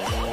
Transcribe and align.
Yeah. 0.00 0.29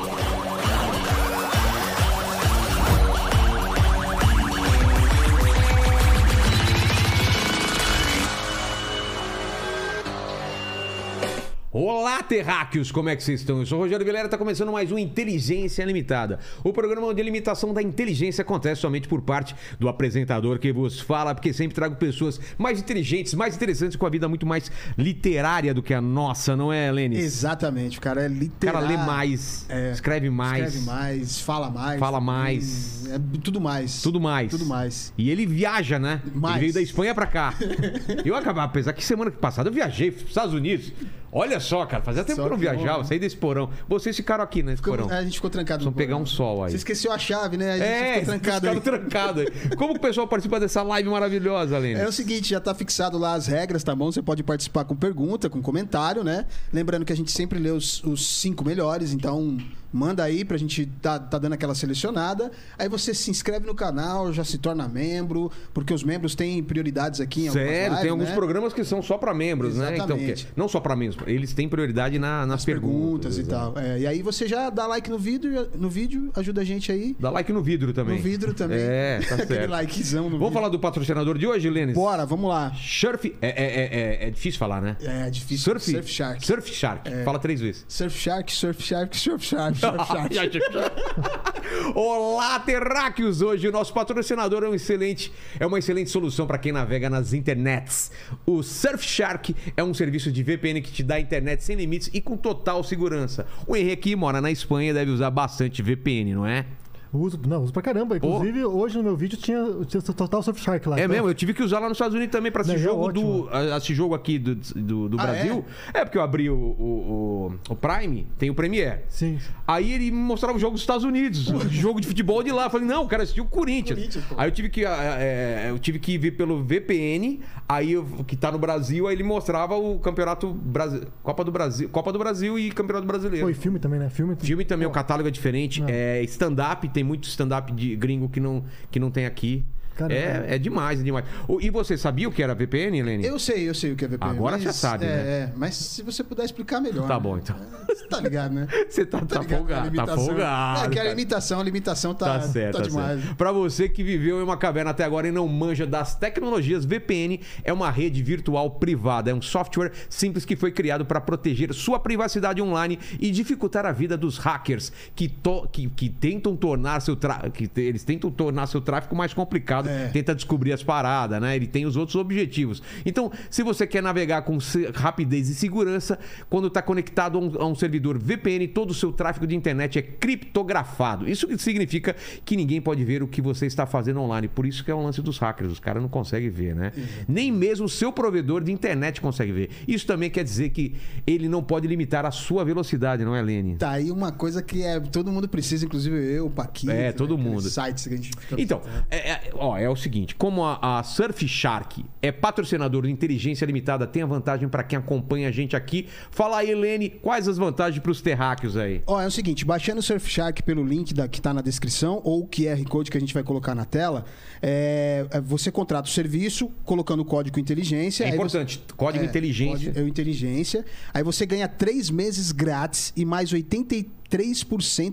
Olá, 12.18 12.24
terráqueos! 12.24 12.92
Como 12.92 13.10
é 13.10 13.16
que 13.16 13.24
vocês 13.24 13.42
estão? 13.42 13.60
Eu 13.60 13.66
sou 13.68 13.78
o 13.78 13.82
Rogério 13.84 14.04
Vilera, 14.04 14.26
está 14.26 14.40
começando 14.40 14.72
mais 14.72 14.92
um 14.92 14.98
Inteligência 14.98 15.86
Limitada. 15.86 16.40
O 16.64 16.74
programa 16.74 17.06
onde 17.06 17.22
a 17.22 17.24
limitação 17.24 17.72
da 17.76 17.80
inteligência 17.82 18.42
acontece 18.42 18.82
somente 18.82 19.08
por 19.08 19.22
parte 19.22 19.56
do 19.80 19.88
apresentador 19.88 20.58
que 20.58 20.74
vos 20.74 21.00
fala, 21.00 21.36
porque 21.36 21.54
sempre 21.54 21.76
trago 21.76 21.96
pessoas 21.96 22.42
mais 22.58 22.80
inteligentes, 22.80 23.36
mais 23.36 23.56
interessantes, 23.56 23.96
com 23.96 24.04
a 24.04 24.10
vida 24.10 24.28
muito 24.28 24.48
mais 24.48 24.72
literária 24.98 25.76
do 25.76 25.84
que 25.84 25.94
a 25.94 26.02
nossa, 26.02 26.56
não 26.56 26.74
é, 26.74 26.92
Lênis? 26.92 27.20
Exatamente, 27.24 28.00
o 28.00 28.02
cara 28.02 28.24
é 28.24 28.28
O 28.28 28.34
literário. 28.34 28.88
cara 28.88 28.98
lê 29.00 29.06
mais, 29.06 29.68
É. 29.70 29.92
escreve 29.92 30.32
mais, 30.32 30.74
Escreve 30.74 30.86
mais, 30.88 31.40
fala 31.40 31.70
mais. 31.70 32.00
Fala 32.00 32.20
mais. 32.20 33.06
Hum, 33.08 33.14
É 33.14 33.40
tudo 33.44 33.62
mais. 33.62 34.02
tudo 34.02 34.20
mais. 34.20 34.50
Tudo 34.50 34.66
mais. 34.66 35.14
E 35.20 35.30
ele 35.30 35.46
viaja, 35.46 36.00
né? 36.00 36.24
Mais. 36.34 36.56
Ele 36.56 36.62
veio 36.62 36.74
da 36.74 36.82
Espanha 36.82 37.14
pra 37.14 37.28
cá. 37.28 37.54
eu 38.26 38.36
acabava, 38.36 38.66
apesar 38.66 38.92
que 38.94 39.06
semana 39.06 39.30
passada 39.30 39.70
eu 39.70 39.74
viajei 39.74 40.10
pros 40.10 40.30
Estados 40.30 40.56
Unidos. 40.56 40.92
Olha 41.32 41.60
só, 41.60 41.86
cara, 41.86 42.02
fazia 42.02 42.24
tempo 42.24 42.38
Só 42.38 42.44
que 42.44 42.48
eu 42.48 42.52
não 42.52 42.58
viajava, 42.58 43.00
bom. 43.00 43.04
saí 43.04 43.20
desse 43.20 43.36
porão. 43.36 43.70
Vocês 43.88 44.16
ficaram 44.16 44.44
aqui, 44.44 44.64
né, 44.64 44.76
Ficamos- 44.76 45.02
porão. 45.02 45.16
a 45.18 45.22
gente 45.24 45.34
ficou 45.36 45.50
trancado 45.50 45.84
Vamos 45.84 45.98
pegar 45.98 46.16
um 46.16 46.26
sol 46.26 46.64
aí. 46.64 46.72
Você 46.72 46.78
esqueceu 46.78 47.12
a 47.12 47.18
chave, 47.18 47.58
né? 47.58 47.72
A 47.74 47.78
gente 47.78 47.88
É, 47.88 48.14
ficou 48.20 48.26
trancado 48.26 48.70
aí. 48.70 48.80
trancado 48.80 49.40
aí. 49.42 49.76
Como 49.76 49.94
o 49.94 50.00
pessoal 50.00 50.28
participa 50.28 50.60
dessa 50.60 50.82
live 50.84 51.10
maravilhosa, 51.10 51.78
Lênin? 51.78 52.00
É 52.00 52.08
o 52.08 52.12
seguinte, 52.12 52.50
já 52.50 52.60
tá 52.62 52.74
fixado 52.74 53.18
lá 53.18 53.34
as 53.34 53.48
regras, 53.48 53.84
tá 53.84 53.94
bom? 53.96 54.12
Você 54.12 54.22
pode 54.22 54.42
participar 54.44 54.86
com 54.86 54.96
pergunta, 54.96 55.50
com 55.50 55.62
comentário, 55.62 56.24
né? 56.24 56.46
Lembrando 56.72 57.04
que 57.06 57.12
a 57.14 57.16
gente 57.16 57.32
sempre 57.32 57.60
lê 57.60 57.72
os, 57.72 58.02
os 58.04 58.26
cinco 58.40 58.64
melhores, 58.66 59.12
então 59.14 59.58
manda 59.92 60.24
aí 60.24 60.44
pra 60.46 60.58
gente 60.58 60.86
tá, 61.02 61.18
tá 61.20 61.38
dando 61.38 61.54
aquela 61.54 61.74
selecionada. 61.76 62.52
Aí 62.78 62.88
você 62.90 63.14
se 63.14 63.30
inscreve 63.32 63.66
no 63.66 63.76
canal, 63.76 64.32
já 64.34 64.44
se 64.44 64.58
torna 64.58 64.88
membro, 64.88 65.52
porque 65.74 65.94
os 65.94 66.04
membros 66.04 66.36
têm 66.36 66.62
prioridades 66.64 67.20
aqui 67.22 67.46
em 67.48 67.52
Sério, 67.52 67.70
tem 67.72 67.90
lives, 67.96 68.12
alguns 68.12 68.30
né? 68.30 68.36
programas 68.36 68.74
que 68.74 68.84
são 68.84 69.02
só 69.02 69.18
pra 69.18 69.34
membros, 69.34 69.76
né? 69.78 69.94
Então, 69.96 70.06
Exatamente. 70.18 70.48
não 70.56 70.68
só 70.68 70.80
pra 70.80 70.96
membros, 70.96 71.22
eles 71.28 71.54
têm 71.54 71.68
prioridade 71.70 72.20
na- 72.20 72.46
nas 72.46 72.60
As 72.62 72.66
perguntas. 72.66 73.36
perguntas, 73.36 73.38
e 73.38 73.44
tal. 73.44 73.78
É, 73.78 74.00
e 74.00 74.08
aí 74.08 74.22
você 74.22 74.48
já 74.48 74.70
dá 74.70 74.86
like 74.88 75.10
no 75.10 75.18
vídeo, 75.18 75.70
no 75.76 75.90
vídeo, 75.90 76.32
ajuda 76.36 76.62
a 76.62 76.64
gente 76.64 76.92
aí. 76.92 77.16
Dá 77.20 77.30
like 77.30 77.52
no 77.54 77.62
vidro 77.62 77.94
também. 77.94 78.18
No 78.18 78.24
vidro 78.24 78.54
também. 78.54 78.78
É, 78.88 79.20
tá 79.20 79.36
Aquele 79.48 79.48
certo. 79.48 79.72
likezão 79.72 80.24
no 80.24 80.30
Vamos 80.32 80.40
vídeo. 80.48 80.54
falar 80.54 80.70
do 80.70 80.80
patrocinador 80.80 81.38
de 81.38 81.48
hoje, 81.48 81.70
Lênis? 81.70 81.96
Bora, 81.96 82.26
vamos 82.26 82.50
lá. 82.50 82.72
Surf. 82.76 83.36
É, 83.42 83.48
é, 83.48 83.52
é, 83.66 84.00
é- 84.26 84.28
é 84.28 84.32
difícil 84.32 84.60
falar, 84.60 84.82
né? 84.82 84.96
É 85.02 85.30
difícil. 85.30 85.64
Surf, 85.64 85.92
Surf 85.92 86.10
Shark. 86.12 86.46
Surf 86.46 86.74
Shark. 86.74 87.10
Fala 87.24 87.40
três 87.40 87.60
vezes. 87.62 87.86
Surf 87.88 88.18
Shark, 88.18 88.52
Surf 88.54 88.82
Shark, 88.84 89.16
Surf 89.18 89.46
Shark. 89.46 89.77
Olá, 91.94 92.60
terráqueos! 92.60 93.42
Hoje 93.42 93.68
o 93.68 93.72
nosso 93.72 93.94
patrocinador 93.94 94.64
é 94.64 94.70
um 94.70 94.74
excelente, 94.74 95.32
é 95.60 95.66
uma 95.66 95.80
excelente 95.80 96.10
solução 96.10 96.48
para 96.48 96.58
quem 96.58 96.72
navega 96.72 97.10
nas 97.10 97.34
internets. 97.34 98.12
O 98.46 98.64
Surfshark 98.64 99.56
é 99.76 99.84
um 99.84 99.94
serviço 99.94 100.32
de 100.32 100.44
VPN 100.44 100.82
que 100.82 100.92
te 100.92 101.04
dá 101.04 101.20
internet 101.20 101.64
sem 101.64 101.76
limites 101.76 102.10
e 102.14 102.22
com 102.22 102.38
total 102.38 102.84
segurança. 102.84 103.46
O 103.68 103.76
Henrique 103.76 104.16
mora 104.16 104.42
na 104.42 104.52
Espanha 104.52 104.92
e 104.92 104.94
deve 104.94 105.12
usar 105.12 105.30
bastante 105.30 105.82
VPN, 105.82 106.34
não 106.34 106.46
é? 106.46 106.66
Uso, 107.14 107.40
não, 107.48 107.64
uso 107.64 107.74
pra 107.74 107.82
caramba. 107.82 108.18
Inclusive, 108.18 108.66
hoje 108.66 108.98
no 108.98 109.04
meu 109.04 109.16
vídeo 109.16 109.38
tinha, 109.38 109.64
tinha 109.88 110.02
total 110.02 110.44
Surfshark 110.44 110.88
lá. 110.90 110.98
É 110.98 111.04
Então, 111.04 111.16
mesmo, 111.16 111.30
eu 111.30 111.34
tive 111.34 111.54
que 111.54 111.64
usar 111.64 111.80
lá 111.80 111.88
nos 111.88 111.96
Estados 111.96 112.16
Unidos 112.16 112.32
também 112.32 112.52
para 112.52 112.62
assistir 112.62 112.80
Não, 112.84 112.92
é 112.92 112.94
jogo 112.96 113.12
do, 113.14 113.22
ótimo. 113.44 113.50
a- 113.52 113.76
assistir 113.76 113.96
jogo 113.96 114.14
aqui 114.16 114.38
do, 114.40 114.56
do, 114.56 115.10
do 115.10 115.20
Ah, 115.20 115.24
Brasil. 115.24 115.66
É? 115.94 116.04
porque 116.04 116.18
eu 116.18 116.22
abri 116.22 116.50
o, 116.50 116.56
o, 116.56 117.52
o- 117.70 117.74
o 117.74 117.76
Prime, 117.76 118.28
tem 118.38 118.50
o 118.50 118.54
Premiere. 118.56 119.02
Sim. 119.10 119.40
Aí 119.68 119.92
ele 119.94 120.12
me 120.12 120.18
mostrava 120.18 120.58
o 120.58 120.60
jogo 120.60 120.74
dos 120.74 120.82
Estados 120.82 121.04
Unidos, 121.04 121.46
jogo 121.72 122.00
de 122.02 122.08
futebol 122.08 122.44
de 122.44 122.52
lá. 122.52 122.66
Eu 122.66 122.70
falei, 122.70 122.88
não, 122.88 123.04
o 123.04 123.08
cara 123.08 123.24
assistiu 123.24 123.44
o 123.44 123.48
Corinthians. 123.48 123.98
Corinthians, 123.98 124.26
pô. 124.26 124.36
aí 124.38 124.48
eu 124.48 124.52
tive 124.52 124.70
que 124.70 124.86
é, 124.86 124.90
é, 124.90 125.68
eu 125.70 125.80
tive 125.80 126.00
que 126.00 126.18
ver 126.18 126.32
pelo 126.32 126.64
VPN, 126.64 127.40
aí 127.68 127.94
eu- 127.94 128.06
que 128.26 128.36
tá 128.36 128.52
no 128.52 128.60
Brasil, 128.60 129.08
aí 129.08 129.16
ele 129.16 129.24
mostrava 129.24 129.76
o 129.76 130.00
Campeonato 130.00 130.50
Brasil, 130.54 131.02
Copa 131.24 131.44
do 131.44 131.52
Brasil, 131.52 131.90
Copa 131.90 132.12
do 132.12 132.20
Brasil 132.20 132.58
e 132.60 132.72
Campeonato 132.72 133.08
Brasileiro. 133.08 133.46
Foi 133.46 133.54
filme 133.54 133.80
também, 133.80 134.00
né? 134.00 134.10
Filme. 134.10 134.36
Filme 134.40 134.66
também, 134.66 134.88
o 134.88 134.92
catálogo 134.92 135.28
é 135.28 135.32
diferente. 135.32 135.82
Não. 135.82 135.88
É 135.90 136.22
stand-up, 136.24 136.88
tem 136.98 137.04
muito 137.04 137.28
stand-up 137.28 137.72
de 137.74 137.96
gringo 137.96 138.28
que 138.28 138.40
não, 138.40 138.64
que 138.90 139.00
não 139.00 139.12
tem 139.12 139.28
aqui. 139.28 139.64
Caramba. 139.98 140.14
É, 140.14 140.46
é 140.56 140.58
demais, 140.58 141.00
é 141.00 141.04
demais. 141.04 141.26
O- 141.48 141.60
E 141.60 141.70
você 141.70 141.98
sabia 141.98 142.28
o 142.30 142.32
que 142.32 142.42
era 142.44 142.54
VPN, 142.54 143.00
Helene? 143.00 143.26
Eu 143.26 143.40
sei, 143.40 143.68
eu 143.68 143.74
sei 143.74 143.92
o 143.92 143.96
que 143.96 144.06
é 144.06 144.08
VPN. 144.08 144.30
Agora 144.32 144.56
mas, 144.58 144.64
você 144.64 144.74
sabe, 144.74 145.06
é, 145.06 145.08
né? 145.08 145.14
É, 145.16 145.52
mas 145.56 145.76
se 145.76 146.04
você 146.04 146.24
puder 146.24 146.46
explicar 146.46 146.80
melhor. 146.80 147.08
Tá 147.08 147.16
né? 147.16 147.20
bom, 147.20 147.38
então. 147.38 147.56
É, 147.90 147.94
Você 147.96 148.08
tá 148.08 148.20
ligado, 148.22 148.54
né? 148.54 148.68
Você 148.90 149.06
tá, 149.06 149.20
tá, 149.22 149.40
ligado? 149.40 149.54
A 149.54 149.58
folgado, 149.58 149.82
tá 149.82 149.86
limitação. 149.90 150.26
folgado. 150.26 150.80
É 150.80 150.90
que 150.90 151.00
a 151.00 151.02
cara. 151.04 151.10
limitação, 151.10 151.60
a 151.60 151.64
limitação 151.64 152.14
tá, 152.14 152.26
Tá 152.40 152.42
certo, 152.42 152.74
tá 152.78 152.82
tá 152.84 152.88
demais. 152.90 153.22
certo. 153.22 153.36
Pra 153.36 153.52
você 153.52 153.90
que 153.90 154.04
viveu 154.04 154.40
em 154.40 154.44
uma 154.44 154.58
caverna 154.58 154.92
até 154.92 155.04
agora 155.04 155.28
e 155.28 155.32
não 155.32 155.48
manja 155.48 155.86
das 155.86 156.16
tecnologias, 156.16 156.86
VPN 156.86 157.40
é 157.64 157.74
uma 157.74 157.90
rede 157.90 158.22
virtual 158.22 158.72
privada. 158.72 159.32
É 159.32 159.34
um 159.34 159.42
software 159.42 159.92
simples 160.10 160.46
que 160.46 160.56
foi 160.56 160.72
criado 160.72 161.06
para 161.06 161.20
proteger 161.20 161.74
sua 161.74 162.00
privacidade 162.00 162.62
online 162.62 163.00
e 163.20 163.32
dificultar 163.32 163.86
a 163.86 163.92
vida 163.92 164.16
dos 164.18 164.38
hackers 164.38 164.92
que, 165.16 165.28
to- 165.28 165.68
que, 165.72 165.90
que 165.90 166.10
tentam 166.10 166.56
tornar 166.56 167.02
seu 167.02 167.16
tra... 167.16 167.50
que 167.50 167.68
te- 167.68 167.82
eles 167.82 168.04
tentam 168.04 168.30
tornar 168.30 168.68
seu 168.68 168.82
tráfico 168.82 169.16
mais 169.16 169.34
complicado, 169.34 169.87
É. 169.88 170.08
tenta 170.08 170.36
descobrir 170.36 170.74
as 170.74 170.84
paradas, 170.84 171.42
né? 171.42 171.56
Ele 171.56 171.68
tem 171.68 171.86
os 171.86 171.96
outros 171.96 172.16
objetivos. 172.16 172.82
Então, 173.06 173.32
se 173.50 173.64
você 173.64 173.86
quer 173.88 174.02
navegar 174.02 174.42
com 174.44 174.58
rapidez 174.94 175.50
e 175.50 175.56
segurança, 175.56 176.20
quando 176.50 176.68
está 176.68 176.82
conectado 176.82 177.38
a 177.38 177.42
um, 177.42 177.62
a 177.62 177.68
um 177.68 177.76
servidor 177.76 178.18
VPN, 178.18 178.68
todo 178.68 178.92
o 178.92 178.94
seu 178.94 179.12
tráfego 179.12 179.48
de 179.48 179.56
internet 179.56 180.00
é 180.00 180.02
criptografado. 180.02 181.30
Isso 181.30 181.48
significa 181.58 182.16
que 182.46 182.56
ninguém 182.56 182.82
pode 182.82 183.04
ver 183.04 183.22
o 183.24 183.28
que 183.28 183.42
você 183.42 183.66
está 183.66 183.86
fazendo 183.86 184.20
online. 184.22 184.48
Por 184.48 184.66
isso 184.66 184.84
que 184.84 184.92
é 184.92 184.96
um 184.96 185.04
lance 185.04 185.22
dos 185.22 185.38
hackers. 185.38 185.72
Os 185.72 185.80
caras 185.80 186.02
não 186.02 186.10
conseguem 186.10 186.50
ver, 186.50 186.76
né? 186.76 186.92
Nem 187.28 187.52
mesmo 187.52 187.86
o 187.86 187.90
seu 187.90 188.12
provedor 188.12 188.64
de 188.64 188.72
internet 188.72 189.22
consegue 189.22 189.52
ver. 189.52 189.70
Isso 189.88 190.06
também 190.06 190.30
quer 190.30 190.44
dizer 190.44 190.70
que 190.70 190.96
ele 191.26 191.48
não 191.48 191.64
pode 191.64 191.88
limitar 191.88 192.26
a 192.26 192.32
sua 192.32 192.64
velocidade, 192.64 193.24
não 193.24 193.36
é, 193.36 193.42
Lene? 193.42 193.76
Tá 193.78 193.92
aí 193.92 194.12
uma 194.12 194.32
coisa 194.32 194.62
que 194.62 194.84
é, 194.84 195.00
todo 195.00 195.32
mundo 195.32 195.48
precisa, 195.48 195.86
inclusive 195.86 196.16
eu, 196.16 196.48
o 196.48 196.50
Paquito. 196.50 196.92
É, 196.92 196.96
né, 196.96 197.12
todo 197.12 197.34
aqueles 197.36 197.52
mundo. 197.52 197.70
sites 197.70 198.08
que 198.08 198.14
a 198.14 198.18
gente 198.18 198.30
fica... 198.38 198.62
Então, 198.62 198.82
é, 199.10 199.32
é- 199.32 199.42
ó, 199.54 199.77
é 199.80 199.90
o 199.90 199.96
seguinte: 199.96 200.36
como 200.36 200.64
a, 200.64 201.00
a 201.00 201.04
Surfshark 201.04 202.04
é 202.22 202.32
patrocinador 202.32 203.04
de 203.04 203.12
inteligência 203.12 203.66
limitada, 203.66 204.06
tem 204.08 204.22
a 204.24 204.26
vantagem 204.26 204.68
para 204.68 204.84
quem 204.84 204.98
acompanha 204.98 205.50
a 205.50 205.52
gente 205.52 205.76
aqui. 205.76 206.08
Fala 206.32 206.58
aí, 206.58 206.72
Helene, 206.72 207.10
quais 207.10 207.48
as 207.48 207.58
vantagens 207.58 208.02
para 208.02 208.12
os 208.12 208.22
terráqueos 208.22 208.76
aí? 208.78 209.02
Ó, 209.06 209.20
é 209.22 209.28
o 209.28 209.32
seguinte, 209.32 209.64
baixando 209.66 210.00
o 210.00 210.04
Surfshark 210.04 210.64
pelo 210.64 210.84
link 210.84 211.14
da, 211.14 211.28
que 211.28 211.42
tá 211.42 211.54
na 211.54 211.62
descrição 211.62 212.22
ou 212.24 212.42
o 212.44 212.48
QR 212.48 212.84
Code 212.88 213.12
que 213.12 213.18
a 213.18 213.22
gente 213.22 213.34
vai 213.34 213.44
colocar 213.44 213.74
na 213.76 213.86
tela, 213.86 214.26
é, 214.62 215.26
é, 215.32 215.42
você 215.42 215.72
contrata 215.72 216.08
o 216.08 216.12
serviço 216.12 216.70
colocando 216.84 217.22
o 217.22 217.26
código 217.26 217.60
inteligência. 217.60 218.24
É 218.24 218.28
aí 218.28 218.32
você- 218.32 218.38
importante, 218.38 218.82
código 218.96 219.24
É, 219.24 219.28
inteligência. 219.28 219.74
código- 219.88 220.00
é 220.00 220.04
o 220.04 220.08
inteligência. 220.08 220.86
Aí 221.14 221.24
você 221.24 221.46
ganha 221.46 221.68
três 221.68 222.10
meses 222.10 222.52
grátis 222.52 223.14
e 223.16 223.24
mais 223.26 223.52
83% 223.54 224.08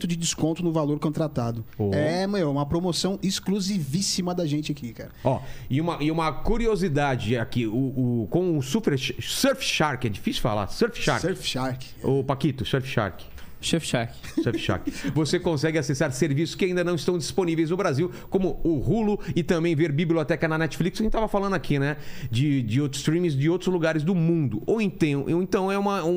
de 0.06 0.16
desconto 0.16 0.62
no 0.62 0.72
valor 0.72 0.98
contratado. 0.98 1.64
Oh. 1.78 1.90
É, 1.94 2.26
meu, 2.26 2.50
uma 2.50 2.66
promoção 2.66 3.18
exclusivíssima 3.22 4.34
da 4.34 4.46
gente 4.46 4.72
aqui, 4.72 4.92
cara. 4.92 5.10
Ó, 5.22 5.40
e 5.70 5.80
uma, 5.80 5.98
e 6.00 6.10
uma 6.10 6.32
curiosidade 6.32 7.36
aqui, 7.36 7.66
o, 7.66 7.74
o- 8.22 8.28
com 8.30 8.58
o 8.58 8.62
Super, 8.62 8.98
Surfshark, 8.98 10.06
é 10.06 10.10
difícil 10.10 10.42
falar, 10.42 10.66
Surfshark. 10.68 11.20
Surfshark. 11.20 11.86
Ô, 12.02 12.22
Paquito, 12.24 12.64
Surfshark. 12.64 13.22
Chef 13.22 13.33
Shark. 13.64 14.12
Surfshark. 14.42 14.90
Você 15.14 15.38
consegue 15.38 15.78
acessar 15.78 16.12
serviços 16.12 16.54
que 16.54 16.64
ainda 16.64 16.84
não 16.84 16.94
estão 16.94 17.16
disponíveis 17.18 17.70
no 17.70 17.76
Brasil, 17.76 18.10
como 18.30 18.60
o 18.62 18.78
Hulu 18.78 19.18
e 19.34 19.42
também 19.42 19.74
ver 19.74 19.90
biblioteca 19.92 20.46
na 20.46 20.58
Netflix. 20.58 21.00
A 21.00 21.02
gente 21.02 21.08
estava 21.10 21.28
falando 21.28 21.54
aqui, 21.54 21.78
né? 21.78 21.96
De, 22.30 22.62
de 22.62 22.80
outros 22.80 23.00
streams 23.00 23.36
de 23.36 23.48
outros 23.48 23.72
lugares 23.72 24.02
do 24.02 24.14
mundo. 24.14 24.62
Ou 24.66 24.80
então, 24.80 25.22
ou 25.28 25.42
então 25.42 25.70
é 25.72 25.78
uma, 25.78 26.04
um, 26.04 26.10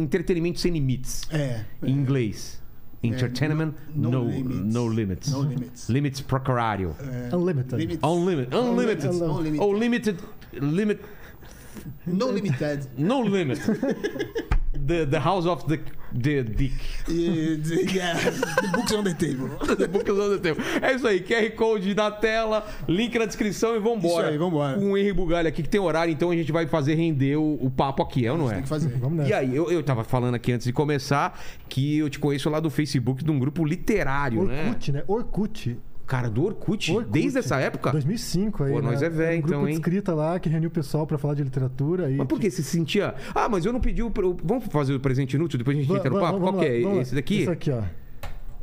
um 0.00 0.02
entretenimento 0.02 0.58
sem 0.60 0.72
limites. 0.72 1.22
É. 1.30 1.60
Em 1.82 1.92
inglês. 1.92 2.58
Entertainment, 3.00 3.74
no- 3.94 4.10
no, 4.10 4.24
no 4.24 4.30
limits. 4.30 4.74
no 4.74 4.88
limits. 4.92 5.32
No 5.32 5.42
limits. 5.42 5.88
Limits 5.88 6.20
procurário. 6.20 6.96
Unlimited. 7.32 7.76
Limit- 7.76 8.00
Unlimited. 8.04 8.54
Unlimited. 8.56 9.06
Unlimited. 9.08 9.60
Ou 9.60 9.72
limited. 9.72 10.18
Limit. 10.52 11.00
No 12.06 12.30
limited. 12.30 12.86
No 12.96 13.22
limit. 13.22 13.60
The, 14.86 15.04
the 15.06 15.18
house 15.20 15.44
of 15.44 15.66
the, 15.66 15.78
the 16.14 16.42
dick. 16.42 16.72
E, 17.08 17.60
yeah, 17.92 18.14
the 18.14 18.68
books 18.72 18.92
on 18.92 19.02
the 19.04 19.12
table. 19.12 19.48
The 19.76 19.86
book 19.88 20.08
is 20.08 20.18
on 20.18 20.30
the 20.30 20.38
table. 20.38 20.62
É 20.80 20.94
isso 20.94 21.06
aí, 21.06 21.20
QR 21.20 21.50
Code 21.56 21.94
na 21.94 22.10
tela, 22.10 22.66
link 22.88 23.18
na 23.18 23.26
descrição 23.26 23.74
e 23.76 23.78
vambora. 23.80 24.24
Isso 24.26 24.32
aí, 24.32 24.38
vambora. 24.38 24.78
Com 24.78 24.92
o 24.92 24.96
Henry 24.98 25.12
Bugalho 25.12 25.48
aqui 25.48 25.62
que 25.62 25.68
tem 25.68 25.80
horário, 25.80 26.12
então 26.12 26.30
a 26.30 26.34
gente 26.36 26.50
vai 26.52 26.66
fazer 26.66 26.94
render 26.94 27.36
o, 27.36 27.58
o 27.60 27.70
papo 27.70 28.02
aqui, 28.02 28.24
é 28.24 28.32
ou 28.32 28.38
não 28.38 28.50
é? 28.50 28.54
Tem 28.54 28.62
que 28.62 28.68
fazer. 28.68 28.88
Vamos 28.98 29.18
E 29.18 29.22
nessa. 29.22 29.36
aí, 29.36 29.54
eu, 29.54 29.70
eu 29.70 29.82
tava 29.82 30.04
falando 30.04 30.34
aqui 30.36 30.52
antes 30.52 30.66
de 30.66 30.72
começar 30.72 31.38
que 31.68 31.98
eu 31.98 32.08
te 32.08 32.18
conheço 32.18 32.48
lá 32.48 32.58
do 32.60 32.70
Facebook 32.70 33.22
de 33.22 33.30
um 33.30 33.38
grupo 33.38 33.64
literário, 33.64 34.44
né? 34.44 34.68
Orkut, 34.68 34.92
né? 34.92 35.04
Orkut. 35.06 35.78
Cara, 36.08 36.30
do 36.30 36.42
Orkut, 36.42 36.90
Orkut, 36.90 37.10
desde 37.12 37.38
essa 37.38 37.60
época? 37.60 37.92
2005 37.92 38.64
aí. 38.64 38.72
Pô, 38.72 38.80
nós 38.80 39.02
né? 39.02 39.06
é 39.06 39.10
velho, 39.10 39.38
um 39.38 39.40
grupo 39.42 39.48
então, 39.48 39.64
de 39.64 39.70
hein? 39.72 39.74
escrita 39.74 40.14
lá 40.14 40.40
que 40.40 40.48
reuniu 40.48 40.68
o 40.68 40.72
pessoal 40.72 41.06
pra 41.06 41.18
falar 41.18 41.34
de 41.34 41.44
literatura. 41.44 42.10
E 42.10 42.16
Mas 42.16 42.26
por 42.26 42.40
que 42.40 42.50
você 42.50 42.62
se 42.62 42.70
sentia. 42.70 43.14
Ah, 43.34 43.46
mas 43.46 43.66
eu 43.66 43.74
não 43.74 43.80
pedi 43.80 44.02
o. 44.02 44.10
Vamos 44.42 44.64
fazer 44.70 44.94
o 44.94 45.00
presente 45.00 45.36
inútil, 45.36 45.58
depois 45.58 45.76
a 45.76 45.80
gente 45.82 45.92
entra 45.92 46.08
no 46.08 46.18
papo? 46.18 46.40
Qual 46.40 46.54
que 46.54 46.64
é? 46.64 46.80
Esse 47.00 47.14
daqui? 47.14 47.42
Esse 47.42 47.50
aqui, 47.50 47.70
ó. 47.70 47.82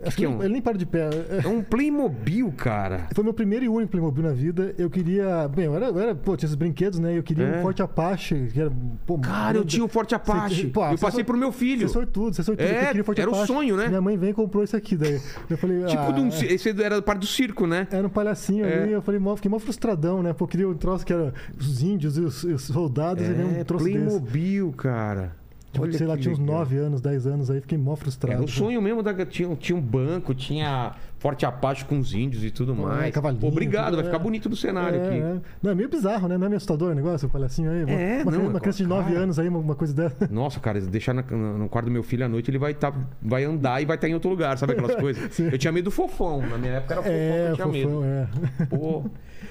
Acho 0.04 0.16
que 0.18 0.22
que 0.22 0.26
é 0.26 0.30
um- 0.30 0.42
ele 0.44 0.54
nem 0.54 0.62
para 0.62 0.78
de 0.78 0.86
pé. 0.86 1.10
É- 1.30 1.42
É 1.46 1.48
um 1.48 1.62
Playmobil, 1.64 2.52
cara. 2.58 3.08
Foi 3.14 3.24
meu 3.24 3.34
primeiro 3.34 3.66
e 3.66 3.70
único 3.70 3.92
Playmobil 3.92 4.24
na 4.24 4.32
vida. 4.34 4.74
Eu 4.78 4.90
queria. 4.90 5.48
Bem, 5.48 5.66
eu 5.66 5.76
era. 5.76 5.88
Eu 5.88 6.00
era 6.00 6.16
pô, 6.16 6.36
tinha 6.36 6.48
esses 6.48 6.56
brinquedos, 6.56 7.00
né? 7.00 7.18
Eu 7.18 7.24
queria 7.24 7.46
É. 7.46 7.60
um 7.60 7.62
Forte 7.62 7.82
Apache. 7.82 8.50
Que 8.54 8.62
era, 8.62 8.72
pô, 9.06 9.18
Cara, 9.20 9.58
eu 9.58 9.66
tinha 9.66 9.84
um 9.84 9.88
Forte 9.88 10.14
Apache. 10.14 10.64
Você- 10.64 10.68
pô, 10.68 10.82
eu 10.86 10.98
passei 10.98 11.12
sor- 11.20 11.26
pro 11.26 11.38
meu 11.38 11.52
filho. 11.52 11.88
Você 11.88 11.94
sortudo, 11.94 12.36
você 12.36 12.44
sortudo. 12.44 12.66
É, 12.68 12.84
eu 12.84 12.88
queria 12.88 13.04
Forte 13.04 13.22
era 13.22 13.30
o 13.30 13.34
Apache. 13.34 13.48
sonho, 13.54 13.78
né? 13.78 13.88
Minha 13.88 14.02
mãe 14.02 14.18
veio 14.18 14.32
e 14.32 14.34
comprou 14.34 14.64
isso 14.64 14.76
aqui 14.76 14.96
daí. 14.98 15.20
Eu 15.50 15.58
falei, 15.58 15.84
Tipo 15.86 16.02
ah, 16.02 16.12
de 16.12 16.22
um. 16.22 16.32
ci- 16.32 16.46
Esse 16.46 16.70
era 16.84 17.02
parte 17.02 17.20
do 17.22 17.28
circo, 17.28 17.66
né? 17.66 17.88
Era 17.92 18.06
um 18.06 18.10
palhacinho 18.10 18.66
É. 18.66 18.84
ali, 18.84 18.92
eu 18.92 19.02
falei, 19.02 19.20
mó, 19.20 19.36
fiquei 19.36 19.50
mó 19.50 19.60
frustradão, 19.60 20.22
né? 20.22 20.34
Pô, 20.34 20.44
eu 20.46 20.48
queria 20.50 20.70
um 20.70 20.74
troço 20.76 21.06
que 21.06 21.14
era 21.14 21.34
os 21.60 21.82
índios 21.82 22.18
e 22.18 22.22
os, 22.22 22.44
e 22.44 22.48
os 22.54 22.64
soldados, 22.64 23.24
e 23.24 23.32
veio 23.34 23.48
um 23.48 23.56
É, 23.60 23.64
troço 23.64 23.86
desse. 23.86 23.98
Playmobil, 23.98 24.72
cara. 24.74 25.32
Tipo, 25.75 25.98
sei 25.98 26.07
lá, 26.07 26.18
tinha 26.18 26.33
uns 26.33 26.39
legal. 26.39 26.60
9 26.60 26.77
anos, 26.77 27.01
10 27.01 27.27
anos 27.27 27.51
aí, 27.51 27.62
fiquei 27.62 27.77
mó 27.77 27.95
frustrado. 27.95 28.36
Era 28.36 28.44
o 28.44 28.48
sonho 28.48 28.81
mesmo 28.81 29.04
da. 29.04 29.13
Tinha, 29.25 29.56
tinha 29.56 29.77
um 29.77 29.81
banco, 29.81 30.33
tinha 30.33 30.95
Forte 31.25 31.44
Apache 31.44 31.83
com 31.86 31.98
os 31.98 32.13
índios 32.13 32.44
e 32.44 32.51
tudo 32.51 32.75
Pô, 32.75 32.83
mais. 32.83 33.06
é, 33.07 33.12
cavalinho, 33.12 33.48
Obrigado, 33.48 33.86
tudo, 33.86 33.95
vai 33.95 34.06
ficar 34.06 34.18
é. 34.18 34.19
bonito 34.19 34.48
no 34.48 34.56
cenário 34.56 35.00
É, 35.00 35.07
aqui. 35.07 35.18
é. 35.18 35.42
Não, 35.63 35.72
é 35.72 35.74
meio 35.75 35.89
bizarro, 35.89 36.27
né? 36.27 36.38
Não 36.38 36.45
é 36.45 36.50
meio 36.50 36.57
assustador 36.57 36.92
o 36.92 36.94
negócio, 36.94 37.27
o 37.27 37.31
palhacinho 37.31 37.72
aí? 37.72 37.83
Uma- 37.83 37.92
É, 37.94 38.22
uma, 38.22 38.25
não, 38.25 38.31
criança, 38.31 38.50
uma 38.51 38.57
é 38.57 38.62
criança 38.62 38.77
de 38.77 38.88
9 38.88 39.10
cara. 39.10 39.24
anos 39.24 39.39
aí, 39.39 39.48
uma, 39.50 39.74
coisa 39.75 39.92
dessa. 39.92 40.27
Nossa, 40.31 40.60
cara, 40.60 40.80
deixar 40.81 41.16
na- 41.16 41.24
no 41.24 41.68
quarto 41.68 41.88
do 41.88 41.92
meu 41.92 42.04
filho 42.04 42.24
à 42.24 42.30
noite, 42.30 42.51
ele 42.51 42.60
vai, 42.60 42.75
tá, 42.75 42.94
vai 43.24 43.44
andar 43.44 43.81
e 43.81 43.86
vai 43.86 43.95
estar 43.95 44.07
em 44.07 44.13
outro 44.13 44.30
lugar, 44.30 44.56
sabe 44.60 44.74
aquelas 44.74 44.94
coisas? 45.01 45.39
Eu 45.39 45.57
tinha 45.57 45.72
medo 45.72 45.86
do 45.86 45.92
fofão. 45.92 46.42
Na 46.48 46.60
minha 46.60 46.74
época 46.74 46.94
era 46.94 47.01
fofão, 47.01 47.16
É, 47.18 47.50
eu 47.50 47.56
tinha 47.56 47.66
fofão, 47.68 48.01
medo. 48.01 48.04
é. 48.06 48.66
Pô. 48.68 49.06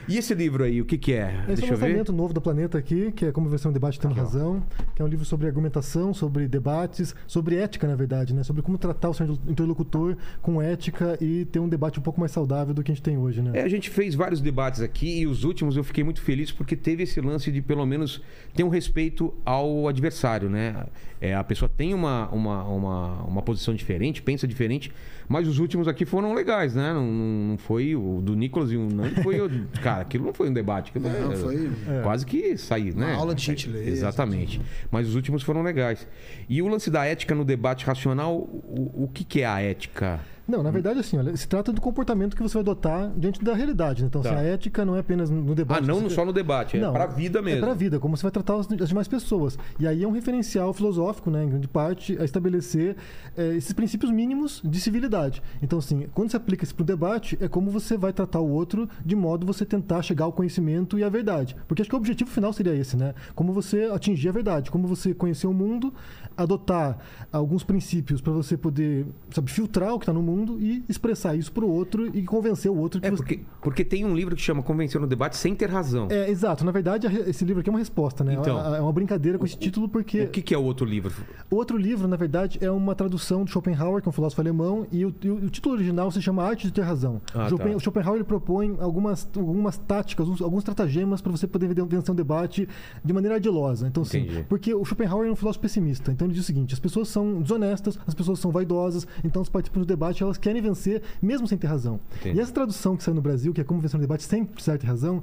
E 0.06 0.18
esse 0.18 0.34
livro 0.34 0.62
aí, 0.64 0.80
o 0.82 0.84
que 0.84 0.98
que 0.98 1.12
é? 1.14 1.28
Esse 1.28 1.42
é 1.42 1.46
Deixa 1.56 1.64
um 1.66 1.68
eu 1.70 1.76
ver. 1.78 1.86
lançamento 1.86 2.12
novo 2.12 2.34
da 2.34 2.40
Planeta 2.40 2.76
aqui, 2.76 3.10
que 3.12 3.26
é 3.26 3.32
como 3.32 3.48
versão 3.48 3.72
debate 3.72 3.98
tendo 3.98 4.12
ó. 4.12 4.14
razão, 4.14 4.62
que 4.94 5.00
é 5.00 5.04
um 5.04 5.08
livro 5.08 5.24
sobre 5.24 5.46
argumentação, 5.46 6.12
sobre 6.12 6.46
debates, 6.46 7.14
sobre 7.26 7.56
ética, 7.56 7.86
na 7.88 7.94
verdade, 7.96 8.34
né? 8.34 8.42
Sobre 8.42 8.60
como 8.60 8.76
tratar 8.76 9.08
o 9.08 9.14
seu 9.14 9.26
interlocutor 9.48 10.16
com 10.42 10.60
ética 10.60 11.16
e 11.22 11.46
ter 11.46 11.58
um 11.58 11.63
debate 11.68 11.98
um 11.98 12.02
pouco 12.02 12.18
mais 12.20 12.32
saudável 12.32 12.72
do 12.74 12.82
que 12.82 12.90
a 12.90 12.94
gente 12.94 13.02
tem 13.02 13.16
hoje, 13.18 13.42
né? 13.42 13.52
É, 13.54 13.62
a 13.62 13.68
gente 13.68 13.90
fez 13.90 14.14
vários 14.14 14.40
debates 14.40 14.80
aqui 14.80 15.20
e 15.20 15.26
os 15.26 15.44
últimos 15.44 15.76
eu 15.76 15.84
fiquei 15.84 16.02
muito 16.04 16.20
feliz 16.22 16.50
porque 16.52 16.76
teve 16.76 17.02
esse 17.04 17.20
lance 17.20 17.50
de 17.50 17.60
pelo 17.62 17.84
menos 17.86 18.20
ter 18.54 18.64
um 18.64 18.68
respeito 18.68 19.32
ao 19.44 19.88
adversário, 19.88 20.48
né? 20.48 20.86
É, 21.20 21.34
a 21.34 21.42
pessoa 21.44 21.68
tem 21.74 21.94
uma, 21.94 22.28
uma, 22.30 22.62
uma, 22.64 23.22
uma 23.22 23.42
posição 23.42 23.74
diferente, 23.74 24.20
pensa 24.20 24.46
diferente, 24.46 24.92
mas 25.26 25.48
os 25.48 25.58
últimos 25.58 25.88
aqui 25.88 26.04
foram 26.04 26.34
legais, 26.34 26.74
né? 26.74 26.92
Não, 26.92 27.06
não 27.06 27.58
foi 27.58 27.96
o 27.96 28.20
do 28.20 28.34
Nicolas 28.36 28.70
e 28.70 28.76
o 28.76 28.88
Nando 28.88 29.22
foi 29.22 29.40
o. 29.40 29.48
Cara, 29.82 30.02
aquilo 30.02 30.26
não 30.26 30.34
foi 30.34 30.50
um 30.50 30.52
debate. 30.52 30.90
aquilo 30.90 31.08
Não, 31.08 31.32
é- 31.32 31.36
foi- 31.36 31.70
Quase 32.02 32.26
que 32.26 32.56
sair, 32.58 32.94
né? 32.94 33.14
aula 33.14 33.34
de 33.34 33.42
gentileza. 33.42 33.88
Exatamente. 33.88 34.60
Mas 34.90 35.08
os 35.08 35.14
últimos 35.14 35.42
foram 35.42 35.62
legais. 35.62 36.06
E 36.48 36.60
o 36.60 36.68
lance 36.68 36.90
da 36.90 37.04
ética 37.06 37.34
no 37.34 37.44
debate 37.44 37.86
racional, 37.86 38.36
o, 38.36 39.04
o 39.04 39.08
que, 39.08 39.24
que 39.24 39.40
é 39.40 39.46
a 39.46 39.60
ética? 39.60 40.20
Não, 40.46 40.62
na 40.62 40.70
verdade, 40.70 41.00
assim, 41.00 41.16
olha, 41.16 41.34
se 41.36 41.48
trata 41.48 41.72
do 41.72 41.80
comportamento 41.80 42.36
que 42.36 42.42
você 42.42 42.54
vai 42.54 42.60
adotar 42.62 43.10
diante 43.16 43.42
da 43.42 43.54
realidade. 43.54 44.02
né? 44.02 44.08
Então, 44.08 44.20
Tá. 44.20 44.30
assim, 44.30 44.38
a 44.38 44.42
ética 44.42 44.84
não 44.84 44.94
é 44.94 44.98
apenas 45.00 45.30
no 45.30 45.54
debate. 45.54 45.82
Ah, 45.84 45.86
não 45.86 46.00
você- 46.02 46.14
só 46.14 46.24
no 46.24 46.32
debate, 46.32 46.76
é 46.76 46.80
Não, 46.80 46.92
pra 46.92 47.06
vida 47.06 47.40
mesmo. 47.40 47.60
É 47.60 47.64
pra 47.66 47.74
vida, 47.74 47.98
como 47.98 48.16
você 48.16 48.22
vai 48.24 48.30
tratar 48.30 48.56
as, 48.56 48.70
as 48.70 48.88
demais 48.88 49.08
pessoas. 49.08 49.58
E 49.80 49.86
aí 49.86 50.02
é 50.02 50.06
um 50.08 50.10
referencial 50.10 50.72
filosófico, 50.74 51.30
né, 51.30 51.44
em 51.44 51.48
grande 51.48 51.66
parte, 51.68 52.16
a 52.20 52.24
estabelecer 52.24 52.96
eh, 53.36 53.54
esses 53.56 53.72
princípios 53.72 54.10
mínimos 54.12 54.60
de 54.64 54.80
civilidade. 54.80 55.42
Então, 55.62 55.78
assim, 55.78 56.06
quando 56.14 56.30
você 56.30 56.36
aplica 56.36 56.62
isso 56.64 56.74
pro 56.74 56.84
debate, 56.84 57.38
é 57.40 57.48
como 57.48 57.70
você 57.70 57.96
vai 57.96 58.12
tratar 58.12 58.40
o 58.40 58.48
outro 58.50 58.88
de 59.04 59.16
modo 59.16 59.46
você 59.46 59.64
tentar 59.64 60.02
chegar 60.02 60.26
ao 60.26 60.32
conhecimento 60.32 60.98
e 60.98 61.04
à 61.04 61.08
verdade. 61.08 61.56
Porque 61.66 61.80
acho 61.82 61.88
que 61.90 61.96
o 61.96 61.98
objetivo 61.98 62.30
final 62.30 62.52
seria 62.52 62.74
esse, 62.74 62.96
né? 62.96 63.14
Como 63.34 63.52
você 63.52 63.84
atingir 63.92 64.28
a 64.28 64.32
verdade, 64.32 64.70
como 64.70 64.86
você 64.86 65.14
conhecer 65.14 65.46
o 65.46 65.52
mundo, 65.54 65.92
adotar 66.36 66.98
alguns 67.32 67.62
princípios 67.62 68.20
para 68.20 68.32
você 68.32 68.56
poder, 68.56 69.06
sabe, 69.30 69.50
filtrar 69.50 69.94
o 69.94 69.98
que 69.98 70.02
está 70.04 70.12
no 70.12 70.22
mundo 70.22 70.33
e 70.60 70.84
expressar 70.88 71.34
isso 71.36 71.52
pro 71.52 71.68
outro 71.68 72.06
e 72.16 72.22
convencer 72.24 72.70
o 72.70 72.76
outro 72.76 73.00
que 73.00 73.06
É, 73.06 73.10
você... 73.10 73.16
porque, 73.16 73.40
porque 73.62 73.84
tem 73.84 74.04
um 74.04 74.14
livro 74.14 74.34
que 74.34 74.42
chama 74.42 74.62
Convencer 74.62 75.00
no 75.00 75.06
Debate 75.06 75.36
Sem 75.36 75.54
Ter 75.54 75.70
Razão. 75.70 76.08
É, 76.10 76.30
exato. 76.30 76.64
Na 76.64 76.72
verdade, 76.72 77.06
esse 77.28 77.44
livro 77.44 77.60
aqui 77.60 77.68
é 77.68 77.72
uma 77.72 77.78
resposta, 77.78 78.24
né? 78.24 78.34
Então. 78.34 78.58
é 78.74 78.80
uma 78.80 78.92
brincadeira 78.92 79.38
com 79.38 79.44
esse 79.44 79.56
título, 79.56 79.88
porque 79.88 80.22
O 80.22 80.28
que, 80.28 80.42
que 80.42 80.54
é 80.54 80.58
o 80.58 80.62
outro 80.62 80.84
livro? 80.86 81.12
o 81.50 81.56
outro 81.56 81.76
livro, 81.76 82.08
na 82.08 82.16
verdade, 82.16 82.58
é 82.60 82.70
uma 82.70 82.94
tradução 82.94 83.44
do 83.44 83.50
Schopenhauer, 83.50 84.02
que 84.02 84.08
é 84.08 84.10
um 84.10 84.12
filósofo 84.12 84.40
alemão, 84.40 84.86
e 84.90 85.04
o, 85.04 85.14
e 85.22 85.30
o- 85.30 85.36
o 85.36 85.50
título 85.50 85.74
original 85.76 86.10
se 86.10 86.20
chama 86.20 86.42
Arte 86.42 86.66
de 86.66 86.72
Ter 86.72 86.82
Razão. 86.82 87.20
Ah, 87.34 87.48
Schopen- 87.48 87.70
tá. 87.72 87.76
O 87.76 87.80
Schopenhauer 87.80 88.16
ele 88.18 88.24
propõe 88.24 88.76
algumas, 88.80 89.28
algumas 89.36 89.76
táticas, 89.78 90.28
uns- 90.28 90.40
alguns 90.42 90.64
tratagemas 90.64 91.20
para 91.20 91.30
você 91.30 91.46
poder 91.46 91.68
vencer 91.86 92.10
um 92.10 92.14
debate 92.14 92.68
de 93.04 93.12
maneira 93.12 93.36
ardilosa. 93.36 93.86
Então, 93.86 94.04
sim, 94.04 94.26
porque 94.48 94.74
o 94.74 94.84
Schopenhauer 94.84 95.28
é 95.28 95.30
um 95.30 95.36
filósofo 95.36 95.60
pessimista. 95.62 96.10
Então, 96.10 96.26
ele 96.26 96.34
diz 96.34 96.42
o 96.42 96.46
seguinte: 96.46 96.72
as 96.74 96.80
pessoas 96.80 97.08
são 97.08 97.42
desonestas, 97.42 97.98
as 98.06 98.14
pessoas 98.14 98.38
são 98.38 98.50
vaidosas, 98.50 99.06
então 99.22 99.42
os 99.42 99.48
participantes 99.48 99.86
do 99.86 99.88
debate 99.88 100.23
elas 100.24 100.38
querem 100.38 100.60
vencer 100.60 101.02
mesmo 101.22 101.46
sem 101.46 101.56
ter 101.58 101.66
razão. 101.66 102.00
Entendi. 102.20 102.36
E 102.38 102.40
essa 102.40 102.52
tradução 102.52 102.96
que 102.96 103.02
saiu 103.02 103.14
no 103.14 103.22
Brasil, 103.22 103.52
que 103.52 103.60
é 103.60 103.64
como 103.64 103.80
vencer 103.80 103.96
um 103.98 104.00
debate 104.00 104.22
sem 104.24 104.44
precisar 104.44 104.78
ter 104.78 104.86
razão, 104.86 105.22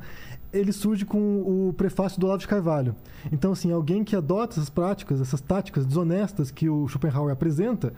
ele 0.53 0.71
surge 0.71 1.06
com 1.06 1.19
o 1.69 1.74
prefácio 1.74 2.19
do 2.19 2.25
Olavo 2.27 2.39
de 2.42 2.48
Carvalho. 2.48 2.95
Então, 3.31 3.51
assim, 3.53 3.71
alguém 3.71 4.03
que 4.03 4.15
adota 4.15 4.56
essas 4.56 4.69
práticas, 4.69 5.21
essas 5.21 5.39
táticas 5.42 5.86
desonestas 5.86 6.51
que 6.51 6.69
o 6.69 6.88
Schopenhauer 6.88 7.31
apresenta, 7.31 7.94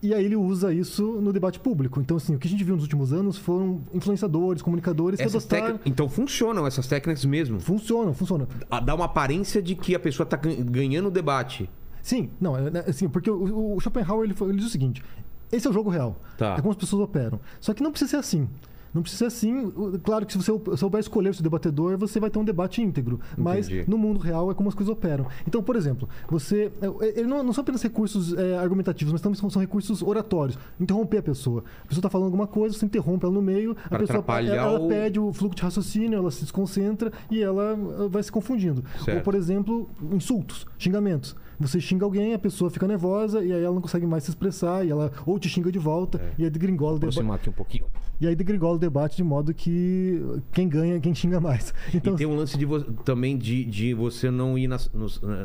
e 0.00 0.12
aí 0.12 0.24
ele 0.24 0.34
usa 0.34 0.72
isso 0.74 1.20
no 1.20 1.32
debate 1.32 1.60
público. 1.60 2.00
Então, 2.00 2.16
assim, 2.16 2.34
o 2.34 2.38
que 2.38 2.48
a 2.48 2.50
gente 2.50 2.64
viu 2.64 2.74
nos 2.74 2.82
últimos 2.82 3.12
anos 3.12 3.36
foram 3.38 3.80
influenciadores, 3.94 4.60
comunicadores 4.60 5.18
que 5.18 5.22
Essas 5.24 5.42
adotaram... 5.44 5.62
técnicas- 5.78 5.86
Então 5.92 6.08
funcionam 6.08 6.66
essas 6.66 6.86
técnicas 6.88 7.24
mesmo. 7.24 7.60
Funcionam, 7.60 8.12
funcionam. 8.12 8.48
Ah, 8.68 8.80
Dá 8.80 8.94
uma 8.96 9.04
aparência 9.04 9.62
de 9.62 9.74
que 9.76 9.94
a 9.94 10.00
pessoa 10.00 10.24
está 10.24 10.36
ganhando 10.36 11.06
o 11.06 11.10
debate. 11.10 11.70
Sim, 12.02 12.30
não, 12.40 12.56
é, 12.56 12.62
é, 12.78 12.90
assim, 12.90 13.08
porque 13.08 13.30
o, 13.30 13.78
Schopenhauer 13.78 14.24
ele, 14.24 14.34
foi- 14.34 14.48
ele 14.48 14.58
diz 14.58 14.66
o 14.66 14.70
seguinte: 14.70 15.04
esse 15.52 15.66
é 15.66 15.70
o 15.70 15.72
jogo 15.72 15.90
real. 15.90 16.16
Tá. 16.38 16.54
É 16.54 16.60
como 16.60 16.70
as 16.70 16.76
pessoas 16.76 17.02
operam. 17.02 17.38
Só 17.60 17.72
que 17.74 17.82
não 17.82 17.90
precisa 17.92 18.10
ser 18.12 18.16
assim. 18.16 18.48
Não 18.94 19.00
precisa 19.00 19.30
ser 19.30 19.36
assim. 19.36 19.72
Claro 20.04 20.26
que 20.26 20.32
se 20.34 20.38
você 20.38 20.52
souber 20.76 21.00
escolher 21.00 21.30
o 21.30 21.34
seu 21.34 21.42
debatedor, 21.42 21.96
você 21.96 22.20
vai 22.20 22.28
ter 22.28 22.38
um 22.38 22.44
debate 22.44 22.82
íntegro. 22.82 23.20
Mas 23.38 23.66
Entendi. 23.66 23.88
no 23.90 23.96
mundo 23.96 24.20
real 24.20 24.50
é 24.50 24.54
como 24.54 24.68
as 24.68 24.74
coisas 24.74 24.92
operam. 24.92 25.26
Então, 25.48 25.62
por 25.62 25.76
exemplo, 25.76 26.06
você. 26.28 26.70
é, 27.00 27.18
Ele 27.18 27.26
não, 27.26 27.42
não 27.42 27.54
são 27.54 27.62
apenas 27.62 27.82
recursos 27.82 28.34
é, 28.34 28.58
argumentativos, 28.58 29.10
mas 29.10 29.22
também 29.22 29.38
são, 29.40 29.48
são 29.48 29.60
recursos 29.62 30.02
oratórios. 30.02 30.58
Interromper 30.78 31.18
a 31.18 31.22
pessoa. 31.22 31.64
A 31.84 31.86
pessoa 31.88 32.00
está 32.00 32.10
falando 32.10 32.26
alguma 32.26 32.46
coisa, 32.46 32.76
você 32.76 32.84
interrompe 32.84 33.24
ela 33.24 33.32
no 33.32 33.40
meio, 33.40 33.74
a 33.86 33.88
Pra 33.88 33.98
pessoa 34.00 34.18
atrapalhar 34.18 34.56
ela, 34.56 34.72
ela 34.72 34.80
o- 34.80 34.88
perde 34.88 35.18
o 35.18 35.32
fluxo 35.32 35.56
de 35.56 35.62
raciocínio, 35.62 36.18
ela 36.18 36.30
se 36.30 36.42
desconcentra 36.42 37.10
e 37.30 37.40
ela 37.42 37.74
uh, 37.74 38.10
vai 38.10 38.22
se 38.22 38.30
confundindo. 38.30 38.84
Certo. 39.06 39.16
Ou, 39.16 39.22
por 39.22 39.34
exemplo, 39.34 39.88
insultos, 40.12 40.66
xingamentos. 40.78 41.34
Você 41.62 41.80
xinga 41.80 42.04
alguém, 42.04 42.34
a 42.34 42.38
pessoa 42.38 42.70
fica 42.70 42.86
nervosa 42.86 43.42
e 43.44 43.52
aí 43.52 43.62
ela 43.62 43.74
não 43.74 43.80
consegue 43.82 44.06
mais 44.06 44.24
se 44.24 44.30
expressar 44.30 44.84
e 44.86 44.90
ela 44.90 45.10
ou 45.24 45.38
te 45.38 45.48
xinga 45.48 45.70
de 45.72 45.78
volta 45.78 46.20
e 46.38 46.44
aí 46.44 46.50
degringola 46.50 46.96
o 46.96 46.98
debate. 46.98 47.48
Um 47.48 47.52
pouquinho. 47.52 47.84
E 48.20 48.26
aí 48.26 48.36
degringola 48.36 48.76
o 48.76 48.78
debate 48.78 49.16
de 49.16 49.24
modo 49.24 49.52
que 49.52 50.22
quem 50.52 50.68
ganha, 50.68 50.96
é 50.96 51.00
quem 51.00 51.14
xinga 51.14 51.40
mais. 51.40 51.74
Então, 51.92 52.14
e 52.14 52.16
tem 52.16 52.26
um 52.26 52.36
lance 52.36 52.56
de 52.56 52.66
também 53.04 53.36
de, 53.36 53.64
de 53.64 53.94
você 53.94 54.30
não 54.30 54.56
ir 54.56 54.68
na, 54.68 54.76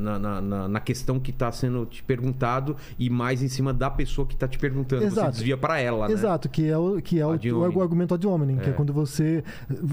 na, 0.09 0.41
na- 0.41 0.67
na 0.67 0.79
questão 0.79 1.19
que 1.19 1.31
está 1.31 1.51
sendo 1.51 1.85
te 1.85 2.03
perguntado 2.03 2.75
e 2.99 3.09
mais 3.09 3.41
em 3.41 3.47
cima 3.47 3.73
da 3.73 3.89
pessoa 3.89 4.27
que 4.27 4.33
está 4.35 4.47
te 4.47 4.57
perguntando. 4.59 5.01
Você 5.01 5.07
Exato. 5.07 5.31
desvia 5.31 5.57
para 5.57 5.79
ela, 5.79 6.07
né? 6.07 6.13
Exato, 6.13 6.47
que 6.49 6.67
é 6.67 6.77
o, 6.77 7.01
que 7.01 7.19
é 7.19 7.25
o, 7.25 7.31
Ad 7.31 7.51
o 7.51 7.81
argumento 7.81 8.13
ad 8.13 8.27
hominem, 8.27 8.57
que 8.57 8.67
é 8.67 8.69
É. 8.69 8.73
quando 8.73 8.93
você, 8.93 9.43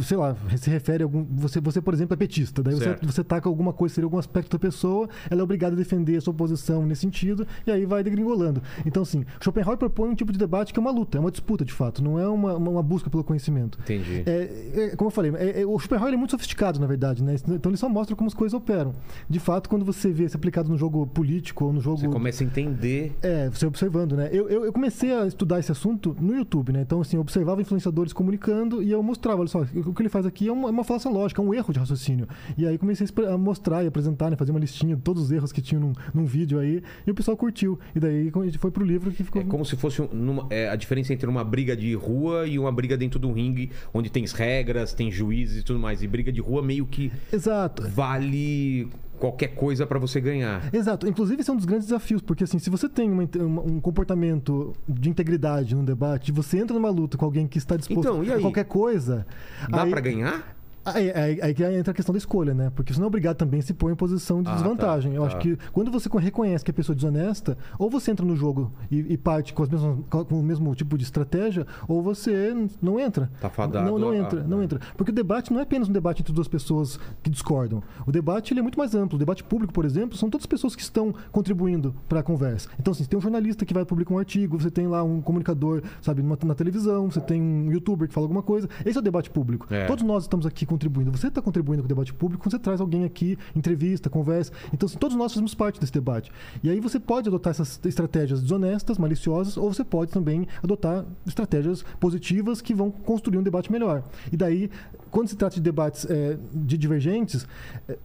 sei 0.02 0.16
lá, 0.16 0.36
se 0.56 0.68
refere 0.70 1.02
a 1.02 1.06
algum. 1.06 1.24
Você, 1.36 1.60
você 1.60 1.80
por 1.80 1.94
exemplo, 1.94 2.14
é 2.14 2.16
petista. 2.16 2.62
Daí 2.62 2.74
você, 2.74 2.84
Certo. 2.84 3.06
você 3.06 3.24
taca 3.24 3.48
alguma 3.48 3.72
coisa, 3.72 3.94
seria 3.94 4.06
algum 4.06 4.18
aspecto 4.18 4.52
da 4.52 4.58
pessoa, 4.58 5.08
ela 5.30 5.40
é 5.40 5.44
obrigada 5.44 5.74
a 5.74 5.78
defender 5.78 6.13
a 6.16 6.20
sua 6.20 6.34
posição 6.34 6.84
nesse 6.86 7.02
sentido, 7.02 7.46
e 7.66 7.70
aí 7.70 7.84
vai 7.86 8.02
degringolando. 8.02 8.62
Então, 8.84 9.02
assim, 9.02 9.24
Schopenhauer 9.40 9.76
propõe 9.78 10.10
um 10.10 10.14
tipo 10.14 10.32
de 10.32 10.38
debate 10.38 10.72
que 10.72 10.78
é 10.78 10.82
uma 10.82 10.90
luta, 10.90 11.18
é 11.18 11.20
uma 11.20 11.30
disputa, 11.30 11.64
de 11.64 11.72
fato, 11.72 12.02
não 12.02 12.18
é 12.18 12.28
uma, 12.28 12.54
uma, 12.54 12.70
uma 12.70 12.82
busca 12.82 13.08
pelo 13.10 13.24
conhecimento. 13.24 13.78
Entendi. 13.82 14.22
É, 14.26 14.90
é, 14.92 14.96
como 14.96 15.08
eu 15.08 15.10
falei, 15.12 15.32
é- 15.36 15.62
é- 15.62 15.66
o 15.66 15.78
Schopenhauer 15.78 16.12
é 16.12 16.16
muito 16.16 16.30
sofisticado, 16.32 16.78
na 16.80 16.86
verdade, 16.86 17.22
né? 17.22 17.34
Então 17.48 17.70
ele 17.70 17.76
só 17.76 17.88
mostra 17.88 18.14
como 18.16 18.28
as 18.28 18.34
coisas 18.34 18.54
operam. 18.54 18.92
De 19.28 19.38
fato, 19.38 19.68
quando 19.68 19.84
você 19.84 20.10
vê 20.12 20.24
isso 20.24 20.36
aplicado 20.36 20.68
no 20.68 20.76
jogo 20.76 21.06
político 21.06 21.64
ou 21.64 21.72
no 21.72 21.80
jogo. 21.80 21.98
Você 21.98 22.08
começa 22.08 22.42
a 22.42 22.46
entender. 22.46 23.12
É, 23.22 23.48
você 23.50 23.66
observando, 23.66 24.16
né? 24.16 24.28
Eu, 24.32 24.48
eu, 24.48 24.64
eu 24.64 24.72
comecei 24.72 25.12
a 25.14 25.26
estudar 25.26 25.58
esse 25.60 25.72
assunto 25.72 26.16
no 26.20 26.34
YouTube, 26.34 26.72
né? 26.72 26.82
Então, 26.82 27.00
assim, 27.00 27.16
eu 27.16 27.20
observava 27.20 27.60
influenciadores 27.60 28.12
comunicando 28.12 28.82
e 28.82 28.90
eu 28.90 29.02
mostrava, 29.02 29.40
olha 29.40 29.48
só, 29.48 29.60
o 29.62 29.94
que 29.94 30.02
ele 30.02 30.08
faz 30.08 30.26
aqui 30.26 30.48
é 30.48 30.52
uma, 30.52 30.68
é 30.68 30.70
uma 30.70 30.84
falação 30.84 31.12
lógica, 31.12 31.40
é 31.40 31.44
um 31.44 31.52
erro 31.54 31.72
de 31.72 31.78
raciocínio. 31.78 32.26
E 32.56 32.66
aí 32.66 32.78
comecei 32.78 33.06
a 33.28 33.38
mostrar 33.38 33.84
e 33.84 33.86
apresentar, 33.86 34.30
né? 34.30 34.36
Fazer 34.36 34.50
uma 34.50 34.60
listinha 34.60 34.96
de 34.96 35.02
todos 35.02 35.22
os 35.24 35.32
erros 35.32 35.52
que 35.52 35.60
tinham 35.62 35.80
num, 35.80 35.92
num 36.12 36.24
vídeo 36.24 36.58
aí 36.58 36.82
e 37.06 37.10
o 37.10 37.14
pessoal 37.14 37.36
curtiu. 37.36 37.78
E 37.94 38.00
daí 38.00 38.30
a 38.34 38.44
gente 38.44 38.58
foi 38.58 38.70
pro 38.70 38.84
livro 38.84 39.10
que 39.10 39.22
ficou... 39.24 39.40
É 39.42 39.44
como 39.44 39.64
se 39.64 39.76
fosse 39.76 40.02
numa- 40.12 40.46
é, 40.50 40.68
a 40.68 40.76
diferença 40.76 41.12
entre 41.12 41.28
uma 41.28 41.44
briga 41.44 41.76
de 41.76 41.94
rua 41.94 42.46
e 42.46 42.58
uma 42.58 42.72
briga 42.72 42.96
dentro 42.96 43.18
de 43.18 43.26
um 43.26 43.32
ringue, 43.32 43.70
onde 43.92 44.10
tem 44.10 44.24
regras, 44.34 44.92
tem 44.92 45.10
juízes 45.10 45.60
e 45.60 45.62
tudo 45.62 45.78
mais. 45.78 46.02
E 46.02 46.06
briga 46.08 46.32
de 46.32 46.40
rua 46.40 46.62
meio 46.62 46.86
que 46.86 47.12
Exato. 47.32 47.88
vale 47.88 48.88
qualquer 49.18 49.48
coisa 49.54 49.86
para 49.86 49.98
você 49.98 50.20
ganhar. 50.20 50.68
Exato. 50.74 51.06
Inclusive, 51.08 51.40
esse 51.40 51.48
é 51.48 51.52
um 51.52 51.56
dos 51.56 51.64
grandes 51.64 51.86
desafios, 51.86 52.20
porque 52.20 52.44
assim, 52.44 52.58
se 52.58 52.68
você 52.68 52.88
tem 52.88 53.10
uma 53.10 53.22
um 53.62 53.80
comportamento 53.80 54.74
de 54.88 55.08
integridade 55.08 55.74
no 55.74 55.82
debate, 55.84 56.32
você 56.32 56.58
entra 56.58 56.74
numa 56.74 56.90
luta 56.90 57.16
com 57.16 57.24
alguém 57.24 57.46
que 57.46 57.56
está 57.58 57.76
disposto 57.76 58.00
Então, 58.00 58.20
a 58.36 58.40
qualquer 58.40 58.64
coisa. 58.64 59.26
Dá 59.70 59.84
aí- 59.84 59.90
para 59.90 60.00
ganhar? 60.00 60.53
Aí, 60.84 61.10
aí- 61.12 61.40
aí 61.42 61.54
que 61.54 61.64
entra 61.64 61.92
a 61.92 61.94
questão 61.94 62.12
da 62.12 62.18
escolha, 62.18 62.52
né? 62.54 62.70
Porque 62.74 62.92
você 62.92 62.98
não 63.00 63.04
é 63.06 63.08
obrigado 63.08 63.36
também 63.36 63.60
a 63.60 63.62
se 63.62 63.72
pôr 63.72 63.90
em 63.90 63.94
posição 63.94 64.42
de 64.42 64.50
Ah, 64.50 64.54
desvantagem. 64.54 65.12
tá, 65.12 65.16
Eu 65.16 65.22
tá. 65.22 65.28
acho 65.28 65.38
que 65.38 65.56
quando 65.72 65.90
você 65.90 66.08
reconhece 66.18 66.64
que 66.64 66.70
a 66.70 66.74
pessoa 66.74 66.94
é 66.94 66.96
desonesta, 66.96 67.56
ou 67.78 67.88
você 67.90 68.10
entra 68.10 68.24
no 68.24 68.36
jogo 68.36 68.72
e, 68.90 69.14
e 69.14 69.16
parte 69.16 69.54
com, 69.54 69.62
as 69.62 69.68
mesmas- 69.68 69.98
com 70.10 70.40
o 70.40 70.42
mesmo 70.42 70.74
tipo 70.74 70.96
de 70.98 71.04
estratégia, 71.04 71.66
ou 71.88 72.02
você 72.02 72.54
não 72.82 73.00
entra. 73.00 73.30
Tá 73.40 73.48
fadado 73.48 73.86
Não, 73.90 73.98
não 73.98 74.14
entra, 74.14 74.42
não 74.44 74.58
a- 74.60 74.64
entra. 74.64 74.80
Porque 74.96 75.10
o 75.10 75.14
debate 75.14 75.52
não 75.52 75.60
é 75.60 75.62
apenas 75.62 75.88
um 75.88 75.92
debate 75.92 76.20
entre 76.22 76.32
duas 76.32 76.48
pessoas 76.48 76.98
que 77.22 77.30
discordam. 77.30 77.82
O 78.06 78.12
debate 78.12 78.52
ele 78.52 78.60
é 78.60 78.62
muito 78.62 78.78
mais 78.78 78.94
amplo. 78.94 79.16
O 79.16 79.18
debate 79.18 79.42
público, 79.42 79.72
por 79.72 79.84
exemplo, 79.84 80.16
são 80.16 80.28
todas 80.28 80.42
as 80.42 80.46
pessoas 80.46 80.76
que 80.76 80.82
estão 80.82 81.14
contribuindo 81.32 81.94
para 82.08 82.20
a 82.20 82.22
conversa. 82.22 82.68
Então, 82.78 82.92
assim, 82.92 83.04
você 83.04 83.08
tem 83.10 83.18
um 83.18 83.22
jornalista 83.22 83.64
que 83.64 83.72
vai 83.74 83.84
publicar 83.84 84.14
um 84.14 84.18
artigo, 84.18 84.58
você 84.60 84.70
tem 84.70 84.86
lá 84.86 85.02
um 85.02 85.20
comunicador, 85.20 85.82
sabe, 86.02 86.22
na 86.22 86.54
televisão, 86.54 87.10
você 87.10 87.20
tem 87.20 87.40
um 87.40 87.70
youtuber 87.72 88.06
que 88.08 88.14
fala 88.14 88.24
alguma 88.24 88.42
coisa. 88.42 88.68
Esse 88.84 88.98
é 88.98 89.00
o 89.00 89.02
debate 89.02 89.30
público. 89.30 89.66
É. 89.70 89.86
Todos 89.86 90.04
nós 90.04 90.24
estamos 90.24 90.46
aqui 90.46 90.66
contribuindo. 90.74 91.10
Você 91.12 91.28
está 91.28 91.40
contribuindo 91.40 91.82
com 91.82 91.86
o 91.86 91.88
debate 91.88 92.12
público 92.12 92.42
quando 92.42 92.52
você 92.52 92.58
traz 92.58 92.80
alguém 92.80 93.04
aqui, 93.04 93.38
entrevista, 93.54 94.10
conversa. 94.10 94.52
Então, 94.72 94.86
assim, 94.86 94.98
todos 94.98 95.16
nós 95.16 95.32
fazemos 95.32 95.54
parte 95.54 95.80
desse 95.80 95.92
debate. 95.92 96.30
E 96.62 96.70
aí 96.70 96.80
você 96.80 96.98
pode 96.98 97.28
adotar 97.28 97.52
essas 97.52 97.80
estratégias 97.84 98.42
desonestas, 98.42 98.98
maliciosas, 98.98 99.56
ou 99.56 99.72
você 99.72 99.84
pode 99.84 100.10
também 100.10 100.46
adotar 100.62 101.04
estratégias 101.26 101.84
positivas 102.00 102.60
que 102.60 102.74
vão 102.74 102.90
construir 102.90 103.38
um 103.38 103.42
debate 103.42 103.70
melhor. 103.70 104.02
E 104.32 104.36
daí, 104.36 104.70
quando 105.10 105.28
se 105.28 105.36
trata 105.36 105.54
de 105.54 105.62
debates 105.62 106.06
eh, 106.08 106.36
de 106.52 106.76
divergentes, 106.76 107.46
eh, 107.88 107.98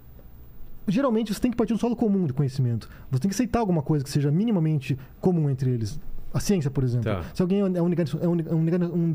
geralmente 0.88 1.34
você 1.34 1.40
tem 1.40 1.52
que 1.52 1.58
partir 1.58 1.74
do 1.74 1.80
solo 1.80 1.96
comum 1.96 2.26
de 2.26 2.34
conhecimento. 2.34 2.90
Você 3.12 3.22
tem 3.22 3.30
que 3.30 3.36
aceitar 3.36 3.60
alguma 3.60 3.82
coisa 3.82 4.04
que 4.04 4.10
seja 4.10 4.32
minimamente 4.32 4.98
comum 5.20 5.50
entre 5.50 5.72
eles. 5.72 6.00
A 6.32 6.40
ciência, 6.40 6.70
por 6.70 6.84
exemplo. 6.84 7.06
Tá. 7.12 7.24
Se 7.34 7.42
alguém 7.42 7.60
é 7.62 7.82
um, 7.82 7.88
negacion- 7.88 8.20
é 8.22 8.28
um, 8.28 8.36
nega- 8.36 8.86
um, 8.86 9.12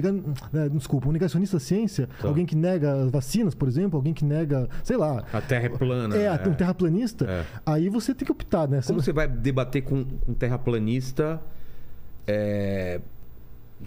é, 0.52 0.68
desculpa, 0.68 1.08
um 1.08 1.12
negacionista 1.12 1.56
da 1.56 1.60
ciência, 1.60 2.08
Tá. 2.20 2.26
alguém 2.26 2.44
que 2.44 2.56
nega 2.56 2.92
as 3.04 3.10
vacinas, 3.10 3.54
por 3.54 3.68
exemplo, 3.68 3.96
alguém 3.96 4.12
que 4.12 4.24
nega, 4.24 4.68
sei 4.82 4.96
lá, 4.96 5.22
A 5.32 5.40
Terra 5.40 5.66
é 5.66 5.68
plana. 5.68 6.16
é, 6.16 6.28
né? 6.30 6.42
um 6.48 6.54
terraplanista, 6.54 7.24
É. 7.26 7.44
aí 7.64 7.88
você 7.88 8.12
tem 8.14 8.26
que 8.26 8.32
optar, 8.32 8.66
né? 8.68 8.80
Como 8.84 9.00
você 9.00 9.12
vai 9.12 9.28
debater 9.28 9.82
com 9.82 10.04
um 10.26 10.34
terraplanista 10.34 11.40
é, 12.26 13.00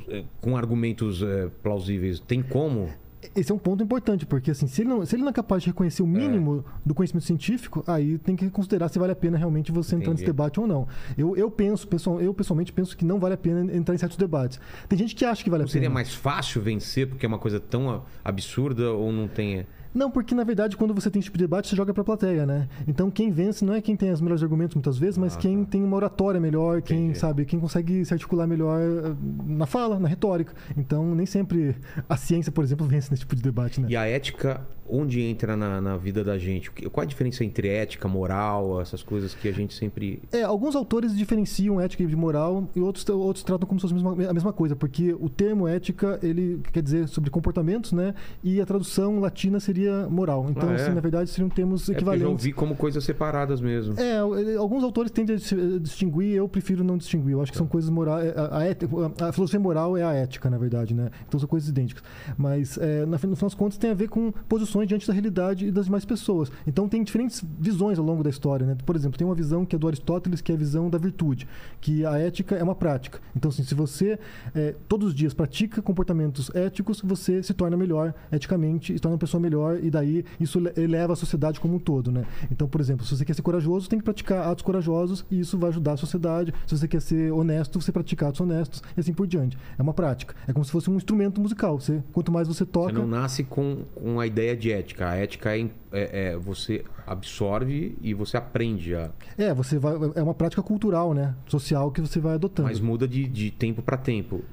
é, 0.07 0.23
com 0.39 0.55
argumentos 0.55 1.21
é, 1.21 1.49
plausíveis? 1.61 2.19
Tem 2.19 2.41
como? 2.41 2.89
Esse 3.35 3.51
é 3.51 3.55
um 3.55 3.57
ponto 3.57 3.83
importante, 3.83 4.25
porque 4.25 4.51
assim, 4.51 4.67
se 4.67 4.81
ele 4.81 4.89
não, 4.89 5.05
se 5.05 5.15
ele 5.15 5.23
não 5.23 5.29
é 5.29 5.33
capaz 5.33 5.63
de 5.63 5.69
reconhecer 5.69 6.01
o 6.03 6.07
mínimo 6.07 6.63
do 6.85 6.93
conhecimento 6.93 7.25
científico, 7.25 7.83
aí 7.87 8.17
tem 8.17 8.35
que 8.35 8.49
considerar 8.49 8.89
se 8.89 8.97
vale 8.99 9.11
a 9.11 9.15
pena 9.15 9.37
realmente 9.37 9.71
você 9.71 9.95
entrar 9.95 10.11
nesse 10.11 10.23
Entendi. 10.23 10.33
debate 10.35 10.59
ou 10.59 10.67
não. 10.67 10.87
Eu, 11.17 11.35
eu 11.35 11.49
penso, 11.51 11.87
pessoal, 11.87 12.19
eu 12.21 12.33
pessoalmente 12.33 12.71
penso 12.73 12.95
que 12.97 13.05
não 13.05 13.19
vale 13.19 13.33
a 13.35 13.37
pena 13.37 13.73
entrar 13.75 13.93
em 13.93 13.97
certos 13.97 14.17
debates. 14.17 14.59
Tem 14.87 14.97
gente 14.97 15.15
que 15.15 15.25
acha 15.25 15.43
que 15.43 15.49
vale 15.49 15.63
Não 15.63 15.67
a 15.67 15.71
seria 15.71 15.87
pena. 15.87 15.93
mais 15.93 16.13
fácil 16.13 16.61
vencer 16.61 17.07
porque 17.07 17.25
é 17.25 17.29
uma 17.29 17.39
coisa 17.39 17.59
tão 17.59 18.03
absurda 18.23 18.91
ou 18.91 19.11
não 19.11 19.27
tem. 19.27 19.65
Não, 19.93 20.09
porque 20.11 20.33
na 20.35 20.43
verdade, 20.43 20.75
quando 20.77 20.93
você 20.93 21.09
tem 21.09 21.19
esse 21.19 21.25
tipo 21.25 21.37
de 21.37 21.43
debate, 21.43 21.67
você 21.67 21.75
joga 21.75 21.93
pra 21.93 22.03
plateia, 22.03 22.45
né? 22.45 22.67
Então 22.87 23.09
quem 23.09 23.31
vence 23.31 23.63
não 23.65 23.73
é 23.73 23.81
quem 23.81 23.95
tem 23.95 24.11
os 24.11 24.21
melhores 24.21 24.43
argumentos 24.43 24.75
muitas 24.75 24.97
vezes, 24.97 25.17
mas 25.17 25.35
Ah, 25.35 25.39
quem 25.39 25.63
tá. 25.63 25.71
tem 25.71 25.83
uma 25.83 25.95
oratória 25.95 26.39
melhor, 26.39 26.81
quem 26.81 27.05
Entendi. 27.05 27.19
sabe, 27.19 27.45
quem 27.45 27.59
consegue 27.59 28.03
se 28.05 28.13
articular 28.13 28.47
melhor 28.47 28.79
eh, 28.79 29.15
na 29.45 29.65
fala, 29.65 29.99
na 29.99 30.07
retórica. 30.07 30.53
Então 30.77 31.13
nem 31.15 31.25
sempre 31.25 31.75
a 32.07 32.17
ciência, 32.17 32.51
por 32.51 32.63
exemplo, 32.63 32.85
vence 32.85 33.09
nesse 33.11 33.21
tipo 33.21 33.35
de 33.35 33.41
debate, 33.41 33.79
né? 33.81 33.87
E 33.89 33.95
a 33.95 34.05
ética, 34.05 34.61
onde 34.89 35.21
entra 35.21 35.55
na, 35.57 35.81
na 35.81 35.97
vida 35.97 36.23
da 36.23 36.37
gente? 36.37 36.69
Qual 36.71 37.03
a 37.03 37.05
diferença 37.05 37.43
entre 37.43 37.67
ética, 37.67 38.07
moral, 38.07 38.79
essas 38.81 39.03
coisas 39.03 39.33
que 39.33 39.47
a 39.47 39.51
gente 39.51 39.73
sempre. 39.73 40.21
É, 40.31 40.43
alguns 40.43 40.75
autores 40.75 41.15
diferenciam 41.15 41.79
ética 41.81 42.05
de 42.05 42.15
moral 42.15 42.67
e 42.75 42.79
outros, 42.79 43.07
outros 43.09 43.43
tratam 43.43 43.67
como 43.67 43.79
se 43.79 43.87
fosse 43.87 43.93
a 44.05 44.09
mesma, 44.11 44.29
a 44.29 44.33
mesma 44.33 44.53
coisa, 44.53 44.75
porque 44.75 45.13
o 45.19 45.29
termo 45.29 45.67
ética, 45.67 46.19
ele 46.23 46.61
quer 46.71 46.81
dizer 46.81 47.07
sobre 47.07 47.29
comportamentos, 47.29 47.91
né? 47.91 48.13
E 48.43 48.61
a 48.61 48.65
tradução 48.65 49.19
latina 49.19 49.59
seria 49.59 49.76
moral. 50.09 50.45
Então, 50.49 50.69
Ah, 50.69 50.73
é? 50.73 50.75
assim, 50.75 50.93
na 50.93 51.01
verdade, 51.01 51.29
seriam 51.29 51.49
termos 51.49 51.83
É 51.83 51.93
porque 51.93 52.03
eu 52.03 52.05
já 52.07 52.13
equivalentes. 52.13 52.43
ouvi 52.45 52.53
como 52.53 52.75
coisas 52.75 53.03
separadas 53.03 53.61
mesmo. 53.61 53.95
É, 53.99 54.17
alguns 54.57 54.83
autores 54.83 55.11
tendem 55.11 55.35
a 55.35 55.37
a 55.75 55.79
distinguir, 55.79 56.33
eu 56.35 56.47
prefiro 56.47 56.83
não 56.83 56.97
distinguir. 56.97 57.33
Eu 57.33 57.41
acho 57.41 57.51
que 57.51 57.57
são 57.57 57.67
coisas 57.67 57.89
morais. 57.89 58.35
A, 58.37 58.57
a, 58.59 58.63
ética- 58.65 58.95
a 59.27 59.31
filosofia 59.31 59.59
moral 59.59 59.95
é 59.97 60.03
a 60.03 60.13
ética, 60.13 60.49
na 60.49 60.57
verdade, 60.57 60.93
né? 60.93 61.09
Então 61.27 61.39
são 61.39 61.47
coisas 61.49 61.69
idênticas. 61.69 62.03
Mas, 62.37 62.77
é, 62.77 63.05
no 63.05 63.17
final 63.17 63.35
das 63.35 63.53
contas, 63.53 63.77
tem 63.77 63.91
a 63.91 63.93
ver 63.93 64.07
com 64.09 64.31
posições 64.47 64.87
diante 64.87 65.07
da 65.07 65.13
realidade 65.13 65.67
e 65.67 65.71
das 65.71 65.85
demais 65.85 66.05
pessoas. 66.05 66.51
Então 66.65 66.87
tem 66.87 67.03
diferentes 67.03 67.43
visões 67.59 67.97
ao 67.99 68.05
longo 68.05 68.23
da 68.23 68.29
história, 68.29 68.65
né? 68.65 68.75
Por 68.85 68.95
exemplo, 68.95 69.17
tem 69.17 69.25
uma 69.27 69.35
visão 69.35 69.65
que 69.65 69.75
é 69.75 69.79
do 69.79 69.87
Aristóteles, 69.87 70.41
que 70.41 70.51
é 70.51 70.55
a 70.55 70.57
visão 70.57 70.89
da 70.89 70.97
virtude, 70.97 71.47
que 71.81 72.05
a 72.05 72.17
ética 72.17 72.55
é 72.55 72.63
uma 72.63 72.75
prática. 72.75 73.19
Então, 73.35 73.49
assim, 73.49 73.63
se 73.63 73.73
você 73.75 74.17
é, 74.55 74.75
todos 74.87 75.09
os 75.09 75.13
dias 75.15 75.33
pratica 75.33 75.81
comportamentos 75.81 76.49
éticos, 76.55 77.01
você 77.03 77.41
se 77.43 77.53
torna 77.53 77.75
melhor 77.77 78.13
eticamente, 78.31 78.93
se 78.93 78.99
torna 78.99 79.13
uma 79.15 79.19
pessoa 79.19 79.41
melhor, 79.41 79.66
e 79.75 79.89
daí 79.89 80.23
isso 80.39 80.59
le- 80.59 80.71
eleva 80.77 81.13
a 81.13 81.15
sociedade 81.15 81.59
como 81.59 81.75
um 81.75 81.79
todo, 81.79 82.11
né? 82.11 82.25
Então, 82.51 82.67
por 82.67 82.79
exemplo, 82.81 83.05
se 83.05 83.15
você 83.15 83.25
quer 83.25 83.33
ser 83.33 83.41
corajoso, 83.41 83.89
tem 83.89 83.99
que 83.99 84.05
praticar 84.05 84.47
atos 84.47 84.63
corajosos 84.63 85.25
e 85.31 85.39
isso 85.39 85.57
vai 85.57 85.69
ajudar 85.69 85.93
a 85.93 85.97
sociedade. 85.97 86.53
Se 86.65 86.77
você 86.77 86.87
quer 86.87 87.01
ser 87.01 87.31
honesto, 87.31 87.79
você 87.81 87.91
pratica 87.91 88.27
atos 88.27 88.41
honestos 88.41 88.81
e 88.95 88.99
assim 88.99 89.13
por 89.13 89.27
diante. 89.27 89.57
É 89.77 89.81
uma 89.81 89.93
prática. 89.93 90.35
É 90.47 90.53
como 90.53 90.63
se 90.65 90.71
fosse 90.71 90.89
um 90.89 90.95
instrumento 90.95 91.39
musical. 91.41 91.79
Você, 91.79 92.01
quanto 92.11 92.31
mais 92.31 92.47
você 92.47 92.57
Você 92.57 92.65
toca, 92.65 92.91
não 92.93 93.07
nasce 93.07 93.43
com, 93.43 93.83
com 93.93 94.19
a 94.19 94.25
ideia 94.25 94.55
de 94.57 94.71
ética. 94.71 95.09
A 95.09 95.15
ética 95.15 95.55
é, 95.55 95.69
é- 95.91 96.31
é 96.31 96.37
você 96.37 96.83
absorve 97.05 97.97
e 98.01 98.13
você 98.13 98.37
aprende 98.37 98.95
a. 98.95 99.09
é, 99.37 99.53
você 99.53 99.77
vai, 99.79 99.93
é 100.15 100.21
uma 100.21 100.33
prática 100.33 100.61
cultural, 100.61 101.13
né? 101.13 101.35
Social 101.47 101.91
que 101.91 102.01
você 102.01 102.19
vai 102.19 102.35
adotando. 102.35 102.67
Mas 102.67 102.79
muda 102.79 103.07
de, 103.07 103.25
de 103.27 103.51
tempo 103.51 103.81
para 103.81 103.97
tempo. 103.97 104.43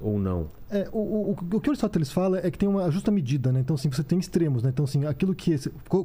Ou 0.00 0.18
não. 0.18 0.48
É, 0.70 0.88
o, 0.92 0.98
o, 0.98 1.30
o 1.32 1.60
que 1.60 1.68
o 1.68 1.72
Aristóteles 1.72 2.12
fala 2.12 2.38
é 2.38 2.50
que 2.50 2.56
tem 2.56 2.68
uma 2.68 2.88
justa 2.90 3.10
medida, 3.10 3.50
né? 3.50 3.60
Então, 3.60 3.74
assim, 3.74 3.90
você 3.90 4.04
tem 4.04 4.18
extremos, 4.18 4.62
né? 4.62 4.70
Então, 4.70 4.84
assim, 4.84 5.04
aquilo 5.04 5.34
que... 5.34 5.56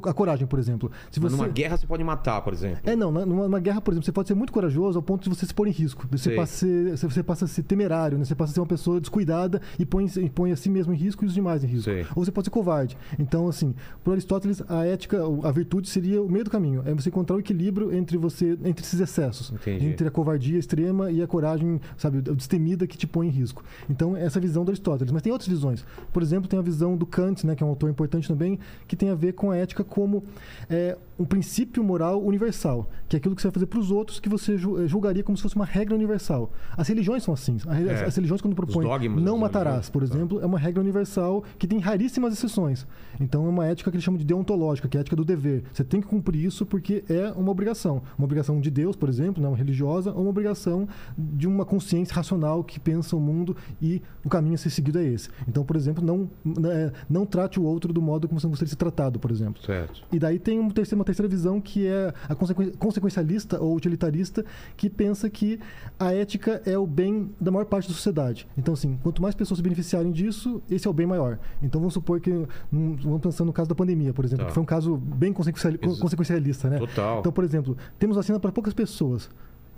A 0.04 0.12
coragem, 0.12 0.46
por 0.46 0.58
exemplo. 0.58 0.90
Se 1.10 1.20
você... 1.20 1.36
numa 1.36 1.48
guerra 1.48 1.76
você 1.76 1.86
pode 1.86 2.02
matar, 2.02 2.42
por 2.42 2.52
exemplo. 2.52 2.80
É, 2.84 2.96
não, 2.96 3.12
numa, 3.12 3.24
numa 3.24 3.60
guerra, 3.60 3.80
por 3.80 3.92
exemplo, 3.92 4.04
você 4.04 4.12
pode 4.12 4.26
ser 4.28 4.34
muito 4.34 4.52
corajoso 4.52 4.98
ao 4.98 5.02
ponto 5.02 5.22
de 5.22 5.30
você 5.30 5.46
se 5.46 5.54
pôr 5.54 5.68
em 5.68 5.70
risco. 5.70 6.06
Você, 6.10 6.30
Sei. 6.30 6.36
passa 6.36 6.66
a 6.66 6.96
ser, 6.96 7.08
você 7.08 7.22
passa 7.22 7.44
a 7.44 7.48
ser 7.48 7.62
temerário, 7.62 8.18
né? 8.18 8.24
Você 8.24 8.34
passa 8.34 8.52
a 8.52 8.54
ser 8.54 8.60
uma 8.60 8.66
pessoa 8.66 9.00
descuidada 9.00 9.62
e 9.78 9.86
põe, 9.86 10.06
e 10.16 10.28
põe 10.28 10.50
a 10.50 10.56
si 10.56 10.68
mesmo 10.68 10.92
em 10.92 10.96
risco 10.96 11.24
e 11.24 11.26
os 11.28 11.32
demais 11.32 11.62
em 11.62 11.68
risco. 11.68 11.84
Sei. 11.84 12.04
Ou 12.14 12.24
você 12.24 12.32
pode 12.32 12.46
ser 12.46 12.50
covarde. 12.50 12.98
Então, 13.20 13.46
assim, 13.46 13.72
para 14.02 14.14
Aristóteles, 14.14 14.62
a 14.68 14.75
ética, 14.84 15.20
a 15.42 15.50
virtude 15.50 15.88
seria 15.88 16.22
o 16.22 16.28
meio 16.28 16.44
do 16.44 16.50
caminho. 16.50 16.82
É 16.84 16.92
você 16.92 17.08
encontrar 17.08 17.36
o 17.36 17.40
equilíbrio 17.40 17.94
entre 17.94 18.16
você, 18.16 18.58
entre 18.64 18.84
esses 18.84 19.00
excessos. 19.00 19.50
Entendi. 19.50 19.86
Entre 19.86 20.08
a 20.08 20.10
covardia 20.10 20.58
extrema 20.58 21.10
e 21.10 21.22
a 21.22 21.26
coragem, 21.26 21.80
sabe, 21.96 22.20
destemida 22.20 22.86
que 22.86 22.96
te 22.96 23.06
põe 23.06 23.28
em 23.28 23.30
risco. 23.30 23.64
Então, 23.88 24.16
essa 24.16 24.38
é 24.38 24.40
a 24.40 24.42
visão 24.42 24.64
do 24.64 24.70
Aristóteles. 24.70 25.12
Mas 25.12 25.22
tem 25.22 25.32
outras 25.32 25.48
visões. 25.48 25.84
Por 26.12 26.22
exemplo, 26.22 26.48
tem 26.48 26.58
a 26.58 26.62
visão 26.62 26.96
do 26.96 27.06
Kant, 27.06 27.46
né, 27.46 27.54
que 27.54 27.62
é 27.62 27.66
um 27.66 27.70
autor 27.70 27.90
importante 27.90 28.28
também, 28.28 28.58
que 28.86 28.96
tem 28.96 29.10
a 29.10 29.14
ver 29.14 29.32
com 29.32 29.50
a 29.50 29.56
ética 29.56 29.84
como 29.84 30.24
é, 30.68 30.96
um 31.18 31.24
princípio 31.24 31.82
moral 31.82 32.22
universal, 32.22 32.88
que 33.08 33.16
é 33.16 33.18
aquilo 33.18 33.34
que 33.34 33.40
você 33.42 33.48
vai 33.48 33.54
fazer 33.54 33.66
para 33.66 33.78
os 33.78 33.90
outros 33.90 34.20
que 34.20 34.28
você 34.28 34.54
eh, 34.54 34.86
julgaria 34.86 35.22
como 35.22 35.36
se 35.36 35.42
fosse 35.42 35.56
uma 35.56 35.64
regra 35.64 35.94
universal. 35.94 36.52
As 36.76 36.86
religiões 36.88 37.22
são 37.22 37.32
assim. 37.32 37.56
A 37.66 37.72
re- 37.74 37.88
É. 37.88 38.04
As 38.04 38.14
religiões, 38.16 38.40
quando 38.42 38.54
propõem 38.54 38.86
dogmas 38.86 39.22
não 39.22 39.38
matarás, 39.38 39.88
por 39.88 40.06
Tá. 40.06 40.14
exemplo, 40.14 40.40
é 40.40 40.46
uma 40.46 40.58
regra 40.58 40.80
universal 40.82 41.42
que 41.58 41.66
tem 41.66 41.78
raríssimas 41.78 42.32
exceções. 42.34 42.86
Então, 43.18 43.46
é 43.46 43.48
uma 43.48 43.66
ética 43.66 43.90
que 43.90 43.96
eles 43.96 44.04
chamam 44.04 44.18
de 44.18 44.24
deontológica, 44.26 44.88
que 44.88 44.96
é 44.96 45.00
a 45.00 45.02
ética 45.02 45.16
do 45.16 45.24
dever. 45.24 45.64
Você 45.72 45.82
tem 45.84 46.00
que 46.00 46.06
cumprir 46.06 46.44
isso 46.44 46.66
porque 46.66 47.02
é 47.08 47.30
uma 47.32 47.50
obrigação. 47.50 48.02
Uma 48.18 48.24
obrigação 48.26 48.60
de 48.60 48.70
Deus, 48.70 48.94
por 48.94 49.08
exemplo, 49.08 49.42
não 49.42 49.54
religiosa, 49.54 50.12
ou 50.12 50.20
uma 50.22 50.30
obrigação 50.30 50.86
de 51.16 51.46
uma 51.46 51.64
consciência 51.64 52.14
racional 52.14 52.62
que 52.62 52.78
pensa 52.78 53.16
o 53.16 53.20
mundo 53.20 53.56
e 53.80 54.02
o 54.24 54.28
caminho 54.28 54.54
a 54.54 54.58
ser 54.58 54.68
seguido 54.70 54.98
é 54.98 55.04
esse. 55.04 55.30
Então, 55.48 55.64
por 55.64 55.76
exemplo, 55.76 56.04
não, 56.04 56.28
né, 56.44 56.92
não 57.08 57.24
trate 57.24 57.58
o 57.58 57.62
outro 57.62 57.90
do 57.92 58.02
modo 58.02 58.28
como 58.28 58.38
você 58.40 58.46
gostaria 58.46 58.66
de 58.66 58.70
ser 58.70 58.76
tratado, 58.76 59.18
por 59.18 59.30
exemplo. 59.30 59.62
Certo. 59.62 60.02
E 60.12 60.18
daí 60.18 60.38
tem 60.38 60.60
um 60.60 60.68
terceiro- 60.68 61.05
terceira 61.06 61.28
visão 61.28 61.60
que 61.60 61.86
é 61.86 62.12
a 62.28 62.34
consequen- 62.34 62.72
consequencialista 62.72 63.60
ou 63.62 63.74
utilitarista, 63.74 64.44
que 64.76 64.90
pensa 64.90 65.30
que 65.30 65.58
a 65.98 66.12
ética 66.12 66.60
é 66.66 66.76
o 66.76 66.86
bem 66.86 67.30
da 67.40 67.50
maior 67.50 67.64
parte 67.64 67.88
da 67.88 67.94
sociedade. 67.94 68.46
Então, 68.58 68.74
assim, 68.74 68.98
quanto 69.02 69.22
mais 69.22 69.34
pessoas 69.34 69.58
se 69.58 69.62
beneficiarem 69.62 70.12
disso, 70.12 70.60
esse 70.70 70.86
é 70.86 70.90
o 70.90 70.92
bem 70.92 71.06
maior. 71.06 71.38
Então, 71.62 71.80
vamos 71.80 71.94
supor 71.94 72.20
que, 72.20 72.30
vamos 72.70 73.20
pensar 73.22 73.44
no 73.44 73.52
caso 73.52 73.68
da 73.68 73.74
pandemia, 73.74 74.12
por 74.12 74.24
exemplo, 74.24 74.44
Tá. 74.44 74.48
que 74.48 74.54
foi 74.54 74.62
um 74.62 74.66
caso 74.66 74.96
bem 74.96 75.32
consequenciali- 75.32 75.78
Ex- 75.80 75.98
consequencialista, 75.98 76.68
né? 76.68 76.78
Total. 76.78 77.20
Então, 77.20 77.32
por 77.32 77.44
exemplo, 77.44 77.76
temos 77.98 78.16
vacina 78.16 78.38
para 78.40 78.52
poucas 78.52 78.74
pessoas. 78.74 79.30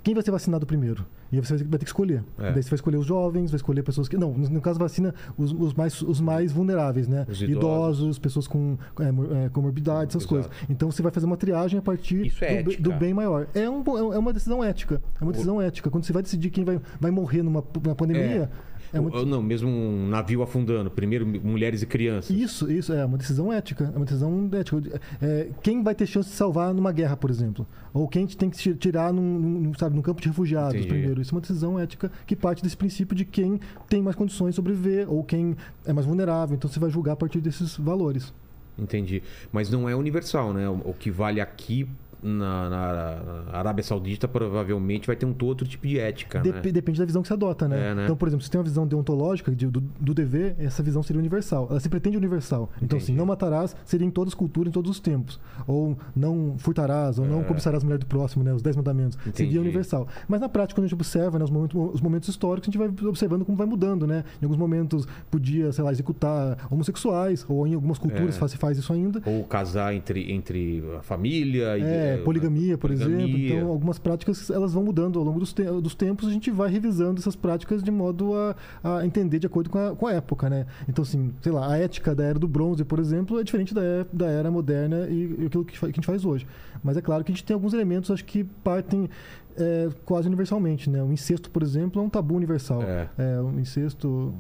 Quem 0.09 0.15
vai 0.15 0.25
ser 0.25 0.31
vacinado 0.31 0.65
primeiro? 0.65 1.05
E 1.31 1.37
aí 1.37 1.45
você 1.45 1.59
vai 1.59 1.79
ter 1.79 1.81
que 1.81 1.85
escolher. 1.85 2.25
É. 2.39 2.53
Daí 2.53 2.63
você 2.63 2.71
vai 2.71 2.77
escolher 2.77 2.97
os 2.97 3.05
jovens, 3.05 3.51
vai 3.51 3.57
escolher 3.57 3.83
pessoas 3.83 4.09
que. 4.09 4.17
Não, 4.17 4.33
no 4.33 4.61
caso, 4.63 4.79
vacina 4.79 5.15
os, 5.37 5.53
os 5.53 5.75
mais, 5.75 6.01
os 6.01 6.19
mais 6.19 6.51
vulneráveis, 6.51 7.07
né? 7.07 7.27
Os 7.29 7.43
idosos. 7.43 8.19
pessoas 8.19 8.49
com 8.49 8.79
é, 8.99 9.45
é, 9.45 9.49
comorbidade, 9.51 10.13
essas 10.13 10.23
Exato. 10.23 10.29
coisas. 10.29 10.51
Então 10.71 10.91
você 10.91 11.03
vai 11.03 11.13
fazer 11.13 11.27
uma 11.27 11.37
triagem 11.37 11.79
a 11.79 11.83
partir 11.83 12.33
é 12.41 12.63
do, 12.63 12.75
do 12.79 12.93
bem 12.95 13.13
maior. 13.13 13.49
É, 13.55 13.69
um, 13.69 13.83
é 14.15 14.19
uma 14.19 14.33
decisão 14.33 14.65
ética. 14.65 15.03
É 15.21 15.23
uma 15.23 15.33
decisão 15.33 15.61
ética. 15.61 15.91
Quando 15.91 16.05
você 16.05 16.13
vai 16.15 16.23
decidir 16.23 16.49
quem 16.49 16.65
vai, 16.65 16.81
vai 16.99 17.11
morrer 17.11 17.43
numa, 17.43 17.63
numa 17.85 17.95
pandemia. 17.95 18.51
É, 18.93 19.01
muito- 19.01 19.17
Ou 19.19 19.27
não, 19.27 19.43
mesmo 19.43 19.69
um 19.69 20.09
navio 20.09 20.43
afundando. 20.43 20.91
Primeiro 20.91 21.27
mulheres 21.27 21.83
e 21.83 21.87
crianças. 21.87 22.31
Isso, 22.35 22.71
isso 22.71 22.93
é 22.93 23.05
uma 23.05 23.19
decisão 23.19 23.53
ética. 23.53 23.91
É 23.93 23.97
uma 23.97 24.05
decisão 24.05 24.49
ética. 24.53 25.01
É, 25.21 25.49
quem 25.63 25.83
vai 25.83 25.95
ter 25.95 26.07
chance 26.07 26.29
de 26.31 26.35
salvar 26.35 26.73
numa 26.73 26.91
guerra, 26.93 27.17
por 27.17 27.31
exemplo? 27.31 27.67
Ou 27.93 28.07
quem 28.09 28.27
tem 28.27 28.49
que 28.51 28.57
ti- 28.59 28.75
tirar 28.75 29.13
num, 29.13 29.39
num, 29.39 29.75
sabe, 29.75 29.95
num 29.97 30.03
campo 30.03 30.21
de 30.21 30.29
refugiados 30.29 30.75
Entendi. 30.75 30.89
primeiro? 30.89 31.21
Isso 31.21 31.33
é 31.33 31.35
uma 31.35 31.41
decisão 31.41 31.79
ética 31.79 32.11
que 32.27 32.35
parte 32.37 32.63
desse 32.63 32.77
princípio 32.77 33.15
de 33.17 33.25
quem 33.25 33.61
tem 33.89 34.01
mais 34.03 34.17
condições 34.17 34.51
de 34.51 34.57
sobreviver 34.57 35.11
ou 35.13 35.23
quem 35.25 35.57
é 35.85 35.93
mais 35.93 36.07
vulnerável. 36.07 36.55
Então 36.57 36.71
você 36.71 36.79
vai 36.81 36.91
julgar 36.91 37.13
a 37.13 37.17
partir 37.17 37.41
desses 37.41 37.77
valores. 37.77 38.33
Entendi. 38.79 39.23
Mas 39.53 39.69
não 39.71 39.89
é 39.89 39.97
universal, 39.97 40.53
né? 40.53 40.69
O 40.69 40.95
que 40.97 41.11
vale 41.11 41.41
aqui 41.41 41.89
na, 42.23 42.69
na 42.71 43.59
Arábia 43.59 43.83
Saudita 43.85 44.27
provavelmente 44.27 45.07
vai 45.07 45.17
ter 45.17 45.27
um 45.27 45.35
outro 45.43 45.67
tipo 45.67 45.87
de 45.87 45.99
ética, 45.99 46.41
Dep- 46.41 46.65
né? 46.67 46.73
Depende 46.73 46.99
da 46.99 47.05
visão 47.05 47.23
que 47.23 47.29
você 47.29 47.35
adota, 47.35 47.69
né? 47.69 47.91
É, 47.91 47.95
né? 47.95 48.05
Então, 48.05 48.17
por 48.17 48.29
exemplo, 48.29 48.45
se 48.45 48.51
tem 48.51 48.59
uma 48.59 48.65
visão 48.65 48.87
deontológica 48.87 49.51
de- 49.55 49.67
do, 49.67 49.81
do 49.81 50.15
dever, 50.15 50.57
essa 50.59 50.83
visão 50.83 51.03
seria 51.03 51.21
universal. 51.21 51.67
Ela 51.71 51.81
se 51.81 51.89
pretende 51.89 52.17
universal. 52.17 52.71
Então, 52.77 52.85
Entendi. 52.99 53.03
assim, 53.05 53.15
não 53.15 53.27
matarás 53.27 53.77
seria 53.85 54.07
em 54.07 54.11
todas 54.11 54.33
as 54.33 54.35
culturas, 54.35 54.69
em 54.71 54.73
todos 54.73 54.91
os 54.91 55.01
tempos. 55.01 55.39
Ou 55.67 55.97
não 56.15 56.55
furtarás, 56.59 57.19
ou 57.19 57.27
não 57.27 57.41
É. 57.41 57.45
cobiçarás 57.45 57.83
a 57.83 57.87
mulher 57.87 57.99
do 57.99 58.07
próximo, 58.07 58.43
né? 58.45 58.53
Os 58.53 58.63
dez 58.63 58.77
mandamentos. 58.77 59.17
Entendi. 59.21 59.37
Seria 59.37 59.61
universal. 59.61 60.09
Mas 60.29 60.41
na 60.41 60.49
prática, 60.49 60.77
quando 60.79 60.85
a 60.85 60.89
gente 60.89 60.95
observa 60.95 61.39
né, 61.39 61.45
os, 61.45 61.51
momentos, 61.51 61.95
os 61.95 62.01
momentos 62.01 62.29
históricos, 62.29 62.69
a 62.69 62.73
gente 62.73 62.79
vai 62.79 63.09
observando 63.09 63.45
como 63.45 63.57
vai 63.57 63.67
mudando, 63.67 64.07
né? 64.07 64.25
Em 64.41 64.45
alguns 64.45 64.59
momentos 64.59 65.07
podia, 65.31 65.73
sei 65.73 65.85
lá, 65.85 65.93
executar 65.93 66.67
homossexuais, 66.71 67.45
ou 67.49 67.67
em 67.67 67.75
algumas 67.75 67.99
culturas 67.99 68.41
É. 68.43 68.49
se 68.49 68.57
faz 68.57 68.79
isso 68.79 68.93
ainda. 68.93 69.21
Ou 69.27 69.45
casar 69.45 69.95
entre, 69.95 70.33
entre 70.33 70.83
a 70.99 71.03
família. 71.03 71.77
e- 71.79 72.08
É, 72.15 72.17
poligamia, 72.19 72.77
por 72.79 72.89
poligamia. 72.91 73.25
exemplo. 73.27 73.39
Então, 73.39 73.69
algumas 73.69 73.99
práticas 73.99 74.51
elas 74.51 74.73
vão 74.73 74.83
mudando 74.85 75.19
ao 75.19 75.25
longo 75.25 75.39
dos, 75.41 75.53
te- 75.53 75.63
dos 75.65 75.95
tempos. 75.95 76.29
A 76.29 76.31
gente 76.33 76.51
vai 76.51 76.69
revisando 76.71 77.21
essas 77.21 77.37
práticas 77.37 77.83
de 77.83 77.91
modo 77.91 78.33
a, 78.35 78.55
a 78.99 79.07
entender 79.07 79.39
de 79.39 79.47
acordo 79.47 79.71
com 79.71 79.79
a, 79.79 79.95
com 79.95 80.07
a 80.07 80.13
época, 80.13 80.49
né? 80.51 80.67
Então, 80.89 81.03
assim, 81.03 81.33
sei 81.43 81.53
lá, 81.53 81.71
a 81.73 81.77
ética 81.79 82.15
da 82.15 82.25
era 82.25 82.39
do 82.39 82.49
bronze, 82.49 82.85
por 82.85 82.99
exemplo, 82.99 83.39
é 83.41 83.43
diferente 83.43 83.75
da, 83.75 83.83
é- 83.83 84.07
da 84.13 84.27
era 84.27 84.51
moderna 84.51 85.07
e, 85.09 85.37
e 85.41 85.47
aquilo 85.47 85.65
que, 85.65 85.79
que 85.79 85.85
a 85.85 85.89
gente 85.89 86.07
faz 86.07 86.25
hoje. 86.25 86.47
Mas 86.83 86.97
é 86.97 87.01
claro 87.03 87.25
que 87.25 87.33
a 87.33 87.35
gente 87.35 87.45
tem 87.45 87.55
alguns 87.55 87.73
elementos, 87.75 88.11
acho 88.11 88.25
que 88.25 88.45
partem 88.45 89.09
é, 89.57 89.89
quase 90.05 90.29
universalmente, 90.29 90.89
né? 90.89 91.03
O 91.03 91.13
incesto, 91.13 91.51
por 91.51 91.63
exemplo, 91.63 92.01
é 92.01 92.05
um 92.05 92.09
tabu 92.09 92.37
universal. 92.37 92.83
É. 92.83 93.09
É, 93.19 93.41
o 93.41 93.59
incesto. 93.59 94.33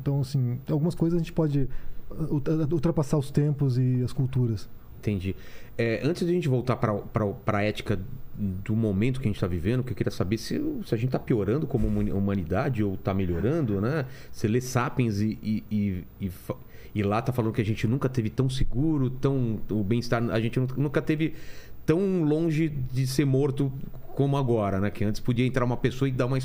Então, 0.00 0.20
assim, 0.20 0.58
algumas 0.70 0.94
coisas 0.94 1.16
a 1.16 1.18
gente 1.18 1.32
pode 1.32 1.68
uh, 2.10 2.34
ultra- 2.34 2.54
ultrapassar 2.72 3.18
os 3.18 3.30
tempos 3.32 3.76
e 3.78 4.00
as 4.04 4.12
culturas. 4.12 4.68
Entendi. 5.00 5.34
É, 5.78 6.00
antes 6.04 6.24
de 6.26 6.30
a 6.30 6.34
gente 6.34 6.48
voltar 6.48 6.76
para 6.76 7.58
a 7.58 7.62
ética 7.62 7.98
do 8.36 8.76
momento 8.76 9.18
que 9.18 9.26
a 9.26 9.30
gente 9.30 9.36
está 9.36 9.46
vivendo, 9.46 9.82
que 9.82 9.92
eu 9.92 9.96
queria 9.96 10.10
saber 10.10 10.36
se, 10.38 10.60
se 10.84 10.94
a 10.94 10.98
gente 10.98 11.06
está 11.08 11.18
piorando 11.18 11.66
como 11.66 11.86
huma- 11.88 12.14
humanidade 12.14 12.82
ou 12.84 12.94
está 12.94 13.14
melhorando, 13.14 13.80
né? 13.80 14.04
Você 14.30 14.46
lê 14.46 14.60
Sapiens 14.60 15.20
e, 15.20 15.38
e, 15.42 15.64
e, 15.70 16.04
e 16.20 16.30
e 16.92 17.04
lá 17.04 17.22
tá 17.22 17.32
falando 17.32 17.52
que 17.52 17.60
a 17.60 17.64
gente 17.64 17.86
nunca 17.86 18.08
teve 18.08 18.30
tão 18.30 18.50
seguro, 18.50 19.08
tão 19.10 19.60
o 19.70 19.84
bem-estar, 19.84 20.22
a 20.30 20.40
gente 20.40 20.58
nunca- 20.76 21.00
teve 21.00 21.34
tão 21.86 22.24
longe 22.24 22.68
de 22.68 23.06
ser 23.06 23.24
morto 23.24 23.72
como 24.16 24.36
agora, 24.36 24.80
né? 24.80 24.90
Que 24.90 25.04
antes 25.04 25.20
podia 25.20 25.46
entrar 25.46 25.64
uma 25.64 25.76
pessoa 25.76 26.08
e 26.08 26.12
dar 26.12 26.26
uma, 26.26 26.38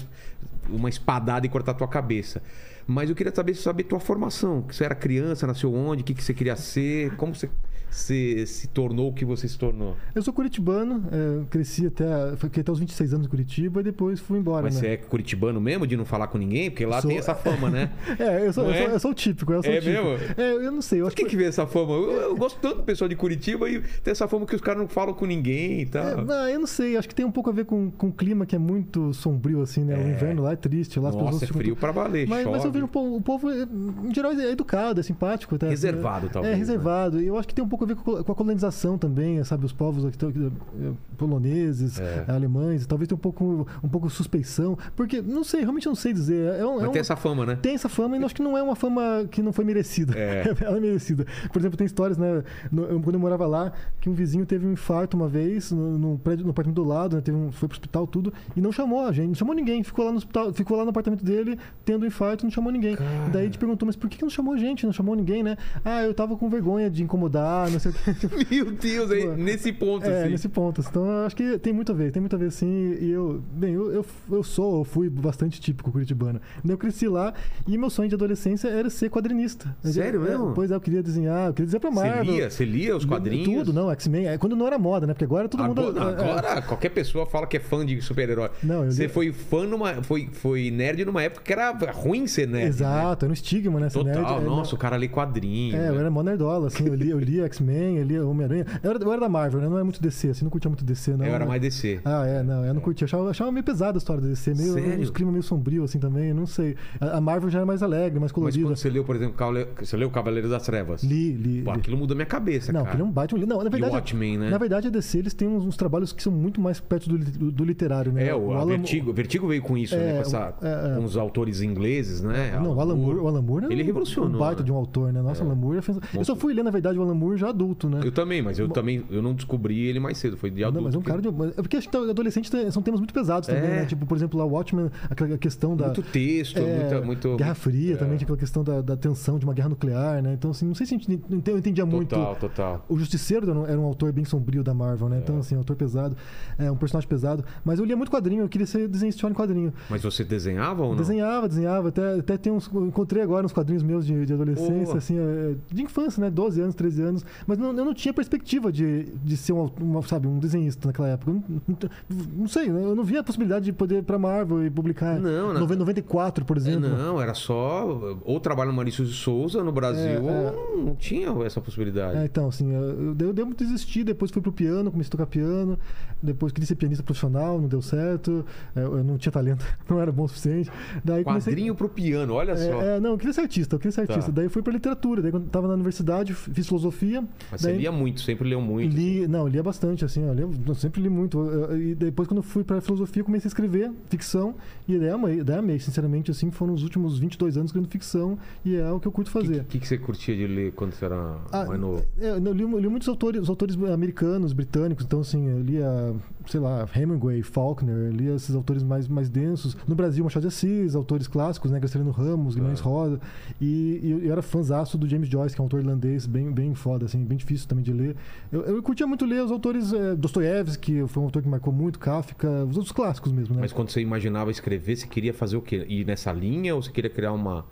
uma 0.70 0.88
espadada 0.88 1.46
e 1.46 1.50
cortar 1.50 1.74
tua 1.74 1.88
cabeça. 1.88 2.44
Mas 2.86 3.10
eu 3.10 3.16
queria 3.16 3.34
saber, 3.34 3.56
saber 3.56 3.84
tua 3.86 4.00
formação. 4.00 4.62
Que 4.62 4.76
você 4.76 4.86
era 4.86 4.94
criança, 4.94 5.48
nasceu 5.48 5.74
onde, 5.74 6.04
o 6.04 6.06
que, 6.06 6.14
que 6.14 6.24
você 6.24 6.34
queria 6.34 6.56
ser, 6.56 7.16
como 7.16 7.34
você, 7.34 7.50
você 7.96 8.46
se 8.46 8.68
tornou 8.68 9.10
o 9.10 9.14
que 9.14 9.24
você 9.24 9.48
se 9.48 9.58
tornou. 9.58 9.96
Eu 10.14 10.22
sou 10.22 10.34
curitibano, 10.34 11.04
é, 11.12 11.46
cresci 11.50 11.88
até, 11.88 12.06
fiquei 12.38 12.62
até 12.62 12.72
os 12.72 12.80
26 12.80 13.14
anos 13.14 13.28
em 13.28 13.30
Curitiba 13.30 13.80
e 13.80 13.84
depois 13.84 14.20
fui 14.20 14.38
embora, 14.38 14.64
Mas 14.64 14.76
né? 14.76 14.82
você 14.82 14.88
é 14.88 14.98
curitibano 14.98 15.62
mesmo, 15.62 15.88
de 15.88 15.96
não 15.96 16.06
falar 16.06 16.28
com 16.28 16.38
ninguém? 16.38 16.70
Porque 16.70 16.86
lá 16.86 17.02
Sou- 17.02 17.10
tem 17.10 17.18
essa 17.18 17.34
fama, 17.34 17.70
né? 17.70 17.92
É, 18.20 18.46
eu 18.48 18.54
sou, 18.54 18.66
eu, 18.66 18.74
sou, 18.74 18.88
é? 18.90 18.94
eu 18.96 19.00
sou 19.00 19.12
o 19.12 19.14
típico, 19.14 19.54
eu 19.54 19.64
sou 19.64 19.72
É 19.72 19.78
o 19.78 19.82
típico. 19.82 20.04
mesmo? 20.04 20.26
É, 20.38 20.52
eu 20.68 20.72
não 20.72 20.82
sei, 20.82 21.02
eu 21.02 21.06
Por 21.06 21.16
que, 21.16 21.24
que... 21.24 21.30
que 21.32 21.38
vê 21.38 21.46
essa 21.46 21.66
fama? 21.66 21.94
Eu, 21.94 22.12
eu 22.12 22.36
gosto 22.36 22.60
tanto 22.60 22.78
do 22.78 22.84
pessoal 22.84 23.08
de 23.08 23.16
Curitiba 23.16 23.70
e 23.70 23.82
tem 24.04 24.12
essa 24.12 24.28
fama 24.28 24.46
que 24.46 24.56
os 24.56 24.62
caras 24.62 24.82
não 24.82 24.88
falam 24.88 25.14
com 25.14 25.26
ninguém 25.26 25.82
e 25.82 25.86
tal. 25.86 26.06
É, 26.08 26.16
não, 26.24 26.50
eu 26.50 26.60
não 26.60 26.68
sei, 26.68 26.98
acho 26.98 27.08
que 27.08 27.16
tem 27.16 27.26
um 27.26 27.32
pouco 27.32 27.50
a 27.50 27.54
ver 27.54 27.66
com, 27.66 27.90
com 27.92 28.08
o 28.08 28.12
clima 28.12 28.46
que 28.46 28.56
é 28.56 28.60
muito 28.60 29.14
sombrio, 29.14 29.62
assim, 29.62 29.84
né? 29.84 29.96
O 29.98 30.08
inverno 30.10 30.44
lá 30.44 30.54
é 30.54 30.56
triste, 30.56 31.00
lá 31.00 31.10
as 31.10 31.16
pessoas 31.16 31.34
Nossa, 31.34 31.46
é 31.46 31.48
frio 31.48 31.76
pra 31.76 31.92
valer, 31.92 32.28
Mas, 32.28 32.46
mas 32.46 32.64
eu 32.66 32.72
vejo 32.72 32.86
um 32.86 32.90
povo, 32.90 33.16
o 33.16 33.22
povo, 33.22 33.50
é, 33.50 33.64
em 34.04 34.14
geral, 34.14 34.32
é 34.34 34.52
educado, 34.52 35.00
é 35.00 35.04
simpático. 35.04 35.58
Tá? 35.58 35.68
Reservado, 35.68 36.28
é, 36.28 36.30
talvez, 36.30 36.52
É, 36.54 36.56
né? 36.56 36.60
reservado. 36.60 37.22
E 37.22 37.28
eu 37.28 37.38
acho 37.38 37.48
que 37.48 37.54
tem 37.54 37.64
um 37.64 37.68
pouco 37.70 37.85
a 37.86 37.88
ver 37.88 37.96
com 37.96 38.32
a 38.32 38.36
colonização 38.36 38.98
também, 38.98 39.44
sabe? 39.44 39.66
Os 39.66 39.72
povos 39.74 40.06
aqui, 40.06 40.18
eh, 40.26 40.92
poloneses, 41.18 42.00
É. 42.00 42.26
alemães, 42.28 42.86
talvez 42.86 43.08
tenha 43.08 43.16
um 43.16 43.20
pouco, 43.22 43.68
um 43.84 43.88
pouco 43.88 44.10
suspeição. 44.10 44.78
Porque, 44.96 45.22
não 45.22 45.44
sei, 45.44 45.62
realmente 45.62 45.88
não 45.88 45.96
sei 45.96 46.14
dizer. 46.14 46.54
É 46.60 46.66
um, 46.66 46.74
é 46.76 46.80
Mas 46.82 46.90
um- 46.90 46.92
tem 46.92 47.00
essa 47.00 47.16
fama, 47.16 47.46
né? 47.46 47.56
tem 47.62 47.76
essa 47.76 47.90
fama 47.90 48.18
e 48.18 48.24
acho 48.24 48.36
que 48.36 48.42
não 48.42 48.58
é 48.58 48.62
uma 48.64 48.76
fama 48.76 49.26
que 49.30 49.42
não 49.42 49.54
foi 49.54 49.64
merecida. 49.66 50.14
É. 50.18 50.44
Ela 50.66 50.78
é 50.78 50.80
merecida. 50.80 51.26
Por 51.52 51.60
exemplo, 51.60 51.78
tem 51.78 51.86
histórias, 51.86 52.18
né? 52.18 52.44
no- 52.72 52.84
eu- 52.84 53.00
quando 53.02 53.16
eu 53.16 53.20
morava 53.20 53.46
lá, 53.48 53.72
que 54.02 54.10
um 54.10 54.14
vizinho 54.14 54.46
teve 54.46 54.66
um 54.66 54.72
infarto 54.74 55.16
uma 55.16 55.28
vez 55.28 55.72
no, 55.72 55.98
no 55.98 56.18
prédio, 56.18 56.44
no 56.46 56.52
apartamento 56.52 56.76
do 56.76 56.88
lado, 56.88 57.16
né? 57.16 57.22
Teve 57.22 57.38
um, 57.38 57.52
foi 57.52 57.68
pro 57.68 57.76
hospital, 57.76 58.06
tudo, 58.08 58.34
e 58.56 58.62
não 58.62 58.72
chamou 58.72 59.06
a 59.06 59.12
gente, 59.12 59.28
não 59.30 59.36
chamou 59.36 59.54
ninguém. 59.56 59.84
Ficou 59.84 60.06
lá 60.06 60.12
no 60.12 60.18
hospital, 60.18 60.54
ficou 60.54 60.78
lá 60.78 60.84
no 60.84 60.90
apartamento 60.90 61.24
dele, 61.24 61.58
tendo 61.84 62.04
um 62.04 62.08
infarto, 62.08 62.44
não 62.44 62.52
chamou 62.52 62.72
ninguém. 62.72 62.96
E 63.28 63.30
daí 63.32 63.46
gente 63.46 63.58
perguntou, 63.60 63.86
mas 63.86 63.96
por 63.96 64.10
que 64.10 64.18
que 64.18 64.24
não 64.24 64.30
chamou 64.30 64.54
a 64.54 64.58
gente? 64.58 64.86
Não 64.86 64.94
chamou 64.94 65.16
ninguém, 65.16 65.44
né? 65.44 65.56
Ah, 65.84 66.04
eu 66.04 66.14
tava 66.14 66.36
com 66.36 66.50
vergonha 66.50 66.90
de 66.90 67.04
incomodar, 67.04 67.70
não 67.76 67.80
sei 67.80 67.92
o. 67.92 67.96
Meu 68.66 68.72
Deus, 68.72 69.12
aí, 69.12 69.28
nesse 69.38 69.72
ponto, 69.72 70.06
É, 70.06 70.22
assim. 70.24 70.32
nesse 70.32 70.50
ponto. 70.50 70.82
Então, 70.82 71.06
eu 71.06 71.26
acho 71.26 71.36
que 71.36 71.58
tem 71.60 71.74
muito 71.74 71.92
a 71.92 71.96
ver, 71.96 72.12
tem 72.12 72.20
muito 72.22 72.36
a 72.36 72.40
ver 72.40 72.52
sim. 72.52 72.98
E 73.00 73.12
eu, 73.12 73.42
bem, 73.54 73.74
eu, 73.74 73.92
eu, 73.92 74.06
eu 74.32 74.44
sou, 74.44 74.80
eu 74.80 74.84
fui 74.84 75.10
bastante 75.10 75.60
típico 75.60 75.92
curitibano. 75.92 76.40
Eu 76.68 76.78
cresci 76.78 77.08
lá 77.08 77.34
e 77.68 77.78
meu 77.78 77.90
sonho 77.90 78.10
de 78.10 78.16
adolescência 78.16 78.68
era 78.68 78.90
ser 78.90 79.10
quadrinista. 79.10 79.76
Sério 79.84 80.26
É, 80.26 80.30
mesmo? 80.30 80.52
Pois 80.54 80.72
é, 80.72 80.76
eu 80.76 80.82
queria 80.82 81.04
desenhar, 81.04 81.48
eu 81.48 81.54
queria 81.54 81.66
dizer 81.66 81.80
pra 81.80 81.90
Você 81.90 81.96
Marvel. 82.08 82.24
lia, 82.34 82.50
você 82.50 82.66
lia 82.66 82.96
os 82.96 83.06
quadrinhos? 83.06 83.66
Tudo, 83.66 83.74
não, 83.74 83.92
X-Men. 83.92 84.28
É, 84.28 84.38
quando 84.38 84.56
não 84.56 84.66
era 84.68 84.78
moda, 84.80 85.06
né? 85.08 85.14
Porque 85.14 85.26
agora 85.26 85.48
todo 85.50 85.64
mundo. 85.64 85.82
Agora, 85.82 86.00
é, 86.00 86.28
é, 86.28 86.32
agora 86.32 86.62
qualquer 86.62 86.90
pessoa 86.90 87.26
fala 87.26 87.46
que 87.48 87.58
é 87.58 87.60
fã 87.60 87.86
de 87.86 88.02
super-herói. 88.02 88.50
Não, 88.64 88.84
eu 88.86 88.92
Você 88.92 89.04
li- 89.04 89.10
foi 89.10 89.32
fã 89.32 89.66
numa. 89.66 90.02
Foi, 90.04 90.30
foi 90.32 90.72
nerd 90.72 91.04
numa 91.06 91.22
época 91.24 91.44
que 91.44 91.54
era 91.54 91.72
ruim 91.92 92.28
ser 92.28 92.48
nerd. 92.48 92.64
né? 92.64 92.70
Exato, 92.70 93.26
era 93.26 93.30
um 93.32 93.34
estigma, 93.34 93.80
né? 93.80 93.90
Total, 93.90 94.04
nerd. 94.24 94.42
É, 94.44 94.46
nossa, 94.46 94.76
o 94.76 94.78
cara 94.78 94.96
lê 94.96 95.08
quadrinhos. 95.08 95.76
É, 95.80 95.90
eu 95.90 95.94
né? 95.94 96.00
era 96.02 96.12
mó 96.12 96.22
nerdola, 96.24 96.68
assim, 96.68 96.86
eu 96.88 96.96
lia, 96.96 97.12
eu 97.12 97.20
lia 97.20 97.46
X-Men, 97.60 98.04
lia 98.04 98.26
Homem-Aranha. 98.26 98.66
Eu 98.84 98.90
era, 98.92 99.04
eu 99.04 99.12
era 99.12 99.22
da 99.22 99.30
Marvel, 99.30 99.62
né? 99.62 99.70
Não 99.70 99.78
é 99.80 99.84
muito 99.84 100.02
DC, 100.02 100.30
assim, 100.30 100.44
não 100.44 100.52
curtia 100.52 100.70
muito 100.70 100.84
DC, 100.84 101.16
não. 101.16 101.26
Eu 101.26 101.32
era 101.34 101.40
né? 101.46 101.50
mais 101.50 101.62
DC. 101.62 102.00
Ah, 102.04 102.26
é, 102.26 102.44
não, 102.44 102.66
eu 102.66 102.74
não 102.74 102.82
curtia. 102.82 103.06
Achava, 103.06 103.30
achava 103.30 103.52
meio 103.52 103.64
pesada 103.64 103.98
a 103.98 104.00
história 104.00 104.22
da 104.22 104.28
DC, 104.28 104.54
meio, 104.54 104.74
Sério? 104.74 105.00
uns 105.02 105.10
climas 105.10 105.32
meio 105.34 105.44
sombrio, 105.44 105.84
assim, 105.84 106.00
também, 106.00 106.34
não 106.34 106.46
sei. 106.46 106.76
A, 107.00 107.18
a 107.18 107.22
Marvel 107.22 107.50
já 107.50 107.60
era 107.60 107.66
mais 107.66 107.82
alegre, 107.82 108.20
mais 108.20 108.32
Mas 108.32 108.32
colorida. 108.32 108.64
quando 108.68 108.76
você 108.78 108.90
leu, 108.90 109.04
por 109.04 109.16
exemplo, 109.16 109.36
Cavale- 109.36 109.68
você 109.80 109.98
leu 109.98 110.10
Cavaleiro 110.10 110.50
das 110.50 110.64
Trevas? 110.64 111.04
Li, 111.04 111.32
li. 111.34 111.62
Pô, 111.64 111.72
li. 111.74 111.80
aquilo 111.80 111.98
mudou 111.98 112.16
minha 112.16 112.26
cabeça, 112.26 112.72
Não, 112.72 112.82
cara. 112.82 112.90
aquele 112.96 113.04
é 113.04 113.06
um 113.06 113.38
li- 113.40 113.46
Não, 113.46 113.64
na 113.64 113.70
verdade. 113.70 113.94
Watchmen, 113.96 114.38
né? 114.38 114.50
Na 114.50 114.58
verdade, 114.58 114.88
a 114.88 114.92
DC 114.92 115.18
eles 115.20 115.34
têm 115.34 115.48
uns, 115.48 115.66
uns 115.66 115.78
trabalhos 115.78 116.12
que 116.12 116.22
são 116.22 116.32
muito 116.32 116.60
mais 116.60 116.80
perto 116.80 117.10
do, 117.10 117.18
do, 117.18 117.52
do 117.52 117.64
literário, 117.64 118.12
né? 118.12 118.28
É, 118.28 118.36
o, 118.36 118.52
a 118.54 118.58
Alan- 118.58 118.78
Vertigo, 118.78 119.14
Vertigo 119.14 119.48
veio 119.48 119.62
com 119.62 119.78
isso, 119.78 119.96
né? 119.96 120.10
É, 120.12 120.14
Com, 120.16 120.22
essa, 120.22 120.54
o- 120.62 120.66
é, 120.66 120.94
é. 120.94 120.96
com 120.98 121.04
os 121.04 121.18
autores 121.18 121.62
ingleses, 121.62 122.22
né? 122.22 122.60
Não, 122.62 122.76
o 122.76 122.82
Alan 122.82 122.96
Moore, 122.96 123.20
o 123.20 123.28
Alan 123.28 123.42
Moore 123.42 123.66
é 123.66 123.72
Ele 123.72 123.84
revolucionou, 123.84 124.36
um 124.36 124.40
baita 124.40 124.62
né? 124.62 124.66
de 124.66 124.72
um 124.72 124.76
autor, 124.76 125.12
né? 125.14 125.22
Nossa, 125.22 125.44
o 125.44 125.46
Alan 125.48 125.56
Moore 125.56 125.78
é 125.78 125.82
fez... 125.82 125.98
Eu 126.14 126.24
só 126.26 126.36
fui 126.36 126.54
ler, 126.54 126.64
na 126.64 126.72
verdade, 126.72 126.98
o 126.98 127.02
Alan 127.02 127.14
Moore 127.16 127.38
já 127.38 127.45
adulto, 127.48 127.90
né? 127.90 128.02
Eu 128.04 128.12
também, 128.12 128.42
mas 128.42 128.58
eu 128.60 128.68
também 128.70 129.04
eu 129.10 129.22
não 129.22 129.34
descobri 129.34 129.80
ele 129.86 130.00
mais 130.00 130.18
cedo, 130.18 130.38
foi 130.38 130.50
de 130.50 130.64
adulto. 130.64 130.78
Não, 130.78 130.84
mas 130.86 130.96
é 130.96 130.98
um 130.98 131.02
cara 131.02 131.22
de. 131.22 131.28
É 131.28 131.62
porque 131.62 131.78
acho 131.78 131.90
que 131.90 131.96
adolescente 131.98 132.50
são 132.72 132.82
temas 132.82 133.00
muito 133.00 133.14
pesados 133.14 133.48
também, 133.48 133.64
É. 133.64 133.76
né? 133.82 133.86
Tipo, 133.86 134.06
por 134.06 134.16
exemplo, 134.18 134.38
lá 134.40 134.46
o 134.46 134.50
Watchmen, 134.50 134.90
aquela 135.10 135.38
questão 135.38 135.76
da. 135.76 135.86
Muito 135.86 136.02
texto, 136.04 136.58
É, 136.60 136.80
muita, 136.80 137.02
muito. 137.02 137.36
Guerra 137.38 137.56
Fria 137.56 137.94
é. 137.94 137.98
também, 137.98 138.18
tinha 138.18 138.26
aquela 138.26 138.38
questão 138.38 138.64
da, 138.64 138.82
da 138.82 138.96
tensão 138.98 139.38
de 139.40 139.46
uma 139.46 139.54
guerra 139.54 139.70
nuclear, 139.70 140.22
né? 140.22 140.34
Então, 140.34 140.52
assim, 140.52 140.66
não 140.66 140.76
sei 140.76 140.86
se 140.86 140.96
a 140.96 140.98
gente 140.98 141.12
ent- 141.12 141.48
eu 141.48 141.58
entendia 141.58 141.86
muito. 141.86 142.10
Total, 142.16 142.36
total. 142.36 142.86
O 142.90 142.98
Justiceiro 142.98 143.50
era 143.68 143.80
um, 143.80 143.86
autor 143.86 144.12
bem 144.12 144.26
sombrio 144.26 144.64
da 144.64 144.74
Marvel, 144.74 145.10
né? 145.10 145.20
Então, 145.24 145.38
assim, 145.38 145.56
um 145.56 145.60
autor 145.60 145.76
pesado, 145.76 146.16
é 146.58 146.70
um 146.72 146.76
personagem 146.76 147.08
pesado. 147.10 147.44
Mas 147.64 147.80
eu 147.80 147.86
lia 147.86 147.96
muito 147.96 148.12
quadrinho, 148.12 148.44
eu 148.44 148.50
queria 148.50 148.68
ser 148.68 148.88
desenhista 148.88 149.28
em 149.28 149.34
quadrinho. 149.34 149.74
Mas 149.90 150.04
você 150.04 150.24
desenhava 150.24 150.84
ou 150.84 150.90
não? 150.90 150.98
Desenhava, 150.98 151.48
desenhava, 151.48 151.90
até, 151.90 152.20
até 152.20 152.38
tem 152.38 152.52
uns. 152.54 152.68
Encontrei 152.74 153.22
agora 153.24 153.46
uns 153.46 153.54
quadrinhos 153.54 153.84
meus 153.84 154.06
de, 154.06 154.26
de 154.26 154.34
adolescência, 154.34 154.98
assim, 154.98 155.18
é, 155.18 155.56
de 155.72 155.82
infância, 155.84 156.22
né? 156.22 156.30
12 156.30 156.62
anos, 156.62 156.76
13 156.76 157.02
anos. 157.02 157.26
Mas 157.48 157.58
não, 157.58 157.68
eu 157.68 157.86
não 157.86 157.94
tinha 157.94 158.14
perspectiva 158.14 158.72
de, 158.72 159.04
de 159.24 159.38
ser 159.38 159.54
um, 159.54 159.70
uma, 159.80 160.02
sabe, 160.04 160.28
um 160.28 160.40
desenhista 160.40 160.88
naquela 160.88 161.10
época. 161.10 161.32
Eu 161.32 161.36
não, 161.36 161.54
não, 161.68 162.26
não 162.40 162.48
sei, 162.48 162.70
eu 162.70 162.96
não 162.96 163.04
via 163.04 163.20
a 163.20 163.24
possibilidade 163.24 163.66
de 163.66 163.74
poder 163.74 164.00
ir 164.00 164.04
pra 164.04 164.18
Marvel 164.18 164.66
e 164.66 164.70
publicar 164.70 165.20
Não. 165.20 165.54
90 165.54 165.76
94, 165.80 166.46
por 166.46 166.58
É, 166.58 166.60
exemplo. 166.60 166.90
não, 166.90 167.22
era 167.22 167.34
só. 167.34 168.18
Ou 168.24 168.40
trabalho 168.40 168.70
no 168.72 168.76
Maurício 168.76 169.06
de 169.06 169.14
Souza 169.14 169.64
no 169.64 169.72
Brasil, 169.72 170.02
É, 170.30 170.46
é. 170.48 170.52
ou 170.52 170.86
não 170.86 170.96
tinha 170.96 171.30
essa 171.46 171.60
possibilidade. 171.62 172.18
É, 172.18 172.26
então, 172.26 172.48
assim, 172.48 172.72
eu, 172.74 173.16
eu, 173.20 173.34
eu 173.36 173.46
muito 173.46 173.64
desistir, 173.64 174.04
depois 174.04 174.32
fui 174.32 174.42
pro 174.42 174.52
piano, 174.52 174.92
comecei 174.92 175.10
a 175.10 175.12
tocar 175.12 175.26
piano, 175.26 175.78
depois 176.22 176.52
queria 176.52 176.68
ser 176.68 176.76
pianista 176.76 177.04
profissional, 177.04 177.60
não 177.60 177.68
deu 177.68 177.82
certo, 177.82 178.46
é, 178.76 178.84
eu 178.84 179.04
não 179.04 179.18
tinha 179.18 179.32
talento, 179.32 179.66
não 179.90 180.00
era 180.00 180.12
bom 180.12 180.24
o 180.24 180.28
suficiente. 180.28 180.70
Daí 181.04 181.24
comecei- 181.24 181.52
Quadrinho 181.54 181.76
pro 181.76 181.90
piano, 181.90 182.34
olha 182.34 182.56
só. 182.56 182.82
É, 182.82 182.98
é, 182.98 183.00
não, 183.00 183.12
eu 183.12 183.18
queria 183.18 183.34
ser 183.34 183.42
artista, 183.42 183.76
eu 183.76 183.80
queria 183.80 183.92
ser 183.92 184.02
artista. 184.02 184.26
Tá. 184.26 184.32
Daí 184.32 184.46
eu 184.46 184.50
fui 184.50 184.62
pra 184.62 184.72
literatura, 184.74 185.22
daí 185.22 185.32
quando 185.32 185.48
tava 185.50 185.68
na 185.68 185.74
universidade, 185.74 186.34
fiz 186.34 186.68
filosofia. 186.68 187.24
Mas 187.52 187.62
você 187.62 187.68
daí... 187.70 187.78
lia 187.80 187.92
muito, 187.92 188.22
sempre 188.22 188.48
leu 188.50 188.62
muito. 188.62 188.96
Li, 188.96 189.28
não, 189.28 189.42
eu 189.42 189.48
lia 189.48 189.64
bastante, 189.64 190.04
assim, 190.06 190.24
eu, 190.24 190.34
lia- 190.34 190.48
eu 190.68 190.76
sempre 190.76 191.02
li 191.02 191.10
muito. 191.10 191.40
Eu- 191.40 191.72
eu- 191.72 191.82
E 191.82 191.96
depois, 191.96 192.28
quando 192.28 192.38
eu 192.40 192.44
fui 192.44 192.64
pra 192.64 192.80
filosofia, 192.82 193.22
eu 193.22 193.26
comecei 193.26 193.48
a 193.48 193.50
escrever 193.50 193.92
ficção. 194.10 194.56
E 194.88 194.98
daí 194.98 195.10
amei, 195.10 195.44
daí 195.44 195.58
amei, 195.60 195.80
sinceramente, 195.80 196.32
assim, 196.32 196.52
foram 196.52 196.74
os 196.74 196.84
últimos 196.84 197.18
22 197.20 197.58
anos 197.58 197.70
escrevendo 197.70 197.90
ficção. 197.92 198.38
E 198.64 198.76
é 198.76 198.90
o 198.92 199.00
que 199.00 199.08
eu 199.08 199.12
curto 199.12 199.28
O 199.30 199.32
que, 199.40 199.48
fazer. 199.48 199.64
que, 199.66 199.80
que 199.80 199.88
você 199.88 199.98
curtia 199.98 200.36
de 200.36 200.48
ler 200.48 200.72
quando 200.74 200.94
você 200.94 201.06
era 201.06 201.38
Ah, 201.52 201.66
mais 201.66 201.80
novo? 201.80 202.04
é, 202.20 202.30
eu 202.32 202.54
li, 202.54 202.64
eu 202.64 202.80
li 202.80 202.88
muitos 202.88 203.08
autores, 203.08 203.48
autores 203.50 203.76
americanos, 203.76 204.54
britânicos, 204.54 205.06
então 205.06 205.20
assim, 205.22 205.48
eu 205.50 205.62
lia, 205.62 206.14
sei 206.48 206.60
lá, 206.60 206.88
Hemingway, 206.96 207.42
Faulkner, 207.42 208.12
lia 208.12 208.36
esses 208.36 208.56
autores 208.56 208.84
mais, 208.84 209.08
mais 209.08 209.30
densos. 209.30 209.76
No 209.88 209.96
Brasil, 209.96 210.24
Machado 210.24 210.42
de 210.44 210.48
Assis, 210.48 210.96
autores 210.96 211.28
clássicos, 211.28 211.72
né, 211.72 211.80
Graciliano 211.80 212.12
Ramos, 212.12 212.56
Guimarães 212.56 212.80
Ah. 212.82 212.84
Rosa. 212.84 213.20
E, 213.60 214.00
e 214.04 214.12
eu, 214.26 214.32
era 214.32 214.42
fãzaço 214.42 214.98
do 214.98 215.08
James 215.08 215.28
Joyce, 215.30 215.56
que 215.56 215.62
é 215.62 215.64
um 215.64 215.66
autor 215.66 215.80
irlandês 215.82 216.26
bem, 216.26 216.52
bem 216.52 216.74
foda, 216.76 217.06
assim, 217.06 217.24
bem 217.24 217.38
difícil 217.38 217.68
também 217.68 217.84
de 217.84 217.94
ler. 217.94 218.16
Eu, 218.52 218.62
eu 218.62 218.84
curtia 218.84 219.08
muito 219.08 219.26
ler 219.26 219.44
os 219.44 219.52
autores, 219.52 219.92
é, 219.94 220.16
Dostoiévski, 220.16 221.08
foi 221.08 221.22
um 221.22 221.26
autor 221.26 221.42
que 221.42 221.48
marcou 221.50 221.74
muito, 221.74 222.00
Kafka, 222.00 222.66
os 222.66 222.78
outros 222.78 222.92
clássicos 222.92 223.32
mesmo, 223.32 223.56
né? 223.56 223.62
Mas 223.62 223.74
quando 223.74 223.90
você 223.90 224.02
imaginava 224.02 224.52
escrever, 224.52 224.96
você 224.96 225.08
queria 225.08 225.34
fazer 225.34 225.58
o 225.58 225.62
quê? 225.62 225.86
Ir 225.90 226.06
nessa 226.06 226.32
linha 226.32 226.76
ou 226.76 226.82
você 226.82 226.92
queria 226.92 227.10
criar 227.10 227.34
uma. 227.34 227.66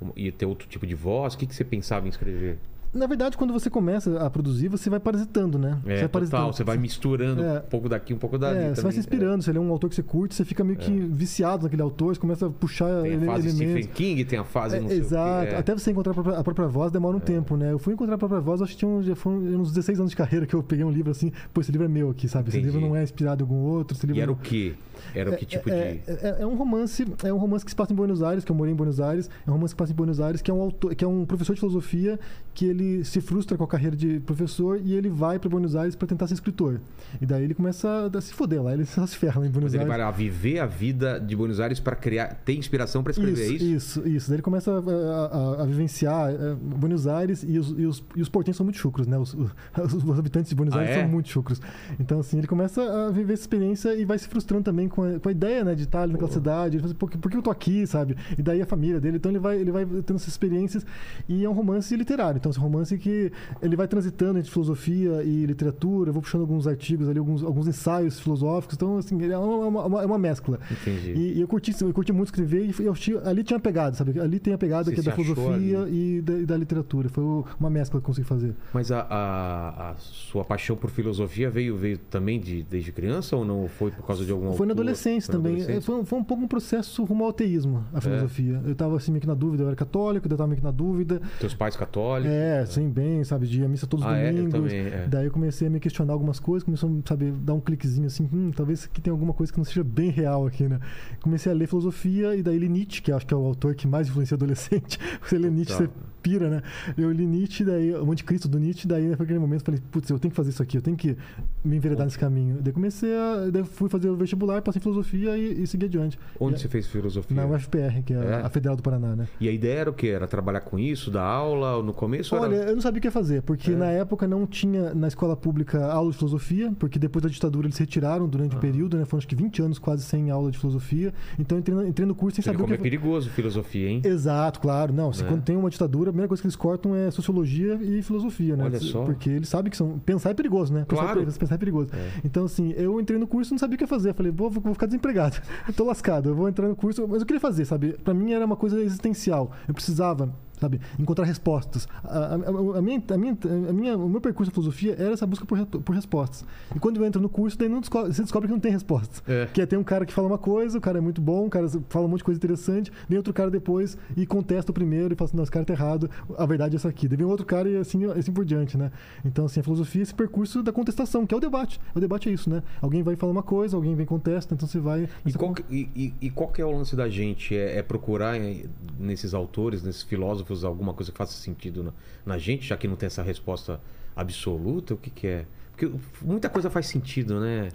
uma 0.00 0.12
ia 0.16 0.32
ter 0.32 0.46
outro 0.46 0.66
tipo 0.68 0.86
de 0.86 0.94
voz? 0.94 1.34
O 1.34 1.38
que, 1.38 1.46
que 1.46 1.54
você 1.54 1.64
pensava 1.64 2.06
em 2.06 2.08
escrever? 2.10 2.58
Na 2.94 3.06
verdade, 3.06 3.36
quando 3.36 3.52
você 3.52 3.68
começa 3.68 4.18
a 4.24 4.30
produzir, 4.30 4.68
você 4.68 4.88
vai 4.88 5.00
parasitando, 5.00 5.58
né? 5.58 5.78
É, 5.84 6.00
vai 6.00 6.08
total, 6.08 6.52
você 6.52 6.62
vai 6.62 6.76
misturando 6.78 7.42
É. 7.42 7.58
um 7.58 7.62
pouco 7.62 7.88
daqui, 7.88 8.14
um 8.14 8.18
pouco 8.18 8.38
dali. 8.38 8.56
É, 8.56 8.60
você 8.60 8.66
vai 8.66 8.74
também. 8.76 8.92
se 8.92 8.98
inspirando, 9.00 9.42
você 9.42 9.52
lê 9.52 9.58
um 9.58 9.70
autor 9.70 9.88
que 9.90 9.96
você 9.96 10.02
curte, 10.02 10.34
você 10.34 10.44
fica 10.44 10.62
meio 10.62 10.78
que 10.78 10.90
viciado 10.90 11.64
naquele 11.64 11.82
autor, 11.82 12.14
você 12.14 12.20
começa 12.20 12.46
a 12.46 12.50
puxar 12.50 12.88
É. 12.88 13.02
Tem 13.02 13.10
a 13.10 13.14
ele- 13.14 13.26
fase 13.26 13.48
elementos. 13.48 13.84
Stephen 13.84 13.88
King, 13.94 14.24
tem 14.24 14.38
a 14.38 14.44
fase 14.44 14.76
É, 14.76 14.80
não 14.80 14.88
sei 14.88 14.98
o 14.98 15.00
quê. 15.00 15.06
exato. 15.06 15.46
É. 15.54 15.56
Até 15.58 15.74
você 15.74 15.90
encontrar 15.90 16.12
a 16.12 16.14
própria, 16.14 16.38
a 16.38 16.44
própria 16.44 16.68
voz 16.68 16.92
demora 16.92 17.16
um 17.16 17.20
tempo, 17.20 17.56
né? 17.56 17.72
Eu 17.72 17.78
fui 17.78 17.94
encontrar 17.94 18.14
a 18.14 18.18
própria 18.18 18.40
voz, 18.40 18.62
acho 18.62 18.72
que 18.72 18.78
tinha, 18.78 18.88
um- 18.90 19.02
já 19.02 19.16
foram 19.16 19.38
uns 19.38 19.70
16 19.72 19.98
anos 19.98 20.10
de 20.10 20.16
carreira 20.16 20.46
que 20.46 20.54
eu 20.54 20.62
peguei 20.62 20.84
um 20.84 20.90
livro 20.90 21.10
assim, 21.10 21.32
pô, 21.52 21.60
esse 21.60 21.72
livro 21.72 21.86
é 21.86 21.90
meu 21.90 22.10
aqui, 22.10 22.28
sabe? 22.28 22.48
Esse 22.48 22.58
Entendi. 22.58 22.72
livro 22.74 22.88
não 22.88 22.94
é 22.96 23.02
inspirado 23.02 23.42
em 23.42 23.44
algum 23.44 23.60
outro, 23.62 23.96
esse 23.96 24.06
livro 24.06 24.18
E 24.20 24.22
era 24.22 24.30
não- 24.30 24.38
o 24.38 24.40
quê? 24.40 24.74
Era 25.14 25.30
o 25.30 25.36
que 25.36 25.44
tipo 25.46 25.68
é, 25.70 25.94
de. 25.94 26.00
é, 26.10 26.36
é 26.40 26.46
um 26.46 26.54
romance, 26.54 27.04
é 27.24 27.32
um 27.32 27.38
romance 27.38 27.64
que 27.64 27.70
se 27.70 27.76
passa 27.76 27.92
em 27.92 27.96
Buenos 27.96 28.22
Aires, 28.22 28.44
que 28.44 28.50
eu 28.52 28.56
morei 28.56 28.72
em 28.72 28.76
Buenos 28.76 29.00
Aires. 29.00 29.28
É 29.46 29.50
um 29.50 29.54
romance 29.54 29.74
que 29.74 29.78
passa 29.78 29.92
em 29.92 29.96
Buenos 29.96 30.20
Aires, 30.20 30.40
que 30.42 30.50
é 30.50 30.54
um 30.54 30.60
autor, 30.60 30.94
que 30.94 31.04
é 31.04 31.08
um 31.08 31.24
professor 31.24 31.54
de 31.54 31.60
filosofia 31.60 32.18
que 32.54 32.66
ele 32.66 33.04
se 33.04 33.20
frustra 33.20 33.56
com 33.58 33.64
a 33.64 33.68
carreira 33.68 33.96
de 33.96 34.20
professor 34.20 34.80
e 34.82 34.94
ele 34.94 35.08
vai 35.08 35.38
para 35.40 35.48
Buenos 35.50 35.74
Aires 35.74 35.96
para 35.96 36.06
tentar 36.06 36.26
ser 36.28 36.34
escritor. 36.34 36.80
E 37.20 37.26
daí 37.26 37.42
ele 37.42 37.54
começa 37.54 38.10
a 38.16 38.20
se 38.20 38.32
foder 38.32 38.62
lá, 38.62 38.72
ele 38.72 38.84
se 38.84 38.94
ferra 39.18 39.38
em 39.44 39.50
Buenos 39.50 39.72
Mas 39.72 39.74
ele 39.74 39.82
Aires. 39.82 39.88
vai 39.96 39.98
lá 39.98 40.10
viver 40.10 40.60
a 40.60 40.66
vida 40.66 41.18
de 41.18 41.34
Buenos 41.34 41.58
Aires 41.58 41.80
para 41.80 41.96
criar, 41.96 42.34
ter 42.44 42.54
inspiração 42.54 43.02
para 43.02 43.10
escrever 43.10 43.42
é 43.42 43.46
isso, 43.46 43.54
isso? 43.54 43.98
isso, 44.00 44.08
isso. 44.08 44.28
Daí 44.28 44.36
ele 44.36 44.42
começa 44.42 44.70
a, 44.70 44.76
a- 44.78 45.62
a- 45.62 45.66
vivenciar 45.66 46.30
Buenos 46.56 47.06
Aires 47.08 47.42
e 47.46 47.58
os, 47.58 47.70
e, 47.76 47.86
os, 47.86 48.04
e 48.16 48.22
os 48.22 48.28
portenhos 48.28 48.56
são 48.56 48.64
muito 48.64 48.78
chucros, 48.78 49.06
né? 49.06 49.18
Os, 49.18 49.34
os- 49.34 49.50
os 50.04 50.18
habitantes 50.18 50.48
de 50.50 50.54
Buenos 50.54 50.74
Ah, 50.74 50.78
Aires 50.80 50.96
é? 50.96 51.00
são 51.00 51.08
muito 51.08 51.28
chucros. 51.28 51.60
Então, 51.98 52.20
assim, 52.20 52.38
ele 52.38 52.46
começa 52.46 52.82
a 52.82 53.10
viver 53.10 53.32
essa 53.32 53.42
experiência 53.42 53.94
e 53.94 54.04
vai 54.04 54.16
se 54.18 54.28
frustrando 54.28 54.62
também 54.64 54.88
com 54.94 55.02
a, 55.02 55.18
com 55.20 55.28
a 55.28 55.32
ideia, 55.32 55.64
né, 55.64 55.74
de 55.74 55.82
estar 55.82 56.02
ali 56.02 56.12
naquela 56.12 56.28
Pô. 56.28 56.34
cidade. 56.34 56.76
Ele 56.76 56.82
fala 56.82 56.90
assim, 56.92 56.98
por, 56.98 57.10
que- 57.10 57.18
por 57.18 57.30
que 57.30 57.36
eu 57.36 57.42
tô 57.42 57.50
aqui, 57.50 57.86
sabe? 57.86 58.16
E 58.38 58.42
daí 58.42 58.62
a 58.62 58.66
família 58.66 59.00
dele. 59.00 59.16
Então 59.16 59.30
ele 59.32 59.38
vai, 59.38 59.58
ele 59.58 59.72
vai 59.72 59.84
tendo 59.84 60.16
essas 60.16 60.28
experiências 60.28 60.86
e 61.28 61.44
é 61.44 61.48
um 61.48 61.52
romance 61.52 61.94
literário. 61.96 62.38
Então, 62.38 62.52
é 62.54 62.58
um 62.58 62.62
romance 62.62 62.96
que 62.98 63.32
ele 63.60 63.76
vai 63.76 63.88
transitando 63.88 64.38
entre 64.38 64.50
filosofia 64.50 65.22
e 65.22 65.44
literatura. 65.46 66.10
Eu 66.10 66.12
vou 66.12 66.22
puxando 66.22 66.42
alguns 66.42 66.66
artigos 66.66 67.08
ali, 67.08 67.18
alguns, 67.18 67.42
alguns 67.42 67.66
ensaios 67.66 68.20
filosóficos. 68.20 68.76
Então, 68.76 68.98
assim, 68.98 69.20
ele 69.22 69.32
é 69.32 69.38
uma, 69.38 69.84
uma, 69.86 70.02
é 70.02 70.06
uma 70.06 70.18
mescla. 70.18 70.58
Entendi. 70.70 71.12
E, 71.12 71.38
e 71.38 71.40
eu 71.40 71.48
curti, 71.48 71.72
eu 71.80 71.92
curti 71.92 72.12
muito 72.12 72.28
escrever 72.28 72.64
e 72.66 72.84
eu 72.84 72.94
ali 73.24 73.42
tinha 73.42 73.56
a 73.56 73.60
pegada, 73.60 73.96
sabe? 73.96 74.18
Ali 74.20 74.38
tem 74.38 74.52
a 74.54 74.58
pegada 74.58 74.84
Você 74.84 74.92
que 74.94 75.00
é 75.00 75.02
da 75.02 75.12
filosofia 75.12 75.86
e 75.88 76.20
da, 76.22 76.32
e 76.38 76.46
da 76.46 76.56
literatura. 76.56 77.08
Foi 77.08 77.24
uma 77.58 77.70
mescla 77.70 78.00
que 78.00 78.04
eu 78.04 78.06
consegui 78.06 78.26
fazer. 78.28 78.54
Mas 78.72 78.90
a, 78.92 79.00
a- 79.00 79.90
a 79.90 79.94
sua 79.96 80.44
paixão 80.44 80.76
por 80.76 80.90
filosofia 80.90 81.50
veio, 81.50 81.76
veio 81.76 81.98
também 81.98 82.38
de, 82.40 82.62
desde 82.62 82.92
criança 82.92 83.36
ou 83.36 83.44
não 83.44 83.68
foi 83.68 83.90
por 83.90 84.06
causa 84.06 84.24
de 84.24 84.30
algum 84.32 84.52
Foi 84.52 84.66
na 84.66 84.72
autor? 84.72 84.83
Adolescência 84.84 85.32
Foi 85.32 85.38
também. 85.40 85.52
adolescência? 85.54 85.78
É, 85.78 85.80
Foi, 85.82 85.94
um- 86.00 86.04
foi 86.04 86.18
um 86.18 86.24
pouco 86.24 86.42
um 86.44 86.48
processo 86.48 87.04
rumo 87.04 87.24
ao 87.24 87.30
ateísmo, 87.30 87.84
a 87.92 88.00
filosofia. 88.00 88.60
Eu 88.64 88.74
tava 88.74 88.96
assim 88.96 89.10
meio 89.12 89.20
que 89.20 89.26
na 89.26 89.34
dúvida, 89.34 89.62
eu 89.62 89.66
era 89.68 89.76
católico, 89.76 90.26
eu 90.26 90.30
tava 90.30 90.46
meio 90.46 90.58
que 90.58 90.64
na 90.64 90.70
dúvida. 90.70 91.20
Teus 91.40 91.54
pais 91.54 91.76
católicos? 91.76 92.30
É, 92.32 92.60
assim, 92.60 92.88
bem, 92.88 93.22
sabe, 93.24 93.46
de 93.46 93.66
missa 93.68 93.86
todos 93.86 94.04
os 94.04 94.10
Ah, 94.12 94.18
é? 94.18 94.30
Eu 94.30 94.34
domingos. 94.48 94.52
também, 94.72 94.78
é. 94.86 95.06
Daí 95.08 95.26
eu 95.26 95.30
comecei 95.30 95.66
a 95.66 95.70
me 95.70 95.80
questionar 95.80 96.12
algumas 96.12 96.38
coisas, 96.40 96.62
começou 96.64 96.88
a, 96.90 97.08
sabe, 97.08 97.30
dar 97.30 97.54
um 97.54 97.60
cliquezinho 97.60 98.06
assim, 98.06 98.28
hum, 98.32 98.50
talvez 98.54 98.84
aqui 98.84 99.00
tem 99.00 99.10
alguma 99.10 99.32
coisa 99.32 99.52
que 99.52 99.58
não 99.58 99.64
seja 99.64 99.82
bem 99.84 100.10
real 100.10 100.46
aqui, 100.46 100.68
né? 100.68 100.78
Comecei 101.20 101.50
a 101.50 101.54
ler 101.54 101.66
filosofia 101.66 102.36
e 102.36 102.42
daí 102.42 102.58
li 102.58 102.68
Nietzsche, 102.68 103.02
que 103.02 103.10
acho 103.12 103.26
que 103.26 103.34
é 103.34 103.36
o 103.36 103.44
autor 103.44 103.74
que 103.74 103.86
mais 103.86 104.08
influencia 104.08 104.34
adolescente. 104.34 104.98
Você 105.22 105.38
lê 105.38 105.48
Nietzsche, 105.50 105.74
você 105.74 105.88
pira, 106.22 106.48
né? 106.48 106.62
Eu 106.96 107.10
li 107.12 107.26
Nietzsche, 107.26 107.64
daí 107.64 107.92
o 107.94 108.10
Anticristo 108.10 108.48
do 108.48 108.58
Nietzsche, 108.58 108.86
daí 108.88 109.14
foi 109.16 109.24
aquele 109.24 109.38
momento 109.38 109.60
eu 109.60 109.64
falei, 109.66 109.80
putz, 109.90 110.08
eu 110.10 110.18
tenho 110.18 110.30
que 110.30 110.36
fazer 110.36 110.50
isso 110.50 110.62
aqui, 110.62 110.78
eu 110.78 110.82
tenho 110.82 110.96
que 110.96 111.16
me 111.64 111.76
enveredar 111.76 112.06
nesse 112.06 112.18
caminho. 112.18 112.58
Daí 112.62 112.72
comecei 112.72 113.14
a, 113.14 113.50
daí 113.50 113.64
fui 113.64 113.88
fazer 113.88 114.08
o 114.08 114.16
vestibular, 114.16 114.62
em 114.78 114.80
filosofia 114.82 115.36
e, 115.36 115.62
e 115.62 115.66
segui 115.66 115.86
adiante. 115.86 116.18
Onde 116.38 116.56
E- 116.56 116.58
você 116.58 116.68
fez 116.68 116.86
filosofia? 116.86 117.36
Na 117.36 117.46
UFPR, 117.46 118.02
que 118.04 118.12
é, 118.12 118.16
É? 118.16 118.34
a 118.44 118.48
Federal 118.50 118.76
do 118.76 118.82
Paraná, 118.82 119.14
né? 119.16 119.26
E 119.40 119.48
a 119.48 119.52
ideia 119.52 119.80
era 119.80 119.90
o 119.90 119.94
quê? 119.94 120.08
Era 120.08 120.26
trabalhar 120.26 120.60
com 120.60 120.78
isso, 120.78 121.10
dar 121.10 121.22
aula 121.22 121.82
no 121.82 121.92
começo? 121.92 122.34
Olha, 122.36 122.54
era... 122.54 122.70
eu 122.70 122.74
não 122.74 122.82
sabia 122.82 122.98
o 122.98 123.02
que 123.02 123.10
fazer, 123.10 123.42
porque 123.42 123.72
É. 123.72 123.76
na 123.76 123.86
época 123.90 124.26
não 124.26 124.46
tinha 124.46 124.94
na 124.94 125.08
escola 125.08 125.36
pública 125.36 125.84
aula 125.86 126.10
de 126.10 126.16
filosofia, 126.18 126.72
porque 126.78 126.98
depois 126.98 127.22
da 127.22 127.28
ditadura 127.28 127.66
eles 127.66 127.78
retiraram 127.78 128.28
durante 128.28 128.54
o 128.54 128.58
Ah. 128.58 128.60
período, 128.60 128.96
né? 128.96 129.04
Foram 129.04 129.18
acho 129.18 129.28
que 129.28 129.34
20 129.36 129.62
anos 129.62 129.78
quase 129.78 130.02
sem 130.04 130.30
aula 130.30 130.50
de 130.50 130.58
filosofia. 130.58 131.12
Então 131.38 131.58
entrei, 131.58 131.76
no- 131.76 131.86
entrei 131.86 132.06
no 132.06 132.14
curso 132.14 132.36
sem 132.36 132.42
saber 132.44 132.56
o 132.56 132.60
como 132.60 132.68
que 132.68 132.74
é 132.74 132.82
perigoso 132.82 133.30
filosofia, 133.30 133.88
hein? 133.88 134.02
Exato, 134.04 134.60
claro. 134.60 134.92
Não, 134.92 135.12
se 135.12 135.22
Né? 135.22 135.28
quando 135.28 135.42
tem 135.42 135.56
uma 135.56 135.70
ditadura, 135.70 136.10
a 136.10 136.12
primeira 136.12 136.28
coisa 136.28 136.40
que 136.42 136.46
eles 136.46 136.56
cortam 136.56 136.94
é 136.94 137.10
sociologia 137.10 137.78
e 137.82 138.02
filosofia, 138.02 138.56
né? 138.56 138.64
Olha 138.64 138.80
só. 138.80 139.04
Porque 139.04 139.30
eles 139.30 139.48
sabem 139.48 139.70
que 139.70 139.76
são. 139.76 139.98
Pensar 139.98 140.30
é 140.30 140.34
perigoso, 140.34 140.72
né? 140.72 140.84
Pensar, 140.88 141.02
Claro. 141.14 141.24
pensar 141.38 141.54
é 141.54 141.58
perigoso. 141.58 141.90
É. 141.94 142.20
Então, 142.24 142.44
assim, 142.44 142.72
eu 142.76 143.00
entrei 143.00 143.18
no 143.18 143.26
curso 143.26 143.50
e 143.50 143.52
não 143.52 143.58
sabia 143.58 143.76
o 143.76 143.78
que 143.78 143.86
fazer. 143.86 144.10
Eu 144.10 144.14
falei, 144.14 144.32
vou, 144.32 144.50
vou 144.60 144.74
ficar 144.74 144.86
desempregado. 144.86 145.40
Tô 145.76 145.84
lascado, 145.84 146.30
eu 146.30 146.34
vou 146.34 146.48
entrar 146.48 146.68
no 146.68 146.76
curso. 146.76 147.06
Mas 147.08 147.20
eu 147.20 147.26
queria 147.26 147.40
fazer, 147.40 147.64
sabe? 147.64 147.94
Pra 148.04 148.14
mim 148.14 148.32
era 148.32 148.44
uma 148.44 148.56
coisa 148.56 148.80
existencial. 148.80 149.52
Eu 149.66 149.74
precisava. 149.74 150.34
Sabe, 150.64 150.80
encontrar 150.98 151.26
respostas. 151.26 151.86
A, 152.02 152.18
a- 152.18 152.78
a- 152.78 152.80
minha, 152.80 153.02
a 153.12 153.16
minha, 153.18 153.36
a 153.68 153.72
minha, 153.72 153.98
o 153.98 154.08
meu 154.08 154.18
percurso 154.20 154.50
de 154.50 154.54
filosofia 154.54 154.94
era 154.98 155.12
essa 155.12 155.26
busca 155.26 155.44
por, 155.44 155.66
por 155.66 155.94
respostas. 155.94 156.42
E 156.74 156.78
quando 156.78 156.96
eu 156.96 157.04
entro 157.04 157.20
no 157.20 157.28
curso, 157.28 157.58
daí 157.58 157.68
não 157.68 157.80
desco- 157.80 158.00
você 158.06 158.22
descobre 158.22 158.48
que 158.48 158.52
não 158.54 158.58
tem 158.60 158.72
respostas. 158.72 159.22
É. 159.28 159.46
Que 159.52 159.60
é, 159.60 159.66
tem 159.66 159.78
um 159.78 159.84
cara 159.84 160.06
que 160.06 160.12
fala 160.14 160.26
uma 160.26 160.38
coisa, 160.38 160.78
o 160.78 160.80
cara 160.80 160.96
é 160.96 161.00
muito 161.02 161.20
bom, 161.20 161.44
o 161.46 161.50
cara 161.50 161.68
fala 161.90 162.06
um 162.06 162.08
monte 162.08 162.20
de 162.20 162.24
coisa 162.24 162.38
interessante, 162.38 162.90
vem 163.06 163.18
outro 163.18 163.34
cara 163.34 163.50
depois 163.50 163.98
e 164.16 164.24
contesta 164.24 164.70
o 164.70 164.74
primeiro 164.74 165.12
e 165.12 165.16
fala 165.18 165.28
assim, 165.28 165.36
não, 165.36 165.42
esse 165.44 165.52
cara 165.52 165.66
tá 165.66 165.74
errado, 165.74 166.08
a 166.38 166.46
verdade 166.46 166.74
é 166.74 166.76
essa 166.76 166.88
aqui. 166.88 167.06
Daí 167.06 167.18
vem 167.18 167.26
outro 167.26 167.44
cara 167.44 167.68
e 167.68 167.76
assim, 167.76 168.06
assim 168.06 168.32
por 168.32 168.44
diante, 168.46 168.78
né? 168.78 168.90
Então, 169.22 169.44
assim, 169.44 169.60
a 169.60 169.62
filosofia 169.62 170.00
é 170.00 170.04
esse 170.04 170.14
percurso 170.14 170.62
da 170.62 170.72
contestação, 170.72 171.26
que 171.26 171.34
é 171.34 171.36
o 171.36 171.40
debate. 171.40 171.78
O 171.94 172.00
debate 172.00 172.30
é 172.30 172.32
isso, 172.32 172.48
né? 172.48 172.62
Alguém 172.80 173.02
vai 173.02 173.16
falar 173.16 173.32
uma 173.32 173.42
coisa, 173.42 173.76
alguém 173.76 173.94
vem 173.94 174.06
contesta, 174.06 174.54
então 174.54 174.66
você 174.66 174.78
vai... 174.78 175.06
E 175.26 175.32
qual, 175.34 175.52
que- 175.52 175.64
e, 175.68 175.90
e- 175.94 176.14
e 176.22 176.30
qual 176.30 176.48
que 176.48 176.62
é 176.62 176.64
o 176.64 176.70
lance 176.70 176.96
da 176.96 177.06
gente? 177.10 177.54
É, 177.54 177.80
é 177.80 177.82
procurar 177.82 178.40
em- 178.40 178.64
nesses 178.98 179.34
autores, 179.34 179.82
nesses 179.82 180.02
filósofos, 180.02 180.53
alguma 180.62 180.94
coisa 180.94 181.10
que 181.10 181.18
faça 181.18 181.32
sentido 181.32 181.82
na, 181.82 181.92
na 182.24 182.38
gente, 182.38 182.66
já 182.66 182.76
que 182.76 182.86
não 182.86 182.96
tem 182.96 183.06
essa 183.06 183.22
resposta 183.22 183.80
absoluta? 184.14 184.94
O 184.94 184.96
que, 184.96 185.10
que 185.10 185.26
é? 185.26 185.46
Porque 185.72 185.90
muita 186.22 186.48
coisa 186.48 186.70
faz 186.70 186.86
sentido, 186.86 187.40
né? 187.40 187.70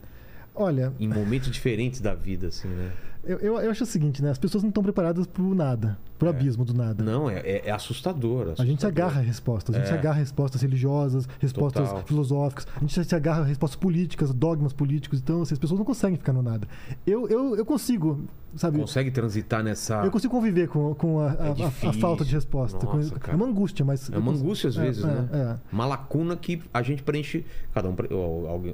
Olha, 0.55 0.93
Em 0.99 1.07
momentos 1.07 1.49
diferentes 1.51 1.99
da 1.99 2.13
vida, 2.13 2.47
assim, 2.47 2.67
né? 2.67 2.91
Eu, 3.23 3.37
eu, 3.39 3.59
eu 3.59 3.71
acho 3.71 3.83
o 3.83 3.87
seguinte, 3.87 4.21
né? 4.23 4.29
As 4.31 4.37
pessoas 4.37 4.63
não 4.63 4.69
estão 4.69 4.81
preparadas 4.83 5.27
pro 5.27 5.53
nada, 5.53 5.97
pro 6.17 6.29
abismo 6.29 6.63
do 6.65 6.73
nada. 6.73 7.03
Não, 7.03 7.29
é, 7.29 7.39
é, 7.39 7.67
é 7.67 7.71
assustador, 7.71 8.41
A 8.57 8.65
gente 8.65 8.79
se 8.81 8.85
assustador. 8.87 8.89
agarra 9.05 9.19
a 9.19 9.23
respostas. 9.23 9.75
A 9.75 9.77
gente 9.79 9.87
É. 9.87 9.91
se 9.91 9.97
agarra 9.97 10.15
a 10.15 10.19
respostas 10.19 10.61
religiosas, 10.61 11.27
respostas 11.39 11.87
Total. 11.89 12.03
filosóficas. 12.05 12.67
A 12.75 12.79
gente 12.79 13.03
se 13.05 13.15
agarra 13.15 13.41
a 13.41 13.45
respostas 13.45 13.79
políticas, 13.79 14.33
dogmas 14.33 14.73
políticos. 14.73 15.19
Então, 15.19 15.41
assim, 15.41 15.53
as 15.53 15.59
pessoas 15.59 15.77
não 15.79 15.85
conseguem 15.85 16.17
ficar 16.17 16.33
no 16.33 16.41
nada. 16.41 16.67
Eu, 17.05 17.27
eu, 17.29 17.55
eu 17.55 17.65
consigo, 17.65 18.21
sabe? 18.55 18.79
Consegue 18.79 19.11
transitar 19.11 19.63
nessa. 19.63 20.03
Eu 20.03 20.11
consigo 20.11 20.33
conviver 20.33 20.67
com, 20.67 20.93
com 20.95 21.19
a, 21.19 21.31
a- 21.31 21.33
É 21.57 21.63
a- 21.85 21.89
a 21.89 21.93
falta 21.93 22.23
de 22.25 22.33
resposta. 22.33 22.83
Nossa, 22.85 23.19
Com- 23.19 23.31
é 23.31 23.35
uma 23.35 23.45
angústia, 23.45 23.83
mas. 23.85 24.09
É 24.09 24.17
uma 24.17 24.31
consigo- 24.31 24.45
angústia 24.45 24.69
às 24.69 24.77
é, 24.77 24.81
vezes, 24.81 25.03
é, 25.03 25.07
né? 25.07 25.29
é. 25.33 25.55
Uma 25.73 25.85
lacuna 25.85 26.35
que 26.37 26.61
a 26.73 26.81
gente 26.81 27.03
preenche. 27.03 27.45
Cada 27.73 27.89
um. 27.89 27.95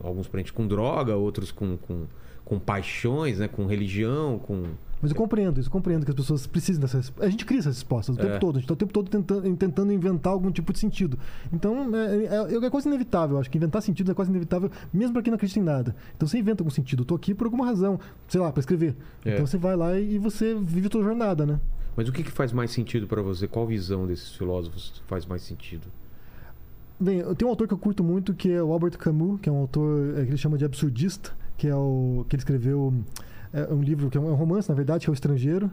Alguns 0.03 0.27
preenche 0.27 0.53
com 0.53 0.67
droga, 0.67 1.15
outros 1.15 1.51
com, 1.51 1.77
com, 1.77 2.03
com 2.45 2.60
paixões, 2.60 3.39
né? 3.39 3.47
Com 3.47 3.65
religião, 3.65 4.39
com. 4.39 4.63
Mas 5.01 5.12
eu 5.12 5.17
compreendo 5.17 5.60
isso, 5.60 5.67
eu 5.67 5.71
compreendo 5.71 6.05
que 6.05 6.12
as 6.12 6.15
pessoas 6.15 6.47
precisam 6.47 6.81
dessas. 6.81 7.12
A 7.19 7.27
gente 7.27 7.45
cria 7.45 7.60
essas 7.60 7.75
respostas 7.75 8.15
o 8.15 8.17
tempo 8.17 8.34
É. 8.34 8.39
todo, 8.39 8.55
a 8.55 8.60
gente 8.60 8.63
está 8.65 8.73
o 8.73 8.77
tempo 8.77 8.93
todo 8.93 9.10
tentando, 9.10 9.55
tentando 9.58 9.91
inventar 9.91 10.31
algum 10.31 10.49
tipo 10.51 10.71
de 10.71 10.79
sentido. 10.79 11.19
Então, 11.51 11.93
é, 11.95 12.53
é, 12.53 12.65
é 12.65 12.69
quase 12.69 12.88
inevitável, 12.88 13.36
eu 13.36 13.41
acho 13.41 13.49
que 13.51 13.58
inventar 13.58 13.81
sentido 13.81 14.12
é 14.12 14.13
quase 14.13 14.31
inevitável, 14.31 14.71
mesmo 14.93 15.13
para 15.13 15.21
quem 15.21 15.31
não 15.31 15.36
acredita 15.36 15.60
em 15.60 15.63
nada. 15.63 15.95
Então, 16.15 16.27
você 16.27 16.38
inventa 16.39 16.63
algum 16.63 16.71
sentido. 16.71 17.01
Eu 17.01 17.05
tô 17.05 17.15
aqui 17.15 17.34
por 17.34 17.45
alguma 17.45 17.65
razão, 17.65 17.99
sei 18.27 18.39
lá, 18.39 18.51
para 18.51 18.62
escrever. 18.62 18.95
É. 19.25 19.34
Então, 19.34 19.45
você 19.45 19.58
vai 19.58 19.75
lá 19.75 19.99
e 19.99 20.17
você 20.17 20.55
vive 20.55 20.88
a 20.88 20.91
sua 20.91 21.03
jornada, 21.03 21.45
né? 21.45 21.60
Mas 21.95 22.08
o 22.08 22.12
que, 22.12 22.23
que 22.23 22.31
faz 22.31 22.51
mais 22.51 22.71
sentido 22.71 23.05
pra 23.05 23.21
você? 23.21 23.47
Qual 23.47 23.67
visão 23.67 24.08
desses 24.08 24.31
filósofos 24.31 25.01
faz 25.08 25.25
mais 25.25 25.41
sentido? 25.43 25.88
Bem, 26.99 27.19
eu 27.19 27.36
tenho 27.36 27.49
um 27.49 27.51
autor 27.51 27.67
que 27.67 27.73
eu 27.73 27.77
curto 27.77 28.03
muito, 28.03 28.34
que 28.34 28.49
é 28.51 28.63
o 28.63 28.71
Albert 28.71 28.97
Camus, 28.97 29.39
que 29.41 29.49
é 29.49 29.51
um 29.51 29.58
autor 29.58 30.17
é, 30.17 30.23
que 30.23 30.29
ele 30.29 30.38
chama 30.38 30.58
de 30.58 30.63
absurdista, 30.63 31.34
que 31.58 31.68
é 31.68 31.76
o 31.76 32.26
que 32.28 32.36
ele 32.36 32.41
escreveu 32.41 32.94
é, 33.54 33.74
um 33.74 33.82
livro 33.82 34.10
que 34.10 34.18
é 34.18 34.22
um 34.22 34.34
romance, 34.36 34.68
na 34.68 34.76
verdade, 34.76 35.06
que 35.06 35.10
é 35.10 35.12
o 35.12 35.13
Estrangeiro. 35.13 35.72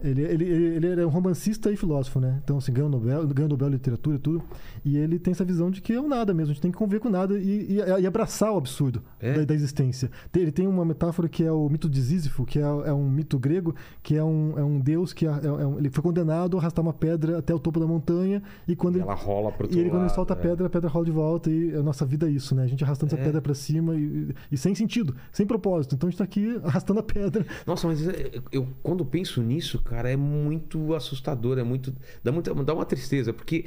Ele, 0.00 0.22
ele, 0.22 0.44
ele, 0.44 0.86
ele 0.86 1.00
é 1.00 1.06
um 1.06 1.10
romancista 1.10 1.70
e 1.72 1.76
filósofo, 1.76 2.20
né? 2.20 2.40
Então, 2.44 2.58
assim, 2.58 2.72
ganhou 2.72 2.88
Nobel, 2.90 3.26
ganhou 3.28 3.48
Nobel 3.48 3.68
Literatura 3.68 4.16
e 4.16 4.18
tudo. 4.18 4.42
E 4.84 4.96
ele 4.96 5.18
tem 5.18 5.32
essa 5.32 5.44
visão 5.44 5.70
de 5.70 5.80
que 5.80 5.92
é 5.92 6.00
o 6.00 6.06
nada 6.08 6.32
mesmo, 6.34 6.50
a 6.50 6.54
gente 6.54 6.62
tem 6.62 6.70
que 6.70 6.76
conviver 6.78 7.00
com 7.00 7.08
nada 7.10 7.38
e, 7.38 7.72
e, 7.72 7.76
e 8.02 8.06
abraçar 8.06 8.52
o 8.52 8.56
absurdo 8.56 9.02
É? 9.20 9.32
da, 9.38 9.44
da 9.46 9.54
existência. 9.54 10.10
Ele 10.34 10.52
tem 10.52 10.66
uma 10.66 10.84
metáfora 10.84 11.28
que 11.28 11.42
é 11.42 11.50
o 11.50 11.68
mito 11.68 11.88
de 11.88 12.00
Sísifo, 12.02 12.44
que 12.44 12.58
é, 12.58 12.62
é 12.62 12.92
um 12.92 13.08
mito 13.10 13.38
grego, 13.38 13.74
que 14.02 14.14
é 14.16 14.22
um, 14.22 14.58
é 14.58 14.62
um 14.62 14.78
deus 14.78 15.12
que 15.12 15.26
é, 15.26 15.30
é 15.30 15.50
um- 15.66 15.78
ele 15.78 15.90
foi 15.90 16.02
condenado 16.02 16.56
a 16.56 16.60
arrastar 16.60 16.84
uma 16.84 16.92
pedra 16.92 17.38
até 17.38 17.54
o 17.54 17.58
topo 17.58 17.80
da 17.80 17.86
montanha 17.86 18.42
e 18.68 18.76
quando 18.76 18.96
E 18.96 18.98
ele 18.98 19.04
ela 19.04 19.14
rola 19.14 19.50
pro 19.50 19.64
outro 19.64 19.76
e 19.76 19.80
ele, 19.80 19.88
quando 19.90 20.00
ele 20.02 20.06
lado, 20.08 20.14
solta 20.14 20.34
a 20.34 20.36
é. 20.36 20.40
pedra, 20.40 20.66
a 20.66 20.70
pedra 20.70 20.88
rola 20.88 21.04
de 21.04 21.10
volta 21.10 21.50
e 21.50 21.74
a 21.74 21.82
nossa 21.82 22.04
vida 22.06 22.28
é 22.28 22.30
isso, 22.30 22.54
né? 22.54 22.62
A 22.64 22.66
gente 22.66 22.84
arrastando 22.84 23.12
essa 23.12 23.20
É. 23.20 23.24
pedra 23.24 23.40
pra 23.40 23.54
cima 23.54 23.94
e, 23.96 24.34
e 24.52 24.56
sem 24.56 24.74
sentido, 24.74 25.14
sem 25.32 25.46
propósito. 25.46 25.94
Então 25.94 26.06
a 26.06 26.10
gente 26.10 26.18
tá 26.18 26.24
aqui 26.24 26.60
arrastando 26.62 27.00
a 27.00 27.02
pedra. 27.02 27.44
Nossa, 27.66 27.86
mas 27.88 28.06
é, 28.06 28.40
eu 28.52 28.68
quando 28.82 29.04
penso 29.04 29.42
nisso, 29.42 29.82
cara, 29.88 30.10
é 30.10 30.16
muito 30.16 30.94
assustador, 30.94 31.58
é 31.58 31.62
muito 31.62 31.94
dá 32.22 32.32
muita 32.32 32.54
dá 32.54 32.74
uma 32.74 32.84
tristeza, 32.84 33.32
porque 33.32 33.66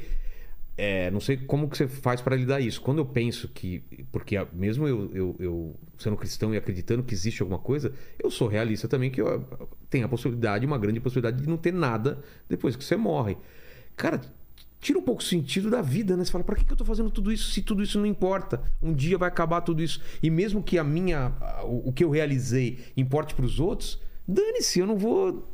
é, 0.76 1.10
não 1.10 1.20
sei 1.20 1.36
como 1.36 1.68
que 1.68 1.76
você 1.76 1.86
faz 1.86 2.20
para 2.20 2.34
lidar 2.34 2.60
isso. 2.60 2.80
Quando 2.80 2.98
eu 2.98 3.04
penso 3.06 3.48
que 3.48 3.82
porque 4.10 4.36
mesmo 4.52 4.88
eu, 4.88 5.10
eu, 5.14 5.36
eu 5.38 5.76
sendo 5.98 6.16
cristão 6.16 6.54
e 6.54 6.56
acreditando 6.56 7.02
que 7.02 7.12
existe 7.12 7.42
alguma 7.42 7.58
coisa, 7.58 7.92
eu 8.18 8.30
sou 8.30 8.48
realista 8.48 8.88
também 8.88 9.10
que 9.10 9.20
eu, 9.20 9.44
tem 9.90 10.02
a 10.02 10.08
possibilidade, 10.08 10.64
uma 10.64 10.78
grande 10.78 11.00
possibilidade 11.00 11.42
de 11.42 11.48
não 11.48 11.56
ter 11.56 11.72
nada 11.72 12.22
depois 12.48 12.76
que 12.76 12.84
você 12.84 12.96
morre. 12.96 13.36
Cara, 13.94 14.20
tira 14.80 14.98
um 14.98 15.02
pouco 15.02 15.20
o 15.20 15.24
sentido 15.24 15.70
da 15.70 15.82
vida, 15.82 16.16
né? 16.16 16.24
Você 16.24 16.32
fala, 16.32 16.44
pra 16.44 16.56
que 16.56 16.64
que 16.64 16.72
eu 16.72 16.76
tô 16.76 16.84
fazendo 16.84 17.10
tudo 17.10 17.30
isso 17.30 17.50
se 17.50 17.60
tudo 17.62 17.82
isso 17.82 17.98
não 17.98 18.06
importa? 18.06 18.62
Um 18.82 18.94
dia 18.94 19.18
vai 19.18 19.28
acabar 19.28 19.60
tudo 19.60 19.82
isso. 19.82 20.00
E 20.22 20.30
mesmo 20.30 20.62
que 20.62 20.78
a 20.78 20.84
minha 20.84 21.32
o, 21.64 21.92
que 21.92 22.02
eu 22.02 22.10
realizei 22.10 22.78
importe 22.96 23.34
pros 23.34 23.60
outros, 23.60 24.00
dane-se, 24.26 24.80
eu 24.80 24.86
não 24.86 24.96
vou 24.96 25.46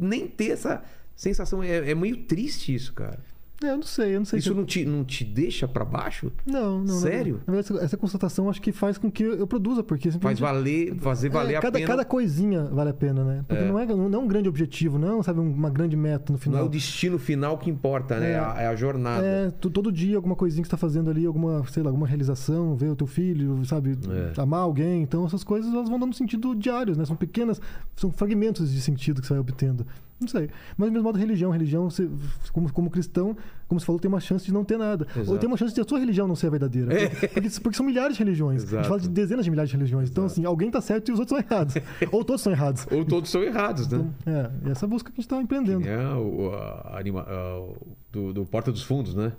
nem 0.00 0.26
ter 0.26 0.52
essa 0.52 0.82
sensação. 1.14 1.62
É, 1.62 1.90
é 1.90 1.94
meio 1.94 2.24
triste 2.24 2.74
isso, 2.74 2.92
cara. 2.92 3.18
É, 3.62 3.70
eu 3.72 3.76
não 3.76 3.82
sei, 3.82 4.14
eu 4.14 4.20
não 4.20 4.24
sei 4.24 4.38
Isso 4.38 4.54
não 4.54 4.64
te, 4.64 4.84
não 4.86 5.04
te 5.04 5.22
deixa 5.22 5.68
pra 5.68 5.84
baixo? 5.84 6.32
Não, 6.46 6.78
não. 6.78 6.84
não. 6.84 6.94
Sério? 7.00 7.40
Na 7.46 7.52
verdade, 7.52 7.74
essa, 7.74 7.84
essa 7.84 7.96
constatação 7.96 8.48
acho 8.48 8.60
que 8.62 8.72
faz 8.72 8.96
com 8.96 9.10
que 9.10 9.22
eu 9.22 9.46
produza, 9.46 9.82
porque 9.82 10.04
Faz 10.10 10.14
simplesmente... 10.14 10.40
valer, 10.40 10.94
fazer 10.96 11.28
valer 11.28 11.54
É, 11.54 11.56
a 11.58 11.60
cada, 11.60 11.78
pena. 11.78 11.86
cada 11.86 12.04
coisinha 12.04 12.64
vale 12.64 12.88
a 12.88 12.94
pena, 12.94 13.22
né? 13.22 13.44
Porque 13.46 13.62
É. 13.62 13.68
não, 13.68 13.78
é, 13.78 13.84
não 13.84 14.14
é 14.14 14.18
um 14.18 14.26
grande 14.26 14.48
objetivo, 14.48 14.98
não, 14.98 15.22
sabe, 15.22 15.40
uma 15.40 15.68
grande 15.68 15.94
meta 15.94 16.32
Não 16.32 16.36
no 16.36 16.38
é 16.38 16.42
final. 16.42 16.64
o 16.64 16.68
destino 16.70 17.18
final 17.18 17.58
que 17.58 17.68
importa, 17.68 18.18
né? 18.18 18.30
É, 18.30 18.32
É. 18.32 18.38
a, 18.38 18.54
é 18.62 18.66
a 18.66 18.74
jornada. 18.74 19.26
É, 19.26 19.50
tu- 19.50 19.68
todo 19.68 19.92
dia 19.92 20.16
alguma 20.16 20.34
coisinha 20.36 20.62
que 20.62 20.68
você 20.68 20.70
tá 20.70 20.76
fazendo 20.78 21.10
ali, 21.10 21.26
alguma, 21.26 21.62
sei 21.68 21.82
lá, 21.82 21.90
alguma 21.90 22.06
realização, 22.06 22.74
ver 22.76 22.88
o 22.88 22.96
teu 22.96 23.06
filho, 23.06 23.62
sabe, 23.66 23.98
É. 24.36 24.40
amar 24.40 24.60
alguém. 24.60 25.02
Então 25.02 25.26
essas 25.26 25.44
coisas 25.44 25.70
elas 25.72 25.88
vão 25.90 25.98
dando 25.98 26.14
sentido 26.14 26.54
diários, 26.54 26.96
né? 26.96 27.04
São 27.04 27.14
pequenas, 27.16 27.60
são 27.94 28.10
fragmentos 28.10 28.72
de 28.72 28.80
sentido 28.80 29.20
que 29.20 29.26
você 29.26 29.34
vai 29.34 29.40
obtendo. 29.40 29.86
Não 30.20 30.28
sei. 30.28 30.50
Mas 30.76 30.88
do 30.88 30.92
mesmo 30.92 31.04
modo, 31.04 31.18
religião. 31.18 31.50
Religião, 31.50 31.88
você, 31.88 32.08
como, 32.52 32.70
como 32.72 32.90
cristão, 32.90 33.34
como 33.66 33.80
você 33.80 33.86
falou, 33.86 33.98
tem 33.98 34.08
uma 34.08 34.20
chance 34.20 34.44
de 34.44 34.52
não 34.52 34.62
ter 34.64 34.76
nada. 34.76 35.06
Exato. 35.16 35.32
Ou 35.32 35.38
tem 35.38 35.46
uma 35.48 35.56
chance 35.56 35.74
de 35.74 35.80
a 35.80 35.84
sua 35.84 35.98
religião 35.98 36.28
não 36.28 36.36
ser 36.36 36.50
verdadeira. 36.50 36.94
Porque, 37.32 37.48
porque 37.60 37.76
são 37.76 37.86
milhares 37.86 38.16
de 38.16 38.22
religiões. 38.22 38.62
A 38.62 38.64
Exato. 38.66 38.76
gente 38.82 38.88
fala 38.88 39.00
de 39.00 39.08
dezenas 39.08 39.44
de 39.44 39.50
milhares 39.50 39.70
de 39.70 39.76
religiões. 39.76 40.10
Então, 40.10 40.26
assim, 40.26 40.44
alguém 40.44 40.70
tá 40.70 40.80
certo 40.80 41.08
e 41.08 41.12
os 41.12 41.18
outros 41.20 41.38
são 41.38 41.56
errados. 41.56 41.74
Ou 42.12 42.22
todos 42.24 42.42
são 42.42 42.52
errados. 42.52 42.86
Ou 42.90 43.04
todos 43.04 43.30
são 43.30 43.42
errados, 43.42 43.88
né? 43.88 44.04
É, 44.26 44.50
e 44.68 44.70
essa 44.70 44.86
busca 44.86 45.10
que 45.10 45.18
a 45.18 45.22
gente 45.22 45.28
tá 45.28 45.40
empreendendo. 45.40 45.88
É 45.88 46.14
o, 46.14 46.52
a 46.54 46.98
a- 47.00 47.58
o- 47.60 47.76
do, 48.12 48.32
do 48.34 48.44
Porta 48.44 48.70
dos 48.70 48.82
Fundos, 48.82 49.14
né? 49.14 49.32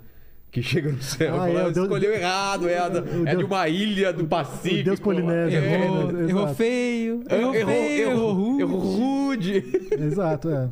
Que 0.52 0.62
chega 0.62 0.92
no 0.92 1.02
céu 1.02 1.40
Ah, 1.40 1.50
e 1.50 1.56
é, 1.56 1.70
Deus- 1.70 1.76
escolheu 1.78 2.12
errado, 2.12 2.68
é, 2.68 2.90
da- 2.90 3.00
o 3.00 3.26
é 3.26 3.30
de 3.30 3.36
Deus- 3.38 3.44
uma 3.50 3.68
ilha 3.70 4.12
do 4.12 4.26
Pacífico. 4.26 4.84
Deus 4.84 5.00
Polinésia, 5.00 5.58
É? 5.58 5.84
Errou, 5.84 6.10
Exato. 6.10 6.28
errou 6.28 6.48
feio, 6.54 7.24
errou 7.30 7.54
errou, 7.54 7.72
feio, 7.74 8.10
errou 8.10 8.32
rude. 8.34 8.62
errou 8.62 8.78
rude. 8.78 9.64
Exato, 9.98 10.50
é. 10.50 10.68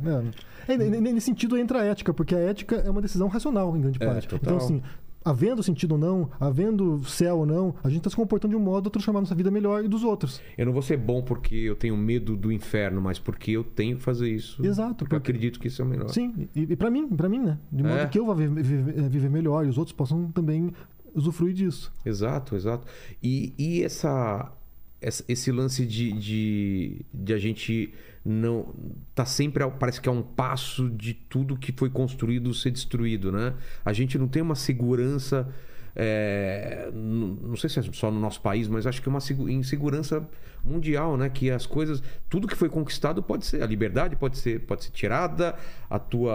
é. 0.69 0.73
É, 0.75 0.77
Nesse 0.77 1.23
sentido 1.27 1.57
entra 1.57 1.81
a 1.81 1.85
ética, 1.87 2.13
porque 2.13 2.35
a 2.35 2.39
ética 2.39 2.77
é 2.77 2.91
uma 2.91 3.01
decisão 3.01 3.27
racional, 3.27 3.75
em 3.77 3.81
grande 3.81 3.99
É, 4.03 4.07
parte. 4.07 4.29
total. 4.29 4.55
Então, 4.55 4.57
assim, 4.65 4.83
havendo 5.31 5.63
sentido 5.63 5.93
ou 5.93 5.99
não, 5.99 6.31
havendo 6.39 7.03
céu 7.05 7.39
ou 7.39 7.47
não, 7.47 7.75
a 7.83 7.89
gente 7.89 7.99
está 7.99 8.11
se 8.11 8.17
comportando 8.17 8.53
de 8.53 8.57
um 8.61 8.65
modo 8.65 8.89
a 8.89 8.91
transformar 8.91 9.21
nossa 9.21 9.35
vida 9.35 9.51
melhor 9.51 9.85
e 9.85 9.89
dos 9.89 10.03
outros. 10.05 10.41
Eu 10.59 10.67
não 10.67 10.73
vou 10.73 10.83
ser 10.83 10.97
bom 10.97 11.23
porque 11.23 11.55
eu 11.55 11.75
tenho 11.77 11.97
medo 11.97 12.37
do 12.37 12.51
inferno, 12.53 13.01
mas 13.01 13.19
porque 13.19 13.53
eu 13.53 13.65
tenho 13.65 13.97
que 13.97 14.03
fazer 14.03 14.29
isso. 14.31 14.65
Exato, 14.65 14.97
Porque 15.05 15.15
eu 15.15 15.21
porque- 15.21 15.31
acredito 15.33 15.59
que 15.61 15.69
isso 15.69 15.81
é 15.81 15.85
o 15.85 15.89
melhor. 15.89 16.09
Sim, 16.09 16.49
e, 16.55 16.63
e 16.73 16.77
para 16.77 16.91
mim, 16.91 17.09
para 17.09 17.29
mim, 17.29 17.39
né? 17.41 17.59
De 17.71 17.83
modo 17.83 17.95
É. 17.95 18.07
que 18.07 18.19
eu 18.19 18.27
vá 18.27 18.35
viver, 18.35 18.63
viver- 18.63 19.09
viver 19.09 19.31
melhor 19.31 19.65
e 19.65 19.69
os 19.69 19.79
outros 19.79 19.95
possam 19.97 20.31
também 20.33 20.73
usufruir 21.15 21.55
disso. 21.55 21.93
Exato, 22.05 22.55
exato. 22.55 22.87
E, 23.23 23.53
e 23.59 23.83
essa, 23.83 24.53
essa- 25.01 25.25
esse 25.29 25.51
lance 25.51 25.85
de, 25.87 26.13
de, 26.13 27.05
de 27.13 27.33
a 27.33 27.39
gente 27.39 27.93
não. 28.25 28.75
Tá 29.15 29.25
sempre. 29.25 29.69
Parece 29.79 30.01
que 30.01 30.09
é 30.09 30.13
um 30.13 30.23
passo 30.23 30.89
de 30.91 31.15
tudo 31.15 31.57
que 31.57 31.73
foi 31.73 31.91
construído 31.91 32.53
ser 32.55 32.71
destruído, 32.71 33.31
né? 33.33 33.55
A 33.85 33.93
gente 33.93 34.19
não 34.19 34.29
tem 34.29 34.43
uma 34.43 34.55
segurança. 34.55 35.49
é, 35.97 36.89
não 36.95 37.57
sei 37.57 37.69
se 37.69 37.79
é 37.81 37.83
só 37.93 38.11
no 38.11 38.21
nosso 38.21 38.41
país, 38.41 38.69
mas 38.69 38.87
acho 38.87 39.03
que 39.03 39.09
é 39.09 39.11
uma 39.11 39.21
segu- 39.21 39.49
insegurança 39.49 40.27
mundial, 40.65 41.17
né? 41.17 41.29
Que 41.29 41.51
as 41.51 41.67
coisas, 41.67 42.03
tudo 42.29 42.47
que 42.47 42.55
foi 42.55 42.69
conquistado 42.69 43.23
pode 43.23 43.45
ser, 43.47 43.63
a 43.63 43.67
liberdade 43.67 44.15
pode 44.17 44.39
ser, 44.39 44.61
pode 44.61 44.85
ser 44.85 44.91
tirada, 44.93 45.55
a 45.89 45.99
tua, 45.99 46.35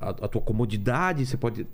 a, 0.00 0.08
a 0.10 0.28
tua 0.28 0.40
comodidade, 0.40 1.26
você 1.26 1.36
pode, 1.36 1.66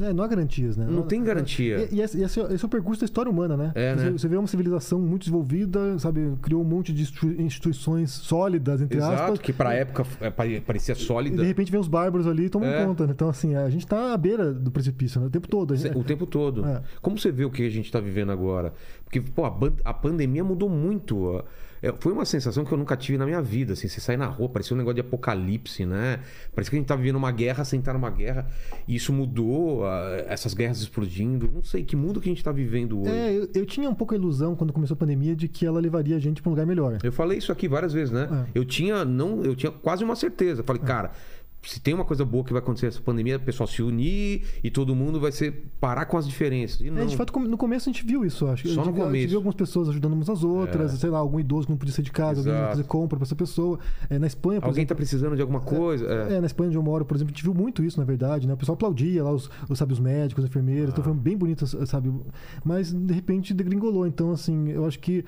É, 0.00 0.12
não 0.12 0.24
há 0.24 0.26
garantias, 0.26 0.76
né? 0.76 0.86
não 0.88 1.02
tem 1.02 1.22
garantia. 1.22 1.88
E, 1.90 1.96
e 1.96 2.00
esse, 2.00 2.20
esse 2.22 2.40
é 2.40 2.52
esse 2.54 2.64
é 2.64 2.66
o 2.66 2.68
percurso 2.68 3.00
da 3.00 3.04
história 3.04 3.30
humana, 3.30 3.56
né? 3.56 3.72
É, 3.74 3.94
você, 3.94 4.04
né? 4.04 4.10
você 4.12 4.28
vê 4.28 4.36
uma 4.36 4.46
civilização 4.46 5.00
muito 5.00 5.22
desenvolvida, 5.22 5.98
sabe? 5.98 6.34
Criou 6.42 6.62
um 6.62 6.64
monte 6.64 6.92
de 6.92 7.02
institui- 7.02 7.36
instituições 7.40 8.10
sólidas, 8.10 8.80
entre 8.80 8.98
Exato, 8.98 9.22
aspas. 9.22 9.38
que 9.40 9.52
pra 9.52 9.74
época 9.74 10.06
é, 10.20 10.30
pare- 10.30 10.60
parecia 10.60 10.92
E 10.94 10.96
sólida. 10.96 11.36
de 11.36 11.44
repente 11.46 11.70
vem 11.70 11.80
os 11.80 11.88
bárbaros 11.88 12.26
ali 12.26 12.44
e 12.46 12.48
tomam 12.48 12.68
É. 12.68 12.84
conta. 12.84 13.06
né? 13.06 13.12
Então, 13.14 13.28
assim, 13.28 13.54
a 13.54 13.68
gente 13.68 13.86
tá 13.86 14.12
à 14.12 14.16
beira 14.16 14.52
do 14.52 14.70
precipício 14.70 15.20
né? 15.20 15.26
o 15.26 15.30
tempo 15.30 15.48
todo. 15.48 15.76
Gente- 15.76 15.96
O 15.96 16.02
tempo 16.04 16.26
todo. 16.26 16.64
É. 16.64 16.82
Como 17.02 17.18
você 17.18 17.30
vê 17.30 17.44
o 17.44 17.50
que 17.50 17.66
a 17.66 17.70
gente 17.70 17.86
está 17.86 18.00
vivendo 18.00 18.32
agora? 18.32 18.72
Porque, 19.04 19.20
pô, 19.20 19.44
a, 19.44 19.54
a 19.84 19.92
pandemia 19.94 20.42
mudou 20.44 20.68
muito. 20.68 21.42
É, 21.82 21.92
foi 21.98 22.12
uma 22.12 22.24
sensação 22.24 22.64
que 22.64 22.72
eu 22.72 22.78
nunca 22.78 22.96
tive 22.96 23.16
na 23.16 23.24
minha 23.24 23.40
vida. 23.40 23.72
Assim, 23.72 23.88
você 23.88 24.00
sai 24.00 24.16
na 24.16 24.26
rua, 24.26 24.48
parecia 24.48 24.74
um 24.74 24.78
negócio 24.78 24.96
de 24.96 25.00
apocalipse, 25.00 25.86
né? 25.86 26.20
Parece 26.54 26.70
que 26.70 26.76
a 26.76 26.78
gente 26.78 26.88
tá 26.88 26.96
vivendo 26.96 27.16
uma 27.16 27.32
guerra 27.32 27.64
sem 27.64 27.80
estar 27.80 27.92
numa 27.92 28.10
guerra. 28.10 28.46
E 28.86 28.94
isso 28.94 29.12
mudou, 29.12 29.86
ah, 29.86 30.24
essas 30.28 30.54
guerras 30.54 30.80
explodindo. 30.80 31.50
Não 31.52 31.62
sei, 31.62 31.82
que 31.84 31.96
mundo 31.96 32.20
que 32.20 32.28
a 32.28 32.32
gente 32.32 32.44
tá 32.44 32.52
vivendo 32.52 33.00
hoje? 33.00 33.10
É, 33.10 33.32
eu, 33.32 33.48
eu 33.54 33.66
tinha 33.66 33.88
um 33.88 33.94
pouco 33.94 34.14
a 34.14 34.16
ilusão 34.16 34.54
quando 34.54 34.72
começou 34.72 34.94
a 34.94 34.98
pandemia 34.98 35.34
de 35.34 35.48
que 35.48 35.64
ela 35.64 35.80
levaria 35.80 36.16
a 36.16 36.18
gente 36.18 36.42
para 36.42 36.50
um 36.50 36.52
lugar 36.52 36.66
melhor. 36.66 36.98
Eu 37.02 37.12
falei 37.12 37.38
isso 37.38 37.50
aqui 37.50 37.68
várias 37.68 37.92
vezes, 37.92 38.10
né? 38.12 38.46
É. 38.46 38.58
Eu 38.58 38.64
tinha 38.64 39.04
não, 39.04 39.42
eu 39.42 39.54
tinha 39.54 39.72
quase 39.72 40.04
uma 40.04 40.16
certeza. 40.16 40.62
Falei, 40.62 40.82
cara, 40.82 41.12
se 41.62 41.78
tem 41.78 41.92
uma 41.92 42.04
coisa 42.06 42.24
boa 42.24 42.42
que 42.42 42.52
vai 42.52 42.62
acontecer 42.62 42.86
nessa 42.86 43.00
pandemia, 43.02 43.36
o 43.36 43.40
pessoal 43.40 43.66
se 43.66 43.82
unir 43.82 44.44
e 44.64 44.70
todo 44.70 44.94
mundo 44.94 45.20
vai 45.20 45.30
ser 45.30 45.66
parar 45.78 46.06
com 46.06 46.16
as 46.16 46.26
diferenças. 46.26 46.80
Não. 46.80 47.02
É, 47.02 47.04
de 47.04 47.16
fato, 47.16 47.38
no 47.38 47.56
começo 47.58 47.88
a 47.88 47.92
gente 47.92 48.04
viu 48.06 48.24
isso, 48.24 48.46
acho. 48.46 48.66
Só 48.68 48.80
a 48.80 48.84
gente, 48.84 48.86
no 48.86 48.92
viu- 48.94 49.02
a 49.02 49.06
gente 49.06 49.06
começo. 49.12 49.28
viu 49.28 49.36
algumas 49.38 49.54
pessoas 49.54 49.88
ajudando 49.90 50.14
umas 50.14 50.30
às 50.30 50.42
outras, 50.42 50.94
É. 50.94 50.96
sei 50.96 51.10
lá, 51.10 51.18
algum 51.18 51.38
idoso 51.38 51.66
que 51.66 51.72
não 51.72 51.76
podia 51.78 51.92
sair 51.94 52.04
de 52.04 52.12
casa, 52.12 52.40
alguém 52.40 52.52
Exato. 52.54 52.64
ia 52.66 52.70
fazer 52.70 52.84
compra 52.84 53.18
para 53.18 53.26
essa 53.26 53.36
pessoa. 53.36 53.78
É, 54.08 54.18
na 54.18 54.26
Espanha, 54.26 54.60
por 54.60 54.68
Alguém 54.68 54.86
tá 54.86 54.92
exemplo, 54.92 54.96
precisando 54.96 55.36
de 55.36 55.42
alguma 55.42 55.60
coisa. 55.60 56.06
É. 56.06 56.34
É, 56.36 56.40
na 56.40 56.46
Espanha 56.46 56.68
onde 56.68 56.78
eu 56.78 56.82
moro, 56.82 57.04
por 57.04 57.14
exemplo, 57.16 57.32
a 57.32 57.36
gente 57.36 57.44
viu 57.44 57.52
muito 57.54 57.84
isso, 57.84 57.98
na 58.00 58.06
verdade, 58.06 58.46
né? 58.46 58.54
O 58.54 58.56
pessoal 58.56 58.74
aplaudia 58.74 59.22
lá, 59.22 59.30
os, 59.32 59.50
os, 59.68 59.78
sabe, 59.78 59.92
os 59.92 60.00
médicos, 60.00 60.42
as 60.44 60.50
enfermeiras, 60.50 60.88
Ah. 60.88 60.92
então 60.92 61.04
foi 61.04 61.12
bem 61.14 61.36
bonito, 61.36 61.66
sabe? 61.86 62.10
Mas, 62.64 62.90
de 62.92 63.12
repente, 63.12 63.52
degringolou. 63.52 64.06
Então, 64.06 64.30
assim, 64.30 64.68
eu 64.70 64.86
acho 64.86 64.98
que... 64.98 65.24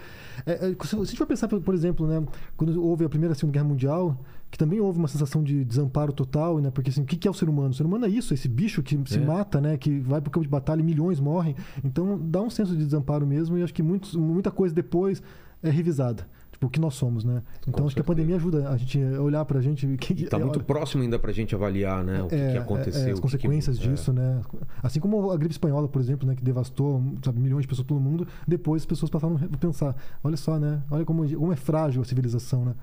é, 0.46 0.52
é, 0.52 0.76
se 0.86 0.96
a 0.96 1.04
gente 1.04 1.18
for 1.18 1.26
pensar, 1.26 1.46
por, 1.48 1.60
por 1.60 1.74
exemplo, 1.74 2.06
né? 2.06 2.24
Quando 2.56 2.82
houve 2.82 3.04
a 3.04 3.08
Primeira 3.08 3.32
e 3.32 3.34
a 3.34 3.36
Segunda 3.36 3.52
Guerra 3.52 3.68
Mundial, 3.68 4.18
que 4.52 4.58
também 4.58 4.78
houve 4.80 4.98
uma 4.98 5.08
sensação 5.08 5.42
de 5.42 5.64
desamparo 5.64 6.12
total, 6.12 6.58
né? 6.58 6.70
Porque, 6.70 6.90
assim, 6.90 7.00
o 7.02 7.06
que 7.06 7.26
é 7.26 7.30
o 7.30 7.34
ser 7.34 7.48
humano? 7.48 7.70
O 7.70 7.74
ser 7.74 7.86
humano 7.86 8.04
é 8.04 8.08
isso, 8.08 8.34
esse 8.34 8.46
bicho 8.48 8.82
que 8.82 8.96
se 9.06 9.16
É. 9.18 9.24
mata, 9.24 9.60
né? 9.62 9.78
Que 9.78 9.98
vai 9.98 10.20
pro 10.20 10.30
campo 10.30 10.44
de 10.44 10.50
batalha 10.50 10.80
e 10.80 10.84
milhões 10.84 11.18
morrem. 11.18 11.56
Então, 11.82 12.20
dá 12.22 12.40
um 12.42 12.50
senso 12.50 12.76
de 12.76 12.84
desamparo 12.84 13.26
mesmo 13.26 13.56
e 13.56 13.62
acho 13.62 13.72
que 13.72 13.82
muitos, 13.82 14.14
muita 14.14 14.50
coisa 14.50 14.74
depois 14.74 15.22
é 15.62 15.70
revisada. 15.70 16.26
Tipo, 16.52 16.66
o 16.66 16.70
que 16.70 16.78
nós 16.78 16.92
somos, 16.94 17.24
né? 17.24 17.42
Então 17.60 17.72
Com 17.72 17.86
acho 17.86 17.94
que 17.96 18.00
a 18.00 18.04
certeza. 18.04 18.04
pandemia 18.04 18.36
ajuda 18.36 18.68
a 18.68 18.76
gente 18.76 19.02
a 19.02 19.22
olhar 19.22 19.42
pra 19.46 19.58
gente. 19.62 19.86
Que, 19.96 20.12
E 20.12 20.26
tá 20.26 20.38
muito 20.38 20.56
olha, 20.56 20.64
próximo 20.64 21.02
ainda 21.02 21.18
pra 21.18 21.32
gente 21.32 21.54
avaliar, 21.54 22.04
né? 22.04 22.22
O 22.22 22.28
que, 22.28 22.34
é, 22.34 22.50
que 22.52 22.56
é, 22.58 22.60
aconteceu. 22.60 23.08
é, 23.08 23.10
as 23.10 23.18
consequências 23.20 23.78
que... 23.78 23.88
disso, 23.88 24.12
né? 24.12 24.40
Assim 24.82 25.00
como 25.00 25.30
a 25.30 25.36
gripe 25.38 25.52
espanhola, 25.54 25.88
por 25.88 26.00
exemplo, 26.00 26.28
né, 26.28 26.34
que 26.36 26.44
devastou 26.44 27.02
sabe, 27.24 27.40
milhões 27.40 27.62
de 27.62 27.68
pessoas 27.68 27.86
pelo 27.86 27.98
mundo, 27.98 28.28
depois 28.46 28.82
as 28.82 28.86
pessoas 28.86 29.08
passaram 29.10 29.36
a 29.36 29.56
pensar, 29.56 29.96
olha 30.22 30.36
só, 30.36 30.58
né? 30.58 30.82
Olha 30.90 31.06
como, 31.06 31.26
como 31.36 31.52
é 31.54 31.56
frágil 31.56 32.02
a 32.02 32.04
civilização, 32.04 32.66
né? 32.66 32.74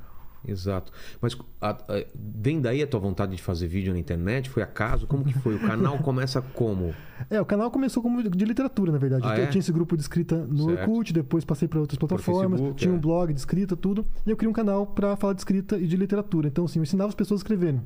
Exato. 0.47 0.91
Mas 1.21 1.37
a- 1.61 1.71
a- 1.71 2.05
vem 2.15 2.61
daí 2.61 2.81
a 2.81 2.87
tua 2.87 2.99
vontade 2.99 3.35
de 3.35 3.41
fazer 3.41 3.67
vídeo 3.67 3.93
na 3.93 3.99
internet? 3.99 4.49
Foi 4.49 4.63
acaso? 4.63 5.05
Como 5.05 5.23
que 5.23 5.33
foi? 5.33 5.55
O 5.55 5.59
canal 5.59 5.97
começa 5.99 6.41
como? 6.41 6.93
É, 7.29 7.39
o 7.41 7.45
canal 7.45 7.69
começou 7.69 8.01
como 8.01 8.21
de 8.27 8.45
literatura, 8.45 8.91
na 8.91 8.97
verdade. 8.97 9.23
Ah, 9.25 9.37
eu 9.37 9.43
é? 9.43 9.47
tinha 9.47 9.59
esse 9.59 9.71
grupo 9.71 9.95
de 9.95 10.01
escrita 10.01 10.37
no 10.37 10.65
Certo. 10.65 10.89
Orkut, 10.89 11.13
depois 11.13 11.43
passei 11.43 11.67
para 11.67 11.79
outras 11.79 11.97
plataformas, 11.97 12.59
Facebook, 12.59 12.79
tinha 12.79 12.93
é. 12.93 12.95
um 12.95 12.99
blog 12.99 13.33
de 13.33 13.39
escrita, 13.39 13.75
tudo. 13.75 14.05
E 14.25 14.31
eu 14.31 14.37
criei 14.37 14.49
um 14.49 14.53
canal 14.53 14.85
para 14.87 15.15
falar 15.17 15.33
de 15.33 15.41
escrita 15.41 15.77
e 15.77 15.85
de 15.85 15.97
literatura. 15.97 16.47
Então, 16.47 16.65
assim, 16.65 16.79
eu 16.79 16.83
ensinava 16.83 17.09
as 17.09 17.15
pessoas 17.15 17.41
a 17.41 17.43
escreverem. 17.43 17.81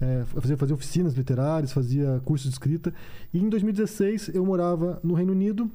É, 0.00 0.24
fazia, 0.26 0.56
fazia 0.56 0.74
oficinas 0.74 1.14
literárias, 1.14 1.72
fazia 1.72 2.20
cursos 2.24 2.48
de 2.50 2.54
escrita. 2.54 2.92
E 3.32 3.38
em 3.38 3.48
2016 3.48 4.30
eu 4.34 4.44
morava 4.44 4.98
no 5.04 5.14
Reino 5.14 5.32
Unido. 5.32 5.70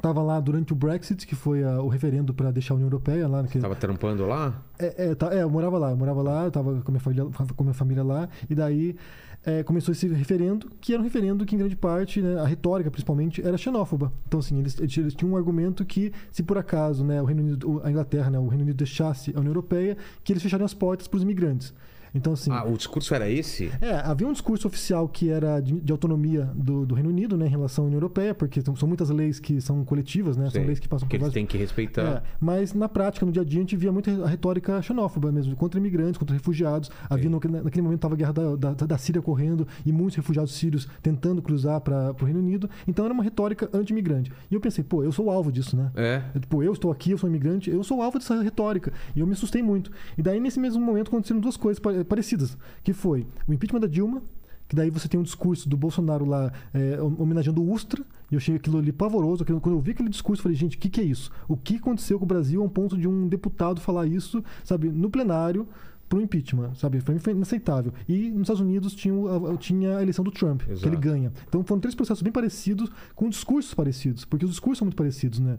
Estava 0.00 0.22
lá 0.22 0.40
durante 0.40 0.72
o 0.72 0.76
Brexit, 0.76 1.26
que 1.26 1.34
foi 1.34 1.62
a- 1.62 1.82
o 1.82 1.88
referendo 1.88 2.32
para 2.32 2.50
deixar 2.50 2.72
a 2.72 2.76
União 2.76 2.86
Europeia 2.86 3.28
lá. 3.28 3.44
Que, 3.44 3.58
Tava 3.58 3.76
trampando 3.76 4.24
lá? 4.26 4.54
é, 4.78 5.10
é, 5.10 5.14
tá- 5.14 5.30
é, 5.34 5.42
eu 5.42 5.50
morava 5.50 5.76
lá, 5.76 5.90
eu 5.90 5.96
morava 5.96 6.22
lá, 6.22 6.44
eu 6.46 6.50
tava 6.50 6.80
com 6.80 6.90
a 6.90 6.92
minha 6.92 7.00
família, 7.00 7.24
com 7.26 7.62
a 7.62 7.64
minha 7.64 7.74
família 7.74 8.02
lá, 8.02 8.26
e 8.48 8.54
daí 8.54 8.96
é, 9.44 9.62
começou 9.62 9.92
esse 9.92 10.08
referendo, 10.08 10.70
que 10.80 10.92
era 10.94 11.00
um 11.00 11.04
referendo 11.04 11.44
que, 11.44 11.54
em 11.54 11.58
grande 11.58 11.76
parte, 11.76 12.22
né, 12.22 12.40
a 12.40 12.46
retórica 12.46 12.90
principalmente, 12.90 13.46
era 13.46 13.58
xenófoba. 13.58 14.10
Então, 14.26 14.40
assim, 14.40 14.58
eles, 14.58 14.78
eles 14.80 14.96
eles 14.96 15.14
tinham 15.14 15.32
um 15.34 15.36
argumento 15.36 15.84
que, 15.84 16.12
se 16.32 16.42
por 16.42 16.56
acaso 16.56 17.04
né, 17.04 17.20
o 17.20 17.26
Reino 17.26 17.42
Unido, 17.42 17.80
a 17.84 17.90
Inglaterra, 17.90 18.30
né, 18.30 18.38
o 18.38 18.48
Reino 18.48 18.64
Unido 18.64 18.76
deixasse 18.76 19.32
a 19.34 19.38
União 19.38 19.50
Europeia, 19.50 19.98
que 20.24 20.32
eles 20.32 20.42
fechariam 20.42 20.64
as 20.64 20.72
portas 20.74 21.06
para 21.08 21.16
os 21.18 21.22
imigrantes. 21.22 21.74
Então, 22.14 22.32
assim. 22.32 22.50
Ah, 22.50 22.64
o 22.64 22.76
discurso 22.76 23.14
era 23.14 23.28
esse? 23.28 23.70
É, 23.80 23.92
havia 24.04 24.26
um 24.26 24.32
discurso 24.32 24.66
oficial 24.66 25.08
que 25.08 25.28
era 25.30 25.60
de, 25.60 25.80
de 25.80 25.92
autonomia 25.92 26.50
do, 26.54 26.84
do 26.86 26.94
Reino 26.94 27.10
Unido, 27.10 27.36
né, 27.36 27.46
em 27.46 27.50
relação 27.50 27.84
à 27.84 27.86
União 27.86 27.96
Europeia, 27.98 28.34
porque 28.34 28.60
são, 28.60 28.74
são 28.76 28.88
muitas 28.88 29.10
leis 29.10 29.38
que 29.38 29.60
são 29.60 29.84
coletivas, 29.84 30.36
né, 30.36 30.50
Sei. 30.50 30.60
são 30.60 30.66
leis 30.66 30.78
que 30.80 30.88
passam 30.88 31.06
que 31.08 31.16
por 31.16 31.16
eles 31.16 31.22
vários 31.22 31.34
têm 31.34 31.46
que 31.46 31.56
respeitar. 31.58 32.02
é, 32.02 32.22
mas 32.40 32.74
na 32.74 32.88
prática, 32.88 33.24
no 33.24 33.32
dia 33.32 33.42
a 33.42 33.44
dia, 33.44 33.58
a 33.58 33.62
gente 33.62 33.76
via 33.76 33.92
muito 33.92 34.10
a 34.24 34.28
retórica 34.28 34.80
xenófoba 34.82 35.30
mesmo, 35.32 35.54
contra 35.56 35.78
imigrantes, 35.78 36.18
contra 36.18 36.34
refugiados. 36.34 36.90
Havia, 37.08 37.30
no- 37.30 37.40
naquele 37.62 37.82
momento, 37.82 37.98
estava 37.98 38.14
a 38.14 38.16
guerra 38.16 38.32
da, 38.32 38.56
da, 38.56 38.72
da 38.86 38.98
Síria 38.98 39.22
correndo 39.22 39.66
e 39.86 39.92
muitos 39.92 40.16
refugiados 40.16 40.52
sírios 40.54 40.88
tentando 41.02 41.40
cruzar 41.42 41.80
para 41.80 42.12
o 42.20 42.24
Reino 42.24 42.40
Unido. 42.40 42.68
Então 42.86 43.04
era 43.04 43.14
uma 43.14 43.22
retórica 43.22 43.68
anti-imigrante. 43.72 44.32
E 44.50 44.54
eu 44.54 44.60
pensei, 44.60 44.82
pô, 44.84 45.02
eu 45.04 45.12
sou 45.12 45.30
alvo 45.30 45.50
disso, 45.52 45.76
né? 45.76 45.90
É. 45.96 46.22
Eu, 46.34 46.40
Tipo, 46.40 46.62
eu 46.62 46.72
estou 46.72 46.90
aqui, 46.90 47.12
eu 47.12 47.18
sou 47.18 47.28
imigrante, 47.28 47.70
eu 47.70 47.82
sou 47.84 48.02
alvo 48.02 48.18
dessa 48.18 48.42
retórica. 48.42 48.92
E 49.14 49.20
eu 49.20 49.26
me 49.26 49.32
assustei 49.34 49.62
muito. 49.62 49.90
E 50.18 50.22
daí, 50.22 50.40
nesse 50.40 50.58
mesmo 50.58 50.84
momento, 50.84 51.08
aconteceram 51.08 51.40
duas 51.40 51.56
coisas 51.56 51.78
pa- 51.78 51.99
parecidas. 52.04 52.56
Que 52.82 52.92
foi 52.92 53.26
o 53.46 53.52
impeachment 53.52 53.80
da 53.80 53.86
Dilma, 53.86 54.22
que 54.68 54.76
daí 54.76 54.88
você 54.90 55.08
tem 55.08 55.18
um 55.18 55.22
discurso 55.24 55.68
do 55.68 55.76
Bolsonaro 55.76 56.24
lá 56.24 56.52
é, 56.72 57.00
homenageando 57.02 57.60
o 57.60 57.72
Ustra, 57.72 58.02
e 58.30 58.34
eu 58.34 58.38
achei 58.38 58.54
aquilo 58.54 58.78
ali 58.78 58.92
pavoroso. 58.92 59.42
aquilo- 59.42 59.60
Quando 59.60 59.74
eu 59.74 59.80
vi 59.80 59.90
aquele 59.90 60.08
discurso, 60.08 60.40
eu 60.40 60.42
falei, 60.44 60.56
gente, 60.56 60.76
o 60.76 60.80
que, 60.80 60.88
que 60.88 61.00
é 61.00 61.04
isso? 61.04 61.30
O 61.48 61.56
que 61.56 61.76
aconteceu 61.76 62.18
com 62.18 62.24
o 62.24 62.28
Brasil 62.28 62.62
a 62.62 62.64
um 62.64 62.68
ponto 62.68 62.96
de 62.96 63.08
um 63.08 63.26
deputado 63.26 63.80
falar 63.80 64.06
isso, 64.06 64.42
sabe, 64.62 64.88
no 64.88 65.10
plenário, 65.10 65.66
pro 66.08 66.20
impeachment, 66.20 66.74
sabe? 66.74 67.00
Foi 67.00 67.16
foi 67.20 67.32
inaceitável. 67.32 67.92
E 68.08 68.30
nos 68.30 68.42
Estados 68.42 68.60
Unidos 68.60 68.94
tinha, 68.94 69.14
tinha 69.60 69.98
a 69.98 70.02
eleição 70.02 70.24
do 70.24 70.30
Trump, 70.32 70.62
que 70.62 70.72
Exato. 70.72 70.88
ele 70.88 70.96
ganha. 70.96 71.32
Então 71.48 71.62
foram 71.62 71.80
três 71.80 71.94
processos 71.94 72.22
bem 72.22 72.32
parecidos, 72.32 72.90
com 73.14 73.28
discursos 73.28 73.72
parecidos, 73.74 74.24
porque 74.24 74.44
os 74.44 74.50
discursos 74.50 74.78
são 74.78 74.86
muito 74.86 74.96
parecidos, 74.96 75.38
né? 75.38 75.56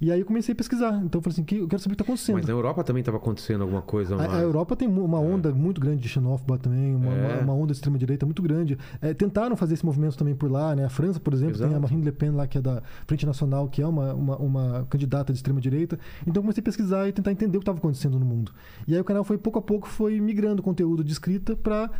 E 0.00 0.10
aí 0.10 0.20
eu 0.20 0.26
comecei 0.26 0.52
a 0.52 0.56
pesquisar. 0.56 0.94
Então 1.04 1.18
eu 1.18 1.22
falei 1.22 1.32
assim, 1.34 1.44
que- 1.44 1.56
eu 1.58 1.68
quero 1.68 1.80
saber 1.82 1.94
o 1.94 1.96
que 1.96 2.02
está 2.02 2.12
acontecendo. 2.12 2.36
Mas 2.36 2.46
na 2.46 2.52
Europa 2.52 2.82
também 2.84 3.00
estava 3.00 3.16
acontecendo 3.18 3.62
alguma 3.62 3.82
coisa 3.82 4.16
mais. 4.16 4.32
A, 4.32 4.36
a 4.38 4.40
Europa 4.40 4.74
tem 4.76 4.88
uma 4.88 5.18
onda 5.18 5.52
muito 5.52 5.80
grande 5.80 6.02
de 6.02 6.08
xenófoba 6.08 6.58
também, 6.58 6.94
uma, 6.94 7.12
É. 7.12 7.34
uma- 7.34 7.42
uma 7.42 7.52
onda 7.54 7.66
de 7.68 7.72
extrema-direita 7.74 8.26
muito 8.26 8.42
grande. 8.42 8.78
É, 9.00 9.14
tentaram 9.14 9.56
fazer 9.56 9.74
esse 9.74 9.84
movimento 9.86 10.16
também 10.16 10.34
por 10.34 10.50
lá, 10.50 10.74
né? 10.74 10.84
A 10.84 10.88
França, 10.90 11.18
por 11.20 11.32
exemplo, 11.32 11.54
tem 11.56 11.64
a 11.66 11.68
Exato. 11.70 11.82
Marine 11.82 12.02
Le 12.02 12.12
Pen 12.12 12.30
lá, 12.30 12.46
que 12.46 12.58
é 12.58 12.60
da 12.60 12.82
Frente 13.06 13.24
Nacional, 13.26 13.68
que 13.68 13.80
é 13.82 13.86
uma, 13.86 14.14
uma, 14.14 14.36
uma 14.36 14.86
candidata 14.90 15.32
de 15.32 15.38
extrema-direita. 15.38 15.98
Então 16.22 16.34
eu 16.36 16.42
comecei 16.42 16.60
a 16.60 16.64
pesquisar 16.64 17.08
e 17.08 17.12
tentar 17.12 17.32
entender 17.32 17.56
o 17.56 17.60
que 17.60 17.62
estava 17.64 17.78
acontecendo 17.78 18.18
no 18.18 18.24
mundo. 18.26 18.52
E 18.86 18.94
aí 18.94 19.00
o 19.00 19.04
canal 19.04 19.24
foi, 19.24 19.38
pouco 19.38 19.58
a 19.58 19.62
pouco, 19.62 19.88
foi 19.88 20.20
migrando 20.20 20.62
conteúdo 20.62 21.02
de 21.04 21.12
escrita 21.12 21.54
para 21.56 21.90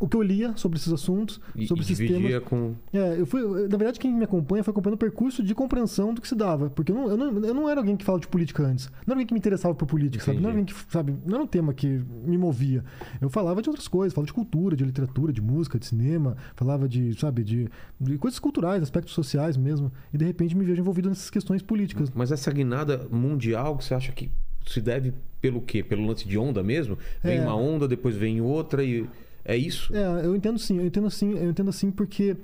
o 0.00 0.08
que 0.08 0.16
eu 0.16 0.22
lia 0.22 0.56
sobre 0.56 0.78
esses 0.78 0.92
assuntos, 0.92 1.38
E, 1.54 1.66
sobre 1.68 1.82
e 1.82 1.84
esses 1.84 1.98
temas. 1.98 2.14
dividia 2.16 2.40
com. 2.40 2.74
É, 2.92 3.20
eu 3.20 3.26
fui, 3.26 3.42
na 3.42 3.76
verdade, 3.76 4.00
quem 4.00 4.12
me 4.12 4.24
acompanha 4.24 4.64
foi 4.64 4.72
acompanhando 4.72 4.94
o 4.96 4.98
percurso 4.98 5.42
de 5.42 5.54
compreensão 5.54 6.12
do 6.14 6.20
que 6.22 6.26
se 6.26 6.34
dava. 6.34 6.70
Porque 6.70 6.90
eu 6.90 6.96
não, 6.96 7.08
eu 7.10 7.16
não, 7.16 7.38
eu 7.44 7.54
não 7.54 7.68
era 7.68 7.78
alguém 7.80 7.96
que 7.96 8.04
falava 8.04 8.20
de 8.22 8.26
política 8.28 8.62
antes. 8.64 8.86
Não 8.86 8.96
era 9.08 9.12
alguém 9.14 9.26
que 9.26 9.34
me 9.34 9.38
interessava 9.38 9.74
por 9.74 9.86
política, 9.86 10.24
sabe? 10.24 10.38
Não 10.38 10.48
era 10.48 10.58
alguém 10.58 10.62
Entendi. 10.64 10.84
que, 10.86 10.90
sabe? 10.92 11.14
Não 11.26 11.34
era 11.34 11.44
um 11.44 11.46
tema 11.46 11.74
que 11.74 11.86
me 12.24 12.38
movia. 12.38 12.82
Eu 13.20 13.28
falava 13.28 13.60
de 13.62 13.68
outras 13.68 13.86
coisas, 13.86 14.14
falava 14.14 14.26
de 14.26 14.32
cultura, 14.32 14.74
de 14.74 14.84
literatura, 14.84 15.32
de 15.32 15.42
música, 15.42 15.78
de 15.78 15.84
cinema, 15.86 16.36
falava 16.56 16.88
de, 16.88 17.12
sabe, 17.20 17.44
de, 17.44 17.68
de 18.00 18.16
coisas 18.18 18.40
culturais, 18.40 18.82
aspectos 18.82 19.12
sociais 19.14 19.56
mesmo. 19.56 19.92
E 20.14 20.16
de 20.18 20.24
repente 20.24 20.56
me 20.56 20.64
vejo 20.64 20.80
envolvido 20.80 21.08
nessas 21.10 21.28
questões 21.28 21.60
políticas. 21.62 22.10
Mas 22.14 22.32
essa 22.32 22.50
guinada 22.50 23.06
mundial 23.12 23.76
que 23.76 23.84
você 23.84 23.92
acha 23.94 24.12
que 24.12 24.30
se 24.66 24.80
deve 24.80 25.12
pelo 25.42 25.60
quê? 25.60 25.82
Pelo 25.82 26.06
lance 26.06 26.26
de 26.26 26.38
onda 26.38 26.62
mesmo? 26.62 26.96
Vem 27.22 27.38
É. 27.38 27.42
uma 27.42 27.54
onda, 27.54 27.86
depois 27.86 28.14
vem 28.16 28.40
outra 28.40 28.82
e. 28.82 29.06
É 29.44 29.56
isso? 29.56 29.94
É, 29.94 30.24
eu 30.24 30.34
entendo 30.36 30.58
sim, 30.58 30.78
eu 30.78 30.86
entendo 30.86 31.06
assim, 31.06 31.36
eu 31.36 31.50
entendo 31.50 31.70
assim 31.70 31.90
porque 31.90 32.36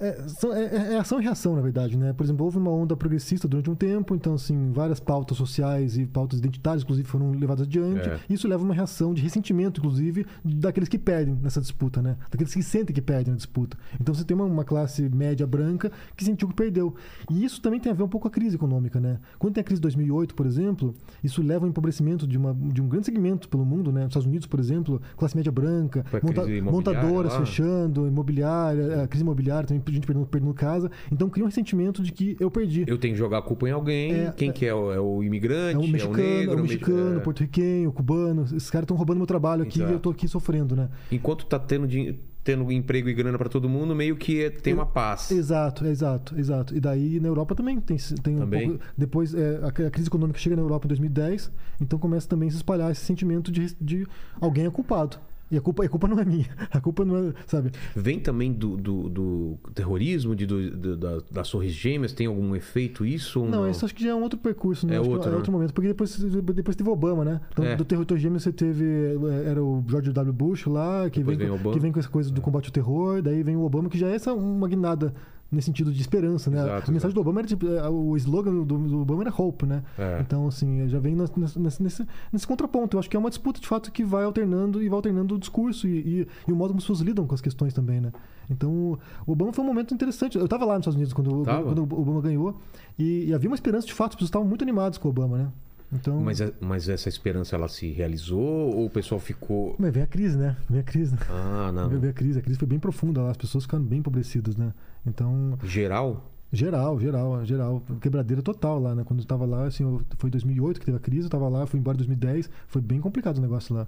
é, 0.00 0.08
é- 0.08 0.76
é- 0.76 0.94
é 0.94 0.98
ação 0.98 1.20
e 1.20 1.22
reação, 1.22 1.54
na 1.54 1.60
verdade, 1.62 1.96
né? 1.96 2.12
Por 2.12 2.24
exemplo, 2.24 2.44
houve 2.44 2.58
uma 2.58 2.70
onda 2.70 2.96
progressista 2.96 3.46
durante 3.46 3.70
um 3.70 3.74
tempo, 3.74 4.14
então, 4.14 4.34
assim, 4.34 4.72
várias 4.72 4.98
pautas 4.98 5.36
sociais 5.36 5.96
e 5.96 6.06
pautas 6.06 6.38
identitárias, 6.40 6.82
inclusive, 6.82 7.06
foram 7.06 7.30
levadas 7.32 7.66
adiante. 7.66 8.08
É. 8.08 8.18
Isso 8.28 8.48
leva 8.48 8.62
a 8.62 8.64
uma 8.64 8.74
reação 8.74 9.14
de 9.14 9.22
ressentimento, 9.22 9.80
inclusive, 9.80 10.26
daqueles 10.44 10.88
que 10.88 10.98
perdem 10.98 11.38
nessa 11.40 11.60
disputa, 11.60 12.02
né? 12.02 12.16
Daqueles 12.30 12.52
que 12.52 12.62
sentem 12.62 12.92
que 12.94 13.02
perdem 13.02 13.32
na 13.32 13.36
disputa. 13.36 13.76
Então, 14.00 14.14
você 14.14 14.24
tem 14.24 14.34
uma, 14.34 14.44
uma 14.44 14.64
classe 14.64 15.08
média 15.08 15.46
branca 15.46 15.92
que 16.16 16.24
sentiu 16.24 16.48
que 16.48 16.54
perdeu. 16.54 16.94
E 17.30 17.44
isso 17.44 17.60
também 17.60 17.78
tem 17.78 17.92
a 17.92 17.94
ver 17.94 18.02
um 18.02 18.08
pouco 18.08 18.22
com 18.22 18.28
a 18.28 18.30
crise 18.30 18.56
econômica, 18.56 18.98
né? 19.00 19.18
Quando 19.38 19.54
tem 19.54 19.60
a 19.60 19.64
crise 19.64 19.78
de 19.78 19.82
2008, 19.82 20.34
por 20.34 20.46
exemplo, 20.46 20.94
isso 21.22 21.42
leva 21.42 21.64
ao 21.64 21.68
empobrecimento 21.68 22.26
de, 22.26 22.36
uma, 22.38 22.52
de 22.54 22.80
um 22.82 22.88
grande 22.88 23.06
segmento 23.06 23.48
pelo 23.48 23.64
mundo, 23.64 23.92
né? 23.92 24.00
Nos 24.02 24.10
Estados 24.10 24.26
Unidos, 24.26 24.46
por 24.46 24.58
exemplo, 24.58 25.00
classe 25.16 25.36
média 25.36 25.52
branca, 25.52 26.04
Foi 26.08 26.18
a 26.18 26.20
crise 26.22 26.38
imobiliária 26.58 26.62
montadoras 26.72 27.32
lá. 27.34 27.38
fechando, 27.40 28.06
imobiliária, 28.06 29.02
a 29.02 29.08
crise 29.08 29.22
imobiliária, 29.22 29.66
também 29.66 29.81
gente 29.90 30.06
perdendo, 30.06 30.26
perdendo 30.26 30.54
casa. 30.54 30.90
Então 31.10 31.28
cria 31.30 31.44
um 31.44 31.48
ressentimento 31.48 32.02
de 32.02 32.12
que 32.12 32.36
eu 32.38 32.50
perdi. 32.50 32.84
Eu 32.86 32.98
tenho 32.98 33.14
que 33.14 33.18
jogar 33.18 33.38
a 33.38 33.42
culpa 33.42 33.68
em 33.68 33.72
alguém. 33.72 34.12
É, 34.12 34.32
Quem 34.36 34.50
é. 34.50 34.52
que 34.52 34.66
é? 34.66 34.74
O- 34.74 34.92
É 34.92 35.00
o 35.00 35.22
imigrante? 35.22 35.76
É 35.76 35.78
o 35.78 35.88
mexicano, 35.88 36.20
é 36.22 36.38
negro? 36.38 36.52
o 36.52 36.56
me- 36.56 36.62
mexicano, 36.62 37.14
é. 37.14 37.18
o 37.18 37.20
porto-riquenho, 37.22 37.88
o 37.88 37.92
cubano. 37.92 38.44
Esses 38.44 38.70
caras 38.70 38.84
estão 38.84 38.96
roubando 38.96 39.16
meu 39.18 39.26
trabalho 39.26 39.62
aqui 39.62 39.80
e 39.80 39.82
eu 39.82 39.98
tô 39.98 40.10
aqui 40.10 40.28
sofrendo, 40.28 40.76
né? 40.76 40.88
Enquanto 41.10 41.46
tá 41.46 41.58
tendo, 41.58 41.86
din- 41.86 42.18
tendo 42.44 42.70
emprego 42.72 43.08
e 43.08 43.14
grana 43.14 43.38
pra 43.38 43.48
todo 43.48 43.68
mundo, 43.68 43.94
meio 43.94 44.16
que 44.16 44.42
é- 44.42 44.50
tem 44.50 44.74
uma 44.74 44.84
paz. 44.86 45.30
Exato, 45.30 45.86
exato, 45.86 46.38
exato. 46.38 46.76
E 46.76 46.80
daí 46.80 47.20
na 47.20 47.28
Europa 47.28 47.54
também 47.54 47.80
tem, 47.80 47.96
tem 48.22 48.36
um 48.36 48.40
Também. 48.40 48.68
pouco. 48.70 48.84
Depois 48.98 49.32
é, 49.34 49.60
a, 49.62 49.68
a 49.68 49.90
crise 49.90 50.08
econômica 50.08 50.38
chega 50.38 50.56
na 50.56 50.62
Europa 50.62 50.86
em 50.86 50.88
2010, 50.88 51.50
então 51.80 51.98
começa 51.98 52.28
também 52.28 52.48
a 52.48 52.50
se 52.50 52.56
espalhar 52.56 52.90
esse 52.90 53.04
sentimento 53.04 53.50
de, 53.52 53.74
de 53.80 54.06
alguém 54.40 54.66
é 54.66 54.70
culpado. 54.70 55.18
E 55.52 55.56
a 55.58 55.60
culpa, 55.60 55.84
a 55.84 55.88
culpa 55.88 56.08
não 56.08 56.18
é 56.18 56.24
minha. 56.24 56.46
A 56.72 56.80
culpa 56.80 57.04
não 57.04 57.28
é, 57.28 57.34
sabe? 57.46 57.70
Vem 57.94 58.18
também 58.18 58.50
do, 58.50 58.74
do, 58.76 59.08
do 59.10 59.58
terrorismo, 59.74 60.34
de, 60.34 60.46
do, 60.46 60.70
do- 60.70 60.96
da, 60.96 61.18
das 61.30 61.50
torres 61.50 61.72
gêmeas? 61.72 62.12
Tem 62.14 62.26
algum 62.26 62.56
efeito 62.56 63.04
isso? 63.04 63.40
Ou 63.40 63.46
Não, 63.48 63.60
não, 63.62 63.70
isso 63.70 63.84
acho 63.84 63.94
que 63.94 64.02
já 64.02 64.10
é 64.10 64.14
um 64.14 64.22
outro 64.22 64.38
percurso, 64.38 64.86
né? 64.86 64.96
É 64.96 64.98
Acho 64.98 65.10
outro, 65.10 65.30
né? 65.30 65.42
momento. 65.50 65.74
Porque 65.74 65.88
depois, 65.88 66.18
depois 66.18 66.74
teve 66.74 66.88
Obama, 66.88 67.22
né? 67.24 67.40
Então, 67.52 67.64
É. 67.66 67.76
do 67.76 67.84
terror 67.84 68.06
gêmeo 68.16 68.40
você 68.40 68.50
teve. 68.50 68.82
eh, 68.84 69.44
Era 69.50 69.62
o 69.62 69.84
George 69.86 70.10
W. 70.10 70.32
Bush 70.32 70.64
lá, 70.66 71.10
que 71.10 71.18
Depois 71.20 71.36
vem, 71.36 71.48
vem 71.50 71.58
com, 71.58 71.70
que 71.70 71.78
vem 71.78 71.92
com 71.92 72.00
essa 72.00 72.08
coisa 72.08 72.30
do 72.32 72.40
combate 72.40 72.66
ao 72.68 72.72
terror. 72.72 73.20
Daí 73.20 73.42
vem 73.42 73.54
o 73.54 73.60
Obama, 73.62 73.90
que 73.90 73.98
já 73.98 74.08
é 74.08 74.14
essa 74.14 74.32
uma 74.32 74.66
guinada 74.66 75.12
nesse 75.52 75.66
sentido 75.66 75.92
de 75.92 76.00
esperança, 76.00 76.50
né? 76.50 76.58
Exato, 76.60 76.90
a 76.90 76.92
mensagem 76.94 77.14
do 77.14 77.20
Obama 77.20 77.40
era 77.40 77.46
tipo. 77.48 77.66
eh, 77.66 77.88
O 77.88 78.16
slogan 78.16 78.52
do, 78.64 78.64
do 78.64 79.00
Obama 79.02 79.22
era 79.22 79.34
hope, 79.36 79.66
né? 79.66 79.82
É. 79.98 80.18
Então, 80.20 80.46
assim, 80.48 80.88
já 80.88 80.98
vem 80.98 81.14
nesse, 81.14 81.38
nesse, 81.58 81.82
nesse, 81.82 82.06
nesse 82.32 82.46
contraponto. 82.46 82.96
Eu 82.96 83.00
acho 83.00 83.10
que 83.10 83.16
é 83.16 83.20
uma 83.20 83.28
disputa 83.28 83.60
de 83.60 83.68
fato 83.68 83.92
que 83.92 84.02
vai 84.02 84.24
alternando 84.24 84.82
e 84.82 84.88
vai 84.88 84.96
alternando 84.96 85.34
o 85.34 85.38
discurso 85.38 85.86
e, 85.86 85.98
e, 86.22 86.28
e 86.48 86.52
o 86.52 86.56
modo 86.56 86.68
como 86.68 86.78
as 86.78 86.84
pessoas 86.84 87.00
lidam 87.00 87.26
com 87.26 87.34
as 87.34 87.40
questões 87.40 87.74
também, 87.74 88.00
né? 88.00 88.10
Então, 88.50 88.98
o 89.26 89.32
Obama 89.32 89.52
foi 89.52 89.62
um 89.64 89.68
momento 89.68 89.94
interessante. 89.94 90.36
Eu 90.38 90.44
estava 90.44 90.64
lá 90.64 90.74
nos 90.74 90.80
Estados 90.82 90.96
Unidos 90.96 91.12
quando, 91.12 91.42
Tava? 91.44 91.62
quando 91.64 91.78
o 91.80 92.00
Obama 92.00 92.20
ganhou 92.20 92.58
e, 92.98 93.26
e 93.26 93.34
havia 93.34 93.48
uma 93.48 93.54
esperança 93.54 93.86
de 93.86 93.92
fato, 93.94 94.10
as 94.10 94.14
pessoas 94.16 94.28
estavam 94.28 94.48
muito 94.48 94.62
animadas 94.62 94.98
com 94.98 95.08
o 95.08 95.10
Obama, 95.10 95.36
né? 95.38 95.48
Então. 95.92 96.20
Mas, 96.20 96.40
é- 96.40 96.52
mas 96.60 96.88
essa 96.88 97.08
esperança 97.08 97.54
ela 97.54 97.68
se 97.68 97.90
realizou 97.90 98.40
ou 98.74 98.86
o 98.86 98.90
pessoal 98.90 99.20
ficou. 99.20 99.76
Mas 99.78 99.92
vem 99.92 100.02
a 100.02 100.06
crise, 100.06 100.36
né? 100.38 100.56
Vem 100.68 100.80
a 100.80 100.82
crise. 100.82 101.12
Né? 101.12 101.20
Ah, 101.28 101.70
não. 101.72 101.88
Vem 101.88 102.10
a 102.10 102.12
crise. 102.12 102.38
A 102.38 102.42
crise 102.42 102.58
foi 102.58 102.68
bem 102.68 102.78
profunda 102.78 103.20
lá, 103.22 103.30
as 103.30 103.36
pessoas 103.36 103.64
ficaram 103.64 103.84
bem 103.84 103.98
empobrecidas, 103.98 104.56
né? 104.56 104.72
Então, 105.06 105.58
Geral? 105.64 106.30
geral, 106.52 106.98
geral, 107.00 107.44
geral. 107.44 107.82
Quebradeira 108.00 108.42
total 108.42 108.78
lá, 108.78 108.94
né? 108.94 109.04
Quando 109.04 109.20
eu 109.20 109.26
tava 109.26 109.44
lá, 109.44 109.66
assim, 109.66 109.82
eu- 109.84 110.02
foi 110.18 110.30
2008 110.30 110.80
que 110.80 110.86
teve 110.86 110.96
a 110.96 111.00
crise, 111.00 111.26
eu 111.26 111.30
tava 111.30 111.48
lá, 111.48 111.66
fui 111.66 111.78
embora 111.78 111.96
em 111.96 111.98
2010. 111.98 112.48
Foi 112.68 112.80
bem 112.80 113.00
complicado 113.00 113.38
o 113.38 113.40
negócio 113.40 113.74
lá. 113.74 113.86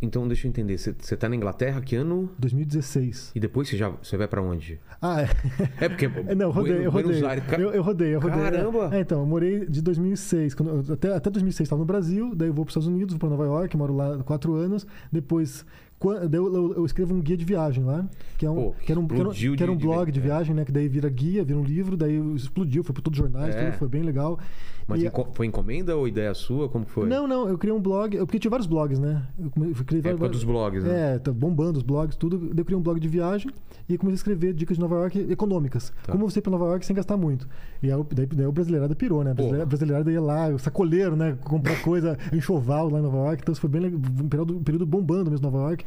Então, 0.00 0.26
deixa 0.28 0.46
eu 0.46 0.48
entender. 0.50 0.78
Você, 0.78 0.92
tá 1.16 1.28
na 1.28 1.36
Inglaterra, 1.36 1.80
que 1.80 1.96
ano? 1.96 2.30
2016. 2.38 3.32
E 3.34 3.40
depois 3.40 3.68
você 3.68 3.76
já 3.76 3.88
você 3.90 4.16
vai 4.16 4.26
pra 4.28 4.40
onde? 4.42 4.78
Ah, 5.00 5.22
é. 5.22 5.28
É 5.84 5.88
porque. 5.88 6.06
É, 6.28 6.34
Não, 6.34 6.50
rodei, 6.50 6.84
eu 6.86 6.90
rodei. 6.90 7.24
Aires, 7.24 7.44
ca- 7.46 7.56
Eu, 7.56 7.70
eu 7.72 7.82
rodei, 7.82 8.14
eu 8.14 8.20
rodei. 8.20 8.38
Caramba! 8.38 8.90
É, 8.96 9.00
então, 9.00 9.20
eu 9.20 9.26
morei 9.26 9.66
de 9.66 9.80
2006. 9.82 10.54
Quando, 10.54 10.92
até, 10.92 11.14
até 11.14 11.30
2006 11.30 11.66
estava 11.66 11.80
no 11.80 11.86
Brasil, 11.86 12.34
daí 12.34 12.48
eu 12.48 12.54
vou 12.54 12.64
para 12.64 12.70
os 12.70 12.72
Estados 12.72 12.88
Unidos, 12.88 13.14
vou 13.14 13.20
para 13.20 13.30
Nova 13.30 13.44
York, 13.44 13.76
moro 13.76 13.94
lá 13.94 14.18
quatro 14.22 14.54
anos. 14.54 14.86
Depois, 15.10 15.64
eu, 16.08 16.74
eu- 16.76 16.86
escrevo 16.86 17.14
um 17.14 17.20
guia 17.20 17.36
de 17.36 17.44
viagem 17.44 17.84
lá, 17.84 18.08
que 18.38 18.46
é 18.46 18.50
um, 18.50 18.54
Pô, 18.54 18.74
que 18.84 18.90
era 18.90 19.00
um, 19.00 19.06
que 19.06 19.14
era 19.20 19.28
um- 19.28 19.32
que 19.32 19.62
era 19.62 19.72
um 19.72 19.76
de- 19.76 19.80
de 19.82 19.86
blog 19.86 20.10
de 20.10 20.18
é. 20.18 20.22
viagem, 20.22 20.54
né? 20.54 20.64
Que 20.64 20.72
daí 20.72 20.88
vira 20.88 21.08
guia, 21.10 21.44
vira 21.44 21.58
um 21.58 21.64
livro, 21.64 21.96
daí 21.96 22.16
explodiu, 22.34 22.82
foi 22.82 22.92
para 22.94 23.02
todos 23.02 23.18
os 23.18 23.24
jornais, 23.24 23.54
É. 23.54 23.66
tudo, 23.66 23.78
foi 23.78 23.88
bem 23.88 24.02
legal. 24.02 24.38
Mas 24.88 25.02
E- 25.04 25.10
foi 25.34 25.46
encomenda 25.46 25.94
ou 25.96 26.08
ideia 26.08 26.34
sua? 26.34 26.68
Como 26.68 26.84
foi? 26.84 27.06
Não, 27.08 27.28
não, 27.28 27.48
eu 27.48 27.56
criei 27.56 27.72
um 27.76 27.80
blog, 27.80 28.16
eu- 28.16 28.26
porque 28.26 28.40
tinha 28.40 28.50
vários 28.50 28.66
blogs, 28.66 28.98
né? 28.98 29.22
Eu, 29.38 29.50
criei 29.50 30.02
É 30.02 30.08
época 30.08 30.16
vários- 30.16 30.38
dos 30.38 30.44
blogs, 30.44 30.82
né? 30.82 31.14
É, 31.14 31.18
tá 31.18 31.30
bombando 31.32 31.76
os 31.78 31.82
blogs, 31.84 32.16
tudo. 32.16 32.38
Daí 32.38 32.58
Eu 32.60 32.64
criei 32.64 32.78
um 32.78 32.82
blog 32.82 32.98
de 32.98 33.06
viagem 33.08 33.50
e 33.88 33.96
comecei 33.96 34.14
a 34.14 34.16
escrever 34.16 34.52
dicas 34.52 34.76
de 34.76 34.80
Nova 34.80 34.96
York 34.96 35.18
econômicas. 35.30 35.92
Tá. 36.04 36.10
Como 36.12 36.28
você 36.28 36.40
ir 36.40 36.42
pra 36.42 36.50
Nova 36.50 36.64
York 36.66 36.84
sem 36.84 36.96
gastar 36.96 37.16
muito. 37.16 37.46
E 37.82 37.86
aí, 37.90 37.94
o- 37.94 38.04
daí, 38.04 38.26
daí 38.26 38.46
o 38.46 38.52
brasileirada 38.52 38.94
pirou, 38.96 39.22
né? 39.22 39.30
A 39.62 39.64
brasileirada 39.66 40.10
ia 40.10 40.20
lá, 40.20 40.48
o 40.48 40.58
sacoleiro, 40.58 41.14
né? 41.14 41.38
Comprar 41.44 41.80
coisa, 41.82 42.18
enxoval 42.32 42.88
lá 42.90 42.98
em 42.98 43.02
Nova 43.02 43.16
York. 43.18 43.42
Então 43.42 43.52
isso 43.52 43.60
foi 43.60 43.70
bem 43.70 43.82
le- 43.82 43.94
um 43.96 44.28
período, 44.28 44.56
um 44.56 44.62
período 44.62 44.86
bombando 44.86 45.30
mesmo 45.30 45.46
em 45.46 45.50
Nova 45.52 45.68
York. 45.68 45.84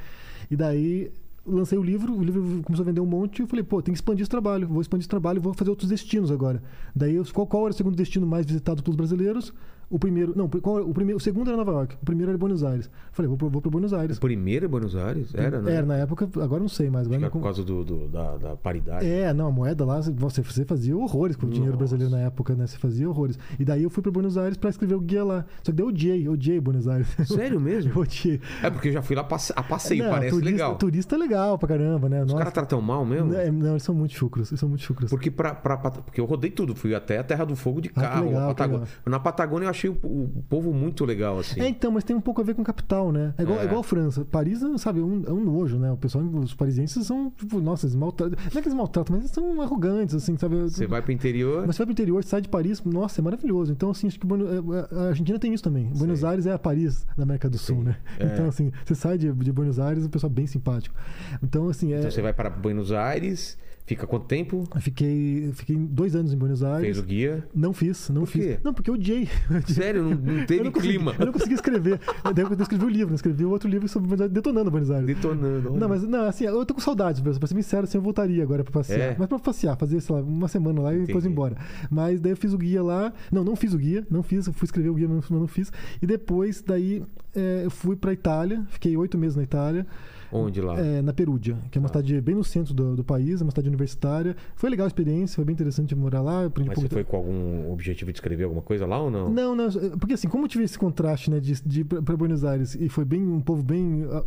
E 0.50 0.56
daí 0.56 1.12
lancei 1.46 1.78
o 1.78 1.84
livro, 1.84 2.14
o 2.14 2.24
livro 2.24 2.62
começou 2.64 2.84
a 2.84 2.86
vender 2.86 3.02
um 3.02 3.06
monte 3.06 3.42
eu 3.42 3.48
falei, 3.48 3.64
pô, 3.64 3.82
tem 3.82 3.94
que 3.94 3.98
expandir 3.98 4.22
esse 4.22 4.30
trabalho, 4.30 4.68
vou 4.68 4.82
expandir 4.82 5.02
esse 5.02 5.10
trabalho, 5.10 5.42
vou 5.42 5.54
fazer 5.54 5.70
outros 5.70 5.90
destinos 5.90 6.32
agora. 6.32 6.64
Daí, 6.96 7.22
qual, 7.34 7.46
qual 7.46 7.64
era 7.64 7.74
o 7.74 7.78
segundo 7.78 7.96
destino 7.96 8.26
mais 8.26 8.46
visitado 8.46 8.82
pelos 8.82 8.96
brasileiros? 8.96 9.54
O 9.90 10.00
primeiro, 10.00 10.34
não, 10.36 10.48
qual, 10.50 10.78
o 10.82 10.94
primeiro, 10.94 11.18
o 11.18 11.20
segundo 11.22 11.50
era 11.50 11.58
Nova 11.58 11.72
York, 11.72 11.96
o 12.02 12.06
primeiro 12.06 12.32
era 12.32 12.38
Buenos 12.38 12.64
Aires. 12.64 12.90
Falei, 13.12 13.28
vou, 13.30 13.38
pro- 13.38 13.50
vou 13.50 13.62
para 13.62 13.70
Buenos 13.70 13.94
Aires. 13.94 14.18
O 14.18 14.22
primeiro 14.22 14.66
é 14.66 14.68
Buenos 14.68 14.96
Aires? 14.96 15.34
Era, 15.36 15.62
né? 15.62 15.74
Era, 15.76 15.86
na 15.86 15.96
época, 15.98 16.28
agora 16.42 16.62
não 16.62 16.68
sei 16.70 16.90
mais. 16.90 17.06
Agora 17.06 17.20
não 17.20 17.28
é 17.28 17.30
por 17.30 17.42
causa 17.44 17.64
do, 17.64 17.84
do- 17.84 18.08
da, 18.08 18.38
da 18.38 18.56
paridade. 18.56 19.06
é, 19.06 19.32
não, 19.34 19.48
a 19.48 19.52
moeda 19.52 19.86
lá, 19.86 20.02
você, 20.02 20.42
você 20.42 20.66
fazia 20.66 20.98
horrores 20.98 21.36
com 21.36 21.46
o 21.46 21.50
dinheiro 21.50 21.74
Nossa. 21.74 21.78
brasileiro 21.78 22.12
na 22.12 22.22
época, 22.22 22.56
né? 22.56 22.66
Você 22.66 22.78
fazia 22.78 23.08
horrores. 23.08 23.38
E 23.60 23.64
daí 23.66 23.84
eu 23.84 23.90
fui 23.90 24.02
para 24.02 24.12
Buenos 24.12 24.38
Aires 24.38 24.58
para 24.58 24.70
escrever 24.72 24.96
o 24.96 25.00
guia 25.00 25.24
lá. 25.24 25.46
Só 25.64 25.72
que 25.72 25.74
daí 25.74 25.86
eu 25.86 25.90
odiei, 25.90 26.28
odiei 26.28 26.60
Buenos 26.60 26.88
Aires. 26.88 27.08
Sério 27.28 27.60
mesmo? 27.62 27.92
eu 27.96 28.02
odiei. 28.02 28.42
É 28.64 28.70
porque 28.72 28.88
eu 28.88 28.94
já 28.94 29.02
fui 29.04 29.16
lá 29.16 29.24
passe- 29.24 29.54
a 29.56 29.62
passeio, 29.62 30.04
Não, 30.06 30.12
parece 30.12 30.32
turista, 30.32 30.52
legal. 30.52 30.76
Turista 30.78 31.16
é 31.16 31.18
legal 31.20 31.58
pra 31.60 31.68
caramba, 31.68 32.10
né? 32.10 32.22
Os 32.22 32.28
Nossa. 32.28 32.38
caras 32.40 32.54
tratam 32.54 32.82
mal 32.82 33.06
mesmo? 33.06 33.34
É, 33.34 33.52
não, 33.52 33.72
eles 33.72 33.84
são 33.84 33.94
muito 33.94 34.14
chucros, 34.16 34.50
eles 34.52 34.60
são 34.60 34.68
muito 34.70 34.82
chucros. 34.82 35.10
Porque, 35.12 35.30
pra, 35.30 35.54
pra- 35.54 35.78
pra- 35.78 35.92
porque 35.92 36.20
eu 36.20 36.26
rodei 36.26 36.50
tudo, 36.50 36.74
fui 36.74 36.96
até 36.96 37.20
a 37.20 37.24
Terra 37.24 37.46
do 37.46 37.56
Fogo 37.56 37.80
de 37.82 37.90
Ah, 37.96 38.02
carro. 38.02 38.26
legal, 38.26 38.42
a 38.42 38.48
que 38.48 38.54
Patagônia. 38.56 38.80
legal. 38.86 39.02
Na 39.06 39.20
Patagônia 39.20 39.66
eu 39.66 39.70
achei 39.74 39.90
o, 39.90 39.94
o 39.94 40.44
povo 40.50 40.74
muito 40.74 41.04
legal, 41.06 41.40
assim. 41.40 41.60
É, 41.60 41.68
então, 41.68 41.92
mas 41.92 42.04
tem 42.04 42.16
um 42.16 42.22
pouco 42.22 42.40
a 42.42 42.44
ver 42.44 42.56
com 42.56 42.64
capital, 42.64 43.12
né? 43.12 43.34
É 43.38 43.44
igual, 43.44 43.60
É. 43.60 43.62
é 43.64 43.66
igual 43.66 43.82
a 43.82 43.84
França. 43.84 44.24
Paris, 44.26 44.60
sabe, 44.78 45.00
é 45.00 45.04
um, 45.04 45.24
é 45.28 45.32
um 45.32 45.44
nojo, 45.44 45.78
né? 45.78 45.92
O 45.92 45.98
pessoal, 45.98 46.24
os 46.24 46.54
parisienses 46.54 47.06
são, 47.06 47.32
tipo, 47.32 47.60
nossa, 47.60 47.86
eles 47.86 47.96
maltratam. 47.96 48.38
Não 48.40 48.48
é 48.48 48.62
que 48.62 48.68
eles 48.68 48.74
maltratam, 48.74 49.14
mas 49.16 49.24
eles 49.26 49.32
são 49.32 49.62
arrogantes, 49.62 50.16
assim, 50.16 50.38
sabe? 50.38 50.56
Você 50.62 50.88
vai 50.88 51.02
pro 51.02 51.12
interior. 51.12 51.66
Mas 51.68 51.76
você 51.76 51.80
vai 51.80 51.88
pro 51.88 51.92
interior, 51.94 52.24
sai 52.24 52.42
de 52.42 52.50
Paris, 52.50 52.82
nossa, 52.84 53.20
é 53.20 53.24
maravilhoso. 53.24 53.72
Então, 53.72 53.90
assim, 53.92 54.08
acho 54.08 54.20
que 54.20 54.26
Buenos- 54.26 54.50
a 54.92 55.08
Argentina 55.10 55.38
tem 55.40 55.54
isso 55.54 55.64
também. 55.64 55.86
Buenos 55.96 56.24
Aires 56.24 56.46
é 56.46 56.52
a 56.54 56.60
Paris 56.60 57.06
da 57.18 57.24
América 57.24 57.50
do 57.50 57.58
Sul, 57.58 57.78
Sim. 57.78 57.84
né? 57.84 57.98
É. 58.20 58.26
Então, 58.26 58.46
assim, 58.48 58.72
você 58.86 58.96
sai 58.96 59.18
de, 59.18 59.32
de 59.32 59.52
Buenos 59.52 59.80
Aires, 59.80 60.06
o 60.06 60.10
pessoal 60.10 60.30
bem 60.30 60.48
simpático. 60.48 60.96
Então, 61.42 61.68
assim, 61.70 61.94
é, 61.94 62.00
Então 62.00 62.12
você 62.12 62.22
vai 62.22 62.34
para 62.34 62.50
Buenos 62.50 62.92
Aires, 62.92 63.58
fica 63.86 64.08
quanto 64.08 64.26
tempo? 64.26 64.64
eu 64.74 64.82
fiquei, 64.82 65.52
fiquei 65.54 65.76
dois 65.76 66.16
anos 66.16 66.34
em 66.34 66.38
Buenos 66.38 66.64
Aires. 66.64 66.84
Fez 66.84 67.00
o 67.00 67.04
guia. 67.04 67.48
Não 67.54 67.74
fiz, 67.74 68.10
não 68.10 68.22
Por 68.22 68.28
fiz. 68.28 68.46
quê? 68.46 68.60
Não, 68.64 68.74
porque 68.74 68.90
eu 68.90 68.96
odiei. 68.96 69.28
Sério, 69.68 70.04
não, 70.04 70.12
não 70.12 70.46
teve 70.46 70.62
eu 70.62 70.66
não 70.66 70.72
consegui, 70.72 70.94
clima. 70.94 71.16
Eu 71.20 71.26
não 71.26 71.34
consegui 71.34 71.54
escrever. 71.54 72.00
Daí 72.24 72.46
eu 72.46 72.62
escrevi 72.62 72.86
o 72.86 72.90
livro, 72.90 73.14
eu 73.14 73.16
escrevi 73.16 73.46
outro 73.46 73.70
livro 73.70 73.88
sobre 73.88 74.08
Buenos 74.08 74.22
Aires, 74.22 74.34
detonando 74.34 74.72
Buenos 74.72 74.92
Aires. 74.92 75.08
Detonando. 75.08 75.72
olha. 75.72 75.80
Não, 75.80 75.90
mas 75.90 76.04
não, 76.04 76.26
assim, 76.26 76.46
eu 76.46 76.66
tô 76.66 76.74
com 76.74 76.82
saudades, 76.82 77.22
pra 77.22 77.48
ser 77.48 77.64
sério, 77.64 77.86
assim, 77.86 77.98
eu 77.98 78.02
voltaria 78.02 78.42
agora 78.44 78.64
pra 78.64 78.72
passear. 78.72 79.00
É? 79.00 79.16
Mas 79.18 79.28
pra 79.28 79.40
passear, 79.40 79.78
fazer, 79.78 80.00
sei 80.02 80.16
lá, 80.16 80.22
uma 80.22 80.48
semana 80.48 80.82
lá 80.82 80.94
e 80.94 81.06
depois 81.06 81.26
ir 81.26 81.30
embora. 81.30 81.58
Mas 81.90 82.20
daí 82.20 82.32
eu 82.32 82.38
fiz 82.38 82.54
o 82.54 82.58
guia 82.58 82.82
lá. 82.82 83.14
Não, 83.32 83.44
não 83.44 83.56
fiz 83.56 83.74
o 83.74 83.78
guia, 83.78 84.06
não 84.10 84.24
fiz, 84.24 84.48
eu 84.48 84.54
fui 84.54 84.66
escrever 84.66 84.90
o 84.90 84.94
guia, 84.94 85.08
mas 85.08 85.30
não 85.30 85.48
fiz. 85.48 85.72
E 86.02 86.08
depois, 86.08 86.64
daí, 86.66 87.04
é, 87.36 87.62
eu 87.66 87.72
fui 87.72 87.96
pra 87.96 88.14
Itália, 88.14 88.64
fiquei 88.70 88.96
oito 88.96 89.18
meses 89.18 89.36
na 89.36 89.44
Itália, 89.44 89.86
Onde 90.34 90.62
lá? 90.62 90.80
é, 90.80 91.02
na 91.02 91.14
Perúdia, 91.14 91.58
que 91.72 91.78
é 91.78 91.80
uma 91.80 91.88
Tá. 91.90 92.00
cidade 92.00 92.20
bem 92.22 92.36
no 92.36 92.44
centro 92.44 92.74
do, 92.74 92.96
do 92.96 93.04
país, 93.04 93.42
é 93.42 93.44
uma 93.44 93.52
cidade 93.52 93.68
universitária. 93.68 94.36
Foi 94.56 94.70
legal 94.70 94.86
a 94.86 94.88
experiência, 94.88 95.36
foi 95.36 95.46
bem 95.46 95.54
interessante 95.54 95.96
morar 95.96 96.22
lá. 96.22 96.46
Aprendi 96.46 96.70
Mas 96.70 96.80
você 96.80 96.90
foi 96.90 97.04
com 97.04 97.18
algum 97.18 97.72
objetivo 97.72 98.12
de 98.12 98.18
escrever 98.18 98.44
alguma 98.44 98.62
coisa 98.62 98.86
lá 98.86 99.00
ou 99.02 99.10
não? 99.12 99.30
não, 99.30 99.56
não, 99.56 99.70
porque 100.00 100.14
assim, 100.14 100.28
como 100.28 100.46
eu 100.46 100.48
tive 100.50 100.64
esse 100.64 100.78
contraste, 100.78 101.30
né, 101.30 101.40
de, 101.40 101.62
de 101.66 101.84
pra 101.84 102.16
Buenos 102.18 102.44
Aires 102.44 102.76
e 102.76 102.90
foi 102.90 103.06
bem 103.06 103.22
um 103.22 103.40
povo 103.42 103.62
bem 103.64 104.06
ah, 104.12 104.24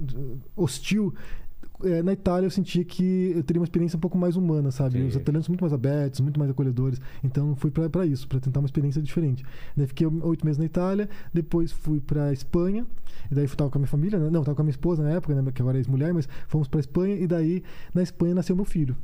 hostil, 0.57 1.12
eh, 1.84 2.02
na 2.02 2.12
Itália 2.12 2.46
eu 2.46 2.50
senti 2.50 2.84
que 2.84 3.32
eu 3.34 3.42
teria 3.42 3.60
uma 3.60 3.64
experiência 3.64 3.96
um 3.96 4.00
pouco 4.00 4.16
mais 4.16 4.36
humana, 4.36 4.70
sabe? 4.70 4.98
Sim. 4.98 5.08
Os 5.08 5.16
italianos 5.16 5.46
são 5.46 5.52
muito 5.52 5.60
mais 5.60 5.72
abertos, 5.72 6.20
muito 6.20 6.38
mais 6.38 6.50
acolhedores. 6.50 7.00
Então 7.22 7.54
fui 7.56 7.70
pra 7.70 8.06
isso, 8.06 8.26
pra 8.28 8.40
tentar 8.40 8.60
uma 8.60 8.66
experiência 8.66 9.02
diferente. 9.02 9.44
Daí 9.76 9.86
fiquei 9.86 10.06
oito 10.06 10.44
meses 10.44 10.58
na 10.58 10.64
Itália, 10.64 11.08
depois 11.32 11.72
fui 11.72 12.00
pra 12.00 12.32
Espanha, 12.32 12.86
e 13.30 13.34
daí 13.34 13.46
fui 13.46 13.56
tava 13.56 13.70
com 13.70 13.78
a 13.78 13.80
minha 13.80 13.88
família, 13.88 14.18
né? 14.18 14.30
não, 14.30 14.42
tava 14.42 14.54
com 14.54 14.62
a 14.62 14.64
minha 14.64 14.70
esposa 14.70 15.02
na 15.02 15.10
época, 15.10 15.34
né, 15.34 15.52
que 15.52 15.62
agora 15.62 15.76
é 15.76 15.80
ex-mulher, 15.80 16.12
mas 16.12 16.28
fomos 16.48 16.68
pra 16.68 16.80
Espanha 16.80 17.16
e 17.16 17.26
daí 17.26 17.62
na 17.94 18.02
Espanha 18.02 18.34
nasceu 18.34 18.56
meu 18.56 18.64
filho. 18.64 18.96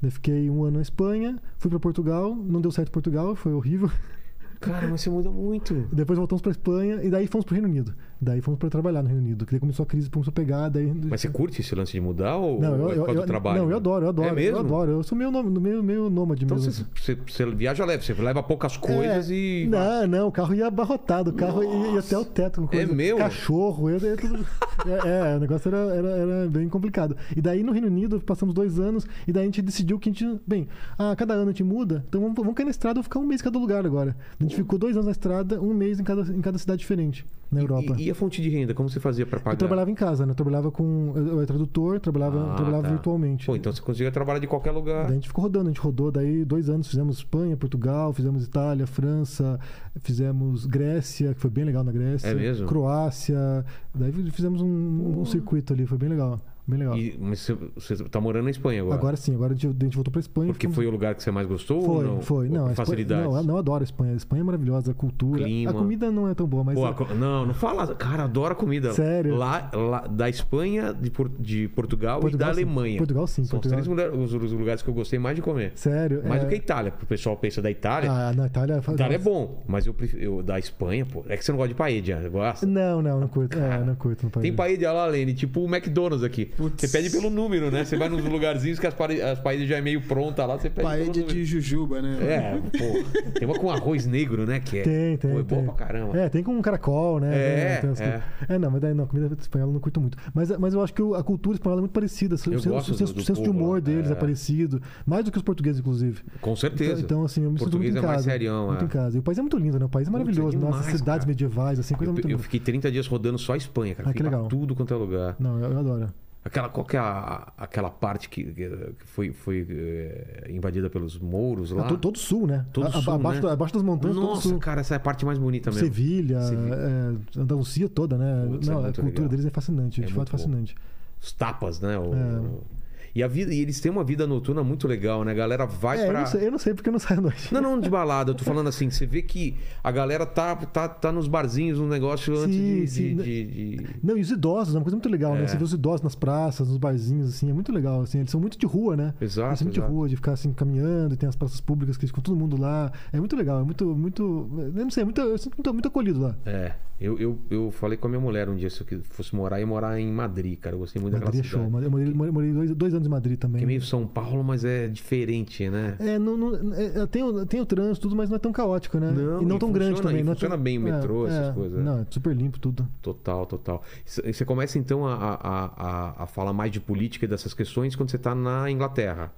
Daí 0.00 0.10
fiquei 0.10 0.50
um 0.50 0.64
ano 0.64 0.76
na 0.76 0.82
Espanha, 0.82 1.38
fui 1.58 1.70
pra 1.70 1.78
Portugal, 1.78 2.34
não 2.34 2.60
deu 2.60 2.70
certo 2.70 2.90
Portugal, 2.90 3.34
foi 3.34 3.52
horrível. 3.52 3.90
Cara, 4.62 4.88
mas 4.88 5.00
você 5.00 5.10
muda 5.10 5.30
muito. 5.30 5.74
Depois 5.92 6.18
voltamos 6.18 6.40
pra 6.42 6.50
Espanha 6.50 7.00
e 7.02 7.10
daí 7.10 7.26
fomos 7.26 7.44
pro 7.44 7.54
Reino 7.54 7.68
Unido. 7.68 7.94
Daí 8.20 8.40
fomos 8.40 8.58
para 8.58 8.70
trabalhar 8.70 9.02
no 9.02 9.08
Reino 9.08 9.22
Unido. 9.22 9.44
Que 9.44 9.52
daí 9.52 9.60
começou 9.60 9.82
a 9.82 9.86
crise, 9.86 10.08
começou 10.08 10.30
a 10.30 10.34
pegar. 10.34 10.68
Daí... 10.68 10.92
Mas 11.10 11.20
você 11.20 11.28
curte 11.28 11.60
esse 11.60 11.74
lance 11.74 11.92
de 11.92 12.00
mudar 12.00 12.36
ou 12.36 12.60
Não, 12.60 12.74
eu, 12.74 12.74
é 12.74 12.78
por 12.78 12.96
eu, 12.98 13.04
causa 13.04 13.20
eu, 13.20 13.22
do 13.22 13.26
trabalho? 13.26 13.62
não, 13.62 13.70
eu 13.70 13.76
adoro, 13.76 14.04
eu 14.04 14.08
adoro. 14.10 14.28
É 14.28 14.32
mesmo? 14.32 14.56
Eu 14.56 14.60
adoro. 14.60 14.90
Eu 14.92 15.02
sou 15.02 15.18
meio, 15.18 15.30
meio, 15.60 15.82
meio 15.82 16.08
nômade 16.08 16.44
Então 16.44 16.56
mesmo. 16.56 16.72
você, 16.94 17.14
você, 17.16 17.44
você 17.46 17.46
viaja 17.54 17.84
leve, 17.84 18.04
você 18.04 18.14
leva 18.14 18.42
poucas 18.42 18.76
coisas 18.76 19.28
É, 19.30 19.34
e. 19.34 19.66
Não, 19.68 20.06
não, 20.06 20.28
o 20.28 20.32
carro 20.32 20.54
ia 20.54 20.68
abarrotado, 20.68 21.30
o 21.30 21.34
carro 21.34 21.64
ia, 21.64 21.92
ia 21.94 21.98
até 21.98 22.16
o 22.16 22.24
teto. 22.24 22.60
com 22.60 22.68
coisa- 22.68 22.90
É 22.90 22.94
meu? 22.94 23.16
Cachorro, 23.16 23.90
ia, 23.90 23.96
ia 23.96 24.16
tudo. 24.16 24.46
é, 24.86 25.32
é, 25.32 25.36
o 25.36 25.40
negócio 25.40 25.68
era, 25.68 25.78
era, 25.94 26.08
era 26.08 26.48
bem 26.48 26.68
complicado. 26.68 27.16
E 27.36 27.40
daí 27.40 27.62
no 27.64 27.72
Reino 27.72 27.88
Unido 27.88 28.20
passamos 28.20 28.54
dois 28.54 28.78
anos, 28.78 29.04
e 29.26 29.32
daí 29.32 29.42
a 29.42 29.46
gente 29.46 29.60
decidiu 29.62 29.98
que 29.98 30.08
a 30.08 30.12
gente. 30.12 30.40
Bem, 30.46 30.68
ah, 30.96 31.14
cada 31.16 31.34
ano 31.34 31.44
a 31.44 31.52
gente 31.52 31.64
muda, 31.64 32.04
então 32.08 32.20
vamos, 32.20 32.36
vamos 32.36 32.54
cair 32.54 32.64
na 32.66 32.70
estrada 32.70 33.00
e 33.00 33.02
ficar 33.02 33.18
um 33.18 33.26
mês 33.26 33.40
em 33.40 33.44
cada 33.44 33.58
lugar 33.58 33.84
agora. 33.84 34.16
A 34.38 34.42
gente 34.44 34.51
ficou 34.54 34.78
dois 34.78 34.94
anos 34.96 35.06
na 35.06 35.12
estrada, 35.12 35.60
um 35.60 35.72
mês 35.74 35.98
em 36.00 36.04
cada, 36.04 36.22
em 36.32 36.40
cada 36.40 36.58
cidade 36.58 36.80
diferente 36.80 37.24
na 37.50 37.60
Europa. 37.60 37.94
E, 37.98 38.04
e 38.06 38.10
a 38.10 38.14
fonte 38.14 38.40
de 38.40 38.48
renda, 38.48 38.72
como 38.72 38.88
você 38.88 38.98
fazia 38.98 39.26
pra 39.26 39.38
pagar? 39.38 39.54
Eu 39.54 39.58
trabalhava 39.58 39.90
em 39.90 39.94
casa, 39.94 40.24
né? 40.24 40.32
Eu 40.32 40.34
trabalhava 40.34 40.70
com. 40.70 41.12
Eu, 41.14 41.26
eu 41.26 41.36
era 41.38 41.46
tradutor, 41.46 42.00
trabalhava, 42.00 42.52
Ah, 42.52 42.54
trabalhava 42.54 42.82
tá. 42.84 42.88
virtualmente. 42.90 43.46
Pô, 43.46 43.54
então 43.56 43.72
você 43.72 43.80
conseguia 43.82 44.10
trabalhar 44.10 44.38
de 44.38 44.46
qualquer 44.46 44.70
lugar. 44.70 45.02
Daí 45.04 45.12
a 45.12 45.14
gente 45.14 45.28
ficou 45.28 45.42
rodando, 45.44 45.68
a 45.68 45.72
gente 45.72 45.80
rodou 45.80 46.10
daí 46.10 46.44
dois 46.44 46.68
anos, 46.68 46.88
fizemos 46.88 47.18
Espanha, 47.18 47.56
Portugal, 47.56 48.12
fizemos 48.12 48.44
Itália, 48.44 48.86
França, 48.86 49.58
fizemos 50.02 50.66
Grécia, 50.66 51.34
que 51.34 51.40
foi 51.40 51.50
bem 51.50 51.64
legal 51.64 51.84
na 51.84 51.92
Grécia. 51.92 52.28
É 52.28 52.34
mesmo? 52.34 52.66
Croácia. 52.66 53.64
Daí 53.94 54.12
fizemos 54.30 54.60
um, 54.62 55.20
um 55.20 55.24
circuito 55.24 55.72
ali, 55.72 55.86
foi 55.86 55.98
bem 55.98 56.08
legal. 56.08 56.40
Bem 56.64 56.78
legal. 56.78 56.96
E- 56.96 57.18
mas 57.20 57.40
você, 57.40 57.54
você 57.74 58.04
tá 58.04 58.20
morando 58.20 58.44
na 58.44 58.50
Espanha 58.50 58.82
agora. 58.82 58.94
Agora 58.94 59.16
sim, 59.16 59.34
agora 59.34 59.52
a 59.52 59.56
gente, 59.56 59.76
a 59.80 59.84
gente 59.84 59.94
voltou 59.96 60.12
pra 60.12 60.20
Espanha. 60.20 60.52
Porque 60.52 60.68
foi 60.68 60.86
o 60.86 60.90
lugar 60.90 61.14
que 61.14 61.22
você 61.22 61.30
mais 61.32 61.46
gostou 61.46 61.82
Foi, 61.82 62.04
não? 62.04 62.20
foi. 62.22 62.48
Não, 62.48 62.58
Espanha, 62.70 62.74
facilidades? 62.76 63.24
não, 63.26 63.36
eu 63.36 63.42
não 63.42 63.56
adoro 63.56 63.82
a 63.82 63.84
Espanha. 63.84 64.12
A 64.12 64.16
Espanha 64.16 64.42
é 64.42 64.44
maravilhosa, 64.44 64.92
a 64.92 64.94
cultura. 64.94 65.42
Clima. 65.42 65.70
A 65.70 65.74
comida 65.74 66.10
não 66.12 66.28
é 66.28 66.34
tão 66.34 66.46
boa, 66.46 66.62
mas. 66.62 66.78
Pô, 66.78 66.86
é- 66.86 66.90
a 66.90 66.92
co- 66.94 67.14
não, 67.14 67.46
não 67.46 67.54
fala. 67.54 67.94
Cara, 67.96 68.24
adoro 68.24 68.52
a 68.52 68.54
comida. 68.54 68.92
Sério? 68.92 69.34
Lá, 69.34 69.70
lá- 69.74 70.06
da 70.06 70.28
Espanha, 70.28 70.94
de, 70.94 71.10
Por- 71.10 71.28
de 71.28 71.66
Portugal, 71.68 72.20
Portugal, 72.20 72.48
e 72.50 72.52
da 72.52 72.54
sim. 72.54 72.62
Alemanha. 72.62 72.98
Portugal, 72.98 73.26
sim, 73.26 73.44
São 73.44 73.58
Portugal. 73.58 73.80
os 73.80 73.86
três 73.88 74.12
os, 74.32 74.32
os 74.34 74.52
lugares 74.52 74.82
que 74.82 74.88
eu 74.88 74.94
gostei 74.94 75.18
mais 75.18 75.34
de 75.34 75.42
comer. 75.42 75.72
Sério. 75.74 76.22
Mais 76.28 76.42
é... 76.42 76.44
do 76.44 76.48
que 76.48 76.54
a 76.54 76.58
Itália. 76.58 76.92
O 77.02 77.06
pessoal 77.06 77.36
pensa 77.36 77.60
da 77.60 77.70
Itália. 77.72 78.10
Ah, 78.10 78.32
na 78.32 78.46
Itália. 78.46 78.76
a 78.86 78.92
Itália 78.92 79.16
é 79.16 79.18
bom, 79.18 79.62
mas 79.66 79.86
eu 79.86 79.92
prefiro. 79.92 80.42
da 80.44 80.58
Espanha, 80.60 81.04
pô. 81.04 81.24
É 81.28 81.36
que 81.36 81.44
você 81.44 81.50
não 81.50 81.58
gosta 81.58 81.68
de 81.70 81.74
paella, 81.74 82.28
gosta? 82.28 82.66
Não, 82.66 83.02
não, 83.02 83.20
não 83.20 83.28
curto. 83.28 83.58
É, 83.58 83.84
não 83.84 83.94
curto 83.96 84.30
país. 84.30 84.42
Tem 84.42 84.54
paella 84.54 84.92
lá, 84.92 85.06
Lene, 85.06 85.34
tipo 85.34 85.60
o 85.60 85.64
McDonald's 85.74 86.22
aqui. 86.22 86.51
Você 86.56 86.88
pede 86.88 87.10
pelo 87.10 87.30
número, 87.30 87.70
né? 87.70 87.84
Você 87.84 87.96
vai 87.96 88.08
nos 88.08 88.22
lugarzinhos 88.24 88.78
que 88.78 88.86
as, 88.86 88.94
pare- 88.94 89.20
as 89.22 89.38
paellas 89.38 89.68
já 89.68 89.76
é 89.76 89.80
meio 89.80 90.00
pronta 90.02 90.44
lá, 90.46 90.56
você 90.58 90.68
pede 90.70 90.86
Paella 90.86 91.04
pelo 91.12 91.16
número. 91.26 91.34
de 91.34 91.44
jujuba, 91.44 92.02
né? 92.02 92.16
É, 92.20 92.60
pô. 92.60 93.30
Tem 93.38 93.48
uma 93.48 93.58
com 93.58 93.70
arroz 93.70 94.06
negro, 94.06 94.46
né? 94.46 94.60
Que 94.60 94.78
é, 94.78 94.82
Tem, 94.82 95.16
tem. 95.16 95.30
Pô, 95.32 95.40
é 95.40 95.42
tem. 95.44 95.58
boa 95.62 95.74
pra 95.74 95.86
caramba. 95.86 96.16
É, 96.18 96.28
tem 96.28 96.42
com 96.42 96.52
um 96.52 96.62
caracol, 96.62 97.20
né? 97.20 97.30
É, 97.34 97.72
Tem- 97.72 97.80
tem 97.80 97.90
umas 97.90 98.00
é. 98.00 98.04
coisas. 98.10 98.22
é, 98.48 98.58
não, 98.58 98.70
mas 98.70 98.80
daí 98.80 98.94
não, 98.94 99.04
a 99.04 99.06
comida 99.06 99.36
espanhola 99.40 99.70
eu 99.70 99.74
não 99.74 99.80
curto 99.80 100.00
muito. 100.00 100.18
Mas, 100.34 100.50
mas 100.58 100.74
eu 100.74 100.82
acho 100.82 100.92
que 100.94 101.02
o- 101.02 101.14
a 101.14 101.22
cultura 101.22 101.56
espanhola 101.56 101.80
é 101.80 101.82
muito 101.82 101.92
parecida. 101.92 102.34
O 102.34 102.38
senso, 102.38 102.68
gosto 102.68 102.92
o 102.92 102.94
senso- 102.94 103.12
do- 103.12 103.16
do 103.16 103.22
o 103.22 103.24
senso 103.24 103.42
de 103.42 103.50
humor 103.50 103.74
lá. 103.74 103.80
deles 103.80 104.08
é. 104.10 104.12
É. 104.12 104.14
parecido. 104.14 104.80
Mais 105.06 105.24
do 105.24 105.30
que 105.32 105.38
os 105.38 105.42
portugueses, 105.42 105.80
inclusive. 105.80 106.20
Com 106.40 106.54
certeza. 106.56 106.92
Então, 106.92 107.02
então, 107.04 107.24
assim, 107.24 107.42
eu 107.44 107.50
me 107.50 107.58
sinto 107.58 107.64
Português 107.70 107.92
muito 107.92 108.02
em 108.02 108.06
é 108.06 108.08
mais 108.08 108.18
casa. 108.22 108.30
serião, 108.30 108.66
muito 108.68 108.82
é. 108.82 108.84
em 108.84 108.88
casa. 108.88 109.16
E 109.16 109.20
o 109.20 109.22
país 109.22 109.38
é 109.38 109.40
muito 109.42 109.56
lindo, 109.58 109.78
né? 109.78 109.84
O 109.84 109.88
país 109.88 110.06
é 110.06 110.10
Putz, 110.10 110.20
é 110.20 110.24
maravilhoso. 110.24 110.58
Nossa, 110.58 110.78
demais, 110.80 110.98
cidades 110.98 111.20
cara. 111.24 111.26
medievais, 111.28 111.78
assim, 111.78 111.94
coisa 111.94 112.10
Eu, 112.10 112.14
muito 112.14 112.28
eu 112.30 112.38
fiquei 112.38 112.60
30 112.60 112.90
dias 112.90 113.06
rodando 113.06 113.38
só 113.38 113.54
a 113.54 113.56
Espanha, 113.56 113.94
cara. 113.94 114.10
Ah, 114.10 114.12
que 114.12 114.22
legal. 114.22 114.46
tudo 114.48 114.74
quanto 114.74 114.92
é 114.92 114.96
lugar. 114.96 115.36
Não, 115.38 115.58
eu, 115.60 115.70
eu 115.72 115.78
adoro. 115.78 116.08
Aquela, 116.44 116.68
qual 116.68 116.84
que 116.84 116.96
é 116.96 116.98
a- 117.00 117.52
aquela 117.56 117.88
parte 117.88 118.28
que, 118.28 118.42
que 118.42 119.06
foi, 119.06 119.30
foi 119.32 119.64
eh, 119.70 120.46
invadida 120.50 120.90
pelos 120.90 121.16
mouros 121.16 121.70
lá? 121.70 121.84
Ah, 121.84 121.88
to- 121.88 121.96
todo 121.98 122.16
o 122.16 122.18
sul, 122.18 122.48
né? 122.48 122.66
Todo 122.72 122.86
A- 122.86 122.88
a- 122.88 123.00
sul, 123.00 123.12
abaixo, 123.14 123.42
né? 123.46 123.52
abaixo 123.52 123.74
das 123.74 123.82
montanhas, 123.84 124.16
todo 124.16 124.24
o 124.24 124.28
Nossa, 124.30 124.48
sul. 124.48 124.58
cara, 124.58 124.80
essa 124.80 124.94
é 124.94 124.96
a 124.96 125.00
parte 125.00 125.24
mais 125.24 125.38
bonita 125.38 125.70
mesmo. 125.70 125.86
Sevilha, 125.86 126.42
Sevilha. 126.42 126.74
é, 126.74 127.40
Andalucia 127.40 127.88
toda, 127.88 128.18
né? 128.18 128.44
Putz, 128.50 128.66
é 128.66 128.70
Não, 128.72 128.78
a 128.78 128.82
muito 128.82 128.94
cultura 128.96 129.14
legal. 129.22 129.28
deles 129.28 129.46
é 129.46 129.50
fascinante, 129.50 130.02
É 130.02 130.06
de 130.06 130.12
fato 130.12 130.32
bom. 130.32 130.36
fascinante. 130.38 130.74
Os 131.20 131.32
tapas, 131.32 131.80
né? 131.80 131.96
O- 131.96 132.12
É. 132.12 132.81
E, 133.14 133.22
a 133.22 133.28
vida, 133.28 133.52
e 133.52 133.60
eles 133.60 133.78
têm 133.80 133.90
uma 133.92 134.02
vida 134.04 134.26
noturna 134.26 134.62
muito 134.64 134.88
legal, 134.88 135.22
né? 135.24 135.32
A 135.32 135.34
galera 135.34 135.66
vai 135.66 135.98
É, 135.98 136.04
eu 136.04 136.08
pra. 136.10 136.20
não, 136.20 136.26
sei, 136.26 136.46
eu 136.46 136.50
não 136.50 136.58
sei 136.58 136.72
porque 136.74 136.88
eu 136.88 136.92
não 136.92 136.98
saio 136.98 137.20
à 137.20 137.22
noite. 137.22 137.52
Não, 137.52 137.60
não 137.60 137.78
de 137.80 137.88
balada, 137.90 138.30
eu 138.30 138.34
tô 138.34 138.42
falando 138.44 138.68
assim, 138.68 138.88
você 138.90 139.04
vê 139.04 139.20
que 139.22 139.54
a 139.84 139.90
galera 139.92 140.24
tá, 140.24 140.56
tá, 140.56 140.88
tá 140.88 141.12
nos 141.12 141.28
barzinhos, 141.28 141.78
um 141.78 141.86
negócio 141.88 142.34
antes 142.38 142.54
Sim, 142.56 142.80
de, 142.80 142.86
sim. 142.88 143.16
de- 143.16 143.22
de- 143.22 143.76
de- 143.76 143.86
Não, 144.02 144.16
e 144.16 144.20
os 144.22 144.30
idosos, 144.30 144.74
é 144.74 144.78
uma 144.78 144.84
coisa 144.84 144.96
muito 144.96 145.08
legal, 145.08 145.36
É. 145.36 145.40
né? 145.40 145.46
Você 145.46 145.56
vê 145.56 145.64
os 145.64 145.72
idosos 145.72 146.00
nas 146.02 146.14
praças, 146.14 146.68
nos 146.68 146.78
barzinhos, 146.78 147.28
assim, 147.28 147.50
é 147.50 147.52
muito 147.52 147.70
legal, 147.72 148.00
assim. 148.02 148.18
Eles 148.20 148.30
são 148.30 148.40
muito 148.40 148.58
de 148.58 148.64
rua, 148.66 148.96
né? 148.96 149.14
Exato, 149.20 149.48
Eles 149.50 149.58
são 149.58 149.66
muito 149.66 149.76
exato. 149.78 149.90
de 149.90 149.96
rua, 149.96 150.08
de 150.08 150.16
ficar, 150.16 150.32
assim, 150.32 150.52
caminhando, 150.52 151.14
e 151.14 151.16
tem 151.16 151.28
as 151.28 151.36
praças 151.36 151.60
públicas 151.60 151.96
que 151.98 152.06
ficam 152.06 152.22
todo 152.22 152.36
mundo 152.36 152.58
lá. 152.60 152.90
É 153.12 153.18
muito 153.18 153.36
legal, 153.36 153.60
é 153.60 153.64
muito, 153.64 153.84
muito... 153.94 154.48
Eu 154.74 154.84
não 154.84 154.90
sei, 154.90 155.02
é 155.02 155.04
muito, 155.04 155.20
eu 155.20 155.36
sinto 155.36 155.54
muito, 155.56 155.72
muito 155.72 155.88
acolhido 155.88 156.20
lá. 156.20 156.36
É, 156.46 156.72
eu, 157.00 157.18
eu, 157.18 157.38
eu 157.50 157.70
falei 157.70 157.98
com 157.98 158.06
a 158.06 158.10
minha 158.10 158.20
mulher 158.20 158.48
um 158.48 158.54
dia 158.56 158.70
se 158.70 158.80
eu 158.80 159.00
fosse 159.10 159.34
morar, 159.34 159.58
ia 159.60 159.66
morar 159.66 159.98
em 160.00 160.10
Madrid, 160.10 160.58
cara. 160.58 160.76
Eu 160.76 160.80
gostei 160.80 161.00
muito 161.02 161.14
Madrid 161.14 161.40
é 161.40 161.42
daquela 161.42 161.64
show. 161.64 161.66
cidade. 161.66 161.84
Eu 161.84 161.90
morei- 161.90 162.32
morei 162.32 162.52
dois, 162.52 162.74
dois 162.74 162.94
anos 162.94 163.01
em 163.06 163.10
Madrid 163.10 163.38
também. 163.38 163.58
Que 163.58 163.64
é 163.64 163.66
meio 163.66 163.82
São 163.82 164.06
Paulo, 164.06 164.42
mas 164.44 164.64
é 164.64 164.88
diferente, 164.88 165.68
né? 165.68 165.96
É, 165.98 166.18
não, 166.18 166.36
não- 166.36 166.74
é, 166.74 167.00
é, 167.02 167.06
tem, 167.06 167.22
o, 167.22 167.44
tem 167.46 167.60
o 167.60 167.66
trânsito, 167.66 168.02
tudo, 168.08 168.16
mas 168.16 168.28
não 168.28 168.36
é 168.36 168.38
tão 168.38 168.52
caótico, 168.52 168.98
né? 168.98 169.10
Não, 169.10 169.42
e 169.42 169.44
não 169.44 169.56
e 169.56 169.58
tão 169.58 169.72
grande 169.72 169.90
funciona- 169.96 170.10
também. 170.10 170.20
e 170.20 170.24
não 170.24 170.32
é 170.32 170.34
funciona 170.34 170.54
tão- 170.56 170.62
bem 170.64 170.78
o 170.78 170.80
metrô, 170.80 171.26
essas 171.26 171.48
é, 171.48 171.52
coisas, 171.52 171.78
né? 171.78 171.84
Não, 171.84 171.98
é 172.00 172.06
super 172.10 172.34
limpo 172.34 172.58
tudo. 172.58 172.86
Total, 173.00 173.46
total. 173.46 173.82
E 174.24 174.32
Você 174.32 174.44
começa 174.44 174.78
então 174.78 175.06
a, 175.06 175.14
a, 175.14 175.64
a, 175.64 176.22
a 176.24 176.26
falar 176.26 176.52
mais 176.52 176.70
de 176.70 176.80
política 176.80 177.24
e 177.24 177.28
dessas 177.28 177.52
questões 177.54 177.94
quando 177.96 178.10
você 178.10 178.18
tá 178.18 178.34
na 178.34 178.70
Inglaterra. 178.70 179.32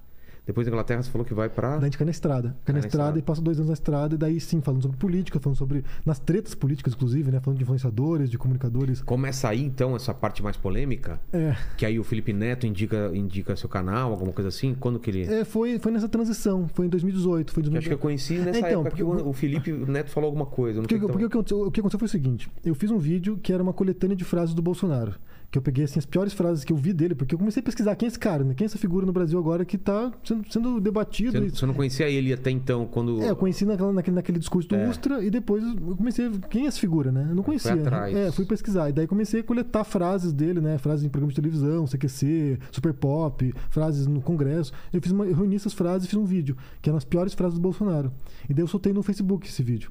Depois 0.45 0.65
da 0.67 0.71
Inglaterra 0.71 1.01
você 1.01 1.09
falou 1.09 1.25
que 1.25 1.33
vai 1.33 1.49
pra. 1.49 1.71
Daí 1.71 1.79
a 1.79 1.83
gente 1.85 1.93
fica 1.93 2.05
na 2.05 2.11
estrada. 2.11 2.49
Fica 2.49 2.61
Cai 2.65 2.75
na 2.75 2.81
na 2.81 2.85
estrada 2.87 3.03
estrada. 3.09 3.19
e 3.19 3.21
passa 3.21 3.41
dois 3.41 3.57
anos 3.57 3.67
na 3.69 3.73
estrada, 3.73 4.15
e 4.15 4.17
daí 4.17 4.39
sim, 4.39 4.61
falando 4.61 4.81
sobre 4.83 4.97
política, 4.97 5.39
falando 5.39 5.57
sobre. 5.57 5.83
nas 6.05 6.19
tretas 6.19 6.53
políticas, 6.53 6.93
inclusive, 6.93 7.31
né? 7.31 7.39
Falando 7.39 7.57
de 7.57 7.63
influenciadores, 7.63 8.29
de 8.29 8.37
comunicadores. 8.37 9.01
Começa 9.01 9.49
aí 9.49 9.63
então 9.63 9.95
essa 9.95 10.13
parte 10.13 10.43
mais 10.43 10.55
polêmica, 10.57 11.19
É, 11.33 11.55
que 11.77 11.85
aí 11.85 11.97
o 11.99 12.03
Felipe 12.03 12.31
Neto 12.33 12.67
indica, 12.67 13.09
indica 13.13 13.55
seu 13.55 13.67
canal, 13.69 14.11
alguma 14.11 14.31
coisa 14.31 14.49
assim. 14.49 14.75
Quando 14.79 14.99
que 14.99 15.09
ele. 15.09 15.23
é, 15.23 15.43
foi, 15.45 15.79
foi 15.79 15.91
nessa 15.91 16.07
transição, 16.09 16.67
foi 16.73 16.85
em 16.85 16.89
2018. 16.89 17.51
Foi 17.51 17.63
em 17.63 17.69
Que 17.69 17.77
acho 17.77 17.87
que 17.87 17.93
eu 17.93 17.97
2018. 17.97 18.01
conheci 18.01 18.33
nessa 18.37 18.59
Então, 18.59 18.81
época 18.81 18.95
que 18.95 19.03
o, 19.03 19.07
porque- 19.07 19.23
o 19.29 19.33
Felipe 19.33 19.71
Neto 19.71 20.09
falou 20.11 20.27
alguma 20.27 20.45
coisa. 20.45 20.81
Porque, 20.81 20.95
sei 20.97 21.07
porque 21.07 21.25
então... 21.25 21.25
o, 21.25 21.29
que 21.29 21.37
aconteceu, 21.37 21.67
o 21.67 21.71
que 21.71 21.79
aconteceu 21.79 21.99
foi 21.99 22.05
o 22.05 22.09
seguinte: 22.09 22.49
eu 22.63 22.75
fiz 22.75 22.91
um 22.91 22.97
vídeo 22.99 23.37
que 23.41 23.51
era 23.51 23.63
uma 23.63 23.73
coletânea 23.73 24.15
de 24.15 24.23
frases 24.23 24.53
do 24.53 24.61
Bolsonaro. 24.61 25.13
Que 25.55 25.59
eu 25.59 25.63
peguei 25.63 25.85
assim, 25.85 25.97
as 25.99 26.05
piores 26.05 26.33
frases 26.33 26.65
que 26.65 26.73
eu 26.73 26.75
vi 26.75 26.91
dele, 26.91 27.15
porque 27.15 27.33
eu 27.33 27.39
comecei 27.39 27.61
a 27.61 27.63
pesquisar 27.63 27.95
quem 27.95 28.07
é 28.07 28.09
esse 28.09 28.19
cara, 28.19 28.43
né? 28.43 28.53
Quem 28.53 28.65
é 28.65 28.67
essa 28.67 28.77
figura 28.77 29.05
no 29.05 29.13
Brasil 29.13 29.39
agora 29.39 29.63
que 29.63 29.77
tá 29.77 30.11
sendo, 30.21 30.51
sendo 30.51 30.81
debatido. 30.81 31.31
Você, 31.31 31.45
e- 31.45 31.49
você 31.49 31.65
não 31.65 31.73
conhecia 31.73 32.09
ele 32.09 32.33
até 32.33 32.51
então, 32.51 32.85
quando. 32.85 33.21
É, 33.21 33.29
eu 33.29 33.37
conheci 33.37 33.63
naquela, 33.63 33.93
naquele, 33.93 34.15
naquele 34.15 34.37
discurso 34.37 34.67
do 34.67 34.75
É. 34.75 34.89
Ustra 34.89 35.23
e 35.23 35.29
depois 35.29 35.63
eu 35.63 35.95
comecei 35.95 36.25
a 36.25 36.29
ver 36.29 36.39
quem 36.49 36.65
é 36.65 36.67
essa 36.67 36.77
figura, 36.77 37.09
né? 37.09 37.27
Eu 37.29 37.35
não 37.35 37.41
conhecia. 37.43 37.73
atrás. 37.73 38.13
É, 38.13 38.33
fui 38.33 38.43
pesquisar. 38.43 38.89
E 38.89 38.91
daí 38.91 39.07
comecei 39.07 39.39
a 39.39 39.43
coletar 39.45 39.85
frases 39.85 40.33
dele, 40.33 40.59
né? 40.59 40.77
Frases 40.77 41.05
em 41.05 41.09
programas 41.09 41.33
de 41.33 41.41
televisão, 41.41 41.87
CQC, 41.87 42.59
Super 42.69 42.93
Pop, 42.93 43.53
frases 43.69 44.07
no 44.07 44.19
Congresso. 44.19 44.73
Eu 44.91 45.01
fiz 45.01 45.13
uma, 45.13 45.25
eu 45.25 45.35
reuni 45.35 45.55
essas 45.55 45.71
frases 45.71 46.05
e 46.05 46.09
fiz 46.09 46.19
um 46.19 46.25
vídeo, 46.25 46.57
que 46.81 46.89
eram 46.89 46.97
as 46.97 47.05
piores 47.05 47.33
frases 47.33 47.57
do 47.57 47.61
Bolsonaro. 47.61 48.11
E 48.49 48.53
daí 48.53 48.61
eu 48.61 48.67
soltei 48.67 48.91
no 48.91 49.01
Facebook 49.01 49.47
esse 49.47 49.63
vídeo. 49.63 49.89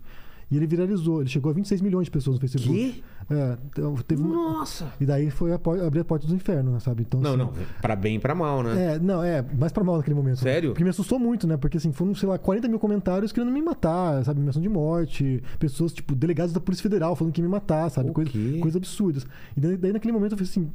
E 0.54 0.56
ele 0.56 0.66
viralizou, 0.68 1.20
ele 1.20 1.28
chegou 1.28 1.50
a 1.50 1.52
26 1.54 1.80
milhões 1.80 2.04
de 2.04 2.12
pessoas 2.12 2.36
no 2.36 2.40
Facebook. 2.40 2.72
Quê? 2.92 3.02
É, 3.28 3.56
então 3.66 3.94
teve 4.06 4.22
Nossa! 4.22 4.92
E 5.00 5.04
daí 5.04 5.28
foi 5.30 5.52
a 5.52 5.58
por- 5.58 5.80
abrir 5.80 6.00
a 6.00 6.04
porta 6.04 6.26
do 6.28 6.34
inferno, 6.34 6.70
né, 6.72 6.78
sabe? 6.78 7.02
Então, 7.02 7.20
Não, 7.20 7.30
assim, 7.30 7.38
não, 7.38 7.52
pra 7.82 7.96
bem 7.96 8.16
e 8.16 8.18
pra 8.20 8.34
mal, 8.34 8.62
né? 8.62 8.94
é, 8.94 8.98
não, 9.00 9.20
é, 9.22 9.42
mais 9.58 9.72
pra 9.72 9.82
mal 9.82 9.96
naquele 9.96 10.14
momento. 10.14 10.38
Sério? 10.38 10.70
Porque 10.70 10.84
me 10.84 10.90
assustou 10.90 11.18
muito, 11.18 11.44
né? 11.46 11.56
Porque 11.56 11.78
assim, 11.78 11.90
foram, 11.90 12.14
sei 12.14 12.28
lá, 12.28 12.38
40 12.38 12.68
mil 12.68 12.78
comentários 12.78 13.32
querendo 13.32 13.50
me 13.50 13.60
matar, 13.62 14.24
sabe? 14.24 14.38
Ameação 14.40 14.62
de 14.62 14.68
morte, 14.68 15.42
pessoas, 15.58 15.92
tipo, 15.92 16.14
delegados 16.14 16.52
da 16.52 16.60
Polícia 16.60 16.82
Federal 16.84 17.16
falando 17.16 17.32
que 17.32 17.40
ia 17.40 17.44
me 17.46 17.50
matar, 17.50 17.90
sabe? 17.90 18.12
Coisa, 18.12 18.30
coisas 18.60 18.76
absurdas. 18.76 19.26
E 19.56 19.60
daí, 19.60 19.76
daí 19.76 19.92
naquele 19.92 20.12
momento 20.12 20.32
eu 20.32 20.38
falei 20.38 20.50
assim, 20.50 20.70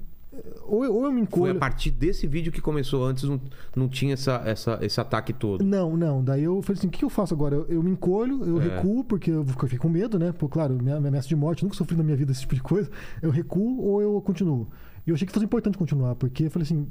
ou 0.66 0.84
eu, 0.86 0.94
ou 0.94 1.06
eu 1.06 1.12
me 1.12 1.26
Foi 1.26 1.50
a 1.50 1.52
encolho. 1.52 1.56
partir 1.60 1.92
desse 1.92 2.26
vídeo 2.28 2.52
que 2.52 2.62
começou. 2.62 3.06
Antes 3.06 3.24
não, 3.24 3.40
não 3.76 3.88
tinha 3.88 4.14
essa, 4.14 4.42
essa, 4.46 4.78
esse 4.82 5.00
ataque 5.00 5.34
todo. 5.34 5.64
Não, 5.64 5.96
não. 5.98 6.24
Daí 6.24 6.44
eu 6.44 6.62
falei 6.62 6.78
assim: 6.80 6.88
o 6.88 6.90
que 6.90 7.00
que 7.00 7.06
eu 7.06 7.10
faço 7.10 7.34
agora? 7.34 7.56
Eu, 7.56 7.66
eu 7.68 7.84
me 7.84 7.92
encolho, 7.92 8.44
eu 8.46 8.60
É. 8.62 8.64
recuo, 8.76 9.04
porque 9.04 9.32
eu 9.32 9.46
fiquei 9.46 9.78
com 9.78 9.90
medo, 9.90 10.18
né? 10.20 10.32
Pô, 10.32 10.48
claro, 10.50 10.74
minha, 10.82 10.98
minha 11.00 11.10
ameaça 11.10 11.28
de 11.28 11.36
morte, 11.36 11.64
eu 11.64 11.68
nunca 11.68 11.78
sofri 11.78 11.96
na 11.96 12.04
minha 12.04 12.16
vida 12.18 12.32
esse 12.32 12.42
tipo 12.42 12.56
de 12.56 12.62
coisa. 12.62 12.90
Eu 13.22 13.30
recuo 13.32 13.82
ou 13.82 14.02
eu 14.02 14.22
continuo? 14.22 14.68
E 15.06 15.10
eu 15.10 15.16
achei 15.16 15.26
que 15.26 15.34
fosse 15.34 15.46
importante 15.46 15.78
continuar, 15.78 16.16
porque 16.16 16.44
eu 16.46 16.52
falei 16.52 16.64
assim. 16.66 16.88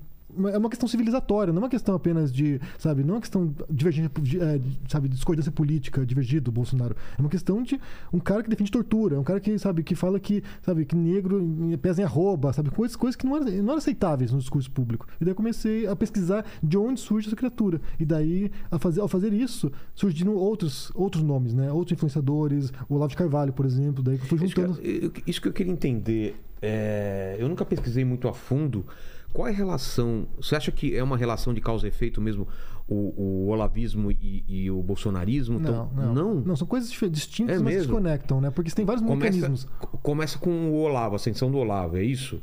É 0.52 0.58
uma 0.58 0.68
questão 0.68 0.88
civilizatória, 0.88 1.52
não 1.52 1.60
é 1.60 1.64
uma 1.64 1.68
questão 1.70 1.94
apenas 1.94 2.32
de, 2.32 2.60
sabe, 2.78 3.02
não 3.02 3.10
é 3.10 3.14
uma 3.16 3.20
questão 3.20 3.54
divergente, 3.70 4.20
de, 4.20 4.40
é, 4.40 4.58
de, 4.58 4.78
sabe, 4.88 5.08
discordância 5.08 5.50
política, 5.50 6.04
divergir 6.06 6.40
do 6.40 6.52
Bolsonaro. 6.52 6.94
É 7.16 7.20
uma 7.20 7.28
questão 7.30 7.62
de 7.62 7.80
um 8.12 8.18
cara 8.18 8.42
que 8.42 8.50
defende 8.50 8.70
tortura, 8.70 9.16
é 9.16 9.18
um 9.18 9.24
cara 9.24 9.40
que, 9.40 9.58
sabe, 9.58 9.82
que 9.82 9.94
fala 9.94 10.20
que, 10.20 10.42
sabe, 10.62 10.84
que 10.84 10.94
negro 10.94 11.42
pesa 11.82 12.02
em 12.02 12.04
arroba, 12.04 12.52
sabe, 12.52 12.70
coisas, 12.70 12.96
coisas 12.96 13.16
que 13.16 13.26
não 13.26 13.36
eram, 13.36 13.46
não 13.46 13.52
eram 13.70 13.74
aceitáveis 13.76 14.32
no 14.32 14.38
discurso 14.38 14.70
público. 14.70 15.06
E 15.20 15.24
daí 15.24 15.32
eu 15.32 15.36
comecei 15.36 15.86
a 15.86 15.96
pesquisar 15.96 16.44
de 16.62 16.76
onde 16.76 17.00
surge 17.00 17.26
essa 17.28 17.36
criatura. 17.36 17.80
E 17.98 18.04
daí, 18.04 18.50
a 18.70 18.78
fazer, 18.78 19.00
ao 19.00 19.08
fazer 19.08 19.32
isso, 19.32 19.72
surgiram 19.94 20.34
outros, 20.34 20.92
outros 20.94 21.22
nomes, 21.22 21.52
né? 21.54 21.72
Outros 21.72 21.96
influenciadores, 21.96 22.72
o 22.88 22.94
Olavo 22.94 23.10
de 23.10 23.16
Carvalho, 23.16 23.52
por 23.52 23.66
exemplo, 23.66 24.02
daí 24.02 24.18
que 24.18 24.24
eu 24.24 24.28
fui 24.28 24.44
Isso 24.44 24.54
que, 24.54 24.60
juntando... 24.60 24.80
eu- 24.82 25.02
eu- 25.04 25.12
isso 25.26 25.40
que 25.40 25.48
eu 25.48 25.52
queria 25.52 25.72
entender. 25.72 26.36
é, 26.60 27.36
eu 27.38 27.48
nunca 27.48 27.64
pesquisei 27.64 28.04
muito 28.04 28.26
a 28.26 28.32
fundo. 28.34 28.84
Qual 29.32 29.46
é 29.46 29.50
a 29.50 29.54
relação? 29.54 30.26
Você 30.40 30.56
acha 30.56 30.72
que 30.72 30.96
é 30.96 31.02
uma 31.02 31.16
relação 31.16 31.52
de 31.54 31.60
causa 31.60 31.86
e 31.86 31.88
efeito 31.88 32.20
mesmo 32.20 32.48
o, 32.88 32.94
o 33.16 33.48
olavismo 33.48 34.10
e, 34.10 34.44
e 34.48 34.70
o 34.70 34.82
bolsonarismo? 34.82 35.58
Não, 35.58 35.70
Então, 35.70 36.14
não, 36.14 36.34
não. 36.36 36.56
são 36.56 36.66
coisas 36.66 36.90
distintas, 37.10 37.60
É 37.60 37.62
mas 37.62 37.74
se 37.74 37.78
mesmo? 37.80 37.94
conectam, 37.94 38.40
né? 38.40 38.50
Porque 38.50 38.70
você 38.70 38.76
tem 38.76 38.84
vários 38.84 39.04
Começa, 39.04 39.36
mecanismos. 39.36 39.68
começa 40.02 40.38
com 40.38 40.70
o 40.70 40.80
Olavo, 40.80 41.14
a 41.14 41.16
ascensão 41.16 41.50
do 41.50 41.58
Olavo, 41.58 41.96
é 41.98 42.02
isso? 42.02 42.40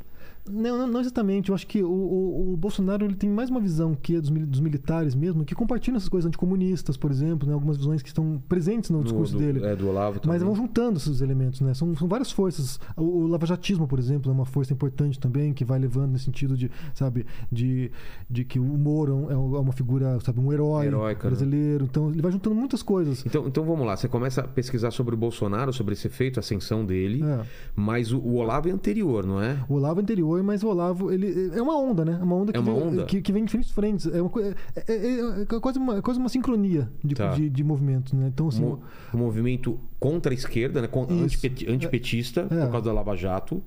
Não, 0.49 0.77
não, 0.77 0.87
não 0.87 0.99
exatamente. 1.01 1.49
Eu 1.49 1.55
acho 1.55 1.65
que 1.65 1.81
o, 1.83 1.89
o- 1.89 2.53
o 2.53 2.57
Bolsonaro 2.57 3.03
ele 3.05 3.15
tem 3.15 3.29
mais 3.29 3.49
uma 3.49 3.59
visão 3.59 3.95
que 3.99 4.15
a 4.15 4.19
dos, 4.19 4.29
dos 4.29 4.59
militares 4.59 5.15
mesmo, 5.15 5.43
que 5.43 5.55
compartilham 5.55 5.97
essas 5.97 6.09
coisas 6.09 6.27
anticomunistas, 6.27 6.95
por 6.97 7.09
exemplo, 7.09 7.47
né? 7.47 7.53
algumas 7.53 7.77
visões 7.77 8.01
que 8.01 8.07
estão 8.09 8.41
presentes 8.47 8.89
no, 8.89 9.03
discurso 9.03 9.33
do, 9.33 9.39
dele. 9.39 9.65
É, 9.65 9.75
do 9.75 9.87
Olavo 9.89 10.19
Mas 10.25 10.37
também. 10.37 10.39
vão 10.39 10.55
juntando 10.55 10.97
esses 10.97 11.21
elementos, 11.21 11.61
né? 11.61 11.73
São, 11.73 11.95
são 11.95 12.07
várias 12.07 12.31
forças. 12.31 12.79
O, 12.95 13.03
o 13.03 13.27
lavajatismo, 13.27 13.87
por 13.87 13.97
exemplo, 13.97 14.31
é 14.31 14.33
uma 14.35 14.45
força 14.45 14.71
importante 14.73 15.19
também, 15.19 15.53
que 15.53 15.65
vai 15.65 15.79
levando 15.79 16.11
nesse 16.11 16.25
sentido 16.25 16.55
de, 16.55 16.69
sabe, 16.93 17.25
de, 17.51 17.91
de 18.29 18.45
que 18.45 18.59
o 18.59 18.63
Moro 18.63 19.27
é 19.29 19.33
é 19.33 19.37
uma 19.37 19.73
figura, 19.73 20.19
sabe, 20.21 20.39
um 20.39 20.51
herói 20.53 20.85
Heróica, 20.87 21.23
né? 21.23 21.29
brasileiro. 21.29 21.85
Então, 21.85 22.11
ele 22.11 22.21
vai 22.21 22.31
juntando 22.31 22.55
muitas 22.55 22.81
coisas. 22.83 23.25
Então, 23.25 23.47
então 23.47 23.63
vamos 23.63 23.85
lá, 23.85 23.95
você 23.97 24.07
começa 24.07 24.41
a 24.41 24.47
pesquisar 24.47 24.91
sobre 24.91 25.15
o 25.15 25.17
Bolsonaro, 25.17 25.71
sobre 25.73 25.93
esse 25.93 26.07
efeito, 26.07 26.39
a 26.39 26.41
ascensão 26.41 26.85
dele, 26.85 27.23
É. 27.23 27.41
mas 27.75 28.11
o, 28.11 28.19
o 28.19 28.35
Olavo 28.35 28.69
é 28.69 28.71
anterior, 28.71 29.25
não 29.25 29.41
é? 29.41 29.57
O 29.69 29.75
Olavo 29.75 29.99
é 29.99 30.03
anterior, 30.03 30.34
mas 30.41 30.63
o 30.63 30.67
Olavo, 30.67 31.11
ele 31.11 31.51
é 31.53 31.61
uma 31.61 31.77
onda, 31.77 32.03
né? 32.05 32.17
É 32.19 32.23
uma 32.23 32.35
onda 32.35 32.51
que, 32.51 32.57
É 32.57 32.61
uma 32.61 32.73
vem, 32.73 32.83
onda? 32.83 33.05
que, 33.05 33.21
que 33.21 33.31
vem 33.31 33.41
em 33.43 33.45
diferentes 33.45 33.71
frentes. 33.71 34.05
É, 34.07 34.21
uma, 34.21 34.29
coi- 34.29 34.43
é, 34.75 34.83
é- 34.87 35.41
é 35.41 35.59
quase, 35.59 35.77
uma, 35.79 35.97
é 35.97 36.01
quase 36.01 36.19
uma 36.19 36.29
sincronia 36.29 36.89
de, 37.03 37.15
Tá. 37.15 37.29
de, 37.33 37.49
de 37.49 37.63
movimentos, 37.63 38.13
né? 38.13 38.27
Então, 38.33 38.47
assim, 38.47 38.61
Mo- 38.63 38.79
um 39.13 39.17
movimento 39.17 39.79
contra 39.99 40.31
a 40.31 40.35
esquerda, 40.35 40.81
né? 40.81 40.89
Antipeti- 41.09 41.69
antipetista, 41.69 42.41
É. 42.41 42.65
por 42.65 42.71
causa 42.71 42.85
da 42.87 42.93
Lava 42.93 43.15
Jato, 43.15 43.61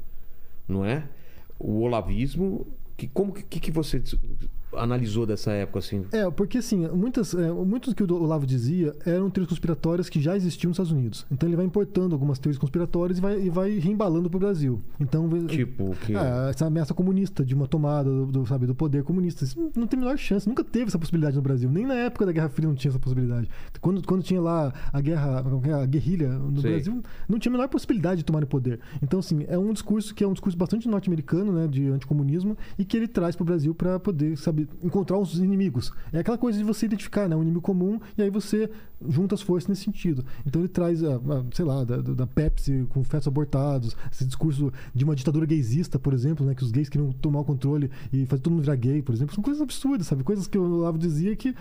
não 0.66 0.84
é? 0.84 1.04
O 1.58 1.80
olavismo. 1.80 2.66
Que, 2.96 3.06
como 3.06 3.32
que, 3.32 3.60
que 3.60 3.70
você 3.70 4.02
analisou 4.78 5.26
dessa 5.26 5.50
época, 5.52 5.78
assim? 5.78 6.04
É, 6.12 6.30
porque 6.30 6.58
assim, 6.58 6.86
muitas, 6.88 7.34
é, 7.34 7.50
muitos 7.52 7.94
que 7.94 8.02
o 8.02 8.14
Olavo 8.14 8.46
dizia 8.46 8.94
eram 9.04 9.30
teorias 9.30 9.48
conspiratórias 9.48 10.08
que 10.08 10.20
já 10.20 10.36
existiam 10.36 10.68
nos 10.70 10.76
Estados 10.76 10.92
Unidos. 10.92 11.26
Então 11.30 11.48
ele 11.48 11.56
vai 11.56 11.64
importando 11.64 12.14
algumas 12.14 12.38
teorias 12.38 12.58
conspiratórias 12.58 13.18
e 13.18 13.20
vai, 13.20 13.40
e 13.40 13.50
vai 13.50 13.78
reembalando 13.78 14.28
para 14.28 14.36
o 14.36 14.40
Brasil. 14.40 14.80
Então, 14.98 15.28
Tipo, 15.46 15.94
que. 16.04 16.14
Ah, 16.14 16.48
essa 16.50 16.66
ameaça 16.66 16.94
comunista 16.94 17.44
de 17.44 17.54
uma 17.54 17.66
tomada 17.66 18.08
do, 18.10 18.26
do, 18.26 18.46
sabe, 18.46 18.66
do 18.66 18.74
poder 18.74 19.02
comunista. 19.04 19.44
Isso 19.44 19.58
não- 19.76 19.86
tem 19.86 19.98
a 19.98 20.02
menor 20.02 20.18
chance. 20.18 20.48
Nunca 20.48 20.62
teve 20.64 20.86
essa 20.86 20.98
possibilidade 20.98 21.36
no 21.36 21.42
Brasil. 21.42 21.70
Nem 21.70 21.86
na 21.86 21.94
época 21.94 22.26
da 22.26 22.32
Guerra 22.32 22.48
Fria 22.48 22.68
não 22.68 22.74
tinha 22.74 22.90
essa 22.90 22.98
possibilidade. 22.98 23.48
Quando, 23.80 24.02
quando 24.06 24.22
tinha 24.22 24.40
lá 24.40 24.72
a 24.92 25.00
guerra, 25.00 25.44
a 25.82 25.86
guerrilha 25.86 26.28
no 26.30 26.60
Sei. 26.60 26.72
Brasil, 26.72 27.02
não 27.28 27.38
tinha 27.38 27.50
a 27.50 27.54
menor 27.56 27.68
possibilidade 27.68 28.18
de 28.18 28.24
tomar 28.24 28.42
o 28.42 28.46
poder. 28.46 28.80
Então, 29.02 29.20
assim, 29.20 29.44
é 29.48 29.58
um 29.58 29.72
discurso 29.72 30.14
que 30.14 30.22
é 30.22 30.26
um 30.28 30.32
discurso 30.32 30.56
bastante 30.56 30.88
norte-americano, 30.88 31.52
né, 31.52 31.66
de 31.66 31.88
anticomunismo, 31.88 32.56
e 32.78 32.84
que 32.84 32.96
ele 32.96 33.08
traz 33.08 33.34
para 33.34 33.42
o 33.42 33.46
Brasil 33.46 33.74
para 33.74 33.98
poder, 33.98 34.36
sabe, 34.36 34.67
encontrar 34.82 35.18
os 35.18 35.38
inimigos. 35.38 35.92
É 36.12 36.18
aquela 36.18 36.38
coisa 36.38 36.58
de 36.58 36.64
você 36.64 36.86
identificar, 36.86 37.28
né, 37.28 37.36
um 37.36 37.42
inimigo 37.42 37.60
comum, 37.60 38.00
e 38.16 38.22
aí 38.22 38.30
você 38.30 38.70
junta 39.08 39.34
as 39.34 39.42
forças 39.42 39.68
nesse 39.68 39.84
sentido. 39.84 40.24
Então 40.46 40.62
ele 40.62 40.68
traz, 40.68 41.02
a, 41.02 41.16
a, 41.16 41.44
sei 41.52 41.64
lá, 41.64 41.84
da, 41.84 41.96
da 41.98 42.26
Pepsi 42.26 42.86
com 42.88 43.02
fetos 43.04 43.28
abortados, 43.28 43.96
esse 44.10 44.24
discurso 44.24 44.72
de 44.94 45.04
uma 45.04 45.14
ditadura 45.14 45.46
gaysista, 45.46 45.98
por 45.98 46.12
exemplo, 46.12 46.46
né, 46.46 46.54
que 46.54 46.62
os 46.62 46.70
gays 46.70 46.88
queriam 46.88 47.12
tomar 47.12 47.40
o 47.40 47.44
controle 47.44 47.90
e 48.12 48.26
fazer 48.26 48.42
todo 48.42 48.52
mundo 48.52 48.62
virar 48.62 48.76
gay, 48.76 49.02
por 49.02 49.14
exemplo, 49.14 49.34
são 49.34 49.42
coisas 49.42 49.62
absurdas, 49.62 50.06
sabe? 50.06 50.22
Coisas 50.22 50.46
que 50.46 50.58
o 50.58 50.78
Olavo 50.78 50.98
dizia 50.98 51.34
que 51.36 51.54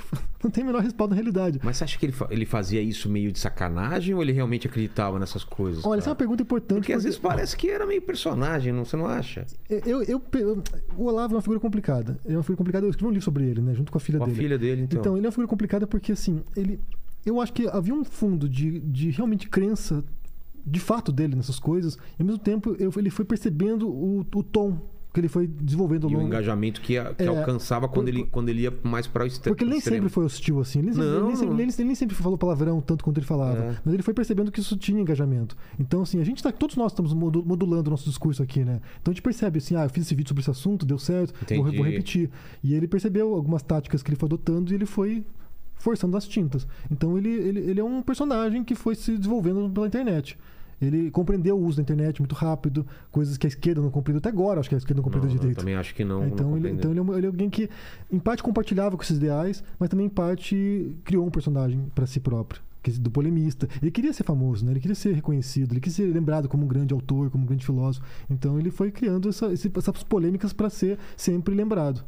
não 0.42 0.50
tem 0.50 0.64
o 0.64 0.66
menor 0.66 0.80
respaldo 0.82 1.10
na 1.14 1.16
realidade. 1.20 1.60
Mas 1.62 1.76
você 1.76 1.84
acha 1.84 1.98
que 1.98 2.06
ele, 2.06 2.14
ele 2.30 2.46
fazia 2.46 2.80
isso 2.80 3.08
meio 3.08 3.30
de 3.32 3.38
sacanagem 3.38 4.14
ou 4.14 4.22
ele 4.22 4.32
realmente 4.32 4.66
acreditava 4.66 5.18
nessas 5.18 5.44
coisas? 5.44 5.84
Olha, 5.84 5.98
essa 5.98 6.08
é 6.08 6.10
uma 6.10 6.16
pergunta 6.16 6.42
importante. 6.42 6.80
Porque 6.80 6.92
às 6.92 7.04
vezes 7.04 7.18
porque- 7.18 7.34
parece 7.34 7.56
que 7.56 7.68
era 7.70 7.86
meio 7.86 8.02
personagem, 8.02 8.72
não, 8.72 8.84
você 8.84 8.96
não 8.96 9.06
acha? 9.06 9.46
Eu, 9.68 10.02
eu, 10.02 10.22
eu- 10.34 10.62
o 10.96 11.04
Olavo 11.04 11.34
é 11.34 11.36
uma 11.36 11.42
figura 11.42 11.60
complicada. 11.60 12.18
É 12.24 12.32
uma 12.32 12.42
figura 12.42 12.56
complicada. 12.58 12.86
Eu 12.86 12.90
escrevi 12.90 13.08
um 13.08 13.12
livro 13.12 13.24
sobre 13.24 13.44
ele, 13.44 13.60
né? 13.60 13.74
Junto 13.74 13.90
com 13.92 13.98
a 13.98 14.00
filha 14.00 14.18
Com 14.18 14.24
a 14.24 14.26
dele. 14.28 14.38
filha 14.38 14.58
dele, 14.58 14.82
então. 14.82 15.00
Então, 15.00 15.16
ele 15.16 15.26
é 15.26 15.28
uma 15.28 15.32
figura 15.32 15.48
complicada 15.48 15.86
porque, 15.86 16.12
assim, 16.12 16.42
ele. 16.56 16.80
Eu 17.24 17.40
acho 17.40 17.52
que 17.52 17.68
havia 17.68 17.94
um 17.94 18.02
fundo 18.04 18.48
de, 18.48 18.80
de 18.80 19.10
realmente 19.10 19.48
crença 19.48 20.02
de 20.66 20.78
fato 20.80 21.10
dele 21.12 21.34
nessas 21.36 21.58
coisas, 21.58 21.96
e 22.18 22.22
ao 22.22 22.26
mesmo 22.26 22.40
tempo 22.40 22.74
eu- 22.78 22.92
ele 22.96 23.10
foi 23.10 23.24
percebendo 23.24 23.88
o, 23.88 24.20
o 24.34 24.42
tom 24.42 24.80
que 25.12 25.20
ele 25.20 25.28
foi 25.28 25.46
desenvolvendo 25.46 26.04
ao 26.04 26.10
E 26.10 26.14
o 26.14 26.16
longo. 26.16 26.28
engajamento 26.28 26.80
que, 26.80 26.96
a- 26.96 27.12
que 27.12 27.22
É, 27.24 27.26
alcançava 27.26 27.86
quando, 27.86 28.06
por- 28.06 28.08
ele, 28.08 28.24
quando 28.30 28.48
ele 28.48 28.62
ia 28.62 28.72
mais 28.82 29.06
para 29.06 29.24
o 29.24 29.26
extremo. 29.26 29.54
Porque 29.54 29.64
ele 29.64 29.72
nem 29.72 29.80
sempre 29.80 30.08
foi 30.08 30.24
hostil 30.24 30.60
assim. 30.60 30.78
Ele, 30.78 30.88
nem 30.88 30.94
sempre- 30.94 31.10
Não. 31.10 31.16
ele 31.18 31.26
nem 31.26 31.36
sempre, 31.36 31.54
ele 31.82 31.86
nem- 31.88 31.94
sempre 31.94 32.14
falou 32.16 32.38
palavrão 32.38 32.80
tanto 32.80 33.04
quanto 33.04 33.18
ele 33.18 33.26
falava. 33.26 33.58
É. 33.58 33.76
Mas 33.84 33.94
ele 33.94 34.02
foi 34.02 34.14
percebendo 34.14 34.50
que 34.50 34.60
isso 34.60 34.76
tinha 34.76 35.00
engajamento. 35.00 35.56
Então, 35.78 36.02
assim, 36.02 36.20
a 36.20 36.24
gente 36.24 36.42
tá. 36.42 36.50
Todos 36.50 36.76
nós 36.76 36.92
estamos 36.92 37.12
modu- 37.12 37.44
modulando 37.44 37.88
o 37.88 37.90
nosso 37.90 38.08
discurso 38.08 38.42
aqui, 38.42 38.64
né? 38.64 38.80
Então 39.00 39.10
a 39.10 39.14
gente 39.14 39.22
percebe 39.22 39.58
assim, 39.58 39.76
ah, 39.76 39.84
eu 39.84 39.90
fiz 39.90 40.04
esse 40.06 40.14
vídeo 40.14 40.28
sobre 40.28 40.40
esse 40.40 40.50
assunto, 40.50 40.86
deu 40.86 40.98
certo, 40.98 41.34
vou, 41.56 41.64
vou 41.72 41.84
repetir. 41.84 42.30
E 42.64 42.74
ele 42.74 42.88
percebeu 42.88 43.34
algumas 43.34 43.62
táticas 43.62 44.02
que 44.02 44.08
ele 44.10 44.16
foi 44.16 44.26
adotando 44.26 44.72
e 44.72 44.74
ele 44.74 44.86
foi 44.86 45.24
forçando 45.76 46.16
as 46.16 46.26
tintas. 46.26 46.66
Então 46.90 47.18
ele, 47.18 47.28
ele, 47.28 47.60
ele 47.60 47.80
é 47.80 47.84
um 47.84 48.00
personagem 48.02 48.62
que 48.64 48.74
foi 48.74 48.94
se 48.94 49.16
desenvolvendo 49.18 49.68
pela 49.70 49.86
internet. 49.86 50.38
Ele 50.82 51.10
compreendeu 51.10 51.56
o 51.56 51.64
uso 51.64 51.76
da 51.76 51.82
internet 51.82 52.20
muito 52.20 52.34
rápido, 52.34 52.86
coisas 53.10 53.36
que 53.38 53.46
a 53.46 53.48
esquerda 53.48 53.80
não 53.80 53.90
compreendeu 53.90 54.18
até 54.18 54.28
agora, 54.28 54.60
acho 54.60 54.68
que 54.68 54.74
a 54.74 54.78
esquerda 54.78 54.98
não 54.98 55.04
compreendeu 55.04 55.30
Não, 55.30 55.38
direito. 55.38 55.58
também 55.58 55.74
acho 55.76 55.94
que 55.94 56.04
não. 56.04 56.26
Então, 56.26 56.50
não 56.50 56.56
ele, 56.56 56.70
então 56.70 56.90
ele, 56.90 56.98
é 56.98 57.02
um- 57.02 57.16
ele 57.16 57.26
é 57.26 57.28
alguém 57.28 57.48
que, 57.48 57.70
em 58.10 58.18
parte, 58.18 58.42
compartilhava 58.42 58.96
com 58.96 59.02
esses 59.02 59.16
ideais, 59.16 59.62
mas 59.78 59.88
também, 59.88 60.06
em 60.06 60.10
parte, 60.10 60.94
criou 61.04 61.24
um 61.26 61.30
personagem 61.30 61.80
para 61.94 62.06
si 62.06 62.18
próprio. 62.20 62.60
que- 62.82 62.90
Do 62.98 63.12
polemista. 63.12 63.68
Ele 63.80 63.92
queria 63.92 64.12
ser 64.12 64.24
famoso, 64.24 64.64
né? 64.64 64.72
ele 64.72 64.80
queria 64.80 64.96
ser 64.96 65.14
reconhecido, 65.14 65.72
ele 65.72 65.78
queria 65.78 65.94
ser 65.94 66.12
lembrado 66.12 66.48
como 66.48 66.64
um 66.64 66.66
grande 66.66 66.92
autor, 66.92 67.30
como 67.30 67.44
um 67.44 67.46
grande 67.46 67.64
filósofo. 67.64 68.04
Então 68.28 68.58
ele 68.58 68.72
foi 68.72 68.90
criando 68.90 69.28
essa- 69.28 69.52
essas 69.52 70.02
polêmicas 70.02 70.52
para 70.52 70.68
ser 70.68 70.98
sempre 71.16 71.54
lembrado. 71.54 72.04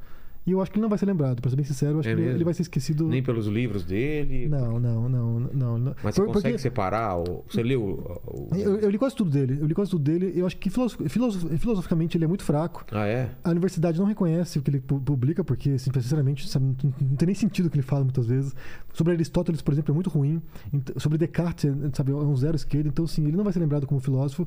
E 0.46 0.50
eu 0.52 0.60
acho 0.60 0.70
que 0.70 0.76
ele 0.76 0.82
não 0.82 0.90
vai 0.90 0.98
ser 0.98 1.06
lembrado, 1.06 1.40
para 1.40 1.48
ser 1.48 1.56
bem 1.56 1.64
sincero, 1.64 1.94
eu 1.94 2.00
acho 2.00 2.08
É 2.08 2.12
que 2.12 2.16
ele, 2.18 2.22
mesmo? 2.26 2.36
ele 2.36 2.44
vai 2.44 2.52
ser 2.52 2.60
esquecido. 2.62 3.08
Nem 3.08 3.22
pelos 3.22 3.46
livros 3.46 3.82
dele. 3.82 4.46
Não, 4.46 4.78
não, 4.78 5.08
não, 5.08 5.40
não. 5.40 5.78
não. 5.78 5.94
Mas 6.04 6.14
você 6.14 6.20
Por- 6.20 6.26
consegue 6.34 6.54
porque- 6.54 6.58
separar? 6.58 7.16
o- 7.18 7.42
Você 7.48 7.62
leu 7.62 7.82
o. 7.82 8.50
eu, 8.54 8.76
eu 8.76 8.90
li 8.90 8.98
quase 8.98 9.16
tudo 9.16 9.30
dele. 9.30 9.56
Eu 9.58 9.66
li 9.66 9.74
quase 9.74 9.90
tudo 9.90 10.04
dele. 10.04 10.32
Eu 10.36 10.46
acho 10.46 10.56
que 10.58 10.68
filosof- 10.68 11.08
filosof- 11.08 11.56
filosoficamente 11.58 12.18
ele 12.18 12.24
é 12.24 12.28
muito 12.28 12.44
fraco. 12.44 12.84
Ah, 12.92 13.06
é? 13.06 13.30
A 13.42 13.50
universidade 13.50 13.98
não 13.98 14.04
reconhece 14.06 14.58
o 14.58 14.62
que 14.62 14.68
ele 14.70 14.80
pu- 14.80 15.00
publica, 15.00 15.42
porque, 15.42 15.70
assim, 15.70 15.90
sinceramente, 15.94 16.46
sabe, 16.46 16.66
não, 16.66 16.92
não 17.08 17.16
tem 17.16 17.26
nem 17.26 17.34
sentido 17.34 17.66
o 17.66 17.70
que 17.70 17.76
ele 17.76 17.82
fala 17.82 18.04
muitas 18.04 18.26
vezes. 18.26 18.54
Sobre 18.92 19.14
Aristóteles, 19.14 19.62
por 19.62 19.72
exemplo, 19.72 19.92
é 19.92 19.94
muito 19.94 20.10
ruim. 20.10 20.42
Ent- 20.72 20.90
sobre 20.98 21.16
Descartes, 21.16 21.64
é, 21.64 21.72
sabe, 21.94 22.12
é 22.12 22.14
um 22.14 22.36
zero 22.36 22.54
esquerdo. 22.54 22.86
Então, 22.88 23.06
assim, 23.06 23.26
ele 23.26 23.36
não 23.36 23.44
vai 23.44 23.52
ser 23.54 23.60
lembrado 23.60 23.86
como 23.86 23.98
filósofo. 23.98 24.46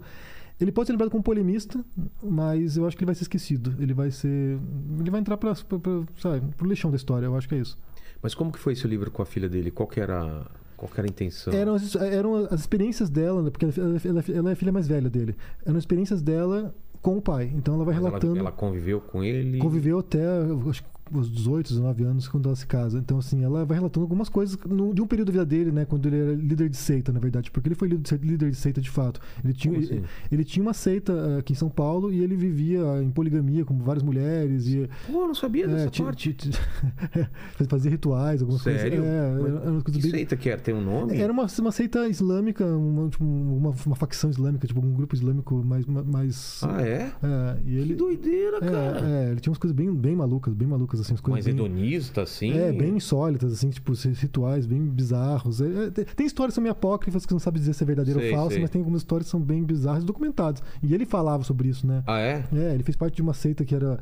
Ele 0.59 0.71
pode 0.71 0.87
ser 0.87 0.93
lembrado 0.93 1.11
como 1.11 1.21
polemista, 1.23 1.83
mas 2.23 2.77
eu 2.77 2.87
acho 2.87 2.97
que 2.97 3.03
ele 3.03 3.07
vai 3.07 3.15
ser 3.15 3.23
esquecido. 3.23 3.75
Ele 3.79 3.93
vai 3.93 4.09
ser. 4.11 4.57
Ele 4.99 5.11
vai 5.11 5.19
entrar 5.19 5.37
para 5.37 5.53
pro 5.55 6.67
lixão 6.67 6.89
da 6.89 6.97
história. 6.97 7.25
Eu 7.27 7.35
acho 7.35 7.47
que 7.47 7.55
é 7.55 7.59
isso. 7.59 7.77
Mas 8.21 8.33
como 8.33 8.51
que 8.51 8.57
foi 8.57 8.73
esse 8.73 8.87
livro 8.87 9.11
com 9.11 9.21
a 9.21 9.25
filha 9.25 9.47
dele? 9.47 9.69
Qual 9.69 9.87
que 9.87 9.99
era, 9.99 10.45
qual 10.75 10.89
era 10.97 11.05
a 11.05 11.09
intenção? 11.09 11.53
Eram 11.53 11.75
as, 11.75 11.95
eram 11.95 12.35
as 12.49 12.61
experiências 12.61 13.09
dela, 13.09 13.43
né, 13.43 13.49
porque 13.51 13.65
ela, 13.65 13.73
ela- 14.03 14.23
ela 14.33 14.49
é 14.49 14.53
a 14.53 14.55
filha 14.55 14.71
mais 14.71 14.87
velha 14.87 15.09
dele. 15.09 15.35
Eram 15.63 15.77
experiências 15.77 16.21
dela 16.23 16.73
com 17.03 17.17
o 17.17 17.21
pai. 17.21 17.51
Então 17.55 17.75
ela 17.75 17.85
vai 17.85 17.93
Mas 17.93 18.01
ela- 18.03 18.09
relatando. 18.09 18.39
Ela, 18.39 18.51
conviveu 18.51 18.99
com 18.99 19.23
ele. 19.23 19.59
Conviveu 19.59 19.99
até 19.99 20.23
acho, 20.69 20.81
que 20.83 20.89
os 21.13 21.29
18, 21.31 21.69
19 21.69 22.03
anos 22.03 22.27
quando 22.27 22.47
ela 22.47 22.55
se 22.55 22.65
casa. 22.67 22.99
Então, 22.99 23.17
assim, 23.19 23.43
ela 23.43 23.65
vai 23.65 23.77
relatando 23.77 24.03
algumas 24.03 24.29
coisas 24.29 24.57
no- 24.67 24.93
de 24.93 25.01
um 25.01 25.07
período 25.07 25.27
da 25.27 25.31
vida 25.33 25.45
dele, 25.45 25.71
né? 25.71 25.85
Quando 25.85 26.05
ele 26.07 26.17
era 26.17 26.33
líder 26.33 26.69
de 26.69 26.77
seita, 26.77 27.11
na 27.11 27.19
verdade. 27.19 27.49
Porque 27.51 27.67
ele 27.67 27.75
foi 27.75 27.87
líder 27.87 28.49
de 28.51 28.57
seita, 28.57 28.81
de, 28.81 28.89
fato. 28.89 29.19
Ele 29.43 29.53
tinha, 29.53 29.73
Como 29.73 29.85
ele, 29.85 29.93
assim? 29.99 30.03
ele 30.31 30.43
tinha 30.43 30.63
uma 30.63 30.73
seita 30.73 31.13
eh, 31.13 31.39
aqui 31.39 31.53
em 31.53 31.55
São 31.55 31.69
Paulo 31.69 32.11
e 32.11 32.21
ele 32.23 32.35
vivia 32.35 32.81
em 33.01 33.09
poligamia 33.11 33.63
com 33.65 33.77
várias 33.79 34.03
mulheres. 34.03 34.67
E, 34.67 34.89
Pô, 35.11 35.27
não 35.27 35.35
sabia 35.35 35.65
é, 35.65 35.67
dessa 35.67 36.03
parte. 36.03 36.35
fazia 37.69 37.91
rituais, 37.91 38.41
algumas 38.41 38.61
Sério? 38.61 39.01
coisas. 39.01 39.05
É, 39.07 39.31
Mas 39.31 39.45
era, 39.45 39.59
era 39.61 39.71
uma 39.71 39.81
coisa 39.81 39.99
que 39.99 40.01
bem- 40.03 40.11
seita 40.11 40.35
que 40.37 40.49
era? 40.49 40.59
Tem 40.61 40.73
um 40.73 40.81
nome? 40.81 41.17
era 41.17 41.31
uma, 41.31 41.45
uma 41.59 41.71
seita 41.71 42.07
islâmica, 42.07 42.65
uma, 42.65 43.09
tipo, 43.09 43.23
uma, 43.23 43.73
uma 43.85 43.95
facção 43.95 44.29
islâmica, 44.29 44.67
tipo 44.67 44.79
um 44.83 44.93
grupo 44.93 45.15
islâmico 45.15 45.55
mais. 45.63 45.85
mais 45.85 46.59
Ah, 46.63 46.81
é? 46.81 47.11
é, 47.23 47.57
e 47.65 47.75
ele, 47.77 47.89
Que 47.89 47.95
doideira, 47.95 48.59
cara. 48.59 49.05
é, 49.05 49.25
é, 49.27 49.31
ele 49.31 49.39
tinha 49.39 49.51
umas 49.51 49.57
coisas 49.59 49.75
bem, 49.75 49.93
bem 49.93 50.15
malucas, 50.15 50.53
bem 50.53 50.67
malucas, 50.67 50.96
assim, 50.99 51.13
as 51.13 51.21
coisas 51.21 51.45
Mais 51.45 51.55
bem, 51.55 51.65
hedonista, 51.65 52.21
assim. 52.23 52.51
É, 52.51 52.71
bem 52.71 52.97
insólitas, 52.97 53.53
assim, 53.53 53.69
tipo, 53.69 53.93
rituais 53.93 54.65
bem 54.65 54.81
bizarros. 54.85 55.61
É, 55.61 55.85
é, 55.85 55.89
tem- 55.89 56.25
histórias 56.27 56.53
que 56.53 56.55
são 56.55 56.61
meio 56.61 56.73
apócrifas 56.73 57.25
que 57.25 57.31
não 57.33 57.39
sabe 57.39 57.59
dizer 57.59 57.73
se 57.73 57.83
é 57.83 57.87
verdadeira 57.87 58.19
Sei, 58.19 58.29
ou 58.29 58.35
falsa, 58.35 58.53
sei. 58.53 58.61
mas 58.61 58.69
tem 58.69 58.79
algumas 58.79 59.01
histórias 59.01 59.27
que 59.27 59.31
são 59.31 59.39
bem 59.39 59.63
bizarras 59.63 60.03
e 60.03 60.05
documentadas. 60.05 60.61
E 60.83 60.93
ele 60.93 61.05
falava 61.05 61.43
sobre 61.43 61.69
isso, 61.69 61.85
né? 61.87 62.03
Ah, 62.05 62.19
é? 62.19 62.43
É, 62.53 62.73
ele 62.73 62.83
fez 62.83 62.95
parte 62.95 63.15
de 63.15 63.21
uma 63.21 63.33
seita 63.33 63.63
que 63.63 63.73
era. 63.73 63.99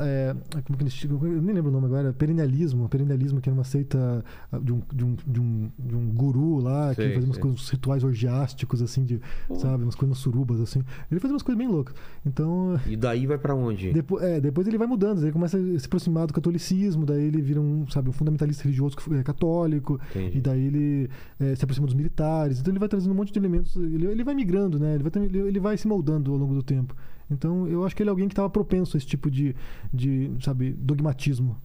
é, 0.00 0.34
como 0.64 0.78
que 0.78 0.84
eles? 0.84 1.04
Eu 1.04 1.42
nem 1.42 1.54
lembro 1.54 1.70
o 1.70 1.72
nome 1.74 1.86
agora. 1.86 2.12
Perennialismo. 2.12 2.88
Perennialismo, 2.88 3.40
que 3.40 3.48
era 3.48 3.54
uma 3.54 3.64
seita 3.64 4.24
ah, 4.52 4.58
de 4.58 4.72
um, 4.72 4.82
de 4.92 5.04
um, 5.04 5.16
de 5.26 5.40
um, 5.40 5.70
de 5.78 5.96
um 5.96 6.06
guru 6.12 6.58
lá, 6.58 6.94
Sei, 6.94 7.08
que 7.08 7.14
fazia 7.14 7.28
umas 7.28 7.38
coisas, 7.38 7.60
uns 7.60 7.68
rituais 7.70 8.04
orgiásticos, 8.04 8.82
assim, 8.82 9.04
de, 9.04 9.20
sabe? 9.56 9.82
Umas 9.82 9.94
coisas 9.94 10.18
surubas, 10.18 10.60
assim. 10.60 10.82
Ele 11.10 11.20
fazia 11.20 11.34
umas 11.34 11.42
coisas 11.42 11.58
bem 11.58 11.68
loucas. 11.68 11.94
Então. 12.24 12.78
E 12.86 12.96
daí 12.96 13.26
vai 13.26 13.38
pra 13.38 13.54
onde? 13.54 13.92
Depois, 13.92 14.22
é, 14.22 14.40
depois 14.40 14.66
ele 14.66 14.78
vai 14.78 14.86
mudando, 14.86 15.22
ele 15.22 15.32
começa 15.32 15.56
a 15.58 15.78
se 15.78 15.86
aproximar 15.86 16.26
do 16.26 16.33
catolicismo, 16.34 17.06
daí 17.06 17.24
ele 17.24 17.40
vira 17.40 17.60
um, 17.60 17.88
sabe, 17.88 18.10
um 18.10 18.12
fundamentalista 18.12 18.64
religioso 18.64 18.96
que 18.96 19.14
é 19.14 19.22
católico, 19.22 20.00
Entendi. 20.10 20.38
e 20.38 20.40
daí 20.40 20.66
ele 20.66 21.10
é, 21.40 21.54
se 21.54 21.64
aproxima 21.64 21.86
dos 21.86 21.94
militares, 21.94 22.60
então 22.60 22.72
ele 22.72 22.78
vai 22.78 22.88
trazendo 22.88 23.12
um 23.12 23.16
monte 23.16 23.32
de 23.32 23.38
elementos, 23.38 23.74
ele, 23.76 24.06
ele 24.06 24.24
vai 24.24 24.34
migrando, 24.34 24.78
né? 24.78 24.94
Ele 24.94 25.04
vai, 25.04 25.24
ele 25.48 25.60
vai 25.60 25.76
se 25.78 25.86
moldando 25.86 26.32
ao 26.32 26.36
longo 26.36 26.54
do 26.54 26.62
tempo. 26.62 26.94
Então 27.30 27.66
eu 27.66 27.84
acho 27.84 27.96
que 27.96 28.02
ele 28.02 28.10
é 28.10 28.12
alguém 28.12 28.28
que 28.28 28.32
estava 28.32 28.50
propenso 28.50 28.96
a 28.96 28.98
esse 28.98 29.06
tipo 29.06 29.30
de, 29.30 29.54
de, 29.92 30.30
sabe, 30.40 30.72
dogmatismo. 30.72 31.56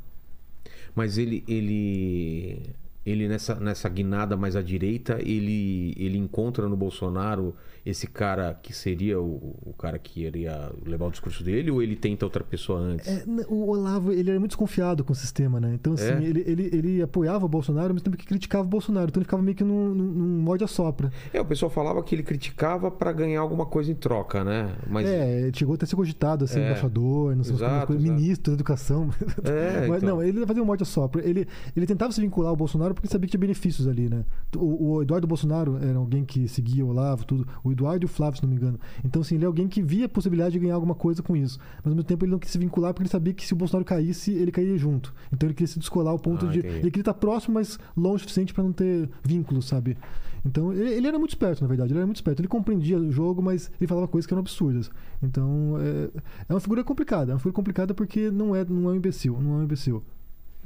Mas 0.95 1.17
ele, 1.17 1.43
ele, 1.47 2.61
ele 3.05 3.28
nessa, 3.28 3.55
nessa 3.55 3.88
guinada 3.89 4.36
mais 4.36 4.55
à 4.55 4.61
direita, 4.61 5.20
ele, 5.22 5.93
ele 5.97 6.17
encontra 6.17 6.67
no 6.67 6.76
Bolsonaro 6.76 7.55
esse 7.90 8.08
cara 8.08 8.54
que 8.62 8.74
seria 8.74 9.20
o, 9.20 9.56
o 9.66 9.74
cara 9.78 9.98
que 10.00 10.22
iria 10.24 10.72
levar 10.86 11.08
o 11.08 11.12
discurso 11.12 11.44
dele, 11.44 11.72
ou 11.72 11.82
ele 11.82 11.96
tenta 11.96 12.26
outra 12.26 12.44
pessoa 12.44 12.80
antes? 12.80 13.08
É, 13.08 13.24
o 13.48 13.68
Olavo, 13.70 14.12
ele 14.12 14.30
era 14.30 14.40
muito 14.40 14.52
desconfiado 14.52 15.04
com 15.04 15.14
o 15.14 15.16
sistema, 15.16 15.60
né? 15.60 15.74
Então, 15.74 15.94
assim, 15.94 16.06
É? 16.14 16.24
ele, 16.24 16.44
ele, 16.46 16.70
ele 16.74 17.02
apoiava 17.02 17.46
o 17.46 17.50
Bolsonaro, 17.50 17.94
mesmo 17.94 18.06
tempo 18.06 18.18
que 18.18 18.26
criticava 18.26 18.64
o 18.66 18.68
Bolsonaro. 18.70 19.10
Então 19.10 19.20
ele 19.22 19.26
ficava 19.26 19.42
meio 19.44 19.56
que 19.56 19.64
num, 19.64 19.94
num, 19.94 20.04
num 20.06 20.42
morde-a-sopra. 20.42 21.12
É, 21.34 21.40
o 21.42 21.46
pessoal 21.46 21.70
falava 21.70 22.02
que 22.04 22.16
ele 22.16 22.24
criticava 22.24 22.90
pra 22.92 23.12
ganhar 23.12 23.42
alguma 23.42 23.66
coisa 23.66 23.92
em 23.92 23.96
troca, 23.96 24.44
né? 24.44 24.76
Mas 24.88 25.08
É, 25.08 25.50
chegou 25.54 25.76
até 25.76 25.86
a 25.86 25.88
ser 25.88 25.96
cogitado, 25.96 26.46
assim, 26.46 26.60
É. 26.60 26.66
embaixador, 26.66 27.36
não 27.36 27.44
sei 27.44 27.56
Exato, 27.56 27.88
coisas, 27.88 28.04
ministro 28.04 28.52
da 28.52 28.56
educação. 28.56 29.10
É, 29.44 29.88
Mas 29.88 30.04
então. 30.04 30.18
não, 30.18 30.24
ele 30.24 30.46
fazia 30.46 30.62
um 30.62 30.66
morte 30.66 30.84
a 30.84 30.86
sopra. 30.86 31.28
Ele, 31.28 31.48
ele 31.76 31.86
tentava 31.86 32.12
se 32.12 32.22
vincular 32.22 32.50
ao 32.50 32.56
Bolsonaro 32.56 32.94
porque 32.94 33.08
sabia 33.08 33.26
que 33.28 33.32
tinha 33.32 33.40
benefícios 33.40 33.88
ali, 33.88 34.10
né? 34.10 34.24
O, 34.56 34.96
o 34.96 35.02
Eduardo 35.02 35.26
Bolsonaro 35.28 35.78
era 35.82 35.98
alguém 35.98 36.24
que 36.26 36.48
seguia 36.48 36.86
o 36.86 36.90
Olavo, 36.90 37.26
tudo. 37.26 37.48
O 37.64 37.72
Eduardo 37.80 38.04
e 38.04 38.08
o 38.08 38.10
Flávio, 38.10 38.38
se 38.38 38.44
não 38.44 38.50
me 38.50 38.56
engano. 38.56 38.80
Então, 39.04 39.22
assim, 39.22 39.36
ele 39.36 39.44
é 39.46 39.48
alguém 39.48 39.68
que 39.68 39.82
via 39.82 40.06
a 40.06 40.10
possibilidade 40.10 40.54
de 40.54 40.60
ganhar 40.60 40.76
alguma 40.76 40.96
coisa 40.96 41.24
com 41.24 41.36
isso. 41.36 41.58
Mas 41.78 41.86
ao 41.88 41.92
mesmo 41.92 42.04
tempo 42.04 42.26
ele 42.26 42.32
não 42.32 42.40
quis 42.40 42.52
se 42.52 42.58
vincular 42.58 42.94
porque 42.94 43.04
ele 43.04 43.10
sabia 43.10 43.34
que 43.34 43.46
se 43.46 43.54
o 43.54 43.56
Bolsonaro 43.56 43.86
caísse, 43.86 44.32
ele 44.34 44.52
cairia 44.52 44.78
junto. 44.78 45.14
Então 45.34 45.48
ele 45.48 45.54
queria 45.54 45.68
se 45.68 45.80
descolar 45.80 46.12
ao 46.12 46.20
ponto 46.20 46.46
Ah, 46.46 46.50
de. 46.50 46.60
entendi. 46.60 46.76
Ele 46.76 46.92
queria 46.92 47.02
estar 47.02 47.14
próximo, 47.14 47.54
mas 47.56 47.80
longe 47.96 48.18
o 48.18 48.20
suficiente 48.20 48.54
para 48.54 48.64
não 48.64 48.72
ter 48.74 49.10
vínculos, 49.24 49.66
sabe? 49.68 49.98
Então 50.46 50.72
ele, 50.72 50.90
ele 50.94 51.08
era 51.08 51.18
muito 51.20 51.32
esperto, 51.32 51.62
na 51.62 51.68
verdade. 51.68 51.92
Ele 51.92 52.00
era 52.00 52.06
muito 52.06 52.18
esperto. 52.18 52.40
Ele 52.42 52.48
compreendia 52.48 52.98
o 52.98 53.12
jogo, 53.12 53.42
mas 53.42 53.70
ele 53.80 53.88
falava 53.88 54.08
coisas 54.08 54.26
que 54.28 54.34
eram 54.34 54.42
absurdas. 54.42 54.90
Então 55.22 55.76
é, 55.80 56.10
é 56.50 56.54
uma 56.54 56.60
figura 56.60 56.84
complicada. 56.84 57.32
É 57.32 57.34
uma 57.34 57.40
figura 57.40 57.54
complicada 57.56 57.94
porque 57.94 58.30
não 58.32 58.56
é, 58.56 58.64
não 58.66 58.90
é 58.90 58.94
um 58.94 58.96
imbecil. 58.96 59.38
Não 59.42 59.54
é 59.54 59.58
um 59.58 59.64
imbecil. 59.64 60.04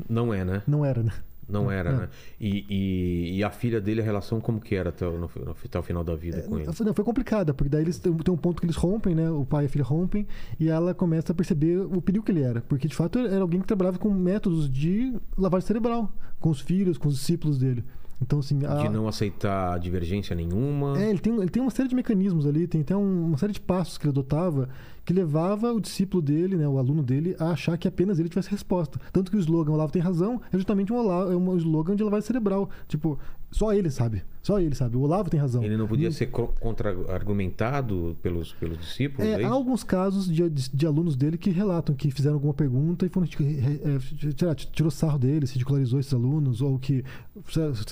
não 0.09 0.34
é, 0.34 0.43
né? 0.45 0.61
Não 0.68 0.84
era, 0.86 1.01
né? 1.03 1.11
Não 1.47 1.69
era, 1.71 1.89
É. 1.89 1.93
né? 1.93 2.09
E, 2.39 2.65
e, 2.69 3.37
e 3.37 3.43
a 3.43 3.49
filha 3.49 3.79
dele, 3.81 4.01
a 4.01 4.03
relação 4.03 4.39
como 4.39 4.59
que 4.59 4.75
era 4.75 4.89
até 4.89 5.05
o, 5.07 5.17
no- 5.17 5.29
até 5.65 5.77
o 5.79 5.83
final 5.83 6.03
da 6.03 6.15
vida 6.15 6.41
com 6.43 6.57
ele? 6.57 6.65
Não, 6.67 6.93
foi 6.93 7.03
complicada, 7.05 7.53
porque 7.53 7.69
daí 7.69 7.81
eles 7.81 7.99
tem 7.99 8.13
tem 8.13 8.33
um 8.33 8.37
ponto 8.37 8.59
que 8.61 8.65
eles 8.65 8.75
rompem, 8.75 9.13
né? 9.13 9.29
O 9.29 9.45
pai 9.45 9.63
e 9.63 9.67
a 9.67 9.69
filha 9.69 9.83
rompem, 9.83 10.27
e 10.59 10.69
ela 10.69 10.93
começa 10.93 11.31
a 11.31 11.35
perceber 11.35 11.77
o 11.79 12.01
perigo 12.01 12.23
que 12.25 12.31
ele 12.31 12.41
era. 12.41 12.61
Porque 12.61 12.87
de 12.87 12.95
fato 12.95 13.19
era 13.19 13.41
alguém 13.41 13.59
que 13.61 13.67
trabalhava 13.67 13.97
com 13.97 14.09
métodos 14.09 14.69
de 14.69 15.13
lavagem 15.37 15.67
cerebral, 15.67 16.11
com 16.39 16.49
os 16.49 16.61
filhos, 16.61 16.97
com 16.97 17.07
os 17.09 17.15
discípulos 17.15 17.57
dele. 17.57 17.83
Então, 18.24 18.39
assim. 18.39 18.65
A... 18.65 18.76
De 18.76 18.89
não 18.89 19.07
aceitar 19.07 19.78
divergência 19.80 20.34
nenhuma. 20.36 20.97
É, 20.99 21.09
ele 21.09 21.19
tem, 21.19 21.36
ele 21.36 21.49
tem 21.49 21.61
uma 21.61 21.69
série 21.71 21.89
de 21.89 21.95
mecanismos 21.95 22.47
ali, 22.47 22.65
tem 22.67 22.82
até 22.82 22.95
um- 22.95 23.26
uma 23.28 23.38
série 23.38 23.51
de 23.53 23.59
passos 23.61 23.97
que 23.97 24.05
ele 24.05 24.11
adotava 24.11 24.69
que 25.05 25.11
levava 25.11 25.74
o 25.74 25.82
discípulo 25.82 26.21
dele, 26.21 26.55
né, 26.55 26.65
o 26.65 26.78
aluno 26.78 27.03
dele, 27.03 27.36
a 27.38 27.49
achar 27.49 27.78
que 27.78 27.89
apenas 27.89 28.19
ele 28.19 28.30
tivesse 28.30 28.49
resposta. 28.49 28.97
Tanto 29.11 29.30
que 29.30 29.36
o 29.36 29.39
slogan 29.41 29.74
Olavo 29.74 29.91
tem 29.91 30.01
razão 30.01 30.39
é 30.51 30.57
justamente 30.57 30.93
um, 30.93 30.95
Olavo, 30.95 31.32
é 31.34 31.36
um 31.36 31.57
slogan 31.57 31.93
de 31.93 32.03
lavagem 32.03 32.26
cerebral. 32.26 32.69
Tipo, 32.88 33.19
só 33.53 33.73
ele 33.73 33.89
sabe. 33.89 34.23
Só 34.41 34.59
ele 34.59 34.75
sabe. 34.75 34.97
O 34.97 35.01
Olavo 35.01 35.29
tem 35.29 35.39
razão. 35.39 35.63
Ele 35.63 35.77
não 35.77 35.87
podia 35.87 36.11
ser 36.11 36.25
co- 36.25 36.53
contra-argumentado 36.59 38.17
pelos, 38.21 38.51
pelos 38.53 38.77
discípulos? 38.77 39.25
É, 39.25 39.41
é 39.41 39.45
há 39.45 39.49
alguns 39.49 39.83
casos 39.85 40.27
de, 40.27 40.49
de- 40.49 40.69
de 40.69 40.85
alunos 40.85 41.15
dele 41.15 41.37
que 41.37 41.49
relatam 41.49 41.95
que 41.95 42.11
fizeram 42.11 42.35
alguma 42.35 42.53
pergunta 42.53 43.05
e 43.05 43.09
foram, 43.09 43.25
tipo, 43.25 43.41
é, 43.43 44.55
tirou 44.73 44.91
sarro 44.91 45.17
deles, 45.17 45.49
se 45.49 45.55
ridicularizou 45.55 45.99
esses 45.99 46.13
alunos, 46.13 46.61
ou 46.61 46.77
que 46.77 47.03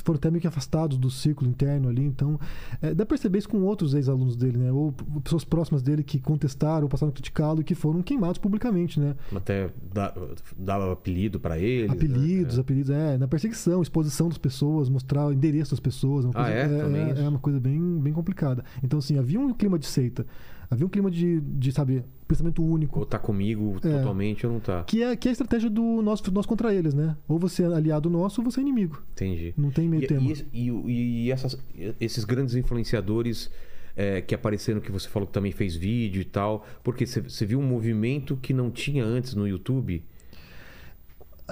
foram 0.03 0.17
até 0.17 0.29
meio 0.29 0.41
que 0.41 0.47
afastados 0.47 0.97
do 0.97 1.09
círculo 1.09 1.49
interno 1.49 1.87
ali. 1.87 2.03
Então, 2.03 2.39
é, 2.81 2.89
dá 2.89 3.05
pra 3.05 3.15
perceber 3.15 3.39
isso 3.39 3.47
com 3.49 3.61
outros 3.61 3.93
ex-alunos 3.93 4.35
dele, 4.35 4.57
né? 4.57 4.71
Ou 4.73 4.91
pessoas 5.23 5.43
próximas 5.45 5.81
dele 5.81 6.03
que 6.03 6.19
contestaram, 6.19 6.87
passaram 6.87 7.11
a 7.11 7.13
criticá-lo 7.13 7.61
e 7.61 7.63
que 7.63 7.75
foram 7.75 8.01
queimados 8.01 8.37
publicamente, 8.37 8.99
né? 8.99 9.15
Até 9.33 9.69
dava 10.57 10.91
apelido 10.93 11.39
pra 11.39 11.57
eles. 11.57 11.89
apelidos, 11.91 12.55
né? 12.55 12.61
apelidos, 12.61 12.89
é, 12.89 13.17
na 13.17 13.27
perseguição, 13.27 13.81
exposição 13.81 14.27
das 14.27 14.37
pessoas, 14.37 14.89
mostrar 14.89 15.27
o 15.27 15.31
endereço 15.51 15.71
das 15.71 15.79
pessoas. 15.79 16.25
uma 16.25 16.31
Ah, 16.35 16.43
coisa- 16.45 16.57
é? 16.57 16.77
Também 16.81 17.01
é, 17.01 17.11
isso? 17.13 17.21
é 17.21 17.29
uma 17.29 17.39
coisa 17.39 17.59
bem, 17.59 17.99
bem 17.99 18.13
complicada. 18.13 18.63
Então, 18.83 18.99
assim, 18.99 19.17
havia 19.17 19.39
um 19.39 19.53
clima 19.53 19.77
de 19.77 19.85
seita, 19.85 20.25
havia 20.69 20.85
um 20.85 20.89
clima 20.89 21.11
de, 21.11 21.41
de 21.41 21.71
sabe, 21.71 22.03
pensamento 22.27 22.63
único. 22.63 22.99
Ou 22.99 23.05
tá 23.05 23.19
comigo 23.19 23.75
É. 23.77 23.79
totalmente 23.97 24.45
ou 24.47 24.53
não 24.53 24.59
tá. 24.59 24.83
Que 24.83 25.03
é, 25.03 25.15
que 25.15 25.27
é 25.27 25.29
a 25.29 25.33
estratégia 25.33 25.69
do 25.69 26.01
nós, 26.01 26.21
nós 26.31 26.45
contra 26.45 26.73
eles, 26.73 26.93
né? 26.93 27.15
Ou 27.27 27.37
você 27.37 27.63
é 27.63 27.65
aliado 27.67 28.09
nosso 28.09 28.41
ou 28.41 28.49
você 28.49 28.59
é 28.59 28.63
inimigo. 28.63 29.03
Entendi. 29.11 29.53
Não 29.57 29.69
tem 29.71 29.87
meio 29.89 30.03
E, 30.03 30.07
termo. 30.07 30.31
e, 30.53 30.69
e- 30.69 31.25
e 31.25 31.31
essas- 31.31 31.57
esses 31.99 32.23
grandes 32.23 32.55
influenciadores 32.55 33.49
é, 33.93 34.21
que 34.21 34.33
apareceram, 34.33 34.79
que 34.79 34.89
você 34.89 35.09
falou 35.09 35.27
que 35.27 35.33
também 35.33 35.51
fez 35.51 35.75
vídeo 35.75 36.21
e 36.21 36.25
tal, 36.25 36.65
porque 36.81 37.05
você 37.05 37.45
viu 37.45 37.59
um 37.59 37.65
movimento 37.67 38.37
que 38.41 38.53
não 38.53 38.71
tinha 38.71 39.03
antes 39.03 39.35
no 39.35 39.45
YouTube? 39.45 40.01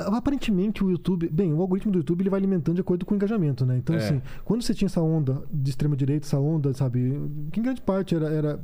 Aparentemente 0.08 0.84
o 0.84 0.90
YouTube, 0.90 1.30
bem, 1.30 1.54
o 1.54 1.62
algoritmo 1.62 1.92
do 1.92 2.00
YouTube 2.00 2.22
ele 2.22 2.30
vai 2.30 2.40
alimentando 2.40 2.76
de 2.76 2.82
acordo 2.82 3.06
com 3.06 3.14
o 3.14 3.16
engajamento, 3.16 3.66
né? 3.66 3.78
Então 3.78 3.96
É. 3.96 4.00
assim, 4.00 4.22
quando 4.46 4.62
você 4.62 4.74
tinha 4.74 4.88
essa 4.88 5.02
onda 5.02 5.42
de 5.52 5.70
extrema 5.70 5.96
direita, 5.96 6.26
essa 6.26 6.40
onda, 6.40 6.74
sabe, 6.74 7.20
que 7.52 7.60
em 7.60 7.64
grande 7.64 7.82
parte 7.82 8.16
era, 8.16 8.28
era 8.30 8.60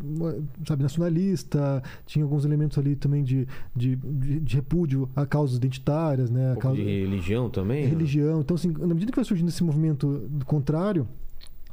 sabe, 0.68 0.84
nacionalista, 0.84 1.82
tinha 2.06 2.24
alguns 2.24 2.46
elementos 2.46 2.78
ali 2.78 2.96
também 2.96 3.24
de, 3.24 3.48
de, 3.76 3.96
de, 3.96 4.40
de 4.40 4.56
repúdio 4.56 5.10
a 5.16 5.26
causas 5.26 5.58
identitárias, 5.58 6.30
né? 6.30 6.54
Um 6.54 6.60
causa, 6.60 6.78
de 6.78 6.84
religião 6.84 7.50
também? 7.50 7.84
né? 7.84 7.90
religião. 7.90 8.42
Então 8.42 8.56
assim, 8.56 8.72
na 8.72 8.94
medida 8.94 9.12
que 9.12 9.18
vai 9.18 9.26
surgindo 9.26 9.50
esse 9.50 9.64
movimento 9.64 10.30
contrário, 10.46 11.08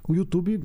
o 0.08 0.14
YouTube 0.14 0.62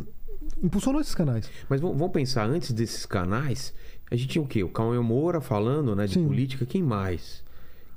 impulsionou 0.64 1.02
esses 1.02 1.14
canais. 1.16 1.50
Mas 1.70 1.82
vamos 1.82 1.98
vamos 1.98 2.14
pensar, 2.14 2.48
antes 2.50 2.72
desses 2.72 3.06
canais, 3.06 3.74
a 4.10 4.16
gente 4.16 4.30
tinha 4.30 4.42
o 4.42 4.48
quê? 4.48 4.64
O 4.64 4.70
Cauê 4.70 5.00
Moura 5.00 5.42
falando 5.42 5.96
né, 5.96 6.08
de 6.08 6.14
Sim. 6.16 6.26
política, 6.26 6.66
quem 6.66 6.82
mais? 6.82 7.44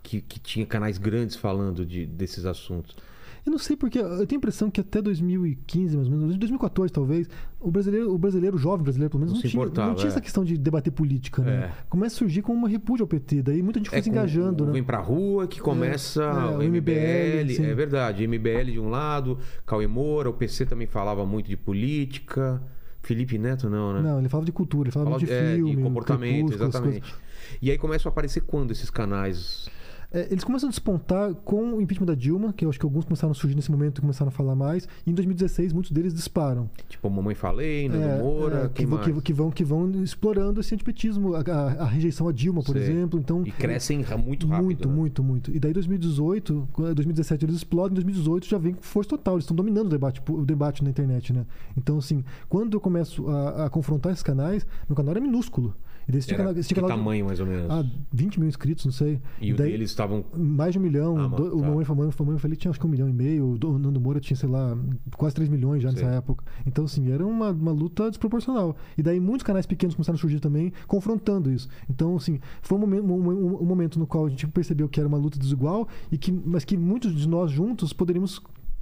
Que, 0.03 0.21
que 0.21 0.41
tinha 0.41 0.65
canais 0.67 0.99
grandes 0.99 1.37
falando 1.37 1.85
de, 1.85 2.07
desses 2.07 2.45
assuntos. 2.45 2.97
Eu 3.45 3.53
não 3.53 3.59
sei 3.59 3.77
porque 3.77 3.99
eu 3.99 4.27
tenho 4.27 4.39
a 4.39 4.43
impressão 4.43 4.71
que 4.71 4.81
até 4.81 5.01
2015, 5.01 5.97
mais 5.97 6.09
ou 6.09 6.15
menos, 6.15 6.37
2014 6.37 6.93
talvez, 6.93 7.29
o 7.59 7.71
brasileiro, 7.71 8.13
o 8.13 8.19
brasileiro, 8.19 8.57
o 8.57 8.59
jovem 8.59 8.83
brasileiro, 8.83 9.11
pelo 9.11 9.21
menos, 9.21 9.33
Não 9.33 9.41
não, 9.41 9.71
tinha, 9.71 9.87
não 9.87 9.95
tinha 9.95 10.09
é. 10.09 10.11
essa 10.11 10.21
questão 10.21 10.45
de 10.45 10.59
debater 10.59 10.93
política, 10.93 11.43
né? 11.43 11.53
É. 11.53 11.73
Começa 11.89 12.17
a 12.17 12.19
surgir 12.19 12.43
como 12.43 12.59
uma 12.59 12.69
repúdio 12.69 13.05
ao 13.05 13.09
PT, 13.09 13.43
daí 13.43 13.63
muita 13.63 13.79
gente 13.79 13.89
foi 13.89 14.03
se 14.03 14.11
com 14.11 14.17
engajando, 14.17 14.65
o 14.65 14.67
né? 14.67 14.73
Vem 14.75 14.85
pra 14.85 14.99
rua 14.99 15.47
que 15.47 15.59
começa 15.59 16.23
é, 16.23 16.57
o 16.57 16.59
MBL, 16.59 17.45
MBL, 17.45 17.65
é 17.65 17.75
verdade. 17.75 18.27
MBL 18.27 18.73
de 18.73 18.81
um 18.81 18.91
lado, 18.91 19.39
Cauê 19.65 19.87
Moura, 19.87 20.29
o 20.29 20.35
PC 20.35 20.67
também 20.67 20.87
falava 20.87 21.25
muito 21.25 21.49
de 21.49 21.57
política. 21.57 22.63
Felipe 23.03 23.39
Neto 23.39 23.71
não, 23.71 23.95
né? 23.95 24.03
Não, 24.03 24.19
ele 24.19 24.29
falava 24.29 24.45
de 24.45 24.53
cultura, 24.53 24.89
ele 24.89 24.93
falava 24.93 25.13
Falava 25.13 25.27
de 25.27 25.33
é, 25.33 25.55
filme, 25.55 25.77
de 25.77 25.83
comportamento, 25.83 26.53
exatamente. 26.53 27.15
E 27.63 27.71
aí 27.71 27.79
começam 27.79 28.11
a 28.11 28.13
aparecer 28.13 28.43
quando 28.43 28.73
esses 28.73 28.91
canais? 28.91 29.71
É, 30.13 30.27
eles 30.31 30.43
começam 30.43 30.69
a 30.69 30.71
despontar 30.71 31.33
com 31.35 31.75
o 31.75 31.81
impeachment 31.81 32.07
da 32.09 32.15
Dilma, 32.17 32.53
que 32.53 32.65
eu 32.65 32.69
acho 32.69 32.79
que 32.81 32.85
alguns 32.85 33.05
começaram 33.05 33.31
a 33.31 33.35
surgir 33.35 33.55
nesse 33.55 33.71
momento 33.71 33.99
e 33.99 34.01
começaram 34.01 34.29
a 34.29 34.33
falar 34.33 34.57
mais. 34.57 34.89
E 35.07 35.11
em 35.11 35.15
2016, 35.15 35.73
muitos 35.73 35.93
deles 35.93 36.13
disparam. 36.13 36.69
Tipo, 36.89 37.09
Mamãe 37.09 37.35
Falei, 37.37 37.89
Nando 37.89 38.03
É, 38.05 38.19
Moura, 38.19 38.65
é, 38.65 38.69
que, 38.69 38.85
vão- 38.85 38.99
que, 38.99 39.21
que 39.21 39.33
vão, 39.33 39.51
que 39.53 39.65
vão 39.65 39.89
explorando 40.03 40.61
esse 40.61 40.75
antipetismo, 40.75 41.35
a, 41.37 41.41
a- 41.41 41.83
a 41.83 41.85
rejeição 41.85 42.27
a 42.27 42.33
Dilma, 42.33 42.61
por 42.63 42.73
Sei. 42.73 42.83
exemplo. 42.83 43.21
Então, 43.21 43.43
E 43.47 43.53
crescem 43.53 44.05
muito 44.25 44.49
rápido. 44.49 44.65
Muito, 44.65 44.89
né? 44.89 44.95
muito, 44.95 45.23
muito. 45.23 45.51
E 45.55 45.61
daí 45.61 45.73
2018, 45.73 46.69
quando- 46.73 46.95
2017 46.95 47.45
eles 47.45 47.55
explodem, 47.57 47.93
em 47.93 47.95
2018 47.95 48.47
já 48.49 48.59
vem 48.59 48.75
com 48.75 48.83
força 48.83 49.11
total, 49.11 49.35
eles 49.35 49.45
estão 49.45 49.55
dominando 49.57 49.87
o 49.87 49.91
debate, 49.91 50.21
o 50.29 50.45
debate 50.45 50.83
na 50.83 50.91
internet, 50.91 51.33
né? 51.33 51.47
Então, 51.77 51.99
assim, 51.99 52.25
quando 52.49 52.75
eu 52.75 52.81
começo 52.81 53.29
a, 53.29 53.67
a 53.67 53.71
confrontar 53.71 54.11
esses 54.13 54.23
canais, 54.25 54.67
meu 54.89 54.97
canal 54.97 55.13
era 55.13 55.21
minúsculo. 55.21 55.75
E 56.19 56.35
Era 56.35 56.59
esse 56.59 56.75
que 56.75 56.81
tamanho, 56.81 57.27
mais 57.27 57.41
ou 57.41 57.47
menos? 57.47 57.71
Ah, 57.71 57.85
20 58.13 58.41
mil 58.41 58.49
inscritos, 58.49 58.85
não 58.85 58.93
sei. 58.93 59.21
e 59.41 59.53
o 59.53 59.57
daí, 59.57 59.73
deles 59.73 59.91
estavam... 59.91 60.25
Mais 60.37 60.73
de 60.73 60.79
um 60.79 60.83
milhão. 60.83 61.17
Ah, 61.19 61.29
do- 61.29 61.57
o 61.57 61.61
tá. 61.61 61.69
Mamãe 61.69 61.85
Famãe 61.85 62.11
Famãe 62.11 62.39
Falei 62.39 62.57
tinha 62.57 62.71
acho 62.71 62.81
que 62.81 62.87
um 62.87 62.91
milhão 62.91 63.09
e 63.09 63.13
meio. 63.13 63.59
O 63.65 63.79
Nando 63.79 64.01
Moura 64.01 64.21
tinha, 64.21 64.37
sei 64.37 64.49
lá, 64.49 64.77
quase 65.17 65.35
3 65.35 65.49
milhões 65.49 65.83
já 65.83 65.91
nessa 65.91 66.05
Sei. 66.07 66.15
época. 66.17 66.45
Então, 66.67 66.85
assim, 66.85 67.11
era 67.11 67.27
uma, 67.27 67.51
uma 67.51 67.73
luta 67.73 68.09
desproporcional. 68.11 68.77
E 68.99 69.03
daí 69.03 69.21
muitos 69.21 69.43
canais 69.45 69.67
pequenos 69.67 69.95
começaram 69.95 70.17
a 70.17 70.21
surgir 70.21 70.41
também, 70.41 70.73
confrontando 70.87 71.51
isso. 71.51 71.69
Então, 71.89 72.17
assim, 72.17 72.41
foi 72.63 72.77
um 72.79 72.81
momento, 72.81 73.05
um- 73.05 73.63
um 73.63 73.65
momento 73.65 73.99
no 73.99 74.07
qual 74.07 74.27
a 74.27 74.29
gente 74.29 74.47
percebeu 74.49 74.89
que 74.89 74.99
era 74.99 75.09
uma 75.09 75.19
luta 75.19 75.39
desigual, 75.39 75.87
e 76.11 76.19
que, 76.19 76.33
mas 76.33 76.65
que 76.65 76.77
muitos 76.77 77.15
de 77.15 77.29
nós 77.29 77.51
juntos 77.51 77.93
poderíamos 77.93 78.41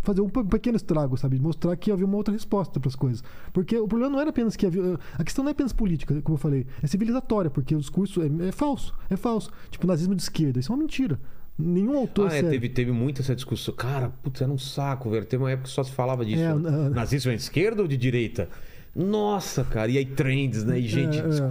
fazer 0.08 0.20
um 0.22 0.28
pe- 0.28 0.44
pequeno 0.44 0.76
estrago, 0.76 1.16
sabe? 1.18 1.38
Mostrar 1.38 1.76
que 1.76 1.92
havia 1.92 2.06
uma 2.06 2.16
outra 2.16 2.32
resposta 2.32 2.80
para 2.80 2.88
as 2.88 2.96
coisas. 2.96 3.22
Porque 3.52 3.76
o 3.76 3.86
problema 3.86 4.12
não 4.12 4.20
era 4.20 4.30
apenas 4.30 4.56
que 4.56 4.64
havia. 4.66 4.98
A 5.18 5.22
questão 5.24 5.44
não 5.44 5.50
é 5.50 5.52
apenas 5.52 5.72
política, 5.72 6.20
como 6.22 6.36
eu 6.36 6.40
falei, 6.40 6.66
é 6.82 6.86
civilizatória, 6.86 7.50
porque 7.50 7.74
o 7.74 7.78
discurso 7.78 8.22
é, 8.22 8.48
é 8.48 8.52
falso. 8.52 8.94
É 9.10 9.16
falso. 9.16 9.50
Tipo, 9.70 9.86
nazismo 9.86 10.14
de 10.14 10.22
esquerda. 10.22 10.58
Isso 10.58 10.72
é 10.72 10.74
uma 10.74 10.80
mentira. 10.82 11.20
Nenhum 11.58 11.96
autor. 11.98 12.30
Ah, 12.30 12.34
é, 12.36 12.42
teve, 12.42 12.68
teve 12.68 12.92
muito 12.92 13.20
essa 13.20 13.34
discussão. 13.34 13.74
Cara, 13.74 14.10
putz, 14.22 14.40
era 14.40 14.50
um 14.50 14.56
saco, 14.58 15.10
velho. 15.10 15.26
Teve 15.26 15.42
uma 15.42 15.50
época 15.50 15.68
que 15.68 15.74
só 15.74 15.82
se 15.82 15.90
falava 15.92 16.24
disso. 16.24 16.40
É, 16.42 16.54
né? 16.54 16.88
Nazismo 16.90 17.30
é 17.32 17.34
de 17.36 17.42
esquerda 17.42 17.82
ou 17.82 17.88
de 17.88 17.96
direita? 17.96 18.48
Nossa, 18.94 19.62
cara. 19.64 19.90
E 19.90 19.98
aí 19.98 20.06
trends, 20.06 20.64
né? 20.64 20.78
E 20.78 20.86
gente 20.88 21.18
É, 21.18 21.20
é. 21.20 21.48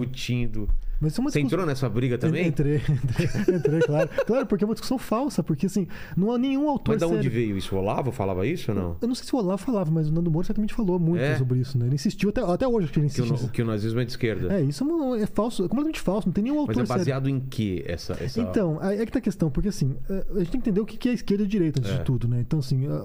Mas 1.00 1.18
é 1.18 1.22
uma 1.22 1.30
Você 1.30 1.40
entrou 1.40 1.66
nessa 1.66 1.88
briga 1.88 2.18
também? 2.18 2.48
Entrei, 2.48 2.78
entrei, 2.90 3.56
entrei, 3.56 3.80
claro. 3.82 4.10
Claro, 4.26 4.46
porque 4.48 4.64
é 4.64 4.68
uma 4.68 4.74
discussão 4.74 4.98
falsa, 4.98 5.44
porque 5.44 5.66
assim, 5.68 5.88
não 6.16 6.32
há 6.32 6.38
nenhum 6.38 6.68
autor 6.70 6.94
Mas 6.94 7.02
da 7.02 7.08
onde 7.08 7.18
sério. 7.18 7.32
veio 7.32 7.58
isso? 7.58 7.76
O 7.76 7.80
Olavo 7.80 8.12
falava 8.12 8.46
isso 8.48 8.72
ou 8.72 8.78
não? 8.78 8.98
Eu 9.02 9.08
não 9.08 9.16
sei 9.16 9.26
se 9.26 9.36
o 9.36 9.38
Olavo 9.38 9.62
falava, 9.62 9.92
mas 9.92 10.10
o 10.10 10.12
Nando 10.14 10.32
Moura 10.32 10.46
certamente 10.46 10.74
falou 10.74 11.00
muito 11.00 11.22
É? 11.22 11.38
sobre 11.38 11.60
isso, 11.60 11.78
né? 11.78 11.86
Ele 11.86 11.96
insistiu 11.96 12.30
até, 12.30 12.42
até 12.42 12.68
hoje 12.68 12.88
que 12.92 13.00
ele 13.00 13.10
Que 13.10 13.22
o, 13.22 13.50
que 13.50 13.62
o 13.62 13.66
nazismo 13.66 14.00
é 14.00 14.06
de 14.06 14.12
esquerda. 14.12 14.54
É, 14.54 14.62
isso 14.64 14.84
é, 14.84 14.88
uma- 14.88 15.20
é 15.20 15.26
falso, 15.28 15.64
é 15.64 15.68
completamente 15.68 16.02
falso, 16.02 16.28
não 16.28 16.34
tem 16.34 16.44
nenhum 16.44 16.60
autor 16.60 16.76
Mas 16.78 16.84
é 16.84 16.88
sério. 16.88 17.00
baseado 17.00 17.30
em 17.30 17.40
que 17.40 17.84
essa, 17.86 18.14
essa... 18.22 18.42
Então, 18.42 18.80
é 18.84 19.06
que 19.06 19.12
tá 19.12 19.20
a 19.20 19.22
questão, 19.22 19.50
porque 19.52 19.70
assim, 19.70 19.96
eh, 20.10 20.26
a 20.36 20.40
gente 20.40 20.52
tem 20.52 20.62
que 20.62 20.70
entender 20.70 20.82
o 20.82 20.86
que 20.86 21.08
é 21.10 21.14
esquerda 21.14 21.44
e 21.44 21.48
direita 21.48 21.80
antes 21.80 21.92
É. 21.92 21.98
de 21.98 22.04
tudo, 22.04 22.28
né? 22.28 22.40
Então, 22.42 22.60
assim, 22.60 22.86
ah, 22.88 23.04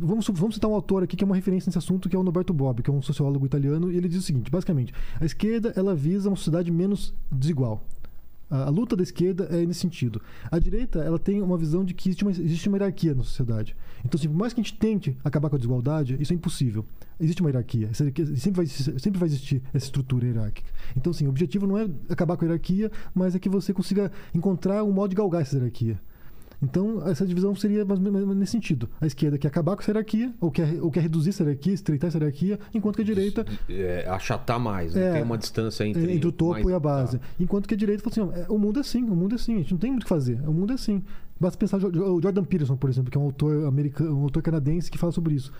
vamos, 0.00 0.26
vamos 0.32 0.54
citar 0.56 0.70
um 0.70 0.74
autor 0.74 1.02
aqui 1.02 1.16
que 1.16 1.24
é 1.24 1.26
uma 1.26 1.36
referência 1.36 1.68
nesse 1.68 1.78
assunto, 1.78 2.08
que 2.08 2.16
é 2.16 2.18
o 2.18 2.22
Norberto 2.22 2.52
Bobbio, 2.52 2.82
que 2.82 2.90
é 2.90 2.92
um 2.92 3.02
sociólogo 3.02 3.44
italiano, 3.46 3.90
e 3.90 3.96
ele 3.96 4.08
diz 4.08 4.18
o 4.18 4.22
seguinte: 4.22 4.50
basicamente, 4.50 4.92
a 5.20 5.24
esquerda 5.24 5.72
ela 5.76 5.94
visa 5.94 6.28
uma 6.28 6.36
sociedade 6.36 6.70
menos 6.70 7.03
desigual. 7.30 7.82
A, 8.50 8.68
luta 8.68 8.94
da 8.94 9.02
esquerda 9.02 9.44
é 9.50 9.64
nesse 9.64 9.80
sentido. 9.80 10.20
A 10.50 10.58
direita 10.58 11.00
ela 11.00 11.18
tem 11.18 11.42
uma 11.42 11.56
visão 11.56 11.84
de 11.84 11.94
que 11.94 12.08
existe 12.08 12.22
uma, 12.22 12.30
existe 12.30 12.68
uma 12.68 12.76
hierarquia 12.76 13.14
na 13.14 13.22
sociedade. 13.22 13.74
Então, 14.04 14.18
assim, 14.18 14.28
por 14.28 14.36
mais 14.36 14.52
que 14.52 14.60
a 14.60 14.62
gente 14.62 14.76
tente 14.78 15.16
acabar 15.24 15.48
com 15.48 15.56
a 15.56 15.58
desigualdade, 15.58 16.16
isso 16.20 16.32
é 16.32 16.36
impossível. 16.36 16.84
Existe 17.18 17.40
uma 17.40 17.48
hierarquia. 17.50 17.92
Sempre 17.94 18.50
vai, 18.52 18.64
existir- 18.64 19.00
sempre 19.00 19.18
vai 19.18 19.26
existir 19.28 19.62
essa 19.72 19.86
estrutura 19.86 20.26
hierárquica. 20.26 20.70
Então, 20.96 21.10
assim, 21.10 21.26
o 21.26 21.30
objetivo 21.30 21.66
não 21.66 21.78
é 21.78 21.88
acabar 22.08 22.36
com 22.36 22.44
a 22.44 22.48
hierarquia, 22.48 22.92
mas 23.14 23.34
é 23.34 23.38
que 23.38 23.48
você 23.48 23.72
consiga 23.72 24.12
encontrar 24.34 24.84
um 24.84 24.92
modo 24.92 25.10
de 25.10 25.16
galgar 25.16 25.42
essa 25.42 25.56
hierarquia. 25.56 25.98
Então, 26.64 27.06
essa 27.06 27.26
divisão 27.26 27.54
seria 27.54 27.84
mais 27.84 28.00
nesse 28.00 28.52
sentido. 28.52 28.88
A 29.00 29.06
esquerda 29.06 29.36
quer 29.38 29.48
acabar 29.48 29.76
com 29.76 29.82
essa 29.82 29.90
hierarquia, 29.90 30.32
ou 30.40 30.50
quer, 30.50 30.80
ou 30.82 30.90
quer 30.90 31.00
reduzir 31.00 31.30
essa 31.30 31.42
hierarquia, 31.42 31.74
estreitar 31.74 32.08
essa 32.08 32.18
hierarquia, 32.18 32.58
enquanto 32.72 32.96
que 32.96 33.02
a 33.02 33.04
direita 33.04 33.44
É, 33.68 34.06
achatar 34.08 34.58
mais, 34.58 34.94
né? 34.94 35.08
É, 35.08 35.12
Tem 35.14 35.22
uma 35.22 35.38
distância 35.38 35.84
entre... 35.86 36.12
entre 36.12 36.26
o 36.28 36.32
topo 36.32 36.52
mais- 36.54 36.66
e 36.66 36.72
a 36.72 36.80
base. 36.80 37.18
Tá. 37.18 37.24
Enquanto 37.38 37.68
que 37.68 37.74
a 37.74 37.76
direita 37.76 38.02
fala 38.02 38.12
assim: 38.12 38.38
ó, 38.40 38.42
é, 38.44 38.46
o 38.48 38.58
mundo 38.58 38.78
é 38.78 38.80
assim, 38.80 39.02
o 39.04 39.14
mundo 39.14 39.32
é 39.32 39.36
assim, 39.36 39.54
a 39.54 39.58
gente 39.58 39.72
não 39.72 39.78
tem 39.78 39.90
muito 39.90 40.02
o 40.02 40.06
que 40.06 40.08
fazer, 40.08 40.40
o 40.48 40.52
mundo 40.52 40.72
é 40.72 40.74
assim. 40.74 41.02
Basta 41.38 41.58
pensar 41.58 41.78
o 41.84 42.20
Jordan 42.22 42.44
Peterson, 42.44 42.76
por 42.76 42.88
exemplo, 42.88 43.10
que 43.10 43.18
é 43.18 43.20
um 43.20 43.24
autor 43.24 43.66
americano, 43.66 44.16
um 44.18 44.22
autor 44.22 44.42
canadense 44.42 44.90
que 44.90 44.96
fala 44.96 45.12
sobre 45.12 45.34
isso. 45.34 45.52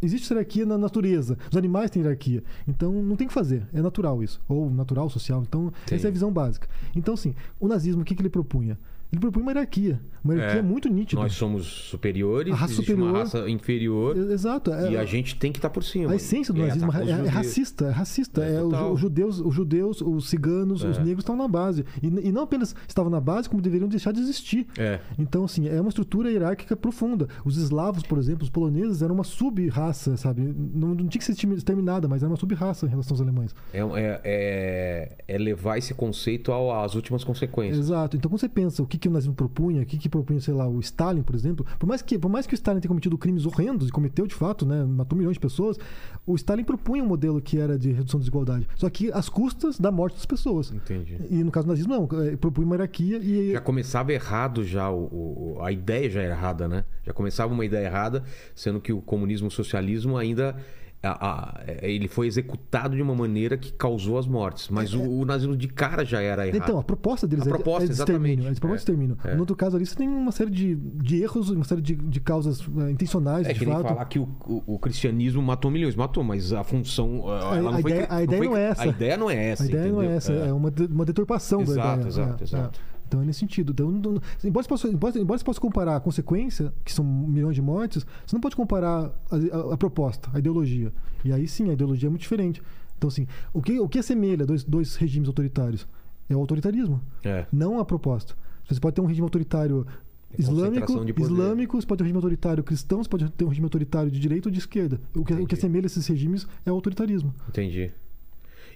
Existe 0.00 0.30
hierarquia 0.32 0.66
na 0.66 0.76
natureza, 0.76 1.38
os 1.50 1.56
animais 1.56 1.90
têm 1.90 2.02
hierarquia. 2.02 2.42
Então 2.68 2.92
não 3.02 3.14
tem 3.16 3.26
o 3.26 3.28
que 3.28 3.34
fazer, 3.34 3.66
é 3.72 3.80
natural 3.80 4.22
isso, 4.22 4.40
ou 4.48 4.68
natural, 4.68 5.08
social. 5.08 5.42
Então, 5.46 5.72
Sim. 5.86 5.94
essa 5.94 6.08
é 6.08 6.10
a 6.10 6.12
visão 6.12 6.32
básica. 6.32 6.68
Então, 6.94 7.14
assim, 7.14 7.34
o 7.60 7.68
nazismo, 7.68 8.02
o 8.02 8.04
que, 8.04 8.14
que 8.14 8.20
ele 8.20 8.28
propunha? 8.28 8.76
Ele 9.12 9.20
propõe 9.20 9.42
uma 9.42 9.50
hierarquia. 9.52 10.00
Uma 10.24 10.34
hierarquia 10.34 10.60
É. 10.60 10.62
muito 10.62 10.88
nítida. 10.88 11.20
Nós 11.20 11.34
somos 11.34 11.66
superiores, 11.66 12.52
A 12.52 12.56
raça 12.56 12.72
existe 12.72 12.94
uma 12.94 13.06
superior- 13.06 13.18
raça 13.24 13.50
inferior 13.50 14.16
Exato. 14.30 14.72
é- 14.72 14.92
e 14.92 14.96
a 14.96 15.04
gente 15.04 15.36
tem 15.36 15.52
que 15.52 15.58
estar 15.58 15.68
por 15.68 15.82
cima. 15.84 16.12
A 16.12 16.16
essência 16.16 16.54
do 16.54 16.62
aí 16.62 16.68
nazismo 16.68 16.90
ataca 16.90 17.04
é, 17.04 17.10
é 17.10 17.28
racista, 17.28 17.84
é 17.86 17.90
racista. 17.90 18.42
É, 18.42 18.54
É, 18.54 18.62
os, 18.62 18.98
judeus, 19.00 19.38
os 19.40 19.54
judeus, 19.54 20.00
os 20.00 20.30
ciganos, 20.30 20.82
os 20.82 20.96
É. 20.96 21.00
negros 21.02 21.18
estavam 21.24 21.42
na 21.42 21.48
base. 21.48 21.84
E, 22.02 22.06
e 22.06 22.32
não 22.32 22.42
apenas 22.44 22.74
estavam 22.88 23.10
na 23.10 23.20
base, 23.20 23.48
como 23.50 23.60
deveriam 23.60 23.88
deixar 23.88 24.12
de 24.12 24.20
existir. 24.20 24.66
É. 24.78 25.00
Então, 25.18 25.44
assim, 25.44 25.68
é 25.68 25.78
uma 25.80 25.88
estrutura 25.90 26.30
hierárquica 26.30 26.74
profunda. 26.76 27.28
Os 27.44 27.56
eslavos, 27.58 28.02
por 28.04 28.16
exemplo, 28.16 28.44
os 28.44 28.50
poloneses 28.50 29.02
eram 29.02 29.14
uma 29.16 29.24
sub-raça, 29.24 30.16
sabe? 30.16 30.40
Não, 30.40 30.88
não 30.94 30.96
tinha 31.08 31.18
que 31.18 31.24
ser 31.24 31.32
extermi- 31.32 31.56
exterminada, 31.56 32.08
mas 32.08 32.22
era 32.22 32.30
uma 32.30 32.36
sub-raça 32.38 32.86
em 32.86 32.88
relação 32.88 33.14
aos 33.14 33.20
alemães. 33.20 33.54
É, 33.74 33.80
é, 33.80 34.20
é, 34.24 35.16
é 35.28 35.38
levar 35.38 35.76
esse 35.78 35.92
conceito 35.92 36.50
ao- 36.52 36.82
às 36.82 36.94
últimas 36.94 37.24
consequências. 37.24 37.78
Exato. 37.86 38.16
Então, 38.16 38.30
quando 38.30 38.40
você 38.40 38.48
pensa 38.48 38.82
o 38.82 38.86
que, 38.86 39.01
que 39.02 39.08
o 39.08 39.10
nazismo 39.12 39.34
propunha, 39.34 39.82
o 39.82 39.86
que, 39.86 39.98
que 39.98 40.08
propunha, 40.08 40.40
sei 40.40 40.54
lá, 40.54 40.66
o 40.68 40.78
Stalin, 40.80 41.22
por 41.22 41.34
exemplo, 41.34 41.66
por 41.78 41.86
mais, 41.86 42.00
que, 42.00 42.16
por 42.18 42.28
mais 42.30 42.46
que 42.46 42.54
o 42.54 42.56
Stalin 42.56 42.80
tenha 42.80 42.88
cometido 42.88 43.18
crimes 43.18 43.44
horrendos, 43.44 43.88
e 43.88 43.90
cometeu 43.92 44.26
de 44.26 44.34
fato, 44.34 44.64
né, 44.64 44.84
matou 44.84 45.18
milhões 45.18 45.34
de 45.34 45.40
pessoas, 45.40 45.76
o 46.24 46.34
Stalin 46.36 46.62
propunha 46.64 47.02
um 47.02 47.06
modelo 47.06 47.40
que 47.40 47.58
era 47.58 47.76
de 47.78 47.90
redução 47.92 48.18
da 48.18 48.22
desigualdade. 48.22 48.68
Só 48.76 48.88
que 48.88 49.10
às 49.12 49.28
custas 49.28 49.78
da 49.78 49.90
morte 49.90 50.14
das 50.14 50.26
pessoas. 50.26 50.70
Entendi. 50.72 51.16
E 51.30 51.42
no 51.42 51.50
caso 51.50 51.66
do 51.66 51.70
nazismo, 51.70 51.92
não. 51.92 52.22
é, 52.22 52.36
Propunha 52.36 52.64
uma 52.66 52.76
hierarquia 52.76 53.18
e. 53.18 53.52
Já 53.52 53.60
começava 53.60 54.12
errado 54.12 54.64
já, 54.64 54.88
o, 54.90 55.56
o- 55.56 55.62
a 55.62 55.72
ideia 55.72 56.08
já 56.08 56.22
era 56.22 56.34
errada, 56.34 56.68
né? 56.68 56.84
Já 57.04 57.12
começava 57.12 57.52
uma 57.52 57.64
ideia 57.64 57.86
errada, 57.86 58.22
sendo 58.54 58.80
que 58.80 58.92
o 58.92 59.00
comunismo 59.02 59.46
e 59.46 59.48
o 59.48 59.50
socialismo 59.50 60.16
ainda... 60.16 60.56
a- 61.02 61.58
a- 61.58 61.60
ele 61.82 62.06
foi 62.08 62.26
executado 62.26 62.94
de 62.94 63.02
uma 63.02 63.14
maneira 63.14 63.56
que 63.56 63.72
causou 63.72 64.18
as 64.18 64.26
mortes. 64.26 64.68
Mas 64.68 64.94
o, 64.94 65.02
o 65.02 65.24
nazismo 65.24 65.56
de 65.56 65.66
cara 65.68 66.04
já 66.04 66.20
era 66.20 66.46
errado. 66.46 66.62
Então, 66.62 66.78
a 66.78 66.82
proposta 66.84 67.26
deles 67.26 67.44
A 67.46 67.50
é, 67.50 67.52
proposta, 67.52 67.88
é 67.88 67.90
exatamente. 67.90 68.46
É 68.46 68.50
de 68.52 68.60
proposta 68.60 68.68
de 68.92 68.92
extermínio. 68.92 69.18
É. 69.24 69.34
No 69.34 69.40
outro 69.40 69.56
caso 69.56 69.76
ali, 69.76 69.84
você 69.84 69.96
tem 69.96 70.08
uma 70.08 70.30
série 70.32 70.50
de, 70.50 70.74
de 70.76 71.22
erros, 71.22 71.50
uma 71.50 71.64
série 71.64 71.80
de, 71.80 71.94
de 71.96 72.20
causas 72.20 72.60
é, 72.86 72.90
intencionais, 72.90 73.46
É 73.46 73.52
de 73.52 73.58
que 73.58 73.66
fato. 73.66 73.82
falar 73.88 74.04
que 74.04 74.18
o, 74.18 74.28
o- 74.46 74.62
o 74.74 74.78
cristianismo 74.78 75.42
matou 75.42 75.70
milhões, 75.70 75.96
matou, 75.96 76.22
mas 76.22 76.52
a 76.52 76.62
função. 76.62 77.28
A- 77.28 77.56
ela 77.56 77.70
não 77.72 77.78
a 77.78 77.82
foi 77.82 77.90
ideia- 77.90 78.06
a 78.08 78.22
ideia 78.22 78.38
foi- 78.38 78.48
não 78.48 78.56
é 78.56 78.62
essa. 78.62 78.82
A 78.82 78.86
ideia 78.86 79.16
não 79.16 79.30
é 79.30 79.44
essa. 79.50 79.62
A 79.62 79.66
ideia 79.66 79.82
não 79.92 80.00
é 80.00 80.04
entendeu? 80.04 80.16
essa, 80.16 80.32
é, 80.32 80.52
uma, 80.52 80.72
uma 80.90 81.04
deturpação 81.04 81.64
da 81.64 81.72
Exato, 81.72 81.94
ideia. 82.00 82.08
exato, 82.08 82.40
É, 82.40 82.44
exato. 82.44 82.80
Então 83.12 83.20
é 83.20 83.26
nesse 83.26 83.40
sentido. 83.40 83.72
Então, 83.72 83.90
não- 83.90 84.00
não- 84.12 84.22
embora, 84.42 84.62
você 84.64 84.68
possa, 84.70 84.88
embora, 84.88 85.18
embora 85.18 85.38
você 85.38 85.44
possa 85.44 85.60
comparar 85.60 85.96
a 85.96 86.00
consequência, 86.00 86.72
que 86.82 86.90
são 86.90 87.04
milhões 87.04 87.54
de 87.54 87.60
mortes, 87.60 88.06
você 88.26 88.34
não 88.34 88.40
pode 88.40 88.56
comparar 88.56 89.12
a, 89.30 89.36
a- 89.36 89.74
a 89.74 89.76
proposta, 89.76 90.30
a 90.32 90.38
ideologia. 90.38 90.90
E 91.22 91.30
aí 91.30 91.46
sim, 91.46 91.68
a 91.68 91.74
ideologia 91.74 92.06
é 92.06 92.10
muito 92.10 92.22
diferente. 92.22 92.62
Então, 92.96 93.08
assim, 93.08 93.26
o 93.52 93.60
que, 93.60 93.78
o 93.78 93.86
que 93.86 93.98
assemelha 93.98 94.46
dois, 94.46 94.64
dois 94.64 94.96
regimes 94.96 95.28
autoritários? 95.28 95.86
É 96.26 96.34
o 96.34 96.38
autoritarismo, 96.38 97.02
É. 97.22 97.44
não 97.52 97.78
a 97.78 97.84
proposta. 97.84 98.34
Você 98.66 98.80
pode 98.80 98.94
ter 98.94 99.02
um 99.02 99.06
regime 99.06 99.24
autoritário 99.24 99.86
É 100.32 100.40
islâmico, 100.40 101.04
islâmico, 101.20 101.78
você 101.78 101.86
pode 101.86 101.98
ter 101.98 102.04
um 102.04 102.06
regime 102.06 102.16
autoritário 102.16 102.64
cristão, 102.64 103.02
você 103.02 103.10
pode 103.10 103.28
ter 103.30 103.44
um 103.44 103.48
regime 103.48 103.66
autoritário 103.66 104.10
de 104.10 104.18
direita 104.18 104.48
ou 104.48 104.52
de 104.52 104.58
esquerda. 104.58 104.98
O 105.14 105.22
que, 105.24 105.34
o 105.34 105.46
que 105.46 105.54
assemelha 105.54 105.84
esses 105.84 106.06
regimes 106.06 106.46
é 106.64 106.70
o 106.72 106.74
autoritarismo. 106.74 107.34
Entendi. 107.48 107.90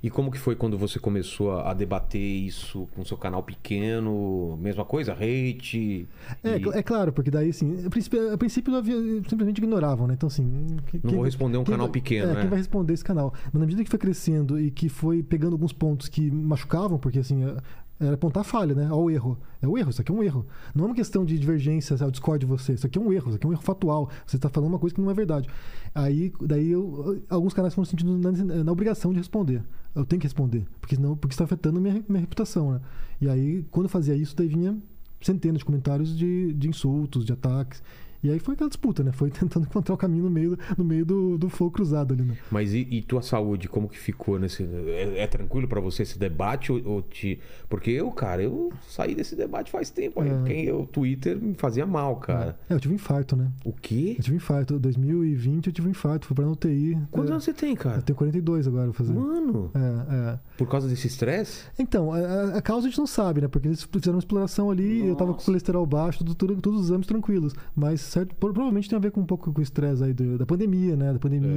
E 0.06 0.10
como 0.10 0.30
que 0.30 0.38
foi 0.38 0.54
quando 0.54 0.78
você 0.78 1.00
começou 1.00 1.50
a 1.58 1.74
debater 1.74 2.20
isso 2.22 2.86
com 2.94 3.04
seu 3.04 3.16
canal 3.16 3.42
pequeno? 3.42 4.56
Mesma 4.62 4.84
coisa? 4.84 5.12
Hate? 5.12 6.06
É, 6.44 6.58
E- 6.58 6.68
é 6.78 6.82
claro, 6.82 7.12
porque 7.12 7.28
daí, 7.28 7.50
assim, 7.50 7.84
a 7.84 7.90
princípio, 7.90 8.32
a 8.32 8.38
princípio 8.38 8.70
não 8.70 8.78
havia- 8.78 8.94
simplesmente 9.28 9.58
ignoravam, 9.58 10.06
né? 10.06 10.14
Então, 10.14 10.28
assim. 10.28 10.76
que- 10.86 11.00
Não 11.02 11.14
vou 11.14 11.24
responder 11.24 11.58
um 11.58 11.64
canal 11.64 11.86
vai- 11.88 11.92
pequeno, 11.92 12.30
É, 12.30 12.34
né? 12.34 12.40
quem 12.42 12.50
vai 12.50 12.58
responder 12.60 12.92
esse 12.94 13.04
canal. 13.04 13.34
Mas 13.46 13.54
na 13.54 13.60
medida 13.66 13.82
que 13.82 13.90
foi 13.90 13.98
crescendo 13.98 14.60
e 14.60 14.70
que 14.70 14.88
foi 14.88 15.24
pegando 15.24 15.54
alguns 15.54 15.72
pontos 15.72 16.08
que 16.08 16.30
machucavam, 16.30 16.98
porque, 16.98 17.18
assim, 17.18 17.44
é- 17.44 17.56
era 17.98 18.14
apontar 18.14 18.42
a 18.42 18.44
falha, 18.44 18.74
né? 18.76 18.86
Ao 18.88 19.10
erro. 19.10 19.36
É 19.60 19.66
o 19.66 19.76
erro, 19.76 19.90
isso 19.90 20.00
aqui 20.02 20.12
é 20.12 20.14
um 20.14 20.22
erro. 20.22 20.46
Não 20.72 20.84
é 20.84 20.88
uma 20.88 20.94
questão 20.94 21.24
de 21.24 21.36
divergência, 21.36 21.96
ao 22.00 22.10
discorde 22.12 22.44
de 22.44 22.46
você. 22.52 22.74
Isso 22.74 22.86
aqui 22.86 22.96
é 22.96 23.00
um 23.00 23.12
erro, 23.12 23.28
isso 23.28 23.36
aqui 23.38 23.46
é 23.46 23.48
um 23.48 23.52
erro 23.52 23.62
fatual. 23.62 24.08
Você 24.24 24.36
está 24.36 24.48
falando 24.48 24.68
uma 24.70 24.78
coisa 24.78 24.94
que 24.94 25.00
não 25.00 25.10
é 25.10 25.14
verdade. 25.14 25.48
Aí, 25.92 26.32
daí, 26.42 26.70
eu- 26.70 27.22
alguns 27.28 27.52
canais 27.54 27.74
foram 27.74 27.86
sentindo 27.86 28.16
na, 28.18 28.62
na 28.62 28.70
obrigação 28.70 29.10
de 29.12 29.18
responder. 29.18 29.62
Eu 29.96 30.04
tenho 30.04 30.20
que 30.20 30.26
responder, 30.26 30.66
porque 30.80 30.94
senão, 30.94 31.16
porque 31.16 31.32
está 31.32 31.44
afetando 31.44 31.80
minha, 31.80 32.04
minha 32.06 32.20
reputação, 32.20 32.72
né? 32.72 32.80
E 33.20 33.28
aí, 33.28 33.64
quando 33.70 33.86
eu 33.86 33.90
fazia 33.90 34.14
isso, 34.14 34.36
daí 34.36 34.46
vinha 34.46 34.76
centenas 35.22 35.60
de 35.60 35.64
comentários 35.64 36.16
de, 36.16 36.52
de 36.52 36.68
insultos, 36.68 37.24
de 37.24 37.32
ataques. 37.32 37.82
E 38.22 38.30
aí 38.30 38.38
foi 38.38 38.54
aquela 38.54 38.68
disputa, 38.70 39.02
né? 39.02 39.12
Foi 39.12 39.30
tentando 39.30 39.64
encontrar 39.66 39.94
o 39.94 39.98
caminho 39.98 40.24
no 40.24 40.30
meio, 40.30 40.58
no 40.76 40.84
meio 40.84 41.04
do, 41.04 41.38
do 41.38 41.48
fogo 41.48 41.70
cruzado 41.70 42.14
ali, 42.14 42.22
né? 42.22 42.36
Mas 42.50 42.72
e, 42.72 42.86
e 42.90 43.02
tua 43.02 43.22
saúde, 43.22 43.68
como 43.68 43.88
que 43.88 43.98
ficou 43.98 44.38
nesse. 44.38 44.62
É, 44.64 45.20
é 45.22 45.26
tranquilo 45.26 45.68
pra 45.68 45.80
você 45.80 46.02
esse 46.02 46.18
debate? 46.18 46.72
Ou, 46.72 46.80
ou 46.84 47.02
te. 47.02 47.38
Porque 47.68 47.90
eu, 47.90 48.10
cara, 48.10 48.42
eu 48.42 48.72
saí 48.88 49.14
desse 49.14 49.34
debate 49.36 49.70
faz 49.70 49.90
tempo. 49.90 50.22
É. 50.22 50.42
Quem, 50.44 50.70
o 50.72 50.86
Twitter 50.86 51.40
me 51.40 51.54
fazia 51.54 51.86
mal, 51.86 52.16
cara. 52.16 52.58
É, 52.68 52.74
eu 52.74 52.80
tive 52.80 52.94
um 52.94 52.96
infarto, 52.96 53.36
né? 53.36 53.50
O 53.64 53.72
quê? 53.72 54.14
Eu 54.18 54.22
tive 54.22 54.34
um 54.34 54.38
infarto. 54.38 54.78
2020 54.78 55.66
eu 55.68 55.72
tive 55.72 55.88
um 55.88 55.90
infarto, 55.90 56.26
fui 56.26 56.34
pra 56.34 56.46
UTI. 56.48 56.98
Quantos 57.10 57.30
É, 57.30 57.32
anos 57.32 57.44
você 57.44 57.52
tem, 57.52 57.74
cara? 57.74 57.98
Eu 57.98 58.02
tenho 58.02 58.16
42 58.16 58.66
agora, 58.66 58.84
vou 58.86 58.92
fazer. 58.94 59.12
Mano, 59.12 59.70
É, 59.74 60.14
é. 60.34 60.38
por 60.56 60.68
causa 60.68 60.88
desse 60.88 61.06
estresse? 61.06 61.64
Então, 61.78 62.12
a, 62.12 62.56
a- 62.58 62.62
causa 62.62 62.86
a 62.86 62.90
gente 62.90 62.98
não 62.98 63.06
sabe, 63.06 63.40
né? 63.40 63.48
Porque 63.48 63.68
eles 63.68 63.82
fizeram 63.82 64.14
uma 64.14 64.18
exploração 64.20 64.70
ali, 64.70 65.06
eu 65.06 65.14
tava 65.14 65.30
com 65.30 65.36
Nossa. 65.36 65.46
colesterol 65.46 65.86
baixo, 65.86 66.18
tudo, 66.18 66.34
tudo- 66.34 66.60
todos 66.60 66.80
os 66.80 66.86
exames 66.86 67.06
tranquilos. 67.06 67.54
Mas 67.74 68.05
certo, 68.06 68.34
pro- 68.36 68.52
provavelmente 68.52 68.88
tem 68.88 68.96
a 68.96 69.00
ver 69.00 69.10
com 69.10 69.20
um 69.20 69.26
pouco 69.26 69.52
com 69.52 69.60
o 69.60 69.62
estresse 69.62 70.02
aí 70.04 70.12
do- 70.12 70.38
da 70.38 70.46
pandemia, 70.46 70.96
né? 70.96 71.12
Da 71.12 71.18
pandemia 71.18 71.50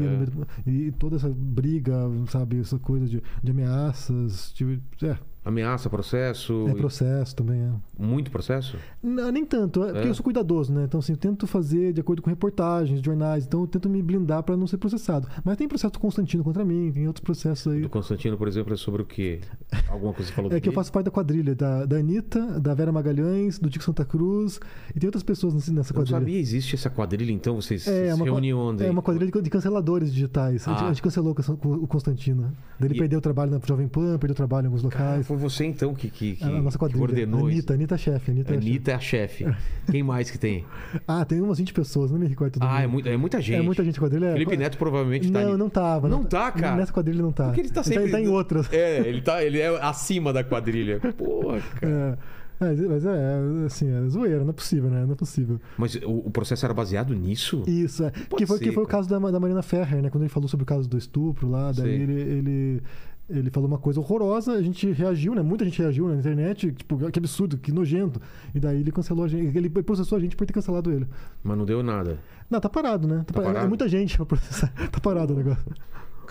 É. 0.65 0.69
e 0.69 0.91
toda 0.91 1.15
essa 1.15 1.29
briga, 1.29 1.93
sabe? 2.27 2.59
Essa 2.59 2.77
coisa 2.79 3.05
de, 3.07 3.21
de 3.43 3.51
ameaças. 3.51 4.51
de- 4.55 4.79
é, 5.03 5.17
Ameaça, 5.49 5.89
processo? 5.89 6.65
é 6.69 6.73
processo 6.73 7.35
também, 7.35 7.59
é. 7.59 7.69
Muito 7.97 8.31
processo? 8.31 8.77
Não, 9.03 9.31
nem 9.31 9.45
tanto, 9.45 9.83
é 9.83 9.91
porque 9.91 10.07
É? 10.07 10.09
eu 10.09 10.13
sou 10.15 10.23
cuidadoso, 10.23 10.71
né? 10.73 10.85
Então, 10.85 10.99
assim, 10.99 11.11
eu 11.13 11.17
tento 11.17 11.45
fazer 11.45 11.91
de 11.91 11.99
acordo 12.01 12.21
com 12.21 12.29
reportagens, 12.29 13.01
jornais, 13.01 13.45
então 13.45 13.61
eu 13.61 13.67
tento 13.67 13.89
me 13.89 14.01
blindar 14.01 14.41
para 14.43 14.55
não 14.55 14.65
ser 14.67 14.77
processado. 14.77 15.27
Mas 15.43 15.57
tem 15.57 15.67
processo 15.67 15.91
do 15.93 15.99
Constantino 15.99 16.43
contra 16.43 16.63
mim, 16.63 16.91
tem 16.93 17.07
outros 17.07 17.23
processos 17.23 17.71
aí. 17.73 17.81
Do 17.81 17.89
Constantino, 17.89 18.37
por 18.37 18.47
exemplo, 18.47 18.73
é 18.73 18.77
sobre 18.77 19.01
o 19.01 19.05
quê? 19.05 19.41
Alguma 19.89 20.13
coisa 20.13 20.29
que 20.29 20.35
você 20.35 20.41
falou 20.41 20.51
É 20.53 20.59
que 20.59 20.69
eu 20.69 20.73
faço 20.73 20.91
parte 20.91 21.05
da 21.05 21.11
quadrilha 21.11 21.53
da, 21.55 21.85
da 21.85 21.97
Anitta, 21.97 22.59
da 22.59 22.73
Vera 22.73 22.91
Magalhães, 22.91 23.59
do 23.59 23.69
Tico 23.69 23.83
Santa 23.83 24.05
Cruz, 24.05 24.59
e 24.95 24.99
tem 24.99 25.07
outras 25.07 25.23
pessoas 25.23 25.53
nessa 25.55 25.69
Eu 25.71 25.73
não 25.75 25.83
quadrilha. 26.01 26.19
sabia, 26.19 26.39
existe 26.39 26.75
essa 26.75 26.89
quadrilha, 26.89 27.31
então 27.31 27.55
vocês 27.55 27.87
É, 27.87 28.07
se 28.09 28.13
uma, 28.13 28.25
reúnem 28.25 28.53
onde? 28.53 28.85
é 28.85 28.89
uma 28.91 29.01
quadrilha 29.01 29.31
de, 29.41 29.49
canceladores 29.49 30.13
digitais. 30.13 30.67
A, 30.67 30.71
gente, 30.71 30.81
Ah. 30.83 30.85
a 30.85 30.89
gente 30.89 31.01
cancelou 31.01 31.35
o 31.63 31.87
Constantino. 31.87 32.51
Daí 32.79 32.87
ele 32.89 32.95
E- 32.95 32.99
perdeu 32.99 33.19
o 33.19 33.21
trabalho 33.21 33.51
na 33.51 33.59
Jovem 33.65 33.87
Pan, 33.87 34.17
perdeu 34.17 34.33
o 34.33 34.35
trabalho 34.35 34.65
em 34.65 34.67
alguns 34.67 34.81
Cara, 34.83 35.03
locais. 35.05 35.27
foi 35.27 35.37
você 35.39 35.65
então 35.65 35.93
que, 35.93 36.09
que, 36.09 36.35
que, 36.35 36.43
a 36.43 36.49
nossa 36.49 36.77
que 36.77 36.79
quadrilha. 36.79 36.99
coordenou 36.99 37.45
Anitta, 37.47 37.59
isso. 37.59 37.73
Anitta 37.73 37.95
é 37.95 37.97
chefe. 37.97 38.31
Anitta, 38.31 38.51
é 38.51 38.53
chefe. 38.55 38.67
Anitta 38.67 38.91
é 38.91 38.93
a 38.93 38.99
chefe. 38.99 39.45
Quem 39.91 40.03
mais 40.03 40.29
que 40.29 40.37
tem? 40.37 40.65
Ah, 41.07 41.25
tem 41.25 41.41
umas 41.41 41.57
20 41.57 41.73
pessoas, 41.73 42.11
não 42.11 42.19
me 42.19 42.27
recordo 42.27 42.53
todo 42.59 42.63
Ah, 42.63 42.81
é, 42.81 42.87
muito, 42.87 43.07
é 43.09 43.17
muita 43.17 43.41
gente. 43.41 43.57
É 43.57 43.61
muita 43.61 43.83
gente 43.83 43.99
quadrilha. 43.99 44.27
é- 44.27 44.33
Felipe 44.33 44.57
Neto 44.57 44.77
provavelmente 44.77 45.31
tá 45.31 45.41
Não, 45.41 45.49
ali. 45.49 45.57
não 45.57 45.69
tava. 45.69 46.07
Não 46.09 46.23
tá, 46.23 46.51
cara? 46.51 46.75
Nessa 46.75 46.93
quadrilha 46.93 47.21
não 47.21 47.31
tá. 47.31 47.45
Porque 47.45 47.61
ele 47.61 47.69
tá 47.69 47.81
sempre. 47.83 48.03
Ele 48.03 48.11
tá, 48.11 48.21
em 48.21 48.27
outras. 48.27 48.71
É, 48.71 48.99
ele, 49.07 49.21
tá, 49.21 49.43
ele 49.43 49.59
é 49.59 49.67
acima 49.81 50.31
da 50.33 50.43
quadrilha. 50.43 50.99
Porra, 51.17 51.59
cara. 51.79 52.19
É, 52.61 52.65
é, 52.65 52.73
mas 52.73 53.05
é, 53.05 53.65
assim, 53.65 53.89
é 53.89 54.09
zoeira, 54.09 54.43
não 54.43 54.49
é 54.49 54.53
possível, 54.53 54.89
né? 54.89 55.05
Não 55.05 55.13
é 55.13 55.15
possível. 55.15 55.61
Mas 55.77 55.95
o, 55.95 56.27
o 56.27 56.29
processo 56.29 56.65
era 56.65 56.73
baseado 56.73 57.15
nisso? 57.15 57.63
Isso, 57.65 58.03
é. 58.03 58.11
Que 58.11 58.45
foi, 58.45 58.57
ser, 58.57 58.63
que 58.65 58.71
foi 58.73 58.83
o 58.83 58.85
cara. 58.85 59.03
caso 59.03 59.09
da, 59.09 59.31
da 59.31 59.39
Marina 59.39 59.61
Ferrer, 59.61 60.01
né? 60.01 60.09
Quando 60.09 60.23
ele 60.23 60.29
falou 60.29 60.49
sobre 60.49 60.63
o 60.63 60.65
caso 60.65 60.87
do 60.89 60.97
estupro 60.97 61.49
lá, 61.49 61.71
daí 61.71 61.89
ele, 61.89 62.21
ele, 62.21 62.81
ele 63.29 63.49
falou 63.51 63.67
uma 63.67 63.77
coisa 63.77 63.99
horrorosa, 63.99 64.53
a 64.53 64.61
gente 64.61 64.91
reagiu, 64.91 65.35
né? 65.35 65.41
Muita 65.41 65.63
gente 65.65 65.79
reagiu 65.81 66.07
na 66.07 66.15
internet, 66.15 66.71
tipo, 66.71 66.97
que 67.11 67.19
absurdo, 67.19 67.57
que 67.57 67.71
nojento. 67.71 68.19
E 68.53 68.59
daí 68.59 68.79
ele 68.79 68.91
cancelou 68.91 69.25
a 69.25 69.27
gente, 69.27 69.55
ele 69.55 69.69
processou 69.69 70.17
a 70.17 70.21
gente 70.21 70.35
por 70.35 70.45
ter 70.47 70.53
cancelado 70.53 70.91
ele. 70.91 71.07
Mas 71.43 71.57
não 71.57 71.65
deu 71.65 71.83
nada. 71.83 72.17
Não, 72.49 72.59
tá 72.59 72.67
parado, 72.69 73.07
né? 73.07 73.17
Tá 73.19 73.23
Tá 73.25 73.33
parado. 73.33 73.53
parado? 73.53 73.65
É 73.65 73.69
muita 73.69 73.87
gente 73.87 74.17
pra 74.17 74.25
processar. 74.25 74.73
Tá 74.91 74.99
parado 74.99 75.33
o 75.33 75.37
negócio. 75.37 75.63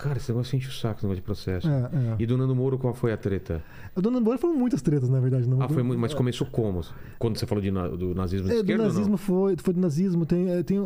Cara, 0.01 0.17
esse 0.17 0.31
negócio 0.31 0.55
enche 0.55 0.69
o 0.69 0.71
saco, 0.71 0.99
esse 0.99 1.05
negócio 1.05 1.21
de 1.21 1.25
processo. 1.25 1.67
É, 1.67 1.71
é. 1.71 2.15
E 2.19 2.25
do 2.25 2.37
Nando 2.37 2.55
Moro, 2.55 2.77
qual 2.77 2.93
foi 2.93 3.11
a 3.11 3.17
treta? 3.17 3.61
A 3.93 3.99
Dona 3.99 4.21
Moura 4.21 4.37
foram 4.37 4.55
muitas 4.55 4.81
tretas, 4.81 5.09
na 5.09 5.19
verdade. 5.19 5.47
Não, 5.47 5.61
Ah, 5.61 5.67
foi 5.67 5.83
muito, 5.83 5.99
mas 5.99 6.13
começou 6.13 6.47
como? 6.47 6.81
Quando 7.17 7.37
você 7.37 7.45
falou 7.45 7.61
de 7.61 7.69
do 7.69 8.15
nazismo 8.15 8.47
de 8.47 8.53
É, 8.53 8.55
do 8.55 8.61
esquerda 8.61 8.83
ou 8.83 8.89
nazismo 8.89 9.17
foi, 9.17 9.57
foi 9.57 9.73
do 9.73 9.81
nazismo, 9.81 10.25
tem, 10.25 10.49
é, 10.49 10.63
tem 10.63 10.79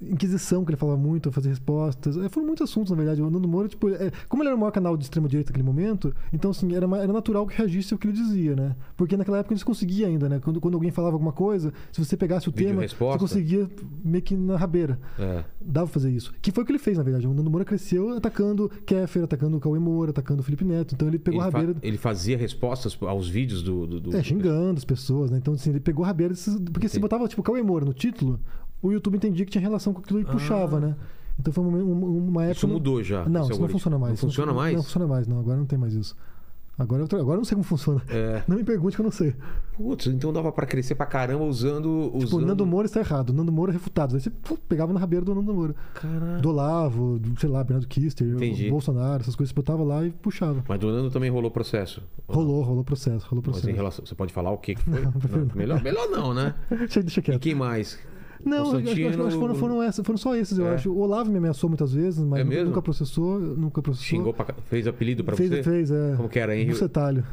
Inquisição, 0.00 0.64
que 0.64 0.70
ele 0.70 0.76
falava 0.76 0.96
muito, 0.98 1.30
fazer 1.32 1.48
respostas. 1.50 2.16
É, 2.16 2.28
foram 2.28 2.46
muitos 2.46 2.68
assuntos, 2.70 2.90
na 2.90 2.96
verdade. 2.96 3.20
O 3.20 3.28
Nando 3.30 3.46
Moura, 3.48 3.68
tipo, 3.68 3.88
é, 3.90 4.10
como 4.28 4.42
ele 4.42 4.48
era 4.48 4.56
o 4.56 4.58
maior 4.60 4.70
canal 4.70 4.96
de 4.96 5.04
extrema-direita 5.04 5.50
naquele 5.50 5.66
momento, 5.66 6.14
então, 6.32 6.50
assim, 6.50 6.74
era, 6.74 6.86
era 6.98 7.12
natural 7.12 7.46
que 7.46 7.56
reagisse 7.56 7.92
ao 7.92 7.98
que 7.98 8.06
ele 8.06 8.14
dizia, 8.14 8.54
né? 8.56 8.74
Porque 8.96 9.16
naquela 9.16 9.38
época 9.38 9.52
eles 9.52 9.62
conseguiam 9.64 10.08
ainda, 10.08 10.28
né? 10.28 10.40
Quando, 10.42 10.60
quando 10.60 10.74
alguém 10.74 10.90
falava 10.90 11.14
alguma 11.14 11.32
coisa, 11.32 11.72
se 11.92 12.02
você 12.02 12.16
pegasse 12.16 12.48
o 12.48 12.52
Vídeo 12.52 12.68
tema, 12.68 12.82
resposta. 12.82 13.18
você 13.18 13.34
conseguia 13.34 13.68
meio 14.04 14.22
que 14.22 14.34
na 14.36 14.56
rabeira. 14.56 14.98
É. 15.18 15.44
Dava 15.60 15.86
pra 15.86 15.94
fazer 15.94 16.10
isso. 16.10 16.32
Que 16.40 16.52
foi 16.52 16.62
o 16.62 16.66
que 16.66 16.72
ele 16.72 16.78
fez, 16.78 16.96
na 16.96 17.02
verdade. 17.04 17.26
O 17.26 17.34
Nando 17.34 17.50
Moura 17.50 17.64
cresceu 17.64 18.16
atacando 18.16 18.45
Kéfera, 18.84 19.24
atacando 19.24 19.56
o 19.56 19.60
Cauê 19.60 19.78
Moura, 19.78 20.10
atacando 20.10 20.40
o 20.40 20.42
Felipe 20.44 20.64
Neto. 20.64 20.94
Então 20.94 21.08
ele 21.08 21.18
pegou 21.18 21.40
Ele, 21.40 21.48
a 21.48 21.50
fa- 21.50 21.58
rabeira. 21.58 21.80
ele 21.82 21.96
fazia 21.98 22.36
respostas 22.36 22.96
aos 23.02 23.28
vídeos 23.28 23.62
do. 23.62 23.86
do, 23.86 24.00
do- 24.00 24.16
É, 24.16 24.22
xingando 24.22 24.76
as 24.78 24.84
pessoas, 24.84 25.30
né? 25.30 25.38
Então, 25.38 25.54
assim, 25.54 25.70
ele 25.70 25.80
pegou 25.80 26.04
a 26.04 26.08
rabeira 26.08 26.32
desses... 26.34 26.54
Porque 26.72 26.88
se 26.88 26.94
Entendi. 26.96 27.00
botava, 27.02 27.26
tipo, 27.28 27.42
Cauê 27.42 27.62
Moura 27.62 27.84
no 27.84 27.92
título, 27.94 28.38
o 28.82 28.92
YouTube 28.92 29.16
entendia 29.16 29.44
que 29.44 29.50
tinha 29.50 29.62
relação 29.62 29.92
com 29.92 30.00
aquilo 30.00 30.20
e 30.20 30.24
puxava, 30.24 30.78
né? 30.78 30.94
Então 31.38 31.52
foi 31.52 31.64
uma, 31.64 31.78
uma- 31.78 32.06
uma 32.06 32.42
época... 32.44 32.48
Ah. 32.48 32.52
Isso 32.52 32.68
mudou 32.68 33.02
já. 33.02 33.28
Não, 33.28 33.50
isso 33.50 33.60
não 33.60 33.68
funciona 33.68 33.98
mais. 33.98 34.10
Não 34.12 34.16
funciona 34.28 34.52
fun- 34.52 34.58
mais? 34.58 34.76
Não 34.76 34.82
funciona 34.82 35.06
mais, 35.06 35.26
não. 35.26 35.40
Agora 35.40 35.56
não 35.58 35.66
tem 35.66 35.78
mais 35.78 35.92
isso. 35.94 36.16
Agora, 36.78 37.02
eu 37.10 37.20
agora 37.20 37.34
eu 37.34 37.38
não 37.38 37.44
sei 37.44 37.54
como 37.54 37.64
funciona. 37.64 38.02
É. 38.08 38.42
Não 38.48 38.56
me 38.56 38.62
pergunte 38.64 38.94
que 38.96 39.00
eu 39.00 39.04
não 39.04 39.10
sei. 39.10 39.34
Putz, 39.76 40.06
então 40.08 40.30
dava 40.30 40.52
pra 40.52 40.66
crescer 40.66 40.94
pra 40.94 41.06
caramba 41.06 41.44
usando. 41.44 42.10
Tipo, 42.18 42.36
usando... 42.36 42.46
Nando 42.46 42.66
Moura 42.66 42.84
está 42.86 43.00
errado. 43.00 43.32
Nando 43.32 43.50
Moura 43.50 43.72
refutado. 43.72 44.14
Aí 44.14 44.20
você 44.20 44.28
pô, 44.28 44.58
pegava 44.68 44.92
na 44.92 45.00
rabeira 45.00 45.24
do 45.24 45.34
Nando 45.34 45.54
Moura. 45.54 45.74
Caralho. 45.94 46.42
Do 46.42 46.50
Olavo, 46.50 47.18
do, 47.18 47.40
sei 47.40 47.48
lá, 47.48 47.64
Bernardo 47.64 47.88
Kister, 47.88 48.26
Entendi. 48.28 48.68
Bolsonaro, 48.68 49.22
essas 49.22 49.34
coisas. 49.34 49.50
Você 49.50 49.54
botava 49.54 49.82
lá 49.82 50.04
e 50.04 50.10
puxava. 50.10 50.62
Mas 50.68 50.78
do 50.78 50.90
Nando 50.92 51.10
também 51.10 51.30
rolou 51.30 51.50
processo. 51.50 52.02
Rolou, 52.28 52.62
rolou 52.62 52.84
processo, 52.84 53.26
rolou 53.26 53.42
Mas 53.46 53.52
processo. 53.54 53.70
em 53.70 53.74
relação. 53.74 54.04
Você 54.04 54.14
pode 54.14 54.32
falar 54.34 54.50
o 54.50 54.58
que 54.58 54.74
que 54.74 54.82
foi? 54.84 55.00
prefiro 55.06 55.46
Não, 55.46 55.56
melhor, 55.56 55.82
melhor 55.82 56.08
não, 56.10 56.34
né? 56.34 56.54
Deixa, 56.68 57.00
deixa 57.00 57.20
E 57.20 57.22
quieto. 57.22 57.40
quem 57.40 57.54
mais? 57.54 57.98
Não, 58.46 58.76
acho, 58.76 58.76
acho, 58.88 59.22
acho, 59.26 59.38
foram, 59.40 59.54
foram, 59.56 59.92
foram 60.04 60.16
só 60.16 60.34
esses, 60.36 60.56
eu 60.56 60.66
É. 60.68 60.74
acho. 60.74 60.90
O 60.90 61.00
Olavo 61.00 61.30
me 61.30 61.38
ameaçou 61.38 61.68
muitas 61.68 61.92
vezes, 61.92 62.24
mas 62.24 62.40
É 62.40 62.64
nunca, 62.64 62.80
processou. 62.80 63.38
Nunca 63.40 63.82
processou. 63.82 64.06
Xingou 64.08 64.32
pra... 64.32 64.46
Fez 64.70 64.86
apelido 64.86 65.24
pra 65.24 65.34
fez, 65.36 65.50
você? 65.50 65.62
fez, 65.62 65.90
é. 65.90 66.14
Como 66.16 66.28
que 66.28 66.38
era, 66.38 66.56
Henry? 66.56 66.70
Bucetalho. 66.70 67.24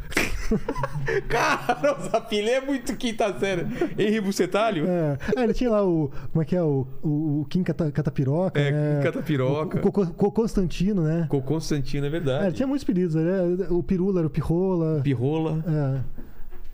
Cara, 1.30 1.98
o 2.00 2.10
Zapilê 2.10 2.52
é 2.52 2.62
muito 2.62 2.96
quinta 2.96 3.34
série. 3.40 3.66
Henri 3.98 4.22
Bucetalho? 4.22 4.86
É. 4.88 5.18
É, 5.38 5.44
ele 5.44 5.54
tinha 5.54 5.70
lá 5.70 5.86
o. 5.86 6.12
Como 6.32 6.42
é 6.42 6.46
que 6.46 6.56
é? 6.56 6.62
O, 6.64 6.88
o, 7.02 7.42
o 7.42 7.46
Kim 7.50 7.64
Cata, 7.64 7.92
Catapiroca. 7.92 8.60
É, 8.60 8.72
né? 8.72 8.98
Kim 8.98 9.04
Catapiroca. 9.12 9.78
O, 9.84 9.88
o, 9.88 9.92
Co- 9.92 10.08
Co- 10.08 10.32
Constantino, 10.32 11.04
né? 11.04 11.26
Com 11.30 11.42
Constantino, 11.42 12.06
é 12.06 12.08
É, 12.08 12.12
verdade. 12.12 12.46
ele 12.48 12.54
tinha 12.56 12.68
muitos 12.68 12.84
apelidos. 12.84 13.16
Né? 13.16 13.68
O 13.70 13.82
Pirula 13.84 14.20
era 14.22 14.28
o 14.28 14.30
Pirrola. 14.30 15.02
Pirrola. 15.04 15.64
É. 15.68 16.24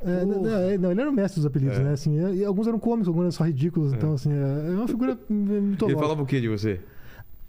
É, 0.01 0.25
não, 0.25 0.45
é, 0.47 0.77
não, 0.77 0.91
ele 0.91 1.01
era 1.01 1.09
o 1.09 1.13
mestre 1.13 1.39
dos 1.41 1.45
apelidos, 1.45 1.77
É. 1.77 1.83
né? 1.83 1.91
Assim, 1.91 2.17
é, 2.23 2.33
e 2.35 2.45
alguns 2.45 2.67
eram 2.67 2.79
cômicos, 2.79 3.07
alguns 3.07 3.21
eram 3.23 3.31
só 3.31 3.43
ridículos. 3.43 3.93
Então, 3.93 4.13
assim, 4.13 4.31
é, 4.31 4.67
é 4.71 4.75
uma 4.75 4.87
figura 4.87 5.17
Ele 5.29 5.39
mitológica. 5.61 6.01
falava 6.01 6.21
o 6.21 6.25
que 6.25 6.39
de 6.39 6.47
você? 6.47 6.79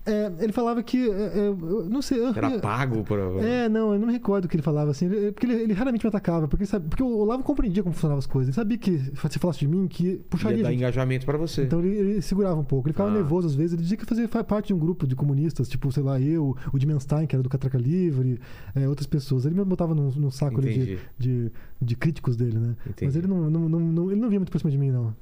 É, 0.07 0.33
ele 0.41 0.51
falava 0.53 0.83
que. 0.83 1.11
é, 1.11 1.13
é, 1.13 1.55
não 1.89 2.01
sei. 2.01 2.19
eu- 2.21 2.29
Era 2.35 2.59
pago 2.59 3.05
pra. 3.05 3.23
É, 3.45 3.69
não, 3.69 3.93
eu 3.93 3.99
não 3.99 4.07
me 4.07 4.13
recordo 4.15 4.47
o 4.47 4.49
que 4.49 4.57
ele 4.57 4.63
falava, 4.63 4.91
assim. 4.91 5.05
ele- 5.05 5.31
porque 5.31 5.45
ele, 5.47 5.55
ele 5.63 5.73
raramente 5.75 6.03
me 6.05 6.09
atacava, 6.09 6.49
porque, 6.49 6.65
sabe, 6.65 6.89
porque 6.89 7.03
o 7.03 7.19
Olavo 7.19 7.43
compreendia 7.43 7.83
como 7.83 7.95
funcionavam 7.95 8.19
as 8.19 8.27
coisas. 8.27 8.49
Ele 8.49 8.55
sabia 8.55 8.79
que 8.79 8.99
se 8.99 9.39
falasse 9.39 9.59
de 9.59 9.69
mim, 9.69 9.87
que 9.87 10.17
puxaria 10.31 10.57
Ia 10.57 10.63
dar 10.65 10.71
gente. 10.71 10.79
engajamento 10.79 11.27
pra 11.27 11.37
você. 11.37 11.65
Então 11.65 11.81
ele, 11.81 11.95
ele 11.95 12.23
segurava 12.23 12.59
um 12.59 12.65
pouco. 12.65 12.89
Ele 12.89 12.95
ficava 12.95 13.11
Ah. 13.11 13.15
nervoso 13.15 13.47
às 13.49 13.55
vezes. 13.55 13.75
Ele 13.75 13.83
dizia 13.83 13.99
que 13.99 14.07
fazia 14.07 14.27
fa- 14.27 14.43
parte 14.43 14.69
de 14.69 14.75
um 14.75 14.79
grupo 14.79 15.07
de 15.07 15.15
comunistas, 15.15 15.69
tipo, 15.69 15.93
sei 15.93 16.03
lá, 16.03 16.19
eu, 16.19 16.57
o 16.73 16.79
Dimenstein, 16.79 17.27
que 17.27 17.37
era 17.37 17.43
do 17.43 17.51
Catraca 17.51 17.77
Livre, 17.77 18.41
é, 18.75 18.89
outras 18.89 19.07
pessoas. 19.07 19.45
Ele 19.45 19.55
me 19.55 19.65
botava 19.67 19.95
num, 19.95 20.11
num 20.13 20.31
saco 20.31 20.61
ali 20.61 20.73
de, 20.73 20.99
de, 21.19 21.53
de 21.81 21.95
críticos 21.97 22.37
dele, 22.37 22.59
né? 22.59 22.75
Entendi. 22.89 23.05
Mas 23.05 23.17
ele 23.17 23.27
não, 23.27 23.51
não, 23.51 23.69
não, 23.69 23.79
não- 23.81 24.11
ele 24.11 24.21
não 24.21 24.29
vinha 24.31 24.41
muito 24.41 24.51
pra 24.51 24.59
cima 24.59 24.71
de 24.71 24.79
mim, 24.79 24.91
não. 24.91 25.15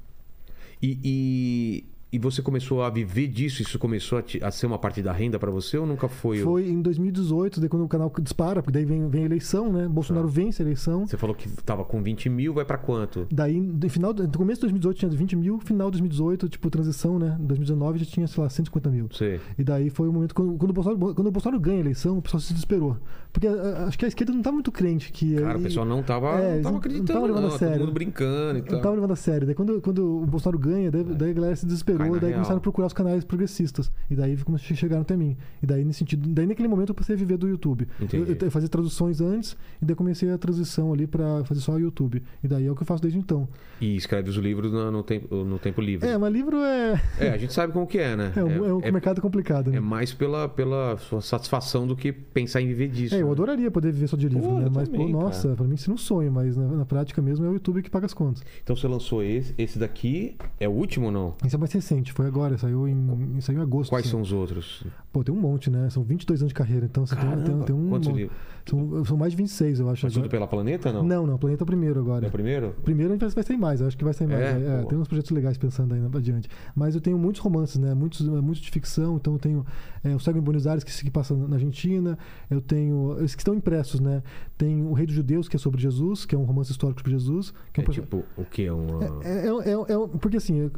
E, 0.81 0.97
e, 1.03 1.83
e 2.11 2.17
você 2.17 2.41
começou 2.41 2.81
a 2.83 2.89
viver 2.89 3.27
disso? 3.27 3.61
Isso 3.61 3.77
começou 3.77 4.17
a, 4.17 4.21
te- 4.21 4.43
a 4.43 4.49
ser 4.51 4.65
uma 4.65 4.77
parte 4.79 5.01
da 5.01 5.11
renda 5.11 5.37
pra 5.37 5.51
você 5.51 5.77
ou 5.77 5.85
nunca 5.85 6.07
foi? 6.07 6.41
o- 6.41 6.43
Foi 6.43 6.67
em 6.69 6.81
2018, 6.81 7.59
daí 7.59 7.69
quando 7.69 7.83
o 7.85 7.87
canal 7.87 8.11
dispara, 8.21 8.61
porque 8.63 8.73
daí 8.73 8.85
vem, 8.85 9.07
vem 9.09 9.23
a 9.23 9.25
eleição, 9.25 9.71
né? 9.71 9.87
Bolsonaro 9.87 10.27
Ah. 10.27 10.31
vence 10.31 10.61
a 10.61 10.65
eleição. 10.65 11.05
Você 11.05 11.17
falou 11.17 11.35
que 11.35 11.47
tava 11.63 11.85
com 11.85 12.01
20 12.01 12.29
mil, 12.29 12.53
vai 12.53 12.65
pra 12.65 12.77
quanto? 12.77 13.27
Daí, 13.31 13.59
no 13.59 13.89
final, 13.89 14.13
no 14.13 14.27
começo 14.31 14.57
de 14.59 14.61
2018 14.61 14.97
tinha 14.97 15.11
20 15.11 15.35
mil, 15.35 15.59
final 15.59 15.87
de 15.87 15.93
2018, 15.99 16.49
tipo, 16.49 16.69
transição, 16.69 17.19
né? 17.19 17.37
Em 17.39 17.45
2019 17.45 17.99
já 17.99 18.05
tinha, 18.05 18.27
sei 18.27 18.43
lá, 18.43 18.49
150 18.49 18.89
mil. 18.89 19.07
Você. 19.11 19.39
E 19.57 19.63
daí 19.63 19.89
foi 19.89 20.07
o 20.07 20.13
momento 20.13 20.33
quando, 20.33 20.57
quando, 20.57 20.71
o, 20.71 20.73
Bolsonaro, 20.73 21.13
quando 21.15 21.27
o 21.27 21.31
Bolsonaro 21.31 21.59
ganha 21.61 21.77
a 21.77 21.81
eleição, 21.81 22.17
o 22.17 22.21
pessoal 22.21 22.41
se 22.41 22.53
desesperou. 22.53 22.97
Porque 23.31 23.47
a- 23.47 23.51
a- 23.51 23.83
acho 23.85 23.97
que 23.99 24.05
a 24.05 24.07
esquerda 24.07 24.33
não 24.33 24.41
tá 24.41 24.51
muito 24.51 24.71
crente 24.71 25.11
que. 25.11 25.35
Cara, 25.35 25.57
o 25.57 25.61
e- 25.61 25.63
pessoal 25.65 25.85
não 25.85 26.01
tava, 26.01 26.29
É, 26.39 26.55
não 26.55 26.61
tava 26.63 26.71
não- 26.71 26.77
acreditando, 26.79 27.07
não 27.13 27.15
tava 27.21 27.27
levando 27.27 27.41
não. 27.41 27.47
a 27.49 27.51
Todo 27.51 27.59
sério. 27.59 27.79
mundo 27.81 27.91
brincando 27.93 28.57
e 28.57 28.61
Não 28.61 28.67
tal. 28.67 28.81
tava 28.81 28.95
levando 28.95 29.11
a 29.11 29.15
sério. 29.15 29.45
Daí 29.45 29.55
quando, 29.55 29.79
quando 29.81 30.23
o 30.23 30.25
Bolsonaro 30.25 30.57
ganha, 30.57 30.89
daí, 30.89 31.03
daí 31.03 31.29
a 31.29 31.33
galera 31.33 31.55
se 31.55 31.67
Cai 31.98 31.98
na 32.07 32.17
daí 32.17 32.29
real. 32.29 32.33
começaram 32.33 32.57
a 32.57 32.61
procurar 32.61 32.87
os 32.87 32.93
canais 32.93 33.23
progressistas. 33.23 33.91
E 34.09 34.15
daí 34.15 34.37
chegaram 34.59 35.01
até 35.01 35.17
mim. 35.17 35.35
E 35.61 35.65
daí 35.65 35.83
nesse 35.83 35.99
sentido, 35.99 36.27
daí 36.29 36.45
naquele 36.45 36.67
momento 36.67 36.89
eu 36.89 36.95
passei 36.95 37.15
a 37.15 37.17
viver 37.17 37.37
do 37.37 37.47
YouTube. 37.47 37.87
Eu, 38.13 38.25
eu 38.25 38.51
fazia 38.51 38.69
traduções 38.69 39.21
antes 39.21 39.57
e 39.81 39.85
daí 39.85 39.95
comecei 39.95 40.31
a 40.31 40.37
transição 40.37 40.93
ali 40.93 41.07
pra 41.07 41.43
fazer 41.45 41.61
só 41.61 41.73
o 41.73 41.79
YouTube. 41.79 42.21
E 42.43 42.47
daí 42.47 42.65
é 42.65 42.71
o 42.71 42.75
que 42.75 42.83
eu 42.83 42.87
faço 42.87 43.01
desde 43.01 43.19
então. 43.19 43.47
E 43.81 43.95
escreve 43.95 44.29
os 44.29 44.35
livros 44.35 44.71
no, 44.71 44.91
no 44.91 45.03
tempo, 45.03 45.35
no 45.43 45.59
tempo 45.59 45.81
livre. 45.81 46.07
É, 46.07 46.17
mas 46.17 46.31
livro 46.31 46.57
é. 46.57 47.01
É, 47.19 47.29
a 47.29 47.37
gente 47.37 47.53
sabe 47.53 47.73
como 47.73 47.85
que 47.87 47.97
é, 47.97 48.15
né? 48.15 48.31
É, 48.39 48.43
um, 48.43 48.65
é 48.65 48.73
um 48.73 48.81
é, 48.81 48.91
mercado 48.91 49.21
complicado, 49.21 49.69
né? 49.69 49.77
é 49.77 49.79
mais 49.81 50.13
pela, 50.13 50.47
pela 50.47 50.97
sua 50.97 51.19
satisfação 51.19 51.85
do 51.85 51.95
que 51.95 52.11
pensar 52.11 52.61
em 52.61 52.67
viver 52.67 52.87
disso. 52.87 53.13
É, 53.13 53.21
eu 53.21 53.25
né? 53.25 53.31
adoraria 53.31 53.69
poder 53.69 53.91
viver 53.91 54.07
só 54.07 54.15
de 54.15 54.29
livro, 54.29 54.49
Pô, 54.49 54.59
né? 54.59 54.69
Mas, 54.73 54.87
também, 54.87 55.11
pô, 55.11 55.19
nossa, 55.19 55.55
pra 55.55 55.65
mim 55.65 55.75
seria 55.75 55.93
um 55.93 55.97
sonho, 55.97 56.31
mas 56.31 56.55
na, 56.55 56.67
na 56.67 56.85
prática 56.85 57.21
mesmo 57.21 57.45
é 57.45 57.49
o 57.49 57.53
YouTube 57.53 57.81
que 57.81 57.89
paga 57.89 58.05
as 58.05 58.13
contas. 58.13 58.43
Então 58.63 58.75
você 58.75 58.87
lançou 58.87 59.23
esse. 59.23 59.53
Esse 59.57 59.77
daqui 59.77 60.35
é 60.59 60.69
o 60.69 60.71
último 60.71 61.07
ou 61.07 61.11
não? 61.11 61.35
Isso 61.45 61.55
é 61.55 61.59
mais 61.59 61.71
recente, 61.71 61.88
foi 62.13 62.27
agora, 62.27 62.57
saiu 62.57 62.87
em, 62.87 63.39
saiu 63.41 63.59
em 63.59 63.61
agosto. 63.61 63.89
Quais 63.89 64.05
assim. 64.05 64.11
são 64.11 64.21
os 64.21 64.31
outros? 64.31 64.83
Pô, 65.11 65.23
tem 65.23 65.33
um 65.33 65.39
monte, 65.39 65.69
né? 65.69 65.89
São 65.89 66.03
22 66.03 66.41
anos 66.41 66.49
de 66.49 66.53
carreira, 66.55 66.85
então 66.85 67.05
você 67.05 67.15
tem, 67.15 67.25
tem, 67.29 67.37
Caramba, 67.39 67.65
tem 67.65 67.75
um. 67.75 67.89
quantos 67.89 68.07
monte. 68.09 68.17
livros? 68.17 68.37
São, 68.69 69.05
são 69.05 69.17
mais 69.17 69.31
de 69.31 69.37
26, 69.37 69.79
eu 69.79 69.89
acho. 69.89 70.05
Mas 70.05 70.13
tudo 70.13 70.21
agora. 70.21 70.29
pela 70.29 70.47
Planeta, 70.47 70.93
não? 70.93 71.03
Não, 71.03 71.25
não, 71.25 71.37
Planeta 71.39 71.63
é 71.63 71.65
o 71.65 71.65
primeiro 71.65 71.99
agora. 71.99 72.25
É 72.25 72.29
o 72.29 72.31
primeiro? 72.31 72.75
Primeiro 72.83 73.11
a 73.11 73.15
gente 73.15 73.21
vai, 73.21 73.29
vai 73.31 73.43
sair 73.43 73.57
mais, 73.57 73.81
eu 73.81 73.87
acho 73.87 73.97
que 73.97 74.03
vai 74.03 74.13
sair 74.13 74.27
mais. 74.27 74.39
É? 74.41 74.79
É, 74.79 74.81
Pô. 74.83 74.87
tem 74.89 74.97
uns 74.99 75.07
projetos 75.07 75.31
legais 75.31 75.57
pensando 75.57 75.93
aí 75.95 76.01
adiante. 76.13 76.47
Mas 76.75 76.93
eu 76.93 77.01
tenho 77.01 77.17
muitos 77.17 77.41
romances, 77.41 77.77
né? 77.77 77.93
Muitos, 77.95 78.21
muitos 78.27 78.59
de 78.61 78.69
ficção, 78.69 79.15
então 79.15 79.33
eu 79.33 79.39
tenho 79.39 79.65
é, 80.03 80.13
o 80.15 80.19
Cego 80.19 80.37
em 80.37 80.41
Buenos 80.41 80.67
Aires, 80.67 80.83
que, 80.83 80.91
se- 80.91 81.03
que 81.03 81.09
passa 81.09 81.33
na 81.35 81.55
Argentina. 81.55 82.17
Eu 82.49 82.61
tenho. 82.61 83.17
Esses 83.19 83.33
que 83.35 83.41
estão 83.41 83.55
impressos, 83.55 83.99
né? 83.99 84.21
Tem 84.57 84.83
O 84.85 84.93
Rei 84.93 85.05
dos 85.07 85.15
Judeus, 85.15 85.47
que 85.47 85.55
é 85.55 85.59
sobre 85.59 85.81
Jesus, 85.81 86.25
que 86.25 86.35
é 86.35 86.37
um 86.37 86.43
romance 86.43 86.71
histórico 86.71 86.99
sobre 86.99 87.11
Jesus. 87.13 87.51
Que 87.73 87.79
É 87.79 87.83
um 87.83 87.85
perso- 87.85 88.01
tipo, 88.01 88.23
o 88.37 88.45
que? 88.45 88.65
É 88.65 88.73
uma... 88.73 89.03
é, 89.23 89.47
é, 89.47 89.47
é, 89.47 89.71
é- 89.71 90.07
porque 90.19 90.37
assim, 90.37 90.69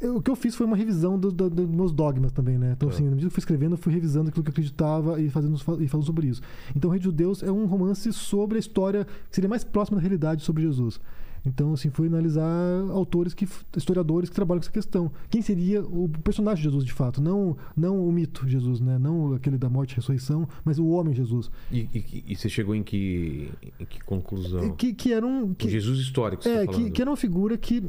eu- 0.00 0.16
o 0.16 0.22
que 0.22 0.30
eu 0.30 0.36
fiz 0.36 0.54
foi 0.54 0.66
uma 0.66 0.76
revisão 0.76 1.18
do- 1.18 1.30
do- 1.32 1.50
dos 1.50 1.66
meus 1.68 1.92
dogmas 1.92 2.32
também, 2.32 2.56
né? 2.58 2.72
Então, 2.76 2.88
Tá. 2.88 2.94
assim, 2.94 3.04
na 3.04 3.10
medida 3.10 3.26
que 3.26 3.32
eu 3.32 3.34
fui 3.34 3.40
escrevendo, 3.40 3.72
eu 3.72 3.78
fui 3.78 3.92
revisando 3.92 4.28
aquilo 4.28 4.42
que 4.44 4.50
eu 4.50 4.52
acreditava 4.52 5.20
e, 5.20 5.28
fazendo, 5.28 5.56
e 5.80 5.88
falando 5.88 6.06
sobre 6.06 6.26
isso. 6.28 6.40
Então, 6.74 6.88
o 6.88 6.92
Rei 6.92 6.98
de 6.98 7.04
Judeus 7.04 7.42
é 7.42 7.50
um 7.50 7.66
romance 7.66 8.12
sobre 8.12 8.56
a 8.56 8.60
história 8.60 9.04
que 9.04 9.34
seria 9.34 9.48
mais 9.48 9.64
próxima 9.64 9.96
da 9.96 10.00
realidade 10.02 10.42
sobre 10.42 10.62
Jesus. 10.62 11.00
Então, 11.46 11.72
assim, 11.72 11.88
fui 11.88 12.08
analisar 12.08 12.44
autores, 12.90 13.32
que 13.32 13.48
historiadores 13.76 14.28
que 14.28 14.34
trabalham 14.34 14.58
com 14.60 14.64
essa 14.64 14.72
questão. 14.72 15.10
Quem 15.30 15.40
seria 15.40 15.82
o 15.82 16.08
personagem 16.22 16.56
de 16.58 16.64
Jesus, 16.64 16.84
de 16.84 16.92
fato? 16.92 17.22
Não, 17.22 17.56
não 17.76 18.06
o 18.06 18.12
mito 18.12 18.46
Jesus, 18.46 18.80
né? 18.80 18.98
Não 18.98 19.32
aquele 19.34 19.56
da 19.56 19.68
morte 19.70 19.92
e 19.92 19.96
ressurreição, 19.96 20.48
mas 20.64 20.78
o 20.80 20.86
homem 20.88 21.14
Jesus. 21.14 21.48
E, 21.70 21.88
e- 21.94 22.24
e 22.26 22.36
você 22.36 22.48
chegou 22.48 22.74
em 22.74 22.82
que, 22.82 23.48
em 23.78 23.84
que 23.86 24.00
conclusão? 24.04 24.72
Que, 24.72 24.92
que 24.92 25.12
era 25.12 25.24
um... 25.24 25.52
O 25.52 25.54
Que, 25.54 25.70
Jesus 25.70 26.00
histórico, 26.00 26.42
você 26.42 26.50
é, 26.50 26.66
tá 26.66 26.72
que, 26.72 26.90
que 26.90 27.00
era 27.00 27.08
uma 27.10 27.16
figura 27.16 27.56
que 27.56 27.84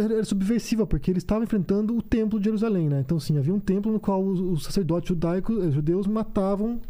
era, 0.00 0.24
subversiva, 0.24 0.86
porque 0.86 1.10
ele 1.10 1.18
estava 1.18 1.44
enfrentando 1.44 1.96
o 1.96 2.02
templo 2.02 2.38
de 2.38 2.46
Jerusalém, 2.46 2.88
né? 2.88 3.00
Então, 3.00 3.18
sim, 3.20 3.36
havia 3.38 3.54
um 3.54 3.60
templo 3.60 3.92
no 3.92 4.00
qual 4.00 4.22
os, 4.24 4.40
os 4.40 4.64
sacerdotes 4.64 5.08
judaicos, 5.08 5.62
eh, 5.64 5.70
judeus 5.70 6.06
matavam 6.06 6.80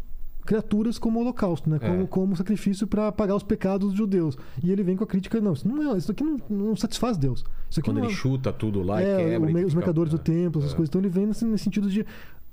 criaturas 0.43 0.97
como 0.97 1.19
holocausto, 1.19 1.69
né? 1.69 1.77
Como, 1.77 2.01
É. 2.01 2.07
como 2.07 2.35
sacrifício 2.35 2.87
para 2.87 3.11
pagar 3.11 3.35
os 3.35 3.43
pecados 3.43 3.89
dos 3.89 3.97
judeus. 3.97 4.35
E 4.63 4.71
ele 4.71 4.81
vem 4.81 4.95
com 4.97 5.03
a 5.03 5.07
crítica, 5.07 5.39
não, 5.39 5.53
isso, 5.53 5.67
não 5.67 5.93
é, 5.93 5.97
isso 5.97 6.11
aqui 6.11 6.23
não, 6.23 6.39
não 6.49 6.75
satisfaz 6.75 7.15
Deus. 7.15 7.43
Isso 7.69 7.79
aqui 7.79 7.89
Quando 7.89 7.97
não 7.97 8.05
ele 8.05 8.13
é, 8.13 8.15
chuta 8.15 8.51
tudo 8.51 8.81
lá 8.81 9.01
é, 9.01 9.05
e 9.05 9.17
quebra. 9.31 9.47
o 9.47 9.49
e 9.49 9.53
meio- 9.53 9.67
os 9.67 9.71
fica- 9.73 9.79
mercadores 9.81 10.11
do 10.11 10.17
templo, 10.17 10.59
essas 10.59 10.73
É. 10.73 10.75
coisas. 10.75 10.89
Então 10.89 10.99
ele 10.99 11.09
vem 11.09 11.27
nesse, 11.27 11.45
nesse 11.45 11.63
sentido 11.65 11.87
de 11.89 12.03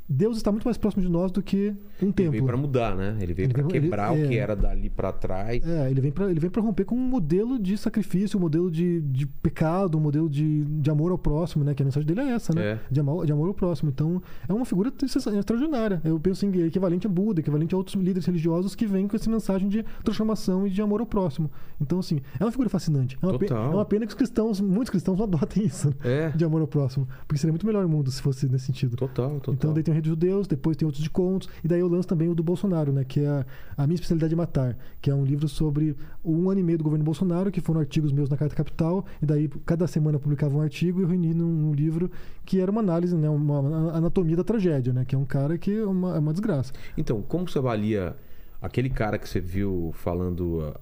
Deus 0.09 0.39
está 0.39 0.51
muito 0.51 0.65
mais 0.65 0.79
próximo 0.79 1.03
de 1.03 1.09
nós 1.11 1.31
do 1.31 1.43
que 1.43 1.75
um 2.01 2.07
Ele 2.07 2.13
templo. 2.13 2.33
veio 2.33 2.45
pra 2.47 2.57
mudar, 2.57 2.97
né? 2.97 3.17
Ele 3.21 3.35
veio 3.35 3.47
Ele 3.47 3.53
pra 3.53 3.63
veio- 3.63 3.75
ele- 3.77 3.81
quebrar 3.87 4.13
o 4.13 4.17
é. 4.17 4.27
que 4.29 4.39
era 4.39 4.57
dali 4.57 4.89
pra 4.89 5.13
trás. 5.13 5.63
É, 5.67 5.91
ele 5.91 6.01
vem 6.01 6.11
pra 6.11 6.31
ele 6.31 6.41
vem 6.41 6.49
para 6.49 6.63
romper 6.63 6.85
com 6.87 6.95
um 6.95 7.09
modelo 7.09 7.59
de 7.59 7.77
sacrifício, 7.77 8.39
um 8.39 8.41
modelo 8.41 8.71
de, 8.71 9.03
de 9.03 9.27
pecado, 9.27 9.99
um 9.99 10.01
modelo 10.01 10.29
de, 10.31 10.65
de 10.65 10.91
amor 10.91 11.11
ao 11.13 11.19
próximo, 11.19 11.63
né? 11.63 11.75
Que 11.75 11.83
a 11.83 11.85
mensagem 11.85 12.07
dele 12.07 12.21
é 12.23 12.31
essa, 12.33 12.55
né? 12.55 12.63
É. 12.63 12.79
De, 12.91 13.01
amor, 13.01 13.27
de 13.27 13.33
amor 13.33 13.49
ao 13.49 13.55
próximo. 13.55 13.91
Então, 13.91 14.23
é 14.49 14.53
uma 14.53 14.65
figura 14.65 14.91
extraordinária. 15.39 16.01
Eu 16.05 16.19
penso 16.19 16.47
em 16.47 16.59
equivalente 16.63 17.07
a 17.07 17.11
Buda, 17.11 17.41
equivalente 17.41 17.75
a 17.75 17.79
outros 17.79 17.97
líderes 17.97 18.25
religiosos 18.27 18.75
que 18.75 18.87
vêm 18.87 19.07
com 19.07 19.17
essa 19.17 19.29
mensagem 19.31 19.69
de 19.69 19.85
transformação 20.03 20.67
e 20.67 20.71
de 20.71 20.81
amor 20.81 21.01
ao 21.01 21.07
próximo. 21.07 21.51
Então, 21.81 21.99
assim, 21.99 22.21
é 22.39 22.45
uma 22.45 22.51
figura 22.51 22.69
fascinante. 22.69 23.19
É 23.21 23.27
uma, 23.27 23.39
pe- 23.39 23.47
Total. 23.47 23.73
é 23.73 23.75
uma 23.75 23.85
pena 23.85 24.07
que 24.07 24.13
os 24.13 24.17
cristãos, 24.17 24.61
muitos 24.61 24.91
cristãos 24.91 25.19
não 25.19 25.25
adotem 25.25 25.65
isso, 25.67 25.89
né? 25.89 25.95
É, 26.05 26.29
De 26.31 26.45
amor 26.45 26.61
ao 26.61 26.67
próximo. 26.67 27.07
Porque 27.27 27.39
seria 27.39 27.53
muito 27.53 27.67
melhor 27.67 27.85
o 27.85 27.89
mundo 27.89 28.11
se 28.11 28.23
fosse 28.23 28.49
nesse 28.49 28.67
sentido. 28.67 28.97
total, 28.97 29.35
total. 29.41 29.55
Então 29.55 29.73
daí 29.75 29.83
tem 29.83 29.95
Dos 30.01 30.11
Judeus, 30.11 30.47
depois 30.47 30.77
tem 30.77 30.87
outros 30.87 31.03
de 31.03 31.11
contos, 31.11 31.49
e 31.63 31.69
daí 31.69 31.81
eu 31.81 31.89
lanço 31.89 32.09
também 32.09 32.29
o 32.29 32.35
do 32.35 32.43
Bolsonaro, 32.43 32.93
né? 32.93 33.05
Que 33.05 33.21
é 33.21 33.45
a, 33.77 33.87
minha 33.87 33.95
especialidade 33.95 34.33
é 34.33 34.37
matar, 34.37 34.77
que 35.01 35.11
é 35.11 35.15
um 35.15 35.25
livro 35.25 35.49
sobre 35.49 35.97
um 36.25 36.51
ano 36.51 36.61
e 36.61 36.63
meio 36.63 36.79
do 36.79 36.85
governo 36.85 37.05
Bolsonaro, 37.05 37.51
que 37.51 37.61
foram 37.61 37.81
artigos 37.81 38.13
meus 38.13 38.29
na 38.29 38.37
Carta 38.37 38.55
Capital, 38.55 39.05
e 39.23 39.27
daí 39.27 39.49
cada 39.65 39.87
semana 39.87 40.17
eu 40.17 40.21
publicava 40.21 40.57
um 40.57 40.61
artigo 40.61 41.01
e 41.01 41.03
eu 41.03 41.09
reuni 41.09 41.35
num, 41.35 41.53
num 41.53 41.73
livro 41.73 42.11
que 42.45 42.61
era 42.61 42.71
uma 42.71 42.81
análise, 42.81 43.17
né? 43.17 43.29
Uma, 43.29 43.97
anatomia 43.97 44.37
da 44.37 44.45
tragédia, 44.45 44.93
né? 44.93 45.05
Que 45.05 45.15
é 45.15 45.19
um 45.19 45.25
cara 45.25 45.59
que 45.59 45.77
é 45.77 45.85
uma, 45.85 46.17
é 46.17 46.19
uma 46.19 46.33
desgraça. 46.33 46.73
Então, 46.97 47.23
como 47.23 47.49
você 47.49 47.59
avalia 47.59 48.17
aquele 48.61 48.91
cara 48.91 49.19
que 49.19 49.29
você 49.29 49.41
viu 49.41 49.93
falando 49.95 50.75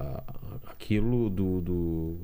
aquilo 0.67 1.29
do, 1.31 1.61
do, 1.61 2.17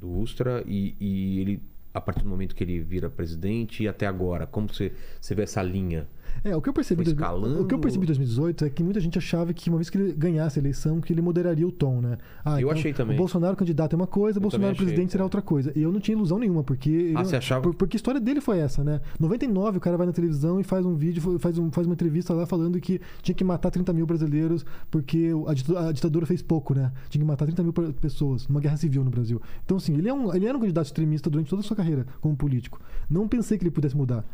do 0.00 0.10
Ustra 0.18 0.64
e, 0.66 0.96
e 0.98 1.40
ele, 1.40 1.62
a 1.92 2.00
partir 2.00 2.22
do 2.22 2.28
momento 2.28 2.54
que 2.54 2.64
ele 2.64 2.80
vira 2.80 3.10
presidente 3.10 3.82
e 3.82 3.88
até 3.88 4.06
agora, 4.06 4.46
como 4.46 4.68
você, 4.68 4.92
você 5.20 5.34
vê 5.34 5.42
essa 5.42 5.62
linha? 5.62 6.08
É, 6.42 6.54
o 6.56 6.60
que 6.60 6.68
eu 6.68 6.72
percebi, 6.72 7.02
escalando? 7.04 7.62
o 7.62 7.66
que 7.66 7.74
eu 7.74 7.78
percebi 7.78 8.04
em 8.04 8.06
2018 8.06 8.64
é 8.64 8.70
que 8.70 8.82
muita 8.82 9.00
gente 9.00 9.16
achava 9.18 9.52
que 9.54 9.68
uma 9.70 9.78
vez 9.78 9.88
que 9.88 9.96
ele 9.98 10.12
ganhasse 10.12 10.58
a 10.58 10.62
eleição, 10.62 11.00
que 11.00 11.12
ele 11.12 11.22
moderaria 11.22 11.66
o 11.66 11.72
tom, 11.72 12.00
né? 12.00 12.18
Ah, 12.44 12.60
Eu 12.60 12.70
achei 12.70 12.92
também. 12.92 13.14
O 13.16 13.18
Bolsonaro 13.18 13.56
candidato 13.56 13.92
é 13.94 13.96
uma 13.96 14.06
coisa, 14.06 14.38
o 14.38 14.42
Bolsonaro 14.42 14.72
achei, 14.72 14.84
presidente 14.84 15.12
será 15.12 15.22
é. 15.22 15.24
outra 15.24 15.40
coisa. 15.40 15.72
E 15.76 15.82
eu 15.82 15.92
não 15.92 16.00
tinha 16.00 16.14
ilusão 16.16 16.38
nenhuma, 16.38 16.62
porque 16.64 17.12
Ah, 17.16 17.24
você 17.24 17.36
achava- 17.36 17.62
por- 17.62 17.74
porque 17.74 17.96
a 17.96 17.98
história 17.98 18.20
dele 18.20 18.40
foi 18.40 18.58
essa, 18.58 18.82
né? 18.84 19.00
99 19.18 19.78
o 19.78 19.80
cara 19.80 19.96
vai 19.96 20.06
na 20.06 20.12
televisão 20.12 20.60
e 20.60 20.64
faz 20.64 20.84
um 20.84 20.94
vídeo, 20.94 21.38
faz, 21.38 21.58
um- 21.58 21.70
faz 21.70 21.86
uma 21.86 21.94
entrevista 21.94 22.34
lá 22.34 22.46
falando 22.46 22.78
que 22.80 23.00
tinha 23.22 23.34
que 23.34 23.44
matar 23.44 23.70
30 23.70 23.92
mil 23.92 24.06
brasileiros 24.06 24.64
porque 24.90 25.30
a 25.78 25.92
ditadura 25.92 26.26
fez 26.26 26.42
pouco, 26.42 26.74
né? 26.74 26.92
Tinha 27.08 27.20
que 27.22 27.26
matar 27.26 27.46
30 27.46 27.62
mil 27.62 27.72
pe- 27.72 27.92
pessoas 27.94 28.46
numa 28.48 28.60
guerra 28.60 28.76
civil 28.76 29.02
no 29.04 29.10
Brasil. 29.10 29.40
Então, 29.64 29.76
assim, 29.76 29.94
ele, 29.96 30.08
é 30.08 30.14
um, 30.14 30.34
ele 30.34 30.46
era 30.46 30.56
um 30.56 30.60
candidato 30.60 30.86
extremista 30.86 31.30
durante 31.30 31.48
toda 31.48 31.60
a 31.60 31.64
sua 31.64 31.76
carreira 31.76 32.06
como 32.20 32.36
político. 32.36 32.80
Não 33.08 33.26
pensei 33.28 33.56
que 33.58 33.64
ele 33.64 33.70
pudesse 33.70 33.96
mudar. 33.96 34.24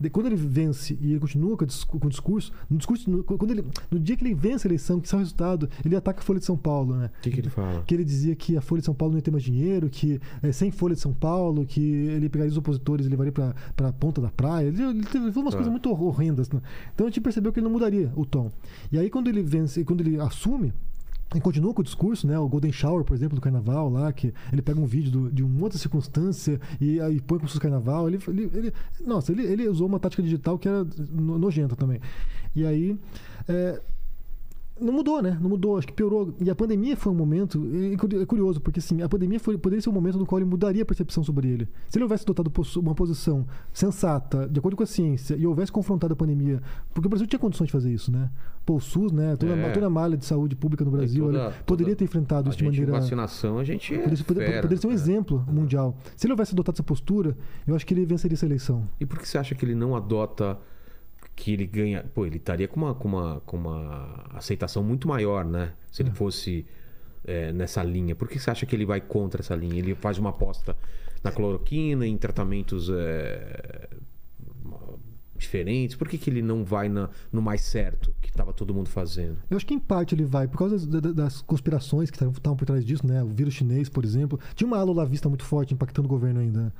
De- 0.00 0.10
quando 0.10 0.26
ele 0.26 0.36
vence 0.36 0.98
e 1.00 1.10
ele 1.12 1.20
continua 1.20 1.45
com 1.54 1.64
o, 1.64 1.66
discu- 1.66 1.98
com 2.00 2.06
o 2.06 2.10
discurso, 2.10 2.50
no 2.70 2.78
discurso, 2.78 3.10
no, 3.10 3.22
quando 3.22 3.50
ele, 3.50 3.62
no 3.90 4.00
dia 4.00 4.16
que 4.16 4.24
ele 4.24 4.32
vence 4.34 4.66
a 4.66 4.68
eleição, 4.68 4.98
que 4.98 5.06
sai 5.06 5.18
o 5.18 5.22
resultado, 5.22 5.68
ele 5.84 5.94
ataca 5.94 6.20
a 6.20 6.22
Folha 6.22 6.38
de 6.38 6.46
São 6.46 6.56
Paulo, 6.56 6.96
né? 6.96 7.10
O 7.18 7.22
que, 7.22 7.30
que 7.30 7.40
ele 7.40 7.50
fala? 7.50 7.82
que 7.86 7.94
ele 7.94 8.04
dizia 8.04 8.34
que 8.34 8.56
a 8.56 8.62
Folha 8.62 8.80
de 8.80 8.86
São 8.86 8.94
Paulo 8.94 9.12
não 9.12 9.18
ia 9.18 9.22
ter 9.22 9.30
mais 9.30 9.44
dinheiro, 9.44 9.90
que 9.90 10.18
eh, 10.42 10.52
sem 10.52 10.70
Folha 10.70 10.94
de 10.94 11.00
São 11.02 11.12
Paulo, 11.12 11.66
que 11.66 11.80
ele 11.80 12.30
pegaria 12.30 12.50
os 12.50 12.56
opositores 12.56 13.04
e 13.04 13.08
levaria 13.10 13.32
para 13.32 13.54
a 13.88 13.92
ponta 13.92 14.22
da 14.22 14.30
praia. 14.30 14.68
Ele, 14.68 14.82
ele 14.82 15.02
teve 15.04 15.30
falou 15.30 15.42
umas 15.44 15.52
Tá. 15.54 15.58
coisas 15.58 15.70
muito 15.70 15.90
horrendas. 15.90 16.48
Né? 16.50 16.60
Então 16.94 17.06
a 17.06 17.10
gente 17.10 17.20
percebeu 17.20 17.52
que 17.52 17.58
ele 17.60 17.64
não 17.64 17.72
mudaria 17.72 18.10
o 18.16 18.24
tom. 18.24 18.50
E 18.90 18.98
aí 18.98 19.10
quando 19.10 19.28
ele 19.28 19.42
vence, 19.42 19.84
quando 19.84 20.00
ele 20.00 20.18
assume, 20.20 20.72
e 21.34 21.40
continua 21.40 21.74
com 21.74 21.80
o 21.80 21.84
discurso, 21.84 22.26
né? 22.26 22.38
O 22.38 22.48
Golden 22.48 22.70
Shower, 22.72 23.04
por 23.04 23.14
exemplo, 23.14 23.34
do 23.34 23.40
carnaval 23.40 23.90
lá, 23.90 24.12
que 24.12 24.32
ele 24.52 24.62
pega 24.62 24.78
um 24.80 24.86
vídeo 24.86 25.10
do- 25.10 25.30
de 25.30 25.42
uma 25.42 25.64
outra 25.64 25.78
circunstância 25.78 26.60
e 26.80 27.00
aí 27.00 27.20
põe 27.20 27.38
se 27.40 27.46
fosse 27.46 27.60
carnaval. 27.60 28.06
Ele, 28.08 28.18
ele, 28.28 28.50
ele- 28.54 28.72
nossa, 29.04 29.32
ele, 29.32 29.42
ele 29.42 29.68
usou 29.68 29.86
uma 29.88 29.98
tática 29.98 30.22
digital 30.22 30.56
que 30.58 30.68
era 30.68 30.84
no- 31.10 31.36
nojenta 31.38 31.74
também. 31.74 32.00
E 32.54 32.64
aí. 32.64 32.98
é, 33.48 33.80
não 34.80 34.92
mudou, 34.92 35.22
né? 35.22 35.38
Não 35.40 35.48
mudou, 35.48 35.78
acho 35.78 35.86
que 35.86 35.92
piorou. 35.92 36.34
E 36.40 36.50
a 36.50 36.54
pandemia 36.54 36.96
foi 36.96 37.12
um 37.12 37.14
momento. 37.14 37.62
É 37.92 37.96
curi- 37.96 38.26
curioso, 38.26 38.60
porque 38.60 38.78
assim, 38.80 39.00
a 39.02 39.08
pandemia 39.08 39.40
foi, 39.40 39.56
poderia 39.56 39.80
ser 39.80 39.88
um 39.88 39.92
momento 39.92 40.18
no 40.18 40.26
qual 40.26 40.38
ele 40.38 40.48
mudaria 40.48 40.82
a 40.82 40.84
percepção 40.86 41.24
sobre 41.24 41.48
ele. 41.48 41.68
Se 41.88 41.96
ele 41.98 42.04
houvesse 42.04 42.24
adotado 42.24 42.50
uma 42.78 42.94
posição 42.94 43.46
sensata, 43.72 44.48
de 44.48 44.58
acordo 44.58 44.76
com 44.76 44.82
a 44.82 44.86
ciência, 44.86 45.34
e 45.36 45.46
houvesse 45.46 45.70
confrontado 45.70 46.12
a 46.12 46.16
pandemia. 46.16 46.60
Porque 46.92 47.06
o 47.06 47.10
Brasil 47.10 47.26
tinha 47.26 47.38
condições 47.38 47.66
de 47.66 47.72
fazer 47.72 47.92
isso, 47.92 48.10
né? 48.10 48.30
Pô, 48.64 48.74
o 48.76 48.80
SUS, 48.80 49.12
né? 49.12 49.36
Toda, 49.36 49.52
É. 49.54 49.70
toda 49.72 49.86
a 49.86 49.90
malha 49.90 50.16
de 50.16 50.24
saúde 50.24 50.56
pública 50.56 50.84
no 50.84 50.90
Brasil, 50.90 51.24
toda- 51.26 51.52
poderia 51.64 51.94
toda- 51.94 51.96
ter 51.98 52.04
enfrentado 52.04 52.48
isso 52.48 52.58
de 52.58 52.64
maneira. 52.64 52.92
vacinação, 52.92 53.58
a 53.58 53.64
gente 53.64 53.94
é 53.94 53.98
Poderia, 53.98 54.24
poder- 54.24 54.46
fera, 54.46 54.62
poderia 54.62 54.80
ser 54.80 54.86
um 54.86 54.90
né? 54.90 54.94
exemplo 54.96 55.44
mundial. 55.50 55.96
Se 56.16 56.26
ele 56.26 56.32
houvesse 56.32 56.52
adotado 56.52 56.74
essa 56.76 56.82
postura, 56.82 57.36
eu 57.66 57.74
acho 57.76 57.86
que 57.86 57.94
ele 57.94 58.04
venceria 58.04 58.34
essa 58.34 58.44
eleição. 58.46 58.88
E 59.00 59.06
por 59.06 59.18
que 59.18 59.28
você 59.28 59.38
acha 59.38 59.54
que 59.54 59.64
ele 59.64 59.74
não 59.74 59.94
adota 59.94 60.58
que 61.36 61.52
ele 61.52 61.66
ganha? 61.66 62.02
Pô, 62.14 62.24
ele 62.26 62.38
estaria 62.38 62.66
com 62.66 62.80
uma, 62.80 62.94
com 62.94 63.06
uma, 63.08 63.40
com 63.46 63.56
uma 63.58 64.24
aceitação 64.34 64.82
muito 64.82 65.06
maior, 65.06 65.44
né? 65.44 65.72
Se 65.92 66.02
É. 66.02 66.06
ele 66.06 66.14
fosse 66.14 66.64
é, 67.24 67.52
nessa 67.52 67.82
linha. 67.84 68.14
Por 68.16 68.26
que 68.28 68.38
você 68.38 68.50
acha 68.50 68.64
que 68.66 68.74
ele 68.74 68.86
vai 68.86 69.00
contra 69.00 69.42
essa 69.42 69.54
linha? 69.54 69.78
Ele 69.78 69.94
faz 69.94 70.16
uma 70.18 70.30
aposta 70.30 70.76
na 71.22 71.30
cloroquina, 71.30 72.06
em 72.06 72.16
tratamentos 72.16 72.88
é, 72.90 73.88
diferentes. 75.36 75.94
Por 75.96 76.08
que, 76.08 76.16
que 76.16 76.30
ele 76.30 76.40
não 76.40 76.64
vai 76.64 76.88
na- 76.88 77.10
no 77.30 77.42
mais 77.42 77.60
certo 77.60 78.14
que 78.22 78.28
estava 78.30 78.52
todo 78.52 78.72
mundo 78.72 78.88
fazendo? 78.88 79.36
Eu 79.50 79.56
acho 79.56 79.66
que 79.66 79.74
em 79.74 79.78
parte 79.78 80.14
ele 80.14 80.24
vai, 80.24 80.48
por 80.48 80.56
causa 80.58 80.86
das, 80.86 81.14
das 81.14 81.42
conspirações 81.42 82.10
que 82.10 82.16
estavam 82.16 82.56
por 82.56 82.64
trás 82.64 82.84
disso, 82.84 83.06
né? 83.06 83.22
O 83.22 83.28
vírus 83.28 83.52
chinês, 83.54 83.88
por 83.88 84.04
exemplo. 84.04 84.38
Tinha 84.54 84.66
uma 84.66 84.78
ala 84.78 84.90
olavista 84.90 85.28
muito 85.28 85.44
forte 85.44 85.74
impactando 85.74 86.06
o 86.06 86.08
governo 86.08 86.40
ainda. 86.40 86.72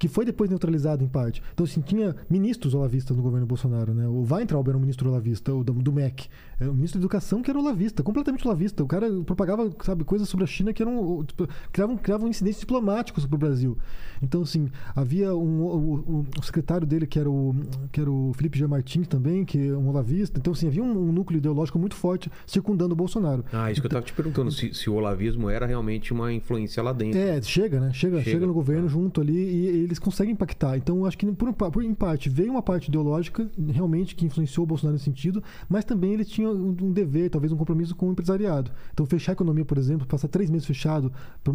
Que 0.00 0.08
foi 0.08 0.24
depois 0.24 0.48
neutralizado 0.48 1.04
em 1.04 1.06
parte. 1.06 1.42
Então, 1.52 1.64
assim, 1.64 1.82
tinha 1.82 2.16
ministros 2.28 2.74
olavistas 2.74 3.14
no 3.16 3.22
governo 3.22 3.46
Bolsonaro, 3.46 3.94
né? 3.94 4.08
O 4.08 4.26
Weintraub 4.28 4.66
era 4.66 4.76
um 4.76 4.80
ministro 4.80 5.10
olavista, 5.10 5.54
o 5.54 5.62
do, 5.62 5.74
do 5.74 5.92
MEC. 5.92 6.26
Era 6.60 6.70
o 6.70 6.74
ministro 6.74 7.00
da 7.00 7.04
Educação 7.04 7.40
que 7.42 7.50
era 7.50 7.58
olavista, 7.58 8.02
completamente 8.02 8.46
olavista. 8.46 8.84
O 8.84 8.86
cara 8.86 9.08
propagava, 9.24 9.70
sabe, 9.82 10.04
coisas 10.04 10.28
sobre 10.28 10.44
a 10.44 10.46
China 10.46 10.72
que 10.74 10.82
eram. 10.82 11.24
tipo, 11.26 11.48
criavam, 11.72 11.96
criavam 11.96 12.28
incidentes 12.28 12.60
diplomáticos 12.60 13.24
para 13.24 13.34
o 13.34 13.38
Brasil. 13.38 13.78
Então, 14.22 14.42
assim, 14.42 14.68
havia 14.94 15.34
um, 15.34 15.62
o, 15.62 15.94
o- 15.94 16.26
o 16.38 16.42
secretário 16.42 16.86
dele, 16.86 17.06
que 17.06 17.18
era 17.18 17.30
o, 17.30 17.54
que 17.90 17.98
era 18.00 18.10
o 18.10 18.32
Felipe 18.34 18.58
G. 18.58 18.66
Martins 18.66 19.08
também, 19.08 19.44
que 19.44 19.68
é 19.68 19.72
um 19.76 19.88
olavista. 19.88 20.38
Então, 20.38 20.52
assim, 20.52 20.66
havia 20.66 20.82
um, 20.82 21.08
um 21.08 21.10
núcleo 21.12 21.38
ideológico 21.38 21.78
muito 21.78 21.94
forte 21.96 22.30
circundando 22.46 22.92
o 22.92 22.96
Bolsonaro. 22.96 23.42
Ah, 23.52 23.70
isso 23.72 23.80
que 23.80 23.86
eu 23.86 23.88
estava 23.88 24.04
te 24.04 24.12
perguntando, 24.12 24.52
se, 24.52 24.74
se 24.74 24.90
o 24.90 24.94
olavismo 24.94 25.48
era 25.48 25.64
realmente 25.64 26.12
uma 26.12 26.30
influência 26.30 26.82
lá 26.82 26.92
dentro. 26.92 27.18
É, 27.18 27.40
chega, 27.40 27.80
né? 27.80 27.92
Chega, 27.94 28.18
Chega, 28.18 28.30
chega, 28.32 28.46
no 28.46 28.52
governo 28.52 28.82
tá. 28.86 28.88
junto 28.92 29.20
ali 29.22 29.32
e, 29.36 29.66
eles 29.84 29.98
conseguem 29.98 30.34
impactar. 30.34 30.76
Então, 30.76 31.06
acho 31.06 31.16
que 31.16 31.24
por, 31.32 31.52
por- 31.54 31.82
em 31.84 31.94
parte 31.94 32.28
veio 32.28 32.50
uma 32.52 32.62
parte 32.62 32.88
ideológica 32.88 33.50
realmente 33.72 34.14
que 34.14 34.26
influenciou 34.26 34.64
o 34.64 34.66
Bolsonaro 34.66 34.92
nesse 34.94 35.04
sentido, 35.06 35.42
mas 35.68 35.84
também 35.86 36.12
ele 36.12 36.24
tinha 36.26 36.49
um, 36.52 36.92
dever, 36.92 37.30
talvez 37.30 37.52
um 37.52 37.56
compromisso 37.56 37.94
com 37.94 38.08
o 38.08 38.12
empresariado. 38.12 38.70
Então, 38.92 39.04
fechar 39.06 39.32
a 39.32 39.34
economia, 39.34 39.64
por 39.64 39.78
exemplo, 39.78 40.06
passar 40.06 40.28
três 40.28 40.50
meses 40.50 40.66
fechado 40.66 41.12
num, 41.46 41.52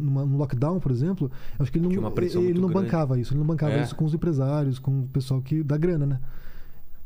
numa- 0.00 0.24
num 0.24 0.36
lockdown, 0.36 0.78
por 0.80 0.90
exemplo, 0.92 1.30
acho 1.58 1.70
que 1.72 1.78
ele 1.78 1.86
não, 1.86 1.92
ele 2.50 2.60
não 2.60 2.68
bancava 2.82 3.18
isso. 3.18 3.32
Ele 3.32 3.40
não 3.40 3.46
bancava 3.46 3.72
É. 3.72 3.82
isso 3.82 3.94
com 3.96 4.04
os 4.04 4.14
empresários, 4.14 4.78
com 4.78 5.00
o 5.00 5.08
pessoal 5.08 5.40
que 5.42 5.62
dá 5.62 5.76
grana, 5.76 6.06
né? 6.06 6.20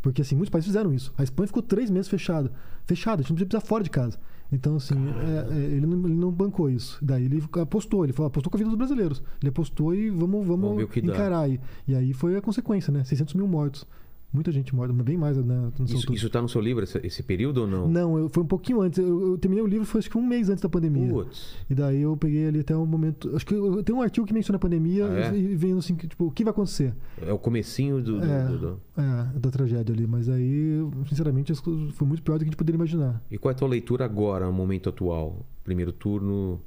Porque 0.00 0.22
assim, 0.22 0.36
muitos 0.36 0.50
países 0.50 0.66
fizeram 0.68 0.92
isso. 0.92 1.12
A 1.18 1.22
Espanha 1.24 1.48
ficou 1.48 1.62
três 1.62 1.90
meses 1.90 2.08
fechada. 2.08 2.52
Fechada, 2.86 3.16
a 3.16 3.22
gente 3.22 3.30
não 3.30 3.36
podia 3.36 3.46
precisar 3.46 3.66
fora 3.66 3.82
de 3.82 3.90
casa. 3.90 4.16
Então, 4.50 4.76
assim, 4.76 4.94
é, 4.94 5.54
é, 5.54 5.58
ele, 5.58 5.84
não, 5.86 6.06
ele 6.06 6.14
não 6.14 6.30
bancou 6.30 6.70
isso. 6.70 6.98
Daí 7.02 7.24
ele 7.24 7.42
apostou, 7.60 8.04
ele 8.04 8.12
falou, 8.12 8.28
apostou 8.28 8.50
com 8.50 8.56
a 8.56 8.58
vida 8.58 8.70
dos 8.70 8.78
brasileiros. 8.78 9.22
Ele 9.42 9.50
apostou 9.50 9.94
e 9.94 10.08
vamos, 10.08 10.46
vamos, 10.46 10.70
Vamos 10.70 10.96
encarar 10.96 11.40
aí. 11.40 11.60
E 11.86 11.94
aí 11.94 12.12
foi 12.14 12.36
a 12.36 12.40
consequência, 12.40 12.92
né? 12.92 13.04
600 13.04 13.34
mil 13.34 13.46
mortos. 13.46 13.84
Muita 14.30 14.52
gente 14.52 14.74
morta, 14.74 14.92
bem 14.92 15.16
mais, 15.16 15.38
né? 15.38 15.70
Isso, 15.80 15.96
altura. 15.96 16.14
isso 16.14 16.28
tá 16.28 16.42
no 16.42 16.48
seu 16.50 16.60
livro, 16.60 16.84
esse, 16.84 16.98
esse 17.02 17.22
período 17.22 17.62
ou 17.62 17.66
não? 17.66 17.88
Não, 17.88 18.18
eu, 18.18 18.28
foi 18.28 18.42
um 18.42 18.46
pouquinho 18.46 18.82
antes. 18.82 18.98
Eu, 18.98 19.30
eu 19.30 19.38
terminei 19.38 19.64
o 19.64 19.66
livro, 19.66 19.86
foi 19.86 20.00
acho 20.00 20.10
que 20.10 20.18
um 20.18 20.26
mês 20.26 20.50
antes 20.50 20.60
da 20.62 20.68
pandemia. 20.68 21.08
Putz. 21.08 21.54
E 21.70 21.74
daí 21.74 22.02
eu 22.02 22.14
peguei 22.14 22.46
ali 22.46 22.60
até 22.60 22.76
um 22.76 22.84
momento. 22.84 23.34
Acho 23.34 23.46
que 23.46 23.54
eu, 23.54 23.82
tem 23.82 23.94
um 23.96 24.02
artigo 24.02 24.26
que 24.26 24.34
menciona 24.34 24.56
a 24.56 24.60
pandemia 24.60 25.06
Ah, 25.06 25.34
é? 25.34 25.38
e, 25.38 25.56
vendo 25.56 25.78
assim, 25.78 25.94
que, 25.96 26.06
tipo, 26.06 26.26
o 26.26 26.30
que 26.30 26.44
vai 26.44 26.50
acontecer? 26.50 26.94
É 27.22 27.32
o 27.32 27.38
comecinho 27.38 28.02
do... 28.02 28.20
do- 28.20 28.26
É. 28.26 28.46
do- 28.46 28.58
do- 28.58 28.80
É, 28.98 29.38
da 29.38 29.50
tragédia 29.50 29.94
ali. 29.94 30.06
Mas 30.06 30.28
aí, 30.28 30.78
sinceramente, 31.08 31.54
foi 31.92 32.06
muito 32.06 32.22
pior 32.22 32.34
do 32.34 32.40
que 32.40 32.44
a 32.44 32.48
gente 32.48 32.56
poderia 32.56 32.76
imaginar. 32.76 33.22
E 33.30 33.38
qual 33.38 33.50
é 33.50 33.54
a 33.54 33.58
tua 33.58 33.68
leitura 33.68 34.04
agora, 34.04 34.44
no 34.44 34.52
momento 34.52 34.90
atual? 34.90 35.46
Primeiro 35.64 35.90
turno, 35.92 36.60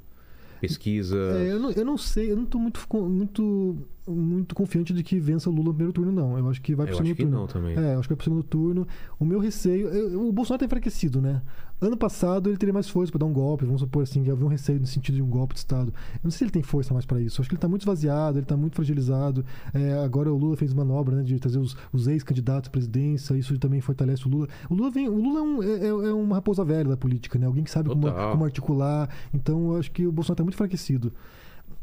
pesquisa... 0.62 1.16
É, 1.16 1.52
eu, 1.52 1.60
não, 1.60 1.70
eu 1.72 1.84
não 1.84 1.98
sei, 1.98 2.32
eu 2.32 2.36
não 2.36 2.46
tô 2.46 2.58
muito, 2.58 2.80
muito, 3.08 3.76
muito 4.08 4.54
confiante 4.54 4.92
de 4.92 5.02
que 5.02 5.18
vença 5.20 5.50
o 5.50 5.52
Lula 5.52 5.66
no 5.68 5.74
primeiro 5.74 5.92
turno, 5.92 6.10
não. 6.12 6.38
Eu 6.38 6.48
acho 6.48 6.60
que 6.62 6.74
vai 6.74 6.86
pro 6.86 6.94
Eu 6.94 6.96
segundo 6.98 7.10
acho 7.10 7.16
que 7.16 7.22
turno. 7.22 7.38
não 7.38 7.46
também. 7.46 7.76
É, 7.76 7.94
eu 7.94 7.98
acho 7.98 8.08
que 8.08 8.14
vai 8.14 8.16
pro 8.16 8.24
segundo 8.24 8.42
turno. 8.42 8.86
O 9.20 9.24
meu 9.24 9.38
receio. 9.38 9.88
eu- 9.88 10.26
o 10.28 10.32
Bolsonaro 10.32 10.60
tá 10.60 10.66
enfraquecido, 10.66 11.20
né? 11.20 11.42
Ano 11.84 11.96
passado 11.96 12.48
ele 12.48 12.56
teria 12.56 12.72
mais 12.72 12.88
força 12.88 13.10
para 13.10 13.18
dar 13.18 13.26
um 13.26 13.32
golpe, 13.32 13.64
vamos 13.64 13.80
supor 13.80 14.04
assim, 14.04 14.22
que 14.22 14.30
havia 14.30 14.44
um 14.46 14.48
receio 14.48 14.78
no 14.78 14.86
sentido 14.86 15.16
de 15.16 15.22
um 15.22 15.26
golpe 15.26 15.52
de 15.54 15.58
Estado. 15.58 15.92
Eu 16.14 16.20
não 16.22 16.30
sei 16.30 16.38
se 16.38 16.44
ele 16.44 16.50
tem 16.52 16.62
força 16.62 16.94
mais 16.94 17.04
para 17.04 17.20
isso. 17.20 17.40
Eu 17.40 17.42
acho 17.42 17.48
que 17.50 17.54
ele 17.56 17.60
tá 17.60 17.66
muito 17.68 17.82
esvaziado, 17.82 18.38
ele 18.38 18.46
tá 18.46 18.56
muito 18.56 18.76
fragilizado. 18.76 19.44
É, 19.74 19.94
agora 19.94 20.32
o 20.32 20.36
Lula 20.38 20.56
fez 20.56 20.72
manobra, 20.72 21.16
né, 21.16 21.22
de 21.24 21.38
trazer 21.40 21.58
os, 21.58 21.76
os 21.92 22.06
ex-candidatos 22.06 22.68
à 22.68 22.70
presidência, 22.70 23.34
isso 23.36 23.58
também 23.58 23.80
fortalece 23.80 24.26
o 24.26 24.30
Lula. 24.30 24.46
O 24.70 24.74
Lula, 24.74 24.90
vem, 24.92 25.08
o 25.08 25.14
Lula 25.20 25.40
é, 25.40 25.42
um- 25.42 25.62
é- 25.62 26.08
é 26.08 26.12
uma 26.12 26.36
raposa 26.36 26.64
velha 26.64 26.88
da 26.88 26.96
política, 26.96 27.36
né? 27.38 27.46
Alguém 27.46 27.64
que 27.64 27.70
sabe 27.70 27.88
como, 27.88 28.06
como 28.32 28.44
articular. 28.44 29.08
Então 29.34 29.72
eu 29.72 29.78
acho 29.78 29.90
que 29.90 30.06
o 30.06 30.12
Bolsonaro 30.12 30.36
tá 30.36 30.44
muito 30.44 30.54
enfraquecido. 30.54 31.12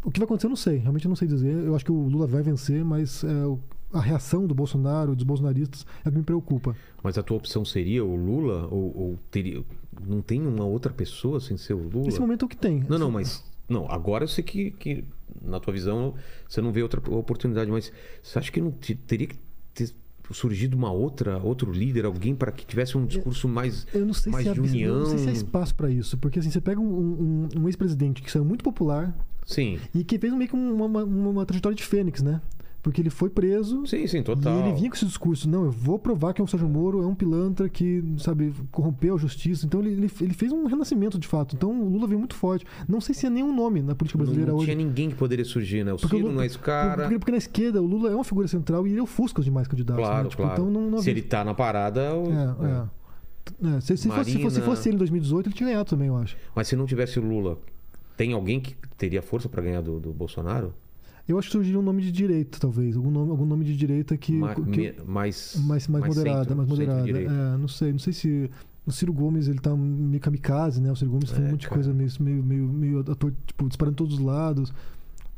O 0.02 0.10
que 0.10 0.20
vai 0.20 0.26
acontecer 0.26 0.46
eu 0.48 0.50
não 0.52 0.56
sei, 0.56 0.78
realmente 0.78 1.04
eu 1.06 1.10
não 1.10 1.16
sei 1.18 1.28
dizer. 1.28 1.54
Eu 1.54 1.76
acho 1.76 1.84
que 1.84 1.92
o 1.92 2.08
Lula 2.08 2.26
vai 2.26 2.42
vencer, 2.42 2.86
mas 2.86 3.22
é, 3.26 3.28
a 3.92 4.00
reação 4.02 4.46
do 4.46 4.54
Bolsonaro, 4.54 5.16
dos 5.16 5.24
bolsonaristas, 5.24 5.86
é 6.06 6.10
o 6.10 6.12
que 6.12 6.18
me 6.18 6.24
preocupa. 6.24 6.76
Mas 7.04 7.18
a 7.18 7.24
tua 7.24 7.38
opção 7.38 7.64
seria 7.66 8.04
o 8.06 8.16
Lula? 8.16 8.68
Ou, 8.70 8.98
ou 8.98 9.20
teria... 9.32 9.64
Não 10.08 10.22
tem 10.22 10.46
uma 10.46 10.64
outra 10.66 10.94
pessoa 10.94 11.40
sem 11.40 11.58
ser 11.58 11.74
o 11.74 11.88
Lula? 11.90 12.06
Nesse 12.06 12.20
momento 12.20 12.44
é 12.44 12.46
o 12.46 12.50
que 12.50 12.58
tem. 12.58 12.86
Não, 12.88 12.98
não, 13.00 13.12
mas... 13.12 13.44
Não, 13.68 13.90
agora 13.92 14.24
eu 14.24 14.28
sei 14.28 14.44
que, 14.44 14.72
que 14.72 15.04
na 15.42 15.60
tua 15.60 15.72
visão 15.74 16.16
você 16.48 16.60
não 16.62 16.72
vê 16.72 16.82
outra 16.82 17.00
oportunidade, 17.14 17.70
mas 17.70 17.92
você 18.24 18.40
acha 18.40 18.52
que 18.52 18.60
não 18.60 18.72
te- 18.72 18.96
teria 18.96 19.28
que 19.28 19.38
ter 19.76 19.92
surgido 20.32 20.76
uma 20.78 20.92
outra, 20.92 21.38
outro 21.38 21.72
líder, 21.72 22.06
alguém 22.06 22.36
para 22.36 22.52
que 22.52 22.66
tivesse 22.66 22.98
um 22.98 23.06
discurso 23.06 23.48
mais, 23.48 23.86
Eu 23.94 24.06
não 24.06 24.14
sei 24.14 24.32
mais 24.32 24.44
se 24.46 24.50
há, 24.50 24.54
de 24.54 24.60
união? 24.62 24.94
eu 24.96 25.00
não 25.02 25.06
sei 25.08 25.18
se 25.20 25.30
há 25.30 25.32
espaço 25.32 25.76
para 25.76 25.90
isso, 25.90 26.18
porque 26.18 26.40
assim, 26.40 26.50
você 26.52 26.60
pega 26.62 26.80
um, 26.82 26.86
um- 26.86 27.62
um 27.62 27.68
ex-presidente 27.68 28.22
que 28.24 28.32
saiu 28.32 28.44
muito 28.46 28.64
popular 28.64 29.16
Sim, 29.46 29.80
e 29.94 30.04
que 30.04 30.18
fez 30.20 30.34
meio 30.34 30.50
que 30.50 30.56
uma, 30.56 30.86
uma- 30.86 31.04
uma 31.04 31.46
trajetória 31.46 31.76
de 31.76 31.84
fênix, 31.84 32.22
né? 32.24 32.42
Porque 32.82 33.02
ele 33.02 33.10
foi 33.10 33.30
preso 33.30 33.86
sim, 33.86 34.08
sim, 34.08 34.20
e 34.20 34.24
total. 34.24 34.58
ele 34.60 34.74
vinha 34.78 34.90
com 34.90 34.96
esse 34.96 35.06
discurso, 35.06 35.50
não, 35.50 35.66
eu 35.66 35.72
vou 35.72 36.00
provar 36.00 36.34
que 36.34 36.42
o 36.42 36.48
Sérgio 36.48 36.68
Moro 36.70 37.04
é 37.04 37.06
um 37.06 37.14
pilantra 37.14 37.68
que, 37.68 38.02
sabe, 38.20 38.54
corrompeu 38.72 39.16
a 39.16 39.18
justiça. 39.18 39.66
Então 39.66 39.82
ele, 39.82 39.90
ele, 39.92 40.12
ele 40.22 40.34
fez 40.34 40.52
um 40.54 40.66
renascimento 40.66 41.20
de 41.20 41.28
fato. 41.28 41.56
Então 41.58 41.72
o 41.72 41.90
Lula 41.90 42.08
veio 42.08 42.18
muito 42.20 42.36
forte. 42.36 42.66
Não 42.88 43.02
sei 43.02 43.14
se 43.14 43.28
há 43.28 43.30
nenhum 43.30 43.54
nome 43.54 43.82
na 43.82 43.94
política 43.96 44.18
Não, 44.18 44.24
brasileira 44.26 44.52
não 44.54 44.60
hoje. 44.60 44.72
tinha 44.72 44.78
ninguém 44.78 45.10
que 45.10 45.16
poderia 45.16 45.44
surgir, 45.44 45.84
né? 45.84 45.92
O 45.92 45.98
Porque 45.98 46.06
o 46.06 46.10
Ciro 46.10 46.22
Lula- 46.24 46.36
não 46.36 46.42
é 46.42 46.46
esse 46.46 46.58
cara. 46.58 47.04
Porque, 47.04 47.20
porque 47.20 47.32
na 47.34 47.38
esquerda 47.38 47.82
o 47.82 47.86
Lula 47.86 48.12
é 48.12 48.16
uma 48.16 48.24
figura 48.24 48.48
central 48.48 48.88
e 48.88 48.92
ele 48.92 49.02
ofusca 49.02 49.40
os 49.42 49.46
demais 49.46 49.68
candidatos. 49.68 50.02
Claro, 50.04 50.24
né? 50.24 50.30
Tipo, 50.30 50.42
claro. 50.44 50.62
Então 50.62 50.72
não, 50.72 50.90
não 50.90 50.98
Se 51.00 51.10
ele 51.10 51.22
tá 51.22 51.44
na 51.44 51.54
parada... 51.54 52.16
o- 52.16 52.32
É, 52.32 52.66
é. 52.66 53.00
É, 53.78 53.82
se, 53.82 53.98
se 53.98 54.08
fosse, 54.08 54.32
se, 54.32 54.42
fosse, 54.42 54.56
se 54.58 54.62
fosse 54.62 54.90
ele 54.90 54.96
em 54.96 55.00
2018, 55.00 55.48
ele 55.48 55.56
tinha 55.56 55.68
ganhado 55.70 55.90
também, 55.90 56.08
eu 56.08 56.16
acho. 56.16 56.38
Mas 56.56 56.68
se 56.68 56.76
não 56.76 56.86
tivesse 56.86 57.20
o 57.20 57.24
Lula, 57.28 57.58
tem 58.16 58.32
alguém 58.32 58.60
que 58.60 58.76
teria 58.98 59.22
força 59.24 59.50
para 59.50 59.62
ganhar 59.62 59.82
do, 59.82 60.00
do 60.00 60.14
Bolsonaro? 60.14 60.74
Eu 61.30 61.38
acho 61.38 61.48
que 61.48 61.52
surgiria 61.54 61.80
um 61.80 61.84
nome 61.84 62.02
de 62.02 62.12
direita, 62.12 62.58
talvez. 62.60 62.96
Algum 62.98 63.12
nome, 63.12 63.32
algum 63.32 63.46
nome 63.46 63.64
de 63.64 63.76
direita 63.78 64.18
que. 64.18 64.32
Ma- 64.34 64.56
que- 64.56 64.62
me- 64.62 64.94
mais, 65.06 65.56
mais, 65.66 65.88
mais, 65.88 66.06
moderada, 66.08 66.40
centro- 66.40 66.58
mais 66.58 66.70
moderada. 66.70 67.10
É, 67.10 67.58
não 67.58 67.68
sei, 67.68 67.92
não 67.92 68.00
sei 68.00 68.14
se. 68.14 68.50
O 68.86 68.92
Ciro 68.92 69.14
Gomes, 69.14 69.48
ele 69.48 69.60
tá 69.60 69.76
meio 69.76 70.20
kamikaze, 70.20 70.82
né? 70.82 70.92
O 70.92 70.96
Ciro 70.96 71.12
Gomes 71.12 71.32
É, 71.32 71.38
um 71.38 71.52
monte 71.52 71.62
de 71.62 71.68
cara. 71.68 71.76
coisa 71.76 71.94
meio, 71.94 72.10
meio, 72.20 72.44
meio, 72.44 72.64
meio 72.68 73.00
ator, 73.02 73.32
tipo, 73.46 73.68
disparando 73.68 73.96
todos 73.96 74.16
os 74.16 74.20
lados. 74.20 74.74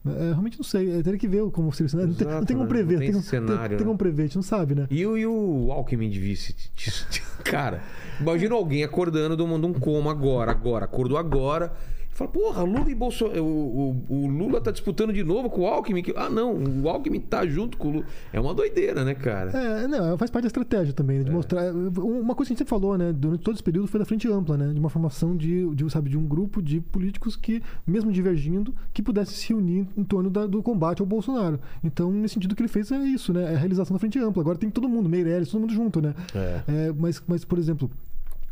É, 0.05 0.29
realmente 0.29 0.57
não 0.57 0.63
sei. 0.63 0.89
É, 0.97 1.03
teria 1.03 1.19
que 1.19 1.27
ver 1.27 1.43
como 1.51 1.71
seria 1.73 1.87
o 1.87 1.89
cenário. 1.89 2.09
Não 2.11 2.15
tem, 2.17 2.25
não 2.25 2.33
Exato, 2.33 2.45
tem 2.47 2.55
como 2.55 2.67
né? 2.67 2.69
prever. 2.73 2.93
Não 2.93 2.99
tem 3.01 3.11
tem, 3.11 3.19
tem- 3.21 3.29
cenário, 3.29 3.69
tem 3.77 3.77
né? 3.79 3.83
como 3.85 3.97
prever, 3.97 4.21
a 4.23 4.25
gente 4.27 4.35
não 4.37 4.41
sabe, 4.43 4.73
né? 4.73 4.87
E, 4.89 5.05
o- 5.05 5.17
e 5.17 5.25
o 5.27 5.71
Alckmin 5.71 6.09
de 6.09 6.19
vice? 6.19 6.55
Cara, 7.43 7.81
imagina 8.19 8.55
alguém 8.55 8.83
acordando 8.83 9.35
do 9.35 9.45
mundo 9.45 9.67
um 9.67 9.73
coma 9.73 10.11
agora, 10.11 10.49
agora, 10.51 10.85
acordou 10.85 11.17
agora. 11.17 11.73
Fala, 12.13 12.29
porra, 12.29 12.61
Lula 12.63 12.91
e 12.91 12.93
Bolsonaro. 12.95 13.41
O, 13.43 14.03
o- 14.09 14.25
o 14.25 14.27
Lula 14.27 14.59
tá 14.59 14.69
disputando 14.69 15.13
de 15.13 15.23
novo 15.23 15.49
com 15.49 15.61
o 15.61 15.65
Alckmin. 15.67 16.03
que- 16.03 16.13
Ah, 16.15 16.29
não, 16.29 16.55
o 16.83 16.89
Alckmin 16.89 17.19
tá 17.21 17.45
junto 17.47 17.77
com 17.77 17.87
o 17.87 17.91
Lula. 17.91 18.05
É 18.33 18.39
uma 18.39 18.53
doideira, 18.53 19.05
né, 19.05 19.13
cara? 19.15 19.49
É, 19.57 19.87
não, 19.87 20.17
faz 20.17 20.29
parte 20.29 20.43
da 20.43 20.47
estratégia 20.47 20.93
também, 20.93 21.19
né, 21.19 21.23
de 21.23 21.31
mostrar. 21.31 21.71
Uma 21.73 22.35
coisa 22.35 22.49
que 22.49 22.53
a 22.53 22.53
gente 22.53 22.57
sempre 22.59 22.69
falou, 22.69 22.97
né? 22.97 23.13
Durante 23.13 23.41
todo 23.43 23.53
esse 23.55 23.63
período 23.63 23.87
foi 23.87 23.99
da 23.99 24.05
frente 24.05 24.27
ampla, 24.29 24.57
né? 24.57 24.73
De 24.73 24.79
uma 24.79 24.89
formação 24.89 25.35
de, 25.37 25.73
de, 25.73 25.89
sabe, 25.89 26.09
de 26.09 26.17
um 26.17 26.27
grupo 26.27 26.61
de 26.61 26.81
políticos 26.81 27.35
que, 27.37 27.63
mesmo 27.87 28.11
divergindo, 28.11 28.75
que 28.93 29.01
pudesse 29.01 29.33
se 29.33 29.53
unir 29.53 29.87
em 29.95 30.03
torno 30.03 30.29
da- 30.29 30.45
do 30.45 30.61
combate 30.61 30.99
ao 31.01 31.05
Bolsonaro. 31.07 31.59
Então, 31.83 32.11
nesse 32.11 32.33
sentido, 32.33 32.51
o 32.51 32.55
que 32.55 32.61
ele 32.61 32.67
fez 32.69 32.91
é 32.91 32.97
isso, 32.99 33.31
né? 33.31 33.53
É 33.53 33.55
a 33.55 33.57
realização 33.57 33.95
da 33.95 33.99
frente 33.99 34.19
ampla. 34.19 34.43
Agora 34.43 34.57
tem 34.57 34.69
todo 34.69 34.87
mundo, 34.89 35.07
Meirelles, 35.09 35.49
todo 35.49 35.61
mundo 35.61 35.73
junto, 35.73 36.01
né? 36.01 36.13
É. 36.35 36.61
É, 36.67 36.93
mas, 36.95 37.23
mas, 37.25 37.45
por 37.45 37.57
exemplo, 37.57 37.89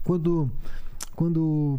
quando, 0.03 0.49
quando 1.15 1.77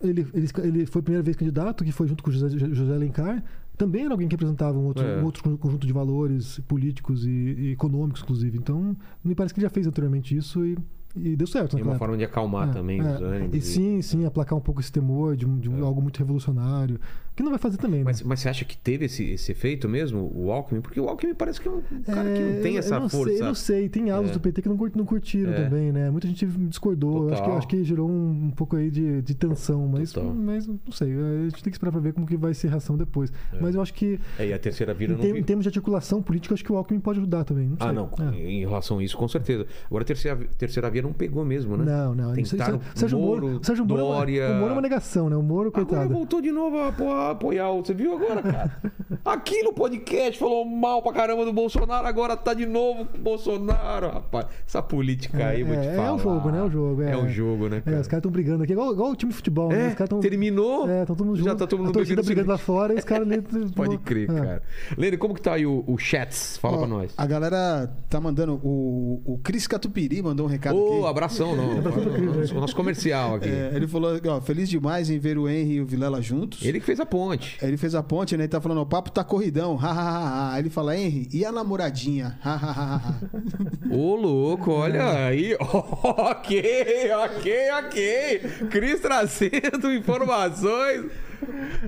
ele, 0.00 0.26
ele, 0.34 0.48
ele 0.64 0.86
foi 0.86 1.00
a 1.00 1.02
primeira 1.02 1.22
vez 1.22 1.36
candidato, 1.36 1.84
que 1.84 1.92
foi 1.92 2.06
junto 2.06 2.22
com 2.22 2.30
o 2.30 2.32
José, 2.32 2.48
José 2.58 2.94
Alencar, 2.94 3.42
também 3.76 4.04
era 4.04 4.12
alguém 4.14 4.26
que 4.28 4.34
representava 4.34 4.76
um 4.78 4.86
outro, 4.86 5.04
É. 5.04 5.20
um 5.20 5.24
outro 5.24 5.56
conjunto 5.58 5.86
de 5.86 5.92
valores 5.92 6.58
políticos 6.66 7.24
e, 7.24 7.30
e 7.30 7.72
econômicos, 7.72 8.22
inclusive. 8.22 8.58
Então, 8.58 8.96
me 9.24 9.34
parece 9.34 9.54
que 9.54 9.60
ele 9.60 9.66
já 9.66 9.70
fez 9.70 9.86
anteriormente 9.86 10.36
isso 10.36 10.64
e, 10.64 10.76
e 11.16 11.36
deu 11.36 11.46
certo. 11.46 11.74
É 11.76 11.78
naquela 11.78 11.92
uma 11.94 11.98
forma 11.98 12.16
de 12.16 12.24
acalmar 12.24 12.68
É, 12.70 12.72
também 12.72 13.00
é. 13.00 13.02
os 13.14 13.20
ânimos. 13.22 13.54
E 13.54 13.58
e- 13.58 13.62
sim, 13.62 14.02
sim, 14.02 14.24
aplacar 14.24 14.58
um 14.58 14.60
pouco 14.60 14.80
esse 14.80 14.90
temor 14.90 15.36
de, 15.36 15.44
de 15.46 15.68
um- 15.70 15.84
algo 15.84 16.02
muito 16.02 16.18
revolucionário. 16.18 16.98
Que 17.38 17.42
não 17.44 17.50
vai 17.50 17.58
fazer 17.60 17.76
também, 17.76 18.00
né? 18.00 18.04
Mas, 18.04 18.20
mas 18.24 18.40
você 18.40 18.48
acha 18.48 18.64
que 18.64 18.76
teve 18.76 19.04
esse, 19.04 19.22
esse 19.30 19.52
efeito 19.52 19.88
mesmo, 19.88 20.28
o 20.34 20.50
Alckmin? 20.50 20.80
Porque 20.80 20.98
o 20.98 21.08
Alckmin 21.08 21.34
parece 21.34 21.60
que 21.60 21.68
é 21.68 21.70
um 21.70 21.80
cara 22.04 22.24
que 22.32 22.40
É, 22.42 22.52
não 22.56 22.62
tem 22.62 22.72
eu- 22.72 22.78
essa 22.80 22.96
eu 22.96 23.00
não 23.00 23.08
força. 23.08 23.30
Sei, 23.30 23.40
eu 23.40 23.46
não 23.46 23.54
sei, 23.54 23.88
tem 23.88 24.10
alas 24.10 24.30
É. 24.30 24.32
do 24.32 24.40
PT 24.40 24.60
que 24.62 24.68
não, 24.68 24.76
não 24.96 25.04
curtiram 25.04 25.52
É. 25.52 25.62
também, 25.62 25.92
né? 25.92 26.10
Muita 26.10 26.26
gente 26.26 26.44
discordou. 26.44 27.32
Acho 27.32 27.44
que, 27.44 27.50
acho 27.50 27.68
que 27.68 27.84
gerou 27.84 28.10
um, 28.10 28.46
um 28.46 28.50
pouco 28.50 28.74
aí 28.74 28.90
de, 28.90 29.22
de 29.22 29.34
tensão, 29.36 29.86
mas, 29.86 30.10
Total. 30.12 30.34
mas 30.34 30.66
não 30.66 30.80
sei. 30.90 31.12
A 31.12 31.44
gente 31.44 31.62
tem 31.62 31.70
que 31.70 31.76
esperar 31.76 31.92
pra 31.92 32.00
ver 32.00 32.12
como 32.12 32.26
que 32.26 32.36
vai 32.36 32.52
ser 32.54 32.66
a 32.66 32.70
reação 32.70 32.96
depois. 32.96 33.32
Mas 33.60 33.76
eu 33.76 33.82
acho 33.82 33.94
que, 33.94 34.18
É, 34.36 34.48
e 34.48 34.52
a 34.52 34.58
terceira 34.58 34.92
vira 34.92 35.12
em, 35.12 35.14
não 35.14 35.22
tem- 35.22 35.32
vi- 35.34 35.38
em 35.38 35.42
termos 35.44 35.62
de 35.62 35.68
articulação 35.68 36.20
política, 36.20 36.52
eu 36.52 36.56
acho 36.56 36.64
que 36.64 36.72
o 36.72 36.76
Alckmin 36.76 36.98
pode 36.98 37.20
ajudar 37.20 37.44
também. 37.44 37.68
Não. 37.68 37.76
Ah, 37.78 37.92
não. 37.92 38.10
É. 38.32 38.36
Em 38.36 38.60
relação 38.60 38.98
a 38.98 39.04
isso, 39.04 39.16
com 39.16 39.28
certeza. 39.28 39.64
Agora 39.86 40.02
a 40.02 40.06
terceira, 40.06 40.36
terceira 40.58 40.90
via 40.90 41.02
não 41.02 41.12
pegou 41.12 41.44
mesmo, 41.44 41.76
né? 41.76 41.84
Não, 41.84 42.16
não. 42.16 42.34
Tentaram 42.34 42.80
Sérgio- 42.96 43.16
Moro, 43.20 43.60
Sérgio 43.62 43.84
Moro, 43.86 44.00
é 44.00 44.04
Dória. 44.04 44.48
o 44.50 44.54
Moro 44.56 44.70
é 44.70 44.72
uma 44.72 44.82
negação, 44.82 45.30
né? 45.30 45.36
O 45.36 45.42
Moro, 45.42 45.68
Agora 45.68 45.84
coitado. 45.86 46.12
voltou 46.12 46.40
de 46.42 46.50
novo 46.50 46.76
a 46.78 46.88
apo- 46.88 47.27
apoiar 47.32 47.70
o. 47.70 47.84
Você 47.84 47.94
viu 47.94 48.14
agora, 48.14 48.42
cara? 48.42 48.82
Aqui 49.24 49.62
no 49.62 49.72
podcast 49.72 50.38
falou 50.38 50.64
mal 50.64 51.02
pra 51.02 51.12
caramba 51.12 51.44
do 51.44 51.52
Bolsonaro, 51.52 52.06
agora 52.06 52.36
tá 52.36 52.54
de 52.54 52.66
novo 52.66 53.04
com 53.06 53.18
o 53.18 53.20
Bolsonaro, 53.20 54.08
rapaz. 54.10 54.46
Essa 54.66 54.82
política 54.82 55.46
aí, 55.46 55.62
vou 55.62 55.76
te 55.76 55.86
é, 55.86 55.94
falar. 55.94 56.08
é 56.08 56.12
o 56.12 56.18
jogo, 56.18 56.50
né? 56.50 56.58
É 56.58 56.62
o 56.62 56.70
jogo. 56.70 57.02
É, 57.02 57.10
É 57.12 57.16
um 57.16 57.28
jogo, 57.28 57.68
né, 57.68 57.78
É, 57.78 57.80
cara? 57.80 58.00
os 58.00 58.06
caras 58.06 58.20
estão 58.20 58.30
brigando 58.30 58.62
aqui, 58.64 58.72
igual, 58.72 58.92
igual 58.92 59.10
o 59.10 59.16
time 59.16 59.30
de 59.30 59.36
futebol, 59.36 59.68
né? 59.68 59.86
É, 59.86 59.88
Os 59.88 59.94
caras 59.94 60.08
tão, 60.10 60.20
terminou. 60.20 60.88
É, 60.88 61.00
estão 61.02 61.16
todo 61.16 61.26
mundo 61.26 61.36
Já 61.38 61.44
junto. 61.50 61.56
tá 61.58 61.66
todo 61.66 61.78
mundo 61.80 61.90
a 61.90 61.92
torcida 61.92 62.22
bebendo 62.22 62.26
brigando 62.34 62.50
lá 62.52 62.58
fora 62.58 62.94
e 62.94 62.98
os 62.98 63.04
caras 63.04 63.30
ali. 63.30 63.42
Pode 63.74 63.98
crer, 63.98 64.30
É. 64.30 64.34
cara. 64.34 64.62
Lene, 64.96 65.16
como 65.16 65.34
que 65.34 65.40
tá 65.42 65.54
aí 65.54 65.66
o, 65.66 65.84
o 65.86 65.98
Chats? 65.98 66.56
Fala 66.58 66.76
Ó, 66.76 66.78
pra 66.80 66.88
nós. 66.88 67.12
A 67.16 67.26
galera 67.26 67.90
tá 68.08 68.20
mandando. 68.20 68.54
O, 68.62 69.20
o 69.24 69.38
Cris 69.38 69.66
Catupiri 69.66 70.22
mandou 70.22 70.46
um 70.46 70.48
recado 70.48 70.76
Ô, 70.78 70.98
aqui. 71.00 71.06
abração, 71.10 71.54
não. 71.56 71.78
o 72.56 72.60
nosso 72.60 72.74
comercial 72.76 73.36
aqui. 73.36 73.48
É, 73.48 73.72
ele 73.74 73.86
falou, 73.86 74.12
ó, 74.26 74.40
feliz 74.40 74.68
demais 74.68 75.10
em 75.10 75.18
ver 75.18 75.38
o 75.38 75.48
Henry 75.48 75.74
e 75.74 75.80
o 75.80 75.86
Vilela 75.86 76.20
juntos. 76.22 76.64
Ele 76.64 76.80
que 76.80 76.86
fez 76.86 77.00
a 77.00 77.06
ponte. 77.18 77.58
Ele 77.60 77.76
fez 77.76 77.94
a 77.94 78.02
ponte, 78.02 78.36
né? 78.36 78.44
Ele 78.44 78.48
tá 78.48 78.60
falando, 78.60 78.80
o 78.80 78.86
papo 78.86 79.10
tá 79.10 79.24
corridão. 79.24 79.76
ha, 79.76 79.90
ha, 79.90 79.92
ha, 79.92 80.28
ha. 80.28 80.52
Aí 80.54 80.62
ele 80.62 80.70
fala, 80.70 80.96
Henry, 80.96 81.28
e 81.32 81.44
a 81.44 81.50
namoradinha? 81.50 82.38
Ha, 82.44 82.54
ha, 82.54 82.70
ha, 82.70 82.96
ha. 82.96 83.94
Ô, 83.94 84.14
louco, 84.14 84.70
olha 84.70 85.26
aí. 85.26 85.54
ok, 85.58 87.10
ok, 87.12 87.70
ok. 87.84 88.40
Cris 88.70 89.00
trazendo 89.00 89.92
informações. 89.92 91.06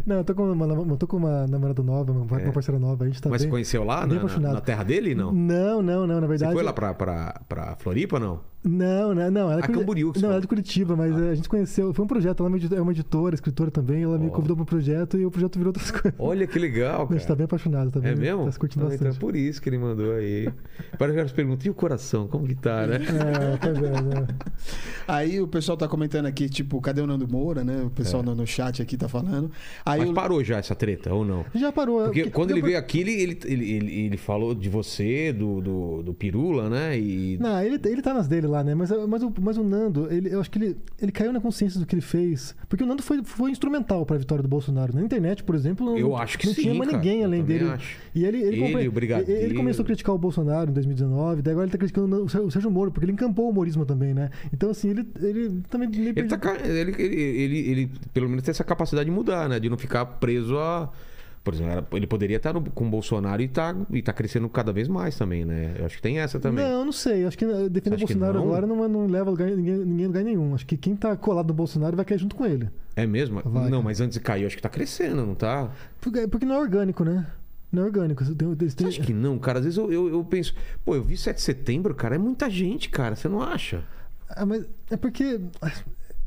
Não, 0.07 0.17
eu 0.17 0.25
tô 0.25 0.35
com 0.35 0.51
uma, 0.51 0.67
eu 0.67 0.97
tô 0.97 1.07
com 1.07 1.17
uma 1.17 1.47
namorada 1.47 1.83
nova, 1.83 2.13
uma, 2.13 2.25
uma 2.25 2.53
parceira 2.53 2.79
nova. 2.79 3.05
A 3.05 3.07
gente 3.07 3.21
tá 3.21 3.29
É. 3.29 3.31
Mas 3.31 3.43
você 3.43 3.47
bem, 3.47 3.51
conheceu 3.51 3.85
lá 3.85 4.07
bem 4.07 4.19
na, 4.19 4.53
na, 4.55 4.61
terra 4.61 4.83
dele, 4.83 5.15
não? 5.15 5.33
Não, 5.33 5.83
não, 5.83 6.07
não. 6.07 6.21
Na 6.21 6.27
Você 6.27 6.29
verdade. 6.29 6.53
foi 6.55 6.63
lá 6.63 6.73
pra, 6.73 6.95
pra, 6.95 7.41
pra 7.49 7.77
Floripa, 7.77 8.19
não? 8.19 8.41
Não, 8.63 9.15
não, 9.15 9.31
não. 9.31 9.51
Ela 9.51 9.61
é 9.61 9.65
Ah, 9.65 9.67
Curi- 9.67 9.79
Camboriú 9.79 10.13
que 10.13 10.19
você 10.19 10.25
Não, 10.27 10.31
ela 10.33 10.39
é 10.39 10.41
de 10.43 10.47
Curitiba, 10.49 10.95
mas 10.95 11.19
é, 11.19 11.31
a 11.31 11.35
gente 11.35 11.49
conheceu. 11.49 11.95
Foi 11.95 12.05
um 12.05 12.09
projeto. 12.09 12.41
Ela 12.45 12.49
é 12.77 12.81
uma 12.83 12.91
é 12.91 12.95
editora, 12.95 13.35
escritora 13.35 13.71
também. 13.71 14.03
Ela 14.03 14.19
me 14.19 14.27
Ó. 14.27 14.31
convidou 14.31 14.55
para 14.55 14.63
um 14.65 14.67
projeto 14.67 15.17
e 15.17 15.25
o 15.25 15.31
projeto 15.31 15.57
virou 15.59 15.71
outras 15.71 15.91
coisas. 15.91 16.13
Olha 16.19 16.47
que 16.47 16.59
legal, 16.59 17.07
A 17.09 17.13
gente 17.13 17.23
tá 17.23 17.29
cara. 17.29 17.37
bem 17.37 17.45
apaixonado, 17.47 18.01
bem, 18.01 18.13
É 18.13 18.15
mesmo? 18.15 18.45
Tá 18.45 18.53
se 18.53 18.59
curtindo 18.59 18.87
Ah, 18.87 18.95
então 18.95 19.09
é 19.09 19.13
por 19.15 19.35
isso 19.35 19.63
que 19.63 19.69
ele 19.69 19.79
mandou 19.79 20.13
aí. 20.13 20.49
Para 20.99 21.23
as 21.23 21.33
perguntas, 21.33 21.65
e 21.65 21.71
o 21.71 21.75
coração, 21.75 22.29
como 22.29 22.47
que 22.47 22.55
tá, 22.55 22.87
né? 22.87 22.97
É, 22.97 23.57
tá 23.57 23.69
vendo? 23.69 24.13
é. 24.15 24.27
Aí 25.09 25.41
o 25.41 25.49
pessoal 25.49 25.77
tá 25.79 25.89
comentando 25.89 26.27
aqui, 26.27 26.49
tipo, 26.49 26.81
cadê 26.81 27.01
o 27.01 27.07
Nando 27.07 27.27
Moura, 27.27 27.65
né? 27.65 27.83
O 27.85 27.91
pessoal 27.91 28.23
no, 28.23 28.35
no 28.35 28.47
chat 28.47 28.83
aqui 28.83 28.97
tá 28.97 29.09
falando. 29.09 29.51
Aí 29.87 30.01
É. 30.01 30.05
Mas 30.05 30.11
o- 30.11 30.15
parou 30.15 30.45
já 30.45 30.59
essa 30.59 30.75
treta, 30.75 31.13
ou 31.15 31.25
não? 31.25 31.45
Já 31.55 31.73
parou. 31.73 32.03
Porque 32.05 32.21
porque- 32.25 32.31
quando 32.35 32.51
ele 32.51 32.61
veio 32.63 32.79
aqui, 32.79 33.01
ele, 33.01 33.13
ele, 33.13 33.39
ele, 33.47 33.71
ele, 33.73 34.01
ele 34.07 34.17
falou 34.17 34.55
de 34.55 34.69
você, 34.69 35.33
do, 35.33 35.61
do, 35.63 36.03
do 36.03 36.15
Pirula, 36.15 36.69
né? 36.69 36.99
E. 36.99 37.39
Não, 37.41 37.59
ele, 37.63 37.81
ele 37.87 38.03
tá 38.03 38.13
nas 38.15 38.29
dele 38.29 38.47
lá, 38.51 38.63
né? 38.65 38.75
Mas, 38.75 38.91
mas, 39.09 39.23
o, 39.23 39.33
mas 39.41 39.57
o 39.57 39.63
Nando, 39.65 40.07
ele, 40.13 40.33
eu 40.35 40.41
acho 40.41 40.51
que 40.51 40.59
ele, 40.59 40.77
ele 41.01 41.11
caiu 41.13 41.33
na 41.33 41.41
consciência 41.41 41.81
do 41.81 41.87
que 41.87 41.95
ele 41.95 42.03
fez. 42.03 42.55
Porque 42.69 42.85
o 42.85 42.87
Nando 42.87 43.03
foi, 43.03 43.23
foi 43.25 43.51
instrumental 43.51 44.05
pra 44.05 44.17
vitória 44.19 44.43
do 44.43 44.49
Bolsonaro. 44.49 44.95
Na 44.95 45.03
internet, 45.03 45.43
por 45.45 45.55
exemplo, 45.55 45.87
não, 45.87 45.97
Eu 45.97 46.17
acho 46.17 46.39
que 46.39 46.47
não 46.47 46.55
sim, 46.55 46.63
tinha 46.63 46.75
mais 46.75 46.93
ninguém 46.93 47.25
além 47.25 47.43
dele. 47.43 47.65
acho. 47.71 47.97
E 48.15 48.25
ele, 48.25 48.39
ele, 48.43 48.63
Ele, 48.63 48.89
Brigadeiro. 48.91 49.41
ele 49.43 49.55
começou 49.55 49.83
a 49.83 49.87
criticar 49.87 50.15
o 50.15 50.19
Bolsonaro 50.19 50.71
em 50.71 50.75
2019, 50.75 51.43
daí 51.43 51.53
agora 51.53 51.65
ele 51.67 51.73
tá 51.73 51.79
criticando 51.79 52.25
o 52.25 52.29
Sérgio- 52.51 52.71
Moro, 52.71 52.91
porque 52.91 53.05
ele 53.05 53.13
encampou 53.13 53.47
o 53.47 53.51
humorismo 53.51 53.87
também, 53.87 54.13
né? 54.13 54.31
Então, 54.53 54.71
assim, 54.71 54.91
ele, 54.91 55.07
ele 55.21 55.63
também 55.71 55.89
Ele, 55.93 56.13
perdido. 56.13 56.39
tá, 56.39 56.57
ele, 56.65 56.95
ele, 56.99 57.15
ele, 57.21 57.59
ele, 57.71 57.91
pelo 58.13 58.29
menos 58.29 58.43
tem 58.45 58.51
essa 58.51 58.65
capacidade 58.65 59.09
de 59.09 59.15
mudar, 59.15 59.49
né? 59.49 59.59
De 59.61 59.69
não 59.71 59.79
ficar 59.79 60.05
preso 60.05 60.59
a. 60.59 60.91
Por 61.43 61.55
exemplo, 61.55 61.97
ele 61.97 62.07
poderia 62.07 62.37
estar 62.37 62.53
no- 62.53 62.63
com 62.71 62.87
o 62.87 62.91
Bolsonaro 62.91 63.41
e 63.41 63.49
tá, 63.49 63.75
e 63.91 64.03
tá 64.03 64.13
crescendo 64.13 64.47
cada 64.51 64.73
vez 64.75 64.89
mais 64.89 65.17
também, 65.17 65.45
né? 65.45 65.75
Eu 65.79 65.87
acho 65.87 65.97
que 65.97 66.03
tem 66.03 66.19
essa 66.19 66.39
também. 66.39 66.63
Não, 66.65 66.85
não 66.85 66.93
sei. 66.93 67.25
Acho 67.25 67.39
que 67.39 67.47
eh, 67.47 67.69
defender 67.71 67.97
o 67.97 67.99
Bolsonaro 68.01 68.35
não? 68.35 68.43
agora 68.45 68.67
não, 68.67 68.87
não 68.89 69.07
leva 69.07 69.29
a 69.29 69.33
lugar, 69.33 69.49
ninguém, 69.51 69.79
ninguém 69.79 70.07
lugar 70.07 70.23
nenhum. 70.23 70.55
Acho 70.55 70.67
que 70.67 70.77
quem 70.77 70.95
tá 70.95 71.17
colado 71.17 71.49
no 71.49 71.55
Bolsonaro 71.55 71.97
vai 71.97 72.05
cair 72.05 72.19
junto 72.19 72.37
com 72.37 72.45
ele. 72.45 72.69
É 72.95 73.07
mesmo? 73.07 73.41
Vai, 73.43 73.65
não, 73.65 73.71
cara. 73.71 73.83
mas 73.83 74.01
antes 74.03 74.19
de 74.19 74.21
cair, 74.23 74.43
eu 74.43 74.47
acho 74.49 74.57
que 74.57 74.63
tá 74.63 74.69
crescendo, 74.69 75.25
não 75.25 75.35
tá? 75.35 75.71
Porque, 76.01 76.29
porque 76.29 76.45
não 76.45 76.57
é 76.57 76.59
orgânico, 76.59 77.05
né? 77.05 77.27
Não 77.73 77.85
é 77.85 77.87
orgânico. 77.87 78.23
Você 78.23 78.35
tem- 78.35 78.55
Você 78.55 78.85
acha 78.85 79.01
que 79.01 79.15
não, 79.15 79.39
cara? 79.39 79.61
Às 79.61 79.65
vezes 79.65 79.79
eu, 79.79 79.91
eu, 79.91 80.09
eu 80.11 80.23
penso, 80.25 80.55
pô, 80.85 80.95
eu 80.95 81.03
vi 81.03 81.17
7 81.17 81.37
de 81.37 81.43
setembro, 81.43 81.95
cara, 81.95 82.17
é 82.17 82.19
muita 82.19 82.51
gente, 82.51 82.91
cara, 82.91 83.17
você 83.17 83.29
não 83.29 83.41
acha? 83.41 83.83
Ah, 84.29 84.45
mas 84.45 84.67
é 84.91 84.97
porque. 84.97 85.41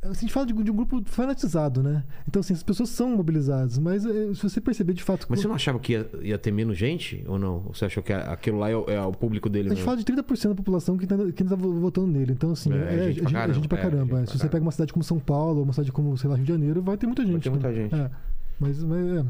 A 0.05 0.13
gente 0.13 0.33
fala 0.33 0.45
de, 0.45 0.53
de 0.53 0.69
um 0.71 0.75
grupo 0.75 1.01
fanatizado, 1.05 1.81
né? 1.81 2.03
Então, 2.27 2.39
assim, 2.41 2.53
as 2.53 2.61
pessoas 2.61 2.89
são 2.89 3.15
mobilizadas, 3.15 3.77
mas 3.77 4.05
eh, 4.05 4.33
se 4.33 4.43
você 4.43 4.59
perceber 4.59 4.93
de 4.93 5.01
fato. 5.03 5.25
Mas 5.29 5.39
você 5.39 5.47
não 5.47 5.55
achava 5.55 5.79
que 5.79 5.93
ia, 5.93 6.09
ia 6.21 6.37
ter 6.37 6.51
menos 6.51 6.77
gente 6.77 7.23
ou 7.27 7.39
não? 7.39 7.63
Ou 7.65 7.73
você 7.73 7.85
achou 7.85 8.03
que 8.03 8.11
aquilo 8.11 8.59
lá 8.59 8.69
é 8.69 8.75
o, 8.75 8.85
é 8.89 9.01
o 9.01 9.11
público 9.13 9.49
dele 9.49 9.67
A 9.67 9.69
gente 9.69 9.77
mesmo? 9.77 9.85
fala 9.85 9.97
de 9.97 10.03
30% 10.03 10.49
da 10.49 10.55
população 10.55 10.97
que 10.97 11.05
ainda 11.11 11.31
que 11.31 11.43
ainda 11.43 11.55
tá 11.55 11.61
votando 11.61 12.07
nele. 12.07 12.33
Então, 12.33 12.51
assim, 12.51 12.73
É, 12.73 12.75
é, 13.09 13.11
gente 13.13 13.21
pra 13.21 13.31
caramba, 13.31 13.53
gente 13.53 13.67
pra 13.67 13.77
é, 13.77 13.81
caramba. 13.81 14.03
gente 14.03 14.11
é. 14.11 14.15
pra 14.15 14.25
Se 14.25 14.31
você 14.33 14.37
caramba. 14.39 14.51
pega 14.51 14.65
uma 14.65 14.71
cidade 14.71 14.93
como 14.93 15.03
São 15.03 15.19
Paulo, 15.19 15.59
ou 15.59 15.63
uma 15.63 15.73
cidade 15.73 15.91
como, 15.91 16.17
sei 16.17 16.29
lá, 16.29 16.35
Rio 16.35 16.45
de 16.45 16.51
Janeiro, 16.51 16.81
vai 16.81 16.97
ter 16.97 17.05
muita 17.07 17.25
gente. 17.25 17.43
ter 17.43 17.49
muita 17.49 17.69
né? 17.69 17.73
gente. 17.75 17.95
É. 17.95 18.11
Mas, 18.59 18.83
mas 18.83 19.05
é, 19.07 19.25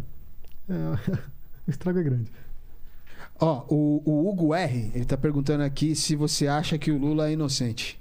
é, 0.70 1.20
o 1.68 1.70
estrago 1.70 2.00
é 2.00 2.04
grande. 2.04 2.32
Ó, 3.40 3.66
o, 3.70 4.02
o 4.06 4.30
Hugo 4.30 4.54
R, 4.54 4.92
ele 4.96 5.06
tá 5.06 5.18
perguntando 5.18 5.64
aqui 5.64 5.96
se 5.96 6.16
você 6.16 6.48
acha 6.48 6.78
que 6.78 6.92
o 6.92 6.98
Lula 6.98 7.30
é 7.30 7.34
inocente. 7.34 8.00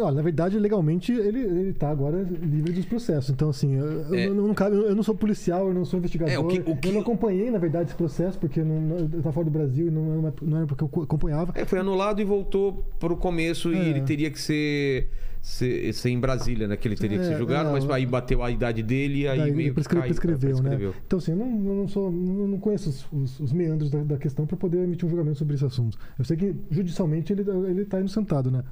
Não, 0.00 0.10
na 0.12 0.22
verdade, 0.22 0.58
legalmente, 0.58 1.12
ele, 1.12 1.40
ele 1.40 1.72
tá 1.74 1.90
agora 1.90 2.22
livre 2.22 2.72
dos 2.72 2.86
processos. 2.86 3.30
Então, 3.30 3.50
assim, 3.50 3.74
eu, 3.74 3.84
eu 3.84 4.14
É. 4.14 4.28
não, 4.28 4.48
não 4.48 4.54
eu 4.88 4.94
não 4.96 5.02
sou 5.02 5.14
policial, 5.14 5.68
eu 5.68 5.74
não 5.74 5.84
sou 5.84 5.98
investigador. 5.98 6.32
É, 6.32 6.38
o 6.38 6.46
que- 6.48 6.60
o 6.70 6.76
que- 6.76 6.88
Eu 6.88 6.92
não 6.94 7.00
acompanhei, 7.02 7.50
na 7.50 7.58
verdade, 7.58 7.88
esse 7.90 7.94
processo, 7.96 8.38
porque 8.38 8.62
não, 8.62 8.80
não, 8.80 8.96
eu 8.98 9.08
tava 9.22 9.32
fora 9.32 9.44
do 9.44 9.50
Brasil 9.50 9.88
e 9.88 9.90
não, 9.90 10.32
não 10.42 10.56
era 10.56 10.66
porque 10.66 10.82
eu 10.84 11.02
acompanhava. 11.02 11.52
É, 11.54 11.64
foi 11.66 11.78
anulado 11.80 12.20
e 12.20 12.24
voltou 12.24 12.84
pro 12.98 13.16
começo 13.16 13.72
e 13.72 13.76
É. 13.76 13.88
ele 13.90 14.00
teria 14.00 14.30
que 14.30 14.40
ser, 14.40 15.08
ser, 15.42 15.92
ser 15.92 16.10
em 16.10 16.18
Brasília, 16.18 16.66
né? 16.66 16.76
Que 16.76 16.88
ele 16.88 16.96
teria 16.96 17.18
que 17.18 17.24
É, 17.24 17.28
ser 17.28 17.36
julgado, 17.38 17.68
é, 17.68 17.72
mas 17.72 17.84
o- 17.84 17.92
aí 17.92 18.06
bateu 18.06 18.42
a 18.42 18.50
idade 18.50 18.82
dele 18.82 19.20
e 19.20 19.28
aí 19.28 19.38
Daí 19.38 19.52
meio 19.52 19.68
que 19.70 19.74
prescre- 19.74 19.98
caiu, 19.98 20.08
prescreveu, 20.08 20.50
cara, 20.56 20.62
né? 20.62 20.68
prescreveu. 20.70 20.94
Então, 21.06 21.18
assim, 21.18 21.32
eu 21.32 21.36
não, 21.36 21.46
eu 21.46 21.74
não 21.76 21.88
sou, 21.88 22.10
não 22.10 22.48
não 22.48 22.58
conheço 22.58 22.88
os, 22.88 23.06
os- 23.12 23.40
os 23.40 23.52
meandros 23.52 23.90
da, 23.90 24.02
da 24.02 24.16
questão 24.16 24.46
para 24.46 24.56
poder 24.56 24.78
emitir 24.78 25.06
um 25.06 25.10
julgamento 25.10 25.36
sobre 25.38 25.54
esse 25.56 25.64
assunto. 25.64 25.98
Eu 26.18 26.24
sei 26.24 26.36
que 26.36 26.54
judicialmente 26.70 27.32
ele, 27.32 27.44
ele 27.68 27.84
tá 27.84 27.98
inocentado, 28.00 28.50
né? 28.50 28.62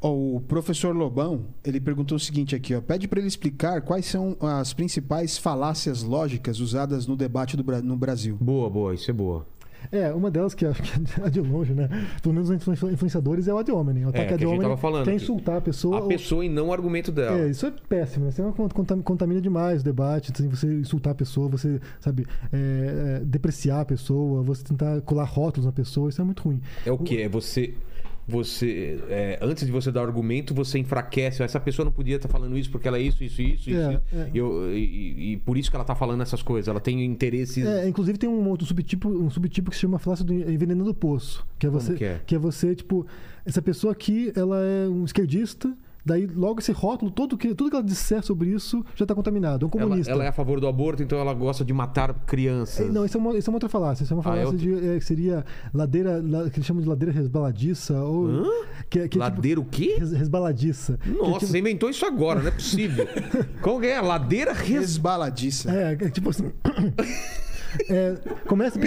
O 0.00 0.40
professor 0.46 0.94
Lobão, 0.94 1.46
ele 1.64 1.80
perguntou 1.80 2.16
o 2.16 2.20
seguinte 2.20 2.54
aqui, 2.54 2.72
ó. 2.74 2.80
Pede 2.80 3.08
para 3.08 3.18
ele 3.18 3.26
explicar 3.26 3.80
quais 3.82 4.06
são 4.06 4.36
as 4.40 4.72
principais 4.72 5.36
falácias 5.36 6.02
lógicas 6.04 6.60
usadas 6.60 7.06
no 7.06 7.16
debate 7.16 7.56
do 7.56 7.64
no 7.82 7.96
Brasil. 7.96 8.36
Boa, 8.40 8.70
boa, 8.70 8.94
isso 8.94 9.10
é 9.10 9.14
boa. 9.14 9.44
É, 9.92 10.12
uma 10.12 10.28
delas 10.30 10.54
que 10.54 10.66
acho 10.66 10.82
que 10.82 10.90
é 11.24 11.30
de 11.30 11.40
longe, 11.40 11.72
né? 11.72 11.88
Pelo 12.20 12.34
menos 12.34 12.50
os 12.50 12.56
influ- 12.68 12.90
influenciadores 12.90 13.46
é 13.48 13.54
o 13.54 13.58
ad 13.58 13.70
hominem. 13.72 14.04
O 14.06 14.08
ataque 14.08 14.26
que 14.26 14.32
a 14.32 14.34
ad 14.34 14.40
gente 14.44 14.48
hominem 14.48 14.68
tava 14.68 14.76
falando 14.76 15.04
quer 15.04 15.10
que 15.16 15.22
insultar 15.22 15.56
a 15.56 15.60
pessoa. 15.60 15.98
A 15.98 16.02
ou- 16.02 16.08
pessoa 16.08 16.44
e 16.44 16.48
não 16.48 16.68
o 16.68 16.72
argumento 16.72 17.10
dela. 17.12 17.38
É, 17.40 17.48
isso 17.48 17.64
é 17.66 17.72
péssimo, 17.88 18.24
né? 18.26 18.30
Você 18.32 18.42
contam- 18.74 19.00
contamina 19.02 19.40
demais 19.40 19.80
o 19.80 19.84
debate, 19.84 20.32
assim, 20.32 20.48
você 20.48 20.66
insultar 20.80 21.12
a 21.12 21.16
pessoa, 21.16 21.48
você, 21.48 21.80
sabe, 22.00 22.26
é, 22.52 23.18
é, 23.22 23.24
depreciar 23.24 23.80
a 23.80 23.84
pessoa, 23.84 24.42
você 24.42 24.62
tentar 24.64 25.00
colar 25.02 25.24
rótulos 25.24 25.66
na 25.66 25.72
pessoa, 25.72 26.08
isso 26.08 26.20
é 26.20 26.24
muito 26.24 26.42
ruim. 26.42 26.60
É 26.84 26.90
o 26.92 26.98
que? 26.98 27.20
É 27.22 27.28
você. 27.28 27.74
Você. 28.28 29.00
é, 29.08 29.38
antes 29.40 29.64
de 29.64 29.72
você 29.72 29.90
dar 29.90 30.02
argumento, 30.02 30.52
você 30.54 30.78
enfraquece. 30.78 31.42
Essa 31.42 31.58
pessoa 31.58 31.84
não 31.84 31.92
podia 31.92 32.16
estar 32.16 32.28
falando 32.28 32.56
isso 32.58 32.70
porque 32.70 32.86
ela 32.86 32.98
é 32.98 33.02
isso, 33.02 33.24
isso, 33.24 33.40
isso, 33.40 33.70
É, 33.70 33.72
isso. 33.94 34.02
é. 34.12 34.30
Eu- 34.34 34.72
e, 34.76 35.32
e 35.32 35.36
por 35.38 35.56
isso 35.56 35.70
que 35.70 35.76
ela 35.76 35.84
tá 35.84 35.94
falando 35.94 36.22
essas 36.22 36.42
coisas. 36.42 36.68
Ela 36.68 36.78
tem 36.80 37.02
interesses. 37.04 37.64
É, 37.66 37.88
inclusive 37.88 38.18
tem 38.18 38.28
um 38.28 38.46
outro 38.48 38.66
subtipo, 38.66 39.08
um 39.08 39.30
subtipo 39.30 39.70
que 39.70 39.76
se 39.76 39.80
chama 39.82 39.98
falácia 39.98 40.24
do 40.24 40.32
envenenando 40.34 40.90
o 40.90 40.94
poço, 40.94 41.46
que 41.58 41.66
é 41.66 41.70
você, 41.70 41.94
que 42.26 42.34
é? 42.34 42.38
você 42.38 42.74
tipo, 42.74 43.06
essa 43.46 43.62
pessoa 43.62 43.92
aqui, 43.92 44.30
ela 44.36 44.58
é 44.62 44.86
um 44.88 45.04
esquerdista, 45.04 45.74
daí 46.08 46.26
logo 46.26 46.58
esse 46.60 46.72
rótulo, 46.72 47.10
todo 47.10 47.36
que, 47.36 47.54
tudo 47.54 47.70
que 47.70 47.76
ela 47.76 47.84
disser 47.84 48.22
sobre 48.24 48.48
isso 48.50 48.84
já 48.94 49.04
está 49.04 49.14
contaminado, 49.14 49.64
é 49.64 49.68
um 49.68 49.70
ela, 49.80 49.88
comunista. 49.88 50.12
ela 50.12 50.24
é 50.24 50.28
a 50.28 50.32
favor 50.32 50.58
do 50.60 50.66
aborto, 50.66 51.02
então 51.02 51.18
ela 51.18 51.32
gosta 51.34 51.64
de 51.64 51.72
matar 51.72 52.12
crianças. 52.26 52.86
É, 52.86 52.90
Não, 52.90 53.04
isso 53.04 53.16
é, 53.16 53.20
uma, 53.20 53.36
isso 53.36 53.48
é 53.48 53.50
uma 53.52 53.56
outra 53.56 53.68
falácia. 53.68 54.04
Isso 54.04 54.12
é 54.12 54.16
uma 54.16 54.22
Ah, 54.24 54.36
é 54.36 54.44
falácia 54.44 54.58
de. 54.58 54.88
é, 54.88 54.98
que 54.98 55.04
seria 55.04 55.44
ladeira. 55.72 56.22
la- 56.24 56.48
que 56.50 56.56
eles 56.58 56.66
chamam 56.66 56.82
de 56.82 56.88
ladeira 56.88 57.12
resbaladiça. 57.14 57.94
Ou, 58.02 58.26
Hã? 58.26 58.42
que, 58.88 58.98
é- 58.98 59.02
que 59.02 59.04
é 59.04 59.08
tipo- 59.08 59.18
Ladeira 59.18 59.60
o 59.60 59.64
quê? 59.64 59.96
res- 59.98 60.12
resbaladiça. 60.12 60.98
Que 61.02 61.10
é 61.10 61.12
Nossa, 61.12 61.32
tipo- 61.40 61.46
você 61.52 61.58
inventou 61.58 61.90
isso 61.90 62.06
agora, 62.06 62.40
não 62.40 62.48
é 62.48 62.52
possível. 62.52 63.06
Como 63.60 63.80
que 63.80 63.86
é? 63.86 64.00
Ladeira 64.00 64.52
res... 64.52 64.78
Resbaladiça. 64.80 65.70
É, 65.70 65.92
é 65.92 66.10
tipo 66.10 66.30
assim. 66.30 66.50
É, 67.90 68.14
começa. 68.46 68.78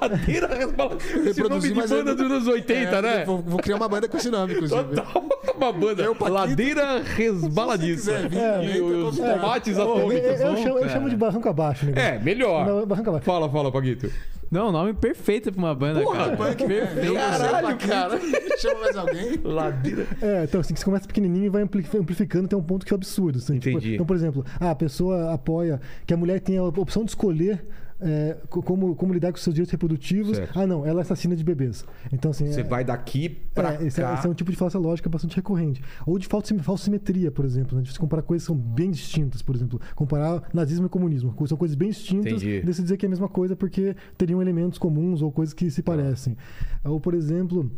Ladeira 0.00 0.46
resbaladiça. 0.54 1.08
Esse 1.08 1.18
nome 1.18 1.32
Reproduzir, 1.34 1.72
de 1.72 1.76
mas 1.78 1.90
banda 1.90 2.10
eu- 2.10 2.16
dos 2.16 2.26
anos 2.26 2.46
80, 2.48 2.96
É, 2.96 3.02
né? 3.02 3.24
Vou, 3.24 3.38
vou 3.42 3.58
criar 3.60 3.76
uma 3.76 3.88
banda 3.88 4.08
com 4.08 4.16
esse 4.16 4.30
nome, 4.30 4.54
inclusive. 4.54 4.82
Total 4.84 5.24
uma 5.56 5.72
banda. 5.72 6.02
Eu, 6.02 6.14
Paquito. 6.14 6.32
Ladeira 6.32 7.02
resbaladiça. 7.02 8.12
Quiser 8.28 8.60
vir, 8.60 8.76
e 8.76 8.80
os 8.80 9.16
tomates 9.18 9.76
eu, 9.76 9.82
atômicos. 9.82 10.40
eu 10.40 10.46
vão, 10.46 10.56
chamo, 10.62 10.78
eu 10.78 10.88
chamo 10.88 11.10
de 11.10 11.16
barranco 11.16 11.48
abaixo, 11.48 11.86
né? 11.86 11.92
É, 12.16 12.18
melhor. 12.18 12.66
Não, 12.66 12.86
barranco 12.86 13.10
abaixo. 13.10 13.24
Fala, 13.26 13.48
fala, 13.50 13.70
Paguito. 13.72 14.10
Não, 14.50 14.72
nome 14.72 14.92
perfeito 14.94 15.52
pra 15.52 15.58
uma 15.60 15.72
banda, 15.74 16.00
Porra, 16.00 16.24
cara. 16.24 16.36
Punk, 16.36 16.66
Perfeito. 16.66 17.14
Caralho, 17.14 17.76
cara. 17.78 18.20
Chama 18.58 18.80
mais 18.80 18.96
alguém? 18.96 19.40
Ladeira. 19.44 20.06
É, 20.20 20.42
então 20.42 20.60
assim, 20.60 20.74
que 20.74 20.80
você 20.80 20.84
começa 20.84 21.06
pequenininho 21.06 21.44
e 21.44 21.48
vai 21.48 21.62
ampli- 21.62 21.86
amplificando 21.96 22.46
até 22.46 22.56
um 22.56 22.62
ponto 22.62 22.84
que 22.84 22.92
é 22.92 22.96
absurdo. 22.96 23.38
assim, 23.38 23.60
tipo, 23.60 23.76
Entendi. 23.78 23.94
então, 23.94 24.04
por 24.04 24.16
exemplo, 24.16 24.44
a 24.58 24.74
pessoa 24.74 25.32
apoia 25.32 25.80
que 26.04 26.12
a 26.12 26.16
mulher 26.16 26.40
tenha 26.40 26.60
a 26.62 26.64
opção 26.64 27.04
de 27.04 27.10
escolher 27.12 27.64
é, 28.00 28.36
co- 28.48 28.62
como, 28.62 28.94
como 28.96 29.12
lidar 29.12 29.30
com 29.32 29.38
seus 29.38 29.54
direitos 29.54 29.70
reprodutivos. 29.72 30.36
Certo. 30.36 30.58
Ah, 30.58 30.66
não, 30.66 30.84
ela 30.86 31.00
é 31.00 31.02
assassina 31.02 31.36
de 31.36 31.44
bebês. 31.44 31.84
Então, 32.12 32.30
assim. 32.30 32.46
Você 32.46 32.60
é, 32.60 32.64
vai 32.64 32.84
daqui 32.84 33.28
pra 33.54 33.74
é, 33.74 33.86
esse, 33.86 34.02
é, 34.02 34.14
esse 34.14 34.26
é 34.26 34.30
um 34.30 34.34
tipo 34.34 34.50
de 34.50 34.56
falácia 34.56 34.78
lógica 34.80 35.08
bastante 35.08 35.36
recorrente. 35.36 35.82
Ou 36.06 36.18
de 36.18 36.26
falsa, 36.26 36.54
falsa 36.60 36.84
simetria, 36.84 37.30
por 37.30 37.44
exemplo. 37.44 37.76
Né? 37.76 37.82
De 37.82 37.92
você 37.92 37.98
comparar 37.98 38.22
coisas 38.22 38.46
que 38.46 38.52
são 38.52 38.56
bem 38.56 38.90
distintas, 38.90 39.42
por 39.42 39.54
exemplo. 39.54 39.80
Comparar 39.94 40.48
nazismo 40.54 40.86
e 40.86 40.88
comunismo. 40.88 41.34
São 41.46 41.56
coisas 41.56 41.74
bem 41.76 41.90
distintas. 41.90 42.32
Entendi. 42.32 42.56
E 42.58 42.62
daí 42.62 42.74
você 42.74 42.82
dizer 42.82 42.96
que 42.96 43.06
é 43.06 43.08
a 43.08 43.10
mesma 43.10 43.28
coisa 43.28 43.54
porque 43.56 43.94
teriam 44.16 44.40
elementos 44.40 44.78
comuns 44.78 45.22
ou 45.22 45.30
coisas 45.32 45.52
que 45.54 45.70
se 45.70 45.82
Tá. 45.82 45.92
parecem. 45.92 46.36
Ou, 46.84 47.00
por 47.00 47.14
exemplo, 47.14 47.70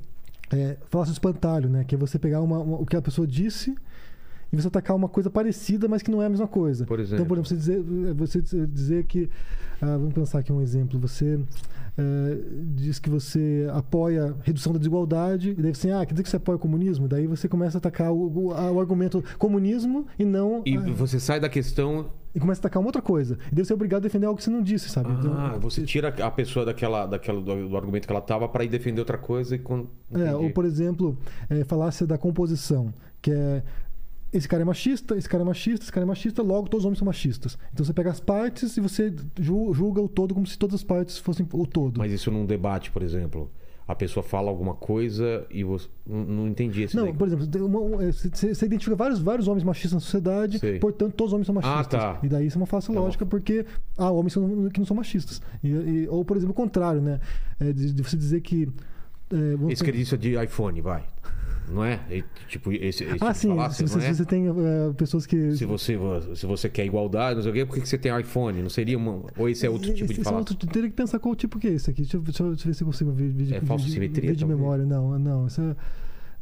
é, 0.52 0.76
falácia 0.88 1.12
do 1.12 1.14
espantalho, 1.16 1.68
né? 1.68 1.84
Que 1.84 1.94
é 1.94 1.98
você 1.98 2.18
pegar 2.18 2.40
uma- 2.42 2.58
uma- 2.58 2.76
o 2.78 2.86
que 2.86 2.96
a 2.96 3.02
pessoa 3.02 3.26
disse 3.26 3.74
e 4.52 4.56
você 4.60 4.68
atacar 4.68 4.94
uma 4.96 5.08
coisa 5.08 5.30
parecida, 5.30 5.88
mas 5.88 6.02
que 6.02 6.10
não 6.10 6.20
é 6.22 6.26
a 6.26 6.28
mesma 6.30 6.46
coisa. 6.48 6.84
Por 6.84 7.00
Então, 7.00 7.24
por 7.24 7.38
exemplo, 7.38 7.44
você 7.46 7.56
dizer, 7.56 7.82
você 8.14 8.66
dizer- 8.66 9.04
que. 9.04 9.30
ah, 9.80 9.96
vamos 9.96 10.12
pensar 10.12 10.40
aqui 10.40 10.52
um 10.52 10.60
exemplo. 10.60 10.98
Você 11.00 11.40
eh, 11.98 12.38
diz 12.74 12.98
que 12.98 13.10
você 13.10 13.66
apoia 13.72 14.34
redução 14.42 14.72
da 14.72 14.78
desigualdade, 14.78 15.50
e 15.50 15.54
daí 15.62 15.74
você, 15.74 15.90
ah, 15.90 16.04
quer 16.06 16.12
dizer 16.14 16.22
que 16.22 16.30
você 16.30 16.36
apoia 16.36 16.56
o 16.56 16.58
comunismo? 16.58 17.06
Daí 17.08 17.26
você 17.26 17.48
começa 17.48 17.76
a 17.76 17.80
atacar 17.80 18.10
o, 18.12 18.16
o- 18.28 18.48
o 18.48 18.80
argumento 18.80 19.22
comunismo 19.38 20.06
e 20.18 20.24
não. 20.24 20.62
E 20.64 20.76
você 20.78 21.18
sai 21.20 21.38
da 21.40 21.48
questão. 21.48 22.10
e 22.34 22.40
começa 22.40 22.60
a 22.60 22.62
atacar 22.62 22.80
uma 22.80 22.88
outra 22.88 23.02
coisa. 23.02 23.36
E 23.50 23.54
daí 23.54 23.62
você 23.64 23.72
é 23.74 23.76
obrigado 23.76 24.00
a 24.00 24.04
defender 24.04 24.24
algo 24.24 24.38
que 24.38 24.44
você 24.44 24.50
não 24.50 24.62
disse, 24.62 24.88
sabe? 24.88 25.12
Então, 25.12 25.34
Ah, 25.36 25.58
você 25.60 25.82
tira 25.82 26.08
a 26.08 26.30
pessoa 26.30 26.64
daquela, 26.64 27.04
daquela 27.04 27.42
do, 27.42 27.68
do 27.68 27.76
argumento 27.76 28.06
que 28.06 28.12
ela 28.12 28.22
tava 28.22 28.48
pra 28.48 28.64
ir 28.64 28.68
defender 28.68 29.00
outra 29.02 29.18
coisa 29.18 29.54
e 29.54 29.58
quando. 29.58 29.90
É, 30.14 30.34
ou 30.34 30.48
por 30.50 30.64
exemplo, 30.64 31.18
é, 31.50 31.62
falácia 31.64 32.06
da 32.06 32.16
composição, 32.16 32.92
que 33.20 33.30
é 33.30 33.62
esse 34.32 34.48
cara 34.48 34.62
é 34.62 34.64
machista, 34.64 35.16
esse 35.16 35.28
cara 35.28 35.42
é 35.42 35.46
machista, 35.46 35.84
esse 35.84 35.92
cara 35.92 36.04
é 36.04 36.08
machista, 36.08 36.42
logo 36.42 36.68
todos 36.68 36.82
os 36.82 36.86
homens 36.86 36.98
são 36.98 37.06
machistas. 37.06 37.58
Então 37.72 37.84
você 37.84 37.92
pega 37.92 38.10
as 38.10 38.20
partes 38.20 38.76
e 38.76 38.80
você 38.80 39.12
ju- 39.38 39.72
julga 39.74 40.00
o 40.00 40.08
todo 40.08 40.32
como 40.34 40.46
se 40.46 40.58
todas 40.58 40.74
as 40.76 40.82
partes 40.84 41.18
fossem 41.18 41.46
o 41.52 41.66
todo. 41.66 41.98
Mas 41.98 42.12
isso 42.12 42.30
num 42.30 42.46
debate, 42.46 42.90
por 42.90 43.02
exemplo. 43.02 43.50
A 43.86 43.96
pessoa 43.96 44.22
fala 44.22 44.48
alguma 44.48 44.74
coisa 44.74 45.44
e 45.50 45.64
você. 45.64 45.88
Não, 46.06 46.46
entendi 46.46 46.82
esse 46.84 46.94
Não, 46.96 47.04
daí. 47.06 47.12
por 47.12 47.26
exemplo, 47.26 47.66
uma- 47.66 48.02
é, 48.04 48.12
você, 48.12 48.54
você 48.54 48.64
identifica 48.64 48.94
vários, 48.94 49.18
vários 49.18 49.48
homens 49.48 49.64
machistas 49.64 49.94
na 49.94 50.00
sociedade, 50.00 50.60
Sei. 50.60 50.78
portanto, 50.78 51.12
todos 51.14 51.30
os 51.32 51.34
homens 51.34 51.46
são 51.46 51.54
machistas. 51.56 52.00
tá. 52.00 52.18
E 52.22 52.28
daí 52.28 52.46
isso 52.46 52.56
é 52.56 52.60
uma 52.60 52.66
É 52.96 52.98
uma- 53.00 53.06
lógica, 53.06 53.26
porque 53.26 53.66
há 53.98 54.08
homens 54.08 54.34
que 54.72 54.78
não, 54.78 54.86
são 54.86 54.96
machistas. 54.96 55.42
E- 55.64 55.68
e- 55.68 56.08
ou, 56.08 56.24
por 56.24 56.36
exemplo, 56.36 56.52
o 56.52 56.54
contrário, 56.56 57.02
né? 57.02 57.18
É, 57.58 57.72
de, 57.72 57.92
de 57.92 58.02
você 58.02 58.16
dizer 58.16 58.40
que. 58.40 58.68
é, 59.32 59.72
Esse 59.72 59.82
de 60.16 60.40
iPhone, 60.42 60.80
vai. 60.80 61.02
Não 61.70 61.84
é? 61.84 62.00
E, 62.10 62.24
tipo, 62.48 62.70
esse, 62.72 62.84
esse 63.04 63.12
tipo 63.12 63.24
Ah, 63.24 63.32
de 63.32 63.38
sim. 63.38 63.48
falácia, 63.48 63.86
Se 63.86 63.94
não 63.94 64.00
você, 64.00 64.06
é? 64.06 64.12
se 64.12 64.18
você 64.18 64.24
tem 64.26 64.46
é, 64.48 64.92
pessoas 64.94 65.26
que. 65.26 65.52
Se 65.56 65.64
você, 65.64 65.98
se 66.34 66.44
você 66.46 66.68
quer 66.68 66.84
igualdade, 66.84 67.36
não 67.36 67.42
sei 67.42 67.50
o 67.50 67.54
quê, 67.54 67.64
por 67.64 67.78
que 67.78 67.88
você 67.88 67.96
tem 67.96 68.18
iPhone? 68.20 68.60
Não 68.62 68.68
seria 68.68 68.98
uma. 68.98 69.22
Ou 69.38 69.48
esse 69.48 69.64
é 69.66 69.70
outro 69.70 69.92
tipo 69.94 70.06
de 70.08 70.12
Esse 70.12 70.20
é 70.20 70.24
falácia? 70.24 70.52
outro- 70.52 70.68
teria 70.68 70.90
que 70.90 70.96
pensar 70.96 71.18
qual 71.18 71.34
tipo 71.34 71.58
que 71.58 71.68
é 71.68 71.72
esse 71.72 71.90
aqui. 71.90 72.02
Deixa 72.02 72.16
eu, 72.16 72.20
deixa 72.20 72.44
deixa 72.44 72.62
eu 72.64 72.66
ver 72.66 72.74
se 72.74 72.82
eu 72.82 72.86
consigo 72.86 73.12
ver, 73.12 73.54
É 73.54 73.60
falsa 73.60 73.88
simetria, 73.88 74.30
ver 74.30 74.36
de 74.36 74.44
memória. 74.44 74.84
Não, 74.84 75.18
não. 75.18 75.46
Isso 75.46 75.60
é... 75.62 75.76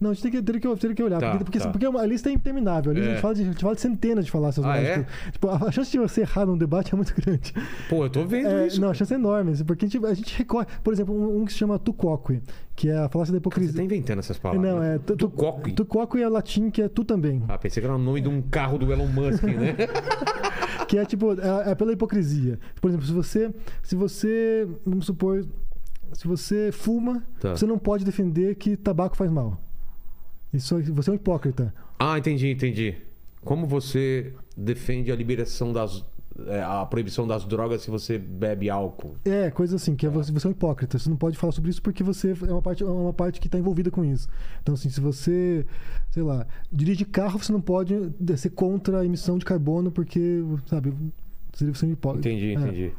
Não, 0.01 0.10
a 0.10 0.14
gente 0.14 0.22
tem 0.22 0.31
que, 0.32 0.43
teria 0.43 0.60
que, 0.60 0.94
que 0.94 1.02
olhar. 1.02 1.20
Tá, 1.20 1.31
porque, 1.32 1.44
porque, 1.44 1.59
tá. 1.59 1.68
porque 1.70 1.85
a 1.86 2.06
lista 2.06 2.31
é 2.31 2.32
interminável. 2.32 2.90
Ali 2.90 3.02
É. 3.02 3.05
A, 3.05 3.09
gente 3.10 3.20
fala 3.20 3.35
de, 3.35 3.43
a 3.43 3.44
gente 3.44 3.60
fala 3.60 3.74
de 3.74 3.81
centenas 3.82 4.24
de 4.24 4.31
falácias 4.31 4.64
Ah, 4.64 4.74
lógicas. 4.77 5.06
Tipo, 5.32 5.48
a 5.48 5.56
a 5.56 5.70
chance 5.70 5.90
de 5.90 5.98
você 5.98 6.22
errar 6.22 6.47
num 6.47 6.56
debate 6.56 6.94
é 6.94 6.97
muito 6.97 7.14
grande. 7.14 7.52
Pô, 7.89 8.05
eu 8.06 8.10
tô 8.10 8.24
vendo 8.24 8.48
É, 8.48 8.66
isso. 8.66 8.81
não, 8.81 8.89
a 8.90 8.94
chance 8.94 9.12
é 9.12 9.16
enorme. 9.16 9.52
Porque 9.64 9.85
a 9.85 9.89
gente, 9.89 10.06
a 10.06 10.14
gente 10.14 10.39
recorre. 10.39 10.66
Por 10.82 10.93
exemplo, 10.94 11.14
um, 11.14 11.43
um 11.43 11.44
que 11.44 11.52
se 11.52 11.59
chama 11.59 11.78
tucoque, 11.78 12.40
que 12.74 12.89
é 12.89 12.97
a 12.97 13.09
falácia 13.10 13.31
da 13.32 13.36
Você 13.36 13.40
hipocrisia. 13.40 13.74
tá 13.77 13.82
inventando 13.82 14.20
essas 14.20 14.39
palavras. 14.39 14.72
Não, 14.72 14.82
é. 14.82 14.98
tu- 14.98 15.16
Tucoque. 15.16 15.72
Tucoque 15.72 16.22
é 16.22 16.28
latim, 16.28 16.70
que 16.70 16.81
é 16.81 16.89
tu 16.89 17.05
também. 17.05 17.43
Ah, 17.47 17.59
pensei 17.59 17.82
que 17.82 17.86
era 17.86 17.94
o 17.94 17.98
nome 17.98 18.22
de 18.22 18.28
um 18.28 18.40
carro 18.40 18.78
do 18.78 18.90
Elon 18.90 19.06
Musk, 19.06 19.43
né? 19.43 19.77
Que 20.89 20.98
é 20.98 21.05
tipo, 21.05 21.32
é, 21.35 21.70
é 21.70 21.74
pela 21.77 21.93
hipocrisia. 21.93 22.59
Por 22.81 22.89
exemplo, 22.89 23.06
se 23.06 23.12
você. 23.12 23.55
Se 23.82 23.94
você. 23.94 24.66
Vamos 24.85 25.06
supor. 25.06 25.44
Se 26.14 26.27
você 26.27 26.70
fuma, 26.72 27.22
Tá. 27.39 27.51
você 27.55 27.64
não 27.66 27.78
pode 27.78 28.05
defender 28.05 28.56
que 28.56 28.77
tabaco 28.77 29.16
faz 29.16 29.31
mal. 29.31 29.56
Isso, 30.52 30.81
você 30.93 31.10
é 31.10 31.12
um 31.12 31.16
hipócrita. 31.16 31.72
ah, 31.98 32.18
entendi, 32.18 32.48
entendi. 32.51 32.94
Como 33.44 33.66
você 33.66 34.35
defende 34.56 35.10
a 35.10 35.16
liberação 35.16 35.72
das. 35.72 36.05
é, 36.47 36.62
a 36.62 36.85
proibição 36.86 37.27
das 37.27 37.44
drogas 37.44 37.82
se 37.82 37.90
você 37.90 38.18
bebe 38.18 38.68
álcool? 38.68 39.14
É, 39.24 39.51
coisa 39.51 39.77
assim, 39.77 39.94
que 39.97 40.06
é 40.06 40.09
você, 40.10 40.31
você 40.32 40.47
é 40.47 40.51
um 40.51 40.52
hipócrita. 40.52 40.98
Você 40.98 41.09
não 41.09 41.16
pode 41.16 41.36
falar 41.39 41.52
sobre 41.52 41.70
isso 41.70 41.81
porque 41.82 42.02
você 42.02 42.35
é 42.47 42.52
uma 42.52 42.62
parte, 42.62 42.82
é 42.82 42.86
uma 42.86 43.12
parte 43.12 43.40
que 43.40 43.47
está 43.48 43.59
envolvida 43.59 43.90
com 43.90 44.05
isso. 44.05 44.28
Então, 44.62 44.74
assim, 44.74 44.90
se 44.90 45.01
você, 45.01 45.64
sei 46.10 46.22
lá, 46.22 46.47
dirige 46.72 47.05
carro, 47.05 47.39
você 47.39 47.52
não 47.52 47.60
pode 47.60 47.94
ser 48.36 48.51
contra 48.51 49.01
a 49.01 49.05
emissão 49.05 49.39
de 49.39 49.44
carbono 49.44 49.90
porque, 49.90 50.43
sabe, 50.66 50.93
seria 51.55 51.72
você 51.74 51.86
um 51.86 51.93
hipócrita. 51.93 52.28
Entendi, 52.28 52.51
É. 52.51 52.52
entendi. 52.55 52.93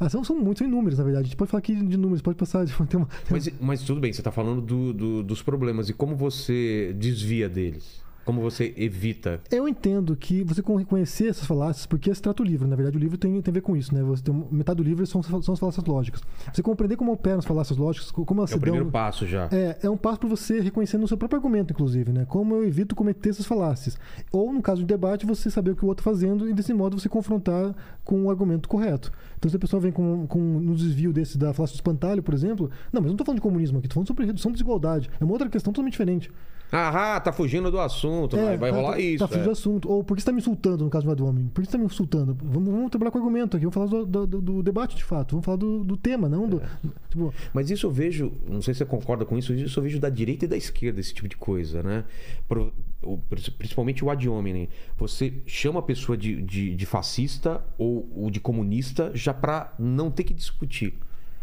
Ah, 0.00 0.08
são, 0.08 0.22
são 0.22 0.36
muitos, 0.38 0.62
inúmeros, 0.62 0.98
na 0.98 1.04
verdade. 1.04 1.24
A 1.24 1.26
gente 1.28 1.36
pode 1.36 1.50
falar 1.50 1.58
aqui 1.58 1.74
de 1.74 1.96
números, 1.96 2.22
pode 2.22 2.36
passar. 2.36 2.64
de- 2.64 2.72
Tem 2.86 2.98
uma, 3.00 3.08
Mas, 3.30 3.48
mas 3.60 3.82
tudo 3.82 4.00
bem, 4.00 4.12
você 4.12 4.22
tá 4.22 4.30
falando 4.30 4.60
do- 4.60 4.92
do- 4.92 5.22
dos 5.22 5.42
problemas. 5.42 5.88
E 5.88 5.92
como 5.92 6.14
você 6.16 6.94
desvia 6.98 7.48
deles? 7.48 8.06
Como 8.28 8.42
você 8.42 8.74
evita? 8.76 9.40
Eu 9.50 9.66
entendo 9.66 10.14
que 10.14 10.42
você 10.44 10.60
con- 10.60 10.84
conhecer 10.84 11.28
essas 11.30 11.46
falácias, 11.46 11.86
porque 11.86 12.14
se 12.14 12.20
trata 12.20 12.42
o 12.42 12.44
livro, 12.44 12.68
na 12.68 12.76
verdade 12.76 12.94
o 12.98 13.00
livro 13.00 13.16
tem, 13.16 13.40
tem 13.40 13.50
a 13.50 13.54
ver 13.54 13.62
com 13.62 13.74
isso, 13.74 13.94
né? 13.94 14.02
Você 14.02 14.22
tem, 14.22 14.46
metade 14.50 14.76
do 14.76 14.82
livro 14.82 15.06
são, 15.06 15.22
são 15.22 15.54
as 15.54 15.58
falácias 15.58 15.82
lógicas. 15.86 16.20
Você 16.52 16.62
compreender 16.62 16.96
como 16.96 17.10
operam 17.10 17.38
as 17.38 17.46
falácias 17.46 17.78
lógicas, 17.78 18.10
co- 18.10 18.26
como 18.26 18.40
elas 18.42 18.50
É 18.50 18.54
o 18.54 18.58
se 18.58 18.60
primeiro 18.60 18.84
dão... 18.84 18.92
passo 18.92 19.26
já. 19.26 19.48
É, 19.50 19.78
é 19.82 19.88
um 19.88 19.96
passo 19.96 20.20
para 20.20 20.28
você 20.28 20.60
reconhecer 20.60 20.98
no 20.98 21.08
seu 21.08 21.16
próprio 21.16 21.38
argumento, 21.38 21.72
inclusive, 21.72 22.12
né? 22.12 22.26
Como 22.26 22.54
eu 22.54 22.66
evito 22.66 22.94
cometer 22.94 23.30
essas 23.30 23.46
falácias. 23.46 23.96
Ou, 24.30 24.52
no 24.52 24.60
caso 24.60 24.82
de 24.82 24.86
debate, 24.86 25.24
você 25.24 25.50
saber 25.50 25.70
o 25.70 25.76
que 25.76 25.84
o 25.86 25.88
outro 25.88 26.02
está 26.02 26.10
fazendo 26.10 26.46
e, 26.50 26.52
desse 26.52 26.74
modo, 26.74 27.00
você 27.00 27.08
confrontar 27.08 27.74
com 28.04 28.24
o 28.24 28.30
argumento 28.30 28.68
correto. 28.68 29.10
Então, 29.38 29.50
se 29.50 29.56
a 29.56 29.58
pessoa 29.58 29.80
vem 29.80 29.90
com, 29.90 30.26
com 30.26 30.38
um 30.38 30.74
desvio 30.74 31.14
desse 31.14 31.38
da 31.38 31.54
falácia 31.54 31.72
do 31.74 31.78
espantalho, 31.78 32.22
por 32.22 32.34
exemplo, 32.34 32.70
não, 32.92 33.00
mas 33.00 33.04
eu 33.04 33.08
não 33.08 33.12
estou 33.12 33.24
falando 33.24 33.38
de 33.38 33.42
comunismo 33.42 33.78
aqui, 33.78 33.86
estou 33.86 33.94
falando 33.94 34.08
sobre 34.08 34.26
redução 34.26 34.50
da 34.50 34.54
desigualdade. 34.56 35.08
É 35.18 35.24
uma 35.24 35.32
outra 35.32 35.48
questão 35.48 35.72
totalmente 35.72 35.92
diferente. 35.92 36.30
Ah, 36.70 37.18
tá 37.18 37.32
fugindo 37.32 37.70
do 37.70 37.80
assunto, 37.80 38.36
É, 38.36 38.56
vai, 38.56 38.70
tá- 38.70 38.76
rolar 38.76 38.92
tá, 38.92 39.00
isso. 39.00 39.18
Tá 39.18 39.28
fugindo 39.28 39.42
é. 39.42 39.46
do 39.46 39.50
assunto. 39.52 39.90
Ou 39.90 40.04
por 40.04 40.14
que 40.16 40.22
você 40.22 40.26
tá 40.26 40.32
me 40.32 40.38
insultando, 40.38 40.84
no 40.84 40.90
caso 40.90 41.14
do 41.14 41.26
homem? 41.26 41.46
Por 41.54 41.62
que 41.62 41.66
você 41.66 41.72
tá 41.72 41.78
me 41.78 41.86
insultando? 41.86 42.36
Vamos, 42.42 42.70
vamos 42.72 42.90
trabalhar 42.90 43.10
com 43.10 43.18
argumento 43.18 43.56
aqui. 43.56 43.66
Vamos 43.66 43.74
falar 43.74 43.86
do, 43.86 44.06
do- 44.06 44.26
do- 44.26 44.40
do 44.42 44.62
debate, 44.62 44.94
de 44.96 45.02
fato. 45.04 45.30
Vamos 45.32 45.44
falar 45.46 45.56
do, 45.56 45.82
do 45.82 45.96
tema, 45.96 46.28
não 46.28 46.46
do. 46.48 46.60
Tipo, 47.08 47.32
Mas 47.54 47.70
isso 47.70 47.86
eu 47.86 47.90
vejo, 47.90 48.32
não 48.46 48.60
sei 48.60 48.74
se 48.74 48.78
você 48.78 48.84
concorda 48.84 49.24
com 49.24 49.38
isso, 49.38 49.52
isso 49.54 49.78
eu 49.78 49.82
vejo 49.82 49.98
da 49.98 50.10
direita 50.10 50.44
e 50.44 50.48
da 50.48 50.56
esquerda, 50.56 51.00
esse 51.00 51.14
tipo 51.14 51.26
de 51.28 51.36
coisa, 51.36 51.82
né? 51.82 52.04
Pro- 52.46 52.72
o- 53.02 53.16
principalmente 53.58 54.04
o 54.04 54.10
ad 54.10 54.28
hominem. 54.28 54.68
Você 54.98 55.32
chama 55.46 55.80
a 55.80 55.82
pessoa 55.82 56.18
de, 56.18 56.42
de, 56.42 56.74
de 56.74 56.86
fascista 56.86 57.62
ou, 57.78 58.08
ou 58.14 58.30
de 58.30 58.40
comunista 58.40 59.10
já 59.14 59.32
pra 59.32 59.72
não 59.78 60.10
ter 60.10 60.24
que 60.24 60.34
discutir. 60.34 60.94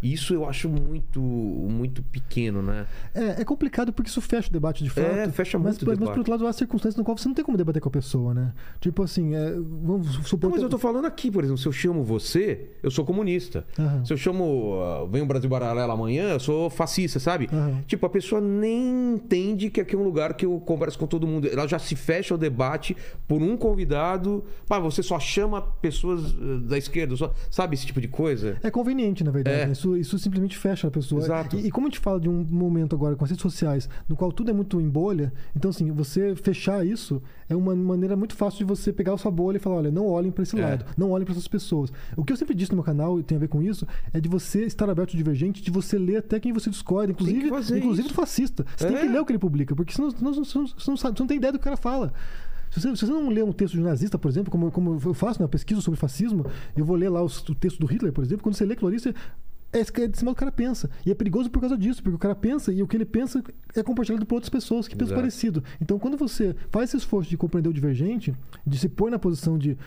Isso 0.03 0.34
eu 0.34 0.47
acho 0.47 0.69
muito, 0.69 1.19
muito 1.19 2.03
pequeno, 2.03 2.61
né? 2.61 2.85
É, 3.13 3.41
é 3.41 3.45
complicado 3.45 3.91
porque 3.91 4.09
isso 4.09 4.22
fecha 4.22 4.49
o 4.49 4.51
debate 4.51 4.84
de 4.84 4.89
fato. 4.89 5.05
É, 5.05 5.30
fecha 5.31 5.57
mas, 5.57 5.77
muito 5.77 5.84
o 5.84 5.85
mas, 5.85 5.97
mas, 5.97 5.97
por 5.97 5.99
debate. 5.99 6.17
outro 6.19 6.31
lado, 6.31 6.47
há 6.47 6.53
circunstâncias 6.53 6.95
no 6.97 7.03
qual 7.03 7.17
você 7.17 7.27
não 7.27 7.34
tem 7.35 7.43
como 7.43 7.57
debater 7.57 7.81
com 7.81 7.89
a 7.89 7.91
pessoa, 7.91 8.34
né? 8.34 8.53
Tipo 8.80 9.01
assim, 9.03 9.34
é, 9.34 9.51
vamos 9.53 10.13
supor. 10.27 10.49
Não, 10.49 10.55
mas 10.55 10.61
eu 10.63 10.69
tô 10.69 10.77
falando 10.77 11.05
aqui, 11.05 11.31
por 11.31 11.43
exemplo, 11.43 11.57
se 11.59 11.67
eu 11.67 11.72
chamo 11.72 12.03
você, 12.03 12.69
eu 12.84 12.91
sou 12.91 13.03
comunista. 13.05 13.65
Aham. 13.80 14.05
Se 14.05 14.13
eu 14.13 14.17
chamo, 14.17 14.80
ah, 14.81 15.07
vem 15.11 15.22
o 15.22 15.26
Brasil 15.26 15.49
Paralelo 15.49 15.91
amanhã, 15.91 16.30
eu 16.31 16.39
sou 16.39 16.69
fascista, 16.69 17.19
sabe? 17.19 17.49
Aham. 17.51 17.81
Tipo, 17.88 18.05
a 18.05 18.09
pessoa 18.09 18.39
nem 18.41 19.13
entende 19.15 19.69
que 19.69 19.81
aqui 19.81 19.95
é 19.95 19.97
um 19.97 20.03
lugar 20.03 20.34
que 20.35 20.45
eu 20.45 20.59
converso 20.59 20.99
com 20.99 21.07
todo 21.07 21.26
mundo. 21.26 21.47
Ela 21.47 21.67
já 21.67 21.80
se 21.80 21.95
fecha 21.95 22.34
ao 22.34 22.38
debate 22.38 22.95
por 23.27 23.41
um 23.41 23.57
convidado. 23.57 24.43
Pá, 24.67 24.80
você 24.80 25.01
só 25.01 25.19
chama 25.19 25.61
pessoas 25.61 26.34
eh, 26.34 26.57
da 26.67 26.77
esquerda, 26.77 27.15
só- 27.15 27.34
sabe 27.49 27.76
esse 27.76 27.85
tipo 27.85 27.99
de 28.01 28.07
coisa? 28.07 28.57
É 28.61 28.69
conveniente, 28.69 29.23
na 29.23 29.31
verdade. 29.31 29.61
É. 29.61 29.65
né? 29.67 29.73
Isso, 29.95 30.15
isso 30.15 30.19
simplesmente 30.19 30.57
fecha 30.57 30.88
a 30.88 30.91
pessoa. 30.91 31.22
Exato. 31.22 31.55
E, 31.57 31.67
e 31.67 31.72
como 31.72 31.88
a 31.88 31.89
gente 31.89 31.99
fala 31.99 32.19
de 32.19 32.27
um 32.30 32.43
momento 32.49 32.95
agora 32.95 33.15
com 33.15 33.23
as 33.23 33.30
redes 33.30 33.41
sociais, 33.41 33.89
no 34.07 34.15
qual 34.15 34.31
tudo 34.31 34.49
é 34.51 34.53
muito 34.53 34.80
em 34.81 34.89
bolha, 34.89 35.31
então, 35.55 35.69
assim, 35.69 35.91
você 35.91 36.35
fechar 36.35 36.85
isso 36.85 37.22
é 37.49 37.55
uma 37.55 37.76
maneira 37.76 38.15
muito 38.15 38.35
fácil 38.35 38.59
de 38.59 38.63
você 38.65 38.91
pegar 38.91 39.13
a 39.13 39.17
sua 39.17 39.31
bolha 39.31 39.57
e 39.57 39.59
falar: 39.59 39.77
olha, 39.77 39.91
não 39.91 40.07
olhem 40.07 40.31
para 40.31 40.43
esse 40.43 40.59
É. 40.59 40.61
lado, 40.65 40.85
não 40.97 41.11
olhem 41.11 41.26
para 41.26 41.34
essas 41.34 41.47
pessoas. 41.47 41.91
O 42.15 42.23
que 42.23 42.34
eu 42.34 42.38
sempre 42.38 42.55
disse 42.55 42.72
no 42.72 42.77
meu 42.77 42.84
canal, 42.84 43.19
e 43.19 43.23
tem 43.23 43.35
a 43.38 43.39
ver 43.39 43.47
com 43.47 43.61
isso, 43.61 43.88
é 44.13 44.19
de 44.19 44.27
você 44.30 44.65
estar 44.65 44.89
aberto 44.89 45.11
ao 45.11 45.17
divergente, 45.17 45.61
de 45.61 45.72
você 45.72 45.97
ler 45.97 46.17
até 46.17 46.39
quem 46.39 46.51
você 46.53 46.69
discorda, 46.69 47.11
inclusive, 47.11 47.47
inclusive 47.47 48.07
do 48.07 48.13
fascista. 48.13 48.65
Você 48.76 48.88
tem 48.88 48.97
É. 48.97 49.01
que 49.01 49.07
ler 49.07 49.19
o 49.19 49.26
que 49.26 49.31
ele 49.31 49.39
publica, 49.39 49.76
porque 49.76 49.93
senão, 49.93 50.09
senão 50.11 50.34
você, 50.34 50.57
não, 50.57 50.67
você, 50.67 50.89
não 50.91 50.97
sabe, 50.97 51.17
você 51.17 51.23
não 51.23 51.27
tem 51.27 51.38
ideia 51.38 51.51
do 51.53 51.59
que 51.59 51.63
o 51.63 51.65
cara 51.65 51.77
fala. 51.77 52.13
Se 52.72 52.81
você, 52.81 52.95
se 52.95 53.05
você 53.05 53.11
não 53.13 53.30
lê 53.30 53.41
um 53.41 53.53
texto 53.53 53.76
de 53.76 53.80
nazista, 53.80 54.17
por 54.17 54.27
exemplo, 54.27 54.51
como, 54.51 54.69
como 54.69 54.99
eu 55.05 55.13
faço 55.13 55.41
na 55.41 55.47
pesquisa 55.47 55.80
sobre 55.80 55.97
fascismo, 55.97 56.45
eu 56.76 56.84
vou 56.84 56.97
ler 56.97 57.07
lá 57.09 57.22
os- 57.22 57.39
o 57.47 57.55
texto 57.55 57.80
do 57.80 57.85
Hitler, 57.85 58.11
por 58.11 58.22
exemplo, 58.23 58.43
quando 58.43 58.55
você 58.55 58.65
lê 58.65 58.73
aquilo 58.73 58.89
ali, 58.89 58.99
você, 58.99 59.13
é 59.77 59.81
isso 59.81 59.91
que 59.93 60.02
é 60.02 60.07
de 60.07 60.18
cima 60.18 60.31
do 60.31 60.35
cara 60.35 60.52
pensa. 60.52 60.89
E 61.06 61.11
é 61.11 61.15
perigoso 61.15 61.49
por 61.49 61.60
causa 61.60 61.77
disso, 61.77 62.02
porque 62.02 62.15
o 62.15 62.19
cara 62.19 62.35
pensa 62.35 62.72
e 62.73 62.81
o 62.81 62.88
que 62.88 62.95
ele 62.97 63.06
pensa 63.06 63.43
é 63.76 63.84
compartilhado 63.84 64.26
por 64.26 64.35
outras 64.35 64.49
pessoas 64.49 64.88
que 64.88 64.95
pensam 64.95 65.15
parecido. 65.15 65.64
Então, 65.81 65.97
quando 65.99 66.18
você 66.18 66.56
faz 66.69 66.89
esse 66.89 66.97
esforço 66.97 67.30
de 67.30 67.38
compreender 67.38 67.69
o 67.69 67.73
divergente, 67.73 68.34
de 68.65 68.77
se 68.77 68.88
pôr 68.89 69.10
na 69.11 69.19
posição 69.19 69.57
de, 69.57 69.77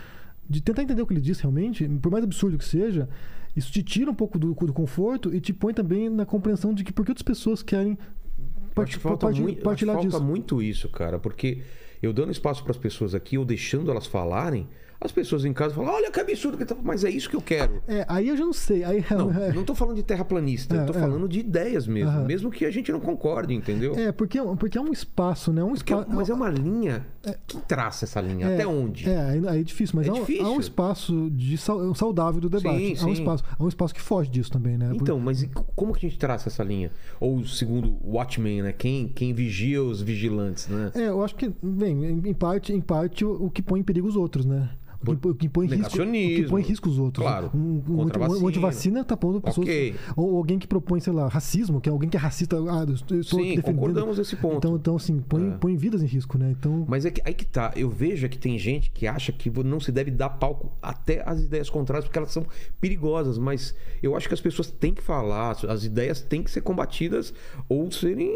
de 0.48 0.60
tentar 0.60 0.82
entender 0.82 1.02
o 1.02 1.06
que 1.06 1.12
ele 1.14 1.20
diz 1.20 1.40
realmente, 1.40 1.88
por 2.02 2.10
mais 2.12 2.22
absurdo 2.24 2.58
que 2.58 2.64
seja, 2.64 3.08
isso 3.56 3.72
te 3.72 3.82
tira 3.82 4.10
um 4.10 4.14
pouco 4.14 4.38
do, 4.38 4.54
do 4.54 4.72
conforto 4.72 5.34
e 5.34 5.40
te 5.40 5.52
põe 5.52 5.72
também 5.74 6.08
na 6.08 6.24
compreensão 6.26 6.72
de 6.74 6.84
que 6.84 6.92
por 6.92 7.04
que 7.04 7.10
outras 7.10 7.22
pessoas 7.22 7.62
querem 7.62 7.92
Eu 8.38 8.74
part- 8.74 8.88
acho 8.88 8.98
que 8.98 9.02
falta, 9.02 9.26
partilhar- 9.26 9.42
mui- 9.42 9.50
eu 9.52 9.54
acho 9.54 9.58
que 9.60 9.64
partilhar 9.64 9.94
falta 9.96 10.08
disso. 10.10 10.22
muito 10.24 10.62
isso, 10.62 10.88
cara, 10.88 11.18
porque 11.18 11.62
eu 12.02 12.12
dando 12.12 12.30
espaço 12.30 12.62
para 12.62 12.70
as 12.70 12.78
pessoas 12.78 13.14
aqui, 13.14 13.36
ou 13.36 13.44
deixando 13.44 13.90
elas 13.90 14.06
falarem, 14.06 14.68
as 15.00 15.12
pessoas 15.12 15.44
em 15.44 15.52
casa 15.52 15.74
falam: 15.74 15.92
olha 15.92 16.10
que 16.10 16.18
absurdo 16.20 16.56
que 16.58 16.64
tá. 16.64 16.76
Mas 16.82 17.04
é 17.04 17.10
isso 17.10 17.28
que 17.30 17.36
eu 17.36 17.40
quero. 17.40 17.82
É, 17.86 18.04
aí 18.08 18.28
eu 18.28 18.36
já 18.36 18.44
não 18.44 18.52
sei. 18.52 18.82
Aí, 18.84 19.04
Não, 19.10 19.30
é, 19.40 19.52
não 19.52 19.64
tô 19.64 19.74
falando 19.74 19.96
de 19.96 20.02
terraplanista, 20.02 20.74
eu 20.74 20.86
tô 20.86 20.92
É, 20.92 20.96
é. 20.96 21.00
falando 21.00 21.28
de 21.28 21.40
ideias 21.40 21.86
mesmo. 21.86 22.10
Aham. 22.10 22.24
Mesmo 22.24 22.50
que 22.50 22.64
a 22.64 22.70
gente 22.70 22.90
não 22.90 22.98
concorde, 23.00 23.54
entendeu? 23.54 23.94
É, 23.94 24.10
porque, 24.12 24.38
porque 24.58 24.76
é 24.76 24.80
um 24.80 24.92
espaço, 24.92 25.52
né? 25.52 25.62
Um 25.62 25.74
Porque- 25.74 25.92
espaço. 25.92 26.10
mas 26.12 26.28
é 26.30 26.34
uma 26.34 26.48
linha. 26.50 27.06
Quem 27.46 27.60
traça 27.60 28.04
essa 28.06 28.20
linha? 28.20 28.46
É, 28.48 28.54
Até 28.54 28.66
onde? 28.66 29.08
É, 29.08 29.18
aí 29.48 29.60
é 29.60 29.62
difícil, 29.62 29.94
mas 29.96 30.06
É 30.06 30.10
há, 30.10 30.14
um, 30.14 30.20
difícil. 30.20 30.46
há 30.46 30.50
um 30.50 30.60
espaço 30.60 31.30
de 31.30 31.58
sau- 31.58 31.94
saudável 31.94 32.40
do 32.40 32.48
debate. 32.48 32.96
Sim, 32.96 33.04
há 33.04 33.06
um 33.10 33.14
sim. 33.14 33.20
espaço, 33.20 33.44
há 33.58 33.62
um 33.64 33.68
espaço 33.68 33.94
que 33.94 34.00
foge 34.00 34.30
disso 34.30 34.50
também, 34.50 34.78
né? 34.78 34.88
Por- 34.88 34.96
Então, 34.96 35.20
mas 35.20 35.46
como 35.76 35.92
que 35.92 36.06
a 36.06 36.08
gente 36.08 36.18
traça 36.18 36.48
essa 36.48 36.64
linha? 36.64 36.90
Ou 37.20 37.44
segundo 37.44 37.96
o 38.02 38.14
Watchmen, 38.16 38.62
né? 38.62 38.72
Quem, 38.72 39.08
quem 39.08 39.32
vigia 39.34 39.82
os 39.82 40.00
vigilantes, 40.00 40.68
né? 40.68 40.90
É, 40.94 41.08
eu 41.08 41.22
acho 41.22 41.34
que, 41.36 41.52
bem, 41.62 42.04
em 42.04 42.34
parte, 42.34 42.72
em 42.72 42.80
parte 42.80 43.24
o 43.24 43.50
que 43.50 43.60
põe 43.62 43.80
em 43.80 43.84
perigo 43.84 44.08
os 44.08 44.16
outros, 44.16 44.44
né? 44.46 44.70
O 45.00 45.16
que, 45.16 45.28
o 45.28 45.34
que 45.34 45.48
põe 45.48 45.66
risco, 45.66 46.02
o 46.02 46.06
que 46.10 46.46
põe 46.48 46.62
em 46.62 46.64
risco 46.64 46.88
os 46.88 46.98
outros. 46.98 47.24
Claro. 47.24 47.50
Um, 47.54 47.58
um, 47.58 47.82
um, 47.88 48.00
um 48.02 48.06
vacina. 48.06 48.48
antivacina 48.48 49.04
tá 49.04 49.16
pondo 49.16 49.40
pessoas. 49.40 49.66
Ok. 49.66 49.94
Ou 50.16 50.36
alguém 50.36 50.58
que 50.58 50.66
propõe, 50.66 51.00
sei 51.00 51.12
lá, 51.12 51.28
racismo, 51.28 51.80
que 51.80 51.88
é 51.88 51.92
alguém 51.92 52.08
que 52.08 52.16
é 52.16 52.20
racista. 52.20 52.56
Ah, 52.56 52.84
eu 52.86 52.94
estou 52.94 53.22
Sim, 53.22 53.60
concordamos 53.60 54.18
nesse 54.18 54.34
ponto. 54.36 54.56
Então, 54.58 54.76
então 54.76 54.96
assim, 54.96 55.20
põe, 55.20 55.48
É. 55.48 55.50
põe 55.52 55.76
vidas 55.76 56.02
em 56.02 56.06
risco, 56.06 56.36
né? 56.36 56.54
Então. 56.58 56.84
Mas 56.88 57.04
é 57.04 57.10
que, 57.10 57.22
aí 57.24 57.32
que 57.32 57.46
tá. 57.46 57.72
Eu 57.76 57.88
vejo 57.88 58.26
é 58.26 58.28
que 58.28 58.38
tem 58.38 58.58
gente 58.58 58.90
que 58.90 59.06
acha 59.06 59.30
que 59.30 59.50
não 59.62 59.78
se 59.78 59.92
deve 59.92 60.10
dar 60.10 60.30
palco 60.30 60.72
até 60.82 61.22
às 61.24 61.40
ideias 61.40 61.70
contrárias, 61.70 62.04
porque 62.04 62.18
elas 62.18 62.32
são 62.32 62.44
perigosas. 62.80 63.38
Mas 63.38 63.74
eu 64.02 64.16
acho 64.16 64.26
que 64.26 64.34
as 64.34 64.40
pessoas 64.40 64.70
têm 64.70 64.92
que 64.92 65.02
falar, 65.02 65.56
as 65.68 65.84
ideias 65.84 66.20
têm 66.20 66.42
que 66.42 66.50
ser 66.50 66.60
combatidas 66.60 67.32
ou 67.68 67.90
serem. 67.92 68.30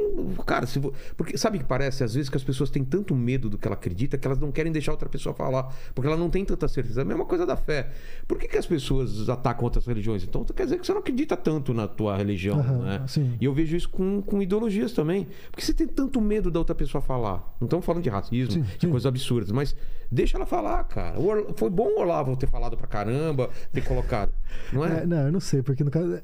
Cara, 0.47 0.67
se 0.67 0.81
porque 1.17 1.37
sabe 1.37 1.57
o 1.59 1.61
que 1.61 1.67
parece? 1.67 2.05
Às 2.05 2.15
vezes 2.15 2.29
que 2.31 2.37
as 2.37 2.45
pessoas 2.45 2.71
têm 2.71 2.85
tanto 2.85 3.15
medo 3.15 3.51
do 3.51 3.59
que 3.59 3.67
ela 3.67 3.75
acredita 3.75 4.17
que 4.17 4.27
elas 4.27 4.39
não 4.39 4.53
querem 4.53 4.71
deixar 4.71 4.93
outra 4.93 5.09
pessoa 5.09 5.35
falar, 5.35 5.75
porque 5.95 6.07
ela 6.07 6.17
não 6.17 6.31
tem 6.31 6.45
tanta 6.57 6.69
certeza. 6.69 7.01
É 7.01 7.03
a 7.03 7.05
mesma 7.05 7.25
coisa 7.25 7.45
da 7.47 7.57
fé. 7.57 7.91
Por 8.27 8.39
que, 8.39 8.47
que 8.49 8.57
as 8.57 8.67
pessoas 8.67 9.29
atacam 9.29 9.65
outras 9.65 9.87
religiões? 9.87 10.23
Então 10.23 10.45
quer 10.45 10.65
dizer 10.65 10.79
que 10.79 10.87
você 10.87 10.93
não 10.93 11.01
acredita 11.01 11.37
tanto 11.37 11.73
na 11.75 11.87
tua 11.89 12.17
religião, 12.17 12.59
Aham, 12.61 12.79
né? 12.79 13.05
sim. 13.09 13.37
E 13.41 13.45
eu 13.45 13.53
vejo 13.55 13.77
isso 13.77 13.89
com, 13.89 14.21
com 14.23 14.41
ideologias 14.43 14.93
também. 14.93 15.27
Porque 15.51 15.65
você 15.65 15.73
tem 15.75 15.87
tanto 15.87 16.21
medo 16.21 16.51
da 16.51 16.59
outra 16.59 16.75
pessoa 16.75 17.01
falar. 17.01 17.55
Não 17.61 17.67
estamos 17.67 17.85
falando 17.85 18.03
de 18.03 18.09
racismo, 18.11 18.53
Sim, 18.53 18.63
de 18.63 18.81
sim. 18.81 18.91
coisas 18.91 19.07
absurdas, 19.07 19.51
mas 19.51 19.75
deixa 20.11 20.37
ela 20.37 20.47
falar, 20.47 20.83
cara. 20.85 21.17
Foi 21.57 21.71
bom 21.71 21.89
o 21.97 22.01
Olavo 22.01 22.37
ter 22.37 22.47
falado 22.49 22.77
pra 22.77 22.87
caramba, 22.87 23.49
ter 23.73 23.83
colocado. 23.85 24.33
Não 24.73 24.85
é? 24.85 25.03
É, 25.03 25.07
não, 25.07 25.17
eu 25.27 25.33
não 25.33 25.41
sei, 25.41 25.63
porque 25.63 25.83
no 25.83 25.91
caso. 25.91 26.21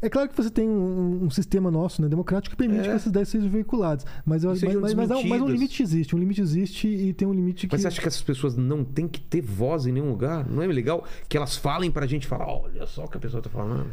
É 0.00 0.08
claro 0.08 0.28
que 0.28 0.36
você 0.36 0.50
tem 0.50 0.68
um, 0.68 1.24
um 1.24 1.30
sistema 1.30 1.70
nosso, 1.70 2.00
né, 2.00 2.08
democrático, 2.08 2.54
que 2.54 2.58
permite 2.62 2.80
É. 2.80 2.90
que 2.90 2.90
essas 2.90 3.06
ideias 3.06 3.28
sejam 3.28 3.48
veiculadas. 3.50 4.06
Mas, 4.24 4.44
eu, 4.44 4.50
mas, 4.50 4.62
mas, 4.62 4.94
mas 4.94 5.10
um- 5.10 5.28
mas 5.28 5.42
um 5.42 5.48
limite 5.48 5.82
existe. 5.82 6.14
Um 6.14 6.18
limite 6.18 6.40
existe 6.40 6.86
e 6.86 7.12
tem 7.12 7.26
um 7.26 7.32
limite 7.32 7.66
que. 7.66 7.74
Mas 7.74 7.82
você 7.82 7.88
acha 7.88 8.00
que 8.00 8.06
essas 8.06 8.22
pessoas 8.22 8.56
não 8.56 8.84
têm 8.84 9.08
que 9.08 9.20
ter 9.20 9.40
voz 9.40 9.63
em 9.86 9.92
nenhum 9.92 10.10
lugar? 10.10 10.48
Não 10.48 10.62
é 10.62 10.66
legal 10.66 11.04
que 11.28 11.36
elas 11.36 11.56
falem 11.56 11.90
pra 11.90 12.06
gente 12.06 12.26
falar, 12.26 12.46
olha 12.46 12.86
só 12.86 13.04
o 13.04 13.08
que 13.08 13.16
a 13.16 13.20
pessoa 13.20 13.42
tá 13.42 13.50
falando. 13.50 13.90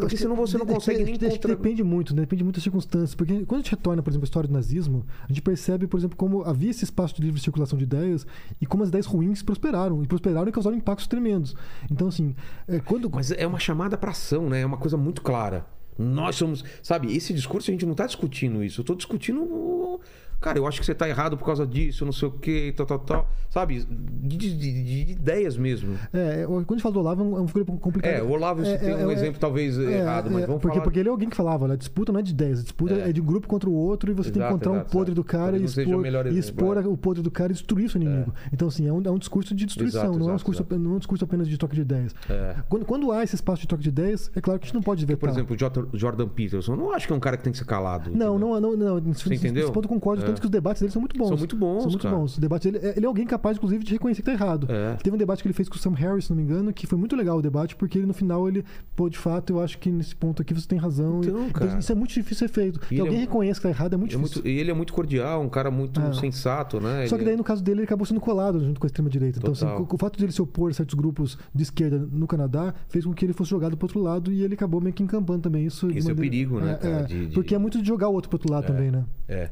Porque 0.00 0.16
senão 0.16 0.34
você 0.34 0.58
não 0.58 0.66
consegue 0.66 1.04
nem 1.04 1.16
contra... 1.16 1.54
Depende 1.54 1.84
muito, 1.84 2.14
né? 2.14 2.22
Depende 2.22 2.42
muito 2.42 2.56
das 2.56 2.64
circunstâncias. 2.64 3.14
Porque 3.14 3.44
quando 3.44 3.60
a 3.60 3.62
gente 3.62 3.70
retorna, 3.70 4.02
por 4.02 4.10
exemplo, 4.10 4.24
a 4.24 4.26
história 4.26 4.48
do 4.48 4.52
nazismo, 4.52 5.06
a 5.24 5.28
gente 5.28 5.40
percebe, 5.40 5.86
por 5.86 5.98
exemplo, 5.98 6.16
como 6.16 6.42
havia 6.42 6.70
esse 6.70 6.82
espaço 6.84 7.14
de 7.14 7.22
livre 7.22 7.40
circulação 7.40 7.78
de 7.78 7.84
ideias 7.84 8.26
e 8.60 8.66
como 8.66 8.82
as 8.82 8.88
ideias 8.88 9.06
ruins 9.06 9.42
prosperaram. 9.42 10.02
E 10.02 10.06
prosperaram 10.06 10.48
e 10.48 10.52
causaram 10.52 10.76
impactos 10.76 11.06
tremendos. 11.06 11.54
Então, 11.90 12.08
assim, 12.08 12.34
é, 12.66 12.80
quando. 12.80 13.08
Mas 13.08 13.30
é 13.30 13.46
uma 13.46 13.60
chamada 13.60 13.96
pra 13.96 14.10
ação, 14.10 14.48
né? 14.48 14.62
É 14.62 14.66
uma 14.66 14.78
coisa 14.78 14.96
muito 14.96 15.22
clara. 15.22 15.64
Nós 15.96 16.36
somos. 16.36 16.64
Sabe, 16.82 17.16
esse 17.16 17.32
discurso 17.32 17.70
a 17.70 17.72
gente 17.72 17.86
não 17.86 17.94
tá 17.94 18.06
discutindo 18.06 18.64
isso. 18.64 18.80
Eu 18.80 18.84
tô 18.84 18.96
discutindo. 18.96 20.00
Cara, 20.40 20.56
eu 20.56 20.66
acho 20.68 20.78
que 20.78 20.86
você 20.86 20.94
tá 20.94 21.08
errado 21.08 21.36
por 21.36 21.44
causa 21.44 21.66
disso, 21.66 22.04
não 22.04 22.12
sei 22.12 22.28
o 22.28 22.30
quê, 22.30 22.72
tal, 22.76 22.86
tal, 22.86 22.98
tal. 23.00 23.28
Sabe? 23.50 23.84
De, 23.84 24.36
de- 24.36 24.56
de- 24.56 25.04
de 25.04 25.12
ideias 25.12 25.56
mesmo. 25.56 25.94
É, 26.12 26.44
quando 26.46 26.64
a 26.68 26.72
gente 26.74 26.82
fala 26.82 26.92
do 26.92 27.00
Olavo, 27.00 27.22
é 27.22 27.24
um- 27.40 27.44
é 27.44 27.46
figura 27.48 27.64
complicado. 27.78 28.12
É, 28.12 28.22
o 28.22 28.30
Olavo 28.30 28.64
você 28.64 28.70
É, 28.72 28.76
tem 28.78 28.90
é, 28.90 29.06
um 29.06 29.10
é, 29.10 29.14
exemplo 29.14 29.40
talvez 29.40 29.76
É, 29.78 29.98
errado, 29.98 30.30
mas 30.30 30.44
é, 30.44 30.46
vamos 30.46 30.62
porque, 30.62 30.74
falar. 30.76 30.84
porque 30.84 30.98
ele 31.00 31.08
é 31.08 31.10
alguém 31.10 31.28
que 31.28 31.36
falava, 31.36 31.72
a 31.72 31.76
disputa 31.76 32.12
não 32.12 32.20
é 32.20 32.22
de 32.22 32.30
ideias, 32.30 32.60
a 32.60 32.62
disputa 32.62 32.94
É. 32.94 33.08
é, 33.08 33.12
de 33.12 33.20
um 33.20 33.24
grupo 33.24 33.48
contra 33.48 33.68
o 33.68 33.72
outro 33.72 34.12
e 34.12 34.14
você 34.14 34.30
tem 34.30 34.34
que 34.34 34.38
Exato, 34.38 34.54
encontrar 34.54 34.72
exato, 34.74 34.86
um 34.86 34.90
podre 34.98 35.14
do 35.14 35.20
exato. 35.22 35.32
cara 35.36 35.56
e 35.58 35.64
expor, 35.64 35.98
melhor 35.98 36.26
e 36.26 36.28
exemplo, 36.28 36.38
expor 36.38 36.76
é. 36.76 36.86
o 36.86 36.96
podre 36.96 37.22
do 37.22 37.30
cara 37.32 37.50
e 37.50 37.54
destruir 37.54 37.86
o 37.86 37.90
seu 37.90 38.00
inimigo. 38.00 38.32
Então, 38.52 38.68
assim, 38.68 38.86
é 38.86 38.92
um, 38.92 39.02
é 39.04 39.10
um 39.10 39.18
discurso 39.18 39.52
de 39.56 39.66
destruição, 39.66 40.02
Exato, 40.02 40.12
não, 40.12 40.18
é 40.18 40.20
um 40.20 40.22
exato, 40.26 40.36
discurso, 40.36 40.62
exato. 40.62 40.78
não 40.78 40.92
é 40.92 40.94
um 40.94 40.98
discurso 40.98 41.24
apenas 41.24 41.48
de 41.48 41.58
troca 41.58 41.74
de 41.74 41.80
ideias. 41.80 42.14
É. 42.30 42.54
Quando, 42.68 42.84
quando 42.84 43.10
há 43.10 43.24
esse 43.24 43.34
espaço 43.34 43.62
de 43.62 43.66
troca 43.68 43.82
de 43.82 43.88
ideias, 43.88 44.30
é 44.36 44.40
claro 44.40 44.60
que 44.60 44.64
a 44.64 44.66
gente 44.68 44.74
não 44.74 44.82
pode 44.82 45.04
vetar. 45.04 45.18
Por 45.18 45.28
exemplo, 45.30 45.56
o 45.92 45.98
Jordan 45.98 46.28
Peterson, 46.28 46.74
eu 46.74 46.76
não 46.76 46.92
acho 46.92 47.06
que 47.08 47.12
é 47.12 47.16
um 47.16 47.20
cara 47.20 47.36
que 47.36 47.42
tem 47.42 47.50
que 47.52 47.58
ser 47.58 47.64
calado. 47.64 48.10
Não, 48.10 48.36
entendeu? 48.36 48.60
não, 48.60 48.60
não, 48.60 48.76
não. 48.76 48.94
Nesse, 49.00 49.28
nesse 49.28 49.46
entendeu? 49.46 49.72
ponto 49.72 49.86
eu 49.86 49.88
concordo, 49.88 50.22
É. 50.22 50.27
tanto 50.28 50.40
que 50.40 50.46
os 50.46 50.50
debates 50.50 50.80
dele 50.80 50.92
são 50.92 51.00
muito 51.00 51.16
bons. 51.18 51.28
São 51.28 51.36
muito 51.36 51.56
bons, 51.56 51.82
São 51.82 51.90
muito 51.90 52.02
cara. 52.02 52.16
bons. 52.16 52.32
Os 52.32 52.38
debates 52.38 52.70
dele, 52.72 52.84
ele 52.96 53.04
é 53.04 53.08
alguém 53.08 53.26
capaz, 53.26 53.56
inclusive, 53.56 53.84
de 53.84 53.92
reconhecer 53.92 54.22
que 54.22 54.26
tá 54.26 54.32
errado. 54.32 54.66
É. 54.70 54.94
Teve 55.02 55.14
um 55.14 55.18
debate 55.18 55.42
que 55.42 55.48
ele 55.48 55.54
fez 55.54 55.68
com 55.68 55.76
o 55.76 55.78
Sam 55.78 55.92
Harris, 55.94 56.24
se 56.26 56.30
não 56.30 56.36
me 56.36 56.42
engano, 56.42 56.72
que 56.72 56.86
foi 56.86 56.98
muito 56.98 57.14
legal 57.16 57.38
o 57.38 57.42
debate, 57.42 57.74
porque 57.76 57.98
ele, 57.98 58.06
no 58.06 58.14
final 58.14 58.48
ele, 58.48 58.64
pô, 58.96 59.08
de 59.08 59.18
fato, 59.18 59.52
eu 59.52 59.60
acho 59.60 59.78
que 59.78 59.90
nesse 59.90 60.14
ponto 60.14 60.40
aqui 60.42 60.54
você 60.54 60.66
tem 60.66 60.78
razão. 60.78 61.20
Então, 61.22 61.48
E- 61.48 61.52
cara. 61.52 61.78
isso 61.78 61.90
é 61.90 61.94
muito 61.94 62.12
difícil 62.12 62.46
ser 62.46 62.52
feito. 62.52 62.78
E 62.84 62.86
Que 62.88 62.94
ele 62.94 63.00
alguém 63.02 63.16
é- 63.18 63.20
reconheça 63.20 63.60
que 63.60 63.62
tá 63.64 63.68
errado 63.70 63.92
é 63.94 63.96
muito 63.96 64.14
É 64.14 64.16
difícil. 64.16 64.42
muito, 64.42 64.48
e 64.48 64.58
ele 64.60 64.70
é 64.70 64.74
muito 64.74 64.92
cordial, 64.92 65.42
um 65.42 65.48
cara 65.48 65.70
muito 65.70 66.00
É. 66.00 66.12
sensato, 66.12 66.80
né? 66.80 67.06
Só 67.06 67.16
que 67.16 67.22
Ele- 67.22 67.30
daí, 67.30 67.36
no 67.36 67.44
caso 67.44 67.62
dele, 67.62 67.80
ele 67.80 67.84
acabou 67.84 68.06
sendo 68.06 68.20
colado 68.20 68.60
junto 68.64 68.78
com 68.80 68.86
a 68.86 68.88
extrema-direita. 68.88 69.38
Então, 69.38 69.52
assim, 69.52 69.64
o, 69.66 69.86
o 69.90 69.98
fato 69.98 70.16
de 70.18 70.24
ele 70.24 70.32
se 70.32 70.42
opor 70.42 70.70
a 70.70 70.74
certos 70.74 70.94
grupos 70.94 71.38
de 71.54 71.62
esquerda 71.62 71.98
no 72.12 72.26
Canadá 72.26 72.74
fez 72.88 73.04
com 73.04 73.12
que 73.12 73.24
ele 73.24 73.32
fosse 73.32 73.50
jogado 73.50 73.76
pro 73.76 73.86
outro 73.86 74.00
lado 74.00 74.32
e 74.32 74.42
ele 74.42 74.54
acabou 74.54 74.80
meio 74.80 74.92
que 74.94 75.02
encampando 75.02 75.42
também 75.42 75.64
isso. 75.66 75.88
de 75.88 75.98
Esse 75.98 76.08
é 76.10 76.12
o 76.12 76.16
maneira- 76.16 76.30
perigo, 76.30 76.60
né, 76.60 76.72
É, 76.72 76.74
cara, 76.76 76.94
é, 76.96 77.02
de- 77.04 77.26
de- 77.26 77.34
Porque 77.34 77.54
é 77.54 77.58
muito 77.58 77.80
de 77.80 77.86
jogar 77.86 78.08
o 78.08 78.12
outro 78.12 78.28
pro 78.28 78.36
outro 78.36 78.52
lado 78.52 78.66
também, 78.66 78.90
né? 78.90 79.04
É. 79.28 79.50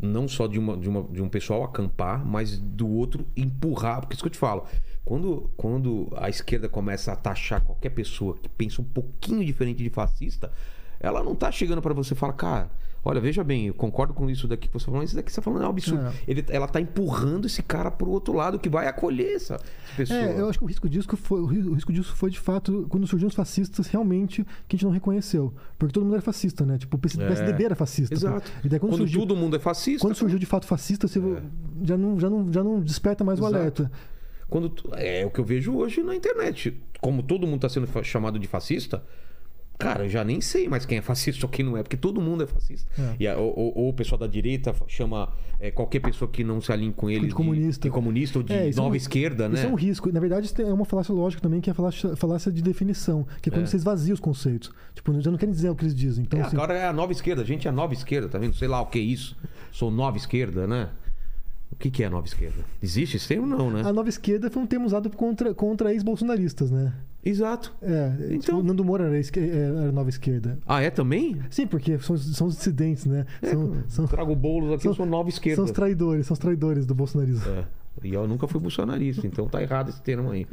Não 0.00 0.28
só 0.28 0.46
de, 0.46 0.58
uma, 0.58 0.76
de, 0.76 0.88
uma, 0.88 1.02
de 1.02 1.20
um 1.20 1.28
pessoal 1.28 1.64
acampar, 1.64 2.24
mas 2.24 2.58
do 2.58 2.88
outro 2.88 3.26
empurrar. 3.36 4.00
Porque 4.00 4.14
isso 4.14 4.22
que 4.22 4.28
eu 4.28 4.32
te 4.32 4.38
falo. 4.38 4.64
Quando, 5.04 5.50
quando 5.56 6.12
a 6.16 6.28
esquerda 6.28 6.68
começa 6.68 7.12
a 7.12 7.16
taxar 7.16 7.62
qualquer 7.64 7.90
pessoa 7.90 8.36
que 8.36 8.48
pensa 8.48 8.80
um 8.80 8.84
pouquinho 8.84 9.44
diferente 9.44 9.82
de 9.82 9.90
fascista, 9.90 10.52
ela 11.00 11.22
não 11.22 11.34
tá 11.34 11.50
chegando 11.50 11.82
pra 11.82 11.94
você 11.94 12.14
e 12.14 12.16
fala, 12.16 12.32
cara, 12.32 12.70
olha, 13.04 13.20
veja 13.20 13.42
bem, 13.44 13.66
eu 13.68 13.74
concordo 13.74 14.12
com 14.14 14.28
isso 14.28 14.46
daqui 14.48 14.68
que 14.68 14.72
você 14.74 14.84
tá 14.86 14.90
falando, 14.92 15.06
isso 15.06 15.16
daqui 15.16 15.26
que 15.26 15.32
você 15.32 15.40
tá 15.40 15.42
falando 15.42 15.62
é 15.62 15.66
um 15.66 15.70
absurdo. 15.70 16.06
É. 16.06 16.12
Ele, 16.26 16.44
ela 16.48 16.66
tá 16.68 16.80
empurrando 16.80 17.46
esse 17.46 17.62
cara 17.62 17.90
pro 17.90 18.10
outro 18.10 18.32
lado 18.34 18.58
que 18.58 18.68
vai 18.68 18.86
acolher 18.86 19.34
essa 19.36 19.58
pessoa. 19.96 20.18
É, 20.18 20.40
eu 20.40 20.48
acho 20.48 20.58
que 20.58 20.64
o 20.64 20.68
risco 20.68 20.88
disso 20.88 21.08
foi, 21.16 21.40
o 21.40 21.46
ri- 21.46 21.62
o 21.68 21.74
risco 21.74 21.92
disso 21.92 22.14
foi 22.16 22.30
de 22.30 22.38
fato 22.38 22.86
quando 22.88 23.06
surgiram 23.06 23.28
os 23.28 23.34
fascistas 23.34 23.86
realmente 23.86 24.44
que 24.66 24.74
a 24.74 24.76
gente 24.76 24.84
não 24.84 24.92
reconheceu. 24.92 25.52
Porque 25.78 25.92
todo 25.92 26.04
mundo 26.04 26.14
era 26.14 26.22
fascista, 26.22 26.66
né? 26.66 26.76
Tipo, 26.78 26.96
o 26.96 26.98
PC 26.98 27.22
É. 27.22 27.26
PSDB 27.28 27.64
era 27.64 27.74
fascista. 27.74 28.14
Exato. 28.14 28.50
E 28.64 28.68
daí 28.68 28.78
quando, 28.78 28.90
Quando 28.92 28.98
surgiu, 29.00 29.20
todo 29.20 29.36
mundo 29.36 29.56
é 29.56 29.58
fascista. 29.58 30.00
quando 30.06 30.14
surgiu 30.16 30.38
de 30.38 30.46
fato 30.46 30.66
fascista, 30.66 31.06
você 31.08 31.20
já, 31.82 31.96
não, 31.96 32.18
já, 32.20 32.28
não, 32.28 32.52
já 32.52 32.62
não 32.64 32.80
desperta 32.80 33.24
mais 33.24 33.38
o 33.38 33.42
Exato. 33.44 33.56
alerta. 33.56 33.92
Quando 34.48 34.72
é 34.94 35.26
o 35.26 35.30
que 35.30 35.38
eu 35.40 35.44
vejo 35.44 35.74
hoje 35.76 36.02
na 36.02 36.14
internet. 36.14 36.80
Como 37.00 37.22
todo 37.22 37.46
mundo 37.46 37.56
está 37.64 37.68
sendo 37.68 37.86
chamado 38.02 38.38
de 38.38 38.46
fascista, 38.48 39.04
cara, 39.78 40.04
eu 40.04 40.08
já 40.08 40.24
nem 40.24 40.40
sei 40.40 40.68
mais 40.68 40.84
quem 40.84 40.98
é 40.98 41.02
fascista 41.02 41.46
ou 41.46 41.50
quem 41.50 41.64
não 41.64 41.76
é, 41.76 41.82
porque 41.82 41.96
todo 41.96 42.20
mundo 42.20 42.42
é 42.42 42.46
fascista. 42.46 42.90
É. 43.00 43.16
E 43.20 43.28
a- 43.28 43.36
ou, 43.36 43.72
ou- 43.76 43.88
o 43.88 43.92
pessoal 43.92 44.18
da 44.18 44.26
direita 44.26 44.74
chama 44.86 45.32
é, 45.60 45.70
qualquer 45.70 46.00
pessoa 46.00 46.30
que 46.30 46.44
não 46.44 46.60
se 46.60 46.70
alinhe 46.72 46.92
com 46.92 47.08
ele 47.10 47.26
De 47.28 47.34
comunista. 47.34 47.88
de 47.88 47.90
comunista 47.92 48.38
ou 48.38 48.44
de 48.44 48.52
É, 48.52 48.68
isso 48.68 48.78
é 48.78 48.82
nova 48.82 48.92
um- 48.94 48.96
esquerda, 48.96 49.48
né? 49.48 49.54
Isso 49.56 49.66
é 49.66 49.68
um 49.68 49.74
risco. 49.74 50.12
Na 50.12 50.20
verdade, 50.20 50.46
isso 50.46 50.60
é 50.62 50.72
uma 50.72 50.84
falácia 50.84 51.12
lógica 51.12 51.42
também, 51.42 51.60
que 51.60 51.68
é 51.68 51.72
a 51.72 51.74
falácia, 51.74 52.14
falácia 52.16 52.52
de 52.52 52.62
definição, 52.62 53.26
que 53.42 53.48
é 53.48 53.52
quando 53.52 53.64
É. 53.64 53.66
você 53.66 53.76
esvazia 53.76 54.14
os 54.14 54.20
conceitos. 54.20 54.70
Tipo, 54.94 55.20
já 55.20 55.30
não 55.30 55.38
querem 55.38 55.52
dizer 55.52 55.68
o 55.70 55.74
que 55.74 55.84
eles 55.84 55.94
dizem. 55.94 56.24
Então, 56.24 56.38
É, 56.38 56.42
assim, 56.42 56.56
agora 56.56 56.74
é 56.74 56.86
a 56.86 56.92
nova 56.92 57.10
esquerda. 57.12 57.42
A 57.42 57.44
gente 57.44 57.66
é 57.66 57.70
a 57.70 57.72
nova 57.72 57.92
esquerda, 57.92 58.28
tá 58.28 58.38
vendo? 58.38 58.54
Sei 58.54 58.68
lá 58.68 58.80
o 58.80 58.86
que 58.86 58.98
é 58.98 59.02
isso. 59.02 59.36
Sou 59.72 59.90
nova 59.90 60.16
esquerda, 60.16 60.66
né? 60.66 60.90
O 61.72 61.76
que, 61.76 61.90
que 61.90 62.02
é 62.02 62.06
a 62.06 62.10
nova 62.10 62.26
esquerda? 62.26 62.64
Existe 62.82 63.16
esse 63.16 63.28
termo? 63.28 63.46
Não, 63.46 63.70
né? 63.70 63.82
a 63.84 63.92
nova 63.92 64.08
esquerda 64.08 64.50
foi 64.50 64.62
um 64.62 64.66
termo 64.66 64.86
usado 64.86 65.10
contra, 65.10 65.52
contra 65.54 65.92
ex-bolsonaristas, 65.92 66.70
né? 66.70 66.92
Exato. 67.24 67.74
É, 67.82 68.12
Então- 68.30 68.38
tipo, 68.38 68.62
Nando 68.62 68.84
Moura 68.84 69.04
era, 69.06 69.18
esque- 69.18 69.40
era 69.40 69.90
nova 69.92 70.08
esquerda. 70.08 70.58
Ah, 70.66 70.80
é 70.80 70.88
também? 70.90 71.36
Sim, 71.50 71.66
porque 71.66 71.98
são, 71.98 72.16
são 72.16 72.46
os 72.46 72.56
dissidentes, 72.56 73.04
né? 73.06 73.26
São, 73.42 73.72
são, 73.88 74.06
Trago 74.06 74.34
bolos 74.36 74.72
aqui, 74.72 74.86
eu 74.86 74.94
sou 74.94 75.04
nova 75.04 75.28
esquerda. 75.28 75.56
são 75.56 75.64
os 75.64 75.70
traidores, 75.70 76.26
são 76.26 76.32
os 76.34 76.38
traidores 76.38 76.86
do 76.86 76.94
bolsonarismo. 76.94 77.42
É. 77.50 77.64
E 78.02 78.12
eu 78.14 78.26
nunca 78.28 78.46
fui 78.46 78.60
bolsonarista, 78.60 79.26
então 79.26 79.46
tá 79.48 79.62
errado 79.62 79.88
esse 79.90 80.00
termo 80.02 80.30
aí. 80.30 80.46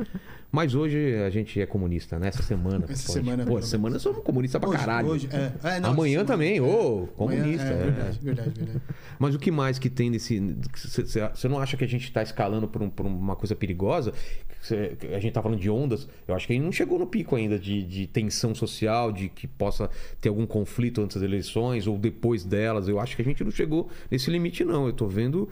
Mas 0.51 0.73
hoje 0.76 1.15
a 1.26 1.30
gente 1.30 1.59
é 1.59 1.65
comunista, 1.65 2.17
né? 2.17 2.27
Essa 2.30 2.41
semana. 2.43 2.85
Essa 2.89 3.07
pô, 3.07 3.13
semana, 3.13 3.43
Pô, 3.43 3.47
pelo 3.49 3.59
essa 3.59 3.67
semana 3.67 3.99
somos 3.99 4.23
comunistas 4.23 4.59
pra 4.59 4.69
Hoje- 4.69 4.77
caralho. 4.80 5.07
hoje, 5.09 5.30
é. 5.31 5.51
É, 5.76 5.80
não, 5.80 5.89
Amanhã 5.91 6.23
também, 6.26 6.57
é. 6.57 6.61
ô, 6.61 6.65
Amanhã- 6.65 7.07
comunista. 7.15 7.65
É, 7.67 7.72
é. 7.73 7.77
verdade, 7.77 8.19
verdade, 8.22 8.49
verdade. 8.51 8.81
Mas 9.19 9.35
o 9.35 9.39
que 9.39 9.51
mais 9.51 9.77
que 9.80 9.89
tem 9.89 10.09
nesse. 10.09 10.39
Você 10.73 11.47
não 11.47 11.59
acha 11.59 11.76
que 11.77 11.84
a 11.84 11.88
gente 11.88 12.11
tá 12.11 12.23
escalando 12.23 12.67
por, 12.67 12.81
um- 12.81 12.89
por 12.89 13.05
uma 13.05 13.35
coisa 13.35 13.55
perigosa? 13.55 14.13
Cê- 14.61 14.97
a 15.15 15.19
gente 15.19 15.34
tá 15.34 15.41
falando 15.43 15.59
de 15.59 15.69
ondas. 15.69 16.07
Eu 16.27 16.34
acho 16.34 16.47
que 16.47 16.53
a 16.53 16.55
gente 16.55 16.65
não 16.65 16.72
chegou 16.72 16.97
no 16.97 17.05
pico 17.05 17.35
ainda 17.35 17.59
de, 17.59 17.84
de 17.84 18.07
tensão 18.07 18.55
social, 18.55 19.11
de 19.11 19.30
que 19.30 19.45
possa 19.47 19.89
ter 20.19 20.30
algum 20.30 20.47
conflito 20.47 21.01
antes 21.01 21.15
das 21.17 21.23
eleições 21.23 21.85
ou 21.85 21.97
depois 21.99 22.43
delas. 22.43 22.88
Eu 22.88 22.99
acho 22.99 23.15
que 23.15 23.22
a 23.22 23.26
gente 23.26 23.43
não 23.43 23.51
chegou 23.51 23.89
nesse 24.09 24.31
limite, 24.31 24.63
não. 24.63 24.88
Eu 24.88 24.93
tô 24.93 25.07
vendo 25.07 25.47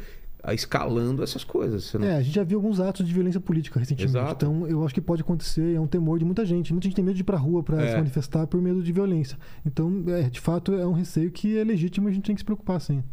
escalando 0.52 1.24
essas 1.24 1.44
coisas. 1.44 1.94
Não- 1.94 2.06
É, 2.08 2.16
a 2.18 2.22
gente 2.22 2.34
já 2.36 2.44
viu 2.44 2.58
alguns 2.58 2.80
atos 2.80 3.06
de 3.06 3.14
violência 3.14 3.40
política 3.40 3.80
recentemente. 3.80 4.10
Exato. 4.18 4.46
Então, 4.46 4.68
eu 4.68 4.84
acho 4.84 4.94
que 4.94 5.00
pode 5.02 5.22
acontecer, 5.22 5.76
é 5.76 5.80
um 5.80 5.88
temor 5.88 6.18
de 6.18 6.26
muita 6.26 6.44
gente. 6.46 6.74
Muita 6.74 6.88
gente 6.88 6.96
tem 6.96 7.06
medo 7.06 7.16
de 7.16 7.22
ir 7.22 7.24
pra 7.24 7.38
rua 7.38 7.62
pra 7.62 7.82
É. 7.82 7.92
se 7.92 7.96
manifestar 7.98 8.48
por 8.48 8.60
medo 8.62 8.82
de 8.82 8.92
violência. 8.92 9.38
Então, 9.66 10.04
é, 10.08 10.24
de 10.30 10.40
fato, 10.40 10.74
é 10.74 10.86
um 10.88 10.94
receio 10.94 11.30
que 11.32 11.58
é 11.58 11.64
legítimo 11.64 12.10
e 12.10 12.12
a 12.12 12.14
gente 12.16 12.26
tem 12.26 12.36
que 12.36 12.42
se 12.42 12.46
preocupar, 12.46 12.82
sim. 12.82 13.04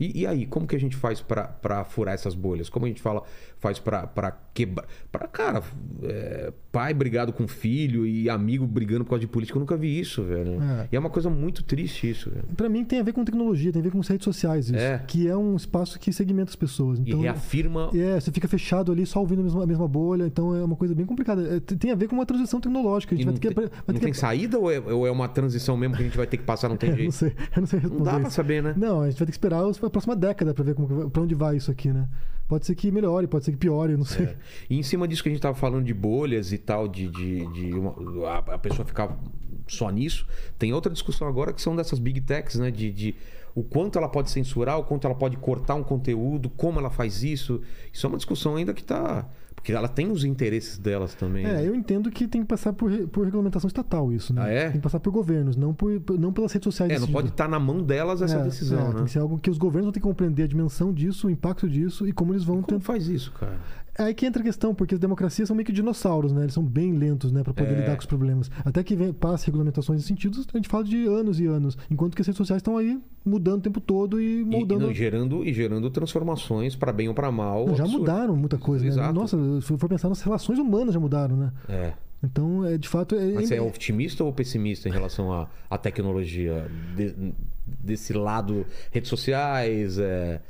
E, 0.00 0.20
e 0.20 0.26
aí, 0.26 0.46
como 0.46 0.64
que 0.66 0.76
a 0.76 0.78
gente 0.80 0.94
faz 0.94 1.20
pra 1.20 1.84
furar 1.84 2.14
essas 2.14 2.32
bolhas? 2.34 2.68
Como 2.70 2.84
a 2.84 2.88
gente 2.88 3.02
fala, 3.02 3.22
faz 3.60 3.78
pra 3.78 4.06
pra 4.06 4.36
quebrar. 4.54 4.86
Pra, 5.10 5.26
cara, 5.28 5.62
é, 6.02 6.52
pai 6.72 6.92
brigado 6.92 7.32
com 7.32 7.46
filho 7.46 8.06
e 8.06 8.28
amigo 8.28 8.66
brigando 8.66 9.04
por 9.04 9.10
causa 9.10 9.20
de 9.20 9.26
política, 9.28 9.56
eu 9.56 9.60
nunca 9.60 9.76
vi 9.76 9.98
isso, 9.98 10.22
velho. 10.24 10.60
É. 10.60 10.88
E 10.90 10.96
é 10.96 10.98
uma 10.98 11.10
coisa 11.10 11.30
muito 11.30 11.62
triste 11.62 12.10
isso, 12.10 12.30
velho. 12.30 12.44
Pra 12.56 12.68
mim, 12.68 12.84
tem 12.84 12.98
a 12.98 13.02
ver 13.02 13.12
com 13.12 13.24
tecnologia, 13.24 13.72
tem 13.72 13.80
a 13.80 13.82
ver 13.82 13.90
com 13.90 14.00
as 14.00 14.08
redes 14.08 14.24
sociais, 14.24 14.66
isso. 14.66 14.76
É. 14.76 14.98
Que 15.06 15.28
é 15.28 15.36
um 15.36 15.54
espaço 15.56 15.98
que 15.98 16.12
segmenta 16.12 16.50
as 16.50 16.56
pessoas. 16.56 16.98
Então, 16.98 17.20
e 17.20 17.22
reafirma. 17.22 17.90
É, 17.94 18.18
você 18.18 18.32
fica 18.32 18.48
fechado 18.48 18.90
ali 18.90 19.06
só 19.06 19.20
ouvindo 19.20 19.40
a 19.40 19.44
mesma, 19.44 19.62
a 19.62 19.66
mesma 19.66 19.86
bolha, 19.88 20.24
então 20.24 20.54
é 20.54 20.62
uma 20.64 20.76
coisa 20.76 20.94
bem 20.94 21.06
complicada. 21.06 21.56
É, 21.56 21.60
tem 21.60 21.90
a 21.92 21.94
ver 21.94 22.08
com 22.08 22.16
uma 22.16 22.26
transição 22.26 22.60
tecnológica. 22.60 23.14
A 23.14 23.16
gente 23.16 23.26
não 23.26 23.32
vai 23.32 23.40
ter 23.40 23.48
que. 23.48 23.54
tem, 23.54 23.64
vai 23.64 23.80
não 23.86 23.94
ter 23.94 24.00
tem 24.00 24.12
que 24.12 24.18
saída 24.18 24.58
ou 24.58 24.70
é, 24.70 24.78
ou 24.80 25.06
é 25.06 25.10
uma 25.10 25.28
transição 25.28 25.76
mesmo 25.76 25.94
que 25.96 26.02
a 26.02 26.04
gente 26.04 26.16
vai 26.16 26.26
ter 26.26 26.36
que 26.36 26.44
passar, 26.44 26.68
não 26.68 26.76
tem 26.76 26.88
Eu 26.90 26.92
não 26.92 26.98
jeito? 26.98 27.12
sei, 27.12 27.28
eu 27.54 27.60
não 27.60 27.66
sei 27.66 27.78
responder. 27.80 27.98
Não 27.98 28.04
dá 28.04 28.18
pra 28.18 28.28
isso. 28.28 28.36
saber, 28.36 28.62
né? 28.62 28.74
Não, 28.76 29.02
a 29.02 29.10
gente 29.10 29.18
vai 29.18 29.26
ter 29.26 29.32
que 29.32 29.38
esperar 29.38 29.62
a 29.62 29.90
próxima 29.90 30.16
década 30.16 30.52
pra 30.52 30.64
ver 30.64 30.74
como, 30.74 31.10
pra 31.10 31.22
onde 31.22 31.34
vai 31.34 31.56
isso 31.56 31.70
aqui, 31.70 31.92
né? 31.92 32.08
Pode 32.48 32.64
ser 32.64 32.74
que 32.74 32.90
melhore, 32.90 33.26
pode 33.26 33.44
ser 33.44 33.52
que 33.52 33.58
piore, 33.58 33.94
não 33.96 34.06
sei. 34.06 34.24
É. 34.26 34.36
E 34.70 34.78
em 34.78 34.82
cima 34.82 35.06
disso 35.06 35.22
que 35.22 35.28
a 35.28 35.32
gente 35.32 35.42
tava 35.42 35.54
falando 35.54 35.84
de 35.84 35.92
bolhas 35.92 36.50
e 36.50 36.56
tal, 36.58 36.88
de, 36.88 37.06
de, 37.08 37.46
de 37.52 37.74
uma- 37.74 38.38
a, 38.38 38.58
pessoa 38.58 38.86
ficar 38.86 39.18
só 39.66 39.90
nisso, 39.90 40.26
tem 40.58 40.72
outra 40.72 40.90
discussão 40.90 41.28
agora 41.28 41.52
que 41.52 41.60
são 41.60 41.76
dessas 41.76 41.98
big 41.98 42.22
techs, 42.22 42.56
né? 42.58 42.70
De, 42.70 42.90
de 42.90 43.14
o 43.54 43.62
quanto 43.62 43.98
ela 43.98 44.08
pode 44.08 44.30
censurar, 44.30 44.78
o 44.78 44.84
quanto 44.84 45.06
ela 45.06 45.14
pode 45.14 45.36
cortar 45.36 45.74
um 45.74 45.82
conteúdo, 45.84 46.48
como 46.48 46.78
ela 46.78 46.90
faz 46.90 47.22
isso. 47.22 47.60
Isso 47.92 48.06
é 48.06 48.08
uma 48.08 48.16
discussão 48.16 48.56
ainda 48.56 48.72
que 48.72 48.82
tá. 48.82 49.28
Porque 49.58 49.72
ela 49.72 49.88
tem 49.88 50.10
os 50.10 50.24
interesses 50.24 50.78
delas 50.78 51.14
também. 51.14 51.42
né? 51.44 51.64
É, 51.64 51.68
eu 51.68 51.74
entendo 51.74 52.10
que 52.10 52.28
tem 52.28 52.42
que 52.42 52.46
passar 52.46 52.72
por, 52.72 52.90
por 53.08 53.24
regulamentação 53.24 53.66
estatal 53.66 54.12
isso, 54.12 54.32
né? 54.32 54.42
Ah, 54.44 54.48
é? 54.48 54.62
Tem 54.64 54.72
que 54.72 54.78
passar 54.78 55.00
por 55.00 55.10
governos, 55.10 55.56
não, 55.56 55.74
por, 55.74 56.00
não 56.18 56.32
pelas 56.32 56.52
redes 56.52 56.64
sociais. 56.64 56.92
É, 56.92 56.98
não 56.98 57.08
pode 57.08 57.28
estar 57.28 57.48
na 57.48 57.58
mão 57.58 57.82
delas 57.82 58.22
essa 58.22 58.36
É, 58.38 58.44
decisão, 58.44 58.78
é, 58.78 58.84
Tem 58.90 58.94
né? 58.94 59.04
que 59.04 59.10
ser 59.10 59.18
algo 59.18 59.36
que 59.38 59.50
os 59.50 59.58
governos 59.58 59.86
vão 59.86 59.92
ter 59.92 60.00
que 60.00 60.06
compreender 60.06 60.44
a 60.44 60.46
dimensão 60.46 60.92
disso, 60.92 61.26
o 61.26 61.30
impacto 61.30 61.68
disso 61.68 62.06
e 62.06 62.12
como 62.12 62.32
eles 62.32 62.44
vão 62.44 62.62
Como 62.62 62.80
faz 62.80 63.08
isso, 63.08 63.32
cara? 63.32 63.58
É 63.98 64.04
aí 64.04 64.14
que 64.14 64.24
entra 64.24 64.40
a 64.40 64.44
questão, 64.44 64.72
porque 64.74 64.94
as 64.94 65.00
democracias 65.00 65.48
são 65.48 65.56
meio 65.56 65.66
que 65.66 65.72
dinossauros, 65.72 66.32
né? 66.32 66.42
Eles 66.42 66.54
são 66.54 66.62
bem 66.62 66.92
lentos, 66.92 67.32
né, 67.32 67.42
para 67.42 67.52
poder 67.52 67.72
É. 67.72 67.80
lidar 67.80 67.94
com 67.96 68.00
os 68.00 68.06
problemas. 68.06 68.48
Até 68.64 68.84
que 68.84 68.94
vem, 68.94 69.12
passe 69.12 69.46
regulamentações 69.46 70.02
em 70.02 70.06
sentidos, 70.06 70.46
a 70.54 70.56
gente 70.56 70.68
fala 70.68 70.84
de 70.84 71.04
anos 71.06 71.40
e 71.40 71.46
anos, 71.46 71.76
enquanto 71.90 72.14
que 72.14 72.20
as 72.22 72.26
redes 72.28 72.36
sociais 72.38 72.60
estão 72.60 72.76
aí 72.78 72.96
mudando 73.24 73.58
o 73.58 73.62
tempo 73.62 73.80
todo 73.80 74.20
e 74.20 74.24
E, 74.24 74.40
e 74.40 74.44
moldando. 74.44 74.86
não, 74.86 74.94
gerando, 74.94 75.44
e 75.44 75.52
gerando 75.52 75.90
transformações 75.90 76.76
para 76.76 76.92
bem 76.92 77.08
ou 77.08 77.14
para 77.14 77.30
mal. 77.32 77.66
Não, 77.66 77.74
já 77.74 77.82
absurdo. 77.82 78.00
mudaram 78.06 78.36
muita 78.36 78.56
coisa, 78.56 78.84
né? 78.84 78.90
Exato. 78.90 79.12
Nossa, 79.12 79.36
se 79.60 79.76
for 79.76 79.88
pensar 79.88 80.08
nas 80.08 80.20
relações 80.22 80.58
humanas 80.60 80.94
já 80.94 81.00
mudaram, 81.00 81.36
né? 81.36 81.52
É. 81.68 81.92
Então, 82.22 82.64
é, 82.64 82.78
de 82.78 82.88
fato, 82.88 83.14
é, 83.16 83.32
Mas 83.32 83.48
você 83.48 83.54
é 83.54 83.58
é- 83.58 83.62
otimista 83.62 84.22
ou 84.24 84.32
pessimista 84.32 84.88
em 84.88 84.92
relação 84.92 85.32
à, 85.32 85.48
à 85.70 85.76
tecnologia? 85.76 86.70
De- 86.96 87.32
desse 87.66 88.12
lado, 88.12 88.64
redes 88.90 89.08
sociais, 89.10 89.98
é, 89.98 90.40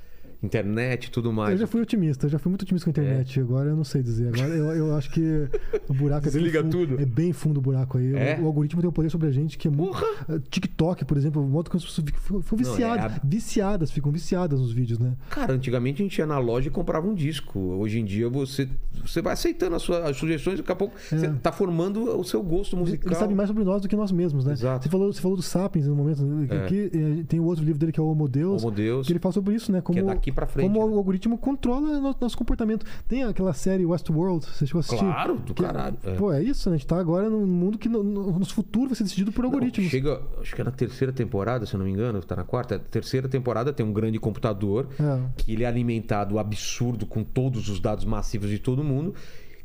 internet 0.43 1.07
e 1.07 1.11
tudo 1.11 1.33
mais. 1.33 1.53
eu 1.53 1.59
já 1.59 1.67
fui 1.67 1.81
otimista, 1.81 2.27
eu 2.27 2.31
já 2.31 2.39
fui 2.39 2.49
muito 2.51 2.63
otimista 2.63 2.91
com 2.91 2.91
a 3.01 3.03
internet. 3.03 3.41
Agora 3.41 3.71
eu 3.71 3.77
não 3.77 3.85
sei 3.85 4.03
dizer. 4.03 4.29
Agora 4.29 4.55
eu, 4.55 4.65
eu 4.73 4.95
acho 4.97 5.11
que 5.11 5.49
o 5.89 5.95
buraco 5.95 6.29
é 6.29 6.31
bem 6.31 6.43
Desliga 6.43 6.63
fundo, 6.63 6.71
tudo. 6.87 7.03
É 7.03 7.05
bem 7.07 7.33
fundo 7.33 7.59
o 7.59 7.61
buraco 7.61 7.99
aí. 7.99 8.13
O- 8.13 8.17
É? 8.17 8.39
O, 8.41 8.47
algoritmo 8.47 8.81
tem 8.81 8.89
um 8.89 8.93
poder 8.93 9.11
sobre 9.11 9.27
a 9.29 9.31
gente 9.33 9.59
que 9.59 9.67
é 9.69 9.71
muito. 9.71 9.93
Porra! 9.93 10.07
Eh, 10.29 10.41
TikTok, 10.51 11.05
por 11.05 11.17
exemplo, 11.17 11.43
o 11.43 11.49
modo 11.49 11.71
que 11.71 11.77
as 11.77 11.85
pessoas 11.85 12.05
ficam, 12.07 12.43
ficam 12.43 12.59
Não, 12.59 12.69
é 12.69 12.71
viciadas. 12.73 13.05
a- 13.17 13.21
Viciadas, 13.25 13.91
ficam 13.91 14.13
viciadas 14.13 14.61
nos 14.61 14.73
vídeos, 14.73 14.99
né? 14.99 15.15
Cara, 15.31 15.53
antigamente 15.53 16.03
a 16.03 16.05
gente 16.05 16.17
ia 16.19 16.27
na 16.27 16.39
loja 16.39 16.69
e 16.69 16.71
comprava 16.71 17.07
um 17.07 17.15
disco. 17.15 17.59
Hoje 17.59 17.99
em 17.99 18.05
dia 18.05 18.29
você, 18.29 18.69
você 19.05 19.21
vai 19.21 19.33
aceitando 19.33 19.75
as, 19.77 19.83
suas, 19.83 20.05
as 20.05 20.17
sugestões 20.17 20.59
e 20.59 20.63
daqui 20.63 20.73
a 20.73 20.77
pouco 20.77 20.95
você 21.11 21.29
tá 21.43 21.51
formando 21.53 22.17
o 22.19 22.25
seu 22.25 22.43
gosto 22.43 22.77
musical. 22.77 23.09
Ele 23.11 23.19
sabe 23.19 23.35
mais 23.35 23.49
sobre 23.49 23.65
nós 23.65 23.83
do 23.83 23.89
que 23.89 23.97
nós 23.97 24.13
mesmos, 24.13 24.45
né? 24.45 24.53
Exato. 24.53 24.85
Você 24.85 24.91
falou, 24.91 25.13
você 25.13 25.21
falou 25.21 25.37
do 25.37 25.43
Sapiens 25.43 25.87
no 25.87 25.97
momento. 25.97 26.23
né? 26.25 26.47
É. 26.51 26.59
Aqui, 26.65 26.91
eh, 26.95 27.25
tem 27.27 27.41
o 27.41 27.45
outro 27.45 27.65
livro 27.65 27.79
dele 27.79 27.93
que 27.93 27.99
é 28.01 28.03
o 28.03 28.07
Homo 28.07 28.29
Deus. 28.29 28.63
Homo 28.63 28.71
Deus. 28.71 29.07
Que 29.07 29.13
ele 29.13 29.19
fala 29.19 29.33
sobre 29.33 29.55
isso, 29.55 29.73
né? 29.73 29.81
Como, 29.81 29.99
é 29.99 30.03
daqui 30.03 30.28
pra 30.33 30.47
frente, 30.47 30.67
Como 30.73 30.87
né? 30.87 30.95
o 30.95 30.97
algoritmo 30.99 31.37
controla 31.39 32.01
no- 32.01 32.17
nosso 32.21 32.37
comportamento. 32.37 32.85
Tem 33.07 33.23
aquela 33.25 33.53
série 33.53 33.85
Westworld, 33.85 34.47
você 34.47 34.67
chegou 34.67 34.79
a 34.79 34.81
assistir? 34.81 34.99
Claro, 35.05 35.37
do 35.37 35.55
Que- 35.55 35.63
caralho. 35.63 35.97
É. 36.05 36.15
Pô, 36.15 36.33
é 36.33 36.43
isso, 36.43 36.69
né? 36.71 36.77
A 36.77 36.79
gente 36.79 36.87
tá 36.87 36.99
agora 36.99 37.29
num 37.29 37.47
mundo 37.47 37.79
que 37.79 37.89
no, 37.89 38.03
no, 38.03 38.39
nosso 38.39 38.55
futuro 38.55 38.87
vai 38.89 38.97
ser 38.97 39.05
decidido 39.05 39.33
por 39.33 39.43
Não, 39.43 39.51
algoritmos. 39.51 39.91
chega, 39.91 40.21
acho 40.41 40.55
que 40.55 40.61
é 40.61 40.65
na 40.65 40.71
terceira 40.71 41.13
temporada, 41.13 41.67
se 41.67 41.75
eu 41.75 41.79
não 41.79 41.87
me 41.87 41.93
engano, 41.93 42.21
tá 42.23 42.37
na 42.37 42.45
quarta. 42.45 42.77
A 42.77 42.79
terceira 42.79 43.29
temporada 43.29 43.73
tem 43.73 43.85
um 43.85 43.93
grande 43.93 44.19
computador 44.19 44.89
É. 45.01 45.21
que 45.37 45.53
ele 45.53 45.65
é 45.65 45.67
alimentado 45.67 46.39
absurdo 46.39 47.07
com 47.07 47.23
todos 47.25 47.69
os 47.69 47.81
dados 47.81 48.05
massivos 48.05 48.51
de 48.51 48.59
todo 48.59 48.83
mundo, 48.85 49.15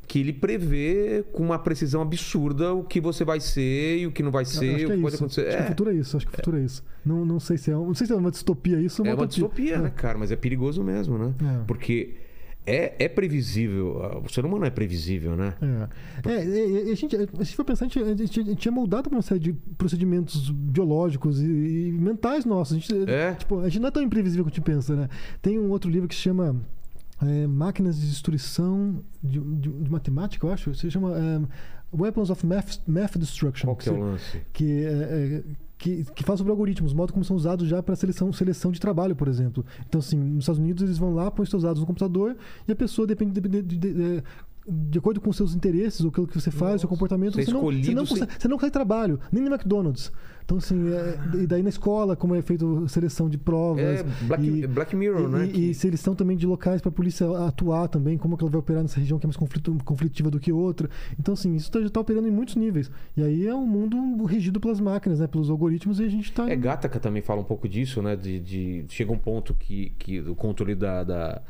que 0.08 0.20
ele 0.20 0.34
prevê 0.34 1.24
com 1.32 1.44
uma 1.44 1.58
precisão 1.58 2.02
absurda 2.02 2.74
o 2.74 2.84
que 2.84 3.00
você 3.02 3.24
vai 3.24 3.40
ser 3.40 4.00
e 4.00 4.08
o 4.08 4.12
que 4.12 4.22
não 4.22 4.32
vai 4.32 4.46
ser, 4.46 4.76
acho 4.76 4.84
o 4.86 4.88
que 4.88 4.94
é 4.94 4.98
pode 4.98 5.08
isso. 5.16 5.24
acontecer. 5.24 5.42
Acho 5.48 5.58
que 5.58 5.62
o 5.62 5.66
É, 5.66 5.68
futuro 5.68 5.90
é 5.90 5.94
isso. 5.94 6.18
Acho 6.18 6.26
que 6.28 6.34
o 6.34 6.36
futuro 6.36 6.58
é 6.58 6.62
isso. 6.62 6.84
Não, 7.06 7.26
não 7.26 7.40
sei 7.40 7.58
se 7.58 7.72
é, 7.72 7.74
não 7.74 7.94
sei 7.94 8.08
se 8.08 8.14
é 8.14 8.16
uma 8.16 8.30
distopia 8.32 8.80
isso 8.80 9.02
ou 9.02 9.08
é 9.08 9.14
uma 9.14 9.24
utopia. 9.24 9.48
distopia, 9.48 9.78
né, 9.82 9.90
cara? 9.90 10.18
Mas 10.18 10.32
é 10.32 10.36
perigoso 10.36 10.84
mesmo, 10.84 11.18
né? 11.18 11.34
É. 11.42 11.64
Porque 11.66 12.16
é, 12.66 12.94
é 13.06 13.08
previsível. 13.10 14.02
ah, 14.04 14.20
O 14.20 14.30
ser 14.32 14.46
humano 14.46 14.66
é 14.66 14.70
previsível, 14.70 15.36
né? 15.36 15.54
É. 16.26 16.30
É, 16.30 16.34
é, 16.36 16.90
é, 16.90 16.92
a 16.92 16.96
gente, 16.96 17.16
se 17.46 17.56
for 17.56 17.66
pensar, 17.66 17.86
a 17.86 17.88
gente, 17.90 18.00
a 18.00 18.16
gente- 18.16 18.40
a 18.40 18.44
gente 18.44 18.68
é 18.68 18.72
moldado 18.72 19.10
uma 19.10 19.22
série 19.22 19.40
de 19.40 19.54
procedimentos 19.78 20.50
biológicos 20.50 21.42
e, 21.42 21.46
e 21.46 21.92
mentais 21.92 22.46
nossos. 22.46 22.76
A 22.78 22.80
gente, 22.80 23.10
É. 23.10 23.34
tipo, 23.34 23.60
a 23.60 23.70
gente 23.70 23.82
não 23.82 23.88
é 23.88 23.92
tão 23.92 24.04
imprevisível 24.04 24.46
quanto 24.46 24.54
a 24.54 24.58
gente 24.58 24.66
pensa, 24.66 24.96
né? 24.96 25.10
Tem 25.42 25.60
um 25.60 25.70
outro 25.72 25.90
livro 25.90 26.08
que 26.08 26.16
se 26.16 26.22
chama 26.22 26.56
é, 27.26 27.48
Máquinas 27.48 28.00
de 28.00 28.08
Destruição 28.10 29.04
de, 29.24 29.40
de- 29.40 29.70
de 29.84 29.92
Matemática, 29.92 30.46
eu 30.46 30.52
acho. 30.52 30.74
Se 30.76 30.90
chama 30.92 31.14
é, 31.18 31.42
Weapons 31.96 32.30
of 32.30 32.46
Math, 32.46 32.80
Math 32.88 33.18
Destruction. 33.18 33.68
Qual 33.68 33.76
que 33.76 33.90
é 33.90 33.92
o 33.92 33.96
se- 33.96 34.02
lance? 34.02 34.42
que, 34.52 34.84
é, 34.86 34.90
é, 34.90 35.44
que, 35.78 36.06
que 36.16 36.24
fala 36.24 36.38
sobre 36.38 36.52
algoritmos, 36.52 36.94
o 36.94 36.96
modo 36.96 37.12
como 37.14 37.26
são 37.26 37.36
usados 37.36 37.68
já 37.68 37.84
para 37.84 37.96
seleção, 37.96 38.32
seleção 38.34 38.72
de 38.72 38.80
trabalho, 38.80 39.16
por 39.16 39.28
exemplo. 39.28 39.66
Então, 39.88 40.00
assim, 40.00 40.18
nos 40.18 40.44
Estados 40.44 40.60
Unidos 40.60 40.82
eles 40.84 40.98
vão 40.98 41.14
lá, 41.14 41.30
põem 41.30 41.46
seus 41.46 41.64
dados 41.64 41.80
no 41.82 41.86
computador 41.86 42.36
e 42.68 42.72
a 42.72 42.76
pessoa 42.76 43.06
depende 43.06 43.40
de, 43.40 44.24
de- 44.68 44.98
acordo 45.00 45.20
com 45.22 45.30
os 45.30 45.36
seus 45.38 45.54
interesses, 45.56 46.02
ou 46.02 46.10
aquilo 46.10 46.28
que 46.28 46.40
você 46.40 46.52
faz, 46.52 46.76
o 46.76 46.80
seu 46.80 46.90
comportamento, 46.90 47.34
Você 47.36 47.42
é 47.42 47.46
você, 47.46 47.52
não, 47.52 47.62
você, 47.62 47.94
não 47.94 48.06
consegue, 48.06 48.32
você 48.40 48.48
não 48.48 48.58
consegue 48.58 48.72
trabalho, 48.74 49.20
nem 49.32 49.44
no 49.44 49.50
McDonald's. 49.54 50.12
Então, 50.46 50.58
assim, 50.58 50.90
é, 50.92 51.18
e 51.42 51.48
daí 51.48 51.64
na 51.64 51.70
escola, 51.70 52.18
como 52.18 52.36
é 52.36 52.42
feito 52.42 52.86
seleção 52.90 53.30
de 53.30 53.38
provas. 53.38 54.02
É 54.02 54.04
Black, 54.28 54.44
e- 54.46 54.68
Black 54.68 54.94
Mirror, 54.94 55.22
e, 55.22 55.28
né? 55.32 55.46
e- 55.54 55.70
e 55.70 55.74
seleção 55.74 56.14
também 56.14 56.36
de 56.36 56.46
locais 56.46 56.82
para 56.82 56.90
a 56.90 56.92
polícia 56.92 57.26
atuar 57.48 57.88
também, 57.88 58.18
como 58.18 58.36
que 58.38 58.44
ela 58.44 58.52
vai 58.52 58.60
operar 58.60 58.82
nessa 58.82 59.00
região 59.00 59.18
que 59.18 59.26
é 59.26 59.28
mais 59.28 59.38
conflito- 59.38 59.74
conflitiva 59.86 60.30
do 60.30 60.42
que 60.42 60.52
outra. 60.52 60.90
Então, 61.18 61.34
assim, 61.34 61.56
isso 61.56 61.72
tá- 61.72 61.80
já 61.80 61.88
está 61.88 62.02
operando 62.02 62.28
em 62.28 62.32
muitos 62.32 62.58
níveis. 62.58 62.92
E 63.16 63.24
aí 63.24 63.48
é 63.48 63.56
um 63.56 63.66
mundo 63.66 64.26
regido 64.26 64.60
pelas 64.60 64.82
máquinas, 64.82 65.22
né? 65.22 65.28
Pelos 65.28 65.50
algoritmos, 65.50 66.02
e 66.02 66.04
a 66.04 66.10
gente 66.10 66.26
está. 66.26 66.50
É, 66.52 66.56
Gataca 66.58 67.00
também 67.00 67.22
fala 67.22 67.40
um 67.40 67.46
pouco 67.46 67.70
disso, 67.70 68.02
né? 68.02 68.14
De, 68.18 68.38
de- 68.42 68.86
chega 68.90 69.14
um 69.14 69.18
ponto 69.18 69.54
que, 69.54 69.94
que 69.98 70.20
o 70.20 70.36
controle 70.36 70.76
da, 70.76 71.06
da, 71.06 71.42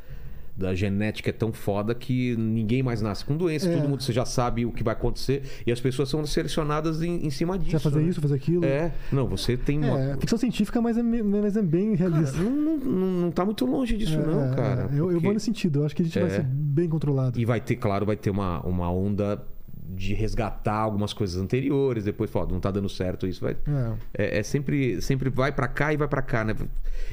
da 0.55 0.75
genética 0.75 1.29
é 1.31 1.33
tão 1.33 1.51
foda 1.51 1.95
que 1.95 2.35
ninguém 2.37 2.83
mais 2.83 3.01
nasce 3.01 3.25
com 3.25 3.35
doença, 3.35 3.67
É. 3.69 3.75
todo 3.75 3.89
mundo 3.89 4.03
você 4.03 4.13
já 4.13 4.23
sabe 4.25 4.65
o 4.65 4.71
que 4.71 4.83
vai 4.83 4.93
acontecer 4.93 5.41
e 5.65 5.71
as 5.71 5.79
pessoas 5.81 6.09
são 6.09 6.23
selecionadas 6.25 7.01
em, 7.01 7.25
em 7.25 7.29
cima 7.31 7.57
disso. 7.57 7.71
Você 7.71 7.77
vai 7.83 7.91
fazer 7.91 8.03
né? 8.03 8.09
isso, 8.09 8.21
fazer 8.21 8.35
aquilo. 8.35 8.63
É, 8.65 8.91
não, 9.11 9.25
você 9.27 9.57
tem 9.57 9.79
uma. 9.79 9.99
É, 9.99 10.17
ficção 10.17 10.37
científica, 10.37 10.79
mas 10.81 10.97
é, 10.97 11.01
me- 11.03 11.23
mas 11.23 11.57
é 11.57 11.61
bem 11.61 11.95
Cara, 11.95 12.09
realista. 12.11 12.37
não, 12.37 12.51
não, 12.51 12.77
não, 12.77 13.07
não 13.23 13.31
tá 13.31 13.43
muito 13.43 13.65
longe 13.65 13.97
disso, 13.97 14.13
É, 14.13 14.25
não, 14.25 14.45
é, 14.51 14.55
cara. 14.55 14.89
é. 14.93 14.99
Eu, 14.99 15.11
eu 15.11 15.19
vou 15.19 15.33
nesse 15.33 15.45
sentido. 15.45 15.79
Eu 15.79 15.85
acho 15.85 15.95
que 15.95 16.01
a 16.03 16.05
gente 16.05 16.19
vai 16.19 16.27
É. 16.29 16.31
ser 16.35 16.43
bem 16.43 16.87
controlado. 16.87 17.39
E 17.39 17.45
vai 17.45 17.59
ter, 17.59 17.75
claro, 17.75 18.05
vai 18.05 18.15
ter 18.15 18.29
uma, 18.29 18.59
uma 18.61 18.91
onda 18.91 19.43
de 19.89 20.13
resgatar 20.13 20.75
algumas 20.75 21.13
coisas 21.13 21.41
anteriores, 21.41 22.03
depois, 22.03 22.29
pô, 22.29 22.45
não 22.45 22.59
tá 22.59 22.71
dando 22.71 22.89
certo 22.89 23.27
isso, 23.27 23.41
vai. 23.41 23.53
É. 23.67 23.97
É, 24.23 24.39
é 24.39 24.43
sempre, 24.43 25.01
sempre 25.01 25.29
vai 25.29 25.51
pra 25.51 25.67
cá 25.67 25.93
e 25.93 25.97
vai 25.97 26.07
pra 26.07 26.21
cá, 26.21 26.43
né? 26.43 26.55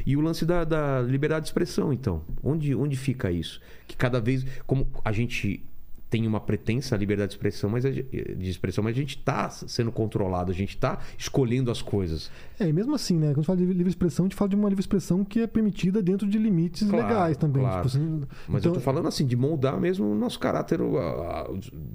E 0.07 0.17
o 0.17 0.21
lance 0.21 0.45
da, 0.45 0.65
da 0.65 1.01
liberdade 1.01 1.45
de 1.45 1.49
expressão, 1.49 1.93
então. 1.93 2.23
Onde, 2.43 2.75
onde 2.75 2.97
fica 2.97 3.31
isso? 3.31 3.61
Que 3.87 3.97
cada 3.97 4.21
vez. 4.21 4.45
Como 4.67 4.87
a 5.05 5.13
gente 5.13 5.65
tem 6.11 6.27
uma 6.27 6.41
pretensa 6.41 6.97
liberdade 6.97 7.29
de 7.31 7.35
expressão, 7.37 7.71
mas 7.71 7.87
a 7.87 7.91
de 7.91 8.51
expressão, 8.51 8.83
mas 8.83 8.97
a 8.97 8.99
gente 9.01 9.17
tá 9.19 9.49
sendo 9.49 9.93
controlado, 9.93 10.51
a 10.51 10.55
gente 10.55 10.77
tá 10.77 10.99
escolhendo 11.17 11.71
as 11.71 11.81
coisas. 11.81 12.31
É, 12.59 12.69
e 12.69 12.73
mesmo 12.73 12.95
assim, 12.95 13.15
né? 13.17 13.29
Quando 13.29 13.37
a 13.39 13.41
gente 13.41 13.47
fala 13.47 13.59
de 13.59 13.65
livre 13.67 13.89
expressão, 13.89 14.25
a 14.25 14.29
gente 14.29 14.37
fala 14.37 14.49
de 14.49 14.57
uma 14.57 14.69
livre 14.69 14.81
expressão 14.83 15.25
que 15.25 15.41
é 15.41 15.47
permitida 15.47 16.03
dentro 16.03 16.29
de 16.29 16.37
limites 16.37 16.89
Claro, 16.89 17.07
legais 17.07 17.37
também. 17.37 17.63
claro. 17.63 17.89
Tipo, 17.89 17.97
assim, 18.03 18.23
Mas 18.49 18.61
então, 18.63 18.73
eu 18.73 18.75
tô 18.75 18.81
falando 18.81 19.07
assim, 19.09 19.25
de 19.25 19.37
moldar 19.37 19.81
mesmo 19.81 20.11
o 20.11 20.15
nosso 20.15 20.39
caráter. 20.39 20.81
a- 20.81 21.49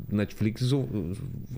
Netflix 0.09 0.71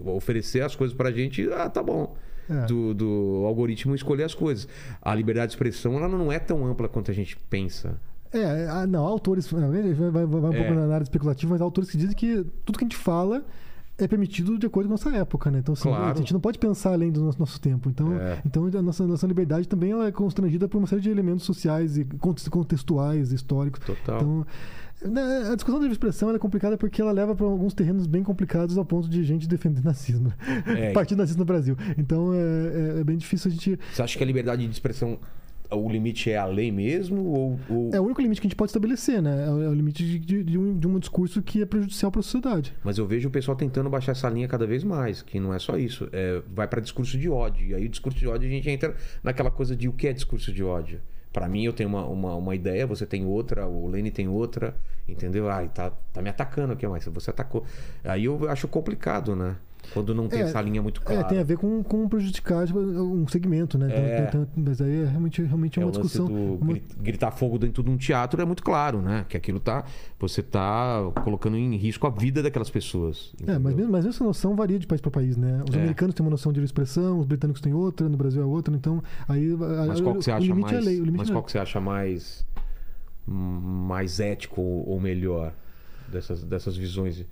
oferecer 0.05 0.61
as 0.63 0.75
coisas 0.75 0.95
pra 0.95 1.11
gente, 1.11 1.47
ah, 1.53 1.69
tá 1.69 1.81
bom. 1.83 2.15
É. 2.49 2.65
Do, 2.65 2.93
do 2.93 3.43
algoritmo 3.45 3.93
escolher 3.93 4.23
as 4.23 4.33
coisas. 4.33 4.67
A 5.01 5.13
liberdade 5.13 5.47
de 5.49 5.55
expressão 5.55 5.97
ela 5.97 6.07
não 6.07 6.31
é 6.31 6.39
tão 6.39 6.65
ampla 6.65 6.87
quanto 6.87 7.11
a 7.11 7.13
gente 7.13 7.35
pensa. 7.49 7.99
É, 8.33 8.67
ah, 8.69 8.85
não, 8.87 9.05
há 9.05 9.09
autores. 9.09 9.47
Vai, 9.51 9.61
vai, 10.11 10.25
um 10.25 10.53
É. 10.53 10.57
pouco 10.57 10.73
na 10.73 10.93
área 10.93 11.03
especulativa, 11.03 11.51
mas 11.51 11.61
há 11.61 11.63
autores 11.63 11.89
que 11.89 11.97
dizem 11.97 12.15
que 12.15 12.45
tudo 12.65 12.77
que 12.77 12.83
a 12.83 12.87
gente 12.87 12.97
fala 12.97 13.43
é 13.97 14.07
permitido 14.07 14.59
de 14.59 14.67
acordo 14.67 14.87
com 14.87 14.93
a 14.93 14.97
nossa 14.97 15.09
época, 15.17 15.49
né? 15.49 15.57
Então, 15.59 15.73
assim, 15.73 15.89
Claro. 15.89 16.11
a 16.11 16.15
gente 16.15 16.31
não 16.31 16.39
pode 16.39 16.59
pensar 16.59 16.91
além 16.93 17.11
do 17.11 17.21
nosso, 17.23 17.39
nosso 17.39 17.59
tempo. 17.59 17.89
Então, 17.89 18.13
É. 18.13 18.39
então 18.45 18.65
a 18.67 18.81
nossa, 18.81 19.07
nossa 19.07 19.25
liberdade 19.25 19.67
também 19.67 19.91
ela 19.91 20.05
é 20.07 20.11
constrangida 20.11 20.67
por 20.67 20.77
uma 20.77 20.85
série 20.85 21.01
de 21.01 21.09
elementos 21.09 21.43
sociais 21.45 21.97
e 21.97 22.05
conte- 22.05 22.47
contextuais, 22.49 23.31
históricos. 23.31 23.79
Total. 23.83 24.17
Então, 24.17 24.45
né, 25.11 25.49
a 25.51 25.55
discussão 25.55 25.79
da 25.79 25.83
livre 25.85 25.93
expressão 25.93 26.29
é 26.29 26.37
complicada 26.37 26.77
porque 26.77 27.01
ela 27.01 27.11
leva 27.11 27.35
para 27.35 27.45
alguns 27.47 27.73
terrenos 27.73 28.05
bem 28.05 28.21
complicados 28.23 28.77
ao 28.77 28.85
ponto 28.85 29.09
de 29.09 29.23
gente 29.23 29.47
defender 29.47 29.81
nazismo. 29.85 30.31
É. 30.67 30.91
Partido 30.91 31.17
nazista 31.17 31.39
no 31.39 31.45
Brasil. 31.45 31.75
Então, 31.97 32.33
é, 32.35 32.37
é- 32.37 32.99
é 32.99 33.03
bem 33.03 33.17
difícil 33.17 33.49
a 33.49 33.51
gente. 33.51 33.79
Você 33.93 34.01
acha 34.03 34.15
que 34.15 34.23
a 34.23 34.27
liberdade 34.27 34.63
de 34.63 34.71
expressão, 34.71 35.17
o 35.75 35.89
limite 35.89 36.29
é 36.31 36.37
a 36.37 36.45
lei 36.45 36.71
mesmo? 36.71 37.23
Ou, 37.25 37.59
ou- 37.69 37.89
É 37.93 37.99
o 37.99 38.03
único 38.03 38.21
limite 38.21 38.39
que 38.41 38.47
a 38.47 38.49
gente 38.49 38.55
pode 38.55 38.69
estabelecer, 38.69 39.21
né? 39.21 39.45
É 39.47 39.49
o, 39.51 39.71
é 39.71 39.75
limite 39.75 40.03
de, 40.05 40.19
de- 40.19 40.43
de 40.43 40.57
um, 40.57 40.77
de 40.77 40.87
um 40.87 40.97
discurso 40.99 41.41
que 41.41 41.61
é 41.61 41.65
prejudicial 41.65 42.11
para 42.11 42.19
a 42.19 42.23
sociedade. 42.23 42.73
Mas 42.83 42.97
eu 42.97 43.05
vejo 43.07 43.27
o 43.27 43.31
pessoal 43.31 43.55
tentando 43.57 43.89
baixar 43.89 44.11
essa 44.13 44.29
linha 44.29 44.47
cada 44.47 44.65
vez 44.65 44.83
mais, 44.83 45.21
que 45.21 45.39
não 45.39 45.53
é 45.53 45.59
só 45.59 45.77
isso. 45.77 46.07
É, 46.11 46.41
vai 46.53 46.67
para 46.67 46.79
discurso 46.81 47.17
de 47.17 47.29
ódio. 47.29 47.67
E 47.67 47.75
aí 47.75 47.85
o 47.85 47.89
discurso 47.89 48.17
de 48.17 48.27
ódio 48.27 48.47
a 48.47 48.51
gente 48.51 48.69
entra 48.69 48.95
naquela 49.23 49.51
coisa 49.51 49.75
de 49.75 49.87
o 49.89 49.93
que 49.93 50.07
é 50.07 50.13
discurso 50.13 50.51
de 50.51 50.63
ódio. 50.63 50.99
Para 51.33 51.47
mim, 51.47 51.63
eu 51.63 51.73
tenho 51.73 51.89
uma, 51.89 52.03
uma, 52.05 52.35
uma 52.35 52.55
ideia, 52.55 52.87
você 52.87 53.05
tem 53.05 53.23
outra, 53.25 53.67
o 53.67 53.87
Lene 53.87 54.09
tem 54.09 54.27
outra, 54.27 54.75
entendeu? 55.07 55.49
Ai, 55.49 55.69
tá, 55.71 55.91
tá 56.11 56.19
me 56.21 56.29
atacando 56.29 56.73
aqui, 56.73 56.87
mas 56.87 57.05
você 57.05 57.29
atacou. 57.29 57.63
Aí 58.03 58.25
eu 58.25 58.49
acho 58.49 58.67
complicado, 58.67 59.35
né? 59.35 59.55
Quando 59.93 60.13
não 60.13 60.27
tem 60.27 60.39
É, 60.39 60.43
essa 60.43 60.61
linha 60.61 60.81
muito 60.81 61.01
clara. 61.01 61.21
É, 61.21 61.23
tem 61.23 61.39
a 61.39 61.43
ver 61.43 61.57
com, 61.57 61.81
com 61.83 62.07
prejudicar 62.09 62.67
tipo, 62.67 62.79
um 62.79 63.27
segmento, 63.27 63.77
né? 63.77 63.87
Então, 63.87 63.99
É. 63.99 64.25
tem- 64.25 64.45
tem- 64.45 64.63
mas 64.63 64.81
aí 64.81 65.01
é 65.01 65.05
realmente, 65.05 65.41
realmente 65.43 65.79
É 65.79 65.83
uma 65.83 65.91
o 65.91 65.95
lance 65.95 66.07
discussão. 66.09 66.57
uma- 66.61 66.73
gri- 66.73 66.83
gritar 66.99 67.31
fogo 67.31 67.57
dentro 67.57 67.81
de 67.83 67.89
um 67.89 67.97
teatro 67.97 68.41
é 68.41 68.45
muito 68.45 68.61
claro, 68.63 69.01
né? 69.01 69.25
Que 69.29 69.37
aquilo 69.37 69.59
tá. 69.59 69.85
Você 70.19 70.43
tá 70.43 71.01
colocando 71.23 71.55
em 71.57 71.75
risco 71.77 72.05
a 72.05 72.09
vida 72.09 72.43
daquelas 72.43 72.69
pessoas. 72.69 73.33
É, 73.41 73.45
mas 73.45 73.57
entendeu? 73.59 73.77
mesmo, 73.77 73.91
mas 73.91 74.05
essa 74.05 74.23
noção 74.23 74.55
varia 74.55 74.77
de 74.77 74.85
país 74.87 74.99
para 75.01 75.11
país, 75.11 75.37
né? 75.37 75.63
Os 75.69 75.75
É. 75.75 75.79
americanos 75.79 76.13
têm 76.15 76.23
uma 76.25 76.31
noção 76.31 76.51
de 76.51 76.61
expressão, 76.63 77.19
os 77.19 77.25
britânicos 77.25 77.61
têm 77.61 77.73
outra, 77.73 78.07
no 78.09 78.17
Brasil 78.17 78.41
é 78.41 78.45
outra, 78.45 78.75
então 78.75 79.01
aí 79.27 79.55
Mas 79.87 80.01
qual 80.01 80.15
que 80.15 80.23
você 80.25 80.31
acha 80.31 80.53
mais? 80.53 80.73
é 80.73 80.79
lei, 80.81 81.01
mas 81.15 81.29
é 81.29 81.31
qual 81.31 81.43
que 81.43 81.51
você 81.51 81.59
acha 81.59 81.79
mais 81.79 82.45
mais 83.25 84.19
ético 84.19 84.61
ou 84.61 84.89
ou 84.89 84.99
melhor 84.99 85.53
dessas, 86.07 86.43
dessas 86.43 86.75
visões? 86.77 87.25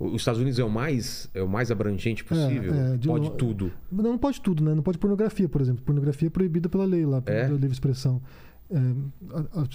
Os 0.00 0.22
Estados 0.22 0.40
Unidos 0.40 0.58
é 0.58 0.64
o 0.64 0.70
mais 0.70 1.28
é 1.34 1.42
o 1.42 1.48
mais 1.48 1.70
abrangente 1.70 2.24
possível. 2.24 2.72
é, 2.74 2.96
de 2.96 3.06
Pode 3.06 3.30
tudo. 3.32 3.70
Não, 3.92 4.02
não 4.04 4.18
pode 4.18 4.40
tudo, 4.40 4.64
né? 4.64 4.74
Não 4.74 4.82
pode 4.82 4.96
pornografia, 4.98 5.48
por 5.48 5.60
exemplo. 5.60 5.84
Pornografia 5.84 6.26
é 6.28 6.30
proibida 6.30 6.68
pela 6.68 6.84
lei 6.86 7.04
lá, 7.04 7.22
É? 7.26 7.42
da 7.46 7.52
livre 7.52 7.72
expressão. 7.72 8.20
É, 8.72 8.78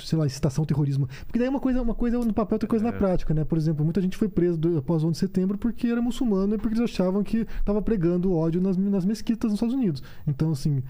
sei 0.03 0.17
lá, 0.17 0.25
incitação 0.25 0.61
ao 0.61 0.65
terrorismo. 0.65 1.07
Porque 1.27 1.37
daí 1.37 1.47
é 1.47 1.49
uma 1.51 1.59
coisa, 1.59 1.81
uma 1.81 1.93
coisa 1.93 2.17
no 2.17 2.33
papel, 2.33 2.55
outra 2.55 2.67
coisa 2.69 2.87
É. 2.87 2.91
na 2.91 2.97
prática, 2.97 3.33
né? 3.33 3.43
Por 3.43 3.57
exemplo, 3.57 3.83
muita 3.83 4.01
gente 4.01 4.15
foi 4.17 4.29
presa 4.29 4.57
do- 4.57 4.77
após 4.77 5.03
o 5.03 5.07
11 5.07 5.13
de 5.13 5.19
setembro 5.19 5.57
porque 5.57 5.87
era 5.87 6.01
muçulmano 6.01 6.55
e 6.55 6.57
porque 6.57 6.77
eles 6.79 6.89
achavam 6.91 7.21
que 7.21 7.45
estava 7.59 7.81
pregando 7.81 8.33
ódio 8.33 8.61
nas, 8.61 8.77
nas 8.77 9.03
mesquitas 9.05 9.51
nos 9.51 9.55
Estados 9.57 9.75
Unidos. 9.75 10.01
Então, 10.25 10.49
assim, 10.51 10.81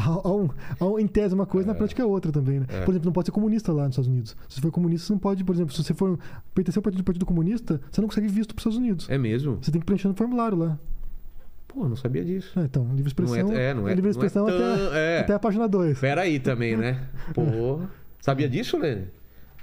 há 0.00 0.84
um- 0.84 0.98
em 0.98 1.06
tese 1.06 1.34
uma 1.34 1.46
coisa, 1.46 1.68
na 1.68 1.74
prática 1.74 2.02
é 2.02 2.04
outra 2.06 2.30
também, 2.32 2.60
né? 2.60 2.66
É. 2.68 2.80
Por 2.84 2.90
exemplo, 2.92 3.06
não 3.06 3.12
pode 3.12 3.26
ser 3.26 3.32
comunista 3.32 3.72
lá 3.72 3.84
nos 3.84 3.92
Estados 3.92 4.08
Unidos. 4.08 4.36
Se 4.48 4.56
você 4.56 4.60
for 4.60 4.70
comunista, 4.70 5.06
você 5.06 5.12
não 5.12 5.18
pode, 5.18 5.42
por 5.44 5.54
exemplo, 5.54 5.74
se 5.74 5.82
você 5.82 5.94
for 5.94 6.18
pertencer 6.54 6.78
ao 6.78 6.82
partido, 6.82 7.02
partido 7.04 7.26
comunista, 7.26 7.80
você 7.90 8.00
não 8.00 8.08
consegue 8.08 8.28
visto 8.28 8.54
para 8.54 8.60
os 8.60 8.66
Estados 8.66 8.78
Unidos. 8.78 9.08
É 9.10 9.16
mesmo? 9.18 9.58
Você 9.60 9.70
tem 9.70 9.80
que 9.80 9.86
preencher 9.86 10.08
no 10.08 10.14
formulário 10.14 10.56
lá. 10.58 10.78
Pô, 11.68 11.88
não 11.88 11.96
sabia 11.96 12.24
disso. 12.24 12.58
É, 12.58 12.64
então, 12.64 12.84
livre 12.94 13.08
expressão. 13.08 13.48
Não 13.48 13.52
é- 13.56 13.70
é, 13.70 13.74
não 13.74 13.88
é- 13.88 13.94
livre 13.94 14.08
é 14.08 14.10
expressão 14.12 14.46
tão- 14.46 14.54
até, 14.56 14.98
é. 14.98 15.20
até 15.20 15.34
a 15.34 15.38
página 15.38 15.68
2. 15.68 15.98
Pera 15.98 16.22
aí 16.22 16.38
também, 16.40 16.76
né? 16.76 17.06
Pô, 17.34 17.80
sabia 18.20 18.48
disso, 18.48 18.78
Lene? 18.78 19.08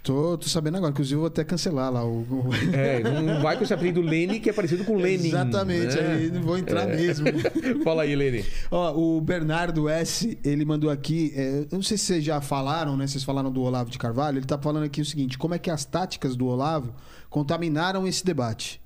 Tô, 0.04 0.38
tô 0.38 0.50
sabendo 0.50 0.76
agora, 0.76 0.92
inclusive 0.92 1.16
eu 1.16 1.20
vou 1.22 1.28
até 1.28 1.46
cancelar 1.46 1.90
lá 1.90 2.04
o. 2.04 2.24
o- 2.24 2.50
É, 2.74 3.00
não 3.22 3.42
vai 3.42 3.56
com 3.58 3.64
esse 3.64 3.74
apelido 3.74 4.02
Lene 4.02 4.42
que 4.42 4.50
é 4.50 4.54
parecido 4.54 4.84
com 4.84 4.98
Lenin. 4.98 5.28
Exatamente, 5.30 5.96
né? 5.96 6.12
aí 6.12 6.30
não 6.30 6.42
vou 6.42 6.58
entrar 6.58 6.86
mesmo. 6.86 7.26
Fala 7.86 8.04
aí, 8.04 8.14
Lene. 8.14 8.44
Ó, 8.70 8.94
o 9.00 9.22
Bernardo 9.22 9.88
S, 9.88 10.38
ele 10.44 10.66
mandou 10.66 10.90
aqui, 10.90 11.32
é, 11.38 11.60
eu 11.72 11.78
não 11.78 11.82
sei 11.82 11.98
se 11.98 12.04
vocês 12.04 12.24
já 12.26 12.42
falaram, 12.42 12.98
né? 12.98 13.08
Vocês 13.08 13.24
falaram 13.24 13.50
do 13.50 13.62
Olavo 13.62 13.90
de 13.90 13.98
Carvalho, 13.98 14.40
ele 14.40 14.46
tá 14.46 14.58
falando 14.58 14.84
aqui 14.84 15.00
o 15.00 15.06
seguinte: 15.06 15.38
como 15.38 15.56
é 15.56 15.58
que 15.60 15.72
as 15.72 15.86
táticas 15.86 16.36
do 16.36 16.48
Olavo 16.48 16.94
contaminaram 17.30 18.06
esse 18.06 18.26
debate? 18.26 18.82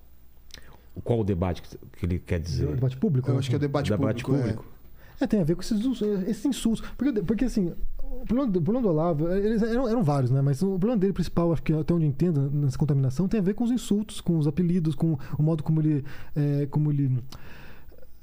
Qual 1.04 1.22
o 1.22 1.24
debate 1.24 1.64
que 1.64 2.06
ele 2.06 2.20
quer 2.20 2.40
dizer? 2.40 2.68
Debate 2.68 2.96
público. 2.96 3.28
Eu 3.28 3.34
né? 3.34 3.40
acho 3.40 3.50
que 3.50 3.56
é 3.56 3.58
o 3.58 3.60
debate, 3.60 3.90
debate 3.90 4.24
público. 4.24 4.50
público. 4.50 4.78
É, 5.20 5.26
tem 5.26 5.42
a 5.42 5.44
ver 5.44 5.56
com 5.56 5.62
esses, 5.62 5.80
esses 6.28 6.46
insultos. 6.46 6.88
Porque, 6.96 7.22
porque 7.24 7.46
assim, 7.46 7.74
o 8.22 8.26
problema, 8.26 8.52
do- 8.52 8.60
o 8.60 8.82
do 8.82 8.90
Olavo, 8.90 9.28
eles 9.30 9.62
eram, 9.62 9.88
eram 9.88 10.04
vários, 10.04 10.32
né? 10.32 10.42
Mas 10.42 10.62
o 10.62 10.70
problema 10.78 10.98
dele 10.98 11.14
principal, 11.14 11.52
acho 11.54 11.62
que 11.64 11.74
até 11.74 11.94
onde 11.94 12.06
eu 12.06 12.10
entendo, 12.10 12.50
nessa 12.52 12.78
contaminação, 12.78 13.28
tem 13.28 13.40
a 13.40 13.44
ver 13.44 13.54
com 13.54 13.64
os 13.64 13.72
insultos, 13.72 14.20
com 14.22 14.38
os 14.38 14.48
apelidos, 14.48 14.96
com 14.96 15.18
o 15.38 15.44
modo 15.44 15.64
como 15.64 15.82
ele. 15.82 16.04
é, 16.36 16.66
como 16.68 16.92
ele 16.92 17.18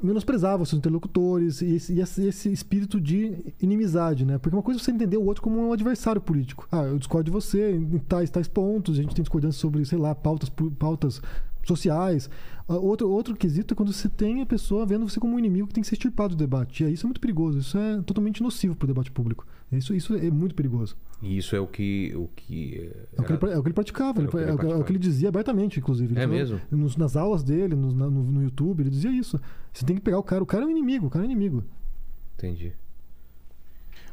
menosprezava 0.03 0.63
os 0.63 0.69
seus 0.69 0.79
interlocutores 0.81 1.63
e 1.63 1.77
esse, 1.77 1.95
e 1.95 2.01
esse- 2.01 2.53
espírito 2.53 3.01
de 3.01 3.55
inimizade, 3.63 4.25
né? 4.27 4.37
Porque 4.39 4.55
uma 4.55 4.63
coisa 4.63 4.79
é 4.81 4.83
você 4.83 4.91
entender 4.91 5.17
o 5.17 5.25
outro 5.25 5.43
como 5.43 5.59
um 5.69 5.73
adversário 5.73 6.21
político. 6.21 6.67
Ah, 6.71 6.83
eu 6.83 6.99
discordo 6.99 7.25
de 7.25 7.31
você 7.31 7.73
em 7.73 7.99
tais, 8.01 8.29
tais 8.29 8.49
pontos, 8.49 8.99
a 8.99 9.03
gente 9.03 9.15
tem 9.15 9.23
discordância 9.23 9.59
sobre, 9.59 9.85
sei 9.87 9.97
lá, 9.99 10.15
pautas, 10.15 10.51
pautas 10.79 11.23
sociais. 11.65 12.29
Ah, 12.67 12.77
Outro, 12.79 13.11
outro 13.11 13.37
quesito 13.37 13.75
é 13.75 13.77
quando 13.77 13.93
você 13.93 14.09
tem 14.09 14.41
a 14.41 14.47
pessoa 14.47 14.87
vendo 14.87 15.07
você 15.07 15.21
como 15.21 15.35
um 15.35 15.39
inimigo 15.39 15.69
que 15.69 15.75
tem 15.75 15.83
que 15.83 15.87
ser 15.89 15.97
extirpado 15.97 16.35
do 16.35 16.39
debate. 16.39 16.83
E 16.83 16.87
aí 16.87 16.95
isso 16.95 17.05
é 17.05 17.09
muito 17.09 17.21
perigoso, 17.21 17.59
isso 17.59 17.77
é 17.77 18.01
totalmente 18.03 18.43
nocivo 18.43 18.75
para 18.75 18.85
o 18.85 18.89
debate 18.89 19.11
público. 19.13 19.47
Isso, 19.71 19.95
isso 19.95 20.15
é 20.15 20.31
muito 20.31 20.55
perigoso. 20.55 20.97
E 21.21 21.37
isso 21.37 21.55
é 21.55 21.61
o 21.61 21.67
que. 21.67 22.13
O 22.17 22.29
que 22.35 22.91
É 23.17 23.21
o 23.21 23.25
que 23.25 23.33
ele, 23.33 23.53
é 23.53 23.59
o 23.59 23.63
que 23.63 23.69
ele 23.69 23.75
praticava, 23.75 24.21
Era 24.21 24.23
ele 24.23 24.29
o 24.29 24.31
que 24.31 24.37
ele 24.37 24.51
é 24.51 24.55
o 24.55 24.59
que- 24.59 24.67
é 24.67 24.77
o 24.77 24.85
que 24.85 24.93
ele 24.93 24.99
dizia 24.99 25.29
abertamente, 25.29 25.79
inclusive. 25.79 26.15
Ele 26.15 26.21
É 26.21 26.27
mesmo? 26.27 26.61
nos- 26.71 26.97
nas 26.97 27.17
aulas 27.17 27.43
dele, 27.43 27.75
na- 27.75 28.09
no, 28.11 28.25
no 28.25 28.43
YouTube, 28.43 28.81
ele 28.83 28.91
dizia 28.91 29.11
isso. 29.11 29.39
Você 29.73 29.85
tem 29.85 29.97
que 29.97 30.03
pegar 30.03 30.19
o 30.19 30.23
cara, 30.23 30.43
o 30.43 30.47
cara 30.47 30.65
é 30.65 30.67
um 30.67 30.71
inimigo, 30.71 31.07
o 31.07 31.11
cara 31.11 31.25
é 31.25 31.29
um 31.29 31.31
inimigo. 31.31 31.65
Entendi. 32.37 32.73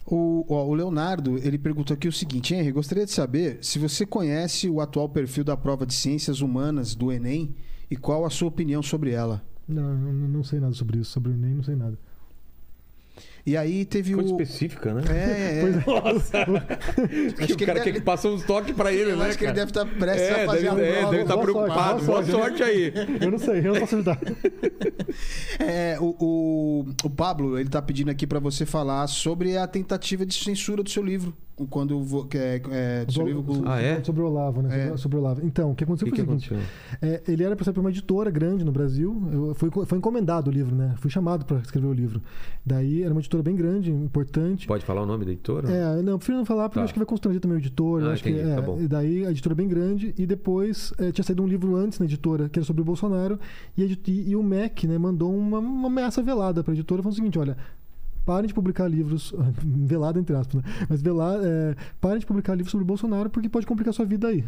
O, 0.06 0.46
ó, 0.50 0.66
o 0.66 0.74
Leonardo, 0.74 1.38
ele 1.38 1.58
perguntou 1.58 1.94
aqui 1.94 2.08
o 2.08 2.12
seguinte: 2.12 2.54
Henry, 2.54 2.72
gostaria 2.72 3.06
de 3.06 3.12
saber 3.12 3.60
se 3.62 3.78
você 3.80 4.06
conhece 4.06 4.68
o 4.70 4.82
atual 4.82 5.08
perfil 5.08 5.44
da 5.44 5.56
prova 5.56 5.86
de 5.86 5.94
ciências 5.94 6.42
humanas 6.42 6.96
do 6.96 7.12
Enem 7.12 7.54
e 7.92 7.98
qual 7.98 8.26
a 8.26 8.30
sua 8.30 8.48
opinião 8.48 8.82
sobre 8.82 9.12
ela. 9.12 9.44
Não, 9.68 9.94
não, 9.96 10.14
não 10.14 10.44
sei 10.46 10.62
nada 10.62 10.74
sobre 10.74 11.00
isso, 11.00 11.12
sobre 11.12 11.32
o 11.32 11.34
Enem, 11.34 11.56
não 11.56 11.64
sei 11.64 11.76
nada. 11.76 12.00
E 13.46 13.58
aí 13.58 13.86
teve 13.86 14.14
Coisa 14.14 14.30
o. 14.34 14.42
específica, 14.42 14.94
né? 14.94 15.02
É, 15.10 15.62
é. 15.62 15.84
Nossa! 15.90 16.38
Acho 17.44 17.54
o 17.54 17.58
que 17.58 17.66
cara 17.66 17.80
ele 17.80 17.84
quer 17.84 17.86
deve- 17.86 17.92
que 17.94 18.02
passe 18.02 18.28
uns 18.28 18.44
toques 18.44 18.76
pra 18.76 18.94
ele, 18.94 19.12
Eu 19.12 19.18
né? 19.18 19.28
acho 19.28 19.38
que 19.38 19.46
ele 19.46 19.54
cara? 19.54 19.66
deve 19.66 19.72
estar 19.72 19.86
prestes 20.00 20.30
É, 20.30 20.44
a 20.44 20.46
fazer 20.46 20.70
deve, 20.70 20.82
a 20.82 20.86
é, 20.86 21.06
deve 21.06 21.22
estar 21.22 21.36
Boa 21.36 21.46
sorte, 21.46 21.52
preocupado. 21.52 22.06
boa 22.06 22.22
Boa 22.22 22.24
sorte. 22.26 22.58
sorte 22.60 22.64
aí. 22.64 22.94
Eu 23.20 23.32
não 23.32 23.38
sei, 23.40 23.60
eu 23.60 23.74
não 23.74 23.80
posso 23.82 23.96
ajudar. 23.96 24.20
É, 25.60 25.98
o, 26.00 26.16
o, 26.20 26.86
o 27.04 27.10
Pablo, 27.10 27.58
ele 27.60 27.70
tá 27.70 27.82
pedindo 27.82 28.10
aqui 28.10 28.26
pra 28.26 28.40
você 28.40 28.66
falar 28.66 29.08
sobre 29.08 29.58
a 29.58 29.68
tentativa 29.68 30.26
de 30.26 30.34
censura 30.34 30.84
do 30.84 30.90
seu 30.90 31.04
livro. 31.04 31.34
Quando 31.70 32.02
vo- 32.04 32.26
que 32.26 32.38
é, 32.38 32.60
é, 32.72 33.06
do 33.06 33.14
seu 33.14 33.24
livro. 33.28 33.44
com- 33.44 33.62
Ah, 33.68 33.80
é? 33.80 34.04
Sobre 34.04 34.22
o 34.22 34.26
Olavo, 34.26 34.64
né? 34.64 34.90
É. 34.94 34.98
Sobre, 34.98 35.18
o 35.18 35.22
Olavo. 35.22 35.42
Então, 35.46 35.72
o 35.72 35.76
que 35.76 35.84
O 35.84 35.86
aconteceu 35.86 36.12
que, 36.12 36.24
foi 36.24 36.36
o 36.36 36.40
seguinte. 36.40 36.68
É, 37.02 37.22
ele 37.28 37.44
era 37.44 37.56
para 37.56 37.64
ser 37.72 37.78
uma 37.80 37.90
editora 37.92 38.32
grande 38.32 38.64
no 38.66 38.72
Brasil. 38.72 39.22
Eu, 39.32 39.54
foi, 39.54 39.70
foi 39.86 39.98
encomendado 39.98 40.50
o 40.50 40.54
livro, 40.54 40.74
né? 40.74 40.96
Fui 40.98 41.12
chamado 41.12 41.46
para 41.46 41.58
escrever 41.60 41.86
o 41.86 41.94
livro. 41.94 42.20
Daí 42.66 43.04
era 43.04 43.12
uma 43.12 43.20
editora 43.20 43.31
bem 43.42 43.56
grande, 43.56 43.92
importante. 43.92 44.68
Pode 44.68 44.84
falar 44.84 45.04
o 45.04 45.06
nome 45.06 45.24
da 45.26 45.32
editora? 45.32 45.70
É, 45.72 46.02
não, 46.02 46.18
prefiro 46.18 46.38
não 46.40 46.46
falar 46.46 46.64
porque 46.70 46.76
Tá. 46.76 46.82
eu 46.82 46.84
acho 46.86 46.94
que 46.94 47.00
vai 47.00 47.06
constranger 47.06 47.40
também 47.40 47.58
o 47.58 47.60
editor. 47.60 48.04
Ah, 48.04 48.12
acho 48.14 48.28
entendi, 48.28 48.44
que, 48.44 48.50
é, 48.52 48.56
tá 48.56 48.62
bom. 48.62 48.82
E 48.82 48.88
daí 48.88 49.26
a 49.26 49.32
editora 49.32 49.54
é 49.54 49.56
bem 49.56 49.68
grande. 49.68 50.14
E 50.18 50.26
depois 50.26 50.94
é, 50.98 51.12
tinha 51.12 51.24
saído 51.24 51.42
um 51.44 51.48
livro 51.48 51.76
antes 51.76 52.00
na 52.00 52.06
editora, 52.06 52.50
que 52.50 52.60
era 52.60 52.66
sobre 52.66 52.82
o 52.82 52.86
Bolsonaro. 52.86 53.40
E, 53.78 53.84
e- 53.84 54.30
e 54.32 54.36
o 54.36 54.44
MEC 54.44 54.88
né, 54.88 54.98
mandou 54.98 55.34
uma, 55.36 55.60
uma 55.60 55.88
ameaça 55.88 56.22
velada 56.22 56.64
para 56.64 56.74
a 56.74 56.76
editora, 56.76 57.02
falando 57.02 57.14
o 57.14 57.16
seguinte: 57.16 57.40
olha. 57.40 57.56
Parem 58.24 58.48
de 58.48 58.54
publicar 58.54 58.88
livros, 58.88 59.34
velado 59.66 60.20
entre 60.20 60.36
aspas, 60.36 60.62
né? 60.62 60.70
Mas 60.88 61.02
velar, 61.02 61.40
é, 61.44 61.76
parem 62.00 62.20
de 62.20 62.26
publicar 62.28 62.54
livros 62.54 62.70
sobre 62.70 62.84
o 62.84 62.88
Bolsonaro 62.88 63.32
porque 63.32 63.50
pode 63.50 63.66
complicar 63.66 63.92
sua 63.96 64.06
vida 64.06 64.28
aí. 64.28 64.44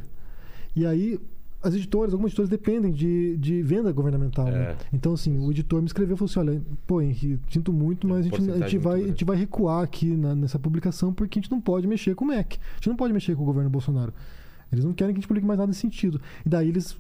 E 0.76 0.86
aí, 0.86 1.20
as 1.64 1.74
editoras, 1.74 2.14
algumas 2.14 2.30
editoras 2.32 2.50
dependem 2.50 2.92
de, 2.92 3.38
de 3.38 3.62
venda 3.64 3.92
governamental, 3.92 4.46
né? 4.46 4.72
É. 4.72 4.76
Então, 4.92 5.14
assim, 5.14 5.40
o 5.40 5.50
editor 5.50 5.80
me 5.82 5.88
escreveu 5.88 6.16
e 6.16 6.18
falou 6.18 6.30
assim: 6.30 6.40
olha, 6.40 6.62
pô, 6.86 7.02
Henrique, 7.02 7.40
sinto 7.50 7.72
muito, 7.72 8.06
mas 8.08 8.20
a 8.20 8.22
gente, 8.24 8.52
a 8.52 8.58
gente, 8.60 8.78
vai, 8.78 9.02
a 9.04 9.08
gente 9.08 9.24
vai 9.26 9.38
recuar 9.38 9.84
aqui 9.84 10.08
na- 10.18 10.36
nessa 10.36 10.60
publicação 10.60 11.14
porque 11.14 11.40
a 11.40 11.42
gente 11.42 11.50
não 11.52 11.62
pode 11.62 11.88
mexer 11.88 12.14
com 12.16 12.26
o 12.26 12.28
MEC. 12.28 12.58
A 12.58 12.76
gente 12.76 12.90
não 12.90 12.96
pode 12.98 13.14
mexer 13.14 13.36
com 13.36 13.44
o 13.44 13.46
governo 13.46 13.70
Bolsonaro. 13.70 14.14
Eles 14.72 14.84
não 14.84 14.92
querem 14.94 15.14
que 15.14 15.20
a 15.20 15.22
gente 15.22 15.28
publique 15.28 15.48
mais 15.48 15.58
nada 15.58 15.68
nesse 15.68 15.80
sentido. 15.82 16.20
E 16.46 16.50
daí 16.50 16.68
eles. 16.70 16.98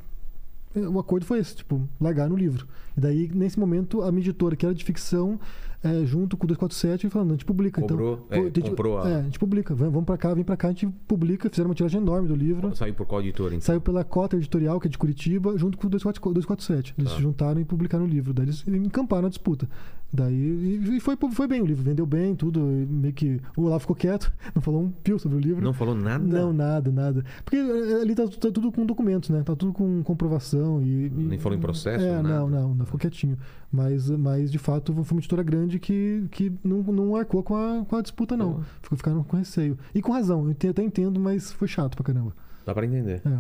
O 0.76 0.98
acordo 0.98 1.24
foi 1.26 1.38
esse, 1.38 1.58
tipo, 1.58 1.88
largar 2.02 2.28
no 2.30 2.36
livro. 2.36 2.66
E 2.98 3.00
daí, 3.02 3.30
nesse 3.32 3.60
momento, 3.60 4.02
a 4.02 4.12
minha 4.12 4.22
editora, 4.22 4.56
que 4.56 4.66
era 4.66 4.74
de 4.74 4.84
ficção, 4.84 5.40
é, 5.84 6.06
junto 6.06 6.38
com 6.38 6.46
o 6.46 6.48
247, 6.48 7.10
falando, 7.10 7.32
a 7.32 7.34
gente 7.34 7.46
publica. 7.46 7.82
Cobrou, 7.82 8.26
então, 8.28 8.38
é, 8.38 8.40
a 8.42 8.44
gente- 8.46 8.62
comprou 8.62 9.00
a- 9.00 9.10
É, 9.10 9.16
a 9.20 9.22
gente 9.24 9.38
publica. 9.40 9.76
Vamos 9.76 10.04
pra 10.06 10.18
cá, 10.18 10.34
vem 10.34 10.44
pra 10.44 10.56
cá, 10.56 10.70
a 10.70 10.72
gente 10.72 10.88
publica. 11.08 11.50
Fizeram 11.50 11.70
uma 11.70 11.76
tiragem 11.76 12.00
enorme 12.02 12.28
do 12.28 12.36
livro. 12.36 12.76
Saiu 12.76 12.94
por 12.94 13.06
qual 13.06 13.22
editora, 13.22 13.50
então? 13.54 13.62
Saiu 13.62 13.82
pela 13.82 14.04
Cota 14.04 14.36
Editorial, 14.38 14.80
que 14.80 14.88
é 14.88 14.90
de 14.90 14.98
Curitiba, 14.98 15.58
junto 15.58 15.78
com 15.78 15.88
o 15.88 15.90
244 15.90 16.34
247. 16.34 16.94
Eles 16.98 17.12
Tá. 17.12 17.18
se 17.18 17.22
juntaram 17.22 17.60
e 17.60 17.66
publicaram 17.66 18.06
o 18.06 18.08
livro. 18.08 18.34
Daí 18.34 18.46
eles 18.46 18.64
encamparam 18.68 19.26
a 19.28 19.30
disputa. 19.30 19.68
Daí 20.14 20.96
e 20.96 21.00
foi, 21.00 21.18
foi 21.32 21.48
bem 21.48 21.60
o 21.60 21.66
livro, 21.66 21.84
vendeu 21.84 22.06
bem, 22.06 22.36
tudo. 22.36 22.60
meio 22.62 23.14
que 23.14 23.42
o 23.58 23.64
Olavo 23.64 23.80
ficou 23.80 23.96
quieto, 23.96 24.32
não 24.54 24.62
falou 24.62 24.84
um 24.84 24.92
pio 24.92 25.18
sobre 25.18 25.38
o 25.38 25.40
livro. 25.40 25.64
Não 25.64 25.74
falou 25.74 25.96
nada? 25.96 26.24
Não, 26.24 26.54
nada, 26.54 26.92
nada. 26.92 27.26
Porque 27.44 27.58
eh, 27.58 28.02
ali 28.02 28.14
tá, 28.14 28.28
tá 28.28 28.52
tudo 28.52 28.72
com 28.72 28.86
documentos, 28.86 29.32
né? 29.32 29.42
Tá 29.42 29.56
tudo 29.56 29.74
com 29.74 30.04
comprovação 30.04 30.84
e. 30.84 31.10
Nem 31.10 31.40
falou 31.40 31.58
em 31.58 31.62
processo, 31.62 32.06
É, 32.06 32.22
não, 32.22 32.48
não, 32.48 32.76
não, 32.76 32.86
ficou 32.86 33.00
quietinho. 33.00 33.40
Mas, 33.72 34.08
mas 34.08 34.52
de 34.52 34.60
fato, 34.60 34.94
foi 35.04 35.16
uma 35.16 35.20
editora 35.20 35.42
grande 35.42 35.80
que, 35.80 36.28
que 36.30 36.52
não, 36.64 36.84
não 36.84 37.16
arcou 37.16 37.42
com 37.42 37.56
a, 37.56 37.84
com 37.84 37.96
a 37.96 38.02
disputa, 38.04 38.38
não. 38.38 38.64
Ficou, 38.84 38.96
ficaram 38.96 39.24
com 39.24 39.36
receio. 39.36 39.80
E 39.96 40.02
com 40.02 40.12
razão, 40.12 40.46
eu 40.48 40.70
até 40.70 40.84
entendo, 40.84 41.20
mas 41.20 41.52
foi 41.52 41.68
chato 41.68 41.96
pra 41.96 42.06
caramba. 42.06 42.36
Dá 42.64 42.72
pra 42.72 42.86
entender. 42.86 43.20
É. 43.26 43.40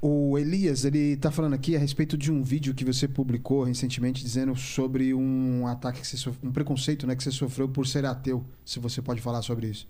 O 0.00 0.38
Elias, 0.38 0.84
ele 0.84 1.16
tá 1.16 1.30
falando 1.30 1.54
aqui 1.54 1.74
a 1.74 1.78
respeito 1.78 2.16
de 2.16 2.30
um 2.30 2.42
vídeo 2.42 2.74
que 2.74 2.84
você 2.84 3.08
publicou 3.08 3.64
recentemente 3.64 4.22
dizendo 4.22 4.54
sobre 4.54 5.12
um 5.14 5.66
ataque 5.66 6.00
que 6.00 6.06
você 6.06 6.16
sof... 6.16 6.38
um 6.42 6.52
preconceito, 6.52 7.06
né, 7.06 7.16
que 7.16 7.22
você 7.22 7.30
sofreu 7.30 7.68
por 7.68 7.86
ser 7.86 8.04
ateu. 8.04 8.44
Se 8.64 8.78
você 8.78 9.02
pode 9.02 9.20
falar 9.20 9.42
sobre 9.42 9.68
isso. 9.68 9.88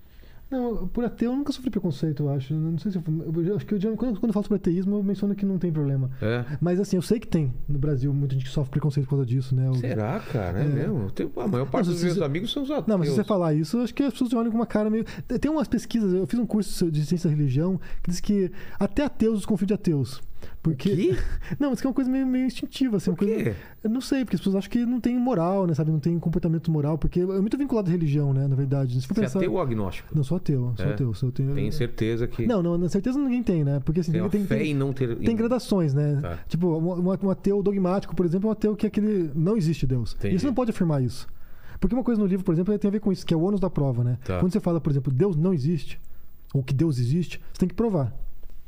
Não, 0.50 0.88
por 0.88 1.04
ateu 1.04 1.30
eu 1.30 1.36
nunca 1.36 1.52
sofri 1.52 1.70
preconceito, 1.70 2.22
eu 2.22 2.30
acho. 2.30 2.54
Não 2.54 2.78
sei 2.78 2.90
se 2.90 2.96
eu, 2.98 3.02
eu, 3.44 3.56
acho 3.56 3.66
que 3.66 3.74
eu, 3.74 3.96
quando, 3.96 4.18
quando 4.18 4.28
eu 4.28 4.32
falo 4.32 4.44
sobre 4.44 4.56
ateísmo, 4.56 4.96
eu 4.96 5.02
menciono 5.02 5.34
que 5.34 5.44
não 5.44 5.58
tem 5.58 5.70
problema. 5.70 6.10
É. 6.22 6.44
Mas 6.60 6.80
assim, 6.80 6.96
eu 6.96 7.02
sei 7.02 7.20
que 7.20 7.28
tem 7.28 7.52
no 7.68 7.78
Brasil 7.78 8.12
muita 8.14 8.34
gente 8.34 8.46
que 8.46 8.50
sofre 8.50 8.70
preconceito 8.70 9.04
por 9.06 9.10
causa 9.16 9.26
disso, 9.26 9.54
né? 9.54 9.68
O- 9.68 9.74
Será, 9.74 10.18
cara? 10.20 10.60
É, 10.60 10.62
É. 10.62 10.66
mesmo? 10.66 11.10
Tem- 11.10 11.30
a 11.36 11.46
maior 11.46 11.66
parte 11.68 11.86
Não, 11.86 11.92
dos 11.92 12.02
meus 12.02 12.14
você- 12.16 12.24
amigos 12.24 12.50
são 12.50 12.62
os 12.62 12.70
ateus. 12.70 12.86
Não, 12.86 12.96
mas 12.98 13.08
se 13.08 13.14
você 13.16 13.24
falar 13.24 13.52
isso, 13.52 13.78
acho 13.80 13.94
que 13.94 14.02
as 14.02 14.12
pessoas 14.12 14.32
olham 14.32 14.50
com 14.50 14.56
uma 14.56 14.66
cara 14.66 14.88
meio. 14.88 15.04
Tem 15.40 15.50
umas 15.50 15.68
pesquisas, 15.68 16.12
eu 16.14 16.26
fiz 16.26 16.38
um 16.40 16.46
curso 16.46 16.90
de 16.90 17.04
ciência 17.04 17.28
da 17.28 17.36
religião 17.36 17.78
que 18.02 18.10
diz 18.10 18.20
que 18.20 18.50
até 18.80 19.04
ateus 19.04 19.36
desconfiam 19.40 19.66
de 19.66 19.74
ateus. 19.74 20.20
Porque. 20.62 20.90
quê? 20.96 21.16
Não, 21.58 21.72
isso 21.72 21.80
que 21.82 21.86
é 21.86 21.90
uma 21.90 21.94
coisa 21.94 22.10
meio, 22.10 22.26
meio 22.26 22.46
instintiva, 22.46 22.96
assim. 22.98 23.14
Por 23.14 23.24
uma 23.26 23.34
coisa- 23.34 23.50
quê? 23.50 23.56
Eu 23.84 23.90
não 23.90 24.00
sei, 24.00 24.24
porque 24.24 24.34
as 24.36 24.40
pessoas 24.40 24.56
acham 24.56 24.70
que 24.70 24.84
não 24.84 25.00
tem 25.00 25.16
moral, 25.18 25.66
né? 25.66 25.72
Sabe? 25.74 25.90
Não 25.90 26.00
tem 26.00 26.18
comportamento 26.18 26.70
moral, 26.70 26.98
porque 26.98 27.20
é 27.20 27.24
muito 27.40 27.56
vinculado 27.56 27.88
à 27.88 27.92
religião, 27.92 28.32
né? 28.34 28.46
Na 28.48 28.56
verdade. 28.56 29.00
Se 29.00 29.06
for 29.06 29.14
Você 29.14 29.20
é 29.20 29.22
pensar- 29.24 29.38
ateu 29.38 29.52
ou 29.52 29.60
agnóstico? 29.60 30.08
Não, 30.14 30.24
sou 30.24 30.36
ateu, 30.36 30.72
sou 30.76 30.86
É? 30.86 30.92
ateu. 30.92 31.14
Sou, 31.14 31.30
tenho... 31.32 31.54
Tenho 31.54 31.72
certeza 31.72 32.26
que 32.26 32.46
Não, 32.46 32.62
não, 32.62 32.76
na 32.76 32.88
certeza 32.88 33.18
ninguém 33.18 33.42
tem, 33.42 33.62
né? 33.64 33.80
Porque 33.84 34.00
assim, 34.00 34.12
tem 34.12 34.28
tem, 34.28 34.44
fé 34.44 34.58
tem, 34.58 34.70
em 34.72 34.74
não 34.74 34.92
ter... 34.92 35.16
tem 35.16 35.36
gradações, 35.36 35.94
né? 35.94 36.18
Tá. 36.20 36.38
Tipo, 36.48 36.66
um, 36.78 37.08
um- 37.08 37.18
um 37.26 37.30
ateu 37.30 37.62
dogmático, 37.62 38.14
por 38.16 38.26
exemplo, 38.26 38.46
é 38.46 38.50
um 38.50 38.52
ateu 38.52 38.76
que 38.76 38.84
é 38.84 38.88
aquele. 38.88 39.30
Não 39.34 39.56
existe 39.56 39.86
Deus. 39.86 40.14
Entendi. 40.18 40.34
E 40.34 40.38
você 40.40 40.46
não 40.46 40.54
pode 40.54 40.70
afirmar 40.70 41.02
isso. 41.02 41.26
Porque 41.80 41.94
uma 41.94 42.02
coisa 42.04 42.20
no 42.20 42.26
livro, 42.26 42.44
por 42.44 42.52
exemplo, 42.52 42.76
tem 42.76 42.88
a 42.88 42.92
ver 42.92 43.00
com 43.00 43.12
isso, 43.12 43.24
que 43.24 43.32
é 43.32 43.36
o 43.36 43.40
ônus 43.40 43.60
da 43.60 43.70
prova, 43.70 44.02
né? 44.02 44.18
Tá. 44.24 44.40
Quando 44.40 44.52
você 44.52 44.58
fala, 44.60 44.80
por 44.80 44.90
exemplo, 44.90 45.12
Deus 45.12 45.36
não 45.36 45.54
existe, 45.54 46.00
ou 46.52 46.62
que 46.62 46.74
Deus 46.74 46.98
existe, 46.98 47.40
você 47.52 47.60
tem 47.60 47.68
que 47.68 47.74
provar. 47.76 48.12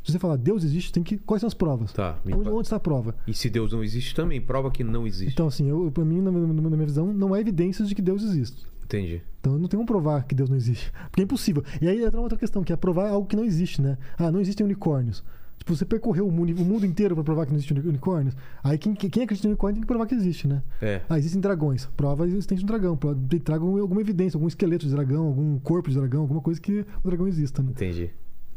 Se 0.03 0.13
você 0.13 0.19
falar 0.19 0.37
Deus 0.37 0.65
existe, 0.65 0.91
tem 0.93 1.03
que. 1.03 1.19
Quais 1.19 1.41
são 1.41 1.47
as 1.47 1.55
provas? 1.55 1.93
Tá, 1.93 2.19
Onde, 2.27 2.49
onde 2.49 2.67
está 2.67 2.77
a 2.77 2.81
prova? 2.81 3.15
E 3.27 3.35
se 3.35 3.51
Deus 3.51 3.73
não 3.73 3.85
existe 3.85 4.15
também, 4.15 4.41
prova 4.41 4.71
que 4.71 4.83
não 4.83 5.07
existe. 5.07 5.33
Então, 5.33 5.47
assim, 5.47 5.69
eu, 5.69 5.91
pra 5.93 6.05
mim, 6.05 6.21
na, 6.21 6.31
minha- 6.33 6.47
na 6.47 6.71
minha 6.71 6.87
visão, 6.87 7.13
não 7.13 7.35
há 7.35 7.41
evidências 7.41 7.89
de 7.89 7.95
que 7.95 8.01
Deus 8.03 8.23
existe. 8.23 8.67
Entendi. 8.83 9.23
Então 9.41 9.53
eu 9.53 9.59
não 9.59 9.69
tenho 9.69 9.79
como 9.81 9.87
provar 9.87 10.25
que 10.25 10.35
Deus 10.35 10.49
não 10.51 10.57
existe. 10.57 10.91
Porque 11.11 11.21
é 11.21 11.25
impossível. 11.25 11.63
E 11.81 11.87
aí 11.87 12.03
entra 12.03 12.17
uma 12.19 12.23
outra 12.25 12.39
questão, 12.39 12.65
que 12.65 12.73
é 12.73 12.77
provar 12.77 13.09
algo 13.11 13.27
que 13.29 13.37
não 13.37 13.45
existe, 13.45 13.81
né? 13.81 13.99
Ah, 14.19 14.31
não 14.33 14.41
existem 14.41 14.65
unicórnios. 14.65 15.23
Tipo, 15.59 15.77
você 15.77 15.85
percorreu 15.85 16.27
o 16.27 16.33
mundo, 16.33 16.51
o 16.61 16.65
mundo 16.65 16.87
inteiro 16.87 17.15
para 17.15 17.23
provar 17.23 17.45
que 17.45 17.53
não 17.53 17.59
existem 17.59 17.77
uni- 17.79 17.87
unicórnios. 17.91 18.35
Aí 18.65 18.79
quem, 18.79 18.95
quem 18.95 19.23
acredita 19.25 19.47
em 19.47 19.51
unicórnio 19.51 19.75
tem 19.75 19.83
que 19.83 19.87
provar 19.87 20.07
que 20.07 20.15
existe, 20.15 20.49
né? 20.49 20.63
É. 20.81 21.03
Ah, 21.09 21.19
existem 21.19 21.39
dragões. 21.41 21.85
Prova 21.95 22.25
a 22.25 22.27
existência 22.27 22.57
de 22.57 22.65
um 22.65 22.67
dragão. 22.67 22.99
Traga 23.45 23.63
alguma 23.65 24.01
evidência, 24.01 24.39
algum 24.39 24.49
esqueleto 24.49 24.87
de 24.87 24.93
dragão, 24.93 25.27
algum 25.27 25.59
corpo 25.59 25.91
de 25.91 25.97
dragão, 25.97 26.23
alguma 26.23 26.41
coisa 26.41 26.59
que 26.59 26.81
o 27.05 27.07
dragão 27.09 27.29
exista, 27.29 27.63
né? 27.63 27.73
Entendi. 27.73 28.11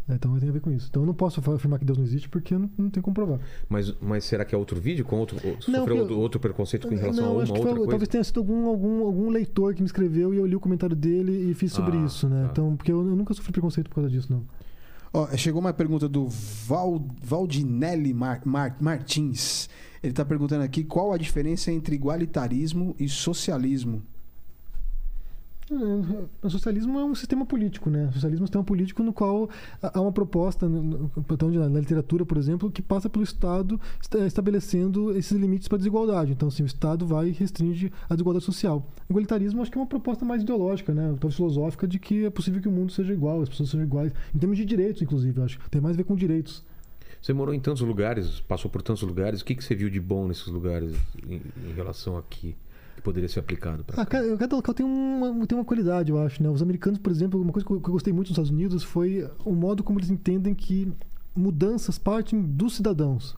É, 0.10 0.16
Então 0.16 0.38
tem 0.38 0.50
a 0.50 0.52
ver 0.52 0.60
com 0.60 0.70
isso. 0.72 0.88
Então 0.90 1.04
eu 1.04 1.06
não 1.06 1.14
posso 1.14 1.40
afirmar 1.52 1.80
que 1.80 1.86
Deus 1.86 1.98
não 1.98 2.04
existe 2.06 2.28
porque 2.28 2.54
eu 2.54 2.60
não, 2.60 2.70
não 2.78 2.90
tenho 2.90 3.04
como 3.04 3.14
provar. 3.14 3.40
Mas, 3.70 3.94
mas 4.02 4.26
será 4.26 4.44
que 4.44 4.54
é 4.54 4.58
outro 4.58 4.80
vídeo 4.80 5.06
com 5.06 5.18
outro. 5.18 5.38
ou 5.44 5.54
Não, 5.68 5.80
Sofreu 5.82 5.96
eu- 6.10 6.20
outro 6.20 6.40
preconceito 6.40 6.88
com 6.88 6.96
relação 6.96 7.24
a 7.24 7.28
não, 7.28 7.34
uma 7.36 7.44
acho 7.44 7.54
que 7.54 7.58
outra 7.60 7.70
foi- 7.72 7.78
coisa? 7.80 7.92
talvez 7.92 8.10
tenha 8.10 8.24
sido 8.24 8.40
algum, 8.42 8.68
algum, 8.68 9.06
algum 9.06 9.30
leitor 9.30 9.74
que 9.74 9.82
me 9.82 9.86
escreveu 9.86 10.34
e 10.34 10.38
eu 10.38 10.46
li 10.46 10.56
o 10.56 10.60
comentário 10.60 10.96
dele 10.96 11.50
e 11.50 11.54
fiz 11.54 11.72
sobre 11.72 11.98
Ah, 11.98 12.06
isso, 12.06 12.28
né? 12.28 12.44
tá. 12.46 12.50
Então, 12.52 12.76
porque 12.76 12.92
eu, 12.92 13.00
eu 13.08 13.16
nunca 13.16 13.34
sofri 13.34 13.52
preconceito 13.54 13.88
por 13.90 13.96
causa 13.96 14.10
disso, 14.10 14.28
não. 14.32 14.44
Ó, 15.14 15.28
chegou 15.38 15.62
uma 15.62 15.72
pergunta 15.72 16.10
do 16.10 16.28
Val, 16.28 17.00
Valdinelli 17.22 18.14
Mar- 18.14 18.42
Mar- 18.46 18.76
Martins. 18.82 19.70
Ele 20.02 20.12
tá 20.12 20.26
perguntando 20.26 20.64
aqui 20.64 20.84
qual 20.84 21.14
a 21.14 21.18
diferença 21.18 21.72
entre 21.72 21.96
igualitarismo 21.96 22.96
e 23.00 23.08
socialismo. 23.08 24.02
É, 25.72 26.45
O 26.45 26.49
socialismo 26.49 26.99
é 26.99 27.06
um 27.06 27.15
sistema 27.15 27.45
político, 27.45 27.90
né? 27.90 28.07
O 28.10 28.14
socialismo 28.14 28.44
é 28.44 28.45
um 28.45 28.48
sistema 28.48 28.64
político 28.64 29.02
no 29.03 29.14
qual 29.14 29.49
há 29.81 29.99
uma 30.02 30.11
proposta, 30.11 30.68
na 30.68 31.80
literatura, 31.80 32.26
por 32.26 32.38
exemplo, 32.38 32.69
que 32.72 32.81
passa 32.81 33.10
pelo 33.10 33.23
Estado 33.23 33.80
esta- 33.99 34.26
estabelecendo 34.26 35.15
esses 35.18 35.31
limites 35.38 35.68
para 35.68 35.77
a 35.77 35.80
desigualdade. 35.80 36.31
Então, 36.31 36.48
assim, 36.49 36.64
o 36.64 36.65
Estado 36.65 37.06
vai 37.07 37.30
e 37.30 37.31
restringe 37.31 37.91
a 38.10 38.14
desigualdade 38.14 38.45
social. 38.45 38.85
O 39.10 39.14
igualitarismo 39.14 39.61
acho 39.61 39.72
que 39.72 39.77
é 39.77 39.81
uma 39.81 39.88
proposta 39.88 40.26
mais 40.26 40.41
ideológica, 40.44 40.94
né? 40.94 41.07
Talvez 41.19 41.35
filosófica 41.35 41.88
de 41.88 41.98
que 41.99 42.26
é 42.26 42.30
possível 42.30 42.61
que 42.61 42.68
o 42.68 42.72
mundo 42.72 42.91
seja 42.91 43.14
igual, 43.14 43.41
as 43.41 43.49
pessoas 43.49 43.69
sejam 43.69 43.85
iguais. 43.85 44.11
Em 44.35 44.38
termos 44.40 44.57
de 44.57 44.65
direitos, 44.65 45.02
inclusive, 45.02 45.41
acho. 45.41 45.60
Tem 45.69 45.81
mais 45.81 45.95
a 45.95 45.98
ver 45.98 46.03
com 46.03 46.15
direitos. 46.15 46.64
Você 47.22 47.31
morou 47.31 47.53
em 47.53 47.60
tantos 47.60 47.81
lugares, 47.81 48.41
passou 48.41 48.69
por 48.69 48.81
tantos 48.81 49.02
lugares. 49.03 49.40
O 49.40 49.45
que, 49.45 49.56
que 49.56 49.64
você 49.64 49.73
viu 49.73 49.90
de 49.90 49.99
bom 50.02 50.27
nesses 50.27 50.48
lugares 50.48 50.94
em, 51.26 51.35
em 51.69 51.73
relação 51.73 52.18
aqui 52.18 52.53
poderia 53.04 53.28
ser 53.30 53.40
aplicado 53.40 53.84
para 53.84 54.02
Ah, 54.02 54.06
cada, 54.06 54.38
cada 54.38 54.56
local 54.56 54.74
tem 54.74 54.86
uma, 54.86 55.46
tem 55.46 55.58
uma 55.58 55.66
qualidade, 55.66 56.10
eu 56.12 56.20
acho, 56.20 56.42
né? 56.42 56.50
Os 56.50 56.62
americanos, 56.62 57.00
por 57.00 57.12
exemplo, 57.12 57.42
uma 57.42 57.52
coisa 57.52 57.66
que 57.66 57.74
eu, 57.74 57.82
que 57.82 57.90
eu 57.90 57.94
gostei 57.94 58.14
muito 58.14 58.28
nos 58.28 58.32
Estados 58.32 58.52
Unidos 58.52 58.84
foi 58.84 59.30
o 59.46 59.54
modo 59.54 59.84
como 59.84 60.00
eles 60.00 60.10
entendem 60.10 60.54
que 60.56 60.92
mudanças 61.36 61.98
partem 61.98 62.42
dos 62.42 62.76
cidadãos. 62.76 63.36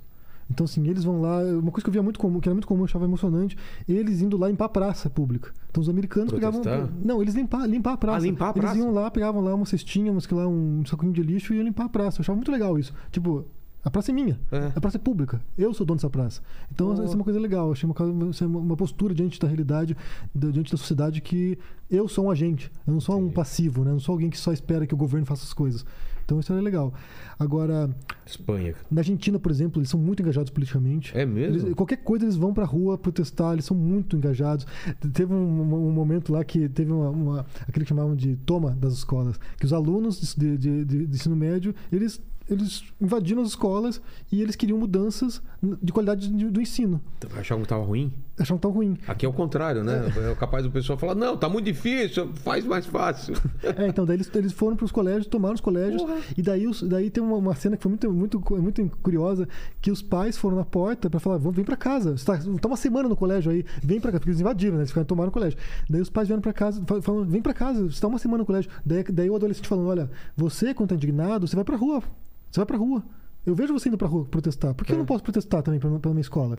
Então, 0.49 0.65
assim, 0.65 0.87
eles 0.87 1.03
vão 1.03 1.19
lá. 1.21 1.39
Uma 1.41 1.71
coisa 1.71 1.83
que 1.83 1.89
eu 1.89 1.91
via 1.91 2.03
muito 2.03 2.19
comum, 2.19 2.39
que 2.39 2.47
era 2.47 2.53
muito 2.53 2.67
comum, 2.67 2.81
eu 2.81 2.85
achava 2.85 3.03
emocionante, 3.05 3.57
eles 3.89 4.21
indo 4.21 4.37
lá 4.37 4.47
limpar 4.47 4.65
a 4.65 4.69
praça 4.69 5.09
pública. 5.09 5.51
Então, 5.71 5.81
os 5.81 5.89
americanos 5.89 6.31
Protestar? 6.31 6.61
pegavam. 6.61 6.89
Não, 7.03 7.19
eles 7.19 7.33
limpar, 7.33 7.67
limpar 7.67 7.93
a 7.93 7.97
praça. 7.97 8.19
Ah, 8.19 8.29
limpar 8.29 8.45
a 8.45 8.49
eles 8.51 8.61
praça? 8.61 8.77
iam 8.77 8.91
lá, 8.93 9.09
pegavam 9.09 9.41
lá 9.41 9.55
uma 9.55 9.65
cestinha, 9.65 10.17
sei 10.19 10.37
lá, 10.37 10.47
um 10.47 10.85
saquinho 10.85 11.11
de 11.11 11.23
lixo 11.23 11.51
e 11.51 11.57
iam 11.57 11.65
limpar 11.65 11.85
a 11.85 11.89
praça. 11.89 12.19
Eu 12.19 12.21
achava 12.21 12.35
muito 12.35 12.51
legal 12.51 12.77
isso. 12.77 12.93
Tipo, 13.11 13.43
a 13.85 13.89
praça 13.91 14.11
é 14.11 14.13
minha. 14.13 14.37
É. 14.51 14.71
A 14.75 14.81
praça 14.81 14.97
é 14.97 14.99
pública. 14.99 15.39
Eu 15.57 15.73
sou 15.73 15.85
dono 15.85 15.97
dessa 15.97 16.09
praça. 16.09 16.41
Então, 16.71 16.89
Oh. 16.89 16.93
essa 17.03 17.13
é 17.13 17.15
uma 17.15 17.23
coisa 17.23 17.39
legal. 17.39 17.67
Eu 17.67 17.71
achei 17.73 17.87
uma, 17.87 17.93
coisa- 17.93 18.11
isso 18.29 18.43
é 18.43 18.47
uma 18.47 18.59
uma 18.59 18.75
postura 18.75 19.13
diante 19.13 19.39
da 19.39 19.47
realidade, 19.47 19.95
da- 20.33 20.49
diante 20.49 20.71
da 20.71 20.77
sociedade, 20.77 21.21
que 21.21 21.57
eu 21.89 22.07
sou 22.07 22.25
um 22.25 22.31
agente. 22.31 22.71
Eu 22.85 22.93
não 22.93 22.99
sou 22.99 23.15
um 23.15 23.19
Entendi. 23.19 23.35
passivo, 23.35 23.83
né? 23.83 23.91
Eu 23.91 23.93
não 23.93 23.99
sou 23.99 24.13
alguém 24.13 24.29
que 24.29 24.37
só 24.37 24.51
espera 24.51 24.85
que 24.87 24.93
o 24.93 24.97
governo 24.97 25.25
faça 25.25 25.43
as 25.43 25.53
coisas. 25.53 25.85
Então 26.25 26.39
isso 26.39 26.51
é 26.51 26.59
legal. 26.59 26.91
Agora, 27.37 27.95
Espanha. 28.25 28.73
na 28.89 29.01
Argentina, 29.01 29.37
por 29.37 29.51
exemplo, 29.51 29.79
eles 29.79 29.89
são 29.89 29.99
muito 29.99 30.23
engajados 30.23 30.49
politicamente. 30.49 31.15
É 31.15 31.23
mesmo? 31.23 31.59
Eles- 31.67 31.73
qualquer 31.75 31.97
coisa 31.97 32.25
eles 32.25 32.35
vão 32.35 32.51
pra 32.53 32.65
rua 32.65 32.97
protestar, 32.97 33.53
eles 33.53 33.65
são 33.65 33.77
muito 33.77 34.15
engajados. 34.17 34.65
Teve 35.13 35.31
um, 35.33 35.61
um 35.61 35.91
momento 35.91 36.33
lá 36.33 36.43
que 36.43 36.67
teve 36.69 36.91
uma, 36.91 37.09
uma- 37.11 37.45
aquele 37.67 37.85
que 37.85 37.89
chamavam 37.89 38.15
de 38.15 38.35
toma 38.37 38.71
das 38.71 38.93
escolas, 38.93 39.39
que 39.59 39.65
os 39.65 39.71
alunos 39.73 40.33
de, 40.35 40.57
de- 40.57 40.85
de- 40.85 41.05
de 41.05 41.15
ensino 41.15 41.35
médio, 41.35 41.75
eles 41.91 42.19
eles 42.49 42.83
invadiram 43.01 43.41
as 43.41 43.49
escolas 43.49 44.01
e 44.31 44.41
eles 44.41 44.55
queriam 44.55 44.77
mudanças 44.77 45.41
de 45.81 45.91
qualidade 45.91 46.27
de- 46.27 46.49
do 46.49 46.61
ensino. 46.61 47.01
Achavam 47.37 47.63
que 47.63 47.69
tava 47.69 47.83
ruim? 47.83 48.13
Achavam 48.37 48.57
que 48.57 48.61
tão 48.61 48.71
ruim. 48.71 48.97
Aqui 49.07 49.25
é 49.25 49.29
o 49.29 49.33
contrário, 49.33 49.83
né? 49.83 50.11
É 50.31 50.35
capaz 50.35 50.63
do 50.63 50.69
pessoal 50.71 50.97
falar, 50.99 51.15
não, 51.15 51.35
tá 51.37 51.47
muito 51.49 51.65
difícil, 51.65 52.31
faz 52.35 52.63
mais 52.65 52.85
fácil. 52.85 53.33
É, 53.63 53.87
então, 53.87 54.05
daí 54.05 54.17
eles, 54.17 54.29
eles 54.35 54.51
foram 54.53 54.75
para 54.77 54.85
os 54.85 54.91
colégios, 54.91 55.25
tomaram 55.27 55.55
os 55.55 55.61
colégios, 55.61 56.01
Porra. 56.01 56.17
e 56.37 56.41
daí, 56.41 56.67
os- 56.67 56.83
daí 56.83 57.09
tem 57.09 57.23
uma, 57.23 57.35
uma 57.37 57.55
cena 57.55 57.75
que 57.75 57.81
foi 57.83 57.89
muito, 57.89 58.11
muito, 58.13 58.39
muito 58.61 58.87
curiosa, 59.01 59.47
que 59.81 59.89
os 59.89 60.01
pais 60.01 60.37
foram 60.37 60.57
na 60.57 60.65
porta 60.65 61.09
para 61.09 61.19
falar, 61.19 61.37
vem 61.37 61.65
para 61.65 61.75
casa, 61.75 62.15
você 62.17 62.25
tá, 62.25 62.37
tá 62.61 62.67
uma 62.67 62.77
semana 62.77 63.09
no 63.09 63.15
colégio 63.15 63.51
aí, 63.51 63.65
vem 63.81 63.99
para 63.99 64.11
casa, 64.11 64.19
porque 64.19 64.29
eles 64.29 64.39
invadiram, 64.41 64.73
né, 64.75 64.81
eles 64.81 64.91
ficaram, 64.91 65.05
tomaram 65.05 65.29
o 65.29 65.31
colégio. 65.31 65.57
Daí 65.89 65.99
os 66.01 66.09
pais 66.09 66.27
vieram 66.27 66.41
para 66.41 66.53
casa, 66.53 66.83
fal- 66.85 67.01
falando, 67.01 67.29
vem 67.29 67.41
para 67.41 67.53
casa, 67.53 67.89
você 67.89 67.99
tá 67.99 68.07
uma 68.07 68.19
semana 68.19 68.39
no 68.39 68.45
colégio. 68.45 68.69
Daí, 68.85 69.03
daí 69.03 69.29
o 69.29 69.35
adolescente 69.35 69.67
falando, 69.67 69.87
olha, 69.87 70.09
você 70.37 70.73
quando 70.73 70.89
tá 70.89 70.95
indignado, 70.95 71.47
você 71.47 71.55
vai 71.55 71.65
pra 71.65 71.75
rua, 71.75 72.03
você 72.51 72.59
vai 72.59 72.65
pra 72.65 72.77
rua. 72.77 73.03
Eu 73.45 73.53
vejo 73.53 73.73
você 73.73 73.89
indo 73.89 73.97
pra 73.97 74.07
rua 74.07 74.25
protestar. 74.25 74.73
Por 74.73 74.83
que 74.85 74.91
eu 74.91 74.97
não 74.97 75.05
posso 75.05 75.23
protestar 75.23 75.61
também 75.61 75.79
pela, 75.79 75.99
pela 75.99 76.15
minha 76.15 76.21
escola? 76.21 76.57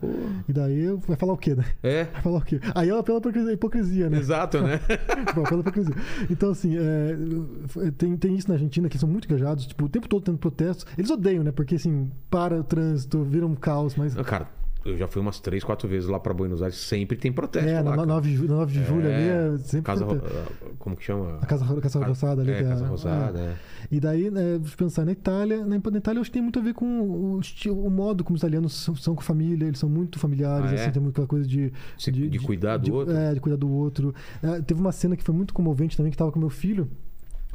E 0.48 0.52
daí 0.52 0.86
vai 1.04 1.16
falar 1.16 1.32
o 1.32 1.36
quê, 1.36 1.56
né? 1.56 1.64
É, 1.82 2.04
Vai 2.14 2.22
falar 2.22 2.38
o 2.38 2.42
quê? 2.42 2.60
Aí 2.76 2.90
é 2.90 3.02
pela 3.02 3.18
hipocrisia, 3.18 3.52
hipocrisia 3.52 4.08
né? 4.08 4.18
exato, 4.18 4.62
né? 4.62 4.80
Bom, 5.34 5.42
pela 5.42 5.60
hipocrisia. 5.62 5.94
Então, 6.30 6.50
assim, 6.50 6.76
é, 6.76 7.90
tem, 7.98 8.16
tem 8.16 8.36
isso 8.36 8.46
na 8.46 8.54
Argentina, 8.54 8.88
que 8.88 8.98
são 8.98 9.08
muito 9.08 9.26
engajados, 9.26 9.66
tipo, 9.66 9.86
o 9.86 9.88
tempo 9.88 10.08
todo 10.08 10.22
tendo 10.22 10.38
protestos. 10.38 10.86
Eles 10.96 11.10
odeiam, 11.10 11.42
né? 11.42 11.50
Porque, 11.50 11.74
assim, 11.74 12.08
para 12.30 12.60
o 12.60 12.62
trânsito, 12.62 13.24
vira 13.24 13.44
um 13.44 13.56
caos, 13.56 13.96
mas... 13.96 14.14
Cara, 14.14 14.48
eu 14.86 14.96
já 14.96 15.06
fui 15.08 15.20
umas 15.20 15.38
três, 15.40 15.62
quatro 15.64 15.88
vezes 15.88 16.08
lá 16.08 16.18
pra 16.20 16.32
Buenos 16.34 16.62
Aires, 16.62 16.76
sempre 16.78 17.16
tem 17.16 17.32
protesto 17.32 17.68
É, 17.68 17.74
lá. 17.80 17.90
na 17.90 17.96
cara. 17.96 18.06
9 18.06 18.30
de, 18.30 18.36
ju- 18.36 18.48
na 18.48 18.54
9 18.56 18.72
de 18.72 18.84
julho 18.84 19.06
ali 19.06 19.28
é 19.28 19.58
sempre 19.58 19.82
Casa, 19.86 20.04
protesto. 20.06 20.34
Ro- 20.64 20.70
como 20.78 20.96
que 20.96 21.04
chama? 21.04 21.38
A 21.40 21.46
Casa, 21.46 21.64
Ro- 21.64 21.80
Casa 21.80 22.04
Rosada 22.04 22.42
ali. 22.42 22.50
É, 22.52 22.58
que 22.58 22.64
Casa 22.64 22.86
Rosada, 22.86 23.38
é. 23.38 23.56
E 23.90 24.00
daí, 24.00 24.30
né, 24.30 24.60
pensar, 24.76 25.04
na 25.04 25.12
Itália, 25.12 25.58
na, 25.64 25.78
na 25.78 25.98
Itália 25.98 26.18
eu 26.18 26.22
acho 26.22 26.30
que 26.30 26.34
tem 26.34 26.42
muito 26.42 26.58
a 26.58 26.62
ver 26.62 26.74
com 26.74 26.86
o, 27.00 27.40
estilo, 27.40 27.84
o 27.84 27.90
modo 27.90 28.24
como 28.24 28.34
os 28.36 28.40
italianos 28.40 28.72
são, 28.74 28.94
são 28.96 29.14
com 29.14 29.20
a 29.20 29.24
família, 29.24 29.66
eles 29.66 29.78
são 29.78 29.88
muito 29.88 30.18
familiares, 30.18 30.70
Ah, 30.70 30.74
é? 30.74 30.80
assim, 30.82 30.90
tem 30.92 31.02
muito 31.02 31.14
aquela 31.14 31.26
coisa 31.28 31.46
de... 31.46 31.72
Se- 31.98 32.10
de 32.12 32.38
cuidar 32.40 32.76
do 32.78 32.84
de- 32.84 32.92
outro. 32.92 33.14
É, 33.14 33.34
de 33.34 33.40
cuidar 33.40 33.56
do 33.56 33.68
outro. 33.70 34.14
É, 34.42 34.60
teve 34.62 34.80
uma 34.80 34.92
cena 34.92 35.16
que 35.16 35.22
foi 35.22 35.34
muito 35.34 35.52
comovente 35.54 35.96
também, 35.96 36.10
que 36.10 36.18
tava 36.18 36.32
com 36.32 36.38
meu 36.38 36.50
filho, 36.50 36.88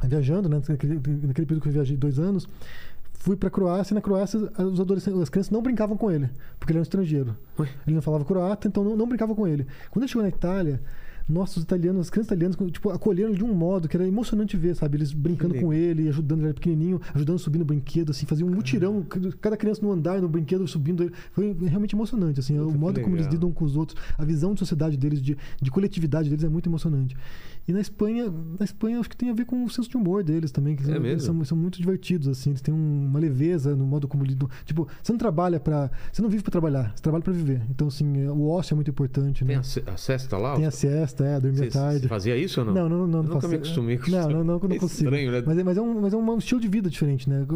viajando, 0.04 0.48
né, 0.48 0.60
naquele, 0.68 0.94
naquele 0.94 1.46
período 1.46 1.60
que 1.62 1.68
eu 1.68 1.72
viajei 1.72 1.96
dois 1.96 2.18
anos, 2.18 2.48
fui 3.14 3.36
pra 3.36 3.50
Croácia 3.50 3.92
e 3.92 3.96
na 3.96 4.00
Croácia 4.00 4.38
os 4.58 4.80
adolescentes, 4.80 5.20
as 5.20 5.28
crianças 5.28 5.50
não 5.50 5.62
brincavam 5.62 5.96
com 5.96 6.10
ele, 6.10 6.30
porque 6.58 6.72
ele 6.72 6.78
era 6.78 6.82
um 6.82 6.82
estrangeiro. 6.82 7.36
Ué? 7.58 7.68
Ele 7.86 7.94
não 7.94 8.02
falava 8.02 8.24
croata, 8.24 8.66
então 8.68 8.82
não, 8.82 8.96
não 8.96 9.06
brincava 9.06 9.34
com 9.34 9.46
ele. 9.46 9.66
Quando 9.90 10.02
ele 10.02 10.08
chegou 10.08 10.22
na 10.22 10.28
Itália, 10.28 10.80
nossa, 11.28 11.58
os 11.58 11.64
italianos, 11.64 12.02
as 12.02 12.10
crianças 12.10 12.32
italianas, 12.32 12.56
tipo, 12.72 12.90
acolheram 12.90 13.30
ele 13.30 13.38
de 13.38 13.44
um 13.44 13.54
modo 13.54 13.88
que 13.88 13.96
era 13.96 14.06
emocionante 14.06 14.56
ver, 14.56 14.74
sabe? 14.74 14.98
Eles 14.98 15.12
brincando 15.12 15.54
com 15.54 15.72
ele, 15.72 16.08
ajudando 16.08 16.40
ele, 16.40 16.48
era 16.48 16.54
pequenininho, 16.54 17.00
ajudando 17.14 17.36
a 17.36 17.38
subir 17.38 17.58
no 17.58 17.64
brinquedo, 17.64 18.10
assim, 18.10 18.26
faziam 18.26 18.48
um 18.48 18.52
mutirão, 18.52 19.04
cada 19.40 19.56
criança 19.56 19.80
no 19.82 19.92
andar, 19.92 20.20
no 20.20 20.28
brinquedo, 20.28 20.66
subindo. 20.66 21.04
ele. 21.04 21.12
Foi 21.32 21.56
realmente 21.62 21.94
emocionante, 21.94 22.40
assim, 22.40 22.56
Puta, 22.58 22.76
o 22.76 22.78
modo 22.78 23.00
como 23.00 23.16
eles 23.16 23.26
lidam 23.26 23.50
com 23.52 23.64
os 23.64 23.76
outros, 23.76 23.98
a 24.18 24.24
visão 24.24 24.52
de 24.52 24.60
sociedade 24.60 24.96
deles, 24.96 25.22
de, 25.22 25.36
de 25.60 25.70
coletividade 25.70 26.28
deles 26.28 26.44
é 26.44 26.48
muito 26.48 26.68
emocionante. 26.68 27.16
E 27.66 27.72
na 27.72 27.80
Espanha, 27.80 28.24
na 28.58 28.64
Espanha 28.64 28.98
acho 28.98 29.08
que 29.08 29.16
tem 29.16 29.30
a 29.30 29.32
ver 29.32 29.44
com 29.44 29.64
o 29.64 29.70
senso 29.70 29.88
de 29.88 29.96
humor 29.96 30.24
deles 30.24 30.50
também, 30.50 30.74
que 30.74 30.82
É 30.90 30.96
eles 30.96 31.22
são, 31.22 31.44
são 31.44 31.56
muito 31.56 31.78
divertidos, 31.78 32.26
assim, 32.26 32.50
eles 32.50 32.60
têm 32.60 32.74
um- 32.74 33.06
uma 33.06 33.20
leveza 33.20 33.76
no 33.76 33.86
modo 33.86 34.08
como 34.08 34.24
lidam. 34.24 34.48
Tipo, 34.64 34.88
você 35.00 35.12
não 35.12 35.18
trabalha 35.18 35.60
pra. 35.60 35.88
Você 36.12 36.20
não 36.20 36.28
vive 36.28 36.42
pra 36.42 36.50
trabalhar, 36.50 36.92
você 36.96 37.00
trabalha 37.02 37.22
pra 37.22 37.32
viver. 37.32 37.62
Então, 37.70 37.86
assim, 37.86 38.26
o 38.26 38.48
ócio 38.48 38.74
é 38.74 38.76
muito 38.76 38.90
importante, 38.90 39.44
Tem 39.44 39.54
né? 39.54 39.60
a, 39.60 39.62
ce- 39.62 39.84
a 39.86 39.96
cesta 39.96 40.36
lá? 40.36 40.56
Tem 40.56 40.66
a 40.66 40.72
siesta, 40.72 41.24
é, 41.24 41.38
dormir 41.38 41.68
à 41.68 41.70
tarde. 41.70 42.00
você 42.02 42.08
fazia 42.08 42.36
isso 42.36 42.58
ou 42.60 42.66
não? 42.66 42.74
Não, 42.74 42.88
não, 42.88 42.98
não. 42.98 43.06
não 43.06 43.18
Eu 43.18 43.22
nunca 43.24 43.34
faço- 43.42 43.48
me 43.48 43.54
acostumei 43.56 43.98
com 43.98 44.10
Não, 44.10 44.18
isso. 44.18 44.28
não, 44.30 44.38
não, 44.44 44.58
não 44.58 44.70
É 44.74 44.78
consigo. 44.78 45.04
estranho, 45.10 45.30
né? 45.30 45.42
Mas, 45.46 45.58
é, 45.58 45.62
mas, 45.64 45.76
é 45.76 45.80
um, 45.80 46.00
mas 46.00 46.12
é 46.12 46.16
um 46.16 46.38
estilo 46.38 46.60
de 46.60 46.66
vida 46.68 46.90
diferente, 46.90 47.30
né? 47.30 47.46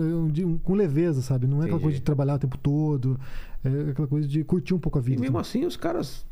Com- 0.63 0.75
leveza, 0.75 1.21
sabe? 1.21 1.49
Não 1.49 1.57
é 1.57 1.61
aquela 1.63 1.71
Entendi. 1.79 1.83
coisa 1.83 1.99
de 1.99 2.03
trabalhar 2.05 2.35
o 2.35 2.39
tempo 2.39 2.57
todo. 2.59 3.19
É 3.65 3.91
aquela 3.91 4.07
coisa 4.07 4.29
de 4.29 4.45
curtir 4.45 4.73
um 4.73 4.79
pouco 4.79 4.99
a 4.99 5.03
E 5.03 5.05
vida. 5.05 5.21
mesmo 5.21 5.37
assim, 5.39 5.65
os 5.67 5.77
caras. 5.77 6.25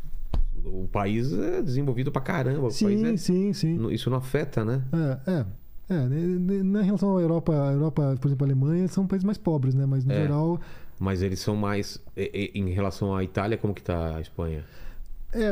O 0.64 0.88
país 0.88 1.32
é 1.32 1.60
desenvolvido 1.62 2.10
pra 2.10 2.22
caramba. 2.22 2.70
Sim, 2.70 3.04
é- 3.06 3.16
sim, 3.16 3.52
sim. 3.52 3.88
Isso 3.90 4.08
não 4.10 4.16
afeta, 4.18 4.64
né? 4.64 4.82
É, 5.26 5.30
é. 5.32 5.46
É, 5.86 5.98
né, 6.08 6.16
né, 6.16 6.62
na 6.62 6.80
relação 6.80 7.18
à 7.18 7.20
Europa, 7.20 7.52
a 7.52 7.72
Europa, 7.72 8.16
por 8.18 8.28
exemplo, 8.28 8.46
a 8.46 8.48
Alemanha, 8.48 8.88
são 8.88 9.06
países 9.06 9.24
mais 9.24 9.36
pobres, 9.36 9.74
né? 9.74 9.84
Mas 9.84 10.04
no 10.04 10.12
É. 10.12 10.22
geral, 10.22 10.58
Mas 10.98 11.20
eles 11.22 11.40
são 11.40 11.54
mais. 11.56 12.00
Em 12.16 12.70
relação 12.70 13.14
à 13.14 13.22
Itália, 13.22 13.58
como 13.58 13.74
que 13.74 13.82
tá 13.82 14.16
a 14.16 14.20
Espanha? 14.20 14.64
é, 15.32 15.50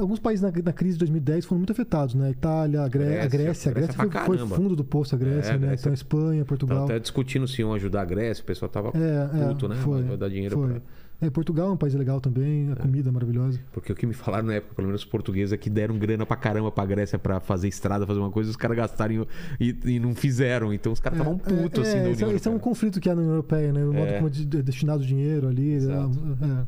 alguns 0.00 0.18
países 0.18 0.42
na, 0.42 0.50
na 0.50 0.72
crise 0.72 0.94
de 0.94 0.98
2010 0.98 1.44
foram 1.44 1.60
muito 1.60 1.70
afetados, 1.70 2.14
né? 2.16 2.26
A 2.26 2.30
Itália, 2.30 2.82
a, 2.82 2.88
Gré- 2.88 3.04
a 3.22 3.28
Grécia, 3.28 3.28
Grécia, 3.28 3.70
a 3.70 3.74
Grécia 3.74 4.04
Grécia 4.04 4.24
foi, 4.26 4.38
foi 4.38 4.48
fundo 4.48 4.74
do 4.74 4.82
poço, 4.84 5.14
a 5.14 5.18
Grécia, 5.18 5.52
É, 5.52 5.54
a 5.54 5.58
né? 5.58 5.66
Grécia- 5.68 5.82
Então 5.82 5.92
a 5.92 5.94
Espanha, 5.94 6.44
Portugal. 6.44 6.84
até 6.84 6.98
discutindo 6.98 7.46
se 7.46 7.60
iam 7.62 7.72
ajudar 7.72 8.02
a 8.02 8.04
Grécia, 8.04 8.42
o 8.42 8.44
pessoal 8.44 8.68
tava 8.68 8.88
É, 8.94 9.40
é, 9.44 9.46
puto, 9.48 9.68
né? 9.68 9.76
foi, 9.76 10.02
Vai 10.02 10.16
dar 10.16 10.28
dinheiro 10.28 10.56
foi. 10.58 10.68
pra. 10.72 10.82
É, 11.22 11.28
Portugal 11.28 11.68
é 11.68 11.72
um 11.72 11.76
país 11.76 11.92
legal 11.94 12.18
também, 12.20 12.72
a 12.72 12.76
comida 12.76 13.10
é 13.10 13.12
maravilhosa. 13.12 13.60
Porque 13.72 13.92
o 13.92 13.94
que 13.94 14.06
me 14.06 14.14
falaram 14.14 14.46
na 14.46 14.54
época, 14.54 14.74
pelo 14.74 14.88
menos 14.88 15.02
os 15.02 15.06
portugueses, 15.06 15.52
é 15.52 15.56
que 15.58 15.68
deram 15.68 15.98
grana 15.98 16.24
pra 16.24 16.34
caramba 16.36 16.72
pra 16.72 16.86
Grécia 16.86 17.18
pra 17.18 17.40
fazer 17.40 17.68
estrada, 17.68 18.06
fazer 18.06 18.20
uma 18.20 18.30
coisa, 18.30 18.48
os 18.48 18.56
caras 18.56 18.76
gastaram 18.76 19.26
e, 19.60 19.76
e 19.84 20.00
não 20.00 20.14
fizeram. 20.14 20.72
Então 20.72 20.90
os 20.92 20.98
caras 21.00 21.18
estavam 21.18 21.36
putos, 21.38 21.86
é, 21.86 21.90
assim, 21.90 22.02
da 22.02 22.10
esse, 22.10 22.24
é- 22.24 22.32
esse 22.32 22.48
é 22.48 22.50
um 22.50 22.58
conflito 22.58 22.98
que 23.00 23.10
há 23.10 23.14
na 23.14 23.20
União 23.20 23.34
Europeia, 23.34 23.70
né? 23.72 23.84
O 23.84 23.92
modo 23.92 23.98
É. 24.06 24.16
como 24.18 24.28
é 24.28 24.58
é 24.58 24.62
destinado 24.62 25.02
o 25.02 25.06
dinheiro 25.06 25.46
ali. 25.48 25.72
Exato. 25.74 26.18
é, 26.42 26.66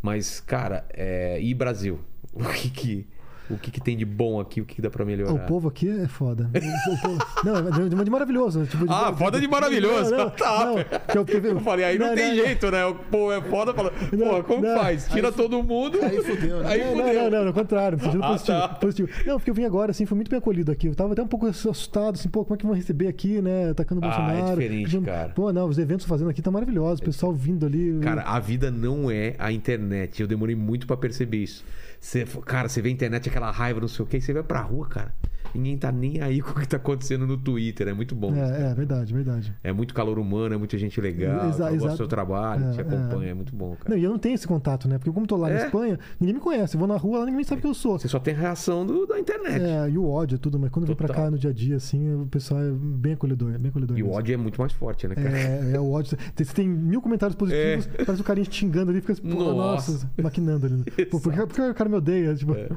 Mas, 0.00 0.40
cara, 0.40 0.84
é... 0.92 1.40
e 1.42 1.52
Brasil? 1.54 1.98
O 2.34 2.44
que 2.52 2.68
que, 2.68 3.06
o 3.50 3.56
que 3.58 3.70
que 3.70 3.80
tem 3.80 3.96
de 3.96 4.04
bom 4.04 4.40
aqui? 4.40 4.60
O 4.60 4.64
que, 4.64 4.76
que 4.76 4.82
dá 4.82 4.88
pra 4.90 5.02
é. 5.02 5.06
melhorar? 5.06 5.32
O 5.32 5.38
povo 5.40 5.68
aqui 5.68 5.88
é 5.88 6.06
foda. 6.08 6.48
Povo- 7.00 7.18
não, 7.44 7.56
é 7.84 7.88
de, 7.88 8.04
de 8.04 8.10
maravilhoso. 8.10 8.60
né? 8.60 8.66
Tipo, 8.70 8.86
de- 8.86 8.92
Ah, 8.92 9.12
foda 9.12 9.38
de 9.40 9.46
maravilhoso. 9.48 10.10
Não, 10.10 10.18
não, 10.24 10.30
Tá. 10.30 10.66
não, 11.14 11.24
que 11.24 11.36
eu, 11.36 11.44
Eu 11.44 11.60
falei, 11.60 11.84
aí 11.84 11.98
não, 11.98 12.14
tem 12.14 12.34
jeito, 12.34 12.70
né? 12.70 12.84
O 12.86 12.94
povo 12.94 13.32
é 13.32 13.40
foda, 13.42 13.74
fala, 13.74 13.90
pô, 13.90 14.44
como 14.44 14.62
não. 14.62 14.78
faz? 14.78 15.08
Tira 15.08 15.30
todo 15.30 15.62
mundo. 15.62 15.98
Aí 16.02 16.22
fudeu, 16.22 16.60
né? 16.60 16.68
Aí 16.68 16.80
Não, 16.80 16.90
fudeu. 16.96 17.14
não, 17.14 17.30
não, 17.30 17.40
não, 17.40 17.46
ao 17.48 17.52
contrário, 17.54 17.98
sentido 18.00 18.22
Ah, 18.24 18.28
positivo, 18.28 18.58
tá. 18.58 18.68
positivo. 18.68 19.08
Não, 19.26 19.36
porque 19.36 19.50
eu 19.50 19.54
vim 19.54 19.64
agora, 19.64 19.90
assim, 19.90 20.06
fui 20.06 20.16
muito 20.16 20.30
bem 20.30 20.38
acolhido 20.38 20.72
aqui. 20.72 20.86
Eu 20.86 20.94
tava 20.94 21.12
até 21.12 21.22
um 21.22 21.26
pouco 21.28 21.46
assustado, 21.46 22.14
assim, 22.14 22.28
pô, 22.28 22.44
como 22.44 22.54
é 22.54 22.58
que 22.58 22.66
vão 22.66 22.74
receber 22.74 23.08
aqui, 23.08 23.40
né? 23.42 23.70
Atacando 23.70 24.00
o 24.00 24.04
Ah, 24.04 24.08
é 24.08 24.10
Bolsonaro. 24.10 24.56
diferente, 24.60 24.84
Dizendo, 24.86 25.04
cara. 25.06 25.28
Pô, 25.30 25.52
não, 25.52 25.66
os 25.68 25.78
eventos 25.78 26.06
fazendo 26.06 26.30
aqui 26.30 26.40
tá 26.42 26.50
maravilhosos, 26.50 27.00
o 27.00 27.04
pessoal 27.04 27.32
vindo 27.32 27.66
ali. 27.66 27.98
Cara, 28.02 28.22
a 28.22 28.38
vida 28.40 28.70
não 28.70 29.10
é 29.10 29.34
a 29.38 29.52
internet. 29.52 30.20
Eu 30.20 30.26
demorei 30.28 30.54
muito 30.56 30.86
pra 30.86 30.96
perceber 30.96 31.38
isso. 31.42 31.64
Você, 32.04 32.26
cara, 32.44 32.68
você 32.68 32.82
vê 32.82 32.90
a 32.90 32.92
internet, 32.92 33.30
aquela 33.30 33.50
raiva, 33.50 33.80
não 33.80 33.88
sei 33.88 34.04
o 34.04 34.06
quê, 34.06 34.18
e 34.18 34.20
você 34.20 34.34
vai 34.34 34.42
pra 34.42 34.60
rua, 34.60 34.86
cara. 34.86 35.14
Ninguém 35.54 35.78
tá 35.78 35.92
nem 35.92 36.20
aí 36.20 36.40
com 36.42 36.50
o 36.50 36.54
que 36.60 36.66
tá 36.68 36.76
acontecendo 36.76 37.26
no 37.26 37.36
Twitter. 37.36 37.88
É 37.88 37.92
muito 37.92 38.14
bom. 38.14 38.32
isso. 38.32 38.40
É, 38.40 38.70
é, 38.70 38.74
verdade, 38.74 39.12
verdade. 39.14 39.52
É 39.62 39.72
muito 39.72 39.94
calor 39.94 40.18
humano, 40.18 40.54
é 40.54 40.58
muita 40.58 40.76
gente 40.76 41.00
legal. 41.00 41.48
Exa- 41.48 41.70
gosta 41.70 41.88
do 41.90 41.96
seu 41.96 42.08
trabalho, 42.08 42.64
É, 42.66 42.70
te 42.72 42.78
é. 42.78 42.82
acompanha. 42.82 43.30
É. 43.30 43.34
muito 43.34 43.54
bom, 43.54 43.70
Não, 43.70 43.76
cara. 43.76 43.96
e 43.98 44.04
eu 44.04 44.10
não 44.10 44.18
tenho 44.18 44.34
esse 44.34 44.46
contato, 44.46 44.88
né? 44.88 44.98
Porque 44.98 45.10
como 45.10 45.24
eu 45.24 45.28
tô 45.28 45.36
lá 45.36 45.48
na 45.48 45.54
É? 45.60 45.64
Espanha, 45.66 45.98
ninguém 46.20 46.34
me 46.34 46.40
conhece. 46.40 46.74
Eu 46.74 46.78
vou 46.78 46.88
na 46.88 46.96
rua, 46.96 47.20
lá 47.20 47.26
ninguém 47.26 47.44
sabe 47.44 47.60
quem 47.62 47.70
eu 47.70 47.74
sou. 47.74 47.98
Você 47.98 48.08
só 48.08 48.18
tem 48.18 48.34
reação 48.34 48.84
do, 48.84 49.06
da 49.06 49.18
internet. 49.18 49.62
É, 49.62 49.88
e 49.88 49.96
o 49.98 50.08
ódio, 50.08 50.38
tudo, 50.38 50.58
mas 50.58 50.70
quando 50.70 50.84
eu 50.84 50.88
vim 50.88 50.94
pra 50.96 51.08
cá 51.08 51.30
no 51.30 51.38
dia 51.38 51.50
a 51.50 51.52
dia, 51.52 51.76
assim, 51.76 52.14
o 52.14 52.26
pessoal 52.26 52.60
é 52.60 52.70
bem 52.72 53.12
acolhedor, 53.14 53.54
é 53.54 53.58
bem 53.58 53.70
acolhedor. 53.70 53.96
E 53.98 54.02
o 54.02 54.06
mesmo. 54.06 54.18
ódio 54.18 54.34
é 54.34 54.36
muito 54.36 54.60
mais 54.60 54.72
forte, 54.72 55.06
né, 55.08 55.14
cara? 55.14 55.38
É, 55.38 55.72
é 55.74 55.80
o 55.80 55.90
ódio. 55.90 56.16
Você 56.36 56.54
tem 56.54 56.68
mil 56.68 57.00
comentários 57.00 57.36
positivos, 57.36 57.86
parece 58.04 58.20
o 58.20 58.24
carinha 58.24 58.46
xingando 58.50 58.90
ali, 58.90 59.00
fica, 59.00 59.14
pô, 59.22 59.28
É. 59.28 59.34
Nossa. 59.34 59.92
nossa, 59.92 60.10
maquinando 60.22 60.66
ali. 60.66 60.84
Pô, 61.06 61.20
por 61.20 61.32
que, 61.32 61.38
por 61.46 61.54
que 61.54 61.60
o 61.62 61.74
cara 61.74 61.88
me 61.88 61.96
odeia? 61.96 62.34
Tipo, 62.34 62.54
É. 62.54 62.68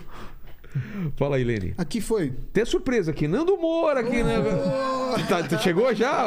Fala 1.15 1.35
aí, 1.37 1.43
Lene. 1.43 1.73
Aqui 1.77 1.99
foi. 2.01 2.33
Tem 2.53 2.65
surpresa 2.65 3.11
aqui. 3.11 3.27
Nando 3.27 3.57
Moura 3.57 3.99
aqui, 4.01 4.23
né? 4.23 4.35
Tá, 5.27 5.43
tá- 5.43 5.57
chegou 5.59 5.93
já? 5.95 6.25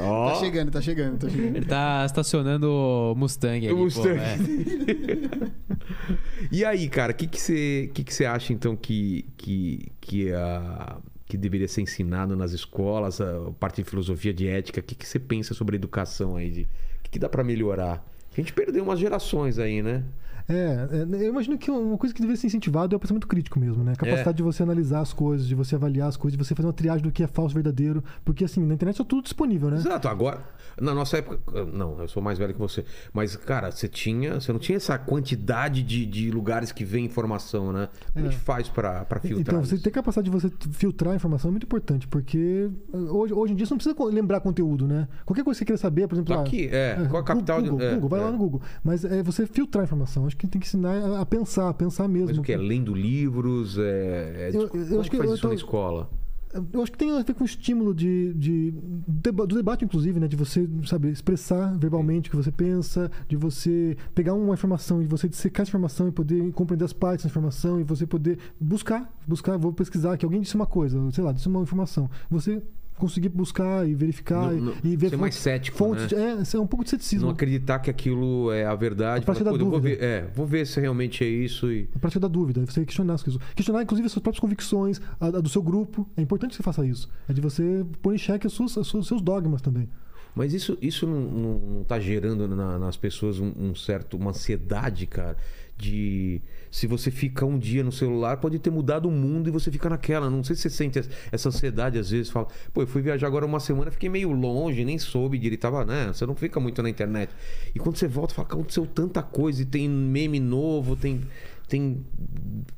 Ó. 0.00 0.30
Tá 0.30 0.34
chegando, 0.40 0.70
tá 0.70 0.80
chegando, 0.80 1.18
tá 1.18 1.28
chegando. 1.28 1.56
Ele 1.56 1.66
tá 1.66 2.04
estacionando 2.06 2.70
o 2.70 3.14
Mustang 3.14 3.70
O 3.72 3.76
Mustang. 3.76 4.18
pô. 4.18 4.20
é. 4.24 5.48
E 6.50 6.64
aí, 6.64 6.88
cara, 6.88 7.12
o 7.12 7.14
que 7.14 7.26
que 7.26 7.40
você 7.40 7.90
que 7.92 8.04
que 8.04 8.12
você 8.14 8.24
acha 8.24 8.52
então 8.52 8.76
que 8.76 9.24
que 9.36 9.88
que, 10.00 10.32
a, 10.32 10.96
que 11.26 11.36
deveria 11.36 11.68
ser 11.68 11.82
ensinado 11.82 12.36
nas 12.36 12.52
escolas, 12.52 13.20
a 13.20 13.50
parte 13.58 13.82
de 13.82 13.88
filosofia, 13.88 14.32
de 14.32 14.46
ética? 14.48 14.80
O 14.80 14.82
que 14.82 14.94
que 14.94 15.06
você 15.06 15.18
pensa 15.18 15.52
sobre 15.54 15.76
a 15.76 15.78
educação 15.78 16.36
aí? 16.36 16.50
De, 16.50 16.62
o 16.62 16.66
que, 17.04 17.10
que 17.12 17.18
dá 17.18 17.28
pra 17.28 17.42
melhorar? 17.44 18.04
A 18.32 18.40
gente 18.40 18.52
perdeu 18.52 18.84
umas 18.84 18.98
gerações 18.98 19.58
aí, 19.58 19.82
né? 19.82 20.04
É, 20.48 20.88
é, 20.90 21.24
eu 21.26 21.28
imagino 21.28 21.58
que 21.58 21.70
uma 21.70 21.98
coisa 21.98 22.14
que 22.14 22.20
deveria 22.22 22.40
ser 22.40 22.46
incentivado 22.46 22.94
é 22.94 22.96
o 22.96 23.00
pensamento 23.00 23.26
crítico 23.26 23.58
mesmo, 23.60 23.84
né? 23.84 23.92
A 23.92 23.96
capacidade 23.96 24.30
É. 24.30 24.32
de 24.36 24.42
você 24.42 24.62
analisar 24.62 25.00
as 25.00 25.12
coisas, 25.12 25.46
de 25.46 25.54
você 25.54 25.74
avaliar 25.74 26.08
as 26.08 26.16
coisas, 26.16 26.38
de 26.38 26.42
você 26.44 26.54
fazer 26.54 26.66
uma 26.66 26.72
triagem 26.72 27.02
do 27.02 27.12
que 27.12 27.22
é 27.22 27.26
falso 27.26 27.54
verdadeiro. 27.54 28.02
Porque, 28.24 28.44
assim, 28.44 28.64
na 28.64 28.72
internet 28.74 29.00
é 29.00 29.04
tudo 29.04 29.22
disponível, 29.22 29.70
né? 29.70 29.76
Exato, 29.76 30.08
agora, 30.08 30.42
na 30.80 30.94
nossa 30.94 31.18
época, 31.18 31.64
não, 31.66 32.00
eu 32.00 32.08
sou 32.08 32.22
mais 32.22 32.38
velho 32.38 32.54
que 32.54 32.58
você, 32.60 32.82
mas, 33.12 33.36
cara, 33.36 33.70
você 33.70 33.86
tinha, 33.88 34.40
você 34.40 34.50
não 34.50 34.58
tinha 34.58 34.76
essa 34.76 34.98
quantidade 34.98 35.82
de, 35.82 36.06
de 36.06 36.30
lugares 36.30 36.72
que 36.72 36.84
vem 36.84 37.04
informação, 37.04 37.70
né? 37.72 37.88
Como 38.14 38.26
a 38.26 38.30
gente 38.30 38.40
faz 38.40 38.68
pra, 38.70 39.04
pra 39.04 39.20
filtrar 39.20 39.40
Então, 39.40 39.64
você 39.64 39.74
isso? 39.74 39.84
ter 39.84 39.90
capacidade 39.90 40.30
de 40.30 40.34
você 40.34 40.50
filtrar 40.72 41.12
a 41.12 41.16
informação 41.16 41.48
é 41.48 41.52
muito 41.52 41.64
importante, 41.64 42.08
porque 42.08 42.70
uh, 42.92 42.96
hoje, 43.16 43.34
hoje 43.34 43.52
em 43.52 43.56
dia 43.56 43.66
você 43.66 43.74
não 43.74 43.78
precisa 43.78 44.04
lembrar 44.10 44.40
conteúdo, 44.40 44.86
né? 44.88 45.08
Qualquer 45.26 45.44
coisa 45.44 45.58
que 45.58 45.60
você 45.60 45.64
queira 45.66 45.78
saber, 45.78 46.08
por 46.08 46.14
exemplo. 46.14 46.34
Tá 46.34 46.40
aqui, 46.40 46.68
é, 46.72 46.96
qual 47.10 47.20
a 47.20 47.24
capital 47.24 47.60
de- 47.60 47.68
Google, 47.68 47.86
é, 47.86 47.94
Google, 47.94 48.08
vai 48.08 48.20
é. 48.20 48.24
lá 48.24 48.30
no 48.32 48.38
Google. 48.38 48.62
Mas 48.82 49.04
é 49.04 49.22
você 49.22 49.46
filtrar 49.46 49.82
a 49.82 49.84
informação. 49.84 50.26
Acho 50.26 50.37
que 50.38 50.46
tem 50.46 50.60
que 50.60 50.66
ensinar 50.66 51.20
a, 51.20 51.26
pensar, 51.26 51.68
a 51.68 51.74
pensar 51.74 52.08
mesmo. 52.08 52.28
Mas 52.28 52.38
o 52.38 52.42
que? 52.42 52.52
É 52.52 52.56
lendo 52.56 52.94
livros? 52.94 53.76
É, 53.78 53.82
é, 53.82 54.50
Eu- 54.54 54.62
eu 54.62 54.68
como 54.68 55.00
acho 55.00 55.10
que 55.10 55.16
que 55.16 55.16
faz 55.18 55.28
eu 55.30 55.34
isso 55.34 55.42
tô- 55.42 55.48
na 55.48 55.54
escola? 55.54 56.10
Eu 56.72 56.82
acho 56.82 56.90
que 56.90 56.96
tem 56.96 57.10
a 57.10 57.22
ver 57.22 57.34
com 57.34 57.42
o 57.42 57.46
estímulo 57.46 57.94
de, 57.94 58.32
de- 58.32 58.70
do 59.06 59.46
debate, 59.54 59.84
inclusive, 59.84 60.18
né? 60.18 60.26
De 60.26 60.34
você, 60.34 60.66
sabe, 60.86 61.10
expressar 61.10 61.76
verbalmente 61.78 62.28
o 62.28 62.30
que 62.30 62.36
você 62.38 62.50
pensa, 62.50 63.10
de 63.28 63.36
você 63.36 63.94
pegar 64.14 64.32
uma 64.32 64.54
informação 64.54 65.02
e 65.02 65.06
você 65.06 65.28
dissecar 65.28 65.62
essa 65.64 65.70
informação 65.70 66.08
e 66.08 66.10
poder 66.10 66.50
compreender 66.52 66.86
as 66.86 66.92
partes 66.94 67.26
da 67.26 67.28
informação 67.28 67.78
e 67.78 67.82
você 67.84 68.06
poder 68.06 68.38
buscar, 68.58 69.12
buscar, 69.26 69.58
vou 69.58 69.74
pesquisar 69.74 70.16
que 70.16 70.24
alguém 70.24 70.40
disse 70.40 70.54
uma 70.54 70.64
coisa, 70.66 70.98
sei 71.12 71.22
lá, 71.22 71.32
disse 71.32 71.48
uma 71.48 71.60
informação. 71.60 72.08
Você 72.30 72.62
conseguir 72.98 73.28
buscar 73.30 73.88
e 73.88 73.94
verificar 73.94 74.52
e- 74.54 74.88
e 74.88 74.96
ver 74.96 75.10
ser 75.10 75.16
mais 75.16 75.34
cético, 75.34 75.76
fontes. 75.78 76.10
né? 76.12 76.42
É, 76.42 76.56
é 76.56 76.60
um 76.60 76.66
pouco 76.66 76.84
de 76.84 76.90
ceticismo. 76.90 77.26
Não 77.26 77.32
acreditar 77.32 77.78
que 77.78 77.88
aquilo 77.90 78.50
é 78.52 78.64
a 78.66 78.74
verdade. 78.74 79.22
A 79.22 79.24
prática 79.24 79.44
da 79.44 79.50
"Pô, 79.50 79.56
eu 79.56 79.60
vou 79.70 79.80
dúvida. 79.80 79.96
ver, 79.98 80.04
é, 80.04 80.30
vou 80.34 80.46
ver 80.46 80.66
se 80.66 80.80
realmente 80.80 81.24
é 81.24 81.28
isso 81.28 81.70
e. 81.72 81.88
A 81.94 81.98
prática 81.98 82.20
da 82.20 82.28
dúvida, 82.28 82.64
você 82.66 82.84
questionar 82.84 83.14
as 83.14 83.22
coisas. 83.22 83.40
Questionar, 83.54 83.82
inclusive, 83.82 84.06
as 84.06 84.12
suas 84.12 84.22
próprias 84.22 84.40
convicções, 84.40 85.00
a, 85.20 85.26
a 85.26 85.30
do 85.40 85.48
seu 85.48 85.62
grupo. 85.62 86.08
É 86.16 86.22
importante 86.22 86.50
que 86.50 86.56
você 86.56 86.62
faça 86.62 86.84
isso. 86.86 87.08
É 87.28 87.32
de 87.32 87.40
você 87.40 87.84
pôr 88.02 88.14
em 88.14 88.18
xeque 88.18 88.46
os 88.46 88.54
seus, 88.54 88.76
os 88.76 89.06
seus- 89.06 89.22
dogmas 89.22 89.60
também. 89.62 89.88
Mas 90.34 90.52
isso, 90.54 90.78
isso 90.80 91.06
não, 91.06 91.20
não, 91.20 91.58
não 91.58 91.84
tá 91.84 91.98
gerando 91.98 92.46
na- 92.46 92.78
nas 92.78 92.96
pessoas 92.96 93.40
um, 93.40 93.52
um 93.58 93.74
certo, 93.74 94.16
uma 94.16 94.30
ansiedade, 94.30 95.06
cara, 95.06 95.36
de 95.78 96.40
se 96.70 96.86
você 96.86 97.10
fica 97.10 97.46
um 97.46 97.58
dia 97.58 97.82
no 97.82 97.90
celular, 97.92 98.36
pode 98.38 98.58
ter 98.58 98.70
mudado 98.70 99.08
o 99.08 99.12
mundo 99.12 99.48
e 99.48 99.50
você 99.52 99.70
fica 99.70 99.88
naquela. 99.88 100.28
Não 100.28 100.44
sei 100.44 100.54
se 100.56 100.62
você 100.62 100.70
sente 100.70 100.98
es- 100.98 101.08
essa 101.32 101.48
ansiedade 101.48 101.98
às 101.98 102.10
vezes, 102.10 102.30
fala, 102.30 102.48
pô, 102.74 102.82
eu 102.82 102.86
fui 102.86 103.00
viajar 103.00 103.26
agora 103.26 103.46
uma 103.46 103.60
semana, 103.60 103.90
fiquei 103.90 104.08
meio 104.08 104.30
longe, 104.32 104.84
nem 104.84 104.98
soube 104.98 105.38
direito, 105.38 105.60
tava, 105.62 105.84
né? 105.84 106.08
Você 106.12 106.26
não 106.26 106.34
fica 106.34 106.60
muito 106.60 106.82
na 106.82 106.90
internet. 106.90 107.32
E 107.74 107.78
quando 107.78 107.96
você 107.96 108.08
volta, 108.08 108.34
fala, 108.34 108.48
aconteceu 108.48 108.86
tanta 108.86 109.22
coisa, 109.22 109.62
e 109.62 109.64
tem 109.64 109.88
meme 109.88 110.40
novo, 110.40 110.96
tem. 110.96 111.22
Tem, 111.68 112.02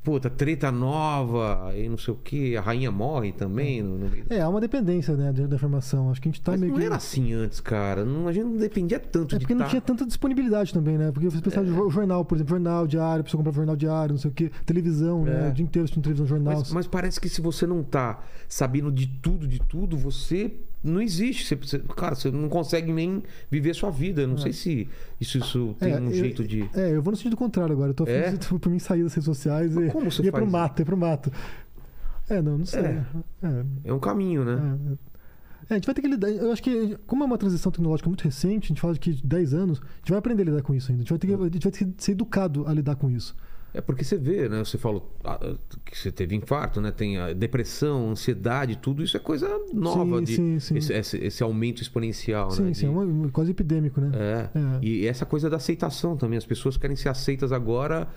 puta, 0.03 0.29
treta 0.29 0.69
nova 0.69 1.71
e 1.75 1.87
não 1.87 1.97
sei 1.97 2.13
o 2.13 2.17
que. 2.17 2.57
A 2.57 2.61
rainha 2.61 2.91
morre 2.91 3.31
também. 3.31 3.81
No, 3.81 3.97
no 3.97 4.09
meio 4.09 4.25
É, 4.29 4.41
há 4.41 4.49
uma 4.49 4.59
dependência 4.59 5.15
né, 5.15 5.31
da 5.31 5.55
informação. 5.55 6.11
Acho 6.11 6.21
que 6.21 6.27
a 6.27 6.31
gente 6.31 6.41
tá 6.41 6.51
Mas 6.51 6.59
meio 6.59 6.73
não 6.73 6.79
que. 6.79 6.85
era 6.85 6.95
assim 6.97 7.31
antes, 7.33 7.61
cara. 7.61 8.03
Não, 8.03 8.27
a 8.27 8.33
gente 8.33 8.43
não 8.45 8.57
dependia 8.57 8.99
tanto 8.99 9.35
É 9.35 9.37
de 9.39 9.45
porque 9.45 9.53
não 9.55 9.63
tá- 9.63 9.69
tinha 9.69 9.81
tanta 9.81 10.05
disponibilidade 10.05 10.73
também, 10.73 10.97
né? 10.97 11.09
Porque 11.11 11.29
você 11.29 11.39
pensava 11.41 11.65
É. 11.65 11.69
de 11.69 11.75
jornal, 11.89 12.25
por 12.25 12.35
exemplo, 12.35 12.49
jornal 12.49 12.85
diário, 12.85 13.21
a 13.21 13.23
pessoa 13.23 13.39
comprava 13.39 13.55
jornal 13.55 13.75
diário, 13.77 14.13
não 14.13 14.19
sei 14.19 14.29
o 14.29 14.33
quê, 14.33 14.51
televisão, 14.65 15.23
né? 15.23 15.47
É. 15.47 15.49
O 15.49 15.53
dia 15.53 15.63
inteiro 15.63 15.85
assistindo 15.85 16.03
televisão, 16.03 16.27
jornal. 16.27 16.57
Mas, 16.59 16.73
mas 16.73 16.87
parece 16.87 17.19
que 17.19 17.29
se 17.29 17.39
você 17.39 17.65
não 17.65 17.83
tá 17.83 18.19
sabendo 18.49 18.91
de 18.91 19.07
tudo, 19.07 19.47
de 19.47 19.59
tudo, 19.59 19.97
você 19.97 20.53
não 20.83 21.01
existe. 21.01 21.45
Você, 21.45 21.55
você- 21.55 21.79
cara, 21.95 22.15
você 22.15 22.31
não 22.31 22.49
consegue 22.49 22.91
nem 22.91 23.23
viver 23.49 23.73
sua 23.75 23.89
vida. 23.91 24.21
Eu 24.21 24.27
não 24.27 24.37
sei 24.37 24.53
se 24.53 24.87
isso, 25.19 25.37
isso 25.37 25.75
tem 25.79 25.93
um 25.95 26.07
eu- 26.07 26.13
jeito 26.13 26.43
de. 26.43 26.69
É, 26.73 26.95
eu 26.95 27.01
vou 27.01 27.11
no 27.11 27.17
sentido 27.17 27.37
contrário 27.37 27.73
agora. 27.73 27.91
Eu 27.91 27.93
tô 27.95 28.05
É? 28.05 28.27
afim 28.29 28.37
de, 28.37 28.59
por 28.59 28.69
mim, 28.69 28.79
sair 28.79 29.03
das 29.03 29.13
redes 29.13 29.25
sociais 29.25 29.73
Mas 29.75 29.87
e 29.87 29.91
como 29.91 30.09
você 30.11 30.21
pro 30.23 30.31
faz 30.41 30.51
mato, 30.51 30.79
ia 30.81 30.85
pro 30.85 30.97
mato. 30.97 31.31
É, 32.29 32.41
não, 32.41 32.57
não 32.59 32.65
sei. 32.65 32.81
É. 32.81 33.03
É, 33.43 33.65
É 33.85 33.93
um 33.93 33.99
caminho, 33.99 34.43
né? 34.45 34.77
é. 34.97 35.11
É, 35.69 35.73
a 35.73 35.77
gente 35.77 35.85
vai 35.85 35.95
ter 35.95 36.01
que 36.01 36.07
lidar. 36.07 36.29
Eu 36.29 36.51
acho 36.51 36.61
que, 36.61 36.97
como 37.07 37.23
é 37.23 37.25
uma 37.25 37.37
transição 37.37 37.71
tecnológica 37.71 38.09
muito 38.09 38.23
recente, 38.23 38.65
a 38.65 38.67
gente 38.69 38.81
fala 38.81 38.93
de 38.93 38.99
que 38.99 39.13
10 39.25 39.53
anos, 39.53 39.79
a 39.79 39.97
gente 39.99 40.09
vai 40.09 40.17
aprender 40.19 40.41
a 40.41 40.45
lidar 40.45 40.61
com 40.63 40.73
isso 40.75 40.91
ainda. 40.91 41.01
A 41.01 41.03
gente 41.03 41.09
vai 41.11 41.19
ter 41.19 41.27
que, 41.27 41.33
a 41.33 41.37
gente 41.37 41.63
vai 41.63 41.71
ter 41.71 41.85
que 41.85 42.03
ser 42.03 42.11
educado 42.13 42.67
a 42.67 42.73
lidar 42.73 42.95
com 42.95 43.09
isso. 43.09 43.35
É 43.73 43.79
porque 43.79 44.03
você 44.03 44.17
vê, 44.17 44.49
né? 44.49 44.59
Você 44.59 44.77
falou 44.77 45.15
ah, 45.23 45.39
que 45.85 45.97
você 45.97 46.11
teve 46.11 46.35
infarto, 46.35 46.81
né? 46.81 46.91
Tem 46.91 47.17
a 47.17 47.31
depressão, 47.33 48.09
ansiedade, 48.11 48.75
tudo 48.77 49.01
isso 49.03 49.15
é 49.15 49.19
coisa 49.19 49.47
nova. 49.73 50.17
Sim, 50.19 50.23
de, 50.23 50.35
sim, 50.35 50.59
sim. 50.59 50.77
Esse, 50.77 50.93
esse- 50.93 51.17
esse 51.17 51.43
aumento 51.43 51.81
exponencial, 51.81 52.51
sim, 52.51 52.63
né? 52.63 52.73
sim, 52.73 52.85
é 52.87 52.89
de- 52.89 52.95
uma- 52.95 53.29
quase 53.29 53.51
epidêmico, 53.51 54.01
né? 54.01 54.11
É. 54.13 54.57
É. 54.59 54.79
E 54.81 55.07
essa 55.07 55.25
coisa 55.25 55.49
da 55.49 55.55
aceitação 55.57 56.17
também. 56.17 56.37
As 56.37 56.45
pessoas 56.45 56.75
querem 56.75 56.95
ser 56.97 57.09
aceitas 57.09 57.51
agora. 57.51 58.07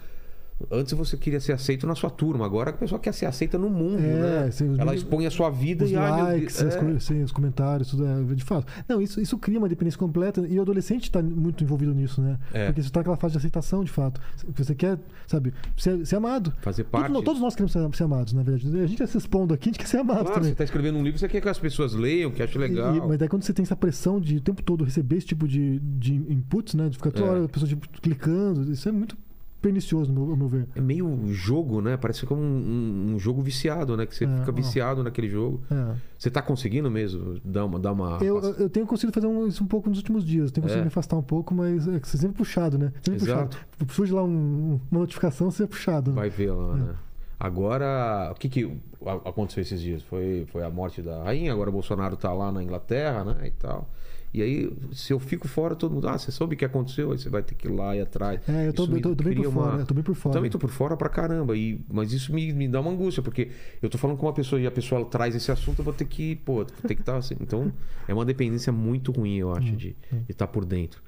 Antes 0.70 0.92
você 0.92 1.16
queria 1.16 1.40
ser 1.40 1.52
aceito 1.52 1.84
na 1.86 1.96
sua 1.96 2.08
turma, 2.08 2.46
agora 2.46 2.70
a 2.70 2.72
pessoa 2.72 2.98
quer 2.98 3.12
ser 3.12 3.26
aceita 3.26 3.58
no 3.58 3.68
mundo, 3.68 3.98
É, 3.98 4.44
né? 4.44 4.50
sim, 4.52 4.74
Ela 4.78 4.94
expõe 4.94 5.26
a 5.26 5.30
sua 5.30 5.50
vida 5.50 5.84
Os 5.84 5.90
e 5.90 5.96
ai, 5.96 6.12
meu 6.16 6.24
likes, 6.24 6.56
Deus, 6.56 6.74
as 6.76 6.82
é. 6.82 6.98
sim, 7.00 7.22
os 7.24 7.32
comentários, 7.32 7.90
tudo 7.90 8.06
é 8.06 8.22
de 8.34 8.44
fato. 8.44 8.72
Não, 8.88 9.02
isso, 9.02 9.20
isso 9.20 9.36
cria 9.36 9.58
uma 9.58 9.68
dependência 9.68 9.98
completa 9.98 10.46
e 10.48 10.56
o 10.58 10.62
adolescente 10.62 11.04
está 11.04 11.20
muito 11.20 11.64
envolvido 11.64 11.92
nisso, 11.92 12.22
né? 12.22 12.38
É. 12.52 12.66
Porque 12.66 12.82
você 12.82 12.88
está 12.88 13.00
naquela 13.00 13.16
fase 13.16 13.32
de 13.32 13.38
aceitação, 13.38 13.82
de 13.82 13.90
fato. 13.90 14.20
Você 14.54 14.74
quer, 14.76 14.96
sabe, 15.26 15.52
ser, 15.76 16.06
ser 16.06 16.16
amado. 16.16 16.52
Fazer 16.62 16.84
Todos, 16.84 17.08
parte. 17.08 17.24
todos 17.24 17.40
nós 17.42 17.54
queremos 17.54 17.72
ser, 17.72 17.96
ser 17.96 18.04
amados, 18.04 18.32
na 18.32 18.42
verdade. 18.44 18.78
A 18.78 18.86
gente 18.86 18.92
está 19.02 19.06
se 19.08 19.18
expondo 19.18 19.52
aqui, 19.52 19.70
a 19.70 19.72
gente 19.72 19.78
quer 19.80 19.88
ser 19.88 19.98
amado 19.98 20.18
Claro, 20.20 20.34
também. 20.34 20.44
você 20.44 20.52
está 20.52 20.64
escrevendo 20.64 20.98
um 20.98 21.02
livro, 21.02 21.18
você 21.18 21.28
quer 21.28 21.40
que 21.40 21.48
as 21.48 21.58
pessoas 21.58 21.94
leiam, 21.94 22.30
que 22.30 22.40
achem 22.42 22.60
legal. 22.60 22.94
E- 22.96 23.00
mas 23.00 23.18
daí 23.18 23.28
quando 23.28 23.42
você 23.42 23.52
tem 23.52 23.64
essa 23.64 23.74
pressão 23.76 24.20
de 24.20 24.36
o 24.36 24.40
tempo 24.40 24.62
todo 24.62 24.84
receber 24.84 25.16
esse 25.16 25.26
tipo 25.26 25.48
de, 25.48 25.80
de 25.80 26.14
inputs, 26.14 26.74
né? 26.74 26.88
De 26.88 26.96
ficar 26.96 27.10
toda 27.10 27.26
É. 27.26 27.30
hora 27.30 27.44
a 27.44 27.48
pessoa 27.48 27.68
tipo, 27.68 27.88
clicando, 28.00 28.70
isso 28.72 28.88
é 28.88 28.92
muito 28.92 29.16
pernicioso, 29.64 30.12
ao 30.14 30.36
meu 30.36 30.46
ver. 30.46 30.66
É 30.76 30.80
meio 30.80 31.26
jogo, 31.32 31.80
né? 31.80 31.96
Parece 31.96 32.26
como 32.26 32.42
um, 32.42 33.14
um- 33.14 33.18
jogo 33.18 33.40
viciado, 33.40 33.96
né? 33.96 34.04
Que 34.04 34.14
você 34.14 34.24
É, 34.24 34.28
fica 34.38 34.50
ó. 34.50 34.54
viciado 34.54 35.02
naquele 35.02 35.28
jogo. 35.28 35.62
É. 35.70 35.94
Você 36.18 36.30
tá 36.30 36.42
conseguindo 36.42 36.90
mesmo 36.90 37.40
dar 37.44 37.64
uma. 37.64 37.78
Dar 37.78 37.92
uma 37.92 38.18
Eu, 38.22 38.38
eu 38.58 38.68
tenho 38.68 38.86
conseguido 38.86 39.14
fazer 39.14 39.26
um- 39.26 39.46
isso 39.46 39.64
um 39.64 39.66
pouco 39.66 39.88
nos 39.88 39.98
últimos 39.98 40.24
dias. 40.24 40.50
Tenho 40.52 40.62
conseguido 40.62 40.82
É. 40.82 40.84
me 40.84 40.88
afastar 40.88 41.16
um 41.16 41.22
pouco, 41.22 41.54
mas 41.54 41.88
é 41.88 41.98
que 41.98 42.06
você 42.08 42.16
é 42.16 42.20
sempre 42.20 42.36
puxado, 42.36 42.76
né? 42.78 42.92
Sempre 43.02 43.22
Exato. 43.24 43.56
puxado. 43.78 43.92
Surge 43.94 44.12
lá 44.12 44.22
um- 44.22 44.78
uma 44.90 45.00
notificação, 45.00 45.50
você 45.50 45.64
é 45.64 45.66
puxado. 45.66 46.10
né? 46.10 46.16
Vai 46.16 46.28
ver 46.30 46.52
lá, 46.52 46.74
É. 46.74 46.76
né? 46.80 46.94
Agora, 47.40 48.30
o 48.32 48.34
que, 48.38 48.48
que 48.48 48.76
aconteceu 49.24 49.60
esses 49.62 49.80
dias? 49.80 50.02
Foi, 50.02 50.46
foi 50.50 50.62
a 50.64 50.70
morte 50.70 51.02
da 51.02 51.22
rainha, 51.24 51.52
agora 51.52 51.68
o 51.68 51.72
Bolsonaro 51.72 52.16
tá 52.16 52.32
lá 52.32 52.50
na 52.52 52.62
Inglaterra, 52.62 53.24
né? 53.24 53.36
E 53.46 53.50
tal. 53.50 53.88
E 54.34 54.42
aí, 54.42 54.76
se 54.92 55.12
eu 55.12 55.20
fico 55.20 55.46
fora, 55.46 55.76
todo 55.76 55.94
mundo, 55.94 56.08
ah, 56.08 56.18
você 56.18 56.32
soube 56.32 56.56
o 56.56 56.58
que 56.58 56.64
aconteceu? 56.64 57.12
Aí 57.12 57.18
você 57.18 57.28
vai 57.30 57.40
ter 57.40 57.54
que 57.54 57.68
ir 57.68 57.70
lá 57.70 57.94
e 57.94 58.00
atrás. 58.00 58.40
É, 58.48 58.66
eu 58.66 58.72
tô, 58.72 58.82
Isso 58.82 58.92
me 58.92 58.98
eu 58.98 59.02
tô, 59.02 59.14
tô 59.14 59.22
bem 59.24 59.32
por 59.34 59.40
cria 59.42 59.50
fora. 59.52 59.70
uma- 59.74 59.80
Eu 59.82 59.86
tô 59.86 59.94
bem 59.94 60.02
por 60.02 60.10
Eu 60.10 60.14
fora. 60.16 60.32
também 60.34 60.50
tô 60.50 60.58
por 60.58 60.70
fora 60.70 60.96
pra 60.96 61.08
caramba. 61.08 61.56
E, 61.56 61.80
mas 61.88 62.12
isso 62.12 62.34
me, 62.34 62.52
me 62.52 62.66
dá 62.66 62.80
uma 62.80 62.90
angústia, 62.90 63.22
porque 63.22 63.50
eu 63.80 63.88
tô 63.88 63.96
falando 63.96 64.16
com 64.16 64.26
uma 64.26 64.32
pessoa 64.32 64.60
e 64.60 64.66
a 64.66 64.70
pessoa 64.72 65.04
traz 65.04 65.36
esse 65.36 65.52
assunto, 65.52 65.78
eu 65.78 65.84
vou 65.84 65.94
ter 65.94 66.04
que, 66.06 66.34
pô, 66.36 66.64
ter 66.64 66.96
que 66.96 67.02
estar 67.02 67.16
assim. 67.16 67.36
Então, 67.40 67.72
é 68.08 68.12
uma 68.12 68.24
dependência 68.24 68.72
muito 68.72 69.12
ruim, 69.12 69.36
eu 69.36 69.52
acho, 69.54 69.70
de 69.76 69.94
estar 70.28 70.48
por 70.48 70.64
dentro. 70.64 71.00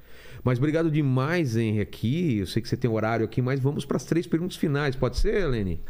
Mas 0.44 0.58
obrigado 0.58 0.88
demais, 0.88 1.56
Henry, 1.56 1.80
aqui. 1.80 2.38
Eu 2.38 2.46
sei 2.46 2.62
que 2.62 2.68
você 2.68 2.76
tem 2.76 2.88
horário 2.88 3.24
aqui, 3.24 3.42
mas 3.42 3.58
vamos 3.58 3.84
para 3.84 3.96
as 3.96 4.04
três 4.04 4.24
perguntas 4.28 4.56
finais. 4.56 4.94
Pode 4.94 5.16
ser, 5.18 5.34
Helene? 5.42 5.80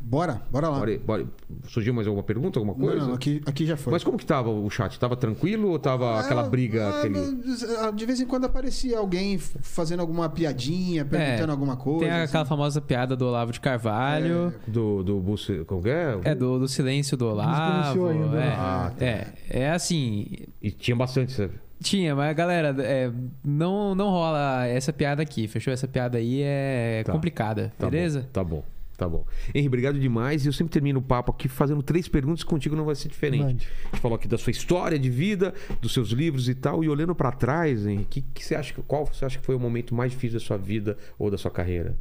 Bora, 0.00 0.40
bora 0.50 0.68
lá. 0.68 0.78
Bora, 0.78 0.98
bora. 0.98 1.26
Surgiu 1.68 1.92
mais 1.94 2.06
alguma 2.06 2.22
pergunta, 2.22 2.58
alguma 2.58 2.76
Não, 2.76 2.86
coisa? 2.90 3.06
não, 3.06 3.14
aqui, 3.14 3.42
aqui 3.46 3.66
já 3.66 3.76
foi. 3.76 3.92
Mas 3.92 4.02
como 4.02 4.16
que 4.18 4.24
tava 4.26 4.48
o 4.50 4.68
chat? 4.70 4.98
Tava 4.98 5.14
tranquilo 5.16 5.68
ou 5.70 5.78
tava 5.78 6.18
aquela 6.20 6.44
É, 6.44 6.48
briga? 6.48 6.80
é, 6.80 6.98
aquele... 6.98 7.92
De 7.94 8.06
vez 8.06 8.20
em 8.20 8.26
quando 8.26 8.44
aparecia 8.46 8.98
alguém 8.98 9.38
fazendo 9.38 10.00
alguma 10.00 10.28
piadinha, 10.28 11.04
perguntando 11.04 11.52
alguma 11.52 11.76
coisa. 11.76 12.06
É, 12.06 12.08
Tem 12.08 12.20
aquela 12.22 12.42
assim. 12.42 12.48
famosa 12.48 12.80
piada 12.80 13.14
do 13.14 13.26
Olavo 13.26 13.52
de 13.52 13.60
Carvalho. 13.60 14.54
Do, 14.66 15.02
do 15.02 15.20
Buce... 15.20 15.64
Como 15.66 15.86
é? 15.86 16.18
É, 16.24 16.34
do, 16.34 16.58
do 16.58 16.66
silêncio 16.68 17.16
do 17.16 17.26
Olavo. 17.26 18.06
ainda. 18.08 18.38
É, 18.40 18.48
Ah, 18.56 18.92
tá. 18.98 19.04
é, 19.04 19.26
é 19.50 19.70
assim. 19.70 20.26
E 20.62 20.70
tinha 20.70 20.96
bastante, 20.96 21.32
sabe? 21.32 21.52
Tinha, 21.82 22.14
mas 22.16 22.34
galera, 22.34 22.74
é, 22.82 23.10
não, 23.44 23.94
não 23.94 24.08
rola 24.08 24.66
essa 24.66 24.92
piada 24.92 25.22
aqui. 25.22 25.46
Fechou? 25.46 25.72
Essa 25.72 25.86
piada 25.86 26.16
aí 26.16 26.40
é 26.42 27.02
Tá. 27.04 27.12
complicada, 27.12 27.72
Tá 27.78 27.90
beleza? 27.90 28.20
Bom, 28.20 28.26
tá 28.32 28.44
bom, 28.44 28.64
tá 28.96 29.08
bom. 29.08 29.24
Henry, 29.54 29.66
obrigado 29.66 29.98
demais. 29.98 30.44
E 30.44 30.48
eu 30.48 30.52
sempre 30.52 30.72
termino 30.72 30.98
o 31.00 31.02
papo 31.02 31.32
aqui 31.32 31.48
fazendo 31.48 31.82
três 31.82 32.08
perguntas. 32.08 32.42
Contigo 32.44 32.74
não 32.76 32.84
vai 32.84 32.94
ser 32.94 33.08
diferente. 33.08 33.42
Mande. 33.44 33.68
A 33.84 33.88
gente 33.90 34.00
falou 34.00 34.16
aqui 34.16 34.28
da 34.28 34.38
sua 34.38 34.50
história 34.50 34.98
de 34.98 35.10
vida, 35.10 35.54
dos 35.80 35.92
seus 35.92 36.10
livros 36.10 36.48
e 36.48 36.54
tal. 36.54 36.82
E 36.84 36.88
olhando 36.88 37.14
pra 37.14 37.32
trás, 37.32 37.86
Henry, 37.86 38.04
que, 38.04 38.22
que 38.22 38.44
você 38.44 38.54
acha, 38.54 38.74
qual 38.86 39.06
você 39.06 39.24
acha 39.24 39.38
que 39.38 39.44
foi 39.44 39.54
o 39.54 39.60
momento 39.60 39.94
mais 39.94 40.12
difícil 40.12 40.38
da 40.38 40.44
sua 40.44 40.56
vida 40.56 40.96
ou 41.18 41.30
da 41.30 41.38
sua 41.38 41.50
carreira? 41.50 41.96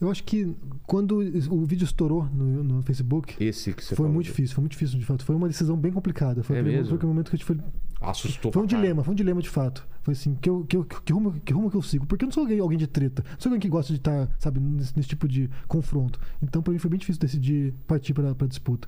Eu 0.00 0.10
acho 0.10 0.24
que 0.24 0.54
quando 0.86 1.18
o 1.50 1.64
vídeo 1.64 1.84
estourou 1.84 2.24
no, 2.26 2.64
no 2.64 2.82
Facebook, 2.82 3.42
Esse 3.42 3.72
que 3.72 3.82
você 3.82 3.90
foi 3.94 4.04
falou. 4.04 4.12
muito 4.12 4.26
difícil, 4.26 4.54
foi 4.54 4.62
muito 4.62 4.72
difícil, 4.72 4.98
de 4.98 5.04
fato. 5.04 5.24
Foi 5.24 5.34
uma 5.34 5.48
decisão 5.48 5.76
bem 5.76 5.92
complicada. 5.92 6.42
Foi, 6.42 6.56
É 6.56 6.60
aquele 6.60 7.06
momento 7.06 7.30
que 7.30 7.36
a 7.36 7.38
gente 7.38 7.44
foi. 7.44 7.56
Assustou 8.10 8.52
Foi 8.52 8.62
um 8.62 8.66
dilema, 8.66 9.02
foi 9.04 9.12
um 9.12 9.16
dilema 9.16 9.40
de 9.42 9.48
fato. 9.48 9.86
Foi 10.02 10.12
assim, 10.12 10.34
que, 10.34 10.48
eu, 10.50 10.64
que, 10.64 10.76
eu, 10.76 10.84
que, 10.84 11.12
rumo, 11.12 11.32
que 11.44 11.52
rumo 11.52 11.70
que 11.70 11.76
eu 11.76 11.82
sigo? 11.82 12.06
Porque 12.06 12.24
eu 12.24 12.26
não 12.26 12.32
sou 12.32 12.42
alguém, 12.42 12.60
alguém 12.60 12.78
de 12.78 12.86
treta. 12.86 13.24
Não 13.32 13.40
sou 13.40 13.50
alguém 13.50 13.60
que 13.60 13.68
gosta 13.68 13.92
de 13.92 13.98
estar, 13.98 14.28
sabe, 14.38 14.60
nesse, 14.60 14.94
nesse 14.96 15.08
tipo 15.08 15.26
de 15.26 15.48
confronto. 15.66 16.18
Então, 16.42 16.62
pra 16.62 16.72
mim, 16.72 16.78
foi 16.78 16.90
bem 16.90 16.98
difícil 16.98 17.20
decidir 17.20 17.72
partir 17.86 18.12
pra, 18.12 18.34
pra 18.34 18.46
disputa. 18.46 18.86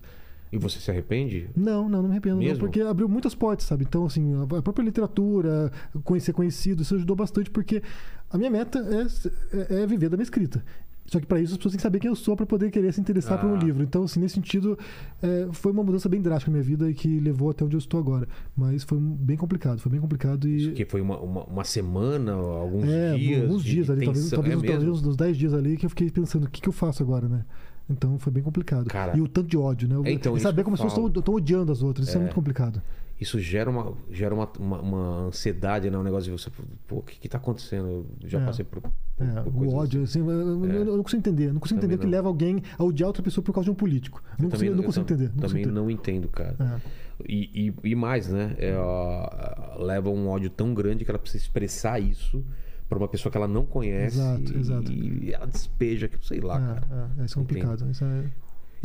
E 0.52 0.58
você 0.58 0.78
se 0.78 0.90
arrepende? 0.90 1.48
Não, 1.56 1.88
não, 1.88 2.00
não 2.02 2.04
me 2.04 2.10
arrependo. 2.10 2.36
Não, 2.36 2.60
porque 2.60 2.80
abriu 2.80 3.08
muitas 3.08 3.34
portas, 3.34 3.66
sabe? 3.66 3.84
Então, 3.84 4.06
assim, 4.06 4.32
a 4.42 4.62
própria 4.62 4.84
literatura, 4.84 5.72
conhecer 6.04 6.32
conhecido, 6.32 6.82
isso 6.82 6.94
ajudou 6.94 7.16
bastante, 7.16 7.50
porque 7.50 7.82
a 8.30 8.38
minha 8.38 8.50
meta 8.50 8.78
é, 8.78 9.74
é- 9.78 9.82
é 9.82 9.86
viver 9.86 10.08
da 10.08 10.16
minha 10.16 10.22
escrita. 10.24 10.64
Só 11.06 11.20
que 11.20 11.26
para 11.26 11.40
isso 11.40 11.52
as 11.52 11.56
pessoas 11.58 11.72
têm 11.72 11.76
que 11.78 11.82
saber 11.82 12.00
quem 12.00 12.08
eu 12.08 12.16
sou 12.16 12.36
para 12.36 12.44
poder 12.44 12.70
querer 12.70 12.92
se 12.92 13.00
interessar 13.00 13.40
por 13.40 13.48
um 13.48 13.54
Ah. 13.54 13.58
livro. 13.58 13.82
Então, 13.82 14.02
assim, 14.02 14.18
nesse 14.20 14.34
sentido, 14.34 14.76
é, 15.22 15.46
foi 15.52 15.70
uma 15.72 15.84
mudança 15.84 16.08
bem 16.08 16.20
drástica 16.20 16.50
na 16.50 16.56
minha 16.58 16.64
vida 16.64 16.90
e 16.90 16.94
que 16.94 17.20
levou 17.20 17.50
até 17.50 17.64
onde 17.64 17.76
eu 17.76 17.78
estou 17.78 18.00
agora. 18.00 18.26
Mas 18.56 18.82
foi 18.82 18.98
bem 18.98 19.36
complicado, 19.36 19.78
foi 19.78 19.92
bem 19.92 20.00
complicado 20.00 20.48
e. 20.48 20.56
Isso 20.56 20.72
que 20.72 20.84
foi 20.84 21.00
uma, 21.00 21.18
uma, 21.20 21.44
uma 21.44 21.64
semana, 21.64 22.32
alguns 22.32 22.88
É, 22.88 23.16
dias. 23.16 23.42
alguns 23.42 23.62
dias 23.64 23.88
ali, 23.90 24.04
talvez, 24.04 24.30
talvez, 24.30 24.62
é 24.62 24.66
talvez 24.66 25.06
uns 25.06 25.16
10 25.16 25.36
dias 25.36 25.54
ali 25.54 25.76
que 25.76 25.86
eu 25.86 25.90
fiquei 25.90 26.10
pensando, 26.10 26.44
o 26.44 26.50
que, 26.50 26.60
que 26.60 26.68
eu 26.68 26.72
faço 26.72 27.02
agora, 27.02 27.28
né? 27.28 27.44
Então 27.88 28.18
foi 28.18 28.32
bem 28.32 28.42
complicado. 28.42 28.86
Cara. 28.88 29.16
e 29.16 29.20
o 29.20 29.28
tanto 29.28 29.48
de 29.48 29.56
ódio, 29.56 29.88
né? 29.88 29.94
É, 30.10 30.12
então, 30.12 30.36
saber 30.40 30.64
como 30.64 30.76
eu 30.76 30.82
as 30.84 30.92
pessoas 30.92 31.12
estão 31.16 31.34
odiando 31.34 31.70
as 31.70 31.82
outras, 31.82 32.08
isso 32.08 32.16
é 32.16 32.20
É. 32.20 32.22
muito 32.24 32.34
complicado. 32.34 32.82
Isso 33.18 33.40
gera 33.40 33.70
uma, 33.70 33.94
gera 34.10 34.34
uma, 34.34 34.46
uma, 34.58 34.80
uma 34.80 35.18
ansiedade, 35.28 35.88
né? 35.90 35.96
Um 35.96 36.02
negócio 36.02 36.24
de 36.30 36.38
você. 36.38 36.50
Pô, 36.86 36.96
o 36.96 37.02
que, 37.02 37.18
que 37.18 37.28
tá 37.28 37.38
acontecendo? 37.38 38.06
Eu 38.22 38.28
já 38.28 38.38
É. 38.40 38.44
passei 38.44 38.64
por. 38.64 38.82
por- 38.82 38.92
É, 39.18 39.40
por 39.42 39.54
o 39.66 39.74
ódio, 39.74 40.02
assim, 40.02 40.18
eu, 40.20 40.30
eu- 40.30 40.64
É. 40.70 40.76
eu 40.76 40.96
não 40.96 41.02
consigo 41.02 41.20
entender. 41.20 41.50
Não 41.52 41.58
consigo 41.60 41.80
Também 41.80 41.94
entender 41.94 41.96
o 41.96 41.98
que 42.00 42.04
não. 42.06 42.10
leva 42.12 42.28
alguém 42.28 42.62
a 42.78 42.84
odiar 42.84 43.06
outra 43.06 43.22
pessoa 43.22 43.42
por 43.42 43.54
causa 43.54 43.64
de 43.64 43.70
um 43.70 43.74
político. 43.74 44.22
Não 44.38 44.46
Eu 44.46 44.50
consigo, 44.50 44.70
não 44.72 44.78
eu 44.80 44.84
consigo 44.84 45.04
entender. 45.04 45.24
Não 45.28 45.48
também 45.48 45.62
consigo 45.64 45.70
não 45.72 45.90
entendo, 45.90 46.28
cara. 46.28 46.56
É. 46.60 47.06
E, 47.26 47.68
e, 47.82 47.90
e 47.90 47.94
mais, 47.94 48.28
né? 48.28 48.54
É, 48.58 48.76
ó, 48.76 49.82
leva 49.82 50.10
um 50.10 50.28
ódio 50.28 50.50
tão 50.50 50.74
grande 50.74 51.02
que 51.02 51.10
ela 51.10 51.18
precisa 51.18 51.42
expressar 51.42 51.98
isso 51.98 52.44
pra 52.86 52.98
uma 52.98 53.08
pessoa 53.08 53.32
que 53.32 53.38
ela 53.38 53.48
não 53.48 53.64
conhece. 53.64 54.18
Exato, 54.18 54.52
e, 54.52 54.58
exato. 54.58 54.92
e 54.92 55.32
ela 55.32 55.46
despeja, 55.46 56.06
que 56.06 56.18
sei 56.24 56.40
lá, 56.40 56.60
cara. 56.60 57.08
É, 57.18 57.22
é, 57.22 57.24
isso 57.24 57.38
é 57.38 57.42
complicado. 57.42 57.90
Isso 57.90 58.04
é- 58.04 58.24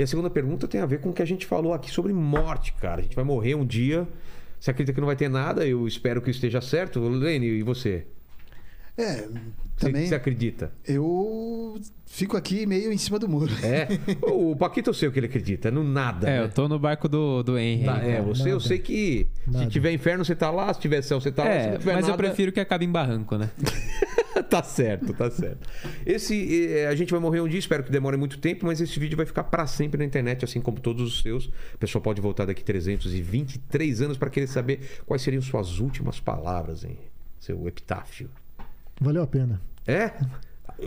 E 0.02 0.04
a 0.04 0.08
segunda 0.08 0.32
pergunta 0.32 0.68
tem 0.68 0.82
a 0.82 0.86
ver 0.88 1.00
com 1.00 1.10
o 1.10 1.14
que 1.14 1.22
a 1.22 1.26
gente 1.26 1.46
falou 1.46 1.76
aqui 1.76 1.92
sobre 1.92 2.12
morte, 2.12 2.74
cara. 2.74 3.02
A 3.02 3.04
gente 3.04 3.16
vai 3.16 3.24
morrer 3.24 3.54
um 3.54 3.64
dia. 3.64 4.08
Você 4.60 4.72
acredita 4.72 4.96
que 4.96 5.00
não 5.00 5.06
vai 5.06 5.16
ter 5.16 5.30
nada? 5.30 5.64
Eu 5.64 5.88
espero 5.88 6.20
que 6.24 6.32
esteja 6.32 6.60
certo. 6.60 7.00
Lene, 7.08 7.46
e 7.46 7.62
você? 7.62 8.08
É, 8.98 9.18
Você, 9.18 9.30
também 9.78 10.08
você 10.08 10.16
acredita? 10.16 10.72
eu 10.88 11.80
fico 12.08 12.36
aqui 12.36 12.66
meio 12.66 12.92
em 12.92 12.98
cima 12.98 13.20
do 13.20 13.30
muro. 13.30 13.52
É? 13.64 13.88
o 14.26 14.56
Paquito 14.56 14.90
eu 14.90 14.94
sei 14.96 15.08
o 15.08 15.12
que 15.12 15.20
ele 15.20 15.28
acredita, 15.28 15.70
no 15.70 15.84
nada. 15.84 16.28
É, 16.28 16.40
né? 16.40 16.46
eu 16.46 16.50
tô 16.50 16.68
no 16.68 16.80
barco 16.80 17.08
do, 17.08 17.44
do 17.44 17.56
Henry. 17.60 17.86
Tá, 17.86 17.98
é, 18.00 18.20
você 18.24 18.50
eu 18.50 18.54
Nada. 18.56 18.60
sei 18.68 18.80
que 18.80 19.28
se 19.46 19.52
Nada. 19.52 19.68
tiver 19.68 19.92
inferno 19.92 20.26
você 20.26 20.36
tá 20.36 20.50
lá, 20.50 20.74
se 20.74 20.80
tiver 20.80 21.04
céu 21.04 21.22
você 21.22 21.32
tá 21.32 21.44
lá, 21.44 21.52
se 21.52 21.56
É, 21.58 21.72
não 21.74 21.78
tiver 21.78 21.94
mas 21.94 22.06
eu 22.06 22.12
nada... 22.12 22.24
prefiro 22.24 22.52
que 22.52 22.60
acabe 22.60 22.86
em 22.86 22.92
barranco, 22.92 23.38
né? 23.38 23.52
tá 24.50 24.64
certo, 24.64 25.14
tá 25.14 25.30
certo. 25.30 25.68
Esse, 26.06 26.74
eh, 26.74 26.88
a 26.88 26.96
gente 26.96 27.12
vai 27.12 27.20
morrer 27.20 27.42
um 27.42 27.48
dia, 27.48 27.60
espero 27.60 27.84
que 27.84 27.92
demore 27.92 28.18
muito 28.18 28.40
tempo, 28.40 28.66
mas 28.66 28.80
esse 28.80 29.00
vídeo 29.00 29.18
vai 29.18 29.26
ficar 29.26 29.44
pra 29.46 29.68
sempre 29.68 29.98
na 29.98 30.06
internet, 30.06 30.46
assim 30.46 30.62
como 30.62 30.80
todos 30.80 31.02
os 31.02 31.22
seus. 31.22 31.46
O 31.74 31.78
pessoal 31.80 32.02
pode 32.02 32.22
voltar 32.22 32.46
daqui 32.46 32.64
323 32.64 34.02
anos 34.02 34.18
pra 34.18 34.30
querer 34.30 34.48
saber 34.48 35.02
quais 35.06 35.22
seriam 35.22 35.42
suas 35.42 35.80
últimas 35.80 36.20
palavras, 36.20 36.84
hein? 36.84 36.98
Seu 37.40 37.68
epitáfio. 37.68 38.30
Valeu 39.00 39.24
a 39.24 39.28
pena. 39.28 39.62
É? 39.88 40.12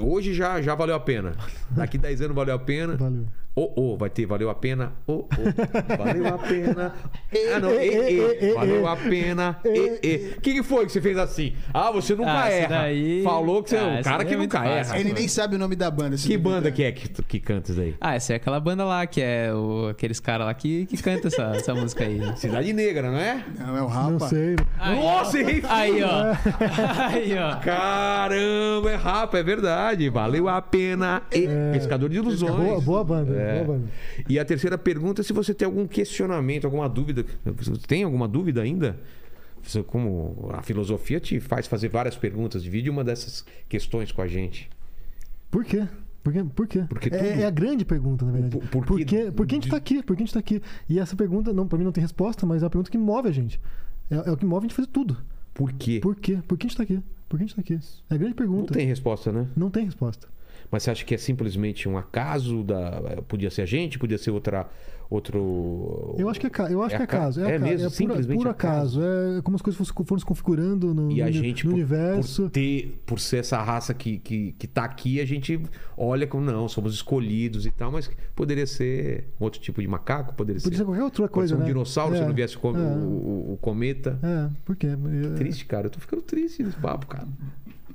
Hoje 0.00 0.32
já, 0.32 0.62
já 0.62 0.74
valeu 0.74 0.94
a 0.94 1.00
pena. 1.00 1.32
Daqui 1.70 1.98
10 1.98 2.22
anos 2.22 2.36
valeu 2.36 2.54
a 2.54 2.58
pena. 2.58 2.96
Valeu. 2.96 3.26
Ô, 3.56 3.92
ô, 3.92 3.96
vai 3.96 4.10
ter, 4.10 4.26
valeu 4.26 4.50
a 4.50 4.54
pena. 4.54 4.92
Ô, 5.06 5.12
ô, 5.12 5.26
valeu 5.96 6.26
a 6.26 6.38
pena. 6.38 6.92
Ah, 7.54 7.58
não, 7.58 7.70
E, 7.72 7.88
e, 7.88 8.44
e, 8.50 8.54
valeu 8.54 8.86
a 8.86 8.96
pena. 8.96 9.58
E, 9.64 9.98
e. 10.02 10.34
O 10.36 10.40
que, 10.40 10.54
que 10.54 10.62
foi 10.62 10.86
que 10.86 10.92
você 10.92 11.00
fez 11.00 11.16
assim? 11.18 11.52
Ah, 11.72 11.90
você 11.90 12.14
nunca 12.14 12.30
Ah, 12.44 12.48
erra. 12.48 12.68
daí- 12.82 13.22
Falou 13.24 13.60
que 13.62 13.70
você 13.70 13.76
é 13.76 13.80
Ah, 13.80 13.84
um 13.86 13.94
esse 13.94 14.02
cara 14.08 14.24
que 14.24 14.34
é 14.34 14.36
nunca 14.36 14.58
fácil. 14.58 14.72
erra. 14.94 15.00
Ele 15.00 15.12
nem 15.12 15.26
sabe 15.28 15.56
o 15.56 15.58
nome 15.58 15.74
da 15.76 15.90
banda. 15.90 16.16
Que 16.16 16.36
banda 16.36 16.70
que 16.70 16.82
é 16.84 16.92
que, 16.92 17.08
que 17.22 17.40
canta 17.40 17.70
isso 17.72 17.80
daí? 17.80 17.94
Ah, 18.00 18.14
essa 18.14 18.32
é 18.34 18.36
aquela 18.36 18.60
banda 18.60 18.84
lá 18.84 19.04
que 19.06 19.20
é 19.20 19.52
o, 19.52 19.88
aqueles 19.88 20.20
caras 20.20 20.46
lá 20.46 20.54
que, 20.54 20.86
que 20.86 20.96
canta 21.02 21.26
essa, 21.28 21.42
essa 21.56 21.74
música 21.74 22.04
aí. 22.04 22.20
Cidade 22.38 22.72
Negra, 22.72 23.10
não 23.10 23.18
é? 23.18 23.44
Não, 23.58 23.68
é 23.76 23.80
o 23.82 23.84
Não 23.84 23.88
Rapa. 23.88 24.28
sei. 24.28 24.56
Nossa, 24.96 25.38
errei 25.40 25.62
Aí, 25.68 26.02
ó. 26.02 26.34
Aí, 27.10 27.34
ó. 27.38 27.56
Caramba, 27.60 28.90
é 28.90 28.94
rapa, 28.96 29.38
é 29.38 29.42
verdade. 29.42 30.08
Valeu 30.08 30.48
a 30.48 30.62
pena. 30.62 31.22
E, 31.32 31.48
Pescador 31.72 32.08
de 32.08 32.16
ilusões. 32.16 32.54
Boa, 32.54 32.80
boa 32.80 33.04
banda, 33.04 33.34
É. 33.36 33.43
boa 33.52 33.64
banda. 33.78 33.88
E 34.28 34.38
a 34.38 34.44
terceira 34.44 34.76
pergunta 34.78 35.20
é 35.20 35.24
se 35.24 35.32
você 35.32 35.52
tem 35.54 35.66
algum 35.66 35.86
questionamento, 35.86 36.64
alguma 36.64 36.88
dúvida. 36.88 37.24
Tem 37.86 38.02
alguma 38.02 38.26
dúvida 38.26 38.62
ainda? 38.62 38.98
Como 39.86 40.50
a 40.52 40.62
filosofia 40.62 41.18
te 41.18 41.40
faz 41.40 41.66
fazer 41.66 41.88
várias 41.88 42.16
perguntas, 42.16 42.62
divide 42.62 42.90
uma 42.90 43.02
dessas 43.02 43.44
questões 43.68 44.12
com 44.12 44.20
a 44.20 44.26
gente. 44.28 44.68
Por 45.50 45.64
quê? 45.64 45.86
Por 46.22 46.32
quê? 46.32 46.44
Por 46.54 46.66
quê? 46.68 46.84
Porque 46.88 47.08
é, 47.08 47.18
tudo- 47.18 47.40
é 47.42 47.44
a 47.46 47.50
grande 47.50 47.84
pergunta, 47.84 48.24
na 48.26 48.32
verdade. 48.32 48.56
Por- 48.58 48.68
por 48.68 48.84
Por, 48.86 48.98
que- 48.98 49.04
que, 49.04 49.30
por 49.30 49.46
que 49.46 49.54
a 49.54 49.58
gente 49.60 49.70
tá 49.70 49.76
aqui? 49.76 50.02
Por 50.02 50.16
que 50.16 50.22
a 50.22 50.26
gente 50.26 50.34
tá 50.34 50.40
aqui? 50.40 50.60
E 50.88 50.98
essa 50.98 51.16
pergunta, 51.16 51.52
não, 51.52 51.66
pra 51.66 51.78
mim 51.78 51.84
não 51.84 51.92
tem 51.92 52.02
resposta, 52.02 52.44
mas 52.44 52.62
é 52.62 52.66
a 52.66 52.70
pergunta 52.70 52.90
que 52.90 52.98
move 52.98 53.28
a 53.28 53.32
gente. 53.32 53.58
É, 54.10 54.16
é 54.16 54.32
o 54.32 54.36
que 54.36 54.44
move 54.44 54.66
a 54.66 54.68
gente 54.68 54.74
fazer 54.76 54.88
tudo. 54.88 55.16
Por 55.54 55.72
quê? 55.72 56.00
Por 56.02 56.16
quê? 56.16 56.38
Por 56.46 56.58
que 56.58 56.66
a 56.66 56.68
gente 56.68 56.76
tá 56.76 56.82
aqui? 56.82 57.00
Por 57.28 57.38
que 57.38 57.44
a 57.44 57.46
gente 57.46 57.54
tá 57.56 57.60
aqui? 57.62 57.74
É 58.10 58.14
a 58.14 58.16
grande 58.18 58.32
Não 58.32 58.36
pergunta. 58.36 58.74
tem 58.74 58.86
resposta, 58.86 59.32
né? 59.32 59.46
Não 59.56 59.70
tem 59.70 59.84
resposta. 59.86 60.28
Mas 60.74 60.82
você 60.82 60.90
acha 60.90 61.04
que 61.04 61.14
é 61.14 61.18
simplesmente 61.18 61.88
um 61.88 61.96
acaso 61.96 62.64
da 62.64 63.22
podia 63.28 63.48
ser 63.48 63.62
a 63.62 63.66
gente, 63.66 63.96
podia 63.96 64.18
ser 64.18 64.32
outra 64.32 64.66
outro 65.10 66.16
Eu 66.18 66.28
acho 66.28 66.40
que 66.40 66.46
é, 66.46 66.50
eu 66.72 66.82
acho 66.82 66.96
É 66.96 67.06
que 67.06 67.14
é. 67.14 67.16
É, 67.16 67.18
é 67.18 67.20
acaso. 67.20 67.40
mesmo, 67.40 67.68
é 67.68 67.76
pura, 67.76 67.90
simplesmente 67.90 68.48
acaso. 68.48 69.00
acaso. 69.00 69.38
É 69.38 69.42
como 69.42 69.54
as 69.54 69.62
coisas 69.62 69.78
fossem- 69.78 70.04
foram 70.04 70.18
se 70.18 70.24
configurando 70.26 70.92
no, 70.92 71.12
E 71.12 71.22
a 71.22 71.26
no- 71.26 71.32
gente, 71.32 71.64
no 71.64 71.70
por, 71.70 71.74
universo. 71.76 72.42
por 72.44 72.50
ter, 72.50 73.02
por 73.06 73.20
ser 73.20 73.36
essa 73.36 73.62
raça 73.62 73.94
que, 73.94 74.18
que, 74.18 74.52
que 74.58 74.66
tá 74.66 74.82
aqui, 74.84 75.20
a 75.20 75.24
gente 75.24 75.60
olha 75.96 76.26
como 76.26 76.44
não, 76.44 76.68
somos 76.68 76.92
escolhidos 76.94 77.66
e 77.66 77.70
tal, 77.70 77.92
mas 77.92 78.10
poderia 78.34 78.66
ser 78.66 79.28
outro 79.38 79.60
tipo 79.60 79.80
de 79.80 79.86
macaco, 79.86 80.34
poderia, 80.34 80.60
Podia 80.60 80.78
ser 80.78 80.84
qualquer 80.84 81.04
outra 81.04 81.28
coisa, 81.28 81.54
ser 81.54 81.54
um 81.54 81.58
né? 81.60 81.66
dinossauro 81.66 82.16
se 82.16 82.22
É, 82.22 82.26
não 82.26 82.34
viesse 82.34 82.56
o, 82.56 82.60
é. 82.66 82.70
o, 82.72 82.76
o- 82.80 83.52
o 83.52 83.56
cometa. 83.58 84.18
É, 84.22 84.48
por 84.64 84.74
quê? 84.74 84.88
É, 84.88 85.34
Triste, 85.36 85.66
cara. 85.66 85.86
Eu 85.86 85.90
tô 85.90 86.00
ficando 86.00 86.22
triste 86.22 86.62
nesse 86.64 86.78
papo, 86.78 87.06
cara. 87.06 87.28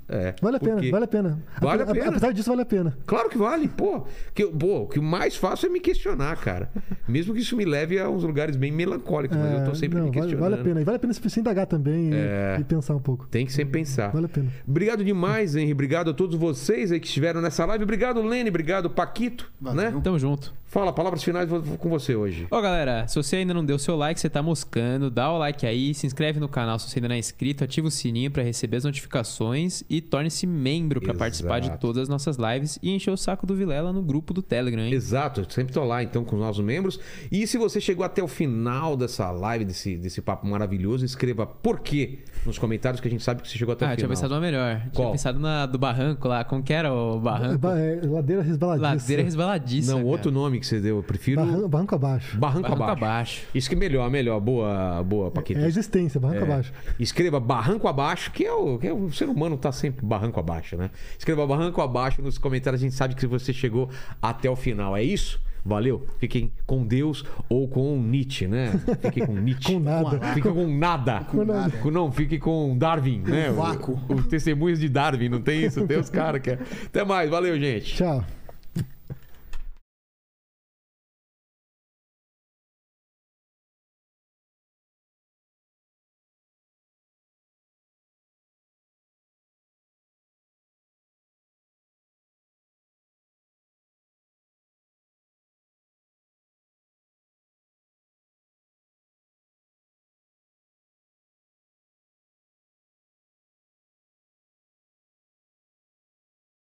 É, 0.10 0.34
Vale 0.42 0.58
a 0.58 0.60
pena, 0.60 0.82
vale 0.92 1.06
a 1.06 1.08
pena. 1.08 1.40
Vale 1.62 1.82
a 1.82 1.86
Ape- 1.86 1.94
pena. 1.94 2.10
Apesar 2.10 2.32
disso, 2.34 2.50
vale 2.50 2.64
a 2.64 2.66
pena. 2.66 2.98
Claro 3.06 3.30
que 3.30 3.38
vale, 3.38 3.68
pô. 3.68 4.06
Que, 4.34 4.44
eu- 4.44 4.52
pô. 4.52 4.80
O 4.82 4.88
que 4.88 4.98
eu 4.98 5.04
mais 5.04 5.36
faço 5.36 5.66
é 5.66 5.70
me 5.70 5.80
questionar, 5.80 6.36
cara. 6.38 6.72
Mesmo 7.08 7.34
que 7.34 7.42
isso 7.42 7.56
me 7.56 7.64
leve 7.64 8.00
a 8.00 8.10
uns 8.10 8.24
lugares 8.24 8.56
bem 8.56 8.72
melancólicos, 8.72 9.38
mas 9.38 9.60
eu 9.60 9.66
tô 9.66 9.72
É, 9.72 9.76
sempre 9.76 10.00
não, 10.00 10.06
me 10.06 10.12
vale, 10.12 10.22
questionando. 10.22 10.50
vale 10.50 10.62
a 10.62 10.64
pena. 10.64 10.82
E 10.82 10.84
vale 10.84 10.96
a 10.96 11.00
pena 11.00 11.14
se 11.14 11.40
indagar 11.40 11.68
também 11.68 12.10
e- 12.10 12.14
É. 12.16 12.58
e, 12.60 12.64
pensar 12.64 12.96
um 12.96 13.00
pouco. 13.00 13.28
Tem 13.28 13.46
que 13.46 13.52
sempre 13.54 13.80
pensar. 13.80 14.10
Vale 14.12 14.26
a 14.26 14.30
pena. 14.30 14.48
Obrigado 14.68 15.04
demais, 15.04 15.56
Henry. 15.56 15.72
Obrigado 15.74 16.10
a 16.10 16.14
todos 16.14 16.36
vocês 16.38 16.92
aí 16.92 17.00
que 17.00 17.08
estiveram 17.08 17.40
nessa 17.42 17.64
live. 17.66 17.84
Obrigado, 17.84 18.22
Lene. 18.22 18.50
Obrigado, 18.50 18.90
Paquito. 18.90 19.52
Valeu. 19.62 19.92
Né? 19.92 20.02
Tamo 20.04 20.18
junto. 20.18 20.54
Fala, 20.72 20.94
palavras 20.94 21.24
finais 21.24 21.50
vou- 21.50 21.60
vou 21.60 21.80
com 21.80 21.90
você 21.90 22.14
hoje. 22.16 22.46
Ó, 22.52 22.62
galera, 22.62 23.08
se 23.08 23.16
você 23.16 23.38
ainda 23.38 23.56
não 23.56 23.66
deu 23.66 23.80
seu 23.80 23.96
like, 23.98 24.20
você 24.20 24.30
tá 24.30 24.44
moscando, 24.44 25.10
dá 25.10 25.32
o 25.32 25.38
like 25.40 25.66
aí, 25.66 25.96
se 25.96 26.06
inscreve 26.06 26.40
no 26.40 26.48
canal 26.48 26.78
se 26.78 26.88
você 26.88 27.00
ainda 27.00 27.08
não 27.08 27.16
é 27.16 27.18
inscrito, 27.18 27.64
ativa 27.64 27.88
o 27.88 27.92
sininho 27.92 28.30
pra 28.30 28.44
receber 28.44 28.78
as 28.78 28.84
notificações 28.84 29.84
e 29.90 30.00
torne-se 30.00 30.46
membro 30.46 31.00
pra 31.02 31.08
Exato. 31.10 31.18
participar 31.20 31.60
de 31.60 31.76
todas 31.80 32.04
as 32.04 32.08
nossas 32.10 32.38
lives 32.38 32.78
e 32.84 32.92
encher 32.92 33.10
o 33.10 33.18
saco 33.18 33.48
do 33.48 33.56
Vilela 33.56 33.92
no 33.92 34.04
grupo 34.04 34.32
do 34.32 34.44
Telegram, 34.44 34.84
hein? 34.84 34.94
Exato, 34.94 35.42
eu 35.42 35.46
sempre 35.50 35.74
tô 35.74 35.84
lá 35.84 36.04
então 36.04 36.24
com 36.24 36.36
os 36.36 36.42
nossos 36.42 36.64
membros. 36.64 37.00
E 37.32 37.48
se 37.48 37.58
você 37.58 37.82
chegou 37.82 38.06
até 38.06 38.22
o 38.22 38.28
final 38.28 38.96
dessa 38.96 39.32
live, 39.32 39.66
desse, 39.66 39.98
desse 39.98 40.22
papo 40.22 40.46
maravilhoso, 40.46 41.04
escreva 41.04 41.48
por 41.48 41.80
quê 41.80 42.20
nos 42.46 42.60
comentários 42.60 43.02
que 43.02 43.08
a 43.08 43.12
gente 43.12 43.24
sabe 43.24 43.42
que 43.42 43.48
você 43.50 43.58
chegou 43.58 43.74
até 43.74 43.86
Ah, 43.86 43.90
o 43.90 43.92
eu 43.94 43.98
tinha 43.98 44.08
final. 44.08 44.16
pensado 44.16 44.34
uma 44.36 44.40
melhor. 44.40 44.82
Qual? 44.94 45.08
Tinha 45.08 45.12
pensado 45.14 45.40
na 45.40 45.66
do 45.66 45.80
barranco 45.80 46.28
lá. 46.28 46.44
Como 46.44 46.62
que 46.62 46.72
era 46.74 46.94
o 46.94 47.20
barranco? 47.20 47.58
Ba- 47.58 47.80
é, 47.80 48.00
ladeira 48.06 48.44
resbaladiça. 48.44 48.88
Ladeira 48.88 49.24
resbaladiça. 49.24 49.92
Não, 49.92 49.98
cara. 50.00 50.08
outro 50.10 50.32
nome 50.32 50.59
que 50.60 50.66
você 50.68 50.80
deu, 50.80 50.98
eu 50.98 51.04
prefiro 51.04 51.42
Barranco, 51.44 51.68
barranco 51.68 51.96
abaixo. 51.96 52.38
Barranco, 52.38 52.62
Barranco 52.70 52.84
abaixo. 52.84 53.04
abaixo. 53.06 53.42
Isso 53.56 53.70
que 53.70 53.76
é 53.76 53.78
melhor, 53.78 54.10
melhor. 54.10 54.40
Boa, 54.40 55.04
boa, 55.04 55.32
Paquito. 55.32 55.60
É 55.60 55.64
a 55.66 55.68
existência, 55.68 56.20
barranco 56.20 56.42
É. 56.42 56.44
abaixo. 56.44 56.74
Escreva 57.00 57.40
barranco 57.40 57.88
abaixo, 57.88 58.32
que 58.32 58.46
é, 58.46 58.52
o, 58.54 58.78
que 58.78 58.88
é 58.88 58.94
o 58.94 59.12
ser 59.12 59.30
humano 59.30 59.58
tá 59.58 59.72
sempre 59.72 60.06
barranco 60.06 60.40
abaixo, 60.40 60.76
né? 60.78 60.90
Escreva 61.18 61.46
barranco 61.48 61.82
abaixo 61.82 62.22
nos 62.22 62.38
comentários, 62.38 62.82
a 62.82 62.84
gente 62.86 62.96
sabe 62.96 63.16
que 63.16 63.26
você 63.28 63.52
chegou 63.54 63.90
até 64.22 64.50
o 64.50 64.56
final. 64.56 64.96
É 64.96 65.04
isso? 65.04 65.42
Valeu? 65.66 66.08
Fiquem 66.20 66.52
com 66.66 66.86
Deus 66.88 67.24
ou 67.50 67.68
com 67.68 68.02
Nietzsche, 68.02 68.48
né? 68.48 68.72
Fiquem 69.02 69.26
com 69.26 69.34
Nietzsche. 69.34 69.74
Com 69.74 69.80
nada. 69.82 70.20
Fiquem 70.34 70.54
com 70.54 70.66
nada. 70.68 71.20
Com 71.30 71.44
nada. 71.44 71.78
Com- 71.78 71.92
Não, 71.92 72.10
fique 72.12 72.40
com 72.40 72.78
Darwin, 72.78 73.20
né? 73.28 73.52
vácuo. 73.52 74.00
O, 74.08 74.14
o 74.14 74.24
testemunhos 74.24 74.80
de 74.80 74.88
Darwin, 74.88 75.28
não 75.28 75.42
tem 75.42 75.66
isso? 75.66 75.86
Tem 75.86 76.00
os 76.00 76.10
caras 76.10 76.42
que 76.42 76.52
é. 76.52 76.60
Até 76.86 77.04
mais, 77.04 77.30
valeu, 77.30 77.60
gente. 77.60 77.94
Tchau. 77.94 78.24